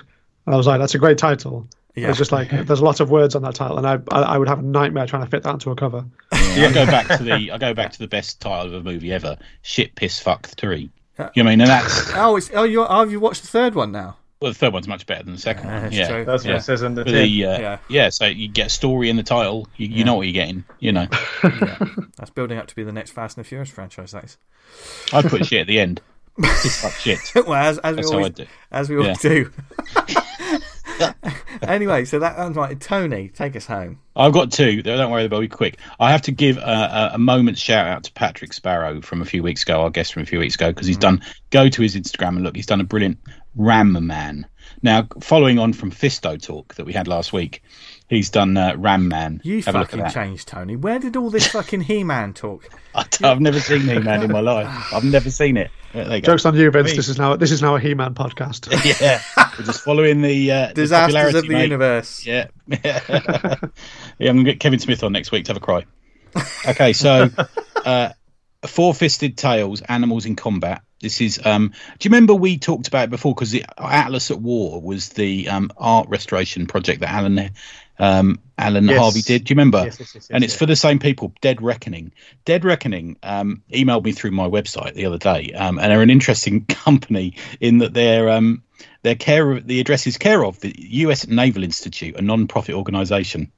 And 0.46 0.54
I 0.54 0.56
was 0.56 0.66
like, 0.66 0.80
that's 0.80 0.94
a 0.94 0.98
great 0.98 1.18
title. 1.18 1.66
Yeah. 1.94 2.10
It's 2.10 2.18
just 2.18 2.30
like 2.30 2.50
there's 2.50 2.80
a 2.80 2.84
lot 2.84 3.00
of 3.00 3.10
words 3.10 3.34
on 3.34 3.42
that 3.42 3.54
title, 3.54 3.78
and 3.78 3.86
I, 3.86 3.98
I, 4.10 4.34
I 4.34 4.38
would 4.38 4.48
have 4.48 4.58
a 4.58 4.62
nightmare 4.62 5.06
trying 5.06 5.24
to 5.24 5.30
fit 5.30 5.42
that 5.44 5.54
into 5.54 5.70
a 5.70 5.76
cover. 5.76 6.04
Yeah. 6.32 6.66
I 6.66 6.72
go 6.72 6.86
back 6.86 7.08
to 7.16 7.22
the 7.22 7.50
I 7.50 7.58
go 7.58 7.72
back 7.72 7.92
to 7.92 7.98
the 7.98 8.06
best 8.06 8.40
title 8.40 8.66
of 8.66 8.74
a 8.74 8.82
movie 8.82 9.12
ever: 9.12 9.38
Shit, 9.62 9.94
Piss, 9.94 10.18
Fuck 10.18 10.46
Three. 10.46 10.90
You 11.34 11.42
know 11.42 11.48
I 11.50 11.52
mean? 11.52 11.60
And 11.62 11.70
that's 11.70 12.10
oh, 12.14 12.36
it's 12.36 12.50
oh, 12.52 12.64
you 12.64 12.84
oh, 12.84 12.98
have 12.98 13.10
you 13.10 13.18
watched 13.18 13.42
the 13.42 13.48
third 13.48 13.74
one 13.74 13.92
now? 13.92 14.18
Well, 14.40 14.52
the 14.52 14.58
third 14.58 14.74
one's 14.74 14.86
much 14.86 15.06
better 15.06 15.22
than 15.22 15.32
the 15.32 15.40
second 15.40 15.70
one. 15.70 15.90
Yeah, 15.90 16.08
true. 16.08 16.24
that's 16.26 16.44
what 16.44 16.56
it 16.56 16.62
says 16.62 16.82
under 16.82 17.02
the, 17.02 17.46
uh, 17.46 17.58
yeah. 17.58 17.78
yeah, 17.88 18.10
so 18.10 18.26
you 18.26 18.48
get 18.48 18.66
a 18.66 18.70
story 18.70 19.08
in 19.08 19.16
the 19.16 19.22
title. 19.22 19.66
You, 19.78 19.88
you 19.88 20.04
know 20.04 20.14
what 20.14 20.26
you're 20.26 20.34
getting. 20.34 20.64
You 20.78 20.92
know. 20.92 21.06
yeah. 21.44 21.78
That's 22.18 22.28
building 22.30 22.58
up 22.58 22.66
to 22.66 22.76
be 22.76 22.84
the 22.84 22.92
next 22.92 23.12
Fast 23.12 23.38
and 23.38 23.44
the 23.44 23.48
Furious 23.48 23.70
franchise. 23.70 24.12
That 24.12 24.24
is. 24.24 24.36
I'd 25.14 25.24
put 25.24 25.46
shit 25.46 25.62
at 25.62 25.66
the 25.66 25.80
end. 25.80 26.02
It's 26.38 26.84
like 26.84 26.92
shit. 26.92 27.18
well, 27.34 27.54
as, 27.54 27.78
as 27.78 27.96
we 27.96 28.04
always, 28.04 28.34
do. 28.34 28.46
As 28.70 28.90
we 28.90 28.98
always 28.98 29.18
do. 29.20 29.50
Anyway, 31.62 32.04
so 32.04 32.18
that 32.18 32.38
was 32.38 32.56
right. 32.56 32.78
Tony, 32.80 33.28
take 33.28 33.56
us 33.56 33.66
home. 33.66 34.00
I've 34.14 34.32
got 34.32 34.52
two. 34.52 34.82
Don't 34.82 35.10
worry, 35.10 35.26
they'll 35.28 35.40
be 35.40 35.48
quick. 35.48 35.78
I 36.00 36.10
have 36.10 36.22
to 36.22 36.32
give 36.32 36.56
a, 36.56 37.10
a, 37.14 37.18
moment's 37.18 37.60
shout 37.60 37.86
out 37.86 38.04
to 38.04 38.12
Patrick 38.12 38.52
Sparrow 38.52 39.00
from 39.00 39.22
a 39.22 39.24
few 39.24 39.42
weeks 39.42 39.62
ago, 39.62 39.82
our 39.82 39.90
guest 39.90 40.14
from 40.14 40.22
a 40.22 40.26
few 40.26 40.38
weeks 40.38 40.54
ago, 40.54 40.70
because 40.70 40.86
he's 40.86 40.96
mm. 40.96 41.00
done. 41.00 41.22
Go 41.50 41.68
to 41.68 41.82
his 41.82 41.96
Instagram 41.96 42.36
and 42.36 42.42
look. 42.42 42.56
He's 42.56 42.66
done 42.66 42.80
a 42.80 42.84
brilliant 42.84 43.18
Ram 43.54 44.06
Man. 44.06 44.46
Now, 44.82 45.08
following 45.20 45.58
on 45.58 45.72
from 45.72 45.90
Fisto 45.90 46.40
talk 46.40 46.74
that 46.74 46.86
we 46.86 46.92
had 46.92 47.08
last 47.08 47.32
week, 47.32 47.62
he's 48.08 48.30
done 48.30 48.56
uh, 48.56 48.74
Ram 48.76 49.08
Man. 49.08 49.40
You 49.44 49.62
have 49.62 49.74
fucking 49.74 50.08
changed, 50.10 50.48
Tony. 50.48 50.76
Where 50.76 50.98
did 50.98 51.16
all 51.16 51.30
this 51.30 51.48
fucking 51.48 51.82
He 51.82 52.04
Man 52.04 52.34
talk? 52.34 52.68
I, 52.94 53.04
have 53.22 53.40
never 53.40 53.60
seen 53.60 53.80
He 53.82 53.98
Man 53.98 54.22
in 54.22 54.32
my 54.32 54.40
life. 54.40 54.92
I've 54.92 55.04
never 55.04 55.30
seen 55.30 55.56
it. 55.56 55.70
Jokes 56.22 56.44
on 56.44 56.54
you, 56.56 56.70
Vince. 56.70 56.94
This 56.94 57.08
is 57.08 57.18
now 57.18 57.36
this 57.36 57.50
is 57.50 57.62
now 57.62 57.76
a 57.76 57.80
He 57.80 57.94
Man 57.94 58.14
podcast. 58.14 58.70
yeah, 59.00 59.22
we're 59.58 59.64
just 59.64 59.82
following 59.82 60.20
the 60.20 60.52
uh, 60.52 60.72
disasters 60.72 61.32
the 61.32 61.38
of 61.38 61.46
the 61.46 61.54
mate. 61.54 61.62
universe. 61.62 62.26
Yeah, 62.26 62.48
yeah. 62.66 63.04
I'm 63.10 63.70
gonna 64.20 64.44
get 64.44 64.60
Kevin 64.60 64.78
Smith 64.78 65.02
on 65.02 65.12
next 65.12 65.32
week 65.32 65.46
to 65.46 65.50
have 65.50 65.56
a 65.56 65.64
cry. 65.64 65.84
Okay, 66.68 66.92
so 66.92 67.30
uh, 67.84 68.10
Four 68.66 68.92
Fisted 68.92 69.38
Tales, 69.38 69.80
animals 69.82 70.26
in 70.26 70.36
combat. 70.36 70.82
This 71.00 71.20
is. 71.20 71.40
Um, 71.44 71.68
do 71.98 72.08
you 72.08 72.10
remember 72.10 72.34
we 72.34 72.58
talked 72.58 72.88
about 72.88 73.04
it 73.04 73.10
before? 73.10 73.34
Because 73.34 73.50
the 73.50 73.64
Atlas 73.78 74.30
at 74.30 74.40
War 74.40 74.80
was 74.80 75.10
the 75.10 75.48
um, 75.48 75.70
art 75.76 76.08
restoration 76.08 76.66
project 76.66 77.00
that 77.00 77.10
Alan 77.10 77.52
um, 77.98 78.40
Alan 78.58 78.88
yes. 78.88 78.98
Harvey 78.98 79.22
did. 79.22 79.44
Do 79.44 79.52
you 79.52 79.54
remember? 79.54 79.84
Yes, 79.84 80.00
yes, 80.00 80.14
yes, 80.14 80.28
and 80.30 80.42
it's 80.42 80.54
for 80.54 80.66
the 80.66 80.76
same 80.76 80.98
people, 80.98 81.32
Dead 81.40 81.62
Reckoning. 81.62 82.12
Dead 82.44 82.64
Reckoning 82.64 83.16
um, 83.22 83.62
emailed 83.72 84.04
me 84.04 84.12
through 84.12 84.30
my 84.30 84.48
website 84.48 84.94
the 84.94 85.06
other 85.06 85.18
day, 85.18 85.52
um, 85.52 85.78
and 85.78 85.90
they're 85.90 86.02
an 86.02 86.10
interesting 86.10 86.64
company 86.66 87.36
in 87.60 87.78
that 87.78 87.94
they're 87.94 88.30
um, 88.30 88.62
their 89.02 89.14
care 89.14 89.50
of 89.52 89.66
the 89.66 89.80
address 89.80 90.06
is 90.06 90.18
care 90.18 90.44
of 90.44 90.60
the 90.60 90.74
U.S. 90.76 91.26
Naval 91.26 91.64
Institute, 91.64 92.16
a 92.16 92.22
non-profit 92.22 92.74
organisation. 92.74 93.52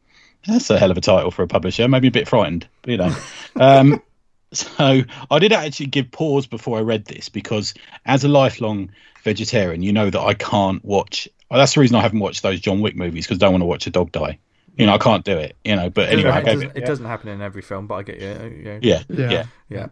That's 0.46 0.70
a 0.70 0.78
hell 0.78 0.90
of 0.90 0.96
a 0.96 1.00
title 1.00 1.30
for 1.30 1.42
a 1.42 1.48
publisher. 1.48 1.88
Maybe 1.88 2.08
a 2.08 2.12
bit 2.12 2.28
frightened, 2.28 2.68
but, 2.82 2.90
you 2.90 2.96
know. 2.98 3.16
Um, 3.56 4.00
so 4.52 5.02
I 5.30 5.38
did 5.40 5.52
actually 5.52 5.86
give 5.86 6.10
pause 6.12 6.46
before 6.46 6.78
I 6.78 6.82
read 6.82 7.04
this 7.06 7.28
because, 7.28 7.74
as 8.06 8.24
a 8.24 8.28
lifelong 8.28 8.90
vegetarian, 9.24 9.82
you 9.82 9.92
know 9.92 10.08
that 10.08 10.20
I 10.20 10.34
can't 10.34 10.84
watch 10.84 11.28
Oh, 11.50 11.56
that's 11.56 11.74
the 11.74 11.80
reason 11.80 11.96
I 11.96 12.02
haven't 12.02 12.20
watched 12.20 12.42
those 12.42 12.60
John 12.60 12.80
Wick 12.80 12.96
movies 12.96 13.26
because 13.26 13.38
I 13.38 13.46
don't 13.46 13.52
want 13.52 13.62
to 13.62 13.66
watch 13.66 13.86
a 13.86 13.90
dog 13.90 14.12
die. 14.12 14.38
You 14.76 14.86
know, 14.86 14.94
I 14.94 14.98
can't 14.98 15.24
do 15.24 15.36
it. 15.36 15.56
You 15.64 15.74
know, 15.74 15.90
but 15.90 16.08
anyway, 16.08 16.38
it, 16.38 16.44
doesn't, 16.44 16.70
it, 16.70 16.76
it 16.76 16.86
doesn't 16.86 17.06
happen 17.06 17.30
in 17.30 17.42
every 17.42 17.62
film, 17.62 17.86
but 17.88 17.96
I 17.96 18.02
get 18.04 18.20
you. 18.20 18.80
Yeah, 18.80 19.02
yeah, 19.08 19.28
yeah. 19.28 19.46
yeah. 19.68 19.86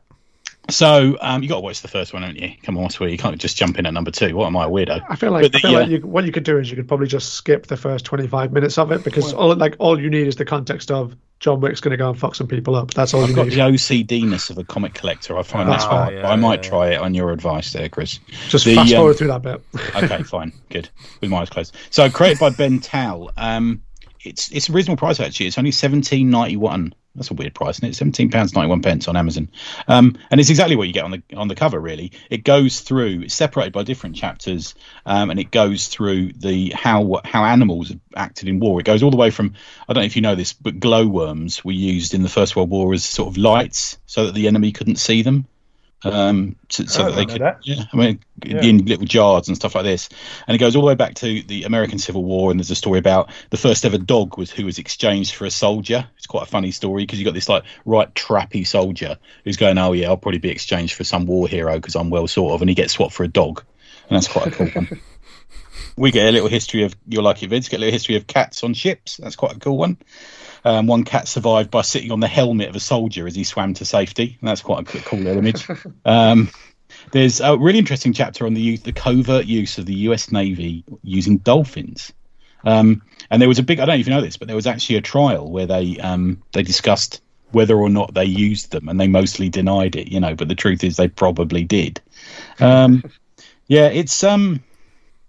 So 0.68 1.16
um, 1.20 1.42
you 1.42 1.48
got 1.48 1.56
to 1.56 1.60
watch 1.60 1.82
the 1.82 1.88
first 1.88 2.12
one, 2.12 2.22
haven't 2.22 2.40
you? 2.40 2.52
Come 2.62 2.76
on, 2.78 2.90
swear 2.90 3.08
you 3.08 3.18
can't 3.18 3.38
just 3.38 3.56
jump 3.56 3.78
in 3.78 3.86
at 3.86 3.94
number 3.94 4.10
two. 4.10 4.36
What 4.36 4.46
am 4.46 4.56
I, 4.56 4.64
a 4.64 4.68
weirdo? 4.68 5.04
I 5.08 5.16
feel 5.16 5.30
like, 5.30 5.52
the, 5.52 5.58
I 5.58 5.60
feel 5.60 5.72
like 5.72 5.88
you, 5.88 6.00
what 6.00 6.24
you 6.24 6.32
could 6.32 6.44
do 6.44 6.58
is 6.58 6.70
you 6.70 6.76
could 6.76 6.88
probably 6.88 7.06
just 7.06 7.34
skip 7.34 7.66
the 7.66 7.76
first 7.76 8.04
twenty 8.04 8.26
five 8.26 8.52
minutes 8.52 8.76
of 8.78 8.90
it 8.90 9.04
because 9.04 9.32
well, 9.32 9.50
all 9.50 9.56
like 9.56 9.76
all 9.78 10.00
you 10.00 10.10
need 10.10 10.26
is 10.26 10.36
the 10.36 10.44
context 10.44 10.90
of 10.90 11.16
John 11.38 11.60
Wick's 11.60 11.80
going 11.80 11.92
to 11.92 11.96
go 11.96 12.10
and 12.10 12.18
fuck 12.18 12.34
some 12.34 12.48
people 12.48 12.74
up. 12.74 12.92
That's 12.94 13.14
all 13.14 13.22
I've 13.22 13.30
you 13.30 13.36
got 13.36 13.46
need. 13.46 13.54
the 13.54 13.60
OCDness 13.60 14.50
of 14.50 14.58
a 14.58 14.64
comic 14.64 14.94
collector. 14.94 15.38
I 15.38 15.42
find 15.42 15.68
that's 15.68 15.84
hard. 15.84 16.14
Yeah, 16.14 16.28
I 16.28 16.36
might 16.36 16.64
yeah. 16.64 16.70
try 16.70 16.88
it 16.92 17.00
on 17.00 17.14
your 17.14 17.30
advice 17.30 17.72
there, 17.72 17.88
Chris. 17.88 18.18
Just 18.48 18.64
the, 18.64 18.74
fast 18.74 18.92
forward 18.92 19.10
um, 19.10 19.16
through 19.16 19.28
that 19.28 19.42
bit. 19.42 19.62
okay, 19.96 20.22
fine, 20.22 20.52
good. 20.70 20.88
With 21.20 21.30
my 21.30 21.42
eyes 21.42 21.50
closed. 21.50 21.76
So 21.90 22.10
created 22.10 22.40
by 22.40 22.50
Ben 22.50 22.80
Towle. 22.80 23.30
Um, 23.36 23.82
it's 24.24 24.50
it's 24.50 24.68
a 24.68 24.72
reasonable 24.72 24.98
price 24.98 25.20
actually. 25.20 25.46
It's 25.46 25.58
only 25.58 25.70
seventeen 25.70 26.30
ninety 26.30 26.56
one 26.56 26.94
That's 27.16 27.30
a 27.30 27.34
weird 27.34 27.54
price, 27.54 27.78
and 27.78 27.88
it's 27.88 27.98
seventeen 27.98 28.30
pounds 28.30 28.54
ninety 28.54 28.68
one 28.68 28.82
pence 28.82 29.08
on 29.08 29.16
Amazon. 29.16 29.50
Um, 29.88 30.16
and 30.30 30.40
it's 30.40 30.50
exactly 30.50 30.76
what 30.76 30.86
you 30.86 30.92
get 30.92 31.04
on 31.04 31.10
the 31.10 31.22
on 31.36 31.48
the 31.48 31.54
cover. 31.54 31.80
Really, 31.80 32.12
it 32.30 32.44
goes 32.44 32.80
through. 32.80 33.22
It's 33.22 33.34
separated 33.34 33.72
by 33.72 33.82
different 33.82 34.16
chapters, 34.16 34.74
um, 35.04 35.30
and 35.30 35.40
it 35.40 35.50
goes 35.50 35.88
through 35.88 36.32
the 36.32 36.72
how 36.74 37.20
how 37.24 37.44
animals 37.44 37.92
acted 38.14 38.48
in 38.48 38.60
war. 38.60 38.78
It 38.80 38.86
goes 38.86 39.02
all 39.02 39.10
the 39.10 39.16
way 39.16 39.30
from 39.30 39.54
I 39.88 39.92
don't 39.92 40.02
know 40.02 40.06
if 40.06 40.16
you 40.16 40.22
know 40.22 40.34
this, 40.34 40.52
but 40.52 40.78
glowworms 40.78 41.64
were 41.64 41.72
used 41.72 42.14
in 42.14 42.22
the 42.22 42.28
First 42.28 42.54
World 42.56 42.70
War 42.70 42.92
as 42.92 43.04
sort 43.04 43.28
of 43.28 43.36
lights 43.36 43.98
so 44.06 44.26
that 44.26 44.34
the 44.34 44.46
enemy 44.48 44.72
couldn't 44.72 44.96
see 44.96 45.22
them 45.22 45.46
um, 46.04 46.56
to, 46.68 46.86
so 46.88 47.02
Oh, 47.02 47.06
I 47.06 47.10
that 47.10 47.16
they 47.16 47.24
could, 47.26 47.40
that. 47.42 47.58
yeah, 47.62 47.84
I 47.92 47.96
mean, 47.96 48.20
Yeah. 48.44 48.62
in 48.62 48.84
little 48.84 49.06
jars 49.06 49.48
and 49.48 49.56
stuff 49.56 49.74
like 49.74 49.84
this. 49.84 50.08
And 50.46 50.54
it 50.54 50.58
goes 50.58 50.76
all 50.76 50.82
the 50.82 50.88
way 50.88 50.94
back 50.94 51.14
to 51.16 51.42
the 51.42 51.64
American 51.64 51.98
Civil 51.98 52.22
War, 52.22 52.50
and 52.50 52.60
there's 52.60 52.70
a 52.70 52.74
story 52.76 52.98
about 52.98 53.30
the 53.50 53.56
first 53.56 53.84
ever 53.84 53.98
dog 53.98 54.36
was 54.38 54.50
who 54.50 54.64
was 54.66 54.78
exchanged 54.78 55.34
for 55.34 55.46
a 55.46 55.50
soldier. 55.50 56.06
It's 56.16 56.26
quite 56.26 56.42
a 56.44 56.50
funny 56.50 56.70
story 56.70 57.02
because 57.04 57.18
you 57.18 57.24
got 57.24 57.34
this 57.34 57.48
like 57.48 57.64
right 57.84 58.12
trappy 58.14 58.66
soldier 58.66 59.16
who's 59.44 59.56
going, 59.56 59.78
"Oh 59.78 59.92
yeah, 59.92 60.08
I'll 60.08 60.16
probably 60.16 60.38
be 60.38 60.50
exchanged 60.50 60.94
for 60.94 61.04
some 61.04 61.26
war 61.26 61.48
hero 61.48 61.74
because 61.76 61.96
I'm 61.96 62.10
well 62.10 62.28
sort 62.28 62.52
of," 62.54 62.60
and 62.62 62.68
he 62.68 62.74
gets 62.74 62.92
swapped 62.92 63.14
for 63.14 63.24
a 63.24 63.28
dog, 63.28 63.64
and 64.08 64.16
that's 64.16 64.28
quite 64.28 64.48
a 64.48 64.50
cool 64.50 64.66
one. 64.68 65.00
We 65.98 66.10
get 66.10 66.28
a 66.28 66.30
little 66.30 66.48
history 66.50 66.82
of 66.82 66.94
you're 67.08 67.22
lucky 67.22 67.46
Vince. 67.46 67.70
Get 67.70 67.78
a 67.78 67.80
little 67.80 67.92
history 67.92 68.16
of 68.16 68.26
cats 68.26 68.62
on 68.62 68.74
ships. 68.74 69.16
That's 69.16 69.34
quite 69.36 69.56
a 69.56 69.58
cool 69.58 69.78
one. 69.78 69.96
Um, 70.66 70.88
one 70.88 71.04
cat 71.04 71.28
survived 71.28 71.70
by 71.70 71.82
sitting 71.82 72.10
on 72.10 72.18
the 72.18 72.26
helmet 72.26 72.68
of 72.68 72.74
a 72.74 72.80
soldier 72.80 73.28
as 73.28 73.36
he 73.36 73.44
swam 73.44 73.74
to 73.74 73.84
safety. 73.84 74.36
And 74.40 74.48
that's 74.48 74.62
quite 74.62 74.80
a 74.80 75.00
cool- 75.02 75.20
little 75.20 75.38
image. 75.38 75.66
Um, 76.04 76.50
there's 77.12 77.40
a 77.40 77.56
really 77.56 77.78
interesting 77.78 78.12
chapter 78.12 78.46
on 78.46 78.54
the 78.54 78.60
use, 78.60 78.80
the 78.82 78.92
covert 78.92 79.46
use 79.46 79.78
of 79.78 79.86
the 79.86 79.94
U.S. 79.94 80.32
Navy 80.32 80.82
using 81.02 81.38
dolphins. 81.38 82.12
Um, 82.64 83.02
and 83.30 83.40
there 83.40 83.48
was 83.48 83.60
a 83.60 83.62
big, 83.62 83.78
I 83.78 83.84
don't 83.84 83.94
know 83.94 84.00
if 84.00 84.08
you 84.08 84.14
know 84.14 84.20
this, 84.20 84.36
but 84.36 84.48
there 84.48 84.56
was 84.56 84.66
actually 84.66 84.96
a 84.96 85.02
trial 85.02 85.48
where 85.48 85.66
they 85.66 85.98
um, 85.98 86.42
they 86.52 86.64
discussed 86.64 87.22
whether 87.52 87.76
or 87.76 87.88
not 87.88 88.14
they 88.14 88.24
used 88.24 88.72
them, 88.72 88.88
and 88.88 88.98
they 88.98 89.06
mostly 89.06 89.48
denied 89.48 89.94
it, 89.94 90.08
you 90.08 90.18
know. 90.18 90.34
But 90.34 90.48
the 90.48 90.56
truth 90.56 90.82
is, 90.82 90.96
they 90.96 91.08
probably 91.08 91.62
did. 91.62 92.00
Um, 92.58 93.04
yeah, 93.68 93.86
it's 93.86 94.24
um, 94.24 94.64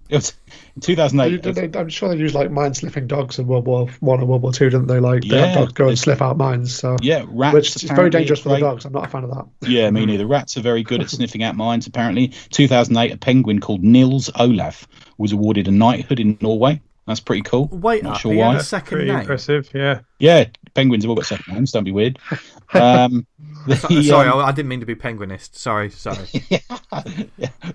it 0.09 0.15
was 0.15 0.33
in 0.75 0.81
2008. 0.81 1.43
They- 1.43 1.67
they- 1.67 1.79
I'm 1.79 1.89
sure 1.89 2.09
they 2.09 2.15
used 2.17 2.35
like 2.35 2.51
mine 2.51 2.73
sniffing 2.73 3.07
dogs 3.07 3.39
in 3.39 3.47
World 3.47 3.65
War 3.65 3.87
One 3.99 4.19
and 4.19 4.27
World 4.27 4.41
War 4.41 4.51
Two, 4.53 4.69
didn't 4.69 4.87
they? 4.87 4.99
Like 4.99 5.21
they 5.23 5.37
Yeah, 5.37 5.45
had 5.47 5.55
dogs 5.55 5.73
go 5.73 5.87
and 5.89 5.97
slip 5.99 6.21
out 6.21 6.37
mines. 6.37 6.73
So 6.73 6.95
yeah, 7.01 7.23
rats. 7.27 7.53
which 7.53 7.75
is 7.83 7.89
very 7.91 8.09
dangerous 8.09 8.39
are 8.41 8.43
for 8.43 8.49
the 8.49 8.59
dogs. 8.59 8.85
I'm 8.85 8.93
not 8.93 9.05
a 9.05 9.09
fan 9.09 9.23
of 9.23 9.31
that. 9.31 9.45
Yeah, 9.69 9.89
me 9.91 10.05
neither. 10.05 10.25
Rats 10.27 10.57
are 10.57 10.61
very 10.61 10.83
good 10.83 11.01
at 11.01 11.09
sniffing 11.11 11.43
out 11.43 11.55
mines, 11.55 11.87
apparently. 11.87 12.29
2008, 12.51 13.11
a 13.13 13.17
penguin 13.17 13.59
called 13.59 13.83
Nils 13.83 14.29
Olav 14.39 14.87
was 15.17 15.31
awarded 15.31 15.67
a 15.67 15.71
knighthood 15.71 16.19
in 16.19 16.37
Norway. 16.41 16.81
That's 17.05 17.21
pretty 17.21 17.43
cool. 17.43 17.69
Wait, 17.71 18.03
Not 18.03 18.15
up, 18.15 18.19
sure 18.19 18.33
why. 18.35 18.57
second 18.57 18.97
Pretty 18.97 19.09
name. 19.11 19.21
impressive. 19.21 19.69
Yeah. 19.73 19.99
Yeah, 20.19 20.43
penguins 20.73 21.05
have 21.05 21.09
all 21.09 21.15
got 21.15 21.25
second 21.25 21.53
names. 21.53 21.71
Don't 21.71 21.83
be 21.83 21.91
weird. 21.91 22.19
Um, 22.73 23.25
the, 23.65 23.77
Sorry, 23.77 24.27
um, 24.27 24.39
I 24.39 24.47
I 24.47 24.51
didn't 24.51 24.67
mean 24.67 24.81
to 24.81 24.85
be 24.85 24.93
penguinist. 24.93 25.55
Sorry, 25.55 25.89
sorry. 25.89 26.27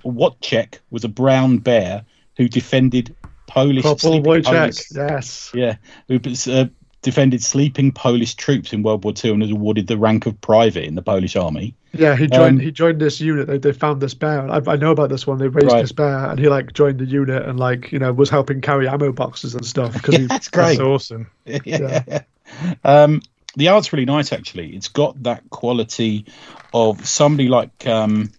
Wojciech 0.04 0.78
was 0.90 1.04
a 1.04 1.08
brown 1.08 1.58
bear 1.58 2.04
who 2.36 2.48
defended 2.48 3.14
Polish. 3.46 3.82
Corporal 3.82 4.12
sleeping 4.22 4.24
Wojciech, 4.42 4.44
Polish- 4.44 4.86
yes. 4.94 5.50
Yeah, 5.54 5.76
who 6.08 6.20
uh, 6.50 6.66
defended 7.02 7.42
sleeping 7.42 7.92
Polish 7.92 8.34
troops 8.36 8.72
in 8.72 8.82
World 8.82 9.04
War 9.04 9.12
II 9.22 9.32
and 9.32 9.42
was 9.42 9.50
awarded 9.50 9.86
the 9.88 9.98
rank 9.98 10.26
of 10.26 10.40
private 10.40 10.84
in 10.84 10.94
the 10.94 11.02
Polish 11.02 11.36
army. 11.36 11.74
Yeah, 11.92 12.16
he 12.16 12.26
joined. 12.26 12.58
Um, 12.58 12.60
he 12.60 12.70
joined 12.70 13.00
this 13.00 13.20
unit. 13.20 13.46
They, 13.48 13.58
they 13.58 13.72
found 13.72 14.00
this 14.00 14.14
bear. 14.14 14.48
I, 14.50 14.62
I 14.66 14.76
know 14.76 14.92
about 14.92 15.10
this 15.10 15.26
one. 15.26 15.36
They 15.38 15.48
raised 15.48 15.66
Right. 15.66 15.82
this 15.82 15.92
bear, 15.92 16.30
and 16.30 16.38
he 16.38 16.48
like 16.48 16.72
joined 16.72 16.98
the 17.00 17.04
unit 17.04 17.46
and 17.46 17.60
like 17.60 17.92
you 17.92 17.98
know 17.98 18.12
was 18.12 18.30
helping 18.30 18.60
carry 18.62 18.88
ammo 18.88 19.12
boxes 19.12 19.54
and 19.54 19.66
stuff. 19.66 19.92
Because 19.92 20.16
he 20.16 20.26
That's 20.26 20.48
great. 20.48 20.78
That's 20.78 20.80
awesome. 20.80 21.30
yeah. 21.44 22.22
Um, 22.84 23.22
the 23.56 23.68
art's 23.68 23.92
really 23.92 24.04
nice, 24.04 24.32
actually. 24.32 24.74
It's 24.76 24.88
got 24.88 25.22
that 25.22 25.48
quality 25.50 26.26
of 26.74 27.06
somebody 27.06 27.48
like 27.48 27.86
um, 27.86 28.30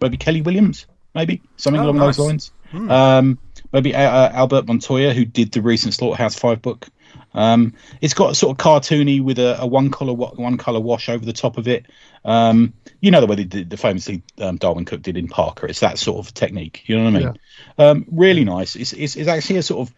maybe 0.00 0.16
Kelly 0.16 0.42
Williams, 0.42 0.86
maybe 1.14 1.40
something 1.56 1.80
Oh, 1.80 1.84
along 1.84 1.96
nice. 1.98 2.16
those 2.16 2.26
lines. 2.26 2.52
Um, 2.72 3.38
maybe 3.72 3.94
uh, 3.94 4.10
uh, 4.10 4.30
Albert 4.32 4.66
Monteys, 4.66 5.14
who 5.14 5.24
did 5.24 5.52
the 5.52 5.62
recent 5.62 5.94
Slaughterhouse 5.94 6.34
Five 6.34 6.62
book. 6.62 6.88
Um, 7.34 7.74
it's 8.00 8.14
got 8.14 8.36
sort 8.36 8.58
of 8.58 8.64
cartoony 8.64 9.22
with 9.22 9.38
a, 9.38 9.60
a 9.60 9.66
one 9.66 9.90
color 9.90 10.12
one 10.12 10.58
color 10.58 10.80
wash 10.80 11.08
over 11.08 11.24
the 11.24 11.32
top 11.32 11.58
of 11.58 11.68
it. 11.68 11.86
Um, 12.24 12.74
you 13.00 13.10
know 13.10 13.20
the 13.20 13.26
way 13.26 13.36
they 13.36 13.44
did 13.44 13.70
the 13.70 13.76
famously 13.76 14.22
um, 14.38 14.58
Darwyn 14.58 14.86
Cooke 14.86 15.02
did 15.02 15.16
in 15.16 15.28
Parker. 15.28 15.66
It's 15.66 15.80
that 15.80 15.98
sort 15.98 16.24
of 16.24 16.34
technique. 16.34 16.82
You 16.86 16.96
know 16.98 17.04
what 17.04 17.14
I 17.14 17.18
mean? 17.18 17.38
Um, 17.78 18.06
really 18.10 18.44
nice. 18.44 18.76
It's, 18.76 18.92
it's 18.92 19.16
it's 19.16 19.28
actually 19.28 19.58
a 19.58 19.62
sort 19.62 19.88
of 19.88 19.94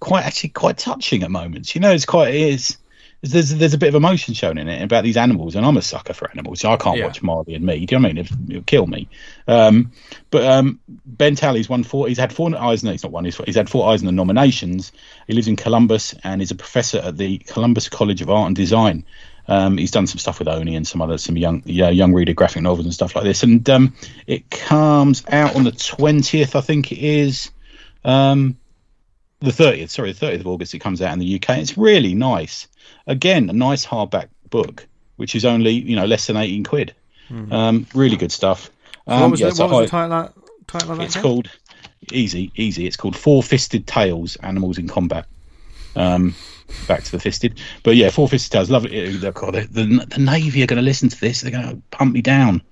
quite 0.00 0.24
actually 0.24 0.50
quite 0.50 0.78
touching 0.78 1.22
at 1.22 1.30
moments. 1.30 1.74
You 1.74 1.80
know, 1.80 1.92
it's 1.92 2.06
quite 2.06 2.34
it 2.34 2.40
is. 2.40 2.76
There's 3.24 3.50
there's 3.50 3.72
a 3.72 3.78
bit 3.78 3.88
of 3.88 3.94
emotion 3.94 4.34
shown 4.34 4.58
in 4.58 4.68
it 4.68 4.82
about 4.82 5.04
these 5.04 5.16
animals, 5.16 5.54
and 5.54 5.64
I'm 5.64 5.76
a 5.76 5.82
sucker 5.82 6.12
for 6.12 6.28
animals. 6.30 6.60
So 6.60 6.70
I 6.72 6.76
can't 6.76 6.98
Yeah. 6.98 7.06
watch 7.06 7.22
Marley 7.22 7.54
and 7.54 7.64
Me. 7.64 7.86
Do 7.86 7.94
you 7.94 8.00
know 8.00 8.08
what 8.08 8.10
I 8.10 8.14
mean? 8.14 8.24
It, 8.24 8.50
it'll 8.50 8.62
kill 8.64 8.86
me. 8.88 9.08
Um, 9.46 9.92
but 10.30 10.44
um, 10.44 10.80
Ben 11.06 11.36
Towle's 11.36 11.68
won 11.68 11.84
four. 11.84 12.08
He's 12.08 12.18
had 12.18 12.32
four 12.32 12.52
Eisner. 12.52 12.90
He's 12.90 13.04
not 13.04 13.12
one. 13.12 13.24
He's, 13.24 13.36
he's 13.36 13.54
had 13.54 13.70
four 13.70 13.88
Eisner 13.92 14.10
nominations. 14.10 14.90
He 15.28 15.34
lives 15.34 15.46
in 15.46 15.54
Columbus 15.54 16.14
and 16.24 16.42
is 16.42 16.50
a 16.50 16.56
professor 16.56 16.98
at 16.98 17.16
the 17.16 17.38
Columbus 17.38 17.88
College 17.88 18.22
of 18.22 18.28
Art 18.30 18.48
and 18.48 18.56
Design. 18.56 19.04
Um, 19.46 19.78
he's 19.78 19.90
done 19.92 20.08
some 20.08 20.18
stuff 20.18 20.40
with 20.40 20.48
Oni 20.48 20.74
and 20.74 20.86
some 20.86 21.00
other 21.00 21.16
some 21.18 21.36
young 21.36 21.62
yeah, 21.64 21.90
young 21.90 22.12
reader 22.12 22.32
graphic 22.32 22.62
novels 22.62 22.86
and 22.86 22.94
stuff 22.94 23.14
like 23.14 23.24
this. 23.24 23.44
And 23.44 23.68
um, 23.70 23.94
it 24.26 24.50
comes 24.50 25.24
out 25.28 25.54
on 25.54 25.62
the 25.62 25.72
twentieth, 25.72 26.56
I 26.56 26.60
think 26.60 26.90
it 26.90 26.98
is. 26.98 27.50
Um, 28.04 28.56
the 29.40 29.50
30th, 29.50 29.90
sorry, 29.90 30.12
the 30.12 30.26
30th 30.26 30.40
of 30.40 30.46
August, 30.46 30.74
it 30.74 30.78
comes 30.78 31.02
out 31.02 31.12
in 31.12 31.18
the 31.18 31.34
UK. 31.34 31.58
It's 31.58 31.76
really 31.76 32.14
nice. 32.14 32.68
Again, 33.06 33.50
a 33.50 33.52
nice 33.52 33.84
hardback 33.86 34.28
book, 34.50 34.86
which 35.16 35.34
is 35.34 35.44
only, 35.44 35.72
you 35.72 35.96
know, 35.96 36.06
less 36.06 36.26
than 36.26 36.36
18 36.36 36.64
quid. 36.64 36.94
Um, 37.50 37.86
really 37.94 38.16
good 38.16 38.32
stuff. 38.32 38.70
Um, 39.06 39.20
what 39.22 39.30
was, 39.32 39.40
yeah, 39.40 39.48
the, 39.48 39.54
so 39.54 39.66
what 39.66 39.80
was 39.80 39.90
the 39.90 39.90
title, 39.90 40.34
title 40.66 41.00
it's 41.00 41.14
again? 41.14 41.22
called 41.22 41.50
easy, 42.12 42.52
easy. 42.56 42.86
It's 42.86 42.96
called 42.96 43.16
Four 43.16 43.42
Fisted 43.42 43.86
Tales: 43.86 44.36
Animals 44.36 44.78
in 44.78 44.88
Combat. 44.88 45.26
Um, 45.96 46.34
back 46.88 47.02
to 47.04 47.12
the 47.12 47.20
fisted, 47.20 47.60
but 47.82 47.96
yeah, 47.96 48.10
Four 48.10 48.28
Fisted 48.28 48.52
Tales. 48.52 48.70
Lovely. 48.70 49.16
Uh, 49.16 49.18
they're 49.18 49.32
The, 49.32 49.68
the, 49.70 50.06
the 50.08 50.18
Navy 50.20 50.62
are 50.62 50.66
going 50.66 50.76
to 50.76 50.82
listen 50.82 51.08
to 51.08 51.20
this. 51.20 51.40
They're 51.40 51.50
going 51.50 51.68
to 51.68 51.82
pump 51.90 52.12
me 52.12 52.22
down. 52.22 52.62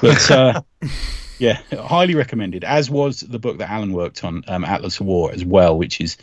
But 0.00 0.30
uh, 0.30 0.62
yeah, 1.38 1.60
highly 1.72 2.14
recommended. 2.14 2.64
As 2.64 2.90
was 2.90 3.20
the 3.20 3.38
book 3.38 3.58
that 3.58 3.70
Alan 3.70 3.92
worked 3.92 4.24
on, 4.24 4.44
um, 4.48 4.64
Atlas 4.64 5.00
of 5.00 5.06
War, 5.06 5.32
as 5.32 5.44
well, 5.44 5.76
which 5.76 6.00
is 6.00 6.16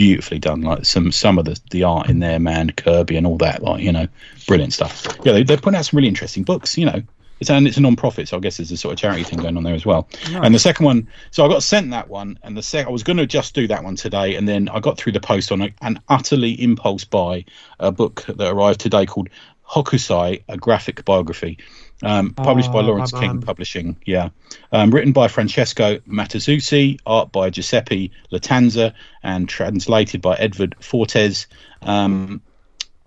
beautifully 0.00 0.38
done. 0.38 0.62
Like 0.62 0.86
some 0.86 1.12
some 1.12 1.38
of 1.38 1.44
the 1.44 1.60
the 1.70 1.84
art 1.84 2.08
in 2.08 2.20
there, 2.20 2.40
man, 2.40 2.70
Kirby 2.70 3.16
and 3.16 3.26
all 3.26 3.36
that. 3.36 3.62
Like 3.62 3.82
you 3.82 3.92
know, 3.92 4.06
brilliant 4.46 4.72
stuff. 4.72 5.06
Yeah, 5.24 5.32
they, 5.32 5.42
they're 5.42 5.58
putting 5.58 5.76
out 5.78 5.84
some 5.84 5.98
really 5.98 6.08
interesting 6.08 6.42
books. 6.42 6.78
You 6.78 6.86
know. 6.86 7.02
It's, 7.38 7.48
and 7.48 7.66
it's 7.66 7.78
a 7.78 7.80
non-profit, 7.80 8.28
so 8.28 8.36
I 8.36 8.40
guess 8.40 8.58
there's 8.58 8.70
a 8.70 8.76
sort 8.76 8.92
of 8.92 8.98
charity 8.98 9.22
thing 9.22 9.38
going 9.38 9.56
on 9.56 9.62
there 9.62 9.74
as 9.74 9.86
well. 9.86 10.10
And 10.30 10.54
the 10.54 10.58
second 10.58 10.84
one, 10.84 11.08
so 11.30 11.42
I 11.42 11.48
got 11.48 11.62
sent 11.62 11.90
that 11.90 12.10
one, 12.10 12.38
and 12.42 12.54
the 12.54 12.62
sec- 12.62 12.86
I 12.86 12.90
was 12.90 13.02
going 13.02 13.16
to 13.16 13.24
just 13.24 13.54
do 13.54 13.66
that 13.68 13.82
one 13.82 13.96
today, 13.96 14.36
and 14.36 14.46
then 14.46 14.68
I 14.68 14.78
got 14.80 14.98
through 14.98 15.12
the 15.12 15.20
post 15.20 15.50
on 15.50 15.62
a, 15.62 15.70
an 15.80 16.00
utterly 16.06 16.52
impulse 16.52 17.04
buy 17.04 17.46
a 17.78 17.90
book 17.92 18.26
that 18.28 18.46
arrived 18.46 18.80
today 18.80 19.06
called 19.06 19.30
Hokusai, 19.66 20.42
a 20.48 20.56
graphic 20.58 21.02
biography, 21.06 21.56
um, 22.02 22.30
published 22.34 22.72
by 22.72 22.80
Oh, 22.80 22.82
Laurence 22.84 23.12
King 23.12 23.20
man. 23.22 23.40
Publishing. 23.42 23.96
Yeah, 24.06 24.30
um, 24.72 24.90
written 24.90 25.12
by 25.12 25.28
Francesco 25.28 25.98
Matteuzzi, 26.08 26.98
art 27.06 27.32
by 27.32 27.50
Giuseppe 27.50 28.10
Latanza, 28.32 28.94
and 29.22 29.48
translated 29.48 30.22
by 30.22 30.34
Edward 30.36 30.76
Fortes. 30.80 31.46
Um, 31.82 32.42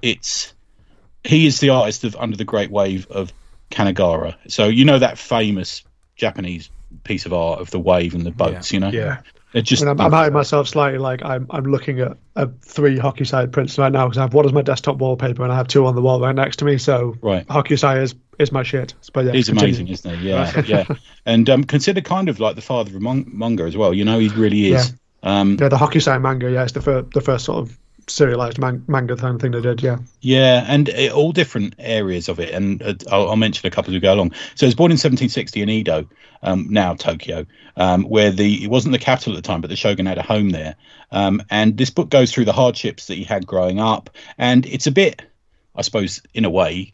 it's 0.02 0.54
he 1.24 1.46
is 1.48 1.60
the 1.60 1.70
artist 1.70 2.04
of 2.04 2.16
Under 2.18 2.38
the 2.38 2.46
Great 2.46 2.70
Wave 2.72 3.08
of 3.10 3.32
Kanagawa. 3.72 4.36
So 4.48 4.68
you 4.68 4.86
know 4.86 5.00
that 5.00 5.18
famous 5.18 5.84
Japanese 6.16 6.70
piece 7.04 7.26
of 7.26 7.34
art 7.34 7.60
of 7.60 7.72
the 7.72 7.80
wave 7.80 8.14
and 8.14 8.26
the 8.26 8.32
boats. 8.32 8.72
You 8.72 8.80
know, 8.80 8.90
Yeah. 8.90 9.22
it 9.54 9.64
just 9.64 9.82
I 9.82 9.88
mean, 9.88 10.00
I'm, 10.00 10.08
I'm 10.08 10.14
outing 10.14 10.34
myself 10.34 10.68
slightly. 10.68 11.00
Like 11.00 11.24
I'm, 11.24 11.48
I'm 11.50 11.64
looking 11.64 12.00
at 12.02 12.18
uh, 12.36 12.48
three 12.62 12.98
Hokusai 12.98 13.52
prints 13.52 13.78
right 13.80 13.92
now 13.92 14.06
because 14.08 14.18
I 14.20 14.22
have 14.22 14.34
one 14.34 14.46
as 14.46 14.54
my 14.54 14.62
desktop 14.62 14.98
wallpaper 14.98 15.44
and 15.44 15.52
I 15.52 15.56
have 15.56 15.68
two 15.68 15.86
on 15.88 15.96
the 15.96 16.02
wall 16.02 16.20
right 16.20 16.36
next 16.36 16.58
to 16.58 16.66
me. 16.66 16.78
So 16.78 17.16
right. 17.22 17.48
Hokusai 17.48 18.02
is 18.04 18.14
is 18.40 18.52
my 18.52 18.64
shit. 18.64 18.94
But 19.14 19.26
yeah, 19.26 19.32
He's 19.34 19.48
continue. 19.48 19.68
amazing, 19.76 19.88
isn't 19.90 20.18
he? 20.20 20.30
Yeah, 20.30 20.62
yeah. 20.66 20.86
And 21.26 21.50
um, 21.50 21.64
considered 21.64 22.04
kind 22.06 22.28
of 22.30 22.40
like 22.40 22.56
the 22.56 22.62
father 22.62 22.96
of 22.96 23.02
mon- 23.02 23.30
manga 23.32 23.64
as 23.64 23.78
well. 23.78 23.94
You 23.94 24.04
know, 24.06 24.20
he 24.20 24.28
really 24.30 24.74
is. 24.74 24.94
Um, 25.24 25.58
Yeah, 25.60 25.70
the 25.70 25.78
Hokusai 25.78 26.22
manga. 26.22 26.52
Yeah, 26.52 26.64
it's 26.64 26.74
the 26.74 26.82
first 26.82 27.12
the 27.12 27.22
first 27.22 27.46
sort 27.46 27.60
of 27.60 27.78
serialized 28.08 28.58
man- 28.60 28.84
manga 28.88 29.16
kind 29.16 29.36
of 29.36 29.42
thing 29.42 29.52
they 29.52 29.62
did. 29.62 29.82
Yeah. 29.82 29.98
Yeah, 30.22 30.66
and 30.68 30.90
uh, 30.90 31.10
all 31.16 31.32
different 31.32 31.76
areas 31.80 32.28
of 32.28 32.40
it, 32.40 32.54
and 32.54 32.82
uh, 32.84 32.94
I'll, 33.12 33.30
I'll 33.30 33.36
mention 33.38 33.66
a 33.66 33.72
couple 33.72 33.92
as 33.92 33.94
we 33.94 34.00
go 34.02 34.14
along. 34.14 34.34
So, 34.56 34.66
it 34.66 34.68
was 34.68 34.76
born 34.76 34.92
in 34.92 34.96
1760 34.96 35.62
in 35.62 35.70
Edo, 35.70 36.06
um, 36.42 36.68
now 36.70 36.96
Tokyo, 36.96 37.46
um, 37.78 38.04
where 38.04 38.30
the 38.32 38.66
it 38.66 38.70
wasn't 38.70 38.92
the 38.92 39.00
capital 39.00 39.34
at 39.34 39.38
the 39.38 39.48
time, 39.48 39.62
but 39.62 39.70
the 39.70 39.78
shogun 39.78 40.06
had 40.06 40.18
a 40.18 40.22
home 40.24 40.50
there. 40.50 40.76
Um, 41.12 41.42
and 41.50 41.78
this 41.78 41.90
book 41.90 42.10
goes 42.10 42.32
through 42.34 42.46
the 42.46 42.52
hardships 42.54 43.08
that 43.08 43.16
he 43.16 43.24
had 43.24 43.48
growing 43.48 43.80
up, 43.80 44.10
and 44.38 44.66
it's 44.66 44.88
a 44.88 44.92
bit, 44.92 45.22
I 45.76 45.82
suppose, 45.82 46.22
in 46.34 46.44
a 46.44 46.50
way, 46.50 46.93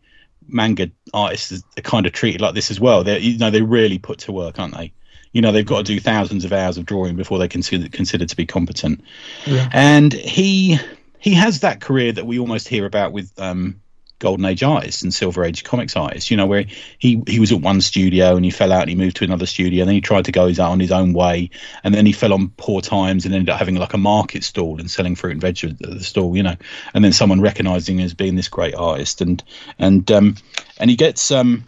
manga 0.52 0.92
artists 1.14 1.64
are 1.78 1.82
kind 1.82 2.06
of 2.06 2.12
treated 2.12 2.42
like 2.42 2.56
this 2.56 2.72
as 2.72 2.80
well. 2.80 3.04
They, 3.04 3.20
you 3.20 3.38
know, 3.38 3.50
they 3.50 3.62
really 3.62 3.98
put 3.98 4.20
to 4.20 4.32
work, 4.32 4.60
aren't 4.60 4.76
they? 4.76 4.94
You 5.32 5.42
know, 5.42 5.52
they've 5.52 5.66
got 5.66 5.78
to 5.80 5.84
do 5.84 6.00
thousands 6.00 6.44
of 6.46 6.54
hours 6.54 6.78
of 6.78 6.86
drawing 6.86 7.16
before 7.16 7.38
they 7.38 7.48
consider 7.48 7.88
considered 7.90 8.30
to 8.30 8.36
be 8.36 8.46
competent. 8.46 9.02
Yeah. 9.46 9.70
And 9.72 10.12
he 10.12 10.80
he 11.20 11.34
has 11.34 11.60
that 11.60 11.82
career 11.82 12.12
that 12.12 12.26
we 12.26 12.40
almost 12.40 12.68
hear 12.68 12.86
about 12.86 13.12
with 13.12 13.32
um, 13.38 13.82
golden 14.20 14.46
age 14.46 14.64
artists 14.64 15.02
and 15.02 15.14
silver 15.14 15.44
age 15.44 15.64
comics 15.64 15.96
artists. 15.96 16.30
You 16.30 16.38
know, 16.38 16.46
where 16.46 16.66
he 16.98 17.24
he 17.28 17.40
was 17.40 17.52
at 17.52 17.62
one 17.62 17.82
studio 17.82 18.36
and 18.36 18.46
he 18.46 18.52
fell 18.52 18.72
out 18.72 18.82
and 18.82 18.90
he 18.90 18.96
moved 18.96 19.18
to 19.18 19.24
another 19.24 19.46
studio, 19.46 19.82
and 19.82 19.88
then 19.88 19.96
he 19.96 20.02
tried 20.02 20.26
to 20.26 20.32
go 20.32 20.48
his 20.48 20.60
on 20.60 20.80
his 20.80 20.92
own 20.92 21.14
way, 21.14 21.50
and 21.84 21.94
then 21.94 22.06
he 22.06 22.12
fell 22.12 22.34
on 22.34 22.50
poor 22.58 22.82
times 22.82 23.26
and 23.26 23.34
ended 23.34 23.50
up 23.50 23.60
having 23.60 23.76
like 23.76 23.94
a 23.94 23.98
market 23.98 24.44
stall 24.44 24.80
and 24.80 24.92
selling 24.92 25.16
fruit 25.16 25.32
and 25.32 25.42
veg 25.42 25.64
at 25.64 25.80
the 25.80 26.04
stall. 26.04 26.36
You 26.36 26.44
know, 26.44 26.56
and 26.94 27.04
then 27.04 27.14
someone 27.14 27.42
recognizing 27.42 28.00
him 28.00 28.06
as 28.06 28.14
being 28.14 28.36
this 28.36 28.50
great 28.50 28.76
artist, 28.76 29.22
and 29.22 29.44
and 29.78 30.10
um 30.12 30.36
and 30.78 30.90
he 30.90 30.96
gets 30.96 31.32
um 31.32 31.66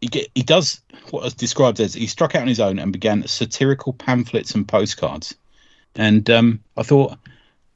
he 0.00 0.08
get 0.08 0.28
he 0.34 0.42
does 0.42 0.80
what 1.10 1.22
was 1.22 1.34
described 1.34 1.80
as 1.80 1.94
he 1.94 2.06
struck 2.06 2.34
out 2.34 2.42
on 2.42 2.48
his 2.48 2.60
own 2.60 2.78
and 2.78 2.92
began 2.92 3.26
satirical 3.26 3.92
pamphlets 3.92 4.54
and 4.54 4.68
postcards. 4.68 5.34
And 5.94 6.28
um, 6.30 6.60
I 6.76 6.82
thought, 6.82 7.18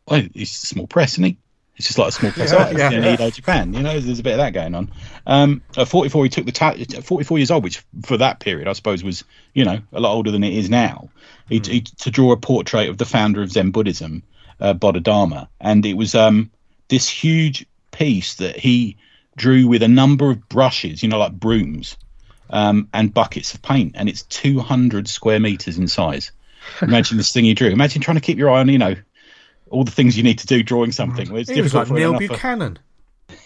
oh, 0.08 0.22
he's 0.34 0.52
small 0.52 0.86
press, 0.86 1.14
isn't 1.14 1.24
he? 1.24 1.38
It's 1.76 1.86
just 1.86 1.98
like 1.98 2.08
a 2.08 2.12
small 2.12 2.32
place 2.32 2.52
Yeah, 2.52 2.70
yeah. 2.70 2.90
in 2.90 3.04
Edo, 3.04 3.30
Japan. 3.30 3.72
You 3.72 3.82
know, 3.82 3.98
there's 3.98 4.18
a 4.18 4.22
bit 4.22 4.32
of 4.32 4.38
that 4.38 4.52
going 4.52 4.74
on. 4.74 4.92
Um, 5.26 5.62
at 5.76 5.88
44, 5.88 6.24
he 6.24 6.28
took 6.28 6.44
the 6.44 6.52
ta- 6.52 6.74
44 6.74 7.38
years 7.38 7.50
old, 7.50 7.64
which 7.64 7.82
for 8.04 8.18
that 8.18 8.40
period, 8.40 8.68
I 8.68 8.74
suppose, 8.74 9.02
was 9.02 9.24
you 9.54 9.64
know 9.64 9.80
a 9.92 10.00
lot 10.00 10.12
older 10.12 10.30
than 10.30 10.44
it 10.44 10.52
is 10.52 10.68
now. 10.68 11.10
He, 11.48 11.60
he 11.64 11.80
to 11.80 12.10
draw 12.10 12.32
a 12.32 12.36
portrait 12.36 12.88
of 12.88 12.98
the 12.98 13.04
founder 13.04 13.42
of 13.42 13.50
Zen 13.50 13.70
Buddhism, 13.70 14.22
uh, 14.60 14.74
Bodhidharma, 14.74 15.48
and 15.60 15.84
it 15.86 15.94
was 15.94 16.14
um, 16.14 16.50
this 16.88 17.08
huge 17.08 17.66
piece 17.90 18.34
that 18.36 18.58
he 18.58 18.96
drew 19.36 19.66
with 19.66 19.82
a 19.82 19.88
number 19.88 20.30
of 20.30 20.48
brushes, 20.48 21.02
you 21.02 21.08
know, 21.08 21.18
like 21.18 21.32
brooms, 21.32 21.96
um, 22.50 22.88
and 22.92 23.14
buckets 23.14 23.54
of 23.54 23.62
paint, 23.62 23.92
and 23.96 24.08
it's 24.08 24.22
200 24.22 25.08
square 25.08 25.40
meters 25.40 25.78
in 25.78 25.88
size. 25.88 26.32
Imagine 26.82 27.16
this 27.16 27.32
thing 27.32 27.44
he 27.44 27.54
drew. 27.54 27.68
Imagine 27.68 28.02
trying 28.02 28.16
to 28.16 28.20
keep 28.20 28.38
your 28.38 28.50
eye 28.50 28.60
on, 28.60 28.68
you 28.68 28.78
know, 28.78 28.94
all 29.72 29.84
the 29.84 29.90
things 29.90 30.16
you 30.16 30.22
need 30.22 30.38
to 30.38 30.46
do 30.46 30.62
drawing 30.62 30.92
something. 30.92 31.28
Well, 31.30 31.40
it's 31.40 31.50
He 31.50 31.60
was 31.60 31.72
difficult 31.72 31.98
like 31.98 32.04
for 32.04 32.10
Neil 32.12 32.18
Buchanan. 32.18 32.78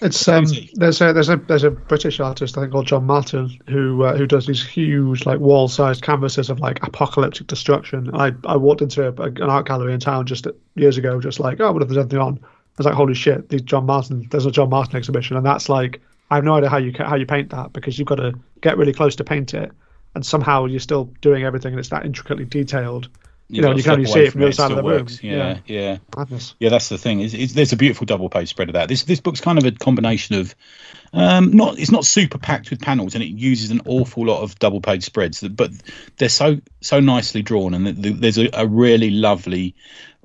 It's 0.00 0.28
um, 0.28 0.44
there's 0.74 1.00
a 1.00 1.12
there's 1.12 1.28
a 1.28 1.36
there's 1.36 1.64
a 1.64 1.70
British 1.70 2.20
artist 2.20 2.58
I 2.58 2.62
think 2.62 2.72
called 2.72 2.86
John 2.86 3.04
Martin 3.04 3.56
who 3.68 4.02
uh, 4.02 4.16
who 4.16 4.26
does 4.26 4.46
these 4.46 4.66
huge 4.66 5.24
like 5.24 5.38
wall 5.38 5.68
sized 5.68 6.02
canvases 6.02 6.50
of 6.50 6.60
like 6.60 6.82
apocalyptic 6.82 7.46
destruction. 7.46 8.10
I 8.14 8.32
I 8.44 8.56
walked 8.56 8.82
into 8.82 9.06
a, 9.06 9.12
an 9.12 9.42
art 9.42 9.66
gallery 9.66 9.94
in 9.94 10.00
town 10.00 10.26
just 10.26 10.46
years 10.74 10.98
ago, 10.98 11.20
just 11.20 11.40
like 11.40 11.60
oh, 11.60 11.72
what 11.72 11.82
if 11.82 11.88
there's 11.88 11.98
anything 11.98 12.18
on? 12.18 12.38
I 12.42 12.48
was 12.78 12.86
like, 12.86 12.94
holy 12.94 13.14
shit, 13.14 13.48
the 13.48 13.60
John 13.60 13.86
Martin. 13.86 14.26
There's 14.30 14.44
a 14.44 14.50
John 14.50 14.68
Martin 14.68 14.96
exhibition, 14.96 15.36
and 15.36 15.46
that's 15.46 15.68
like 15.68 16.00
I 16.30 16.34
have 16.34 16.44
no 16.44 16.56
idea 16.56 16.68
how 16.68 16.78
you 16.78 16.92
how 16.98 17.16
you 17.16 17.26
paint 17.26 17.50
that 17.50 17.72
because 17.72 17.98
you've 17.98 18.08
got 18.08 18.16
to 18.16 18.34
get 18.60 18.76
really 18.76 18.92
close 18.92 19.16
to 19.16 19.24
paint 19.24 19.54
it, 19.54 19.72
and 20.14 20.26
somehow 20.26 20.66
you're 20.66 20.80
still 20.80 21.04
doing 21.20 21.44
everything, 21.44 21.72
and 21.72 21.80
it's 21.80 21.88
that 21.90 22.04
intricately 22.04 22.44
detailed. 22.44 23.08
You 23.48 23.62
know, 23.62 23.76
you 23.76 23.82
can 23.82 23.92
only 23.92 24.06
step 24.06 24.14
see 24.14 24.26
it 24.26 24.32
from 24.32 24.40
the 24.40 24.46
other 24.48 24.52
side 24.52 24.72
of 24.72 24.78
still 24.78 24.82
the 24.82 24.88
room. 24.90 25.00
works. 25.02 25.22
Yeah, 25.22 25.58
yeah. 25.66 25.98
Madness. 26.16 26.54
Yeah, 26.58 26.68
that's 26.68 26.88
the 26.88 26.98
thing. 26.98 27.20
Is 27.20 27.32
it's, 27.32 27.52
there's 27.52 27.72
a 27.72 27.76
beautiful 27.76 28.04
double 28.04 28.28
page 28.28 28.48
spread 28.48 28.68
of 28.68 28.72
that. 28.72 28.88
This 28.88 29.04
this 29.04 29.20
book's 29.20 29.40
kind 29.40 29.56
of 29.56 29.64
a 29.64 29.70
combination 29.70 30.34
of 30.34 30.54
um, 31.12 31.52
not 31.52 31.78
it's 31.78 31.92
not 31.92 32.04
super 32.04 32.38
packed 32.38 32.70
with 32.70 32.80
panels, 32.80 33.14
and 33.14 33.22
it 33.22 33.28
uses 33.28 33.70
an 33.70 33.82
awful 33.86 34.26
lot 34.26 34.42
of 34.42 34.58
double 34.58 34.80
page 34.80 35.04
spreads, 35.04 35.42
but 35.42 35.70
they're 36.16 36.28
so 36.28 36.60
so 36.80 36.98
nicely 36.98 37.42
drawn, 37.42 37.72
and 37.72 37.86
th- 37.86 38.02
th- 38.02 38.16
there's 38.16 38.38
a, 38.38 38.48
a 38.52 38.66
really 38.66 39.10
lovely 39.10 39.76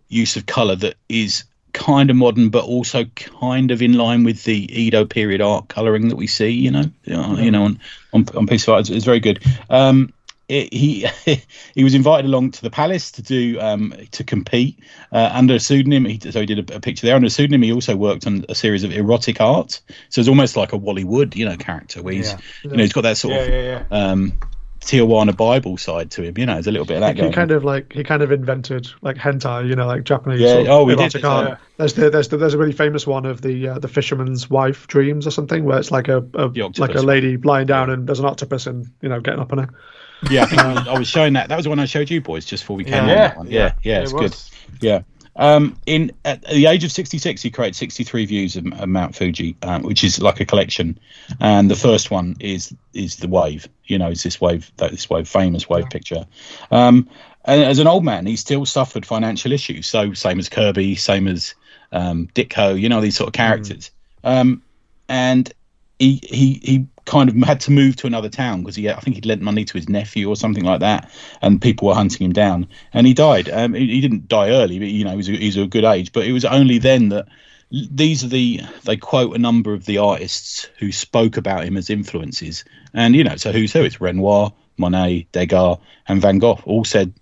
use 0.07 0.35
of 0.35 0.47
color 0.47 0.75
that 0.77 0.95
is 1.07 1.43
kind 1.73 2.09
of 2.09 2.15
modern, 2.15 2.49
but 2.49 2.65
also 2.65 3.05
kind 3.15 3.71
of 3.71 3.81
in 3.81 3.93
line 3.93 4.23
with 4.23 4.43
the 4.43 4.81
Edo 4.81 5.05
period 5.05 5.41
art 5.41 5.67
coloring 5.67 6.09
that 6.09 6.15
we 6.15 6.27
see. 6.27 6.49
You 6.49 6.71
know, 6.71 6.83
you 7.05 7.51
know, 7.51 7.65
on 7.65 7.79
on, 8.13 8.25
on 8.35 8.47
piece 8.47 8.67
of 8.67 8.73
art, 8.73 8.81
it's, 8.81 8.89
it's 8.89 9.05
very 9.05 9.19
good. 9.19 9.43
Um, 9.69 10.11
it, 10.51 10.73
he 10.73 11.07
he 11.75 11.83
was 11.83 11.95
invited 11.95 12.25
along 12.25 12.51
to 12.51 12.61
the 12.61 12.69
palace 12.69 13.11
to 13.13 13.21
do 13.21 13.59
um, 13.59 13.93
to 14.11 14.23
compete 14.23 14.79
uh, 15.11 15.29
under 15.33 15.55
a 15.55 15.59
pseudonym. 15.59 16.05
He, 16.05 16.19
so 16.19 16.41
he 16.41 16.45
did 16.45 16.69
a, 16.69 16.75
a 16.75 16.79
picture 16.79 17.07
there 17.07 17.15
under 17.15 17.27
a 17.27 17.29
pseudonym. 17.29 17.61
He 17.61 17.71
also 17.71 17.95
worked 17.95 18.27
on 18.27 18.45
a 18.49 18.55
series 18.55 18.83
of 18.83 18.91
erotic 18.91 19.39
art. 19.39 19.81
So 20.09 20.19
it's 20.19 20.27
almost 20.27 20.57
like 20.57 20.73
a 20.73 20.77
Wally 20.77 21.05
Wood, 21.05 21.35
you 21.35 21.45
know, 21.45 21.55
character 21.55 22.03
where 22.03 22.13
he's 22.13 22.31
Yeah. 22.31 22.39
you 22.63 22.69
know 22.71 22.83
he's 22.83 22.93
got 22.93 23.01
that 23.01 23.17
sort 23.17 23.35
Yeah, 23.35 23.41
of 23.41 23.49
yeah, 23.49 23.83
um, 23.91 24.39
Tijuana 24.81 25.37
Bible 25.37 25.77
side 25.77 26.11
to 26.11 26.23
him. 26.23 26.37
You 26.37 26.47
know, 26.47 26.53
there's 26.55 26.67
a 26.67 26.71
little 26.71 26.85
bit 26.87 26.95
of 26.95 27.01
that 27.01 27.15
he 27.15 27.31
kind 27.31 27.51
on. 27.51 27.57
of 27.57 27.63
like 27.63 27.93
he 27.93 28.03
kind 28.03 28.21
of 28.21 28.31
invented 28.31 28.89
like 29.01 29.15
hentai, 29.15 29.69
you 29.69 29.75
know, 29.75 29.85
like 29.85 30.03
Japanese. 30.03 30.41
Yeah, 30.41 30.65
oh, 30.67 30.83
we 30.83 30.95
did, 30.95 31.23
art. 31.23 31.59
There's 31.77 31.93
the, 31.93 32.09
there's 32.09 32.27
the, 32.29 32.37
there's 32.37 32.55
a 32.55 32.57
really 32.57 32.71
famous 32.73 33.07
one 33.07 33.25
of 33.25 33.41
the 33.41 33.69
uh, 33.69 33.79
the 33.79 33.87
fisherman's 33.87 34.49
wife 34.49 34.87
dreams 34.87 35.27
or 35.27 35.31
something, 35.31 35.63
where 35.63 35.77
it's 35.77 35.91
like 35.91 36.07
a, 36.07 36.17
a 36.33 36.47
like 36.77 36.95
a 36.95 37.01
lady 37.01 37.37
lying 37.37 37.67
down 37.67 37.89
and 37.89 38.07
there's 38.07 38.19
an 38.19 38.25
octopus 38.25 38.67
and 38.67 38.87
you 39.01 39.09
know 39.09 39.21
getting 39.21 39.39
up 39.39 39.51
on 39.53 39.59
her. 39.59 39.69
Yeah, 40.29 40.45
I, 40.51 40.73
was- 40.73 40.87
I 40.87 40.99
was 40.99 41.07
showing 41.07 41.33
that. 41.33 41.49
That 41.49 41.55
was 41.55 41.63
the 41.65 41.69
one 41.69 41.79
I 41.79 41.85
showed 41.85 42.09
you 42.09 42.21
boys 42.21 42.45
just 42.45 42.63
before 42.63 42.75
we 42.77 42.83
came 42.83 42.93
Yeah. 42.93 43.01
on. 43.01 43.07
Yeah, 43.07 43.27
That 43.27 43.37
one. 43.37 43.47
Yeah, 43.51 43.73
yeah, 43.83 43.99
it 43.99 44.03
it's 44.03 44.13
was. 44.13 44.49
good. 44.69 44.83
Yeah. 44.83 45.01
Um, 45.37 45.77
in 45.85 46.11
at 46.25 46.41
the 46.43 46.65
age 46.65 46.83
of 46.83 46.91
66, 46.91 47.41
he 47.41 47.49
created 47.49 47.75
63 47.77 48.25
views 48.25 48.55
of, 48.57 48.65
of 48.73 48.89
Mount 48.89 49.15
Fuji, 49.15 49.55
um, 49.63 49.81
which 49.83 50.03
is 50.03 50.21
like 50.21 50.41
a 50.41 50.45
collection. 50.45 50.99
And 51.39 51.71
the 51.71 51.75
first 51.75 52.11
one 52.11 52.35
is 52.39 52.75
is 52.93 53.15
the 53.15 53.27
wave. 53.29 53.67
You 53.85 53.97
know, 53.97 54.09
it's 54.09 54.23
this 54.23 54.41
wave, 54.41 54.69
that 54.77 54.91
this 54.91 55.09
wave, 55.09 55.27
famous 55.29 55.69
wave 55.69 55.89
picture. 55.89 56.25
Um, 56.69 57.07
and 57.45 57.63
as 57.63 57.79
an 57.79 57.87
old 57.87 58.03
man, 58.03 58.25
he 58.25 58.35
still 58.35 58.65
suffered 58.65 59.05
financial 59.05 59.51
issues. 59.53 59.87
So 59.87 60.13
same 60.13 60.37
as 60.37 60.49
Kirby, 60.49 60.95
same 60.95 61.27
as 61.29 61.55
um, 61.93 62.27
Ditko. 62.35 62.79
You 62.79 62.89
know, 62.89 62.99
these 63.01 63.15
sort 63.15 63.27
of 63.29 63.33
characters. 63.33 63.89
Um, 64.25 64.61
and 65.07 65.51
he 65.97 66.19
he 66.23 66.59
he 66.61 66.87
kind 67.11 67.29
of 67.29 67.35
had 67.43 67.59
to 67.59 67.71
move 67.71 67.97
to 67.97 68.07
another 68.07 68.29
town 68.29 68.61
because 68.61 68.77
he 68.77 68.89
I 68.89 68.99
think 69.01 69.15
he'd 69.15 69.25
lent 69.25 69.41
money 69.41 69.65
to 69.65 69.73
his 69.73 69.89
nephew 69.89 70.29
or 70.29 70.37
something 70.37 70.63
like 70.63 70.79
that, 70.79 71.11
and 71.41 71.61
people 71.61 71.89
were 71.89 71.93
hunting 71.93 72.25
him 72.25 72.31
down, 72.31 72.69
and 72.93 73.05
he 73.05 73.13
died. 73.13 73.49
Um, 73.49 73.73
he, 73.73 73.85
he 73.87 74.01
didn't 74.01 74.29
die 74.29 74.49
early, 74.51 74.79
but 74.79 74.87
you 74.87 75.03
know 75.03 75.17
he's 75.17 75.27
a, 75.27 75.33
he 75.33 75.47
was 75.47 75.57
a 75.57 75.67
good 75.67 75.83
age. 75.83 76.13
But 76.13 76.25
it 76.25 76.31
was 76.31 76.45
only 76.45 76.77
then 76.77 77.09
that 77.09 77.27
these 77.69 78.23
are 78.23 78.29
the 78.29 78.61
they 78.85 78.95
quote 78.95 79.35
a 79.35 79.39
number 79.39 79.73
of 79.73 79.85
the 79.85 79.97
artists 79.97 80.69
who 80.79 80.93
spoke 80.93 81.35
about 81.35 81.65
him 81.65 81.75
as 81.75 81.89
influences, 81.89 82.63
and 82.93 83.13
you 83.13 83.25
know 83.25 83.35
so 83.35 83.51
who's 83.51 83.73
who? 83.73 83.83
It's 83.83 83.99
Renoir, 83.99 84.53
Monet, 84.77 85.27
Degas, 85.33 85.79
and 86.07 86.21
Van 86.21 86.39
Gogh 86.39 86.61
all 86.65 86.85
said. 86.85 87.13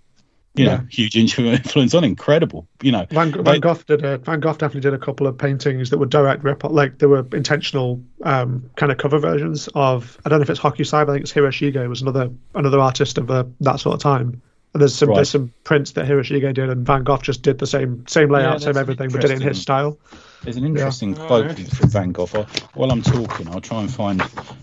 You 0.54 0.64
know, 0.64 0.70
Yeah. 0.72 0.80
huge 0.90 1.16
influence 1.16 1.94
on, 1.94 2.02
incredible. 2.02 2.66
You 2.82 2.90
know, 2.92 3.06
Van, 3.10 3.30
Van 3.32 3.44
They- 3.44 3.60
Gogh 3.60 3.78
did 3.86 4.04
a, 4.04 4.18
Van 4.18 4.40
Gogh 4.40 4.52
definitely 4.52 4.80
did 4.80 4.94
a 4.94 4.98
couple 4.98 5.26
of 5.28 5.38
paintings 5.38 5.90
that 5.90 5.98
were 5.98 6.06
direct 6.06 6.42
rip 6.42 6.64
like 6.64 6.98
they 6.98 7.06
were 7.06 7.24
intentional 7.32 8.02
um, 8.24 8.68
kind 8.76 8.90
of 8.90 8.98
cover 8.98 9.18
versions 9.18 9.68
of 9.74 10.18
I 10.24 10.28
don't 10.28 10.40
know 10.40 10.42
if 10.42 10.50
it's 10.50 10.58
Hokusai, 10.60 11.06
but 11.06 11.10
I 11.10 11.14
think 11.14 11.22
it's 11.22 11.32
Hiroshige 11.32 11.88
was 11.88 12.02
another 12.02 12.30
another 12.54 12.80
artist 12.80 13.16
of 13.18 13.30
uh, 13.30 13.44
that 13.60 13.78
sort 13.80 13.94
of 13.94 14.00
time. 14.02 14.42
And 14.72 14.80
there's 14.80 14.94
some 14.94 15.08
Right. 15.10 15.16
there's 15.16 15.30
some 15.30 15.52
prints 15.64 15.92
that 15.92 16.06
Hiroshige 16.06 16.52
did 16.54 16.68
and 16.70 16.84
Van 16.86 17.04
Gogh 17.04 17.18
just 17.18 17.42
did 17.42 17.58
the 17.58 17.66
same 17.66 18.04
same 18.08 18.28
layout, 18.30 18.62
same 18.62 18.76
everything, 18.76 19.10
but 19.10 19.20
did 19.20 19.30
it 19.30 19.40
in 19.40 19.40
his 19.48 19.60
style. 19.62 19.98
There's 20.42 20.56
an 20.56 20.64
interesting 20.64 21.16
Oh, 21.18 21.26
quote 21.26 21.58
yeah. 21.58 21.66
from 21.68 21.88
Van 21.90 22.12
Gogh. 22.12 22.28
I'll- 22.34 22.46
While 22.74 22.90
I'm 22.90 23.02
talking, 23.02 23.48
I'll 23.48 23.60
try 23.60 23.80
and 23.80 23.92
find 23.92 24.20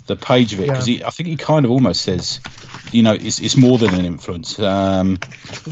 the 0.08 0.16
page 0.16 0.54
of 0.54 0.60
it 0.60 0.68
because 0.68 0.90
I 0.90 1.10
think 1.12 1.30
he 1.30 1.36
kind 1.36 1.66
of 1.66 1.72
almost 1.72 2.02
says, 2.02 2.40
you 2.92 3.04
know, 3.04 3.14
it's, 3.14 3.40
it's 3.40 3.56
more 3.56 3.78
than 3.78 3.94
an 3.94 4.04
influence. 4.06 4.58
Um, 4.60 5.20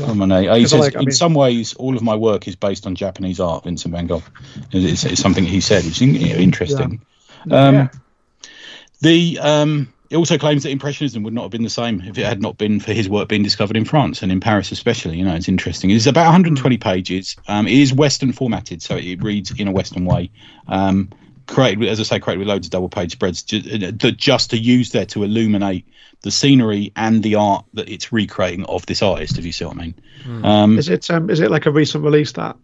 oh, 0.02 0.14
Monet. 0.14 0.60
He 0.60 0.68
says, 0.68 0.80
like, 0.80 0.94
in 0.94 0.99
mean- 0.99 1.11
some 1.11 1.34
ways, 1.34 1.73
all 1.73 1.95
of 1.95 2.03
my 2.03 2.15
work 2.15 2.48
is 2.48 2.56
based 2.56 2.86
on 2.86 2.94
Japanese 2.95 3.40
art, 3.40 3.64
Vincent 3.64 3.94
Van 3.94 4.06
Gogh. 4.06 4.23
It's, 4.72 5.06
it's 5.06 5.22
something 5.22 5.44
he 5.44 5.60
said, 5.61 5.84
which 5.86 6.02
is 6.02 6.02
you 6.02 6.36
interesting. 6.36 7.02
Um, 7.49 7.76
Yeah. 7.76 7.88
The 9.02 9.40
um, 9.40 9.94
he 10.10 10.15
also 10.15 10.38
claims 10.38 10.64
that 10.64 10.69
Impressionism 10.69 11.23
would 11.23 11.34
not 11.34 11.44
have 11.44 11.52
been 11.52 11.64
the 11.64 11.69
same 11.69 12.02
if 12.02 12.18
it 12.18 12.26
had 12.26 12.41
not 12.41 12.57
been 12.57 12.80
for 12.80 12.94
his 12.94 13.10
work 13.10 13.27
being 13.27 13.44
discovered 13.44 13.77
in 13.77 13.86
France 13.86 14.22
and 14.22 14.32
in 14.32 14.40
Paris, 14.40 14.72
especially. 14.72 15.18
You 15.18 15.26
know, 15.26 15.36
it's 15.36 15.48
interesting. 15.48 15.90
It's 15.90 16.06
about 16.06 16.26
120 16.26 16.77
pages. 16.77 17.36
Um, 17.48 17.68
it 17.68 17.73
is 17.73 17.94
Western 17.94 18.32
formatted, 18.32 18.82
so 18.82 18.95
it 18.98 19.23
reads 19.23 19.52
in 19.52 19.68
a 19.68 19.72
Western 19.72 20.06
way. 20.06 20.32
Um, 20.68 21.10
created, 21.48 21.88
as 21.88 21.99
I 21.99 22.03
say, 22.03 22.19
created 22.19 22.40
with 22.40 22.48
loads 22.48 22.68
of 22.68 22.72
double 22.72 22.90
page 22.90 23.11
spreads, 23.14 23.44
ju- 23.44 23.61
uh, 23.88 23.91
that 23.91 24.18
just 24.18 24.52
to 24.52 24.57
use 24.57 24.91
there 24.91 25.06
to 25.07 25.23
illuminate 25.23 25.86
the 26.22 26.32
scenery 26.32 26.91
and 26.95 27.22
the 27.22 27.36
art 27.36 27.65
that 27.73 27.90
it's 27.90 28.11
recreating 28.11 28.65
of 28.65 28.86
this 28.86 29.02
artist. 29.02 29.38
If 29.38 29.45
you 29.45 29.52
see 29.52 29.65
what 29.65 29.77
I 29.77 29.80
mean. 29.80 29.95
Um, 30.44 30.77
Is 30.80 30.90
it 30.90 31.10
um 31.11 31.30
is 31.30 31.40
it 31.40 31.52
like 31.52 31.65
a 31.65 31.72
recent 31.72 32.03
release 32.03 32.32
that? 32.34 32.57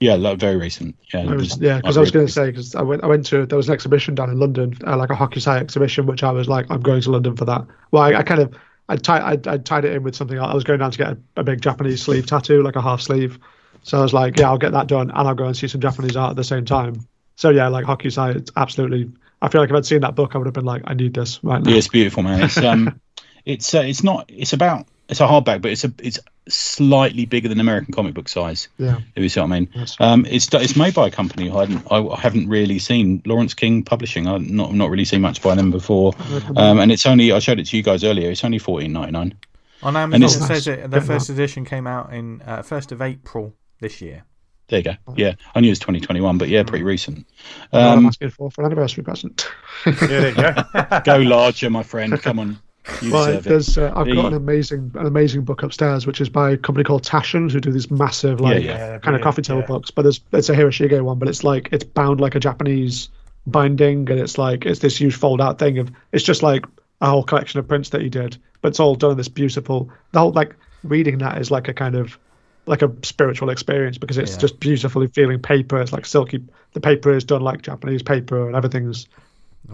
Yeah, 0.00 0.14
like, 0.14 0.38
very 0.38 0.56
recent. 0.56 0.96
Yeah, 1.12 1.24
was, 1.24 1.58
yeah, 1.58 1.76
because 1.76 1.96
I 1.96 2.00
was 2.00 2.10
going 2.10 2.26
to 2.26 2.32
say 2.32 2.50
because 2.50 2.74
I 2.74 2.82
went 2.82 3.02
I 3.02 3.06
went 3.06 3.26
to 3.26 3.46
there 3.46 3.56
was 3.56 3.68
an 3.68 3.74
exhibition 3.74 4.14
down 4.14 4.30
in 4.30 4.38
London, 4.38 4.74
uh, 4.86 4.96
like 4.96 5.10
a 5.10 5.14
hockey 5.14 5.40
Hokusai 5.40 5.60
exhibition, 5.60 6.06
which 6.06 6.22
I 6.22 6.30
was 6.30 6.48
like 6.48 6.66
I'm 6.70 6.80
going 6.80 7.00
to 7.02 7.10
London 7.10 7.36
for 7.36 7.44
that. 7.46 7.66
Well, 7.90 8.02
I, 8.02 8.14
I 8.14 8.22
kind 8.22 8.40
of 8.40 8.54
I 8.88 8.96
tied 8.96 9.46
I, 9.46 9.54
I 9.54 9.58
tied 9.58 9.84
it 9.84 9.94
in 9.94 10.04
with 10.04 10.14
something. 10.14 10.38
else. 10.38 10.50
I 10.50 10.54
was 10.54 10.64
going 10.64 10.78
down 10.78 10.92
to 10.92 10.98
get 10.98 11.08
a, 11.08 11.18
a 11.36 11.42
big 11.42 11.60
Japanese 11.60 12.02
sleeve 12.02 12.26
tattoo, 12.26 12.62
like 12.62 12.76
a 12.76 12.82
half 12.82 13.00
sleeve. 13.00 13.38
So 13.82 13.98
I 13.98 14.02
was 14.02 14.12
like, 14.12 14.38
yeah, 14.38 14.48
I'll 14.48 14.58
get 14.58 14.72
that 14.72 14.86
done, 14.86 15.10
and 15.10 15.28
I'll 15.28 15.34
go 15.34 15.46
and 15.46 15.56
see 15.56 15.66
some 15.68 15.80
Japanese 15.80 16.16
art 16.16 16.30
at 16.30 16.36
the 16.36 16.44
same 16.44 16.64
time. 16.64 17.06
So 17.34 17.50
yeah, 17.50 17.68
like 17.68 17.84
hockey 17.84 18.08
Hokusai, 18.08 18.36
it's 18.36 18.50
absolutely. 18.56 19.10
I 19.40 19.48
feel 19.48 19.60
like 19.60 19.70
if 19.70 19.76
I'd 19.76 19.86
seen 19.86 20.00
that 20.00 20.14
book, 20.14 20.34
I 20.34 20.38
would 20.38 20.46
have 20.46 20.54
been 20.54 20.64
like, 20.64 20.82
I 20.86 20.94
need 20.94 21.14
this 21.14 21.42
right 21.42 21.62
now. 21.62 21.70
Yeah, 21.70 21.78
it's 21.78 21.88
beautiful, 21.88 22.22
man. 22.22 22.42
It's 22.42 22.56
um, 22.58 23.00
it's 23.44 23.74
uh, 23.74 23.80
it's 23.80 24.04
not. 24.04 24.26
It's 24.28 24.52
about. 24.52 24.86
It's 25.08 25.20
a 25.20 25.24
hardback, 25.26 25.62
but 25.62 25.70
it's 25.70 25.84
a 25.84 25.92
it's 26.02 26.18
slightly 26.48 27.24
bigger 27.24 27.48
than 27.48 27.60
American 27.60 27.94
comic 27.94 28.14
book 28.14 28.28
size. 28.28 28.68
Yeah. 28.78 28.98
If 29.14 29.22
you 29.22 29.28
see 29.28 29.40
what 29.40 29.46
I 29.46 29.60
mean. 29.60 29.68
Yes. 29.74 29.96
Um, 30.00 30.26
it's 30.26 30.52
it's 30.52 30.76
made 30.76 30.94
by 30.94 31.06
a 31.08 31.10
company 31.10 31.50
I 31.50 31.60
hadn't 31.60 31.86
I 31.90 32.16
haven't 32.20 32.48
really 32.48 32.78
seen 32.78 33.22
Laurence 33.24 33.54
King 33.54 33.82
Publishing. 33.84 34.26
I've 34.26 34.42
not 34.42 34.74
not 34.74 34.90
really 34.90 35.04
seen 35.06 35.20
much 35.22 35.40
by 35.42 35.54
them 35.54 35.70
before. 35.70 36.12
Um, 36.56 36.78
and 36.78 36.92
it's 36.92 37.06
only 37.06 37.32
I 37.32 37.38
showed 37.38 37.58
it 37.58 37.66
to 37.68 37.76
you 37.76 37.82
guys 37.82 38.04
earlier. 38.04 38.30
It's 38.30 38.44
only 38.44 38.58
fourteen 38.58 38.92
ninety 38.92 39.12
nine. 39.12 39.34
On 39.82 39.96
Amazon, 39.96 40.22
it 40.22 40.26
it's- 40.26 40.46
says 40.48 40.66
it, 40.66 40.90
the 40.90 41.00
first 41.00 41.30
edition 41.30 41.64
came 41.64 41.86
out 41.86 42.12
in 42.12 42.42
uh, 42.42 42.62
1st 42.62 42.90
of 42.90 43.00
April 43.00 43.54
this 43.80 44.00
year. 44.02 44.24
There 44.66 44.80
you 44.80 44.84
go. 44.84 44.94
Yeah, 45.16 45.34
I 45.54 45.60
knew 45.60 45.68
it 45.68 45.70
was 45.70 45.78
2021, 45.78 46.36
but 46.36 46.48
yeah, 46.48 46.64
pretty 46.64 46.82
recent. 46.84 47.26
What 47.70 47.80
I'm 47.82 47.98
Um, 48.00 48.06
asking 48.06 48.30
for 48.30 48.50
for 48.50 48.62
an 48.62 48.66
anniversary 48.66 49.04
present. 49.04 49.48
There 49.86 50.30
you 50.30 50.34
go. 50.34 50.52
go 51.04 51.16
larger, 51.18 51.70
my 51.70 51.84
friend. 51.84 52.20
Come 52.20 52.40
on, 52.40 52.58
you 53.02 53.12
Right, 53.12 53.42
there's 53.42 53.76
uh, 53.78 53.92
I've 53.94 54.06
There 54.06 54.14
got 54.14 54.26
an 54.26 54.34
amazing 54.34 54.92
an 54.94 55.06
amazing 55.06 55.42
book 55.44 55.62
upstairs, 55.62 56.06
which 56.06 56.20
is 56.20 56.28
by 56.28 56.52
a 56.52 56.56
company 56.56 56.84
called 56.84 57.04
Taschen, 57.04 57.50
who 57.50 57.60
do 57.60 57.70
these 57.70 57.90
massive 57.90 58.40
like 58.40 58.62
Yeah, 58.62 58.92
yeah, 58.92 58.98
kind 58.98 59.16
of 59.16 59.22
coffee 59.22 59.42
table 59.42 59.60
yeah. 59.60 59.66
books. 59.66 59.90
But 59.90 60.02
there's 60.02 60.20
it's 60.32 60.48
a 60.48 60.54
Hiroshige 60.54 61.00
one, 61.02 61.18
but 61.18 61.28
it's 61.28 61.44
like 61.44 61.68
it's 61.72 61.84
bound 61.84 62.20
like 62.20 62.34
a 62.34 62.40
Japanese 62.40 63.08
binding, 63.46 64.10
and 64.10 64.20
it's 64.20 64.38
like 64.38 64.66
it's 64.66 64.80
this 64.80 64.96
huge 64.96 65.14
fold 65.14 65.40
out 65.40 65.58
thing 65.58 65.78
of 65.78 65.90
it's 66.12 66.24
just 66.24 66.42
like 66.42 66.64
a 67.00 67.08
whole 67.08 67.22
collection 67.22 67.60
of 67.60 67.68
prints 67.68 67.90
that 67.90 68.00
he 68.02 68.08
did, 68.08 68.36
but 68.60 68.68
it's 68.70 68.80
all 68.80 68.94
done 68.94 69.12
in 69.12 69.16
this 69.16 69.28
beautiful. 69.28 69.90
The 70.12 70.18
whole 70.20 70.32
like 70.32 70.56
reading 70.84 71.18
that 71.18 71.38
is 71.40 71.50
like 71.50 71.68
a 71.68 71.74
kind 71.74 71.94
of 71.94 72.18
like 72.66 72.82
a 72.82 72.92
spiritual 73.02 73.48
experience 73.50 73.96
because 73.96 74.18
it's 74.18 74.32
Yeah. 74.32 74.38
just 74.38 74.60
beautifully 74.60 75.06
feeling 75.06 75.38
paper. 75.40 75.80
It's 75.80 75.92
like 75.92 76.04
silky. 76.04 76.44
The 76.74 76.80
paper 76.80 77.12
is 77.14 77.24
done 77.24 77.40
like 77.40 77.62
Japanese 77.62 78.02
paper, 78.02 78.46
and 78.46 78.54
everything's 78.56 79.08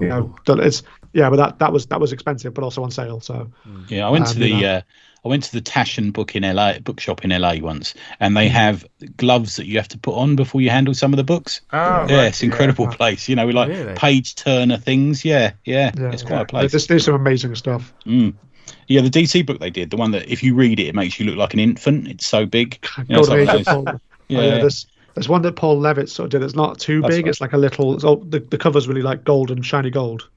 you 0.00 0.08
know 0.08 0.22
Ooh. 0.22 0.36
done. 0.44 0.60
It's 0.60 0.82
yeah, 1.12 1.30
but 1.30 1.36
that 1.36 1.58
that 1.60 1.72
was 1.72 1.86
that 1.86 2.00
was 2.00 2.12
expensive, 2.12 2.54
but 2.54 2.64
also 2.64 2.82
on 2.82 2.90
sale. 2.90 3.20
So 3.20 3.50
Yeah, 3.88 4.06
I 4.06 4.10
went 4.10 4.26
to 4.26 4.32
Um, 4.34 4.40
the 4.40 4.48
you 4.48 4.60
know. 4.62 4.68
uh, 4.76 4.80
I 5.24 5.28
went 5.28 5.42
to 5.44 5.52
the 5.52 5.62
Taschen 5.62 6.12
book 6.12 6.36
in 6.36 6.42
LA 6.42 6.80
bookshop 6.80 7.24
in 7.24 7.30
LA 7.30 7.54
once, 7.60 7.94
and 8.20 8.36
they 8.36 8.46
have 8.48 8.84
gloves 9.16 9.56
that 9.56 9.64
you 9.66 9.78
have 9.78 9.88
to 9.88 9.98
put 9.98 10.16
on 10.16 10.36
before 10.36 10.60
you 10.60 10.68
handle 10.68 10.92
some 10.92 11.14
of 11.14 11.16
the 11.16 11.24
books. 11.24 11.62
Oh, 11.72 11.78
yeah, 11.78 12.16
right, 12.16 12.26
it's 12.26 12.42
an 12.42 12.50
incredible 12.50 12.88
place. 12.88 13.26
You 13.26 13.36
know, 13.36 13.46
we 13.46 13.52
like 13.54 13.70
Really? 13.70 13.94
page 13.94 14.34
turner 14.34 14.76
things. 14.76 15.24
Yeah, 15.24 15.52
yeah, 15.64 15.92
yeah, 15.98 16.12
it's 16.12 16.22
quite 16.22 16.36
yeah. 16.36 16.42
a 16.42 16.46
place. 16.46 16.72
There's, 16.72 16.86
there's 16.88 17.04
some 17.06 17.14
amazing 17.14 17.54
stuff. 17.54 17.94
Mm. 18.04 18.34
Yeah, 18.86 19.00
the 19.00 19.08
DC 19.08 19.46
book 19.46 19.60
they 19.60 19.70
did, 19.70 19.88
the 19.90 19.96
one 19.96 20.10
that 20.10 20.28
if 20.28 20.42
you 20.42 20.54
read 20.54 20.78
it, 20.78 20.88
it 20.88 20.94
makes 20.94 21.18
you 21.18 21.24
look 21.24 21.36
like 21.36 21.54
an 21.54 21.60
infant. 21.60 22.06
It's 22.08 22.26
so 22.26 22.44
big. 22.44 22.86
You 23.08 23.16
know, 23.16 23.22
like 23.22 23.48
Age 23.48 23.64
those- 23.64 23.66
yeah, 24.28 24.38
Oh, 24.38 24.42
yeah, 24.42 24.58
there's 24.58 24.86
there's 25.14 25.28
one 25.28 25.42
that 25.42 25.56
Paul 25.56 25.80
Levitz 25.80 26.10
sort 26.10 26.26
of 26.26 26.30
did. 26.30 26.42
It's 26.44 26.54
not 26.54 26.78
too 26.78 27.00
That's 27.00 27.16
big. 27.16 27.24
right. 27.24 27.30
It's 27.30 27.40
like 27.40 27.52
a 27.52 27.58
little. 27.58 27.94
It's 27.94 28.04
all, 28.04 28.16
the 28.16 28.40
the 28.40 28.58
cover's 28.58 28.86
really 28.88 29.02
like 29.02 29.24
gold 29.24 29.50
and 29.50 29.64
shiny 29.64 29.90
gold. 29.90 30.28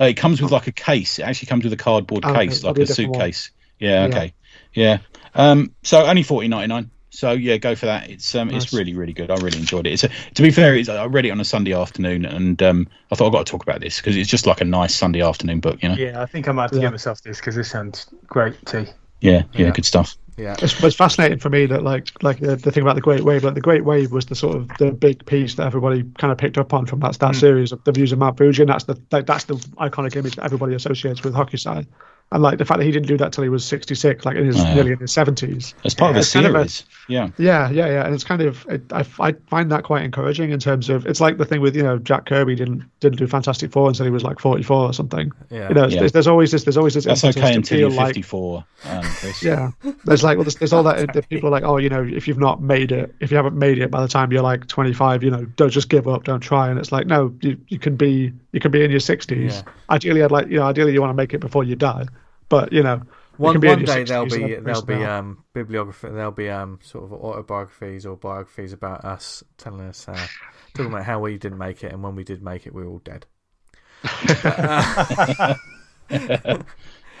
Uh, 0.00 0.04
it 0.04 0.14
comes 0.14 0.40
with 0.40 0.52
like 0.52 0.66
a 0.66 0.72
case. 0.72 1.18
It 1.18 1.22
actually 1.22 1.46
comes 1.46 1.64
with 1.64 1.72
a 1.72 1.76
cardboard 1.76 2.24
Oh, 2.24 2.32
case, 2.34 2.60
that'll 2.62 2.70
like 2.70 2.78
a 2.78 2.82
a 2.82 2.86
different 2.86 3.10
one. 3.10 3.20
suitcase. 3.20 3.50
Yeah, 3.78 4.06
Yeah. 4.06 4.14
okay. 4.14 4.34
Yeah. 4.72 4.98
Um, 5.34 5.72
so 5.82 6.06
only 6.06 6.22
fourteen 6.22 6.50
ninety 6.50 6.68
nine. 6.68 6.90
So 7.10 7.30
yeah, 7.32 7.58
go 7.58 7.76
for 7.76 7.86
that. 7.86 8.10
It's 8.10 8.34
um, 8.34 8.50
it's 8.50 8.72
really 8.72 8.94
really 8.94 9.12
good. 9.12 9.30
I 9.30 9.34
really 9.36 9.58
enjoyed 9.58 9.86
it. 9.86 9.92
It's 9.92 10.04
a, 10.04 10.08
to 10.34 10.42
be 10.42 10.50
fair, 10.50 10.74
it's, 10.74 10.88
I 10.88 11.04
read 11.06 11.24
it 11.26 11.30
on 11.30 11.40
a 11.40 11.44
Sunday 11.44 11.72
afternoon, 11.72 12.24
and 12.24 12.60
um, 12.62 12.88
I 13.10 13.14
thought 13.14 13.26
I've 13.26 13.32
got 13.32 13.46
to 13.46 13.50
talk 13.50 13.62
about 13.62 13.80
this 13.80 13.98
because 13.98 14.16
it's 14.16 14.28
just 14.28 14.46
like 14.46 14.60
a 14.60 14.64
nice 14.64 14.94
Sunday 14.94 15.22
afternoon 15.22 15.60
book, 15.60 15.80
you 15.82 15.88
know. 15.90 15.94
Yeah, 15.94 16.20
I 16.20 16.26
think 16.26 16.48
I 16.48 16.52
might 16.52 16.62
have 16.62 16.70
to 16.72 16.76
Yeah. 16.78 16.82
get 16.82 16.90
myself 16.92 17.22
this 17.22 17.38
because 17.38 17.54
this 17.54 17.70
sounds 17.70 18.06
great 18.26 18.54
too. 18.66 18.86
Yeah, 19.20 19.42
yeah, 19.52 19.66
Yeah. 19.66 19.70
good 19.70 19.84
stuff. 19.86 20.16
Yeah. 20.36 20.56
It's, 20.60 20.82
it's 20.82 20.96
fascinating 20.96 21.38
for 21.38 21.48
me 21.48 21.66
that 21.66 21.82
like 21.82 22.22
like 22.22 22.40
the, 22.40 22.56
the 22.56 22.72
thing 22.72 22.82
about 22.82 22.96
the 22.96 23.00
Great 23.00 23.22
Wave. 23.22 23.44
Like 23.44 23.54
the 23.54 23.60
Great 23.60 23.84
Wave 23.84 24.10
was 24.10 24.26
the 24.26 24.34
sort 24.34 24.56
of 24.56 24.68
the 24.78 24.90
big 24.90 25.24
piece 25.26 25.54
that 25.54 25.66
everybody 25.66 26.02
kind 26.18 26.32
of 26.32 26.38
picked 26.38 26.58
up 26.58 26.74
on 26.74 26.86
from 26.86 27.00
that 27.00 27.18
that 27.20 27.34
hmm. 27.34 27.40
series 27.40 27.72
of 27.72 27.82
the 27.84 27.92
views 27.92 28.10
of 28.12 28.18
Mount 28.18 28.36
Fuji, 28.36 28.62
and 28.62 28.70
that's 28.70 28.84
the 28.84 29.00
like, 29.12 29.26
that's 29.26 29.44
the 29.44 29.54
iconic 29.78 30.16
image 30.16 30.36
that 30.36 30.44
everybody 30.44 30.74
associates 30.74 31.22
with 31.22 31.34
Hokusai. 31.34 31.86
And 32.32 32.42
like 32.42 32.58
the 32.58 32.64
fact 32.64 32.78
that 32.78 32.84
he 32.84 32.90
didn't 32.90 33.06
do 33.06 33.16
that 33.18 33.32
till 33.32 33.44
he 33.44 33.48
was 33.50 33.64
66, 33.64 34.24
like 34.24 34.36
in 34.36 34.46
his 34.46 34.56
Oh, 34.58 34.64
yeah. 34.64 34.74
nearly 34.74 34.92
in 34.92 34.98
his 34.98 35.12
70s. 35.12 35.72
As 35.84 35.94
part 35.94 36.08
Yeah, 36.08 36.10
of 36.10 36.16
a 36.16 36.18
it's 36.18 36.32
kind 36.32 36.46
of 36.46 36.54
a- 36.56 36.68
series. 36.68 36.84
yeah. 37.06 37.28
Yeah, 37.38 37.70
yeah, 37.70 37.86
yeah, 37.86 38.04
and 38.06 38.12
it's 38.14 38.24
kind 38.24 38.42
of 38.42 38.66
it, 38.68 38.82
I, 38.92 39.04
I 39.20 39.32
find 39.48 39.70
that 39.70 39.84
quite 39.84 40.02
encouraging 40.02 40.50
in 40.50 40.58
terms 40.58 40.88
of 40.90 41.06
it's 41.06 41.20
like 41.20 41.36
the 41.38 41.44
thing 41.44 41.60
with 41.60 41.76
you 41.76 41.82
know 41.84 41.98
Jack 41.98 42.26
Kirby 42.26 42.56
didn't 42.56 42.82
didn't 42.98 43.18
do 43.18 43.28
Fantastic 43.28 43.70
Four 43.70 43.86
until 43.88 44.04
he 44.06 44.10
was 44.10 44.24
like 44.24 44.40
44 44.40 44.76
or 44.76 44.92
something. 44.92 45.30
Yeah. 45.50 45.68
You 45.68 45.74
know, 45.74 45.86
Yeah. 45.86 46.00
there's, 46.00 46.12
there's 46.12 46.26
always 46.26 46.50
this 46.50 46.64
there's 46.64 46.76
always 46.76 46.94
this 46.94 47.04
That's 47.04 47.22
okay 47.24 47.54
until 47.54 47.78
you're 47.78 47.90
like 47.90 48.08
54, 48.14 48.64
um, 48.86 49.02
Chris. 49.02 49.42
yeah, 49.44 49.70
there's 50.04 50.24
like 50.24 50.36
well, 50.36 50.44
there's, 50.44 50.56
there's 50.56 50.72
all 50.72 50.82
that 50.84 51.12
that 51.12 51.28
people 51.28 51.48
are 51.50 51.52
like 51.52 51.62
oh 51.64 51.76
you 51.76 51.88
know 51.88 52.02
if 52.02 52.26
you've 52.26 52.38
not 52.38 52.60
made 52.60 52.90
it 52.90 53.14
if 53.20 53.30
you 53.30 53.36
haven't 53.36 53.56
made 53.56 53.78
it 53.78 53.92
by 53.92 54.00
the 54.00 54.08
time 54.08 54.32
you're 54.32 54.42
like 54.42 54.66
25 54.66 55.22
you 55.22 55.30
know 55.30 55.44
don't 55.56 55.70
just 55.70 55.88
give 55.88 56.08
up 56.08 56.24
don't 56.24 56.40
try 56.40 56.68
and 56.68 56.80
it's 56.80 56.90
like 56.90 57.06
no 57.06 57.32
you, 57.42 57.58
you 57.68 57.78
can 57.78 57.94
be 57.96 58.32
you 58.54 58.60
can 58.60 58.70
be 58.70 58.82
in 58.84 58.90
your 58.90 59.00
60s 59.00 59.50
Yeah. 59.50 59.62
ideally 59.90 60.22
I'd 60.22 60.30
like 60.30 60.48
you 60.48 60.56
know 60.58 60.64
ideally 60.64 60.92
you 60.94 61.00
want 61.00 61.10
to 61.10 61.14
make 61.14 61.34
it 61.34 61.40
before 61.40 61.64
you 61.64 61.74
die 61.76 62.06
but 62.48 62.72
you 62.72 62.82
know 62.82 63.02
One 63.36 63.54
can 63.54 63.60
be 63.60 63.68
in 63.68 63.76
one 63.80 63.84
day 63.84 64.04
there'll 64.04 64.26
be 64.26 64.54
there'll 64.56 64.82
be 64.82 64.94
about- 64.94 65.18
um 65.18 65.44
bibliography 65.52 66.08
there'll 66.08 66.30
be 66.30 66.48
um 66.48 66.78
sort 66.82 67.04
of 67.04 67.12
autobiographies 67.12 68.06
or 68.06 68.16
biographies 68.16 68.72
about 68.72 69.04
us 69.04 69.42
telling 69.58 69.80
us 69.82 70.06
uh, 70.08 70.26
talking 70.74 70.92
about 70.92 71.04
how 71.04 71.18
we 71.20 71.36
didn't 71.36 71.58
make 71.58 71.82
it 71.84 71.92
and 71.92 72.02
when 72.02 72.14
we 72.14 72.24
did 72.24 72.42
make 72.42 72.66
it 72.66 72.74
we 72.74 72.82
were 72.82 72.88
all 72.88 73.02
dead. 73.04 73.26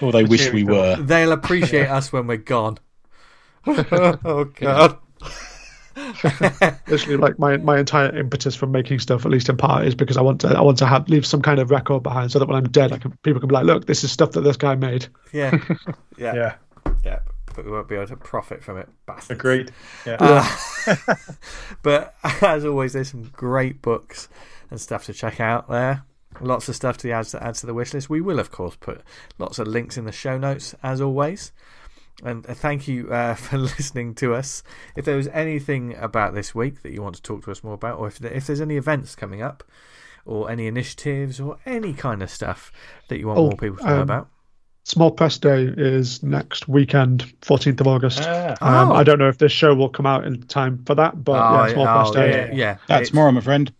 Or 0.00 0.12
they 0.12 0.24
wish 0.24 0.52
we 0.52 0.64
were. 0.64 0.96
They'll 0.96 1.32
appreciate 1.32 1.88
us 1.88 2.12
when 2.12 2.26
we're 2.26 2.36
gone. 2.36 2.78
oh 3.66 4.44
God! 4.54 4.98
literally 6.88 7.16
like 7.16 7.38
my 7.38 7.56
my 7.58 7.78
entire 7.78 8.14
impetus 8.16 8.54
for 8.54 8.66
making 8.66 8.98
stuff 8.98 9.24
at 9.24 9.30
least 9.30 9.48
in 9.48 9.56
part 9.56 9.86
is 9.86 9.94
because 9.94 10.16
I 10.16 10.22
want 10.22 10.40
to 10.40 10.48
I 10.48 10.60
want 10.60 10.78
to 10.78 10.86
have 10.86 11.08
leave 11.08 11.24
some 11.24 11.42
kind 11.42 11.58
of 11.58 11.70
record 11.70 12.02
behind 12.02 12.32
so 12.32 12.38
that 12.38 12.48
when 12.48 12.56
I'm 12.56 12.68
dead 12.68 12.92
I 12.92 12.98
can 12.98 13.12
people 13.22 13.40
can 13.40 13.48
be 13.48 13.54
like 13.54 13.64
look 13.64 13.86
this 13.86 14.04
is 14.04 14.10
stuff 14.10 14.32
that 14.32 14.40
this 14.40 14.56
guy 14.56 14.74
made 14.74 15.06
Yeah, 15.32 15.58
yeah, 16.16 16.34
yeah, 16.34 16.54
Yeah, 17.04 17.18
But 17.54 17.64
we 17.64 17.70
won't 17.70 17.88
be 17.88 17.94
able 17.94 18.06
to 18.08 18.16
profit 18.16 18.62
from 18.62 18.78
it. 18.78 18.88
Bastards. 19.06 19.38
agreed. 19.38 19.72
Yeah. 20.06 20.16
Uh, 20.20 21.14
but 21.82 22.14
as 22.42 22.64
always, 22.64 22.92
there's 22.92 23.10
some 23.10 23.30
great 23.32 23.82
books 23.82 24.28
and 24.70 24.80
stuff 24.80 25.04
to 25.06 25.12
check 25.12 25.40
out 25.40 25.68
there. 25.68 26.04
Lots 26.40 26.68
of 26.68 26.74
stuff 26.74 26.96
to 26.98 27.10
add, 27.12 27.26
to 27.26 27.42
add 27.42 27.54
to 27.56 27.66
the 27.66 27.74
wish 27.74 27.94
list. 27.94 28.10
We 28.10 28.20
will, 28.20 28.40
of 28.40 28.50
course, 28.50 28.76
put 28.76 29.02
lots 29.38 29.58
of 29.58 29.68
links 29.68 29.96
in 29.96 30.04
the 30.04 30.12
show 30.12 30.36
notes, 30.36 30.74
as 30.82 31.00
always. 31.00 31.52
And 32.22 32.48
uh, 32.48 32.54
thank 32.54 32.86
you 32.86 33.10
uh, 33.12 33.34
for 33.46 33.58
listening 33.58 34.14
to 34.16 34.34
us. 34.34 34.62
If 34.96 35.04
there 35.04 35.16
was 35.16 35.28
anything 35.28 35.94
about 35.96 36.34
this 36.34 36.54
week 36.54 36.82
that 36.82 36.92
you 36.92 37.02
want 37.02 37.16
to 37.16 37.22
talk 37.22 37.44
to 37.44 37.50
us 37.50 37.64
more 37.64 37.74
about, 37.74 37.98
or 37.98 38.08
if, 38.08 38.18
there, 38.18 38.32
if 38.32 38.46
there's 38.46 38.60
any 38.60 38.76
events 38.76 39.14
coming 39.14 39.42
up, 39.42 39.64
or 40.26 40.50
any 40.50 40.66
initiatives, 40.66 41.38
or 41.40 41.58
any 41.66 41.92
kind 41.92 42.22
of 42.22 42.30
stuff 42.30 42.72
that 43.08 43.18
you 43.18 43.26
want 43.26 43.38
Oh, 43.38 43.42
more 43.44 43.56
people 43.56 43.76
to 43.78 43.84
know 43.84 43.96
um, 43.96 44.00
about, 44.02 44.28
Small 44.86 45.10
Press 45.10 45.38
Day 45.38 45.64
is 45.64 46.22
next 46.22 46.68
weekend 46.68 47.24
14th 47.40 47.80
of 47.80 47.86
August. 47.86 48.20
Ah, 48.22 48.54
um, 48.60 48.90
Oh. 48.92 48.94
I 48.94 49.02
don't 49.02 49.18
know 49.18 49.28
if 49.28 49.38
this 49.38 49.50
show 49.52 49.74
will 49.74 49.88
come 49.88 50.04
out 50.04 50.26
in 50.26 50.42
time 50.42 50.82
for 50.84 50.94
that 50.94 51.24
but 51.24 51.32
Oh, 51.32 51.64
yeah 51.66 51.72
Small 51.72 51.88
oh, 51.88 51.94
Press 51.94 52.10
Day 52.10 52.30
yeah, 52.30 52.54
yeah, 52.54 52.72
That's 52.86 53.00
It's- 53.00 53.08
tomorrow, 53.08 53.32
my 53.32 53.40
friend. 53.40 53.72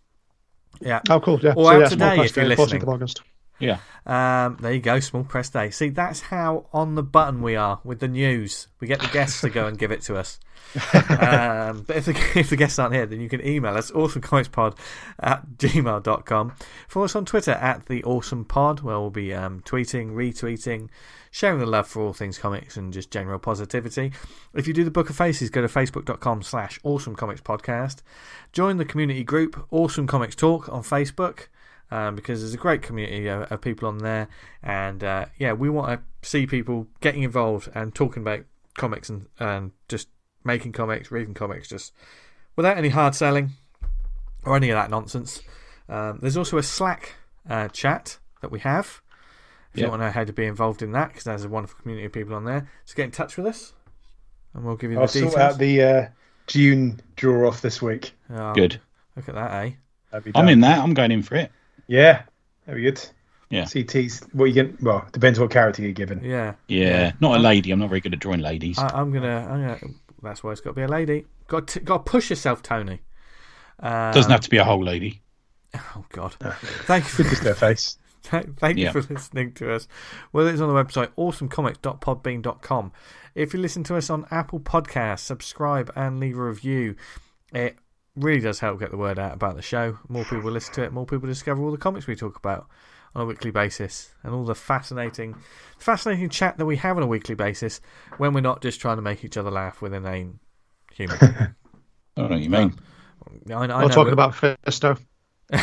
Yeah, 0.81 1.01
oh 1.09 1.19
cool. 1.19 1.39
Yeah. 1.41 1.53
Or 1.55 1.65
so 1.65 1.69
out 1.69 1.79
yeah 1.79 1.87
today 1.89 2.05
Small 2.05 2.15
Press 2.17 2.29
if 2.31 2.37
you're 2.37 2.49
Day 2.49 2.55
14th 2.55 2.83
of 2.83 2.89
August 2.89 3.21
Yeah. 3.59 3.79
Um, 4.05 4.57
there 4.59 4.73
you 4.73 4.81
go, 4.81 4.99
small 4.99 5.23
press 5.23 5.49
day. 5.49 5.69
See, 5.71 5.89
that's 5.89 6.21
how 6.21 6.67
on 6.73 6.95
the 6.95 7.03
button 7.03 7.41
we 7.41 7.55
are 7.55 7.79
with 7.83 7.99
the 7.99 8.07
news. 8.07 8.67
We 8.79 8.87
get 8.87 8.99
the 8.99 9.07
guests 9.07 9.41
to 9.41 9.49
go 9.49 9.67
and 9.67 9.77
give 9.77 9.91
it 9.91 10.01
to 10.03 10.17
us. 10.17 10.39
um, 10.93 11.83
but 11.87 11.95
if 11.95 12.05
the, 12.05 12.31
if 12.35 12.49
the 12.49 12.57
guests 12.57 12.77
aren't 12.77 12.93
here, 12.93 13.05
then 13.05 13.21
you 13.21 13.29
can 13.29 13.45
email 13.45 13.75
us, 13.75 13.91
awesomecomicspod 13.91 14.77
at 15.19 15.47
gmail.com. 15.57 16.53
Follow 16.87 17.05
us 17.05 17.15
on 17.15 17.25
Twitter 17.25 17.51
at 17.51 17.85
the 17.85 18.03
Awesome 18.03 18.45
Pod, 18.45 18.81
where 18.81 18.99
we'll 18.99 19.09
be 19.09 19.33
um, 19.33 19.61
tweeting, 19.61 20.11
retweeting, 20.11 20.89
sharing 21.31 21.59
the 21.59 21.65
love 21.65 21.87
for 21.87 22.01
all 22.01 22.13
things 22.13 22.37
comics 22.37 22.75
and 22.77 22.91
just 22.91 23.09
general 23.09 23.39
positivity. 23.39 24.11
If 24.53 24.67
you 24.67 24.73
do 24.73 24.83
the 24.83 24.91
Book 24.91 25.09
of 25.09 25.15
Faces, 25.15 25.49
go 25.49 25.61
to 25.61 25.67
facebook.com 25.67 26.43
slash 26.43 26.79
awesome 26.83 27.15
comics 27.15 27.41
podcast. 27.41 28.01
Join 28.51 28.77
the 28.77 28.85
community 28.85 29.23
group, 29.23 29.65
Awesome 29.71 30.07
Comics 30.07 30.35
Talk, 30.35 30.67
on 30.69 30.83
Facebook 30.83 31.47
um, 31.91 32.15
because 32.15 32.41
there's 32.41 32.53
a 32.53 32.57
great 32.57 32.81
community 32.81 33.27
of, 33.27 33.51
of 33.51 33.61
people 33.61 33.87
on 33.87 33.99
there, 33.99 34.27
and 34.63 35.03
uh, 35.03 35.25
yeah, 35.37 35.53
we 35.53 35.69
want 35.69 35.99
to 35.99 36.27
see 36.27 36.45
people 36.47 36.87
getting 37.01 37.23
involved 37.23 37.69
and 37.75 37.93
talking 37.93 38.23
about 38.23 38.41
comics 38.75 39.09
and, 39.09 39.27
and 39.39 39.71
just 39.87 40.09
making 40.43 40.71
comics, 40.71 41.11
reading 41.11 41.33
comics, 41.33 41.67
just 41.67 41.93
without 42.55 42.77
any 42.77 42.89
hard 42.89 43.15
selling 43.15 43.51
or 44.43 44.55
any 44.55 44.69
of 44.69 44.75
that 44.75 44.89
nonsense. 44.89 45.41
Um, 45.89 46.19
there's 46.21 46.37
also 46.37 46.57
a 46.57 46.63
Slack 46.63 47.15
uh, 47.49 47.67
chat 47.69 48.17
that 48.41 48.51
we 48.51 48.59
have. 48.59 49.01
If 49.73 49.81
you 49.81 49.89
want 49.89 50.01
to 50.01 50.05
know 50.05 50.11
how 50.11 50.23
to 50.23 50.31
be 50.31 50.45
involved 50.45 50.81
in 50.81 50.93
that, 50.93 51.09
because 51.09 51.25
there's 51.25 51.43
a 51.43 51.49
wonderful 51.49 51.77
community 51.81 52.05
of 52.05 52.13
people 52.13 52.33
on 52.33 52.45
there, 52.45 52.69
so 52.85 52.95
get 52.95 53.03
in 53.03 53.11
touch 53.11 53.35
with 53.35 53.45
us, 53.45 53.73
and 54.53 54.63
we'll 54.63 54.77
give 54.77 54.89
you 54.89 54.97
I'll 54.97 55.07
the 55.07 55.11
sort 55.11 55.31
details. 55.31 55.53
out 55.53 55.57
the 55.59 55.83
uh, 55.83 56.07
June 56.47 57.01
draw 57.17 57.45
off 57.45 57.61
this 57.61 57.81
week. 57.81 58.13
Oh, 58.29 58.53
Good. 58.53 58.79
Look 59.17 59.27
at 59.27 59.35
that, 59.35 59.65
eh? 59.65 59.71
I'm 60.33 60.47
in 60.47 60.61
that. 60.61 60.79
I'm 60.79 60.93
going 60.93 61.11
in 61.11 61.23
for 61.23 61.35
it. 61.35 61.51
Yeah, 61.87 62.23
that'd 62.65 62.81
be 62.81 62.89
good. 62.89 63.05
Yeah. 63.49 63.65
CT's 63.65 64.21
what 64.33 64.45
you 64.45 64.53
get. 64.53 64.81
Well, 64.81 65.05
depends 65.11 65.39
what 65.39 65.51
character 65.51 65.81
you're 65.83 65.91
given. 65.91 66.23
Yeah. 66.23 66.55
Yeah. 66.67 67.11
Not 67.19 67.37
a 67.37 67.39
lady. 67.39 67.71
I'm 67.71 67.79
not 67.79 67.89
very 67.89 68.01
good 68.01 68.13
at 68.13 68.19
drawing 68.19 68.41
ladies. 68.41 68.77
I, 68.79 68.87
I'm 68.87 69.11
gonna. 69.13 69.47
I'm 69.49 69.61
gonna. 69.61 69.79
That's 70.23 70.43
why 70.43 70.51
it's 70.51 70.61
got 70.61 70.71
to 70.71 70.75
be 70.75 70.81
a 70.81 70.87
lady. 70.87 71.25
Got 71.47 71.67
to, 71.69 71.79
got 71.79 72.05
to 72.05 72.11
push 72.11 72.29
yourself, 72.31 72.63
Tony. 72.63 73.01
Um, 73.79 74.11
Doesn't 74.13 74.31
have 74.31 74.41
to 74.41 74.49
be 74.49 74.57
a 74.57 74.63
whole 74.63 74.83
lady. 74.83 75.21
Oh 75.75 76.05
God! 76.11 76.33
Thank 76.85 77.03
you. 77.05 77.09
For, 77.09 77.23
Just 77.23 77.43
their 77.43 77.53
face. 77.55 77.97
thank 78.23 78.77
you 78.77 78.85
Yeah. 78.85 78.91
for 78.91 79.01
listening 79.03 79.51
to 79.53 79.71
us. 79.71 79.87
Whether 80.31 80.49
it's 80.49 80.59
on 80.61 80.73
the 80.73 80.83
website 80.83 81.09
awesomecomics.podbean.com. 81.15 82.91
If 83.35 83.53
you 83.53 83.59
listen 83.59 83.83
to 83.83 83.97
us 83.97 84.09
on 84.09 84.25
Apple 84.31 84.59
Podcasts, 84.59 85.19
subscribe 85.19 85.91
and 85.95 86.19
leave 86.19 86.37
a 86.37 86.43
review. 86.43 86.95
It 87.53 87.77
really 88.15 88.41
does 88.41 88.59
help 88.59 88.79
get 88.79 88.91
the 88.91 88.97
word 88.97 89.19
out 89.19 89.33
about 89.33 89.55
the 89.55 89.61
show. 89.61 89.97
More 90.07 90.23
people 90.23 90.51
listen 90.51 90.73
to 90.75 90.83
it. 90.83 90.93
More 90.93 91.05
people 91.05 91.27
discover 91.27 91.61
all 91.61 91.71
the 91.71 91.77
comics 91.77 92.07
we 92.07 92.15
talk 92.15 92.37
about 92.37 92.67
on 93.13 93.21
a 93.21 93.25
weekly 93.25 93.51
basis, 93.51 94.13
and 94.23 94.33
all 94.33 94.43
the 94.43 94.55
fascinating, 94.55 95.35
fascinating 95.77 96.29
chat 96.29 96.57
that 96.57 96.65
we 96.65 96.75
have 96.75 96.97
on 96.97 97.03
a 97.03 97.07
weekly 97.07 97.35
basis 97.35 97.79
when 98.17 98.33
we're 98.33 98.41
not 98.41 98.61
just 98.61 98.81
trying 98.81 98.97
to 98.97 99.01
make 99.01 99.23
each 99.23 99.37
other 99.37 99.49
laugh 99.49 99.81
with 99.81 99.93
inane 99.93 100.39
humour. 100.93 101.17
I 102.17 102.21
don't 102.21 102.29
know 102.29 102.35
what 102.35 102.43
you 102.43 102.49
mean. 102.49 102.79
I, 103.49 103.53
I 103.53 103.59
We're 103.59 103.67
know, 103.67 103.87
talking 103.89 104.13
about 104.13 104.33
Fisto. 104.33 104.99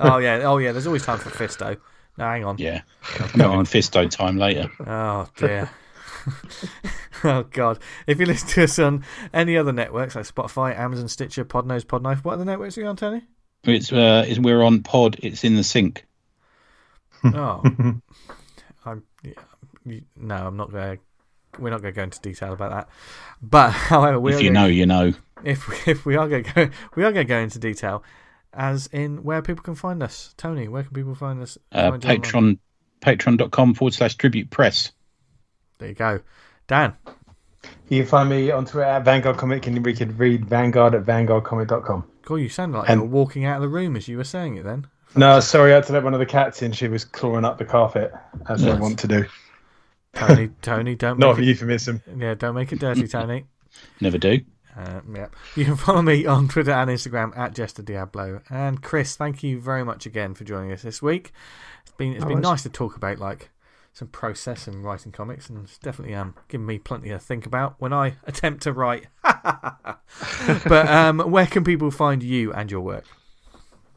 oh 0.00 0.18
yeah, 0.18 0.40
oh 0.44 0.58
yeah. 0.58 0.72
There's 0.72 0.86
always 0.86 1.04
time 1.04 1.18
for 1.18 1.30
Fisto. 1.30 1.78
No, 2.18 2.24
hang 2.24 2.44
on. 2.44 2.58
Yeah. 2.58 2.82
I'm 3.18 3.40
having 3.40 3.64
Fisto 3.64 4.08
time 4.10 4.36
later. 4.36 4.70
Oh 4.86 5.28
dear. 5.36 5.70
oh 7.24 7.44
god. 7.50 7.78
If 8.06 8.18
you 8.20 8.26
listen 8.26 8.48
to 8.50 8.64
us 8.64 8.78
on 8.78 9.04
any 9.32 9.56
other 9.56 9.72
networks 9.72 10.14
like 10.16 10.24
Spotify, 10.26 10.78
Amazon, 10.78 11.08
Stitcher, 11.08 11.44
Podnose, 11.44 11.84
Podknife, 11.84 12.24
what 12.24 12.34
are 12.34 12.38
the 12.38 12.44
networks 12.44 12.76
are 12.78 12.82
you 12.82 12.86
on, 12.86 12.96
Tony? 12.96 13.22
It's 13.64 13.92
uh, 13.92 14.24
it's, 14.26 14.38
we're 14.40 14.62
on 14.62 14.82
pod. 14.82 15.18
It's 15.22 15.44
in 15.44 15.56
the 15.56 15.64
sink. 15.64 16.04
Oh, 17.24 17.62
I'm. 18.84 19.04
Yeah, 19.22 20.00
no, 20.16 20.34
I'm 20.48 20.56
not 20.56 20.72
going. 20.72 20.98
We're 21.58 21.70
not 21.70 21.80
going 21.82 21.94
to 21.94 21.96
go 21.96 22.02
into 22.02 22.18
detail 22.20 22.52
about 22.52 22.70
that. 22.72 22.88
But 23.40 23.70
however, 23.70 24.18
we 24.18 24.32
if 24.32 24.38
are 24.38 24.42
you 24.42 24.48
gonna- 24.48 24.60
know, 24.60 24.66
you 24.66 24.86
know. 24.86 25.12
if 25.44 25.86
if 25.86 26.04
we 26.04 26.16
are 26.16 26.26
going 26.28 26.42
to 26.44 26.52
go, 26.52 26.70
we 26.96 27.04
are 27.04 27.12
going 27.12 27.26
to 27.26 27.28
go 27.32 27.38
into 27.38 27.60
detail, 27.60 28.02
as 28.52 28.88
in 28.88 29.22
where 29.22 29.40
people 29.40 29.62
can 29.62 29.76
find 29.76 30.02
us. 30.02 30.34
Tony, 30.36 30.66
where 30.66 30.82
can 30.82 30.92
people 30.94 31.14
find 31.14 31.40
us? 31.42 31.56
Uh, 31.70 31.90
Find 31.90 32.02
you 32.02 32.10
online? 32.10 32.22
Patreon, 32.22 32.58
patreon.com 33.02 33.74
forward 33.74 33.94
slash 33.94 34.16
tribute 34.16 34.50
press. 34.50 34.90
There 35.82 35.88
you 35.88 35.96
go, 35.96 36.20
Dan. 36.68 36.94
You 37.88 38.02
can 38.02 38.08
find 38.08 38.28
me 38.28 38.50
on 38.52 38.64
Twitter 38.66 38.84
at 38.84 39.04
Vanguard 39.04 39.36
Comic, 39.36 39.66
and 39.66 39.84
we 39.84 39.94
could 39.94 40.16
read 40.16 40.44
Vanguard 40.44 40.94
at 40.94 41.04
vanguardcomic.com. 41.04 42.04
God, 42.24 42.34
you 42.36 42.48
sound 42.48 42.72
like 42.72 42.88
And- 42.88 43.00
you 43.00 43.06
were 43.06 43.12
walking 43.12 43.44
out 43.44 43.56
of 43.56 43.62
the 43.62 43.68
room 43.68 43.96
as 43.96 44.06
you 44.06 44.16
were 44.16 44.22
saying 44.24 44.56
it. 44.56 44.64
Then 44.64 44.86
No, 45.16 45.40
sorry, 45.40 45.72
I 45.72 45.76
had 45.76 45.84
to 45.86 45.92
let 45.92 46.04
one 46.04 46.14
of 46.14 46.20
the 46.20 46.26
cats 46.26 46.62
in. 46.62 46.70
She 46.70 46.86
was 46.86 47.04
clawing 47.04 47.44
up 47.44 47.58
the 47.58 47.64
carpet, 47.64 48.12
as 48.48 48.62
they 48.62 48.68
Yes. 48.68 48.80
want 48.80 48.98
to 49.00 49.08
do. 49.08 49.24
Tony, 50.14 50.50
Tony, 50.62 50.94
don't 50.94 51.18
Not 51.20 51.36
make 51.36 51.44
a 51.46 51.48
euphemism. 51.48 52.00
yeah, 52.16 52.34
don't 52.34 52.54
make 52.54 52.72
it 52.72 52.78
dirty, 52.78 53.08
Tony. 53.08 53.46
Never 54.00 54.18
do. 54.18 54.40
Uh, 54.76 55.00
yeah. 55.14 55.26
You 55.56 55.64
can 55.66 55.76
follow 55.76 56.00
me 56.02 56.24
on 56.26 56.48
Twitter 56.48 56.70
and 56.70 56.88
Instagram 56.88 57.36
at 57.36 57.54
Jester 57.54 57.82
Diablo. 57.82 58.40
And 58.48 58.82
Chris, 58.82 59.16
thank 59.16 59.42
you 59.42 59.60
very 59.60 59.84
much 59.84 60.06
again 60.06 60.34
for 60.34 60.44
joining 60.44 60.72
us 60.72 60.82
this 60.82 61.02
week. 61.02 61.32
It's 61.82 61.92
been 61.92 62.12
it's 62.12 62.22
No 62.22 62.28
been 62.28 62.34
worries. 62.36 62.42
nice 62.48 62.62
to 62.62 62.68
talk 62.70 62.96
about 62.96 63.18
like 63.18 63.50
some 63.92 64.08
process 64.08 64.66
and 64.66 64.82
writing 64.84 65.12
comics, 65.12 65.48
and 65.50 65.64
it's 65.64 65.78
definitely 65.78 66.14
um 66.14 66.34
given 66.48 66.66
me 66.66 66.78
plenty 66.78 67.08
to 67.10 67.18
think 67.18 67.46
about 67.46 67.74
when 67.78 67.92
I 67.92 68.14
attempt 68.24 68.62
to 68.64 68.72
write. 68.72 69.06
but 69.22 70.88
um, 70.88 71.18
where 71.20 71.46
can 71.46 71.64
people 71.64 71.90
find 71.90 72.22
you 72.22 72.52
and 72.52 72.70
your 72.70 72.80
work? 72.80 73.04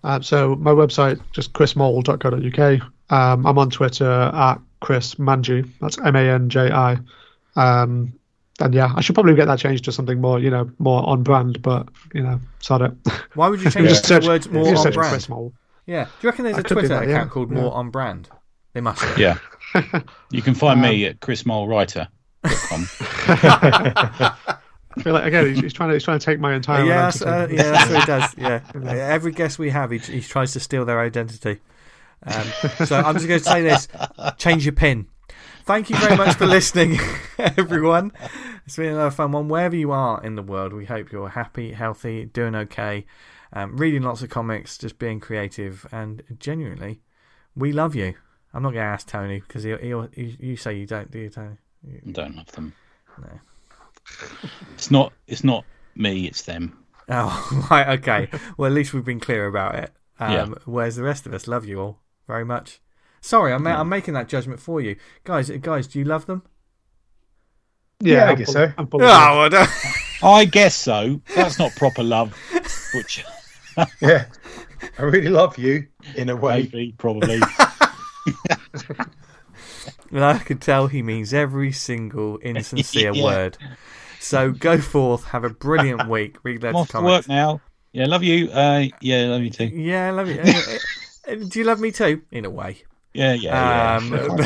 Uh, 0.03 0.21
so 0.21 0.55
my 0.57 0.71
website 0.71 1.19
just 1.31 1.53
chrismole.co.uk. 1.53 2.81
Um, 3.09 3.45
I'm 3.45 3.57
on 3.57 3.69
Twitter 3.69 4.09
at 4.33 4.59
Chris 4.81 5.15
Manji. 5.15 5.67
That's 5.81 5.97
M 5.99 6.15
A 6.15 6.19
N 6.19 6.49
J 6.49 6.71
I. 6.71 6.97
Um, 7.55 8.13
and 8.59 8.73
yeah, 8.73 8.93
I 8.95 9.01
should 9.01 9.15
probably 9.15 9.35
get 9.35 9.45
that 9.47 9.59
changed 9.59 9.83
to 9.85 9.91
something 9.91 10.21
more, 10.21 10.39
you 10.39 10.49
know, 10.49 10.69
more 10.79 11.07
on 11.07 11.23
brand. 11.23 11.61
But 11.61 11.87
you 12.13 12.21
know, 12.21 12.39
sod 12.59 12.81
it. 12.81 12.91
Why 13.33 13.47
would 13.47 13.61
you 13.61 13.69
change 13.71 13.89
Just 13.89 14.05
it 14.05 14.07
to 14.07 14.13
search- 14.13 14.23
the 14.23 14.29
words 14.29 14.49
more 14.49 14.67
on 14.77 14.93
brand? 14.93 15.09
Chris 15.11 15.29
Mole. 15.29 15.53
Yeah. 15.85 16.05
Do 16.05 16.09
you 16.21 16.29
reckon 16.29 16.45
there's 16.45 16.57
I 16.57 16.59
a 16.59 16.63
could 16.63 16.69
do 16.69 16.73
Twitter 16.75 16.87
that, 16.89 17.07
yeah. 17.07 17.15
account 17.15 17.31
called 17.31 17.51
Yeah. 17.51 17.61
More 17.61 17.73
on 17.73 17.89
Brand? 17.91 18.29
They 18.73 18.81
must. 18.81 19.01
Be. 19.15 19.21
Yeah. 19.21 19.37
You 20.31 20.41
can 20.41 20.53
find 20.55 20.81
me 20.81 21.05
at 21.05 21.19
chrismolewriter.com. 21.19 22.87
I 24.97 25.01
feel 25.01 25.13
like 25.13 25.25
again, 25.25 25.47
he's, 25.47 25.59
he's 25.59 25.73
trying 25.73 25.89
to 25.89 25.95
he's 25.95 26.03
trying 26.03 26.19
to 26.19 26.25
take 26.25 26.39
my 26.39 26.53
entire 26.53 26.85
Yeah, 26.85 27.01
that's, 27.01 27.21
identity. 27.21 27.59
uh, 27.59 27.63
yeah, 27.63 27.71
that's 27.71 27.89
what 27.91 27.99
he 27.99 28.05
does. 28.05 28.35
Yeah, 28.37 28.91
every 29.13 29.31
guest 29.31 29.59
we 29.59 29.69
have, 29.71 29.91
he, 29.91 29.97
he 29.97 30.21
tries 30.21 30.53
to 30.53 30.59
steal 30.59 30.85
their 30.85 30.99
identity. 30.99 31.59
Um, 32.25 32.43
so 32.85 32.95
I'm 33.01 33.13
just 33.15 33.27
going 33.27 33.39
to 33.39 33.45
say 33.45 33.61
this: 33.61 33.87
change 34.37 34.65
your 34.65 34.73
pin. 34.73 35.07
Thank 35.65 35.89
you 35.89 35.97
very 35.97 36.15
much 36.15 36.35
for 36.37 36.45
listening, 36.45 36.97
everyone. 37.39 38.11
It's 38.65 38.77
been 38.77 38.93
another 38.93 39.11
fun 39.11 39.31
one. 39.31 39.47
Wherever 39.47 39.75
you 39.75 39.91
are 39.91 40.23
in 40.23 40.35
the 40.35 40.41
world, 40.43 40.73
we 40.73 40.85
hope 40.85 41.11
you're 41.11 41.29
happy, 41.29 41.73
healthy, 41.73 42.25
doing 42.25 42.55
okay, 42.55 43.05
um, 43.51 43.75
reading 43.77 44.03
lots 44.03 44.21
of 44.21 44.29
comics, 44.29 44.77
just 44.77 44.97
being 44.99 45.19
creative, 45.19 45.85
and 45.91 46.21
genuinely, 46.39 47.01
we 47.55 47.71
love 47.73 47.95
you. 47.95 48.13
I'm 48.55 48.63
not 48.63 48.69
going 48.71 48.83
to 48.83 48.87
ask 48.89 49.05
Tony 49.05 49.41
because 49.41 49.63
he, 49.63 49.75
he'll, 49.77 50.07
he, 50.13 50.35
you 50.39 50.55
say 50.55 50.75
you 50.77 50.85
don't, 50.87 51.11
do 51.11 51.19
you, 51.19 51.29
Tony? 51.29 51.57
I 51.85 52.11
don't 52.11 52.35
love 52.37 52.51
them. 52.53 52.73
No. 53.21 53.27
It's 54.73 54.89
not. 54.89 55.13
It's 55.27 55.43
not 55.43 55.65
me. 55.95 56.25
It's 56.25 56.43
them. 56.43 56.77
Oh, 57.09 57.67
right, 57.69 57.99
okay. 57.99 58.29
Well, 58.57 58.67
at 58.71 58.73
least 58.73 58.93
we've 58.93 59.03
been 59.05 59.19
clear 59.19 59.45
about 59.47 59.75
it. 59.75 59.91
Um, 60.19 60.31
Yeah. 60.31 60.45
Whereas 60.65 60.95
the 60.95 61.03
rest 61.03 61.25
of 61.27 61.33
us 61.33 61.47
love 61.47 61.65
you 61.65 61.79
all 61.81 61.99
very 62.27 62.45
much. 62.45 62.79
Sorry, 63.21 63.51
I'm, 63.53 63.63
ma- 63.63 63.79
I'm 63.79 63.89
making 63.89 64.13
that 64.13 64.27
judgment 64.29 64.59
for 64.59 64.79
you, 64.79 64.95
guys. 65.23 65.49
Guys, 65.49 65.87
do 65.87 65.99
you 65.99 66.05
love 66.05 66.25
them? 66.25 66.43
Yeah, 67.99 68.25
I 68.25 68.29
I'm 68.31 68.35
guess 68.37 68.53
so. 68.53 68.71
I'm 68.77 68.87
Oh, 68.93 69.45
of. 69.45 69.53
I. 69.53 69.67
I 70.23 70.45
guess 70.45 70.75
so. 70.75 71.21
That's 71.35 71.59
not 71.59 71.75
proper 71.75 72.03
love. 72.03 72.33
Which 72.93 73.25
Yeah. 74.01 74.25
I 74.97 75.01
really 75.03 75.29
love 75.29 75.57
you, 75.57 75.87
in 76.15 76.29
a 76.29 76.35
way. 76.35 76.69
maybe, 76.71 76.93
probably. 76.97 77.39
And 80.11 80.23
I 80.23 80.37
can 80.37 80.57
tell 80.59 80.87
he 80.87 81.01
means 81.01 81.33
every 81.33 81.71
single 81.71 82.37
insincere 82.37 83.11
Yeah. 83.15 83.23
word. 83.23 83.57
So 84.19 84.51
go 84.51 84.77
forth, 84.79 85.25
have 85.25 85.43
a 85.43 85.49
brilliant 85.49 86.07
week. 86.07 86.37
Read 86.43 86.63
I'm 86.63 86.73
loads 86.73 86.89
off 86.89 86.95
of 86.95 87.01
to 87.01 87.05
work 87.05 87.27
now. 87.27 87.61
Yeah, 87.91 88.05
love 88.07 88.23
you. 88.23 88.49
Uh, 88.51 88.85
yeah, 89.01 89.25
love 89.27 89.41
you 89.41 89.49
too. 89.49 89.65
Yeah, 89.65 90.07
I 90.07 90.11
love 90.11 90.27
you. 90.29 90.39
Uh, 90.41 91.31
uh, 91.31 91.35
do 91.47 91.59
you 91.59 91.65
love 91.65 91.79
me 91.79 91.91
too? 91.91 92.21
In 92.31 92.45
a 92.45 92.49
way. 92.49 92.83
Yeah, 93.13 93.33
yeah, 93.33 93.97
yeah. 94.01 94.29
Um, 94.37 94.39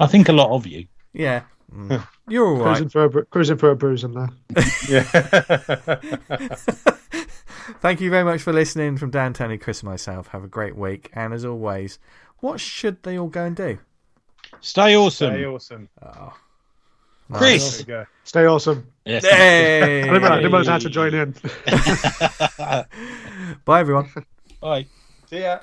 I 0.00 0.06
think 0.06 0.28
a 0.28 0.32
lot 0.32 0.50
of 0.54 0.66
you. 0.66 0.86
yeah. 1.12 1.42
Mm. 1.74 2.06
You're 2.28 2.46
all 2.46 2.56
right. 2.56 2.64
Cruising 2.76 2.88
for 2.90 3.04
a 3.04 3.08
bru- 3.10 3.24
cruising 3.26 3.56
for 3.56 3.70
a 3.70 3.76
bruise 3.76 4.04
in 4.04 4.12
there. 4.12 4.28
Yeah. 4.88 5.02
Thank 7.80 8.00
you 8.00 8.10
very 8.10 8.24
much 8.24 8.42
for 8.42 8.52
listening 8.52 8.96
from 8.96 9.10
Dan, 9.10 9.32
Tony, 9.32 9.56
Chris, 9.56 9.80
and 9.80 9.88
myself. 9.90 10.28
Have 10.28 10.44
a 10.44 10.48
great 10.48 10.76
week. 10.76 11.10
And 11.14 11.32
as 11.32 11.44
always, 11.44 11.98
what 12.42 12.60
should 12.60 13.02
they 13.02 13.18
all 13.18 13.28
go 13.28 13.44
and 13.44 13.56
do? 13.56 13.78
Stay 14.60 14.94
awesome, 14.96 15.32
Stay 15.32 15.44
awesome. 15.46 15.88
Ah. 16.02 16.36
Chris. 17.32 17.78
There 17.78 17.86
we 17.98 18.04
go. 18.04 18.06
Stay 18.24 18.44
awesome. 18.46 18.86
Yes. 19.06 19.24
Hey! 19.30 20.02
I 20.02 20.04
didn't 20.04 20.10
realize- 20.12 20.30
I 20.30 20.36
didn't 20.36 20.52
realize 20.52 20.68
I 20.68 20.78
to 20.78 20.90
join 20.90 21.14
in. 21.14 21.34
Bye, 23.64 23.80
everyone. 23.80 24.10
Bye. 24.60 24.86
See 25.30 25.40
ya. 25.40 25.60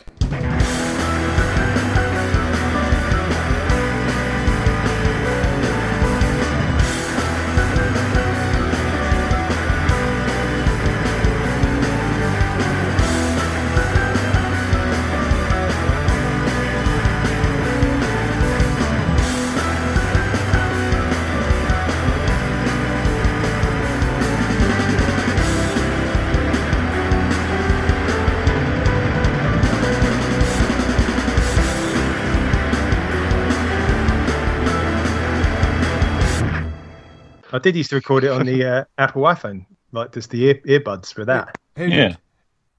I 37.51 37.57
did 37.59 37.76
used 37.76 37.89
to 37.91 37.95
record 37.95 38.23
it 38.23 38.31
on 38.31 38.45
the 38.45 38.63
uh, 38.65 38.84
Apple 38.97 39.23
iPhone, 39.23 39.65
like 39.91 40.13
just 40.13 40.30
the 40.30 40.43
ear- 40.45 40.61
earbuds 40.80 41.13
for 41.13 41.26
that. 41.26 41.57
Who 41.77 41.85
Yeah. 41.85 42.07
did? 42.09 42.17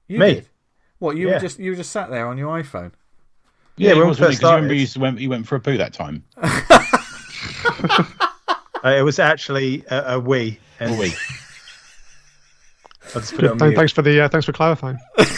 You 0.07 0.19
Me. 0.19 0.33
did? 0.35 0.47
What 0.99 1.17
you 1.17 1.27
were 1.29 1.39
just 1.39 1.57
you 1.59 1.71
were 1.71 1.77
just 1.77 1.91
sat 1.91 2.09
there 2.11 2.27
on 2.27 2.37
your 2.37 2.57
iPhone? 2.61 2.91
Yeah, 3.77 3.89
Yeah, 3.89 3.93
he 3.93 3.99
when 3.99 4.03
we 4.03 4.09
was, 4.09 4.19
wasn't 4.19 4.39
he? 4.41 4.45
you 4.45 4.51
remember 4.51 4.67
started. 4.67 4.79
used 4.79 4.93
to 4.93 4.99
went, 4.99 5.19
he 5.19 5.27
went 5.27 5.47
for 5.47 5.55
a 5.55 5.59
poo 5.59 5.77
that 5.77 5.93
time. 5.93 6.23
Uh, 8.83 8.95
it 8.97 9.03
was 9.03 9.19
actually 9.19 9.83
a, 9.91 10.15
a 10.17 10.21
Wii, 10.21 10.57
and 10.79 10.97
wait. 10.97 11.15
I 13.13 13.19
just 13.19 13.35
put 13.35 13.43
it 13.43 13.51
on 13.51 13.59
Thank- 13.59 13.75
Thanks 13.75 13.91
for 13.93 14.01
the 14.01 14.21
uh, 14.21 14.27
thanks 14.27 14.43
for 14.47 14.53
clarifying. 14.53 14.97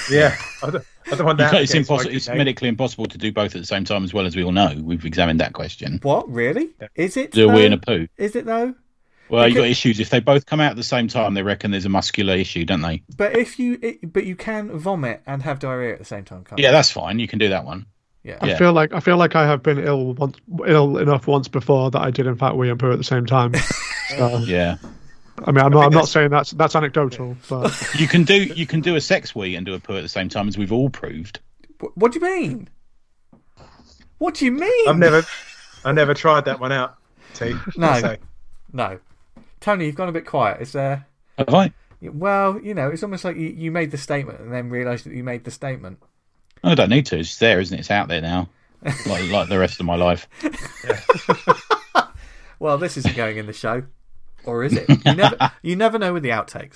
Yeah, 0.10 0.34
I 0.62 0.70
don't, 0.70 0.86
I 1.12 1.16
don't 1.16 1.26
want 1.26 1.40
that. 1.40 1.54
it's 1.56 1.72
against 1.74 1.90
impossible. 1.90 2.16
It's 2.16 2.30
name. 2.30 2.38
medically 2.38 2.70
impossible 2.70 3.06
to 3.08 3.18
do 3.18 3.34
both 3.34 3.54
at 3.54 3.60
the 3.62 3.68
same 3.68 3.84
time, 3.84 4.06
as 4.06 4.14
well 4.14 4.26
as 4.26 4.38
we 4.38 4.46
all 4.46 4.54
know. 4.54 4.74
We've 4.82 5.04
examined 5.04 5.42
that 5.42 5.52
question. 5.52 6.00
What 6.04 6.30
really? 6.30 6.70
Is 6.96 7.18
it? 7.18 7.32
Do 7.32 7.44
a 7.44 7.48
though? 7.48 7.56
wee 7.58 7.66
and 7.66 7.74
a 7.74 7.78
poo. 7.78 8.08
Is 8.18 8.38
it 8.38 8.46
though? 8.46 8.76
Well, 9.30 9.48
you've 9.48 9.58
got 9.58 9.66
issues 9.68 10.00
if 10.00 10.10
they 10.10 10.20
both 10.20 10.46
come 10.46 10.60
out 10.60 10.72
at 10.72 10.76
the 10.76 10.84
same 10.84 11.08
time. 11.08 11.34
They 11.34 11.42
reckon 11.44 11.72
there's 11.72 11.86
a 11.86 11.90
muscular 11.90 12.36
issue, 12.36 12.66
don't 12.66 12.82
they? 12.82 13.02
But 13.18 13.36
if 13.36 13.58
you, 13.58 13.80
it, 13.82 14.14
but 14.14 14.26
you 14.26 14.36
can 14.36 14.78
vomit 14.78 15.22
and 15.26 15.42
have 15.44 15.60
diarrhea 15.60 15.94
at 15.94 16.00
the 16.00 16.06
same 16.06 16.24
time, 16.26 16.44
can't 16.44 16.60
Yeah, 16.60 16.72
that's 16.72 16.92
fine. 16.92 17.20
You 17.20 17.28
can 17.28 17.40
do 17.40 17.50
that 17.50 17.66
one. 17.66 17.86
you? 18.24 18.34
I 18.34 18.46
Yeah. 18.46 18.46
Yeah. 18.52 18.58
feel 18.58 18.74
like 18.74 18.94
I 18.94 19.00
feel 19.00 19.18
like 19.18 19.36
I 19.36 19.48
have 19.48 19.64
been 19.64 19.80
ill 19.80 20.14
once, 20.14 20.38
ill 20.68 20.98
enough 20.98 21.26
once 21.26 21.48
before 21.48 21.90
that 21.92 22.02
I 22.02 22.12
did 22.12 22.28
in 22.28 22.36
fact 22.36 22.56
wee 22.58 22.70
and 22.70 22.80
poo 22.80 22.92
at 22.92 22.98
the 22.98 23.04
same 23.04 23.26
time. 23.26 23.54
So, 24.10 24.40
Yeah, 24.40 24.76
I 25.44 25.52
mean, 25.52 25.64
I'm 25.66 25.72
not, 25.72 25.86
I'm 25.86 25.94
not 25.94 26.08
saying 26.10 26.30
that's 26.30 26.52
that's 26.52 26.76
anecdotal, 26.76 27.36
but 27.50 27.74
you 28.00 28.08
can 28.08 28.26
do 28.26 28.36
you 28.36 28.68
can 28.68 28.82
do 28.82 28.96
a 28.96 29.02
sex 29.02 29.34
wee 29.34 29.56
and 29.56 29.66
do 29.66 29.74
a 29.74 29.80
poo 29.80 29.96
at 29.96 30.02
the 30.02 30.10
same 30.10 30.28
time, 30.30 30.48
as 30.50 30.58
we've 30.58 30.74
all 30.74 30.90
proved. 30.90 31.40
What, 31.80 31.98
what 31.98 32.12
do 32.12 32.20
you 32.20 32.26
mean? 32.26 32.70
What 34.20 34.36
do 34.36 34.46
you 34.46 34.52
mean? 34.52 34.88
I've 34.88 34.98
never, 34.98 35.24
I 35.84 35.92
never 35.94 36.14
tried 36.14 36.46
that 36.46 36.60
one 36.60 36.72
out. 36.72 36.98
T. 37.34 37.56
No. 37.78 38.00
So, 38.00 38.18
No, 38.72 39.00
Tony, 39.64 39.86
you've 39.86 39.96
gone 39.96 40.10
a 40.10 40.12
bit 40.12 40.26
quiet. 40.26 40.62
Is 40.62 40.74
there? 40.74 41.08
Have 41.38 41.54
I? 41.54 41.72
Well, 42.02 42.60
you 42.60 42.74
know, 42.74 42.90
it's 42.90 43.02
almost 43.02 43.24
like 43.24 43.38
you, 43.38 43.48
you 43.48 43.72
made 43.72 43.92
the 43.92 43.98
statement 43.98 44.42
and 44.42 44.54
then 44.54 44.70
realised 44.70 45.06
that 45.06 45.14
you 45.14 45.24
made 45.24 45.46
the 45.46 45.52
statement. 45.52 46.00
I 46.66 46.76
don't 46.76 46.90
need 46.90 47.06
to. 47.08 47.20
It's 47.20 47.38
there, 47.38 47.62
isn't 47.62 47.76
it? 47.76 47.80
It's 47.80 47.90
out 47.92 48.10
there 48.10 48.22
now, 48.22 48.50
like 49.06 49.30
like 49.30 49.48
the 49.48 49.58
rest 49.58 49.80
of 49.80 49.86
my 49.86 49.96
life. 49.96 50.28
Well, 52.60 52.78
this 52.78 52.96
isn't 52.96 53.18
going 53.18 53.36
in 53.36 53.46
the 53.46 53.52
show, 53.52 53.84
or 54.46 54.64
is 54.64 54.72
it? 54.72 54.88
You 55.06 55.16
never, 55.16 55.52
you 55.62 55.76
never 55.76 56.00
know 56.00 56.14
with 56.14 56.24
the 56.24 56.30
outtakes. 56.30 56.72